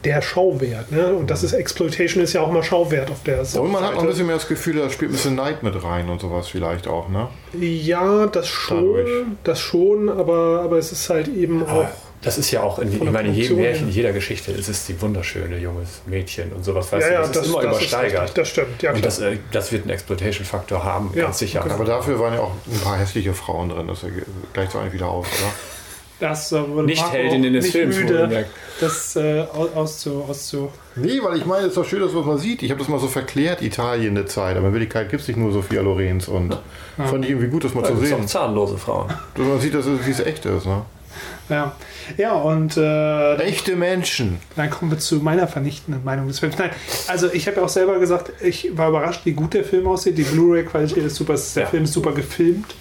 der 0.04 0.22
Schauwert. 0.22 0.92
Ne? 0.92 1.14
Und 1.14 1.30
das 1.30 1.44
ist 1.44 1.54
Exploitation 1.54 2.24
ist 2.24 2.34
ja 2.34 2.42
auch 2.42 2.52
mal 2.52 2.64
Schauwert 2.64 3.10
auf 3.10 3.24
der 3.24 3.44
Seite. 3.46 3.64
Und 3.64 3.72
man 3.72 3.84
hat 3.84 3.96
noch 3.96 4.02
ein 4.02 4.08
bisschen 4.08 4.28
mehr 4.28 4.36
das 4.36 4.48
Gefühl, 4.48 4.78
da 4.78 4.90
spielt 4.90 5.12
ein 5.12 5.14
bisschen 5.14 5.36
Neid 5.36 5.64
mit 5.64 5.84
rein 5.84 6.10
und 6.10 6.22
sowas 6.22 6.48
vielleicht 6.48 6.88
auch, 6.88 7.10
ne? 7.10 7.28
Ja, 7.60 8.28
das 8.28 8.48
schon, 8.48 8.78
Dadurch. 8.78 9.26
das 9.44 9.60
schon, 9.60 10.10
aber, 10.10 10.62
aber 10.64 10.78
es 10.78 10.92
ist 10.92 11.10
halt 11.10 11.28
eben 11.28 11.64
auch. 11.64 11.70
Aber 11.70 11.92
das 12.22 12.38
ist 12.38 12.50
ja 12.50 12.64
auch 12.64 12.80
in, 12.80 12.92
ich 12.92 13.12
meine, 13.12 13.30
in 13.30 13.36
jedem 13.36 13.58
Märchen, 13.58 13.90
jeder 13.90 14.12
Geschichte 14.12 14.52
ist 14.52 14.68
es 14.70 14.86
die 14.88 15.00
wunderschöne 15.02 15.58
junges 15.60 16.02
Mädchen 16.08 16.52
und 16.52 16.64
sowas. 16.66 16.92
Weißt 16.92 17.08
ja, 17.08 17.08
du, 17.08 17.14
ja, 17.14 17.28
das, 17.28 17.38
ist 17.38 17.48
immer 17.48 17.62
das 17.62 17.78
übersteigert. 17.78 18.22
richtig, 18.22 18.36
das 18.36 18.50
stimmt. 18.50 18.82
Ja, 18.82 18.90
und 18.90 18.98
klar. 18.98 19.06
das, 19.06 19.20
äh, 19.20 19.38
das 19.52 19.72
wird 19.72 19.84
einen 19.84 19.92
Exploitation-Faktor 19.92 20.84
haben, 20.84 21.12
Ja, 21.14 21.24
ganz 21.26 21.38
sicher. 21.38 21.62
okay. 21.62 21.74
Aber 21.74 21.86
dafür 21.86 22.20
waren 22.20 22.34
ja 22.34 22.40
auch 22.40 22.54
ein 22.72 22.80
paar 22.80 22.98
hässliche 22.98 23.34
Frauen 23.34 23.70
drin, 23.70 23.88
das 23.88 24.04
gleicht 24.54 24.72
so 24.72 24.80
eigentlich 24.80 24.94
wieder 24.94 25.10
aus, 25.10 25.28
oder? 25.28 25.54
Das 26.20 26.52
äh, 26.52 26.68
wurde 26.68 26.88
Nicht 26.88 27.02
Marco 27.02 27.16
Heldinnen 27.16 27.54
des 27.54 27.66
nicht 27.66 27.72
Films, 27.74 27.96
müde, 27.98 28.46
das 28.80 29.16
äh, 29.16 29.42
aus- 29.54 29.74
auszu, 29.76 30.26
auszu. 30.28 30.72
Nee, 30.96 31.20
weil 31.22 31.38
ich 31.38 31.46
meine, 31.46 31.64
es 31.64 31.68
ist 31.70 31.78
doch 31.78 31.86
schön, 31.86 32.00
dass 32.02 32.12
man 32.14 32.26
mal 32.26 32.40
sieht. 32.40 32.64
Ich 32.64 32.72
habe 32.72 32.80
das 32.80 32.88
mal 32.88 33.00
so 33.00 33.08
verklärt, 33.08 33.62
Italien 33.62 34.18
eine 34.18 34.26
Zeit. 34.26 34.58
Aber 34.58 34.68
in 34.68 34.74
Wirklichkeit 34.74 35.10
gibt 35.10 35.22
es 35.22 35.28
nicht 35.28 35.38
nur 35.38 35.52
Sophia 35.52 35.82
Lorenz. 35.82 36.28
Und 36.28 36.58
fand 36.98 37.24
ich 37.24 37.30
irgendwie 37.32 37.50
gut, 37.50 37.64
das 37.66 37.76
mal 37.76 37.82
Da 37.84 37.90
zu 37.90 37.98
sehen. 37.98 38.22
auch 38.22 38.26
zahnlose 38.26 38.78
Frauen. 38.80 39.10
Dass 39.36 39.46
man 39.46 39.60
sieht, 39.60 39.76
dass 39.76 39.86
es, 39.86 40.06
wie 40.08 40.12
es 40.12 40.20
echt 40.20 40.46
ist. 40.48 40.66
Ne? 40.66 40.82
Ja. 41.50 41.76
ja, 42.18 42.34
und 42.34 42.78
äh, 42.78 43.36
Echte 43.38 43.76
Menschen. 43.76 44.40
Dann 44.56 44.70
kommen 44.72 44.90
wir 44.92 44.98
zu 45.00 45.16
meiner 45.18 45.48
vernichtenden 45.48 46.04
Meinung 46.04 46.28
des 46.28 46.40
Films. 46.40 46.58
Nein, 46.58 46.72
also 47.08 47.32
ich 47.32 47.48
habe 47.48 47.58
ja 47.58 47.64
auch 47.64 47.70
selber 47.70 48.00
gesagt, 48.00 48.32
ich 48.44 48.76
war 48.76 48.90
überrascht, 48.90 49.22
wie 49.26 49.32
gut 49.34 49.54
der 49.54 49.64
Film 49.64 49.88
aussieht. 49.88 50.18
Die 50.18 50.24
Blu-ray-Qualität 50.24 51.04
ist 51.06 51.16
super, 51.16 51.36
der 51.56 51.64
Ja. 51.64 51.70
Film 51.70 51.84
ist 51.86 51.94
super 51.94 52.12
gefilmt. 52.12 52.74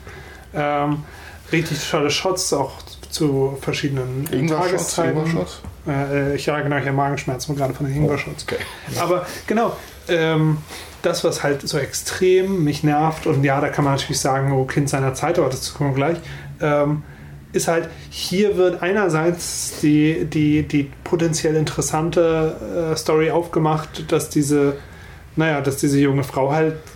Ähm, 0.55 1.05
richtig 1.53 1.79
tolle 1.91 2.11
Shots, 2.11 2.53
auch 2.53 2.73
zu 3.11 3.57
verschiedenen 3.61 4.27
äh, 4.33 4.47
Tageszeiten. 4.47 5.19
Ingwer-Shots? 5.19 5.63
Äh, 5.87 6.37
ich 6.37 6.47
ja 6.47 6.61
genau, 6.61 6.77
ich 6.77 6.87
habe 6.87 6.97
Magenschmerzen 6.97 7.57
gerade 7.57 7.75
von 7.75 7.87
den 7.87 7.97
Ingwer-Shots. 7.97 8.47
Aber 9.01 9.27
genau, 9.47 9.77
ähm, 10.09 10.59
das, 11.03 11.25
was 11.25 11.43
halt 11.43 11.67
so 11.67 11.79
extrem 11.79 12.65
mich 12.65 12.83
nervt, 12.83 13.27
und 13.27 13.45
ja, 13.45 13.61
da 13.61 13.69
kann 13.69 13.85
man 13.85 13.95
natürlich 13.95 14.21
sagen, 14.21 14.53
oh, 14.53 14.65
Kind 14.65 14.89
seiner 14.89 15.15
Zeit, 15.15 15.39
aber 15.39 15.49
dazu 15.49 15.75
kommen 15.75 15.91
wir 15.91 15.95
gleich, 15.95 16.19
ähm, 16.61 17.03
ist 17.53 17.69
halt, 17.69 17.89
hier 18.11 18.57
wird 18.57 18.83
einerseits 18.83 19.81
die, 19.81 20.25
die, 20.25 20.63
die 20.65 20.91
potenziell 21.05 21.57
interessante 21.57 22.93
äh, 22.93 22.97
Story 22.97 23.31
aufgemacht, 23.31 24.11
dass 24.11 24.29
diese, 24.29 24.77
naja, 25.37 25.61
dass 25.61 25.79
diese 25.79 25.99
junge 25.99 26.25
Frau 26.25 26.53
halt 26.53 26.75
äh, 26.75 26.96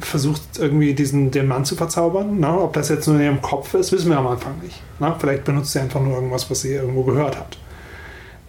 versucht, 0.00 0.42
irgendwie 0.58 0.94
diesen, 0.94 1.30
den 1.30 1.46
Mann 1.46 1.64
zu 1.64 1.76
verzaubern. 1.76 2.40
Ne? 2.40 2.48
Ob 2.48 2.72
das 2.72 2.88
jetzt 2.88 3.06
nur 3.06 3.16
in 3.16 3.22
ihrem 3.22 3.42
Kopf 3.42 3.74
ist, 3.74 3.92
wissen 3.92 4.10
wir 4.10 4.18
am 4.18 4.26
Anfang 4.26 4.58
nicht. 4.62 4.80
Ne? 4.98 5.14
Vielleicht 5.18 5.44
benutzt 5.44 5.72
sie 5.72 5.80
einfach 5.80 6.00
nur 6.00 6.14
irgendwas, 6.14 6.50
was 6.50 6.60
sie 6.60 6.74
irgendwo 6.74 7.02
gehört 7.02 7.38
hat. 7.38 7.58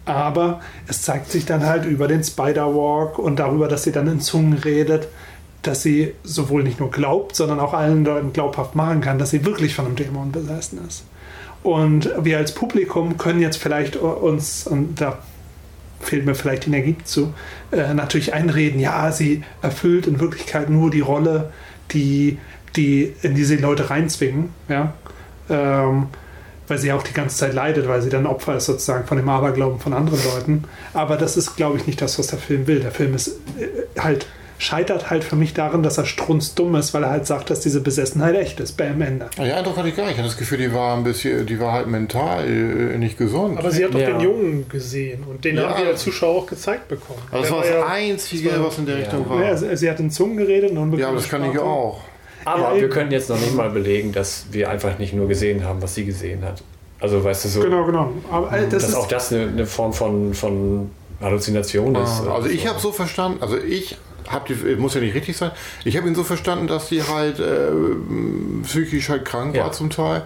Aber 0.04 0.60
es 0.88 1.02
zeigt 1.02 1.30
sich 1.30 1.46
dann 1.46 1.64
halt 1.64 1.84
über 1.84 2.08
den 2.08 2.24
Spider-Walk 2.24 3.18
und 3.18 3.38
darüber, 3.38 3.68
dass 3.68 3.84
sie 3.84 3.92
dann 3.92 4.08
in 4.08 4.20
Zungen 4.20 4.54
redet, 4.54 5.08
dass 5.62 5.82
sie 5.82 6.14
sowohl 6.24 6.62
nicht 6.62 6.80
nur 6.80 6.90
glaubt, 6.90 7.36
sondern 7.36 7.60
auch 7.60 7.74
allen 7.74 8.04
Leuten 8.04 8.32
glaubhaft 8.32 8.74
machen 8.74 9.00
kann, 9.00 9.18
dass 9.18 9.30
sie 9.30 9.44
wirklich 9.44 9.74
von 9.74 9.86
einem 9.86 9.96
Dämon 9.96 10.32
besessen 10.32 10.80
ist. 10.86 11.04
Und 11.62 12.10
wir 12.22 12.38
als 12.38 12.54
Publikum 12.54 13.18
können 13.18 13.40
jetzt 13.40 13.58
vielleicht 13.58 13.96
uns, 13.96 14.66
und 14.66 15.00
da 15.00 15.18
fehlt 16.00 16.26
mir 16.26 16.34
vielleicht 16.34 16.66
die 16.66 16.70
Energie 16.70 16.96
zu, 17.04 17.34
äh, 17.70 17.94
natürlich 17.94 18.34
einreden, 18.34 18.80
ja, 18.80 19.12
sie 19.12 19.42
erfüllt 19.62 20.06
in 20.06 20.18
Wirklichkeit 20.20 20.70
nur 20.70 20.90
die 20.90 21.00
Rolle, 21.00 21.52
die, 21.92 22.38
die 22.76 23.14
in 23.22 23.34
diese 23.34 23.56
Leute 23.56 23.90
reinzwingen, 23.90 24.50
ja. 24.68 24.94
Ähm, 25.48 26.08
weil 26.68 26.78
sie 26.78 26.92
auch 26.92 27.02
die 27.02 27.12
ganze 27.12 27.36
Zeit 27.36 27.52
leidet, 27.52 27.88
weil 27.88 28.00
sie 28.00 28.10
dann 28.10 28.26
Opfer 28.26 28.56
ist 28.56 28.66
sozusagen 28.66 29.04
von 29.04 29.16
dem 29.16 29.28
Aberglauben 29.28 29.80
von 29.80 29.92
anderen 29.92 30.20
Leuten. 30.22 30.64
Aber 30.94 31.16
das 31.16 31.36
ist, 31.36 31.56
glaube 31.56 31.78
ich, 31.78 31.86
nicht 31.88 32.00
das, 32.00 32.16
was 32.18 32.28
der 32.28 32.38
Film 32.38 32.68
will. 32.68 32.78
Der 32.78 32.92
Film 32.92 33.14
ist 33.14 33.40
äh, 33.58 34.00
halt 34.00 34.26
scheitert 34.60 35.08
halt 35.10 35.24
für 35.24 35.36
mich 35.36 35.54
darin, 35.54 35.82
dass 35.82 35.96
er 35.98 36.04
strunzdumm 36.04 36.74
ist, 36.76 36.92
weil 36.92 37.02
er 37.02 37.10
halt 37.10 37.26
sagt, 37.26 37.48
dass 37.48 37.60
diese 37.60 37.80
Besessenheit 37.80 38.36
echt 38.36 38.60
ist. 38.60 38.76
Bam, 38.76 39.00
Ende. 39.00 39.30
Ja, 39.38 39.56
Eindruck 39.56 39.76
hatte 39.78 39.88
ich 39.88 39.96
gar 39.96 40.04
nicht. 40.04 40.12
Ich 40.12 40.18
hatte 40.18 40.28
das 40.28 40.36
Gefühl, 40.36 40.58
die 40.58 40.72
war 40.74 40.96
ein 40.96 41.02
bisschen, 41.02 41.46
die 41.46 41.58
war 41.58 41.72
halt 41.72 41.86
mental 41.86 42.44
äh, 42.46 42.98
nicht 42.98 43.16
gesund. 43.16 43.58
Aber 43.58 43.70
sie 43.70 43.84
hat 43.84 43.94
doch 43.94 43.98
Ja. 43.98 44.10
den 44.10 44.20
Jungen 44.20 44.68
gesehen 44.68 45.24
und 45.28 45.44
den 45.44 45.56
Ja. 45.56 45.70
haben 45.70 45.82
wir 45.82 45.88
als 45.90 46.02
Zuschauer 46.02 46.42
auch 46.42 46.46
gezeigt 46.46 46.88
bekommen. 46.88 47.20
Aber 47.30 47.40
das 47.40 47.50
war 47.50 47.60
das 47.62 47.70
ja- 47.70 47.86
Einzige, 47.86 48.50
was 48.62 48.76
in 48.78 48.86
der 48.86 48.98
Richtung 48.98 49.24
Ja, 49.30 49.30
war. 49.50 49.56
sie, 49.56 49.76
sie 49.76 49.90
hat 49.90 49.98
in 49.98 50.10
Zungen 50.10 50.36
geredet. 50.36 50.72
Und 50.72 50.96
Ja, 50.98 51.08
aber 51.08 51.16
das 51.16 51.28
kann 51.28 51.42
ich 51.48 51.54
ja 51.54 51.62
auch. 51.62 52.02
Aber 52.44 52.74
Ja, 52.74 52.80
wir 52.82 52.88
können 52.90 53.10
jetzt 53.12 53.30
noch 53.30 53.40
nicht 53.40 53.54
mal 53.54 53.70
belegen, 53.70 54.12
dass 54.12 54.44
wir 54.52 54.68
einfach 54.70 54.98
nicht 54.98 55.14
nur 55.14 55.26
gesehen 55.26 55.64
haben, 55.64 55.80
was 55.82 55.94
sie 55.94 56.04
gesehen 56.04 56.44
hat. 56.44 56.62
Also 57.00 57.24
weißt 57.24 57.46
du 57.46 57.48
so, 57.48 57.60
Genau, 57.60 57.84
genau. 57.86 58.12
Aber 58.30 58.52
äh, 58.52 58.62
das 58.64 58.82
dass 58.82 58.88
ist, 58.90 58.94
auch 58.94 59.08
das 59.08 59.32
eine, 59.32 59.48
eine 59.48 59.64
Form 59.66 59.94
von, 59.94 60.34
von 60.34 60.90
Halluzination 61.22 61.94
ist. 61.96 62.22
Also 62.26 62.48
ich 62.48 62.66
habe 62.66 62.78
so 62.80 62.92
verstanden, 62.92 63.42
also 63.42 63.56
ich 63.58 63.96
habe 64.30 64.54
die, 64.54 64.76
muss 64.76 64.94
ja 64.94 65.00
nicht 65.00 65.14
richtig 65.14 65.36
sein, 65.36 65.50
ich 65.84 65.96
habe 65.96 66.08
ihn 66.08 66.14
so 66.14 66.24
verstanden, 66.24 66.66
dass 66.66 66.88
sie 66.88 67.02
halt 67.02 67.38
äh, 67.40 67.70
psychisch 68.64 69.08
halt 69.08 69.24
krank 69.24 69.54
Ja. 69.54 69.64
war 69.64 69.72
zum 69.72 69.90
Teil 69.90 70.22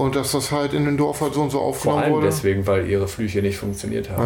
und 0.00 0.16
dass 0.16 0.32
das 0.32 0.50
halt 0.50 0.72
in 0.72 0.84
dem 0.84 0.96
Dorf 0.96 1.20
halt 1.20 1.34
so 1.34 1.42
und 1.42 1.50
so 1.50 1.58
Vor 1.58 1.66
aufgenommen 1.68 2.02
allem 2.02 2.12
wurde. 2.14 2.26
deswegen, 2.26 2.66
weil 2.66 2.88
ihre 2.88 3.06
Flüche 3.06 3.42
nicht 3.42 3.56
funktioniert 3.58 4.10
haben. 4.10 4.22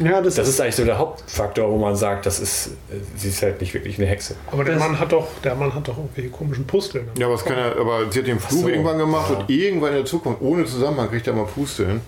Ja. 0.00 0.10
Ja, 0.12 0.20
das, 0.20 0.36
Das 0.36 0.48
ist 0.48 0.60
eigentlich 0.60 0.76
so 0.76 0.84
der 0.84 0.98
Hauptfaktor, 0.98 1.70
wo 1.70 1.78
man 1.78 1.96
sagt, 1.96 2.26
das 2.26 2.38
ist, 2.40 2.70
sie 3.16 3.28
ist 3.28 3.42
halt 3.42 3.60
nicht 3.60 3.74
wirklich 3.74 3.98
eine 3.98 4.06
Hexe. 4.06 4.36
Aber 4.50 4.64
der 4.64 4.74
Das- 4.74 4.82
Mann 4.82 4.98
hat 4.98 5.12
doch, 5.12 5.26
der 5.42 5.54
Mann 5.54 5.74
hat 5.74 5.88
doch 5.88 5.96
irgendwelche 5.98 6.30
komischen 6.30 6.66
Pusteln. 6.66 7.08
Ja, 7.18 7.26
aber, 7.26 7.34
es 7.34 7.44
kann 7.44 7.56
ja, 7.58 7.72
aber 7.78 8.10
sie 8.10 8.20
hat 8.20 8.26
den 8.26 8.38
Fluch 8.38 8.60
so, 8.62 8.68
irgendwann 8.68 8.98
gemacht 8.98 9.30
ja. 9.32 9.38
und 9.40 9.50
irgendwann 9.50 9.90
in 9.90 9.96
der 9.96 10.04
Zukunft, 10.04 10.40
ohne 10.40 10.64
Zusammenhang, 10.64 11.10
kriegt 11.10 11.26
er 11.26 11.32
mal 11.32 11.44
Pusteln. 11.46 12.00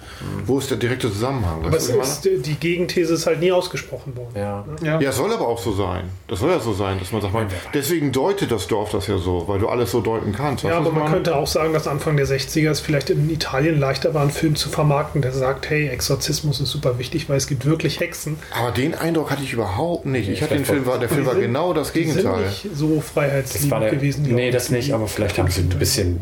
Wo 0.46 0.58
ist 0.58 0.70
der 0.70 0.78
direkte 0.78 1.10
Zusammenhang? 1.10 1.64
Aber 1.64 1.76
ich 1.76 1.88
ist, 1.88 2.24
die 2.24 2.54
Gegenthese 2.54 3.14
ist 3.14 3.26
halt 3.26 3.40
nie 3.40 3.50
ausgesprochen 3.52 4.16
worden. 4.16 4.30
Ja. 4.36 4.64
ja, 5.00 5.08
es 5.10 5.16
soll 5.16 5.32
aber 5.32 5.48
auch 5.48 5.58
so 5.58 5.72
sein. 5.72 6.04
Das 6.28 6.40
soll 6.40 6.50
ja 6.50 6.60
so 6.60 6.72
sein, 6.72 6.98
dass 6.98 7.12
man 7.12 7.20
sagt, 7.22 7.34
man, 7.34 7.46
deswegen 7.74 8.12
deutet 8.12 8.50
das 8.50 8.66
Dorf 8.68 8.90
das 8.90 9.06
ja 9.06 9.18
so, 9.18 9.48
weil 9.48 9.58
du 9.58 9.68
alles 9.68 9.90
so 9.90 10.00
deuten 10.00 10.32
kannst. 10.32 10.64
Ja, 10.64 10.76
aber 10.76 10.90
man 10.90 11.00
meine? 11.00 11.14
könnte 11.14 11.34
auch 11.36 11.46
sagen, 11.46 11.72
dass 11.72 11.88
Anfang 11.88 12.16
der 12.16 12.26
60er 12.26 12.70
es 12.70 12.80
vielleicht 12.80 13.07
in 13.12 13.30
Italien 13.30 13.78
leichter 13.78 14.14
war, 14.14 14.22
einen 14.22 14.30
Film 14.30 14.56
zu 14.56 14.68
vermarkten, 14.68 15.22
der 15.22 15.32
sagt, 15.32 15.70
hey, 15.70 15.88
Exorzismus 15.88 16.60
ist 16.60 16.70
super 16.70 16.98
wichtig, 16.98 17.28
weil 17.28 17.36
es 17.36 17.46
gibt 17.46 17.64
wirklich 17.66 18.00
Hexen. 18.00 18.36
Aber 18.58 18.70
den 18.70 18.94
Eindruck 18.94 19.30
hatte 19.30 19.42
ich 19.42 19.52
überhaupt 19.52 20.06
nicht. 20.06 20.28
Ich 20.28 20.42
hatte 20.42 20.54
den 20.54 20.64
vielleicht 20.64 20.82
Film, 20.82 20.86
war, 20.86 20.98
der 20.98 21.08
Film 21.08 21.26
war 21.26 21.34
sind- 21.34 21.42
genau 21.42 21.72
das 21.72 21.92
Die 21.92 22.04
sind 22.04 22.16
Gegenteil. 22.16 22.46
nicht 22.46 22.66
so 22.74 23.00
freiheitsliebend 23.00 23.82
der, 23.82 23.90
gewesen. 23.90 24.22
nee, 24.28 24.48
ich. 24.48 24.54
das 24.54 24.70
nicht, 24.70 24.92
aber 24.92 25.08
vielleicht 25.08 25.38
haben 25.38 25.50
sie 25.50 25.62
ein 25.62 25.68
bisschen, 25.70 26.20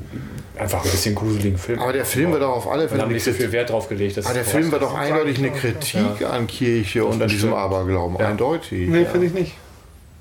einfach 0.58 0.84
ein 0.84 0.90
bisschen 0.90 1.14
gruseligen 1.14 1.58
Film. 1.58 1.78
Aber 1.80 1.92
der 1.92 2.04
Film 2.04 2.32
war 2.32 2.40
doch 2.40 2.56
auf 2.56 2.68
alle 2.68 2.88
Fälle 2.88 3.02
haben 3.02 3.12
nicht 3.12 3.24
so 3.24 3.32
viel 3.32 3.52
Wert 3.52 3.70
drauf 3.70 3.88
gelegt. 3.88 4.16
dass 4.16 4.26
Aber 4.26 4.34
der 4.34 4.42
es 4.44 4.50
Film 4.50 4.70
war 4.72 4.78
doch 4.78 4.94
eindeutig 4.94 5.38
eine 5.38 5.50
Kritik 5.50 6.22
an 6.30 6.46
Kirche 6.46 7.04
und 7.04 7.20
an 7.22 7.28
diesem. 7.28 7.52
Aberglauben. 7.52 8.16
Ja. 8.18 8.28
Eindeutig. 8.28 8.88
nee, 8.88 9.04
finde 9.04 9.26
ich 9.26 9.32
nicht. 9.32 9.52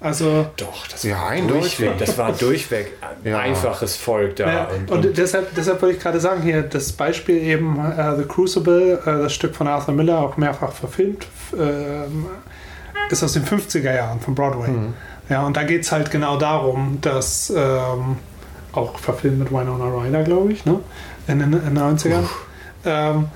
Also, 0.06 0.46
Doch, 0.58 0.88
das 0.88 1.02
Ja, 1.04 1.16
war 1.18 1.30
eindeutig. 1.30 1.78
durchweg. 1.78 1.98
Das 1.98 2.18
war 2.18 2.32
durchweg 2.32 2.92
ein 3.24 3.32
Ja. 3.32 3.40
einfaches 3.40 3.96
Volk 3.96 4.36
da. 4.36 4.46
ja, 4.48 4.64
und, 4.66 4.92
und, 4.92 5.06
und, 5.08 5.18
deshalb, 5.18 5.56
deshalb 5.56 5.82
wollte 5.82 5.96
ich 5.98 6.02
gerade 6.04 6.20
sagen, 6.20 6.44
hier 6.44 6.62
das 6.62 6.92
Beispiel 6.92 7.38
eben 7.38 7.80
äh, 7.80 8.16
The 8.18 8.24
Crucible, 8.26 9.00
äh, 9.04 9.24
das 9.24 9.34
Stück 9.34 9.56
von 9.56 9.68
Arthur 9.68 9.96
Miller, 9.96 10.20
auch 10.20 10.38
mehrfach 10.38 10.72
verfilmt, 10.72 11.26
ähm, 11.58 12.28
ist 13.10 13.24
aus 13.24 13.34
den 13.34 13.44
50er 13.46 13.94
Jahren 13.96 14.20
von 14.20 14.36
Broadway. 14.36 14.70
Ja, 15.30 15.44
und 15.44 15.58
da 15.58 15.64
geht 15.64 15.82
es 15.84 15.92
halt 15.92 16.12
genau 16.12 16.38
darum, 16.38 17.00
dass 17.02 17.50
ähm, 17.56 18.18
auch 18.74 19.00
verfilmt 19.00 19.40
mit 19.40 19.50
Winona 19.52 19.86
Ryder, 19.86 20.22
glaube 20.24 20.54
ich, 20.54 20.66
ne? 20.66 20.80
in 21.28 21.40
den, 21.40 21.54
in 21.54 21.74
den 21.74 21.78
90ern. 21.80 22.26
Ähm, 22.86 23.30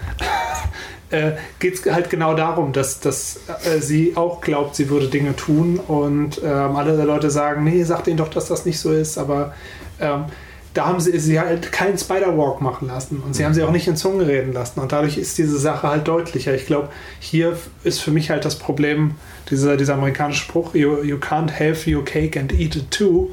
äh, 1.12 1.32
geht 1.60 1.76
es 1.76 1.92
halt 1.92 2.10
genau 2.10 2.36
darum, 2.36 2.72
dass, 2.72 3.00
dass 3.00 3.40
äh, 3.66 3.80
sie 3.80 4.14
auch 4.16 4.42
glaubt, 4.42 4.76
sie 4.76 4.90
würde 4.90 5.08
Dinge 5.08 5.36
tun 5.36 5.80
und 5.80 6.42
ähm, 6.44 6.76
alle 6.76 7.04
Leute 7.04 7.30
sagen, 7.30 7.64
nee, 7.64 7.84
sag 7.84 8.04
denen 8.04 8.18
doch, 8.18 8.30
dass 8.30 8.48
das 8.48 8.66
nicht 8.66 8.80
so 8.80 8.92
ist, 8.92 9.18
aber 9.18 9.54
ähm, 10.00 10.26
da 10.74 10.86
haben 10.86 11.00
sie 11.00 11.18
sie 11.18 11.40
halt 11.40 11.72
keinen 11.72 11.98
Spider-Walk 11.98 12.62
machen 12.62 12.88
lassen 12.88 13.24
und 13.26 13.36
sie 13.36 13.44
haben 13.44 13.56
sie 13.56 13.64
auch 13.64 13.72
nicht 13.72 13.88
in 13.88 13.96
Zungen 13.96 14.22
reden 14.22 14.54
lassen 14.54 14.80
und 14.80 14.92
dadurch 14.92 15.18
ist 15.18 15.38
diese 15.40 15.58
Sache 15.58 15.88
halt 15.88 16.08
deutlicher. 16.08 16.54
Ich 16.54 16.68
glaube, 16.68 16.90
hier 17.20 17.58
ist 17.84 18.00
für 18.00 18.12
mich 18.12 18.30
halt 18.30 18.46
das 18.46 18.58
Problem, 18.58 19.16
dieser, 19.50 19.78
dieser 19.78 19.96
amerikanische 19.96 20.44
Spruch, 20.44 20.76
you, 20.76 21.02
you 21.02 21.18
can't 21.18 21.52
have 21.60 21.90
your 21.92 22.06
cake 22.06 22.40
and 22.40 22.54
eat 22.54 22.76
it 22.76 22.92
too, 22.92 23.32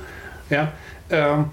ja, 0.49 0.73
ähm, 1.11 1.47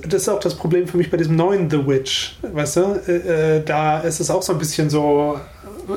das 0.00 0.22
ist 0.22 0.28
auch 0.28 0.40
das 0.40 0.54
Problem 0.54 0.86
für 0.86 0.96
mich 0.96 1.10
bei 1.10 1.16
diesem 1.16 1.36
neuen 1.36 1.70
The 1.70 1.86
Witch, 1.86 2.38
weißt 2.42 2.76
du? 2.76 2.80
Äh, 3.06 3.56
äh, 3.56 3.64
da 3.64 4.00
ist 4.00 4.20
es 4.20 4.30
auch 4.30 4.42
so 4.42 4.52
ein 4.52 4.58
bisschen 4.58 4.88
so, 4.90 5.38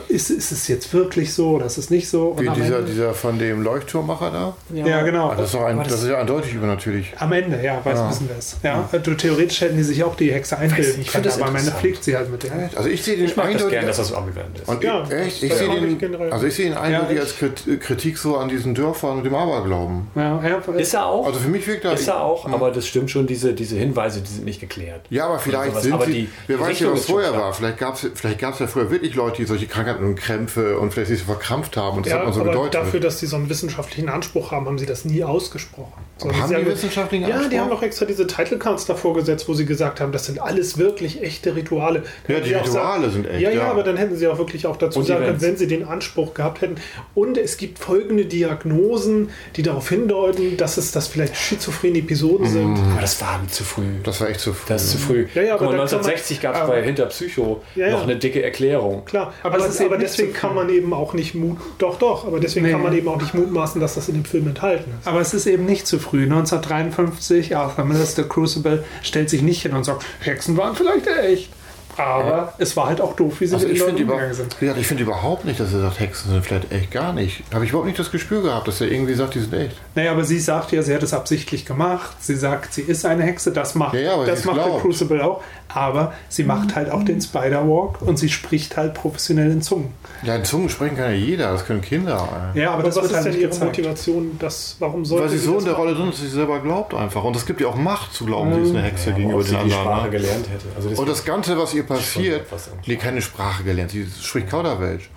ist, 0.07 0.29
ist 0.29 0.51
es 0.51 0.67
jetzt 0.67 0.93
wirklich 0.93 1.33
so 1.33 1.51
oder 1.51 1.65
ist 1.65 1.77
es 1.77 1.89
nicht 1.89 2.09
so? 2.09 2.29
Und 2.29 2.41
Wie 2.41 2.49
dieser, 2.49 2.79
Ende- 2.79 2.91
dieser 2.91 3.13
von 3.13 3.37
dem 3.39 3.61
Leuchtturmmacher 3.61 4.31
da? 4.31 4.55
ja, 4.73 5.01
genau. 5.03 5.29
Ah, 5.29 5.35
das, 5.35 5.47
ist 5.47 5.55
doch 5.55 5.63
ein, 5.65 5.77
das, 5.79 5.87
das- 5.89 6.03
ist 6.03 6.09
ja 6.09 6.17
eindeutig 6.19 6.53
übernatürlich. 6.53 7.13
Am 7.17 7.31
Ende, 7.31 7.61
ja, 7.63 7.79
weiß 7.83 7.97
Ja. 7.99 8.09
wissen 8.09 8.29
wir 8.29 8.37
es. 8.37 8.57
Ja, 8.63 8.87
du, 8.91 9.13
theoretisch 9.15 9.61
hätten 9.61 9.77
die 9.77 9.83
sich 9.83 10.03
auch 10.03 10.15
die 10.15 10.31
Hexe 10.33 10.57
einbilden 10.57 11.01
ich 11.01 11.07
können, 11.07 11.23
das 11.23 11.37
aber 11.39 11.49
am 11.49 11.55
Ende 11.55 11.71
fliegt 11.71 12.03
sie 12.03 12.15
halt 12.15 12.31
mit 12.31 12.43
denen. 12.43 12.69
Also 12.75 12.89
ich 12.89 13.03
sehe 13.03 13.15
den 13.17 13.25
ich 13.25 13.35
mag 13.35 13.45
das 13.45 13.53
eindeutig. 13.55 13.71
gern, 13.71 13.87
dass 13.87 13.97
das 13.97 14.07
so 14.09 14.15
ambivalent 14.17 14.59
ist. 14.59 14.67
und 14.69 14.83
Ja, 14.83 15.03
ich, 15.03 15.11
echt, 15.11 15.43
ich 15.43 15.49
das 15.49 15.59
sehe 15.59 15.67
ich 15.75 15.97
den, 15.97 16.21
also 16.31 16.45
ich 16.47 16.55
sehe 16.55 16.67
ihn 16.67 16.73
eindeutig 16.73 17.15
ich- 17.15 17.19
als 17.21 17.35
Krit- 17.37 17.77
Kritik 17.79 18.17
so 18.17 18.37
an 18.37 18.49
diesen 18.49 18.73
Dörfern 18.75 19.17
und 19.17 19.23
dem 19.23 19.35
Aberglauben. 19.35 20.07
Ja, 20.15 20.41
ja, 20.43 20.57
ist 20.77 20.93
er 20.93 21.05
auch? 21.05 21.25
Also 21.27 21.39
für 21.39 21.49
mich 21.49 21.65
wirkt 21.67 21.85
er. 21.85 21.93
ist 21.93 22.07
er 22.07 22.21
auch, 22.21 22.47
aber 22.51 22.71
das 22.71 22.87
stimmt 22.87 23.11
schon, 23.11 23.27
diese, 23.27 23.53
diese 23.53 23.75
Hinweise, 23.75 24.21
die 24.21 24.31
sind 24.31 24.45
nicht 24.45 24.59
geklärt. 24.59 25.01
Ja, 25.09 25.25
aber 25.27 25.39
vielleicht 25.39 25.81
sind 25.81 25.93
Aber 25.93 26.05
sie. 26.05 26.11
die- 26.13 26.29
wer 26.47 26.59
weiß 26.59 26.79
ja, 26.79 26.91
was 26.91 27.05
vorher 27.05 27.33
war. 27.33 27.53
Vielleicht 27.53 27.77
gab 27.77 27.95
es 27.95 28.59
ja 28.59 28.67
früher 28.67 28.89
wirklich 28.91 29.15
Leute, 29.15 29.37
die 29.37 29.45
solche 29.45 29.67
Krankheiten 29.67 29.84
und 29.93 30.15
Krämpfe 30.15 30.79
und 30.79 30.93
vielleicht 30.93 31.09
sich 31.09 31.19
so 31.19 31.25
verkrampft 31.25 31.77
haben 31.77 31.97
und 31.97 32.05
das 32.05 32.11
Ja, 32.13 32.17
hat 32.19 32.25
man 32.25 32.33
so 32.33 32.41
aber 32.41 32.51
gedeutet. 32.51 32.73
dafür, 32.75 32.99
dass 32.99 33.19
sie 33.19 33.25
so 33.27 33.35
einen 33.35 33.49
wissenschaftlichen 33.49 34.09
Anspruch 34.09 34.51
haben, 34.51 34.65
haben 34.65 34.77
sie 34.77 34.85
das 34.85 35.05
nie 35.05 35.23
ausgesprochen. 35.23 35.93
Sondern 36.17 36.41
haben 36.41 36.49
sie 36.49 36.55
die 36.55 36.65
wissenschaftlichen 36.67 37.23
Ja, 37.23 37.27
die 37.29 37.33
Anspruch? 37.43 37.59
haben 37.59 37.69
doch 37.69 37.81
extra 37.83 38.05
diese 38.05 38.25
Title 38.27 38.57
Cards 38.57 38.85
davor 38.85 39.13
gesetzt, 39.13 39.47
wo 39.47 39.53
sie 39.53 39.65
gesagt 39.65 39.99
haben, 40.01 40.11
das 40.11 40.25
sind 40.25 40.41
alles 40.41 40.77
wirklich 40.77 41.21
echte 41.21 41.55
Rituale. 41.55 42.03
Ja, 42.27 42.39
die 42.39 42.55
auch 42.55 42.65
Rituale 42.65 43.01
sagen- 43.03 43.11
sind 43.13 43.27
echt, 43.27 43.41
Ja, 43.41 43.49
ja, 43.49 43.55
ja. 43.57 43.71
aber 43.71 43.83
dann 43.83 43.97
hätten 43.97 44.15
sie 44.15 44.27
auch 44.27 44.37
wirklich 44.37 44.65
auch 44.67 44.77
dazu 44.77 45.01
sagen 45.03 45.25
können, 45.25 45.41
wenn 45.41 45.57
sie 45.57 45.67
den 45.67 45.83
Anspruch 45.85 46.33
gehabt 46.33 46.61
hätten. 46.61 46.75
Und 47.13 47.37
es 47.37 47.57
gibt 47.57 47.79
folgende 47.79 48.25
Diagnosen, 48.25 49.29
die 49.55 49.61
darauf 49.63 49.89
hindeuten, 49.89 50.57
dass 50.57 50.77
es 50.77 50.91
das 50.91 51.07
vielleicht 51.07 51.35
schizophrene 51.35 51.99
Episoden 51.99 52.47
sind. 52.47 52.77
Aber 52.91 53.01
das 53.01 53.21
war 53.21 53.39
zu 53.49 53.63
früh. 53.63 53.83
das 54.03 54.21
war 54.21 54.29
echt 54.29 54.39
zu 54.39 54.53
früh. 54.53 54.65
Das 54.69 54.83
ist 54.83 54.91
zu 54.91 54.97
früh. 54.97 55.27
Ja, 55.35 55.41
ja, 55.41 55.51
Guck 55.53 55.61
aber 55.67 55.71
man- 55.77 55.79
1960 55.81 56.41
gab 56.41 56.55
es 56.61 56.67
bei 56.67 56.81
Hinter 56.83 57.05
Psycho 57.07 57.61
Ja, 57.75 57.87
ja. 57.87 57.91
noch 57.93 58.03
eine 58.03 58.15
dicke 58.15 58.41
Erklärung. 58.43 59.05
Klar, 59.05 59.33
Aber 59.43 59.57
aber, 59.65 59.73
es 59.73 59.81
aber 59.81 59.97
deswegen 59.97 60.33
so 60.33 60.39
kann 60.39 60.55
man 60.55 60.69
eben 60.69 60.93
auch 60.93 61.13
nicht 61.13 61.35
mut. 61.35 61.57
Doch, 61.77 61.97
doch, 61.99 62.25
aber 62.25 62.39
deswegen 62.39 62.65
Nee. 62.65 62.71
kann 62.71 62.81
man 62.83 62.93
eben 62.95 63.07
auch 63.07 63.19
nicht 63.21 63.33
mutmaßen, 63.33 63.81
dass 63.81 63.95
das 63.95 64.07
in 64.09 64.15
dem 64.15 64.25
Film 64.25 64.47
enthalten 64.47 64.91
ist. 64.99 65.07
Aber 65.07 65.19
es 65.21 65.33
ist 65.33 65.45
eben 65.45 65.65
nicht 65.65 65.87
zu 65.87 65.99
früh. 65.99 66.23
1953, 66.23 67.55
Arthur 67.55 67.85
Miller's 67.85 68.15
The 68.15 68.23
Crucible 68.23 68.83
stellt 69.03 69.29
sich 69.29 69.41
nicht 69.41 69.61
hin 69.63 69.73
und 69.73 69.83
sagt, 69.83 70.05
Hexen 70.21 70.57
waren 70.57 70.75
vielleicht 70.75 71.07
echt. 71.07 71.49
Aber 71.97 72.53
es 72.57 72.75
war 72.77 72.87
halt 72.87 73.01
auch 73.01 73.15
doof, 73.15 73.39
wie 73.41 73.47
sie 73.47 73.55
Also 73.55 73.67
mit 73.67 73.75
ich 73.75 73.81
den 73.81 73.87
Leuten 73.89 74.01
über, 74.03 74.13
umgegangen 74.13 74.35
sind. 74.35 74.55
wie 74.61 74.65
gesagt, 74.65 74.79
ich 74.81 74.87
finde 74.87 75.03
überhaupt 75.03 75.45
nicht, 75.45 75.59
dass 75.59 75.73
er 75.73 75.79
sagt, 75.81 75.99
Hexen 75.99 76.31
sind 76.31 76.45
vielleicht 76.45 76.71
echt 76.71 76.91
gar 76.91 77.13
nicht. 77.13 77.43
Habe 77.53 77.63
ich 77.63 77.69
überhaupt 77.71 77.87
nicht 77.87 77.99
das 77.99 78.11
Gespür 78.11 78.41
gehabt, 78.43 78.67
dass 78.67 78.81
er 78.81 78.91
irgendwie 78.91 79.13
sagt, 79.13 79.35
die 79.35 79.39
sind 79.39 79.53
echt. 79.53 79.75
Naja, 79.95 80.11
aber 80.11 80.23
sie 80.23 80.39
sagt 80.39 80.71
ja, 80.71 80.81
sie 80.81 80.93
hat 80.93 81.03
es 81.03 81.13
absichtlich 81.13 81.65
gemacht. 81.65 82.15
Sie 82.19 82.35
sagt, 82.35 82.73
sie 82.73 82.81
ist 82.81 83.05
eine 83.05 83.23
Hexe. 83.23 83.51
Das 83.51 83.75
macht, 83.75 83.93
Ja, 83.95 84.01
ja, 84.01 84.25
das 84.25 84.41
sie 84.41 84.47
macht 84.47 84.57
der. 84.57 84.79
Crucible 84.79 85.23
auch. 85.25 85.41
Aber 85.67 86.13
sie 86.29 86.43
macht 86.43 86.75
halt 86.75 86.89
auch 86.89 87.03
den 87.03 87.19
Spider-Walk 87.21 88.01
und 88.01 88.17
sie 88.17 88.29
spricht 88.29 88.77
halt 88.77 88.93
professionell 88.93 89.51
in 89.51 89.61
Zungen. 89.61 89.89
Ja, 90.23 90.35
in 90.35 90.45
Zungen 90.45 90.69
sprechen 90.69 90.95
kann 90.95 91.11
ja 91.11 91.17
jeder, 91.17 91.51
das 91.51 91.65
können 91.65 91.81
Kinder. 91.81 92.51
ey. 92.53 92.61
Ja, 92.61 92.67
aber, 92.69 92.75
Aber 92.75 92.83
das 92.83 92.95
was 92.95 93.03
wird 93.03 93.11
ist 93.11 93.17
halt 93.17 93.25
denn 93.33 93.41
ihre 93.41 93.49
gezeigt. 93.49 93.65
Motivation? 93.77 94.31
Das, 94.39 94.75
warum 94.79 95.03
sollte 95.05 95.23
Weil 95.25 95.29
sie 95.31 95.37
so 95.39 95.55
das 95.55 95.63
in 95.63 95.69
der? 95.69 95.75
Rolle 95.75 95.95
drin 95.95 96.09
ist, 96.09 96.19
dass 96.21 96.29
sie 96.29 96.35
selber 96.35 96.59
glaubt 96.59 96.93
einfach. 96.93 97.23
Und 97.23 97.35
es 97.35 97.45
gibt 97.45 97.59
ihr 97.61 97.67
auch 97.67 97.75
Macht 97.75 98.13
zu 98.13 98.25
glauben, 98.25 98.53
sie 98.53 98.61
ist 98.61 98.75
eine 98.75 98.83
Hexe 98.83 99.11
gegenüber 99.13 99.39
ob 99.39 99.43
sie 99.43 99.55
den 99.55 99.65
die 99.67 99.73
anderen. 99.73 99.81
Sprache 99.83 100.05
ne? 100.05 100.11
gelernt 100.11 100.45
hätte. 100.49 100.65
Also 100.77 100.89
das 100.89 100.99
Und 100.99 101.09
das 101.09 101.25
Ganze, 101.25 101.57
was 101.57 101.73
ihr 101.73 101.84
passiert, 101.87 102.47
nee, 102.85 102.95
keine 102.95 103.21
Sprache 103.21 103.63
gelernt, 103.63 103.91
sie 103.91 104.07
spricht 104.21 104.49
Kauderwelsch. 104.49 105.09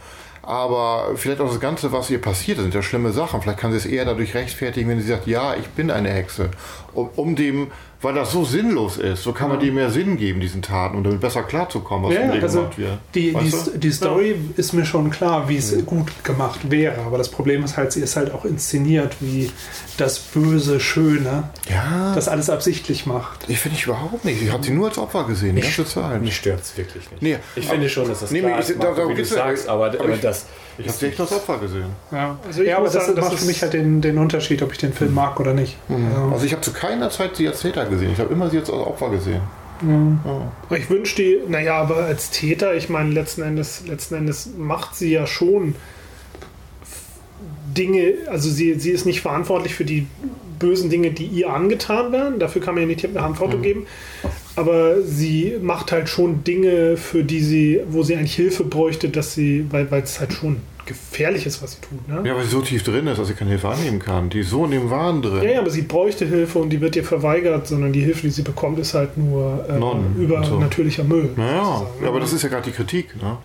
Aber 0.43 1.11
vielleicht 1.17 1.43
auch 1.43 1.49
das 1.49 1.61
Ganze, 1.61 1.93
was 1.93 2.09
ihr 2.09 2.23
passiert, 2.23 2.57
das 2.57 2.63
sind 2.63 2.75
ja 2.75 2.83
schlimme 2.83 3.13
Sachen. 3.13 3.43
Vielleicht 3.43 3.59
kann 3.59 3.71
sie 3.71 3.77
es 3.77 3.85
eher 3.85 4.07
dadurch 4.07 4.35
rechtfertigen, 4.35 4.89
wenn 4.89 4.99
sie 4.99 5.07
sagt, 5.07 5.27
ja, 5.27 5.55
ich 5.55 5.69
bin 5.69 5.91
eine 5.91 6.09
Hexe. 6.09 6.51
Um, 6.95 7.11
um 7.17 7.37
dem, 7.37 7.71
weil 8.01 8.15
das 8.15 8.31
so 8.33 8.45
sinnlos 8.45 8.97
ist, 8.97 9.23
so 9.25 9.33
kann 9.33 9.49
man 9.49 9.59
dem 9.59 9.75
mehr 9.75 9.91
Sinn 9.91 10.17
geben, 10.17 10.41
diesen 10.41 10.63
Taten, 10.63 10.97
um 10.97 11.03
damit 11.05 11.21
besser 11.21 11.43
klarzukommen, 11.43 12.09
was 12.09 12.15
Ja, 12.15 12.21
im 12.21 12.27
ja, 12.29 12.33
Leben 12.35 12.45
also 12.45 12.59
gemacht 12.61 12.79
wird. 12.79 12.99
die, 13.15 13.33
die, 13.35 13.79
die 13.79 13.91
Story 13.93 14.37
ist 14.57 14.73
mir 14.73 14.85
schon 14.85 15.11
klar, 15.11 15.49
wie 15.49 15.57
es 15.57 15.85
gut 15.85 16.07
gemacht 16.25 16.71
wäre. 16.71 17.01
Aber 17.07 17.19
das 17.19 17.29
Problem 17.29 17.65
ist 17.65 17.77
halt, 17.77 17.91
sie 17.93 18.01
ist 18.01 18.15
halt 18.17 18.33
auch 18.33 18.45
inszeniert 18.45 19.17
wie 19.21 19.51
das 19.97 20.19
böse, 20.21 20.79
schöne, 20.79 21.51
Ja, 21.69 22.13
das 22.15 22.29
alles 22.29 22.51
absichtlich 22.51 23.05
macht. 23.07 23.45
ich 23.49 23.59
finde 23.59 23.77
ich 23.79 23.85
überhaupt 23.87 24.25
nicht. 24.25 24.41
Ich 24.43 24.53
habe 24.53 24.63
sie 24.63 24.71
nur 24.71 24.89
als 24.89 24.99
Opfer 24.99 25.25
gesehen, 25.25 25.57
die 25.57 25.63
ganze 25.63 25.85
Zeit. 25.85 26.23
Mich 26.23 26.37
stört 26.37 26.61
es 26.61 26.77
wirklich 26.77 27.11
nicht. 27.11 27.21
Nee, 27.23 27.39
ich 27.57 27.67
finde 27.67 27.89
schon, 27.89 28.07
dass 28.09 28.21
das 28.21 28.31
nee, 28.31 28.41
klar 28.41 28.61
ich- 28.61 28.69
ist, 28.71 28.81
da- 28.83 28.97
wie 29.09 29.15
du 29.15 29.19
ja. 29.21 29.25
sagst, 29.25 29.69
aber, 29.69 29.87
Aber 29.87 30.11
ich- 30.11 30.21
das 30.21 30.47
Ich 30.81 30.87
habe 30.87 30.97
sie 30.97 31.07
echt 31.07 31.21
als 31.21 31.33
Opfer 31.33 31.59
gesehen. 31.59 31.87
Ja, 32.13 32.39
Also 32.47 32.63
ich 32.63 32.69
ja 32.69 32.77
aber 32.77 32.85
das 32.85 32.93
sagen, 33.07 33.17
das 33.17 33.25
macht 33.25 33.39
für 33.41 33.47
mich 33.47 33.61
halt 33.63 33.73
den, 33.73 34.01
den 34.01 34.17
Unterschied, 34.19 34.63
ob 34.63 34.71
ich 34.71 34.79
den 34.79 34.93
Film 34.93 35.13
mag 35.15 35.41
oder 35.41 35.53
nicht. 35.53 35.77
Also, 35.89 36.33
Also 36.33 36.45
ich 36.47 36.53
habe 36.53 36.63
zu 36.63 36.73
keiner 36.73 37.11
Zeit 37.11 37.35
sie 37.35 37.49
als 37.49 37.59
Täter 37.61 37.87
gesehen. 37.89 38.13
Ich 38.13 38.19
habe 38.19 38.33
immer 38.33 38.51
sie 38.51 38.59
als 38.59 38.71
Opfer 38.71 39.11
gesehen. 39.11 39.41
Ich 40.71 40.91
wünsche 40.91 41.17
die, 41.17 41.39
naja, 41.47 41.81
aber 41.81 41.99
als 41.99 42.31
Täter, 42.31 42.75
ich 42.75 42.89
meine, 42.89 43.11
letzten 43.11 43.43
Endes, 43.43 43.85
letzten 43.87 44.17
Endes 44.17 44.51
macht 44.57 44.97
sie 44.97 45.13
ja 45.13 45.27
schon 45.27 45.77
Dinge, 47.77 48.15
also 48.27 48.51
sie, 48.51 48.75
sie 48.75 48.91
ist 48.91 49.07
nicht 49.07 49.21
verantwortlich 49.21 49.75
für 49.75 49.85
die 49.85 50.07
bösen 50.59 50.91
Dinge, 50.91 51.13
die 51.13 51.27
ihr 51.27 51.51
angetan 51.51 52.11
werden. 52.11 52.41
Dafür 52.41 52.61
kann 52.61 52.75
man 52.75 52.83
ihr 52.83 52.89
nicht 52.89 53.03
die 53.05 53.09
Verantwortung 53.09 53.63
geben. 53.63 53.87
Aber 54.57 55.03
sie 55.03 55.57
macht 55.63 55.93
halt 55.93 56.09
schon 56.09 56.43
Dinge, 56.43 56.97
für 56.97 57.23
die 57.23 57.41
sie, 57.41 57.81
wo 57.89 58.03
sie 58.03 58.17
eigentlich 58.17 58.35
Hilfe 58.35 58.65
bräuchte, 58.65 59.09
dass 59.09 59.35
sie, 59.35 59.67
weil 59.71 59.89
weil 59.93 60.03
es 60.03 60.19
halt 60.19 60.33
schon 60.33 60.57
gefährlich 60.89 61.47
ist, 61.47 61.63
was 61.63 61.73
sie 61.73 61.81
tut. 61.81 62.09
Ne? 62.09 62.29
Ja, 62.29 62.35
weil 62.35 62.45
sie 62.45 62.51
so 62.51 62.63
tief 62.63 62.83
drin 62.83 63.07
ist, 63.07 63.19
dass 63.19 63.29
sie 63.29 63.35
keine 63.35 63.51
Hilfe 63.51 63.69
annehmen 63.69 63.99
kann. 63.99 64.31
Die 64.31 64.41
ist 64.41 64.51
so 64.51 64.65
in 64.65 64.73
dem 64.73 64.91
Wahn 64.91 65.23
drin. 65.23 65.43
Ja, 65.43 65.51
ja, 65.51 65.61
aber 65.61 65.71
sie 65.71 65.83
bräuchte 65.83 66.25
Hilfe 66.25 66.59
und 66.59 66.71
die 66.71 66.81
wird 66.81 66.97
ihr 66.97 67.05
verweigert, 67.05 67.67
sondern 67.67 67.93
die 67.93 68.01
Hilfe, 68.01 68.23
die 68.23 68.31
sie 68.31 68.43
bekommt, 68.43 68.79
ist 68.79 68.95
halt 68.95 69.17
nur 69.17 69.65
äh, 69.69 70.21
übernatürlicher 70.21 71.05
Müll. 71.05 71.31
Naja, 71.37 71.87
ja, 72.03 72.09
aber 72.09 72.21
das 72.21 72.33
ist 72.33 72.43
ja 72.43 72.49
gerade 72.49 72.65
die 72.65 72.73
Kritik. 72.73 73.15
Ne? 73.23 73.37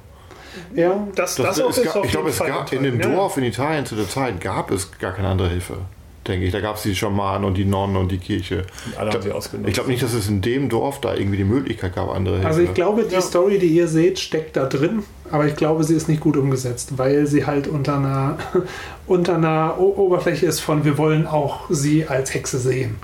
ja, 0.75 1.07
Das, 1.15 1.35
Das, 1.35 1.57
das, 1.57 1.61
auch 1.61 1.69
ist 1.69 1.83
gab, 1.83 1.95
auf 1.97 2.05
ich 2.05 2.11
glaube, 2.11 2.29
es 2.29 2.39
gab 2.39 2.71
in 2.71 2.83
dem 2.83 2.99
ja. 2.99 3.09
Dorf 3.09 3.37
in 3.37 3.43
Italien 3.43 3.85
zu 3.85 3.95
der 3.95 4.07
Zeit 4.07 4.39
gab 4.41 4.71
es 4.71 4.97
gar 4.97 5.11
keine 5.11 5.27
andere 5.27 5.49
Hilfe. 5.49 5.77
Denke 6.27 6.45
ich. 6.45 6.51
Da 6.51 6.59
gab 6.59 6.77
es 6.77 6.83
die 6.83 6.95
Schamanen 6.95 7.45
und 7.45 7.55
die 7.55 7.65
Nonnen 7.65 7.95
und 7.97 8.11
die 8.11 8.17
Kirche. 8.17 8.65
Und 8.85 8.97
alle 8.97 9.11
haben 9.11 9.21
sie 9.21 9.31
ausgenutzt. 9.31 9.67
Ich 9.69 9.73
glaube 9.73 9.89
nicht, 9.89 10.01
dass 10.03 10.13
es 10.13 10.27
in 10.27 10.41
dem 10.41 10.69
Dorf 10.69 11.01
da 11.01 11.13
irgendwie 11.15 11.37
die 11.37 11.43
Möglichkeit 11.43 11.95
gab, 11.95 12.09
andere 12.09 12.37
Also 12.45 12.59
ich 12.59 12.67
Hilfe. 12.67 12.73
glaube, 12.73 13.03
die 13.03 13.21
Story, 13.21 13.59
die 13.59 13.67
ihr 13.67 13.87
seht, 13.87 14.19
steckt 14.19 14.55
da 14.55 14.65
drin, 14.65 15.03
aber 15.31 15.45
ich 15.45 15.55
glaube, 15.55 15.83
sie 15.83 15.95
ist 15.95 16.07
nicht 16.07 16.21
gut 16.21 16.37
umgesetzt, 16.37 16.97
weil 16.97 17.27
sie 17.27 17.45
halt 17.45 17.67
unter 17.67 17.97
einer, 17.97 18.37
unter 19.07 19.35
einer 19.35 19.75
o 19.79 19.93
Oberfläche 19.97 20.45
ist 20.45 20.59
von, 20.59 20.85
wir 20.85 20.97
wollen 20.97 21.27
auch 21.27 21.61
sie 21.69 22.07
als 22.07 22.33
Hexe 22.33 22.59
sehen. 22.59 22.95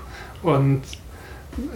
Und 0.42 0.82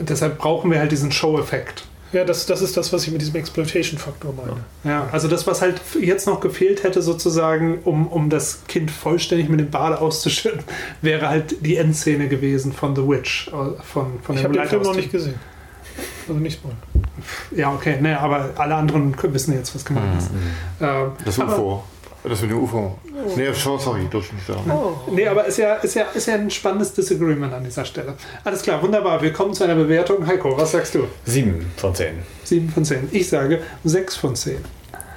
deshalb 0.01 0.39
brauchen 0.39 0.71
wir 0.71 0.79
halt 0.79 0.93
diesen 0.93 1.13
Show-Effekt. 1.13 1.87
Ja, 2.15 2.25
das, 2.25 2.47
das 2.47 2.63
ist 2.63 2.77
das, 2.77 2.93
was 2.93 3.05
ich 3.07 3.11
mit 3.13 3.21
diesem 3.21 3.35
Exploitation-Faktor 3.37 4.33
meine. 4.35 4.65
Ja, 4.85 5.09
also 5.11 5.27
das, 5.29 5.47
was 5.47 5.61
halt 5.61 5.81
jetzt 6.01 6.27
noch 6.27 6.41
gefehlt 6.41 6.85
hätte, 6.85 7.03
sozusagen, 7.03 7.79
um, 7.85 8.07
um 8.07 8.31
das 8.31 8.61
Kind 8.69 8.91
vollständig 8.91 9.49
mit 9.49 9.59
dem 9.61 9.71
Bade 9.71 10.01
auszuschütten, 10.01 10.61
wäre 11.03 11.29
halt 11.29 11.57
die 11.67 11.77
Endszene 11.77 12.29
gewesen 12.29 12.73
von 12.73 12.95
The 12.95 13.03
Witch. 13.07 13.49
äh, 13.49 13.51
Von, 13.83 14.21
von 14.23 14.37
Ich 14.37 14.45
habe 14.45 14.55
den 14.55 14.67
Film 14.67 14.83
noch 14.83 14.95
nicht 14.95 15.11
gesehen. 15.11 15.35
Also 16.29 16.41
nicht 16.41 16.55
spoilern. 16.55 16.79
Ja, 17.55 17.73
okay, 17.73 18.01
ne, 18.01 18.19
aber 18.19 18.51
alle 18.57 18.75
anderen 18.75 19.15
wissen 19.33 19.53
jetzt, 19.55 19.75
was 19.75 19.85
gemeint 19.85 20.19
ist. 20.19 20.31
Ähm, 20.81 21.13
Das 21.25 21.39
aber- 21.39 21.53
UFO. 21.55 21.85
Das 22.25 22.41
mit 22.41 22.51
dem 22.51 22.63
UFO. 22.63 22.99
Nee, 23.37 23.53
schon, 23.53 23.79
sorry, 23.79 24.07
durfte 24.11 24.33
ich 24.33 24.33
nicht 24.33 24.47
sagen. 24.47 24.73
Nee, 25.13 25.27
aber 25.29 25.45
ist 25.45 25.59
ja, 25.59 25.75
ist, 25.75 25.95
ja, 25.95 26.05
ist 26.15 26.27
ja 26.27 26.35
ein 26.35 26.51
spannendes 26.51 26.95
Disagreement 26.95 27.53
an 27.53 27.63
dieser 27.63 27.85
Stelle. 27.85 28.15
Alles 28.43 28.63
klar, 28.63 28.83
wunderbar. 28.83 29.21
Wir 29.21 29.31
kommen 29.31 29.53
zu 29.53 29.63
einer 29.65 29.75
Bewertung. 29.75 30.27
Heiko, 30.27 30.57
was 30.57 30.73
sagst 30.73 30.95
du? 30.95 31.07
Sieben 31.27 31.71
von 31.77 31.95
zehn. 31.95 32.15
7 32.45 32.71
von 32.71 32.85
10. 32.85 33.09
Ich 33.13 33.29
sage 33.29 33.63
6 33.85 34.17
von 34.17 34.35
10. 34.35 34.57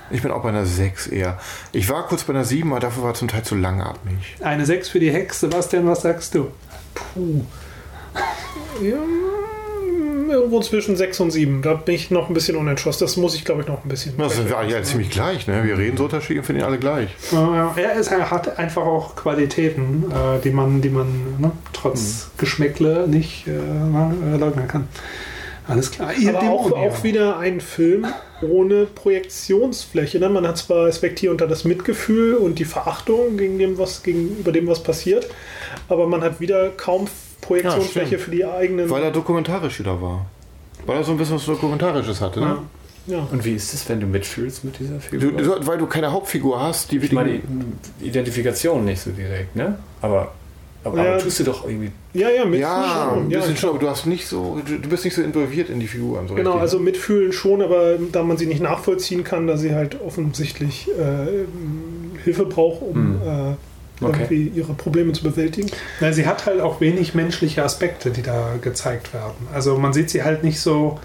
Ich 0.09 0.21
bin 0.21 0.31
auch 0.31 0.43
bei 0.43 0.49
einer 0.49 0.65
6 0.65 1.07
eher. 1.07 1.39
Ich 1.71 1.89
war 1.89 2.07
kurz 2.07 2.23
bei 2.23 2.33
einer 2.33 2.45
7, 2.45 2.69
aber 2.71 2.79
dafür 2.81 3.03
war 3.03 3.13
zum 3.13 3.29
Teil 3.29 3.43
zu 3.43 3.55
langatmig. 3.55 4.35
Eine 4.41 4.65
6 4.65 4.89
für 4.89 4.99
die 4.99 5.11
Hex. 5.11 5.39
Sebastian, 5.39 5.87
was 5.87 6.01
sagst 6.01 6.35
du? 6.35 6.51
Puh. 6.93 7.45
Ja, 8.81 8.97
irgendwo 10.29 10.59
zwischen 10.61 10.95
6 10.95 11.19
und 11.19 11.31
7. 11.31 11.61
Da 11.61 11.73
bin 11.73 11.95
ich 11.95 12.11
noch 12.11 12.27
ein 12.29 12.33
bisschen 12.33 12.55
unentschlossen. 12.55 13.03
Das 13.03 13.17
muss 13.17 13.35
ich, 13.35 13.45
glaube 13.45 13.61
ich, 13.61 13.67
noch 13.67 13.83
ein 13.83 13.89
bisschen. 13.89 14.15
Das 14.17 14.35
sind 14.35 14.49
wir 14.49 14.57
alle 14.57 14.71
ja 14.71 14.83
ziemlich 14.83 15.09
gleich, 15.09 15.47
ne? 15.47 15.63
Wir 15.63 15.77
reden 15.77 15.97
so 15.97 16.05
unterschiedlich 16.05 16.39
und 16.39 16.45
finden 16.45 16.61
ihn 16.61 16.65
alle 16.65 16.77
gleich. 16.77 17.09
Ist, 17.99 18.11
er 18.11 18.31
hat 18.31 18.59
einfach 18.59 18.83
auch 18.83 19.15
Qualitäten, 19.15 20.05
äh, 20.11 20.41
die 20.43 20.51
man, 20.51 20.81
die 20.81 20.89
man 20.89 21.07
ne, 21.39 21.51
trotz 21.73 22.29
Geschmäckle 22.37 23.07
nicht 23.07 23.47
äh, 23.47 23.51
äh, 23.51 24.37
leugnen 24.37 24.67
kann. 24.67 24.87
Alles 25.67 25.91
klar. 25.91 26.11
Aber 26.29 26.41
auch, 26.43 26.71
auch 26.71 27.03
wieder 27.03 27.39
ein 27.39 27.59
Film 27.59 28.07
ohne 28.41 28.85
Projektionsfläche. 28.85 30.19
Ne? 30.19 30.29
Man 30.29 30.47
hat 30.47 30.57
zwar 30.57 30.85
Respekt 30.85 31.19
hier 31.19 31.31
unter 31.31 31.47
das 31.47 31.65
Mitgefühl 31.65 32.35
und 32.35 32.59
die 32.59 32.65
Verachtung 32.65 33.37
gegen 33.37 33.57
dem, 33.59 33.77
was, 33.77 34.03
gegenüber 34.03 34.51
dem, 34.51 34.67
was 34.67 34.81
passiert, 34.81 35.27
aber 35.89 36.07
man 36.07 36.21
hat 36.21 36.39
wieder 36.39 36.69
kaum 36.69 37.07
Projektionsfläche 37.47 38.07
stimmt. 38.07 38.21
für 38.21 38.31
die 38.31 38.45
eigenen. 38.45 38.89
Weil 38.89 39.03
er 39.03 39.11
dokumentarisch 39.11 39.79
wieder 39.79 40.01
war. 40.01 40.25
Weil 40.85 40.97
er 40.97 41.03
so 41.03 41.11
ein 41.11 41.17
bisschen 41.17 41.35
was 41.35 41.45
Dokumentarisches 41.45 42.21
hatte, 42.21 42.39
ne? 42.39 42.57
ja. 43.07 43.27
Und 43.31 43.43
wie 43.45 43.53
ist 43.53 43.73
es, 43.73 43.87
wenn 43.89 43.99
du 43.99 44.05
mitfühlst 44.05 44.63
mit 44.63 44.79
dieser 44.79 44.99
Figur? 44.99 45.31
du, 45.31 45.65
weil 45.67 45.77
du 45.77 45.87
keine 45.87 46.11
Hauptfigur 46.11 46.61
hast, 46.61 46.91
die 46.91 46.97
ich 46.97 47.11
meine. 47.11 47.41
Identifikation 48.01 48.85
nicht 48.85 49.01
so 49.01 49.11
direkt, 49.11 49.55
ne? 49.55 49.77
Aber, 50.01 50.33
aber, 50.83 51.03
Ja. 51.03 51.13
aber 51.13 51.23
tust 51.23 51.39
du 51.39 51.43
doch 51.45 51.65
irgendwie. 51.65 51.91
ja, 52.13 52.29
ja, 52.29 52.45
mitfühlen 52.45 52.61
Ja, 52.61 53.09
schon. 53.13 53.25
ein 53.25 53.29
Ja, 53.31 53.39
bisschen 53.39 53.57
schon, 53.57 53.69
aber 53.71 53.79
du 53.79 53.89
hast 53.89 54.05
nicht 54.05 54.27
so, 54.27 54.61
du, 54.65 54.89
bist 54.89 55.03
nicht 55.03 55.15
so 55.15 55.21
involviert 55.21 55.69
in 55.69 55.79
die 55.79 55.87
Figuren. 55.87 56.27
So 56.27 56.35
Genau, 56.35 56.51
richtig. 56.51 56.61
also 56.61 56.79
mitfühlen 56.79 57.33
schon, 57.33 57.61
aber 57.61 57.95
da 58.11 58.23
man 58.23 58.37
sie 58.37 58.45
nicht 58.45 58.61
nachvollziehen 58.61 59.23
kann, 59.23 59.47
da 59.47 59.57
sie 59.57 59.73
halt 59.73 59.99
offensichtlich 60.01 60.87
äh, 60.89 61.45
Hilfe 62.23 62.45
braucht, 62.45 62.81
um 62.81 63.15
äh, 63.15 63.55
Irgendwie 63.99 64.51
ihre 64.53 64.73
Probleme 64.73 65.13
zu 65.13 65.23
bewältigen. 65.23 65.69
Na, 65.99 66.13
sie 66.13 66.27
hat 66.27 66.45
halt 66.45 66.61
auch 66.61 66.81
wenig 66.81 67.15
menschliche 67.15 67.63
Aspekte, 67.63 68.11
die 68.11 68.21
da 68.21 68.55
gezeigt 68.61 69.13
werden. 69.13 69.47
Also 69.53 69.77
man 69.77 69.93
sieht 69.93 70.09
sie 70.09 70.23
halt 70.23 70.43
nicht 70.43 70.59
so. 70.59 70.99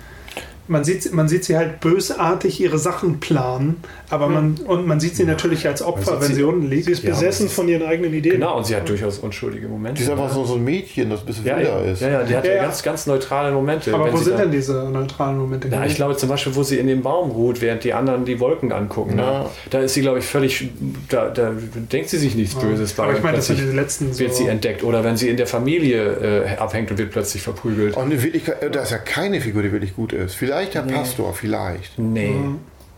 Man 0.72 0.84
sieht, 0.84 1.12
man 1.12 1.28
sieht 1.28 1.44
sie 1.44 1.56
halt 1.56 1.80
bösartig 1.80 2.60
ihre 2.60 2.78
Sachen 2.78 3.20
planen, 3.20 3.76
aber 4.10 4.26
man 4.28 4.56
und 4.66 4.86
man 4.86 4.98
sieht 5.00 5.14
sie 5.16 5.24
natürlich 5.24 5.66
als 5.68 5.82
Opfer, 5.82 6.20
wenn 6.20 6.28
sie- 6.28 6.34
sie 6.34 6.42
unten 6.42 6.68
liegt. 6.68 6.86
Sie 6.86 6.92
ist 6.92 7.02
Ja, 7.04 7.10
besessen 7.10 7.48
sie 7.48 7.54
von 7.54 7.68
ihren 7.68 7.82
eigenen 7.82 8.12
Ideen. 8.14 8.34
Genau, 8.36 8.56
und 8.56 8.66
sie 8.66 8.74
hat 8.74 8.88
durchaus 8.88 9.18
unschuldige 9.18 9.68
Momente. 9.68 9.98
die 9.98 10.04
ist 10.04 10.10
einfach 10.10 10.30
so, 10.32 10.44
so 10.44 10.54
ein 10.54 10.64
Mädchen, 10.64 11.10
das 11.10 11.20
ein 11.20 11.26
bisschen 11.26 11.44
ja, 11.46 11.56
wilder 11.58 11.84
ja, 11.84 11.92
ist. 11.92 12.00
ja, 12.02 12.08
ja, 12.08 12.22
die 12.24 12.34
hat 12.36 12.44
Ja, 12.44 12.50
ja, 12.50 12.56
ja. 12.56 12.62
ganz, 12.64 12.82
ganz 12.82 13.06
neutrale 13.06 13.52
Momente. 13.52 13.92
aber 13.94 14.06
wenn 14.06 14.12
wo 14.14 14.16
sie 14.16 14.24
sind 14.24 14.38
da- 14.38 14.42
denn 14.42 14.50
diese 14.52 14.72
neutralen 14.90 15.38
Momente? 15.38 15.68
Na, 15.70 15.84
ich 15.86 15.94
glaube 15.94 16.16
zum 16.16 16.28
Beispiel, 16.30 16.54
wo 16.56 16.62
sie 16.62 16.78
in 16.78 16.86
dem 16.86 17.02
Baum 17.02 17.30
ruht, 17.30 17.60
während 17.60 17.84
die 17.84 17.92
anderen 17.92 18.24
die 18.24 18.40
Wolken 18.40 18.72
angucken. 18.72 19.16
Ne? 19.16 19.22
Ja. 19.22 19.50
Da 19.70 19.80
ist 19.80 19.94
sie, 19.94 20.00
glaube 20.00 20.20
ich, 20.20 20.24
völlig. 20.24 20.70
Da, 21.08 21.28
da 21.28 21.52
denkt 21.92 22.08
sie 22.08 22.18
sich 22.18 22.34
nichts 22.34 22.54
Böses 22.54 22.94
bei. 22.94 23.02
aber 23.04 23.12
ich 23.16 23.22
meine, 23.22 23.36
das 23.36 23.46
sind 23.48 23.58
die 23.60 23.64
letzten 23.76 24.12
so. 24.12 24.20
wird 24.20 24.34
sie 24.34 24.46
entdeckt. 24.46 24.82
Oder 24.84 25.04
wenn 25.04 25.16
sie 25.16 25.28
in 25.28 25.36
der 25.36 25.46
Familie 25.46 26.44
äh, 26.46 26.56
abhängt 26.56 26.90
und 26.90 26.98
wird 26.98 27.10
plötzlich 27.10 27.42
verprügelt. 27.42 27.96
Und 27.96 28.10
in 28.12 28.22
Wirklichkeit, 28.22 28.62
äh, 28.62 28.70
da 28.70 28.82
ist 28.82 28.90
ja 28.92 28.98
keine 28.98 29.40
Figur, 29.40 29.62
die 29.62 29.72
wirklich 29.72 29.96
gut 29.96 30.12
ist. 30.12 30.34
Vielleicht 30.34 30.61
der 30.70 30.82
Pastor, 30.82 31.32
vielleicht. 31.34 31.98
Nee. 31.98 32.34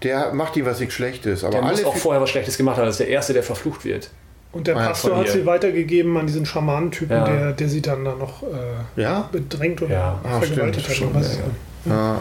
Der 0.02 0.34
macht 0.34 0.56
ihm 0.56 0.66
was 0.66 0.80
nicht 0.80 0.92
Schlechtes. 0.92 1.44
Aber 1.44 1.52
Der 1.52 1.62
muss 1.62 1.84
auch 1.84 1.96
vorher 1.96 2.20
was 2.20 2.30
Schlechtes 2.30 2.56
gemacht 2.58 2.76
haben. 2.76 2.84
Das 2.86 2.94
ist 2.94 3.00
der 3.00 3.08
Erste, 3.08 3.32
der 3.32 3.42
verflucht 3.42 3.84
wird. 3.84 4.10
Und 4.52 4.66
der 4.66 4.76
Ah, 4.76 4.86
Pastor 4.88 5.16
hat 5.16 5.28
sie 5.28 5.44
weitergegeben 5.46 6.16
an 6.16 6.26
diesen 6.26 6.46
Schamanentypen, 6.46 7.16
Ja. 7.16 7.24
der, 7.24 7.52
der 7.52 7.68
sie 7.68 7.82
dann 7.82 8.04
da 8.04 8.14
noch 8.14 8.42
äh, 8.42 9.00
Ja? 9.02 9.28
bedrängt 9.32 9.82
oder 9.82 9.92
Ja. 9.94 10.20
Ah, 10.22 10.38
vergewaltigt 10.40 10.86
stimmt, 10.92 11.14
hat. 11.14 11.22
oder 11.22 11.24
stimmt, 11.24 11.44
was. 11.84 11.86
ja, 11.86 12.20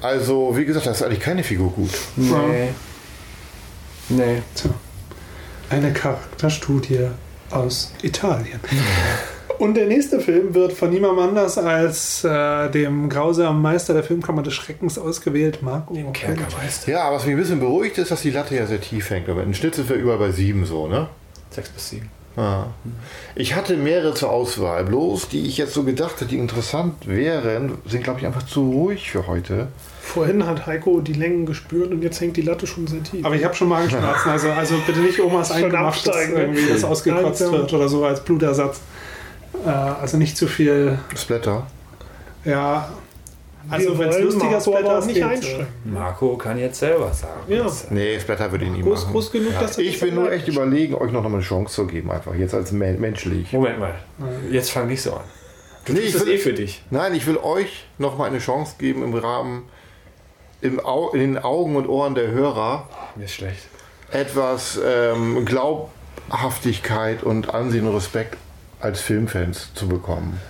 Also, 0.00 0.56
wie 0.56 0.64
gesagt, 0.64 0.86
da 0.86 0.92
ist 0.92 1.02
eigentlich 1.02 1.20
keine 1.20 1.42
Figur 1.44 1.70
gut. 1.72 1.90
Nee. 2.16 2.68
Nee. 4.08 4.42
Tja, 4.54 4.70
eine 5.68 5.92
Charakterstudie 5.92 7.08
aus 7.50 7.92
Italien. 8.02 8.60
Und 9.58 9.74
der 9.74 9.86
nächste 9.86 10.20
Film 10.20 10.54
wird 10.54 10.72
von 10.72 10.90
niemandem 10.90 11.18
anders 11.30 11.58
als 11.58 12.22
äh, 12.22 12.70
dem 12.70 13.08
grausamen 13.08 13.60
Meister 13.60 13.92
der 13.92 14.04
Filmkammer 14.04 14.42
des 14.42 14.54
Schreckens 14.54 14.98
ausgewählt, 14.98 15.62
Marco. 15.62 15.94
Kerkermeister. 16.12 16.92
Ja, 16.92 17.12
was 17.12 17.24
mich 17.24 17.34
ein 17.34 17.40
bisschen 17.40 17.60
beruhigt 17.60 17.98
ist, 17.98 18.10
dass 18.10 18.22
die 18.22 18.30
Latte 18.30 18.54
ja 18.54 18.66
sehr 18.66 18.80
tief 18.80 19.10
hängt. 19.10 19.28
Aber 19.28 19.42
im 19.42 19.54
Schnitt 19.54 19.74
sind 19.74 19.88
wir 19.88 19.96
überall 19.96 20.18
bei 20.18 20.30
sieben 20.30 20.64
so, 20.64 20.86
ne? 20.86 21.08
Sechs 21.50 21.70
bis 21.70 21.90
sieben. 21.90 22.08
Ja. 22.36 22.68
Ich 23.34 23.56
hatte 23.56 23.76
mehrere 23.76 24.14
zur 24.14 24.30
Auswahl. 24.30 24.84
Bloß, 24.84 25.28
die 25.28 25.46
ich 25.46 25.58
jetzt 25.58 25.74
so 25.74 25.82
gedacht 25.82 26.20
hätte, 26.20 26.26
die 26.26 26.38
interessant 26.38 27.08
wären, 27.08 27.78
sind, 27.84 28.04
glaube 28.04 28.20
ich, 28.20 28.26
einfach 28.26 28.44
zu 28.44 28.70
ruhig 28.70 29.10
für 29.10 29.26
heute. 29.26 29.66
Vorhin 30.00 30.46
hat 30.46 30.66
Heiko 30.66 31.00
die 31.00 31.14
Längen 31.14 31.46
gespürt 31.46 31.90
und 31.90 32.00
jetzt 32.02 32.20
hängt 32.20 32.36
die 32.36 32.42
Latte 32.42 32.68
schon 32.68 32.86
sehr 32.86 33.02
tief. 33.02 33.26
Aber 33.26 33.34
ich 33.34 33.44
habe 33.44 33.54
schon 33.54 33.68
Magenschmerzen, 33.68 34.30
also, 34.30 34.50
also 34.50 34.76
bitte 34.86 35.00
nicht 35.00 35.20
Omas 35.20 35.50
Eingemacht, 35.50 36.06
dass 36.06 36.14
absteigen, 36.14 36.36
irgendwie 36.36 36.68
das 36.68 36.84
ausgekotzt 36.84 37.50
wird 37.50 37.72
oder 37.72 37.88
so 37.88 38.04
als 38.04 38.22
Blutersatz. 38.22 38.80
Äh, 39.66 39.68
also 39.70 40.16
nicht 40.16 40.36
zu 40.36 40.46
viel, 40.46 40.98
Splatter. 41.16 41.66
ja. 42.44 42.88
Also 43.70 43.98
wenn 43.98 44.08
es 44.08 44.18
lustiger 44.20 44.58
Splatter 44.62 44.98
auch 44.98 45.04
nicht 45.04 45.22
einschränken. 45.22 45.66
Marco 45.84 46.38
kann 46.38 46.56
jetzt 46.58 46.78
selber 46.78 47.12
sagen. 47.12 47.40
Ja. 47.48 47.66
Nee, 47.90 48.18
Splatter 48.18 48.50
würde 48.50 48.64
ich 48.64 48.70
nie 48.70 48.80
Groß, 48.80 49.02
machen. 49.02 49.12
groß 49.12 49.30
genug, 49.30 49.52
dass 49.60 49.76
er 49.76 49.84
Ich 49.84 49.98
das 49.98 50.08
bin 50.08 50.14
nur 50.14 50.32
echt 50.32 50.48
überlegen, 50.48 50.94
euch 50.94 51.12
noch 51.12 51.22
eine 51.26 51.40
Chance 51.40 51.74
zu 51.74 51.86
geben, 51.86 52.10
einfach 52.10 52.34
jetzt 52.34 52.54
als 52.54 52.72
men 52.72 52.98
menschlich. 52.98 53.52
Moment 53.52 53.78
mal. 53.78 53.94
Jetzt 54.50 54.70
fang 54.70 54.86
nicht 54.86 55.02
so 55.02 55.12
an. 55.12 55.20
Du 55.84 55.92
Nee, 55.92 55.98
tust 55.98 56.08
ich 56.08 56.14
das 56.14 56.26
will- 56.26 56.32
eh 56.34 56.38
für 56.38 56.52
dich. 56.54 56.82
Nein, 56.90 57.14
ich 57.14 57.26
will 57.26 57.36
euch 57.36 57.84
noch 57.98 58.16
mal 58.16 58.24
eine 58.24 58.38
Chance 58.38 58.76
geben 58.78 59.02
im 59.02 59.12
Rahmen, 59.14 59.64
im 60.62 60.80
Au 60.82 61.10
in 61.10 61.20
den 61.20 61.36
Augen 61.38 61.76
und 61.76 61.86
Ohren 61.88 62.14
der 62.14 62.30
Hörer 62.30 62.88
Mir 63.16 63.24
ist 63.26 63.34
schlecht. 63.34 63.64
etwas 64.12 64.80
ähm, 64.82 65.44
Glaubhaftigkeit 65.44 67.22
und 67.22 67.52
Ansehen 67.52 67.86
und 67.86 67.94
Respekt 67.94 68.38
als 68.80 69.00
Filmfans 69.00 69.72
zu 69.74 69.88
bekommen. 69.88 70.40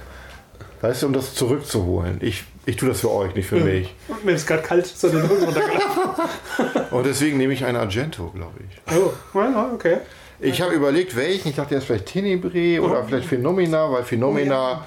Weißt 0.80 1.02
du, 1.02 1.06
um 1.06 1.12
das 1.12 1.34
zurückzuholen. 1.34 2.18
Ich, 2.20 2.44
ich 2.64 2.76
tue 2.76 2.88
das 2.88 3.00
für 3.00 3.10
euch, 3.10 3.34
nicht 3.34 3.48
für 3.48 3.56
mich. 3.56 3.94
Mir 4.24 4.32
ist 4.32 4.46
gerade 4.46 4.62
kalt 4.62 4.86
so 4.86 5.08
den 5.08 5.22
Rücken 5.22 5.44
runtergelaufen. 5.44 6.90
Und 6.92 7.06
deswegen 7.06 7.36
nehme 7.36 7.52
ich 7.52 7.64
einen 7.64 7.76
Argento, 7.76 8.30
glaube 8.30 8.60
ich. 8.60 8.96
Oh, 8.96 9.12
ja, 9.34 9.70
okay. 9.74 9.98
Ich 10.40 10.60
habe 10.62 10.74
überlegt, 10.74 11.16
welchen. 11.16 11.48
Ich 11.48 11.56
dachte 11.56 11.74
erst 11.74 11.88
vielleicht 11.88 12.06
Tenebrae 12.06 12.78
oder 12.78 13.02
vielleicht 13.04 13.26
Phenomena, 13.26 13.90
weil 13.90 14.04
Phenomena. 14.04 14.84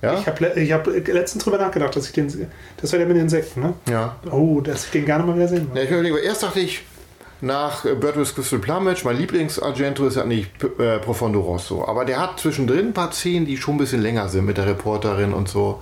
Ja? 0.00 0.18
Ich 0.18 0.26
habe 0.26 0.58
ich 0.58 0.72
hab 0.72 0.86
letztens 0.86 1.44
drüber 1.44 1.58
nachgedacht, 1.58 1.94
dass 1.94 2.06
ich 2.06 2.12
den. 2.12 2.50
Das 2.80 2.90
war 2.92 2.98
der 2.98 3.06
mit 3.06 3.16
den 3.16 3.24
Insekten, 3.24 3.60
ne? 3.60 3.74
Ja. 3.90 4.16
Oh, 4.30 4.62
dass 4.62 4.86
ich 4.86 4.90
den 4.90 5.04
gerne 5.04 5.24
mal 5.24 5.36
wieder 5.36 5.48
sehen 5.48 5.68
ja 5.68 5.74
will. 5.74 5.84
ich 5.84 5.90
überlege, 5.90 6.18
erst 6.20 6.42
dachte 6.42 6.60
ich, 6.60 6.82
nach 7.40 7.84
äh, 7.84 7.94
Bird 7.94 8.16
with 8.16 8.34
Crystal 8.34 8.58
Plumage, 8.58 9.02
mein 9.04 9.16
Lieblings-Argento 9.16 10.06
ist 10.06 10.16
ja 10.16 10.24
nicht 10.24 10.50
äh, 10.78 10.98
Profondo 10.98 11.40
Rosso. 11.40 11.86
Aber 11.86 12.04
der 12.04 12.20
hat 12.20 12.40
zwischendrin 12.40 12.88
ein 12.88 12.92
paar 12.92 13.12
Szenen, 13.12 13.46
die 13.46 13.56
schon 13.56 13.76
ein 13.76 13.78
bisschen 13.78 14.02
länger 14.02 14.28
sind 14.28 14.44
mit 14.44 14.56
der 14.56 14.66
Reporterin 14.66 15.32
und 15.32 15.48
so. 15.48 15.80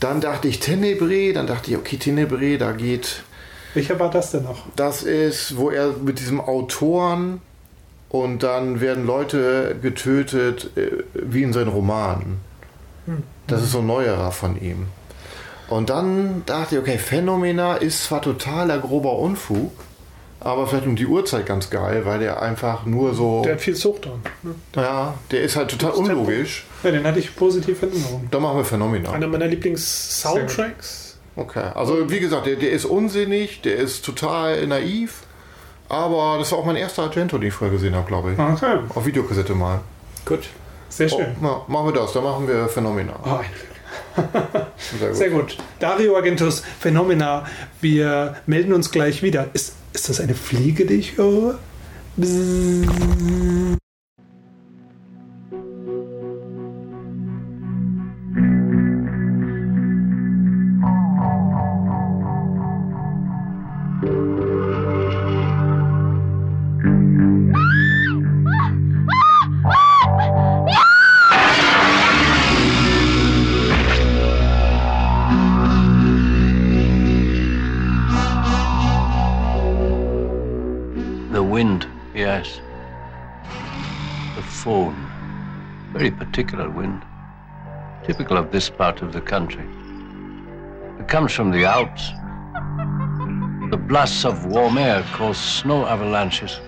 Dann 0.00 0.20
dachte 0.20 0.48
ich 0.48 0.60
Tenebrae, 0.60 1.32
dann 1.32 1.46
dachte 1.46 1.70
ich, 1.70 1.76
okay, 1.76 1.96
Tenebrae, 1.96 2.58
da 2.58 2.72
geht. 2.72 3.22
Welcher 3.74 3.98
war 3.98 4.10
das 4.10 4.30
denn 4.30 4.44
noch? 4.44 4.64
Das 4.76 5.02
ist, 5.02 5.56
wo 5.56 5.70
er 5.70 5.92
mit 6.02 6.18
diesem 6.18 6.40
Autoren 6.40 7.40
und 8.08 8.42
dann 8.42 8.80
werden 8.80 9.06
Leute 9.06 9.76
getötet, 9.80 10.70
äh, 10.76 11.04
wie 11.14 11.42
in 11.42 11.52
seinen 11.52 11.68
Romanen. 11.68 12.40
Das 13.46 13.62
ist 13.62 13.70
so 13.70 13.78
ein 13.78 13.86
neuerer 13.86 14.32
von 14.32 14.60
ihm. 14.60 14.86
Und 15.68 15.90
dann 15.90 16.42
dachte 16.46 16.76
ich, 16.76 16.80
okay, 16.80 16.98
Phänomena 16.98 17.76
ist 17.76 18.04
zwar 18.04 18.22
totaler 18.22 18.78
grober 18.78 19.18
Unfug, 19.18 19.72
aber 20.46 20.66
vielleicht 20.66 20.86
um 20.86 20.96
die 20.96 21.06
Uhrzeit 21.06 21.44
ganz 21.44 21.70
geil, 21.70 22.04
weil 22.04 22.20
der 22.20 22.40
einfach 22.40 22.86
nur 22.86 23.14
so. 23.14 23.42
Der 23.42 23.54
hat 23.54 23.60
viel 23.60 23.74
Zucht 23.74 24.06
dran. 24.06 24.20
Ne? 24.42 24.54
ja, 24.76 25.14
der 25.30 25.42
ist 25.42 25.56
halt 25.56 25.70
total 25.70 25.92
unlogisch. 25.92 26.64
Ja, 26.82 26.90
den 26.92 27.04
hatte 27.04 27.18
ich 27.18 27.34
positiv 27.34 27.82
in 27.82 27.90
Erinnerung. 27.90 28.28
Da 28.30 28.38
machen 28.38 28.58
wir 28.58 28.64
Phänomena. 28.64 29.10
Einer 29.10 29.26
meiner 29.26 29.46
Lieblings-Soundtracks. 29.46 31.18
Okay, 31.34 31.70
also 31.74 32.08
wie 32.08 32.20
gesagt, 32.20 32.46
der, 32.46 32.56
der 32.56 32.70
ist 32.70 32.84
unsinnig, 32.84 33.60
der 33.60 33.76
ist 33.76 34.04
total 34.04 34.66
naiv, 34.66 35.22
aber 35.88 36.36
das 36.38 36.50
war 36.52 36.60
auch 36.60 36.64
mein 36.64 36.76
erster 36.76 37.02
Argento, 37.02 37.36
den 37.36 37.48
ich 37.48 37.54
vorher 37.54 37.76
gesehen 37.76 37.94
habe, 37.94 38.06
glaube 38.06 38.32
ich. 38.32 38.38
Okay. 38.38 38.78
Auf 38.94 39.04
Videokassette 39.04 39.54
mal. 39.54 39.80
Gut. 40.24 40.48
Sehr 40.88 41.08
schön. 41.08 41.26
Oh, 41.34 41.38
na, 41.42 41.64
machen 41.66 41.88
wir 41.88 41.92
das, 41.92 42.12
dann 42.12 42.24
machen 42.24 42.48
wir 42.48 42.68
Phänomena. 42.68 43.14
Oh, 43.24 43.40
Sehr, 44.98 45.08
gut. 45.08 45.16
Sehr 45.16 45.30
gut. 45.30 45.56
Dario 45.78 46.16
Argentus, 46.16 46.62
Phänomena. 46.80 47.44
Wir 47.80 48.36
melden 48.46 48.72
uns 48.72 48.90
gleich 48.90 49.22
wieder. 49.22 49.48
Ist, 49.52 49.74
ist 49.96 50.10
das 50.10 50.20
eine 50.20 50.34
Fliege, 50.34 50.84
die 50.84 50.94
ich 50.94 51.16
höre? 51.16 51.58
Bzzz. 52.16 53.85
Very 86.06 86.18
particular 86.18 86.70
wind. 86.70 87.02
Typical 88.04 88.36
of 88.36 88.52
this 88.52 88.70
part 88.70 89.02
of 89.02 89.12
the 89.12 89.20
country. 89.20 89.64
It 91.00 91.08
comes 91.08 91.32
from 91.32 91.50
the 91.50 91.64
Alps. 91.64 92.10
The 93.72 93.76
blasts 93.76 94.24
of 94.24 94.46
warm 94.46 94.78
air 94.78 95.02
cause 95.14 95.36
snow 95.36 95.84
avalanches. 95.84 96.60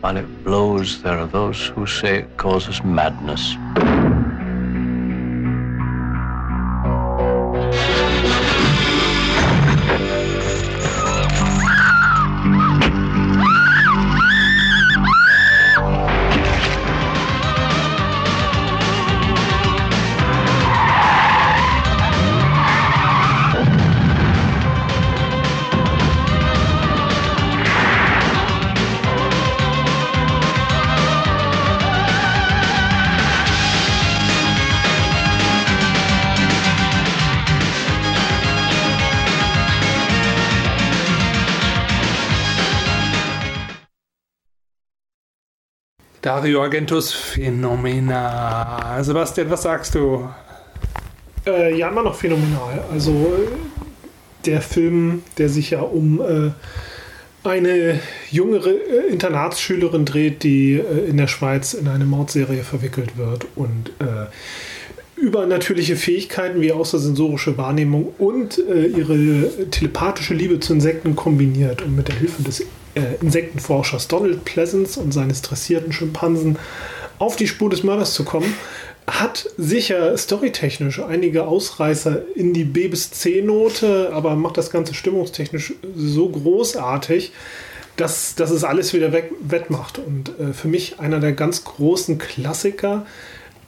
While 0.00 0.16
it 0.16 0.42
blows, 0.42 1.02
there 1.02 1.18
are 1.18 1.26
those 1.26 1.66
who 1.66 1.84
say 1.84 2.20
it 2.20 2.38
causes 2.38 2.82
madness. 2.82 3.56
Dario 46.22 46.62
Argentus 46.62 47.12
Phänomena. 47.12 49.02
Sebastian, 49.02 49.48
was 49.48 49.62
sagst 49.62 49.94
du? 49.94 50.28
Äh, 51.46 51.78
ja, 51.78 51.88
immer 51.88 52.02
noch 52.02 52.14
phänomenal. 52.14 52.84
Also 52.92 53.10
äh, 53.10 53.48
der 54.44 54.60
Film, 54.60 55.22
der 55.38 55.48
sich 55.48 55.70
ja 55.70 55.80
um 55.80 56.20
äh, 56.20 56.50
eine 57.42 58.00
jüngere 58.30 58.68
äh, 58.68 59.10
Internatsschülerin 59.10 60.04
dreht, 60.04 60.42
die 60.42 60.74
äh, 60.74 61.08
in 61.08 61.16
der 61.16 61.26
Schweiz 61.26 61.72
in 61.72 61.88
eine 61.88 62.04
Mordserie 62.04 62.64
verwickelt 62.64 63.16
wird 63.16 63.46
und 63.56 63.88
äh, 64.00 64.26
übernatürliche 65.18 65.96
Fähigkeiten 65.96 66.60
wie 66.60 66.72
außersensorische 66.72 67.56
Wahrnehmung 67.58 68.14
und 68.16 68.56
ihre 68.56 69.50
telepathische 69.70 70.32
Liebe 70.32 70.60
zu 70.60 70.72
Insekten 70.72 71.14
kombiniert 71.14 71.82
und 71.82 71.94
mit 71.94 72.08
der 72.08 72.14
Hilfe 72.14 72.42
des 72.42 72.60
äh, 72.60 72.64
Insektenforschers 73.20 74.08
Donald 74.08 74.44
Pleasance 74.44 74.98
und 74.98 75.12
seines 75.12 75.42
dressierten 75.42 75.92
Schimpansen 75.92 76.58
auf 77.18 77.36
die 77.36 77.46
Spur 77.46 77.70
des 77.70 77.82
Mörders 77.82 78.14
zu 78.14 78.24
kommen, 78.24 78.54
hat 79.06 79.48
sicher 79.56 80.16
storytechnisch 80.16 81.00
einige 81.00 81.46
Ausreißer 81.46 82.22
in 82.34 82.52
die 82.52 82.64
B 82.64 82.88
bis 82.88 83.10
C-Note, 83.10 84.10
aber 84.12 84.36
macht 84.36 84.56
das 84.56 84.70
Ganze 84.70 84.94
stimmungstechnisch 84.94 85.74
so 85.96 86.28
großartig, 86.28 87.32
dass, 87.96 88.34
dass 88.34 88.50
es 88.50 88.64
alles 88.64 88.94
wieder 88.94 89.12
weg, 89.12 89.32
wettmacht. 89.40 89.98
Und 89.98 90.30
äh, 90.38 90.52
für 90.52 90.68
mich 90.68 91.00
einer 91.00 91.20
der 91.20 91.32
ganz 91.32 91.64
großen 91.64 92.18
Klassiker, 92.18 93.04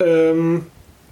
ähm, 0.01 0.67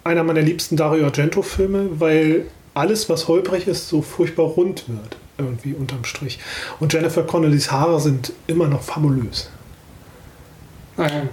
einer 0.05 0.23
meiner 0.23 0.43
liebsten 0.43 0.77
Dario 0.77 1.05
Argento-Filme, 1.07 2.01
weil 2.01 2.47
alles, 2.73 3.09
was 3.09 3.29
holprig 3.29 3.67
ist, 3.67 3.89
so 3.89 4.01
furchtbar 4.01 4.47
rund 4.47 4.85
wird 4.89 5.17
irgendwie 5.45 5.75
unterm 5.75 6.05
Strich. 6.05 6.39
Und 6.79 6.93
Jennifer 6.93 7.23
Connellys 7.23 7.71
Haare 7.71 8.01
sind 8.01 8.33
immer 8.47 8.67
noch 8.69 8.83
fabulös. 8.83 9.51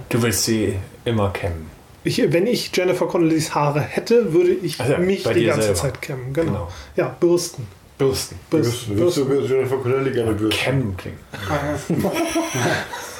Du 0.08 0.22
willst 0.22 0.44
sie 0.44 0.76
immer 1.04 1.30
kämmen. 1.30 1.66
Ich, 2.04 2.22
wenn 2.32 2.46
ich 2.46 2.70
Jennifer 2.74 3.06
Connellys 3.06 3.54
Haare 3.54 3.80
hätte, 3.80 4.32
würde 4.32 4.52
ich 4.52 4.80
Also, 4.80 4.96
mich 4.98 5.24
die 5.24 5.44
ganze 5.44 5.62
selber. 5.62 5.78
Zeit 5.78 6.00
kämmen. 6.00 6.32
Genau. 6.32 6.50
Genau. 6.52 6.68
Ja, 6.96 7.08
bürsten. 7.20 7.66
Bürsten. 7.98 8.38
Bürsten. 8.48 8.96
Würdest 8.96 9.16
du 9.18 9.54
Jennifer 9.54 9.76
Connelly 9.76 10.12
gerne 10.12 10.32
bürsten? 10.32 10.58
Kämmen 10.58 10.96
klingt. 10.96 11.18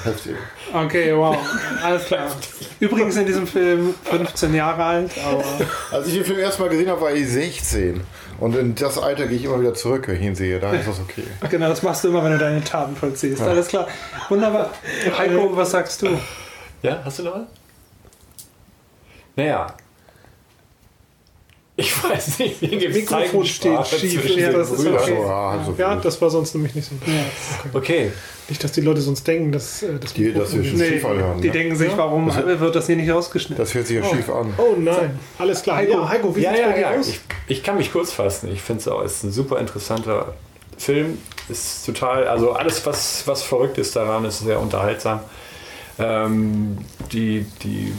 Heftig. 0.04 0.36
Okay, 0.72 1.14
wow. 1.14 1.36
Alles 1.82 2.04
klar. 2.04 2.30
Übrigens 2.78 3.16
in 3.16 3.26
diesem 3.26 3.46
Film 3.46 3.94
15 4.04 4.54
Jahre 4.54 4.84
alt, 4.84 5.10
aber. 5.26 5.44
Als 5.90 6.06
ich 6.06 6.14
den 6.14 6.24
Film 6.24 6.38
erstmal 6.38 6.68
gesehen 6.68 6.88
habe, 6.88 7.00
war 7.00 7.12
ich 7.12 7.28
16. 7.28 8.00
Und 8.38 8.54
in 8.54 8.74
das 8.76 8.98
Alter 8.98 9.26
gehe 9.26 9.36
ich 9.36 9.44
immer 9.44 9.60
wieder 9.60 9.74
zurück, 9.74 10.06
wenn 10.06 10.16
ich 10.16 10.22
ihn 10.22 10.34
sehe. 10.34 10.60
Da 10.60 10.72
ist 10.72 10.86
das 10.86 11.00
okay. 11.00 11.24
Genau, 11.50 11.68
das 11.68 11.82
machst 11.82 12.04
du 12.04 12.08
immer, 12.08 12.22
wenn 12.22 12.32
du 12.32 12.38
deine 12.38 12.62
Taten 12.62 12.94
vollziehst. 12.94 13.42
Alles 13.42 13.68
klar. 13.68 13.88
Wunderbar. 14.28 14.70
Heiko, 15.18 15.56
was 15.56 15.72
sagst 15.72 16.02
du? 16.02 16.08
Ja, 16.82 17.00
hast 17.04 17.18
du 17.18 17.24
noch 17.24 17.34
was? 17.34 17.46
Naja. 19.34 19.66
Ich 21.80 22.02
weiß 22.02 22.40
nicht, 22.40 22.60
wie 22.60 22.76
Das 22.86 22.92
Mikrofon 22.92 23.46
steht 23.46 23.86
schief. 23.86 24.36
Ja, 24.36 24.50
das 24.50 24.72
okay. 24.72 24.82
So, 24.82 24.90
ja, 25.14 25.50
also 25.50 25.74
Ja, 25.78 25.94
das 25.94 26.20
war 26.20 26.28
sonst 26.28 26.52
nämlich 26.56 26.74
nicht 26.74 26.88
so. 26.88 26.96
Okay. 27.72 28.10
Nicht, 28.48 28.64
dass 28.64 28.72
die 28.72 28.80
Leute 28.80 29.00
sonst 29.00 29.24
denken, 29.28 29.52
dass 29.52 29.84
äh, 29.84 29.96
das 30.00 30.12
Die, 30.12 30.32
dass 30.32 30.56
wir 30.56 30.64
schon 30.64 30.76
Nee, 30.76 30.88
schief 30.88 31.04
anhören. 31.04 31.40
die 31.40 31.46
ne? 31.46 31.52
denken 31.52 31.76
sich, 31.76 31.96
warum 31.96 32.34
wird 32.34 32.74
das 32.74 32.86
hier 32.86 32.96
nicht 32.96 33.08
rausgeschnitten? 33.08 33.62
Das 33.64 33.74
hört 33.74 33.86
sich 33.86 33.96
ja 33.96 34.02
schief 34.04 34.28
an. 34.28 34.52
Oh 34.58 34.74
nein, 34.76 35.20
alles 35.38 35.62
klar. 35.62 35.76
Heiko. 35.76 35.92
ja, 35.92 36.08
Heiko, 36.08 36.34
wie 36.34 36.40
Ja, 36.40 36.50
sieht's 36.50 36.62
ja, 36.62 36.68
bei 36.68 36.74
dir 36.74 36.80
ja. 36.80 36.98
aus? 36.98 37.08
Ich, 37.10 37.20
ich 37.46 37.62
kann 37.62 37.76
mich 37.76 37.92
kurz 37.92 38.10
fassen. 38.12 38.50
Ich 38.52 38.60
finde 38.60 38.80
es 38.80 38.88
auch, 38.88 39.04
es 39.04 39.12
ist 39.18 39.22
ein 39.24 39.32
super 39.32 39.60
interessanter 39.60 40.34
Film. 40.78 41.18
Ist 41.48 41.86
total, 41.86 42.26
also 42.26 42.52
alles, 42.54 42.84
was, 42.86 43.22
was 43.26 43.44
verrückt 43.44 43.78
ist 43.78 43.94
daran, 43.94 44.24
ist 44.24 44.40
sehr 44.40 44.58
unterhaltsam. 44.58 45.20
Ähm, 46.00 46.78
die, 47.12 47.46
die 47.62 47.92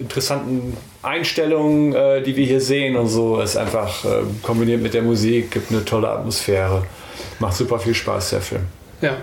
interessanten 0.00 0.76
Einstellungen, 1.08 1.94
äh, 1.94 2.22
die 2.22 2.36
wir 2.36 2.46
hier 2.46 2.60
sehen 2.60 2.96
und 2.96 3.08
so, 3.08 3.40
ist 3.40 3.56
einfach 3.56 4.04
äh, 4.04 4.08
kombiniert 4.42 4.82
mit 4.82 4.94
der 4.94 5.02
Musik, 5.02 5.50
gibt 5.50 5.70
eine 5.70 5.84
tolle 5.84 6.08
Atmosphäre. 6.10 6.84
Macht 7.40 7.54
super 7.56 7.78
viel 7.78 7.94
Spaß, 7.94 8.30
der 8.30 8.40
Film. 8.40 8.62
Ja. 9.00 9.16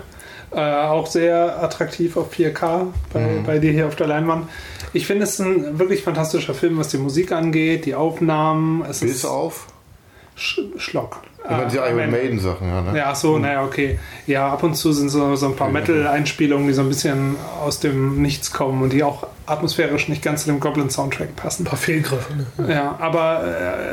Äh, 0.54 0.86
auch 0.86 1.06
sehr 1.06 1.62
attraktiv 1.62 2.16
auf 2.16 2.32
4K 2.32 2.86
bei, 3.12 3.20
Mhm. 3.20 3.44
bei 3.44 3.58
dir 3.58 3.72
hier 3.72 3.86
auf 3.88 3.96
der 3.96 4.06
Leinwand. 4.06 4.48
Ich 4.92 5.06
finde 5.06 5.24
es 5.24 5.38
ein 5.38 5.78
wirklich 5.78 6.02
fantastischer 6.02 6.54
Film, 6.54 6.78
was 6.78 6.88
die 6.88 6.98
Musik 6.98 7.32
angeht, 7.32 7.84
die 7.84 7.94
Aufnahmen. 7.94 8.84
Es 8.88 9.00
Bis 9.00 9.16
ist 9.16 9.24
auf. 9.24 9.66
Sch 10.36 10.60
Schlock. 10.76 11.22
Ich 11.44 11.50
meine, 11.50 11.66
die 11.68 11.76
Äh, 11.76 11.80
am 11.80 11.98
Iron. 11.98 12.10
Maiden 12.10 12.38
Sachen, 12.40 12.68
ja, 12.68 12.82
ne? 12.82 12.98
Ja, 12.98 13.04
ach 13.10 13.16
so, 13.16 13.38
naja, 13.38 13.64
okay. 13.64 13.98
Ja, 14.26 14.52
ab 14.52 14.62
und 14.62 14.74
zu 14.74 14.92
sind 14.92 15.08
so, 15.08 15.34
so 15.36 15.46
ein 15.46 15.56
paar 15.56 15.70
Metal-Einspielungen, 15.70 16.66
die 16.66 16.74
so 16.74 16.82
ein 16.82 16.88
bisschen 16.88 17.36
aus 17.64 17.80
dem 17.80 18.20
Nichts 18.20 18.52
kommen 18.52 18.82
und 18.82 18.92
die 18.92 19.02
auch 19.02 19.26
atmosphärisch 19.46 20.08
nicht 20.08 20.22
ganz 20.22 20.42
zu 20.42 20.50
dem 20.50 20.60
Goblin-Soundtrack 20.60 21.36
passen. 21.36 21.62
Ein 21.62 21.70
paar 21.70 21.78
Fehlgriffe. 21.78 22.32
Ne? 22.58 22.72
Ja, 22.74 22.96
aber 23.00 23.44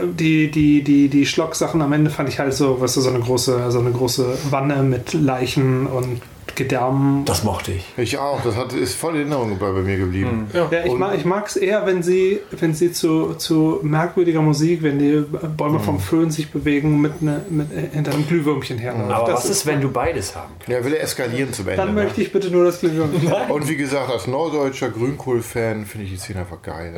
äh, 0.02 0.08
die, 0.12 0.50
die, 0.52 0.84
die, 0.84 1.10
die 1.10 1.26
Schlock-Sachen 1.26 1.82
am 1.82 1.94
Ende 1.94 2.10
fand 2.10 2.28
ich 2.28 2.40
halt 2.40 2.54
so, 2.54 2.82
weißt 2.82 2.98
du, 2.98 3.02
so 3.02 3.10
eine 3.10 3.20
große, 3.20 3.72
so 3.72 3.80
eine 3.80 3.92
große 3.92 4.38
Wanne 4.50 4.84
mit 4.84 5.14
Leichen 5.14 5.86
und 5.86 6.22
Gedärm. 6.56 7.24
Das 7.26 7.44
mochte 7.44 7.72
ich. 7.72 7.86
Ich 7.98 8.18
auch. 8.18 8.42
Das 8.44 8.56
hat, 8.56 8.74
ist 8.74 8.96
voll 8.96 9.16
in 9.16 9.32
Erinnerung 9.32 9.58
bei, 9.58 9.72
bei 9.72 9.82
mir 9.82 9.98
geblieben. 9.98 10.48
Ja, 10.54 10.70
ich, 10.86 10.94
mag, 10.94 11.16
ich 11.18 11.26
mag 11.26 11.48
es 11.48 11.56
eher, 11.56 11.86
wenn 11.86 12.04
sie, 12.04 12.40
wenn 12.52 12.74
sie 12.74 12.92
zu, 12.92 13.34
zu 13.36 13.80
merkwürdiger 13.82 14.42
Musik, 14.42 14.84
wenn 14.84 15.00
die 15.00 15.24
Bäume 15.58 15.80
vom 15.80 16.00
Föhn 16.00 16.32
sich 16.32 16.52
bewegen, 16.52 17.02
mit, 17.02 17.22
ne, 17.22 17.42
mit 17.50 17.68
hinter 17.72 18.14
einem 18.14 18.28
Glühwürmchen 18.28 18.78
herläuft. 18.78 19.12
Aber 19.12 19.32
Das 19.32 19.46
was 19.46 19.50
ist, 19.50 19.66
wenn 19.66 19.82
du 19.82 19.92
beides 19.92 20.36
haben 20.36 20.54
kannst? 20.60 20.70
Ja, 20.70 20.84
will 20.86 20.94
er 20.94 21.04
eskalieren 21.04 21.54
zum 21.54 21.68
Ende. 21.68 21.78
Dann 21.78 21.96
ne? 21.96 22.04
möchte 22.04 22.22
ich 22.22 22.32
bitte 22.32 22.50
nur 22.50 22.66
das 22.66 22.80
Glühwürmchen. 22.80 23.32
Und 23.50 23.70
wie 23.70 23.78
gesagt, 23.78 24.12
als 24.12 24.28
norddeutscher 24.28 24.90
Grünkohl-Fan 24.90 25.86
finde 25.86 26.06
ich 26.06 26.12
die 26.12 26.18
Szene 26.18 26.42
einfach 26.42 26.62
geil. 26.62 26.96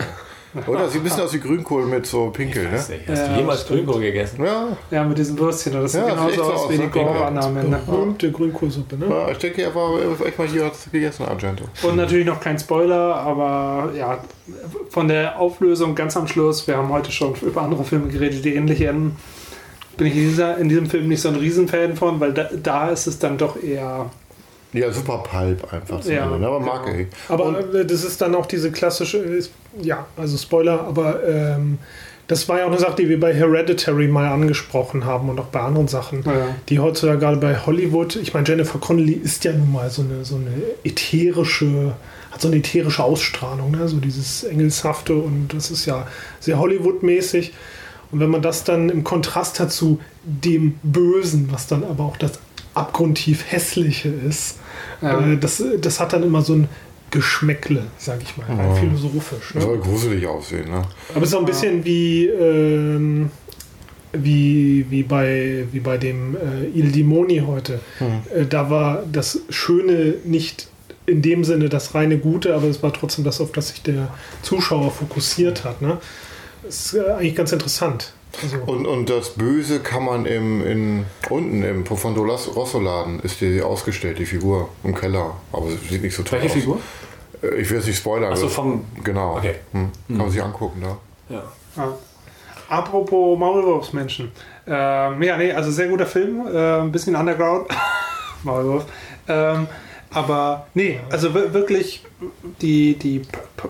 Oder? 0.68 0.88
Sieht 0.90 1.02
ein 1.02 1.04
bisschen 1.04 1.22
aus 1.22 1.34
wie 1.34 1.40
Grünkohl 1.40 1.86
mit 1.86 2.06
so 2.06 2.30
Pinkel, 2.30 2.64
ne? 2.66 2.72
Nicht, 2.72 2.90
Hast 3.08 3.20
Ja, 3.20 3.28
du 3.28 3.40
jemals 3.40 3.62
stimmt. 3.62 3.80
Grünkohl 3.86 4.02
gegessen? 4.02 4.44
Ja, 4.44 4.68
Ja, 4.92 5.04
mit 5.04 5.18
diesen 5.18 5.38
Würstchen. 5.38 5.74
Das 5.74 5.92
sieht 5.92 6.02
Ja, 6.02 6.10
genauso 6.10 6.44
aus 6.44 6.62
aus, 6.62 6.70
wie 6.70 6.78
die 6.78 6.84
ne? 6.84 6.90
Goran 6.90 7.38
am 7.38 7.58
Ende. 7.58 7.78
Berühmte 7.86 8.32
Grünkohlsuppe, 8.32 8.98
ne? 8.98 9.06
ja, 9.10 9.32
ich 9.32 9.38
denke, 9.38 9.62
er 9.64 9.76
war 9.76 10.00
echt 10.26 10.38
mal 10.38 10.48
hier 10.48 10.66
hat 10.66 10.74
gegessen, 10.92 11.26
Argento. 11.26 11.66
Und 11.84 11.96
natürlich 11.98 12.26
noch 12.26 12.40
kein 12.40 12.58
Spoiler, 12.58 13.16
aber 13.16 13.92
ja, 13.98 14.20
von 14.90 15.08
der 15.08 15.40
Auflösung 15.40 15.96
ganz 15.96 16.16
am 16.16 16.28
Schluss, 16.28 16.68
wir 16.68 16.78
haben 16.78 16.90
heute 16.90 17.12
schon 17.12 17.34
über 17.42 17.62
andere 17.62 17.84
Filme 17.84 18.08
geredet, 18.08 18.46
die 18.46 18.56
ähnlich 18.56 18.82
enden, 18.82 19.18
bin 19.98 20.08
ich 20.08 20.16
in, 20.16 20.30
dieser, 20.30 20.58
in 20.58 20.70
diesem 20.70 20.88
Film 20.88 21.08
nicht 21.08 21.22
so 21.22 21.30
ein 21.30 21.36
Riesenfan 21.36 21.96
von, 21.96 22.20
weil 22.20 22.34
da, 22.34 22.50
da 22.62 22.90
ist 22.90 23.08
es 23.08 23.20
dann 23.20 23.38
doch 23.38 23.62
eher. 23.62 24.10
Ja, 24.76 24.92
super 24.92 25.24
Pulp 25.24 25.74
einfach. 25.74 26.04
Ja, 26.06 26.26
Ende, 26.26 26.40
ne? 26.40 26.48
aber 26.48 26.60
mag 26.60 26.86
genau. 26.86 26.98
ich. 27.00 27.08
Aber 27.30 27.74
äh, 27.74 27.86
das 27.86 28.04
ist 28.04 28.22
dann 28.22 28.36
auch 28.36 28.46
diese 28.46 28.72
klassische, 28.72 29.24
ja, 29.82 30.06
also 30.18 30.38
Spoiler, 30.38 30.82
aber 30.82 31.24
ähm, 31.28 31.78
das 32.28 32.50
war 32.50 32.58
ja 32.60 32.66
auch 32.66 32.72
eine 32.72 32.80
Sache, 32.80 32.96
die 32.98 33.10
wir 33.10 33.20
bei 33.20 33.34
Hereditary 33.34 34.08
mal 34.08 34.28
angesprochen 34.28 35.06
haben 35.06 35.30
und 35.30 35.40
auch 35.40 35.46
bei 35.46 35.60
anderen 35.60 35.88
Sachen, 35.88 36.24
Ja. 36.26 36.56
die 36.70 36.80
heutzutage 36.80 37.20
gerade 37.20 37.38
bei 37.38 37.56
Hollywood, 37.66 38.16
ich 38.16 38.34
meine, 38.34 38.48
Jennifer 38.48 38.80
Connelly 38.80 39.14
ist 39.14 39.44
ja 39.44 39.54
nun 39.54 39.72
mal 39.72 39.90
so 39.90 40.02
eine, 40.02 40.26
so 40.26 40.36
eine 40.36 40.52
ätherische, 40.84 41.94
hat 42.32 42.42
so 42.42 42.48
eine 42.48 42.58
ätherische 42.58 43.04
Ausstrahlung, 43.04 43.72
ne? 43.72 43.88
so 43.88 43.98
dieses 43.98 44.44
Engelshafte 44.44 45.14
und 45.14 45.50
das 45.54 45.70
ist 45.72 45.86
ja 45.86 46.08
sehr 46.40 46.58
Hollywood-mäßig. 46.60 47.54
Und 48.12 48.20
wenn 48.20 48.30
man 48.30 48.42
das 48.42 48.64
dann 48.64 48.90
im 48.90 49.04
Kontrast 49.04 49.60
hat 49.60 49.72
zu 49.72 50.00
dem 50.24 50.80
Bösen, 50.84 51.50
was 51.52 51.68
dann 51.68 51.84
aber 51.84 52.04
auch 52.04 52.18
das 52.18 52.40
abgrundtief 52.74 53.46
Hässliche 53.52 54.10
ist, 54.10 54.60
Ja. 55.02 55.20
äh, 55.32 55.38
das, 55.38 55.64
das 55.82 56.00
hat 56.00 56.14
dann 56.14 56.24
immer 56.24 56.42
so 56.42 56.54
ein 56.54 56.68
Geschmäckle, 57.12 57.84
sag 57.98 58.22
ich 58.24 58.36
mal, 58.36 58.46
rein 58.48 58.76
philosophisch. 58.76 59.52
Das 59.54 59.56
Ne? 59.56 59.62
soll 59.62 59.78
gruselig 59.80 60.26
aussehen, 60.28 60.70
ne? 60.70 60.82
Aber 61.14 61.22
es 61.24 61.30
ist 61.30 61.36
auch 61.36 61.40
ein 61.40 61.46
bisschen 61.46 61.86
wie, 61.86 62.26
ähm, 62.28 63.30
wie, 64.14 64.86
wie, 64.90 65.04
bei, 65.04 65.66
wie 65.72 65.80
bei 65.80 65.98
dem 65.98 66.36
äh, 66.36 66.66
Il 66.74 66.92
Dimoni 66.92 67.40
heute. 67.46 67.80
Äh, 68.34 68.46
da 68.46 68.70
war 68.70 69.04
das 69.12 69.40
Schöne 69.50 70.16
nicht 70.26 70.68
in 71.06 71.22
dem 71.22 71.44
Sinne 71.44 71.70
das 71.70 71.94
reine 71.94 72.18
Gute, 72.18 72.56
aber 72.56 72.68
es 72.68 72.82
war 72.82 72.92
trotzdem 72.92 73.24
das, 73.24 73.40
auf 73.40 73.52
das 73.52 73.70
sich 73.70 73.82
der 73.84 74.08
Zuschauer 74.42 74.90
fokussiert 74.92 75.64
hat. 75.64 75.82
Ne? 75.82 76.00
Das 76.64 76.88
ist 76.88 76.94
äh, 76.96 77.12
eigentlich 77.12 77.36
ganz 77.36 77.52
interessant. 77.52 78.14
Also, 78.44 78.58
Und, 78.66 78.86
und 78.86 79.10
das 79.10 79.32
Böse 79.32 79.80
kann 79.80 80.04
man 80.06 80.26
im, 80.26 80.66
in, 80.66 81.06
unten 81.30 81.64
im 81.64 81.84
Profondo 81.84 82.22
Rosso 82.24 82.80
Laden 82.80 83.20
ist 83.22 83.42
die 83.42 83.62
ausgestellt, 83.62 84.20
die 84.20 84.26
Figur 84.26 84.70
im 84.84 84.94
Keller. 84.96 85.36
Aber 85.52 85.68
sie 85.68 85.78
sieht 85.90 86.02
nicht 86.04 86.16
so 86.16 86.24
toll 86.24 86.40
Welche 86.42 86.54
aus. 86.56 86.60
Figur? 86.62 86.80
Äh, 87.42 87.56
Ich 87.62 87.70
will 87.70 87.78
es 87.80 87.88
nicht 87.88 87.98
spoilern. 87.98 88.36
So, 88.36 88.46
das- 88.46 88.54
vom- 88.54 88.84
Genau. 89.04 89.38
Okay. 89.38 89.56
Hm. 89.72 89.90
Kann 90.08 90.18
man 90.18 90.30
sich 90.30 90.42
angucken, 90.44 90.82
da. 90.84 90.98
Ja. 91.36 91.44
Ja. 91.78 91.94
Apropos 92.70 93.38
Maulwurfsmenschen. 93.38 94.32
Ähm, 94.68 95.22
ja, 95.22 95.38
nee, 95.38 95.52
also 95.52 95.70
sehr 95.72 95.88
guter 95.88 96.08
Film. 96.08 96.48
Äh, 96.48 96.80
ein 96.82 96.92
bisschen 96.92 97.16
Underground. 97.16 97.68
Maulwurf. 98.44 98.86
Ähm, 99.28 99.68
aber 100.16 100.68
nee, 100.74 101.00
also 101.12 101.34
wir- 101.36 101.54
wirklich, 101.54 102.04
die, 102.62 102.96
die 102.96 103.22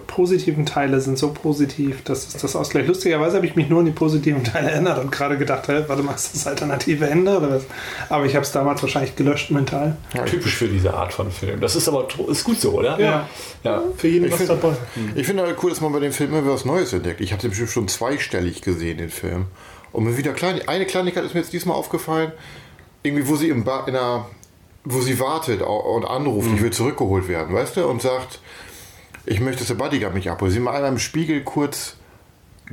positiven 0.08 0.66
Teile 0.66 1.02
sind 1.02 1.18
so 1.18 1.32
positiv, 1.32 2.04
dass 2.04 2.28
es 2.28 2.38
das 2.42 2.56
ausgleicht. 2.56 2.88
Lustigerweise 2.88 3.36
habe 3.38 3.46
ich 3.46 3.56
mich 3.56 3.68
nur 3.70 3.80
an 3.80 3.86
die 3.86 3.92
positiven 3.92 4.44
Teile 4.44 4.72
erinnert 4.72 5.00
und 5.04 5.12
gerade 5.12 5.38
gedacht, 5.38 5.68
hä, 5.68 5.84
warte 5.88 6.04
mal, 6.04 6.14
ist 6.16 6.34
das 6.36 6.48
alternative 6.48 7.08
Ende 7.08 7.38
oder 7.38 7.50
was? 7.52 7.64
Aber 8.10 8.26
ich 8.26 8.36
habe 8.36 8.46
es 8.46 8.52
damals 8.52 8.82
wahrscheinlich 8.82 9.16
gelöscht 9.16 9.52
mental. 9.52 9.98
Typisch 10.26 10.56
für 10.56 10.68
diese 10.68 10.94
Art 10.94 11.14
von 11.14 11.32
Film. 11.32 11.60
Das 11.60 11.76
ist 11.76 11.88
aber 11.88 12.08
ist 12.30 12.44
gut 12.44 12.62
so, 12.62 12.72
oder? 12.72 13.00
Ja. 13.00 13.28
ja. 13.64 13.84
für 13.98 14.08
jeden 14.08 14.26
Ich 14.26 14.32
was 14.32 14.38
find- 14.38 14.50
dabei. 14.52 14.76
Ich 15.16 15.26
finde 15.28 15.44
halt 15.44 15.58
cool, 15.64 15.70
dass 15.72 15.82
man 15.82 15.92
bei 15.92 16.00
dem 16.00 16.12
Film 16.14 16.34
immer 16.34 16.50
was 16.52 16.64
Neues 16.66 16.94
entdeckt. 16.94 17.20
Ich 17.22 17.32
habe 17.32 17.42
den 17.42 17.50
bestimmt 17.50 17.72
schon 17.72 17.88
zweistellig 17.88 18.62
gesehen, 18.62 18.98
den 19.00 19.10
Film. 19.10 19.48
Und 19.92 20.04
mir 20.04 20.18
wieder 20.18 20.34
klein, 20.34 20.62
eine 20.68 20.86
Kleinigkeit 20.86 21.24
ist 21.24 21.34
mir 21.34 21.40
jetzt 21.40 21.54
diesmal 21.54 21.76
aufgefallen. 21.76 22.32
Irgendwie, 23.04 23.28
wo 23.28 23.36
sie 23.36 23.50
im 23.50 23.64
ba 23.64 23.84
in 23.88 23.96
einer, 23.96 24.26
wo 24.86 25.02
sie 25.02 25.20
wartet 25.20 25.62
und 25.62 26.06
anruft, 26.06 26.50
ich 26.54 26.62
will 26.62 26.72
zurückgeholt 26.72 27.28
werden, 27.28 27.54
weißt 27.56 27.78
du? 27.78 27.88
Und 27.88 28.02
sagt, 28.02 28.40
ich 29.26 29.40
möchte, 29.40 29.60
dass 29.60 29.68
der 29.70 29.76
Bodyguard 29.76 30.14
mich 30.14 30.30
abholt. 30.30 30.52
Sie 30.52 30.60
mal 30.60 30.86
im 30.86 31.00
Spiegel 31.00 31.44
kurz, 31.44 31.96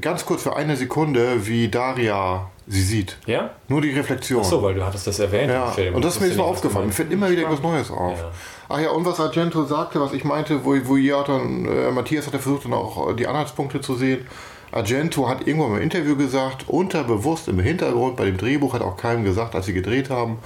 ganz 0.00 0.26
kurz 0.26 0.42
für 0.42 0.54
eine 0.54 0.76
Sekunde, 0.76 1.46
wie 1.46 1.68
Daria 1.68 2.50
sie 2.66 2.82
sieht. 2.82 3.16
Ja? 3.26 3.50
Nur 3.68 3.80
die 3.80 3.90
Reflexion. 3.90 4.42
Ach 4.44 4.48
so, 4.48 4.62
weil 4.62 4.74
du 4.74 4.84
hattest 4.84 5.06
das 5.06 5.18
erwähnt 5.18 5.50
Ja, 5.50 5.68
im 5.68 5.72
Film. 5.72 5.94
und 5.94 6.04
das 6.04 6.14
ist 6.14 6.20
mir 6.20 6.28
jetzt 6.28 6.36
mal 6.36 6.44
aufgefallen. 6.44 6.86
Mir 6.86 6.92
fällt 6.92 7.10
immer 7.10 7.30
wieder 7.30 7.42
etwas 7.42 7.62
Neues 7.62 7.90
auf. 7.90 8.18
Ja. 8.18 8.30
Ach 8.68 8.78
ja, 8.78 8.90
und 8.90 9.04
was 9.04 9.18
Argento 9.18 9.64
sagte, 9.64 10.00
was 10.00 10.12
ich 10.12 10.24
meinte, 10.24 10.64
wo, 10.64 10.76
wo 10.84 10.96
ihr 10.96 11.22
dann, 11.26 11.66
äh, 11.66 11.90
Matthias 11.90 12.26
hat 12.26 12.34
ja 12.34 12.38
versucht, 12.38 12.64
dann 12.66 12.74
auch 12.74 13.10
äh, 13.10 13.14
die 13.14 13.26
Anhaltspunkte 13.26 13.80
zu 13.80 13.94
sehen. 13.96 14.26
Argento 14.70 15.28
hat 15.28 15.46
irgendwann 15.46 15.76
im 15.76 15.82
Interview 15.82 16.16
gesagt, 16.16 16.68
unterbewusst 16.68 17.48
im 17.48 17.58
Hintergrund, 17.58 18.16
bei 18.16 18.24
dem 18.26 18.36
Drehbuch 18.38 18.72
hat 18.74 18.82
auch 18.82 18.96
keinem 18.96 19.24
gesagt, 19.24 19.54
als 19.54 19.66
sie 19.66 19.74
gedreht 19.74 20.08
haben, 20.08 20.38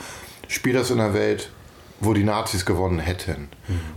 spielt 0.48 0.76
das 0.76 0.90
in 0.90 0.98
einer 1.00 1.14
Welt, 1.14 1.50
wo 2.00 2.12
die 2.14 2.24
Nazis 2.24 2.64
gewonnen 2.66 2.98
hätten. 2.98 3.48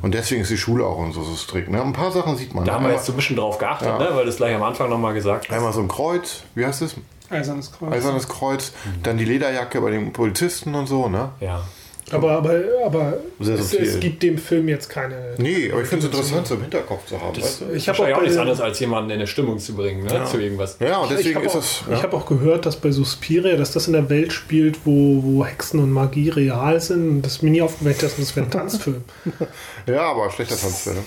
Und 0.01 0.13
deswegen 0.13 0.41
ist 0.41 0.51
die 0.51 0.57
Schule 0.57 0.85
auch 0.85 0.97
und 0.97 1.11
so, 1.11 1.23
so 1.23 1.35
strikt. 1.35 1.69
Ne? 1.69 1.81
Ein 1.81 1.93
paar 1.93 2.11
Sachen 2.11 2.37
sieht 2.37 2.53
man. 2.55 2.65
Da 2.65 2.73
haben 2.73 2.81
wir 2.83 2.87
einmal, 2.87 2.93
jetzt 2.97 3.05
so 3.05 3.13
ein 3.13 3.15
bisschen 3.17 3.35
drauf 3.35 3.57
geachtet, 3.57 3.87
Ja. 3.87 3.97
ne? 3.99 4.09
weil 4.13 4.23
du 4.23 4.29
es 4.29 4.37
gleich 4.37 4.55
am 4.55 4.63
Anfang 4.63 4.89
nochmal 4.89 5.13
gesagt 5.13 5.49
hast. 5.49 5.55
einmal 5.55 5.73
so 5.73 5.81
ein 5.81 5.87
Kreuz, 5.87 6.43
wie 6.55 6.65
heißt 6.65 6.81
es? 6.81 6.95
Eisernes 7.29 7.71
Kreuz. 7.71 7.91
Eisernes 7.93 8.27
Kreuz, 8.27 8.71
dann 9.03 9.17
die 9.17 9.25
Lederjacke 9.25 9.81
bei 9.81 9.91
den 9.91 10.13
Polizisten 10.13 10.73
und 10.75 10.87
so, 10.87 11.09
ne? 11.09 11.29
Ja. 11.39 11.61
Aber, 12.11 12.31
aber, 12.31 12.53
aber 12.85 13.13
es, 13.39 13.73
es 13.73 13.99
gibt 13.99 14.23
dem 14.23 14.37
Film 14.37 14.67
jetzt 14.67 14.89
keine. 14.89 15.35
Nee, 15.37 15.69
aber 15.71 15.81
ich 15.81 15.87
finde 15.87 16.05
es 16.07 16.11
interessant, 16.13 16.47
so 16.47 16.55
im 16.55 16.61
Hinterkopf 16.61 17.05
zu 17.05 17.19
haben. 17.21 17.35
weißt 17.41 17.61
du? 17.61 17.65
Ich 17.73 17.87
habe 17.89 17.97
habe 17.99 18.13
auch, 18.13 18.17
auch 18.17 18.21
nichts 18.23 18.37
anderes, 18.37 18.61
als 18.61 18.79
jemanden 18.79 19.09
in 19.11 19.15
eine 19.17 19.27
Stimmung 19.27 19.59
zu 19.59 19.73
bringen, 19.75 20.03
ne? 20.05 20.25
zu 20.29 20.39
irgendwas. 20.39 20.77
Ja, 20.79 20.97
und 20.99 21.11
deswegen 21.11 21.35
habe 21.35 21.45
ist 21.45 21.55
auch, 21.55 21.59
es. 21.59 21.81
ich 21.87 21.97
Ja. 21.97 22.03
hab 22.03 22.13
auch 22.13 22.25
gehört, 22.25 22.65
dass 22.65 22.75
bei 22.77 22.91
Suspiria, 22.91 23.55
dass 23.55 23.71
das 23.73 23.87
in 23.87 23.93
der 23.93 24.09
Welt 24.09 24.33
spielt, 24.33 24.79
wo, 24.85 25.21
wo 25.23 25.45
Hexen 25.45 25.79
und 25.79 25.91
Magie 25.91 26.29
real 26.29 26.79
sind. 26.81 27.09
Und 27.09 27.21
Das 27.21 27.33
ist 27.33 27.43
mir 27.43 27.51
nie 27.51 27.61
aufgefallen, 27.61 27.95
dass 28.01 28.15
das 28.17 28.35
wäre 28.35 28.45
ein 28.47 28.51
Tanzfilm. 28.51 29.03
ja, 29.87 30.01
aber 30.01 30.29
schlechter 30.31 30.57
Tanzfilm. 30.57 30.97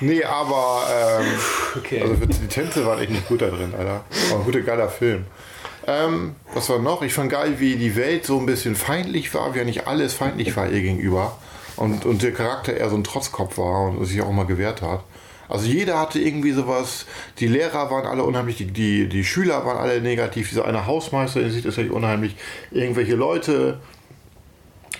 Nee, 0.00 0.22
aber 0.22 0.82
ähm, 1.20 1.26
Okay. 1.78 2.00
also 2.02 2.14
die 2.14 2.46
Tänze 2.46 2.86
waren 2.86 3.00
echt 3.00 3.10
nicht 3.10 3.26
gut 3.26 3.42
da 3.42 3.48
drin, 3.48 3.72
Alter. 3.76 4.04
Aber 4.30 4.38
ein 4.40 4.44
guter, 4.44 4.60
geiler 4.60 4.88
Film. 4.88 5.24
Ähm, 5.88 6.36
was 6.52 6.68
war 6.68 6.78
noch? 6.78 7.00
Ich 7.00 7.14
fand 7.14 7.30
geil, 7.30 7.54
wie 7.58 7.76
die 7.76 7.96
Welt 7.96 8.26
so 8.26 8.38
ein 8.38 8.44
bisschen 8.44 8.76
feindlich 8.76 9.32
war, 9.32 9.54
wie 9.54 9.58
ja 9.58 9.64
nicht 9.64 9.86
alles 9.86 10.12
feindlich 10.12 10.54
war 10.54 10.68
ihr 10.68 10.82
gegenüber. 10.82 11.38
Und, 11.76 12.04
und 12.04 12.22
der 12.22 12.32
Charakter 12.32 12.76
eher 12.76 12.90
so 12.90 12.96
ein 12.96 13.04
Trotzkopf 13.04 13.56
war 13.56 13.88
und 13.88 14.04
sich 14.04 14.20
auch 14.20 14.30
mal 14.30 14.44
gewehrt 14.44 14.82
hat. 14.82 15.02
Also 15.48 15.66
jeder 15.66 15.98
hatte 15.98 16.18
irgendwie 16.18 16.52
sowas, 16.52 17.06
die 17.38 17.46
Lehrer 17.46 17.90
waren 17.90 18.04
alle 18.04 18.22
unheimlich, 18.24 18.58
die, 18.58 18.66
die, 18.66 19.08
die 19.08 19.24
Schüler 19.24 19.64
waren 19.64 19.78
alle 19.78 20.02
negativ, 20.02 20.50
dieser 20.50 20.66
eine 20.66 20.84
Hausmeister 20.84 21.40
der 21.40 21.50
sieht 21.50 21.64
das 21.64 21.78
echt 21.78 21.90
unheimlich, 21.90 22.36
irgendwelche 22.70 23.14
Leute 23.14 23.80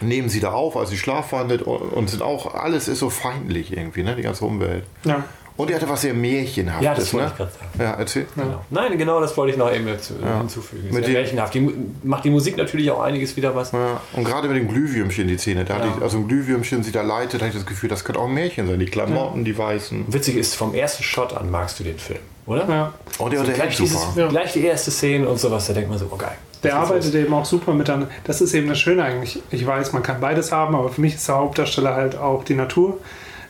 nehmen 0.00 0.30
sie 0.30 0.40
da 0.40 0.52
auf, 0.52 0.74
als 0.78 0.88
sie 0.88 0.96
schlafwandelt 0.96 1.60
und, 1.60 1.92
und 1.92 2.08
sind 2.08 2.22
auch, 2.22 2.54
alles 2.54 2.88
ist 2.88 3.00
so 3.00 3.10
feindlich 3.10 3.76
irgendwie, 3.76 4.02
ne, 4.02 4.16
die 4.16 4.22
ganze 4.22 4.46
Umwelt. 4.46 4.84
Ja. 5.04 5.24
Und 5.58 5.70
er 5.70 5.76
hatte 5.76 5.88
was 5.88 6.02
sehr 6.02 6.14
Märchenhaftes, 6.14 6.84
Ja, 6.84 6.94
das 6.94 7.12
wollte 7.12 7.26
ne? 7.26 7.32
ich 7.32 7.36
gerade 7.36 7.50
sagen. 7.50 7.70
Ja, 7.80 7.94
erzähl. 7.94 8.26
Genau. 8.36 8.64
Nein, 8.70 8.96
genau 8.96 9.20
das 9.20 9.36
wollte 9.36 9.50
ich 9.52 9.58
noch 9.58 9.72
eben 9.72 9.86
dazu, 9.86 10.14
hinzufügen. 10.38 10.94
Mit 10.94 11.08
märchenhaft. 11.08 11.52
Die, 11.52 11.68
macht 12.04 12.24
die 12.24 12.30
Musik 12.30 12.56
natürlich 12.56 12.88
auch 12.92 13.00
einiges 13.02 13.36
wieder 13.36 13.56
was. 13.56 13.72
Ja, 13.72 14.00
und 14.12 14.22
gerade 14.22 14.46
mit 14.46 14.56
dem 14.56 14.68
Glühwürmchen 14.68 15.26
die 15.26 15.36
Szene, 15.36 15.64
da 15.64 15.74
hatte 15.74 15.88
ich, 15.96 16.00
also 16.00 16.18
ein 16.18 16.28
Glühwürmchen 16.28 16.84
sie 16.84 16.92
da 16.92 17.02
leitet, 17.02 17.42
hatte 17.42 17.48
ich 17.48 17.56
das 17.56 17.66
Gefühl, 17.66 17.88
das 17.88 18.04
könnte 18.04 18.20
auch 18.20 18.28
ein 18.28 18.34
Märchen 18.34 18.68
sein. 18.68 18.78
Die 18.78 18.86
Klamotten, 18.86 19.44
die 19.44 19.58
weißen. 19.58 20.04
Witzig 20.06 20.36
ist, 20.36 20.54
vom 20.54 20.74
ersten 20.74 21.02
Shot 21.02 21.32
an 21.36 21.50
magst 21.50 21.80
du 21.80 21.84
den 21.84 21.98
Film, 21.98 22.20
oder? 22.46 22.68
Ja. 22.68 22.92
Und 23.18 23.32
der 23.32 23.44
So 23.44 23.50
gleich, 23.50 23.76
dieses, 23.76 24.00
super. 24.00 24.20
Ja. 24.20 24.28
gleich 24.28 24.52
die 24.52 24.64
erste 24.64 24.92
Szene 24.92 25.28
und 25.28 25.40
sowas, 25.40 25.66
da 25.66 25.72
denkt 25.72 25.90
man 25.90 25.98
so, 25.98 26.06
oh 26.08 26.16
geil. 26.16 26.36
Der 26.62 26.76
arbeitet 26.76 27.12
eben 27.16 27.34
auch 27.34 27.44
super 27.44 27.74
miteinander. 27.74 28.08
Das 28.22 28.40
ist 28.40 28.54
eben 28.54 28.68
das 28.68 28.78
Schöne 28.78 29.02
eigentlich. 29.02 29.42
Ich 29.50 29.66
weiß, 29.66 29.92
man 29.92 30.04
kann 30.04 30.20
beides 30.20 30.52
haben, 30.52 30.76
aber 30.76 30.88
für 30.88 31.00
mich 31.00 31.16
ist 31.16 31.26
der 31.26 31.34
Hauptdarsteller 31.34 31.96
halt 31.96 32.16
auch 32.16 32.44
die 32.44 32.54
Natur. 32.54 32.98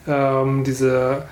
Ähm, 0.06 0.64
diese 0.64 1.24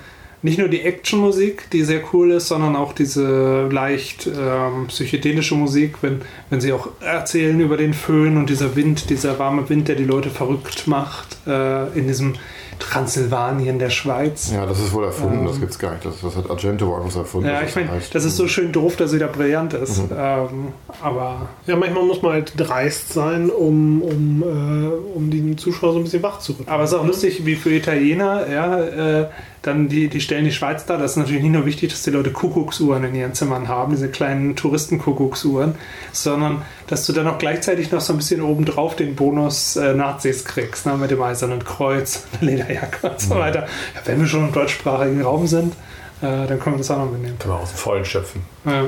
nicht 0.47 0.59
nur 0.59 0.69
die 0.69 0.81
Actionmusik, 0.81 1.69
die 1.71 1.83
sehr 1.83 2.01
cool 2.13 2.31
ist, 2.31 2.47
sondern 2.47 2.75
auch 2.77 2.93
diese 2.93 3.67
leicht 3.69 4.27
ähm, 4.27 4.87
psychedelische 4.87 5.55
Musik, 5.55 5.97
wenn, 6.01 6.21
wenn 6.49 6.61
sie 6.61 6.71
auch 6.71 6.87
erzählen 7.01 7.59
über 7.59 7.75
den 7.75 7.93
Föhn 7.93 8.37
und 8.37 8.49
dieser 8.49 8.75
Wind, 8.77 9.09
dieser 9.09 9.37
warme 9.39 9.67
Wind, 9.69 9.89
der 9.89 9.95
die 9.95 10.05
Leute 10.05 10.29
verrückt 10.29 10.87
macht 10.87 11.37
äh, 11.45 11.87
in 11.97 12.07
diesem 12.07 12.35
Transsilvanien 12.79 13.79
der 13.79 13.89
Schweiz. 13.89 14.51
Ja, 14.53 14.65
das 14.65 14.79
ist 14.79 14.93
wohl 14.93 15.03
erfunden, 15.05 15.39
Ähm. 15.39 15.47
das 15.47 15.59
gibt's 15.59 15.79
gar 15.79 15.93
nicht. 15.93 16.05
Das, 16.05 16.21
das 16.21 16.35
hat 16.35 16.49
Argento 16.49 16.87
woanders 16.87 17.15
erfunden. 17.15 17.49
Ja, 17.49 17.61
ich 17.63 17.75
meine, 17.75 17.89
das 18.13 18.23
ist 18.23 18.37
so 18.37 18.47
schön 18.47 18.71
doof, 18.71 18.95
dass 18.95 19.11
sie 19.11 19.19
da 19.19 19.27
brillant 19.27 19.73
ist. 19.73 19.97
Mhm. 19.97 20.15
Ähm, 20.15 20.67
aber 21.01 21.49
Ja, 21.65 21.75
manchmal 21.75 22.03
muss 22.03 22.21
man 22.21 22.33
halt 22.33 22.53
dreist 22.55 23.13
sein, 23.13 23.49
um, 23.49 24.01
um, 24.01 24.43
äh, 24.43 25.15
um 25.17 25.29
den 25.31 25.57
Zuschauer 25.57 25.93
so 25.93 25.99
ein 25.99 26.03
bisschen 26.03 26.21
wach 26.23 26.39
zu 26.39 26.51
rütteln. 26.53 26.69
Aber 26.69 26.83
es 26.83 26.91
ist 26.91 26.97
auch 26.97 27.05
lustig, 27.05 27.45
wie 27.45 27.55
für 27.55 27.71
Italiener, 27.71 28.47
ja, 28.47 28.79
äh, 28.79 29.27
dann 29.67 29.89
die, 29.89 30.07
die 30.07 30.21
stellen 30.21 30.45
die 30.45 30.51
Schweiz 30.51 30.85
da. 30.85 30.97
Das 30.97 31.11
ist 31.11 31.17
natürlich 31.17 31.43
nicht 31.43 31.51
nur 31.51 31.65
wichtig, 31.65 31.91
dass 31.91 32.03
die 32.03 32.11
Leute 32.11 32.31
Kuckucksuhren 32.31 33.03
in 33.03 33.15
ihren 33.15 33.33
Zimmern 33.33 33.67
haben, 33.67 33.91
diese 33.91 34.09
kleinen 34.09 34.55
Touristenkuckucksuhren, 34.55 35.75
sondern 36.11 36.61
dass 36.87 37.05
du 37.05 37.13
dann 37.13 37.27
auch 37.27 37.37
gleichzeitig 37.37 37.91
noch 37.91 38.01
so 38.01 38.13
ein 38.13 38.17
bisschen 38.17 38.41
obendrauf 38.41 38.95
den 38.95 39.15
Bonus 39.15 39.75
äh, 39.75 39.93
Nazis 39.93 40.45
kriegst, 40.45 40.85
ne, 40.85 40.93
mit 40.93 41.11
dem 41.11 41.21
eisernen 41.21 41.63
Kreuz, 41.63 42.25
Lederjacke 42.41 43.09
und 43.09 43.19
so 43.19 43.35
weiter. 43.35 43.67
Ja, 43.95 44.01
wenn 44.05 44.19
wir 44.19 44.27
schon 44.27 44.47
im 44.47 44.53
deutschsprachigen 44.53 45.21
Raum 45.21 45.47
sind, 45.47 45.73
äh, 46.21 46.47
dann 46.47 46.59
können 46.59 46.75
wir 46.75 46.79
das 46.79 46.89
auch 46.91 46.97
noch 46.97 47.11
mitnehmen. 47.11 47.37
Können 47.37 47.53
wir 47.53 47.59
aus 47.59 47.69
dem 47.69 47.77
Vollen 47.77 48.05
schöpfen. 48.05 48.41
Ja. 48.65 48.85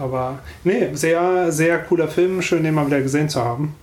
Aber 0.00 0.38
nee, 0.64 0.90
sehr, 0.92 1.50
sehr 1.50 1.78
cooler 1.80 2.08
Film, 2.08 2.42
schön 2.42 2.62
den 2.62 2.74
mal 2.74 2.86
wieder 2.86 3.00
gesehen 3.00 3.28
zu 3.28 3.44
haben. 3.44 3.74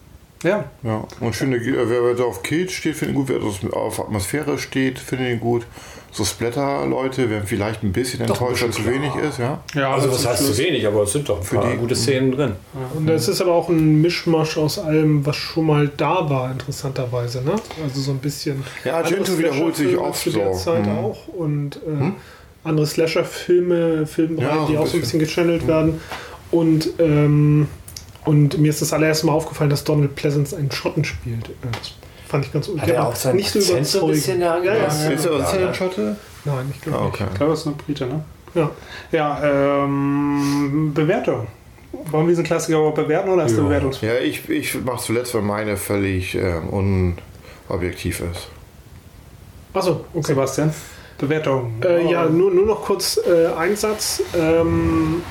Ja, 0.44 0.66
Ja, 0.84 1.04
und 1.20 1.42
äh, 1.42 1.90
wer 1.90 2.14
da 2.14 2.24
auf 2.24 2.44
Kills 2.44 2.72
steht, 2.72 2.96
finde 2.96 3.14
ich 3.14 3.18
gut. 3.18 3.30
Wer 3.30 3.40
das 3.40 3.74
auf 3.74 4.00
Atmosphäre 4.00 4.58
steht, 4.58 5.00
finde 5.00 5.32
ich 5.32 5.40
gut. 5.40 5.66
So 6.12 6.26
Splatter-Leute 6.26 7.30
werden 7.30 7.44
vielleicht 7.46 7.84
ein 7.84 7.92
bisschen 7.92 8.22
enttäuscht, 8.22 8.64
wenn 8.64 8.72
zu 8.72 8.86
wenig 8.86 9.14
ist, 9.16 9.38
ja. 9.40 9.60
ja 9.76 9.94
Also 9.94 10.08
aber 10.08 10.16
was 10.16 10.26
heißt 10.28 10.46
zu 10.48 10.58
wenig, 10.58 10.88
aber 10.88 11.04
es 11.04 11.12
sind 11.12 11.30
doch 11.30 11.38
ein 11.38 11.44
Für 11.44 11.58
paar 11.58 11.72
die- 11.72 11.78
gute 11.78 11.96
Szenen 11.96 12.32
drin. 12.32 12.54
Und 12.96 13.08
es 13.10 13.28
ist 13.28 13.40
aber 13.42 13.54
auch 13.54 13.70
ein 13.70 14.02
Mischmasch 14.02 14.58
aus 14.58 14.80
allem, 14.80 15.26
was 15.26 15.36
schon 15.36 15.66
mal 15.68 15.92
da 15.96 16.28
war, 16.30 16.52
interessanterweise. 16.52 17.44
Ne? 17.44 17.54
Also 17.84 18.02
so 18.02 18.12
ein 18.12 18.18
bisschen. 18.20 18.64
Ja, 18.84 18.98
Argento 18.98 19.38
wiederholt 19.38 19.76
sich 19.76 19.96
oft 19.98 20.20
zu 20.24 20.32
der 20.32 20.54
so. 20.54 20.60
Zeit 20.72 20.86
Mhm. 20.86 20.98
auch. 20.98 21.28
Und 21.28 21.76
äh, 21.78 22.12
andere 22.64 22.88
Slasher-Filme, 22.88 24.08
Filmreihen, 24.08 24.48
Ja, 24.62 24.66
die 24.68 24.78
auch 24.78 24.88
so 24.88 24.98
ein 24.98 25.02
bisschen 25.02 25.20
gechannelt 25.20 25.68
werden. 25.68 26.00
Und, 26.52 26.90
ähm, 27.00 27.68
und 28.26 28.58
mir 28.58 28.70
ist 28.70 28.82
das 28.82 28.94
allererste 28.94 29.26
Mal 29.28 29.34
aufgefallen, 29.34 29.70
dass 29.70 29.84
Donald 29.84 30.16
Pleasance 30.16 30.56
einen 30.56 30.72
Schotten 30.72 31.04
spielt. 31.04 31.50
Das 31.72 31.94
fand 32.28 32.45
ich 32.45 32.54
ganz 32.54 32.70
Hat 32.78 32.90
er 32.90 33.08
auch 33.08 33.16
seinen 33.16 33.38
nicht 33.38 33.52
so 33.52 33.60
Akzent 33.60 33.88
so 33.88 34.06
ein 34.06 34.12
bisschen 34.12 34.40
da 34.40 34.62
ja, 34.64 34.76
ja. 34.76 34.86
Ist 34.86 35.26
er 35.26 35.40
Ja, 35.40 35.60
ja. 35.60 35.74
Schotte? 35.74 36.16
Nein, 36.45 36.72
ich 36.74 36.82
glaube 36.82 36.99
Ah, 36.99 37.06
okay. 37.06 37.26
Ich 37.32 37.38
glaube, 37.38 37.52
das 37.52 37.62
ist 37.62 37.68
eine 37.68 37.76
Brite, 37.76 38.06
ne? 38.06 38.14
nicht. 38.14 38.24
Ja. 38.56 38.72
Ja, 39.12 39.84
ähm, 39.84 40.91
Bewertung. 40.94 41.48
Wollen 42.12 42.26
wir 42.26 42.32
diesen 42.32 42.44
Klassiker 42.44 42.78
überhaupt 42.78 42.95
bewerten 42.98 43.30
oder 43.30 43.44
hast 43.44 43.56
du 43.56 43.62
Ja. 43.62 43.68
Bewertungs... 43.68 44.02
Ja, 44.02 44.16
ich, 44.20 44.48
ich 44.49 44.84
mache 44.84 45.02
zuletzt, 45.02 45.34
weil 45.34 45.41
meine 45.41 45.78
völlig 45.78 46.36
ähm, 46.36 47.16
unobjektiv 47.70 48.22
ist. 48.22 48.49
Achso, 49.74 50.06
okay. 50.14 50.28
Sebastian? 50.28 50.74
Bewertung. 51.18 51.74
Äh, 51.84 52.12
ja, 52.12 52.26
nur, 52.26 52.52
nur 52.52 52.66
noch 52.66 52.84
kurz 52.84 53.20
äh, 53.26 53.48
ein 53.58 53.76
Satz. 53.76 54.22
Ähm, 54.36 55.22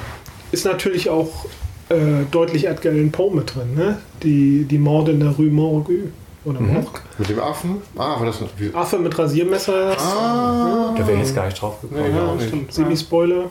ist 0.53 0.65
natürlich 0.65 1.11
auch 1.11 1.47
äh, 1.89 2.25
deutlich 2.31 2.67
Edgar 2.67 2.93
Allan 2.93 3.13
Poe 3.13 3.35
mit 3.35 3.55
drin, 3.55 3.75
ne? 3.75 3.99
Die, 4.23 4.65
die 4.65 4.79
Morde 4.79 5.13
in 5.13 5.21
der 5.21 5.31
Rue 5.31 5.47
Morgue. 5.51 6.11
Oder 6.47 6.61
Morgue. 6.61 7.01
Mit 7.19 7.29
dem 7.29 7.41
Affen? 7.41 7.83
Ah, 7.97 8.19
war 8.21 8.27
das. 8.27 8.39
Wie, 8.57 8.73
Affe 8.73 8.99
mit 8.99 9.19
Rasiermesser. 9.19 9.97
ah, 9.99 10.95
Da 10.97 11.07
wäre 11.07 11.15
ich 11.19 11.25
jetzt 11.25 11.35
gar 11.35 11.47
nicht 11.47 11.61
drauf 11.61 11.81
gekommen. 11.81 12.15
ja, 12.17 12.25
auch 12.27 12.37
nicht. 12.37 12.47
stimmt. 12.49 12.73
Semi-Spoiler. 12.73 13.51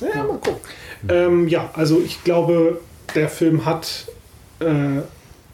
Ja, 0.00 0.24
mal 0.24 0.36
gucken. 0.38 0.56
Ähm, 1.08 1.46
ja, 1.48 1.70
also 1.74 2.00
ich 2.04 2.22
glaube, 2.24 2.80
der 3.14 3.28
Film 3.28 3.64
hat 3.64 4.06
äh, 4.58 5.00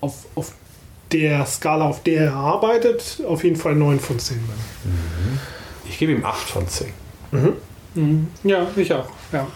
auf, 0.01 0.24
auf 0.35 0.53
der 1.12 1.44
Skala, 1.44 1.86
auf 1.89 2.03
der 2.03 2.23
er 2.24 2.35
arbeitet, 2.35 3.20
auf 3.28 3.44
jeden 3.44 3.57
Fall 3.57 3.74
9 3.74 4.01
von 4.01 4.19
10. 4.19 4.40
Ich 5.86 5.99
gebe 5.99 6.12
ihm 6.12 6.24
8 6.24 6.49
von 6.49 6.66
10. 6.66 6.89
Mhm. 7.94 8.28
Ja, 8.44 8.66
ich 8.74 8.93
auch. 8.94 9.09
Ja. 9.31 9.47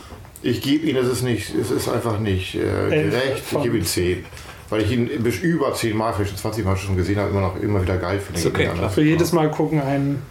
ich 0.43 0.61
gebe 0.61 0.87
ihn, 0.87 0.97
es 0.97 1.09
ist 1.09 1.23
nicht, 1.23 1.55
es 1.55 1.71
ist 1.71 1.89
einfach 1.89 2.19
nicht 2.19 2.55
äh, 2.57 2.59
gerecht. 2.91 3.43
Ich 3.53 3.63
gebe 3.63 3.79
ihm 3.79 3.85
10. 3.85 4.25
Weil 4.69 4.83
ich 4.83 4.91
ihn 4.91 5.09
bis 5.23 5.39
über 5.39 5.73
10 5.73 5.97
Mal, 5.97 6.13
vielleicht 6.13 6.31
schon 6.31 6.39
20 6.39 6.65
Mal 6.65 6.77
schon 6.77 6.97
gesehen 6.97 7.19
habe, 7.19 7.31
immer 7.31 7.41
noch 7.41 7.61
immer 7.61 7.83
wieder 7.83 7.97
geil 7.97 8.19
finde. 8.19 8.41
Ist 8.41 8.47
okay, 8.47 8.69
klar. 8.75 8.91
Für 8.91 9.03
jedes 9.03 9.33
Mal 9.33 9.51
gucken 9.51 9.81
einen 9.81 10.23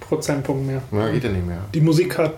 Prozentpunkt 0.00 0.66
mehr. 0.66 0.82
Ja, 0.92 1.08
geht 1.08 1.24
ja 1.24 1.30
nicht 1.30 1.46
mehr. 1.46 1.64
Die 1.72 1.80
Musik 1.80 2.18
hat. 2.18 2.34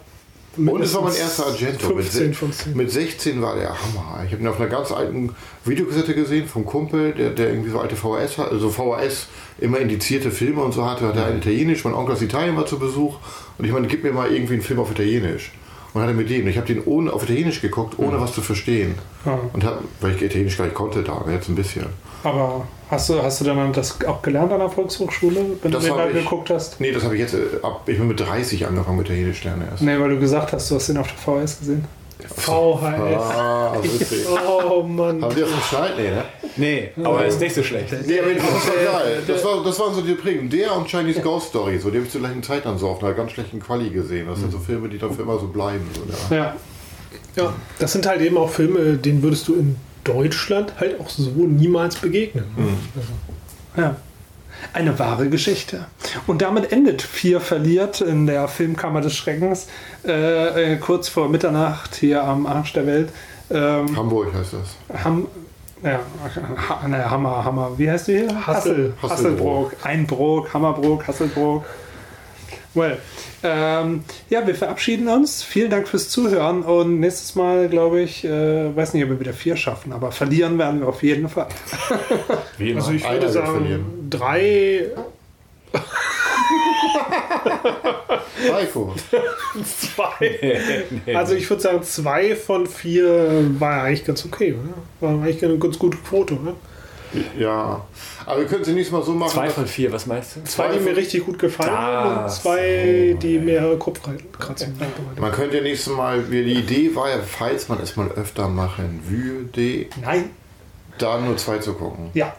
Und 0.57 0.83
es 0.83 0.93
war 0.95 1.03
mein 1.03 1.15
erster 1.15 1.47
Argento. 1.47 1.87
15 1.87 2.27
mit, 2.27 2.37
von 2.37 2.53
10. 2.53 2.77
mit 2.77 2.91
16 2.91 3.41
war 3.41 3.55
der 3.55 3.69
Hammer. 3.69 4.25
Ich 4.27 4.33
habe 4.33 4.43
ihn 4.43 4.49
auf 4.49 4.59
einer 4.59 4.69
ganz 4.69 4.91
alten 4.91 5.35
Videokassette 5.65 6.15
gesehen 6.15 6.49
vom 6.49 6.67
Kumpel, 6.67 7.13
der, 7.13 7.31
der 7.31 7.51
irgendwie 7.51 7.71
so 7.71 7.79
alte 7.79 7.95
VHS 7.95 8.39
hat, 8.39 8.51
also 8.51 8.71
VHS 8.71 9.29
immer 9.61 9.79
indizierte 9.79 10.31
Filme 10.31 10.63
und 10.63 10.73
so 10.73 10.85
hatte. 10.85 11.07
Hat 11.07 11.17
er 11.17 11.27
ein 11.27 11.39
Italienisch, 11.39 11.85
mein 11.85 11.95
Onkel 11.95 12.15
aus 12.15 12.23
Italien 12.23 12.57
war 12.57 12.67
zu 12.67 12.79
Besuch. 12.79 13.19
Und 13.57 13.65
ich 13.65 13.73
meine, 13.73 13.87
gib 13.87 14.03
mir 14.03 14.13
mal 14.13 14.33
irgendwie 14.33 14.55
einen 14.55 14.63
Film 14.63 14.81
auf 14.81 14.91
Italienisch. 14.91 15.53
Und 15.95 16.03
hat 16.03 16.09
er 16.09 16.15
mit 16.15 16.29
dem. 16.29 16.43
Und 16.43 16.49
ich 16.49 16.57
habe 16.57 16.67
den 16.67 16.83
ohne, 16.85 17.13
auf 17.13 17.23
Italienisch 17.23 17.61
geguckt, 17.61 17.99
ohne 17.99 18.21
was 18.21 18.33
zu 18.33 18.43
verstehen. 18.43 18.97
Ja. 19.29 19.39
Und 19.53 19.65
hab, 19.65 19.81
weil 20.01 20.15
ich 20.15 20.23
Italienisch 20.23 20.57
gar 20.59 20.65
nicht 20.65 20.75
konnte 20.75 21.03
da, 21.03 21.25
jetzt 21.31 21.49
ein 21.49 21.55
bisschen. 21.55 21.87
Aber 22.25 22.67
hast 22.91 23.09
du, 23.11 23.23
hast 23.23 23.41
du 23.41 23.45
dann 23.45 23.73
das 23.73 23.97
auch 24.07 24.23
gelernt 24.23 24.53
an 24.53 24.59
der 24.59 24.69
Volkshochschule, 24.71 25.41
wenn 25.63 25.71
Das 25.71 25.85
du 25.85 25.95
mal 25.95 26.09
ich- 26.09 26.15
geguckt 26.15 26.51
hast? 26.51 26.81
Nee, 26.81 26.91
das 26.93 27.05
habe 27.05 27.15
ich 27.15 27.21
jetzt, 27.21 27.35
äh, 27.35 27.39
ab, 27.63 27.83
ich 27.87 27.97
bin 27.99 28.09
mit 28.09 28.19
30 28.19 28.67
angefangen 28.67 28.99
mit 28.99 29.07
Italienisch 29.07 29.45
lernen 29.45 29.69
erst. 29.71 29.83
Nee, 29.83 29.99
weil 29.99 30.11
du 30.11 30.19
gesagt 30.19 30.53
hast, 30.53 30.71
du 30.71 30.75
hast 30.75 30.89
den 30.89 30.97
auf 30.99 31.07
der 31.09 31.17
VHS 31.19 31.59
gesehen. 31.61 31.85
VHS. 32.37 33.23
Ah, 33.37 33.73
witzig. 33.83 34.27
Oh 34.71 34.83
Mann. 34.83 35.23
Haben 35.23 35.35
die 35.35 35.41
das 35.41 35.51
geschneit? 35.55 35.93
Nee, 35.97 36.11
ne? 36.11 36.25
Nee, 36.57 36.91
aber 37.05 37.21
er 37.23 37.29
ist 37.29 37.41
nicht 37.41 37.55
so 37.55 37.63
schlecht. 37.63 37.93
Nee, 38.07 38.19
aber 38.21 38.35
das 38.35 38.43
war 38.45 39.01
geil. 39.01 39.23
Das, 39.27 39.45
war, 39.45 39.63
das 39.65 39.79
waren 39.81 39.95
so 39.95 40.01
die 40.01 40.15
Prägungen. 40.15 40.51
Der 40.51 40.75
und 40.77 40.89
Chinese 40.89 41.21
Ghost 41.21 41.49
Story, 41.49 41.79
so, 41.79 41.91
die 41.91 41.97
habe 41.97 42.07
ich 42.07 42.13
zur 42.13 42.21
gleichen 42.21 42.43
Zeit 42.43 42.65
dann 42.67 42.77
so 42.79 42.89
auf 42.89 43.03
einer 43.03 43.15
ganz 43.15 43.33
schlechten 43.33 43.61
Quali 43.61 43.91
gesehen. 43.91 44.27
Das 44.29 44.41
sind 44.41 44.51
so 44.51 44.59
Filme, 44.59 44.89
die 44.89 44.99
dann 44.99 45.13
für 45.15 45.23
immer 45.23 45.39
so 45.39 45.47
bleiben. 45.47 45.87
So, 45.95 46.35
ja. 46.35 46.45
Ja. 46.45 46.57
Ja, 47.37 47.53
das 47.79 47.93
sind 47.93 48.07
halt 48.07 48.21
eben 48.21 48.37
auch 48.37 48.51
Filme, 48.51 48.97
denen 48.97 49.23
würdest 49.23 49.49
du 49.49 49.55
in 49.55 49.77
Deutschland 50.05 50.73
halt 50.81 50.99
auch 51.01 51.09
so 51.09 51.31
niemals 51.31 51.97
begegnen. 51.97 52.45
Also, 52.97 53.09
Ja. 53.83 53.97
Eine 54.73 54.99
wahre 54.99 55.29
Geschichte. 55.29 55.87
Und 56.27 56.43
damit 56.43 56.73
endet 56.73 57.01
Vier 57.01 57.41
verliert 57.41 58.01
in 58.01 58.27
der 58.27 58.49
Filmkammer 58.49 59.01
des 59.01 59.15
Schreckens 59.15 59.69
äh, 60.05 60.73
äh, 60.73 60.77
kurz 60.79 61.09
vor 61.09 61.29
Mitternacht 61.29 61.95
hier 61.95 62.25
am 62.25 62.45
Arsch 62.45 62.73
der 62.73 62.87
Welt. 62.87 63.11
Ähm, 63.51 63.97
Hamburg 63.97 64.35
heißt 64.35 64.55
das. 64.55 65.05
Ham, 65.05 65.29
ja, 65.83 66.01
ha, 66.69 66.89
ne, 66.89 67.09
Hammer, 67.09 67.45
Hammer. 67.45 67.71
Wie 67.77 67.89
heißt 67.89 68.09
die 68.09 68.19
hier? 68.19 68.47
Hassel. 68.47 68.95
Hassel 69.01 69.11
Hasselbrook. 69.11 69.77
Einbrook, 69.85 70.53
Hammerbrook, 70.53 71.07
Hasselbrook. 71.07 71.65
Well. 72.75 72.99
Ähm, 73.43 74.03
ja, 74.31 74.47
wir 74.47 74.55
verabschieden 74.55 75.09
uns. 75.09 75.43
Vielen 75.43 75.71
Dank 75.71 75.89
fürs 75.89 76.09
Zuhören 76.09 76.63
und 76.63 76.99
nächstes 77.01 77.35
Mal, 77.35 77.69
glaube 77.69 78.01
ich, 78.01 78.25
äh, 78.25 78.75
weiß 78.75 78.95
nicht, 78.95 79.05
ob 79.05 79.11
wir 79.11 79.21
wieder 79.21 79.33
vier 79.33 79.57
schaffen, 79.57 79.93
aber 79.93 80.11
verlieren 80.13 80.59
werden 80.59 80.81
wir 80.81 80.89
auf 80.89 81.03
jeden 81.03 81.29
Fall. 81.29 81.49
Wie 82.59 82.71
immer. 82.71 82.81
also 82.81 82.93
ich 82.93 83.09
würde 83.09 83.29
sagen, 83.29 83.53
verlieren. 83.53 83.85
drei, 84.11 84.91
Heiko. 88.53 88.95
zwei. 89.65 90.85
Also 91.15 91.35
ich 91.35 91.49
würde 91.49 91.63
sagen, 91.63 91.83
zwei 91.83 92.37
von 92.37 92.67
vier 92.67 93.45
war 93.59 93.83
eigentlich 93.83 94.05
ganz 94.05 94.25
okay, 94.25 94.55
oder? 94.55 94.75
War 95.01 95.23
eigentlich 95.23 95.45
eine 95.45 95.59
ganz 95.59 95.79
gute 95.79 95.99
Quote, 95.99 96.35
oder? 96.35 96.55
Ja. 97.39 97.81
Aber 98.27 98.41
wir 98.41 98.47
können 98.47 98.63
es 98.63 98.69
nächstes 98.69 98.93
Mal 98.93 99.03
so 99.03 99.13
machen. 99.13 99.31
Zwei 99.33 99.49
von 99.51 99.67
vier, 99.67 99.91
was 99.93 100.07
meinst 100.07 100.37
du? 100.37 100.45
Zwei, 100.45 100.69
die 100.77 100.81
mir 100.81 100.97
richtig 100.97 101.25
gut 101.25 101.39
gefallen 101.39 101.71
haben 101.71 102.11
und 102.19 102.25
Das, 102.25 102.43
zwei, 102.43 103.17
die 103.21 103.39
mehr 103.39 103.77
Kopfkratzen 103.77 104.77
bereitet 104.77 105.21
man 105.21 105.33
könnte 105.33 105.57
ja 105.57 105.63
nächstes 105.63 105.93
Mal, 105.95 106.31
wie 106.31 106.45
die 106.45 106.55
Idee 106.55 106.95
war 106.95 107.09
ja, 107.11 107.17
falls 107.27 107.69
man 107.69 107.81
es 107.81 107.97
mal 107.97 108.09
öfter 108.13 108.49
machen 108.49 109.01
würde, 109.07 109.87
Nein. 110.03 110.31
dann 110.99 111.25
nur 111.27 111.37
zwei 111.37 111.59
zu 111.59 111.75
gucken. 111.75 112.11
Ja, 112.15 112.35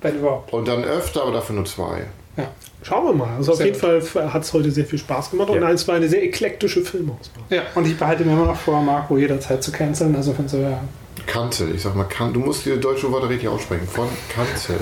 wenn 0.00 0.16
überhaupt. 0.18 0.52
Und 0.52 0.66
dann 0.68 0.84
öfter, 0.84 1.22
aber 1.22 1.32
dafür 1.32 1.56
nur 1.56 1.64
zwei. 1.64 2.04
Ja. 2.36 2.48
Schauen 2.82 3.04
wir 3.06 3.12
mal. 3.14 3.36
Also 3.36 3.52
auf 3.52 3.58
Sehr 3.58 3.66
jeden 3.66 3.78
Fall 3.78 4.00
hat 4.32 4.42
es 4.44 4.52
heute 4.52 4.70
sehr 4.70 4.84
viel 4.84 4.98
Spaß 5.00 5.30
gemacht 5.32 5.50
und 5.50 5.60
Ja. 5.60 5.70
es 5.70 5.86
war 5.88 5.96
eine 5.96 6.08
sehr 6.08 6.22
eklektische 6.22 6.82
Filmauswahl. 6.82 7.42
ja, 7.50 7.62
und 7.74 7.86
ich 7.86 7.98
behalte 7.98 8.24
mir 8.24 8.32
immer 8.32 8.46
noch 8.46 8.56
vor, 8.56 8.80
Marco 8.80 9.16
jederzeit 9.18 9.62
zu 9.62 9.72
canceln. 9.72 10.14
Also 10.14 10.32
von 10.32 10.46
so, 10.48 10.58
ja. 10.58 10.80
Kanzel, 11.26 11.74
ich 11.74 11.82
sag 11.82 11.94
mal, 11.94 12.04
kan 12.04 12.32
du 12.32 12.40
musst 12.40 12.64
die 12.66 12.78
deutsche 12.78 13.10
Worte 13.10 13.28
richtig 13.28 13.48
aussprechen. 13.48 13.86
Von 13.86 14.08
Kanzel. 14.28 14.78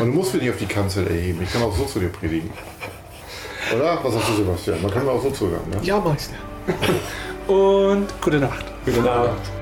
Und 0.00 0.08
du 0.08 0.12
musst 0.12 0.34
mich 0.34 0.42
nicht 0.42 0.52
auf 0.52 0.58
die 0.58 0.66
Kanzel 0.66 1.06
erheben. 1.06 1.40
Ich 1.42 1.52
kann 1.52 1.62
auch 1.62 1.76
so 1.76 1.84
zu 1.84 2.00
dir 2.00 2.08
predigen. 2.08 2.50
Oder? 3.74 3.98
Was 4.02 4.14
sagst 4.14 4.28
du, 4.30 4.34
Sebastian? 4.36 4.82
Man 4.82 4.90
kann 4.90 5.04
mir 5.04 5.12
auch 5.12 5.22
so 5.22 5.30
zuhören, 5.30 5.68
ne? 5.70 5.78
Ja, 5.82 5.98
Meister. 5.98 6.34
Und 7.52 8.08
gute 8.20 8.38
Nacht. 8.38 8.64
Gute 8.84 9.00
Nacht. 9.00 9.53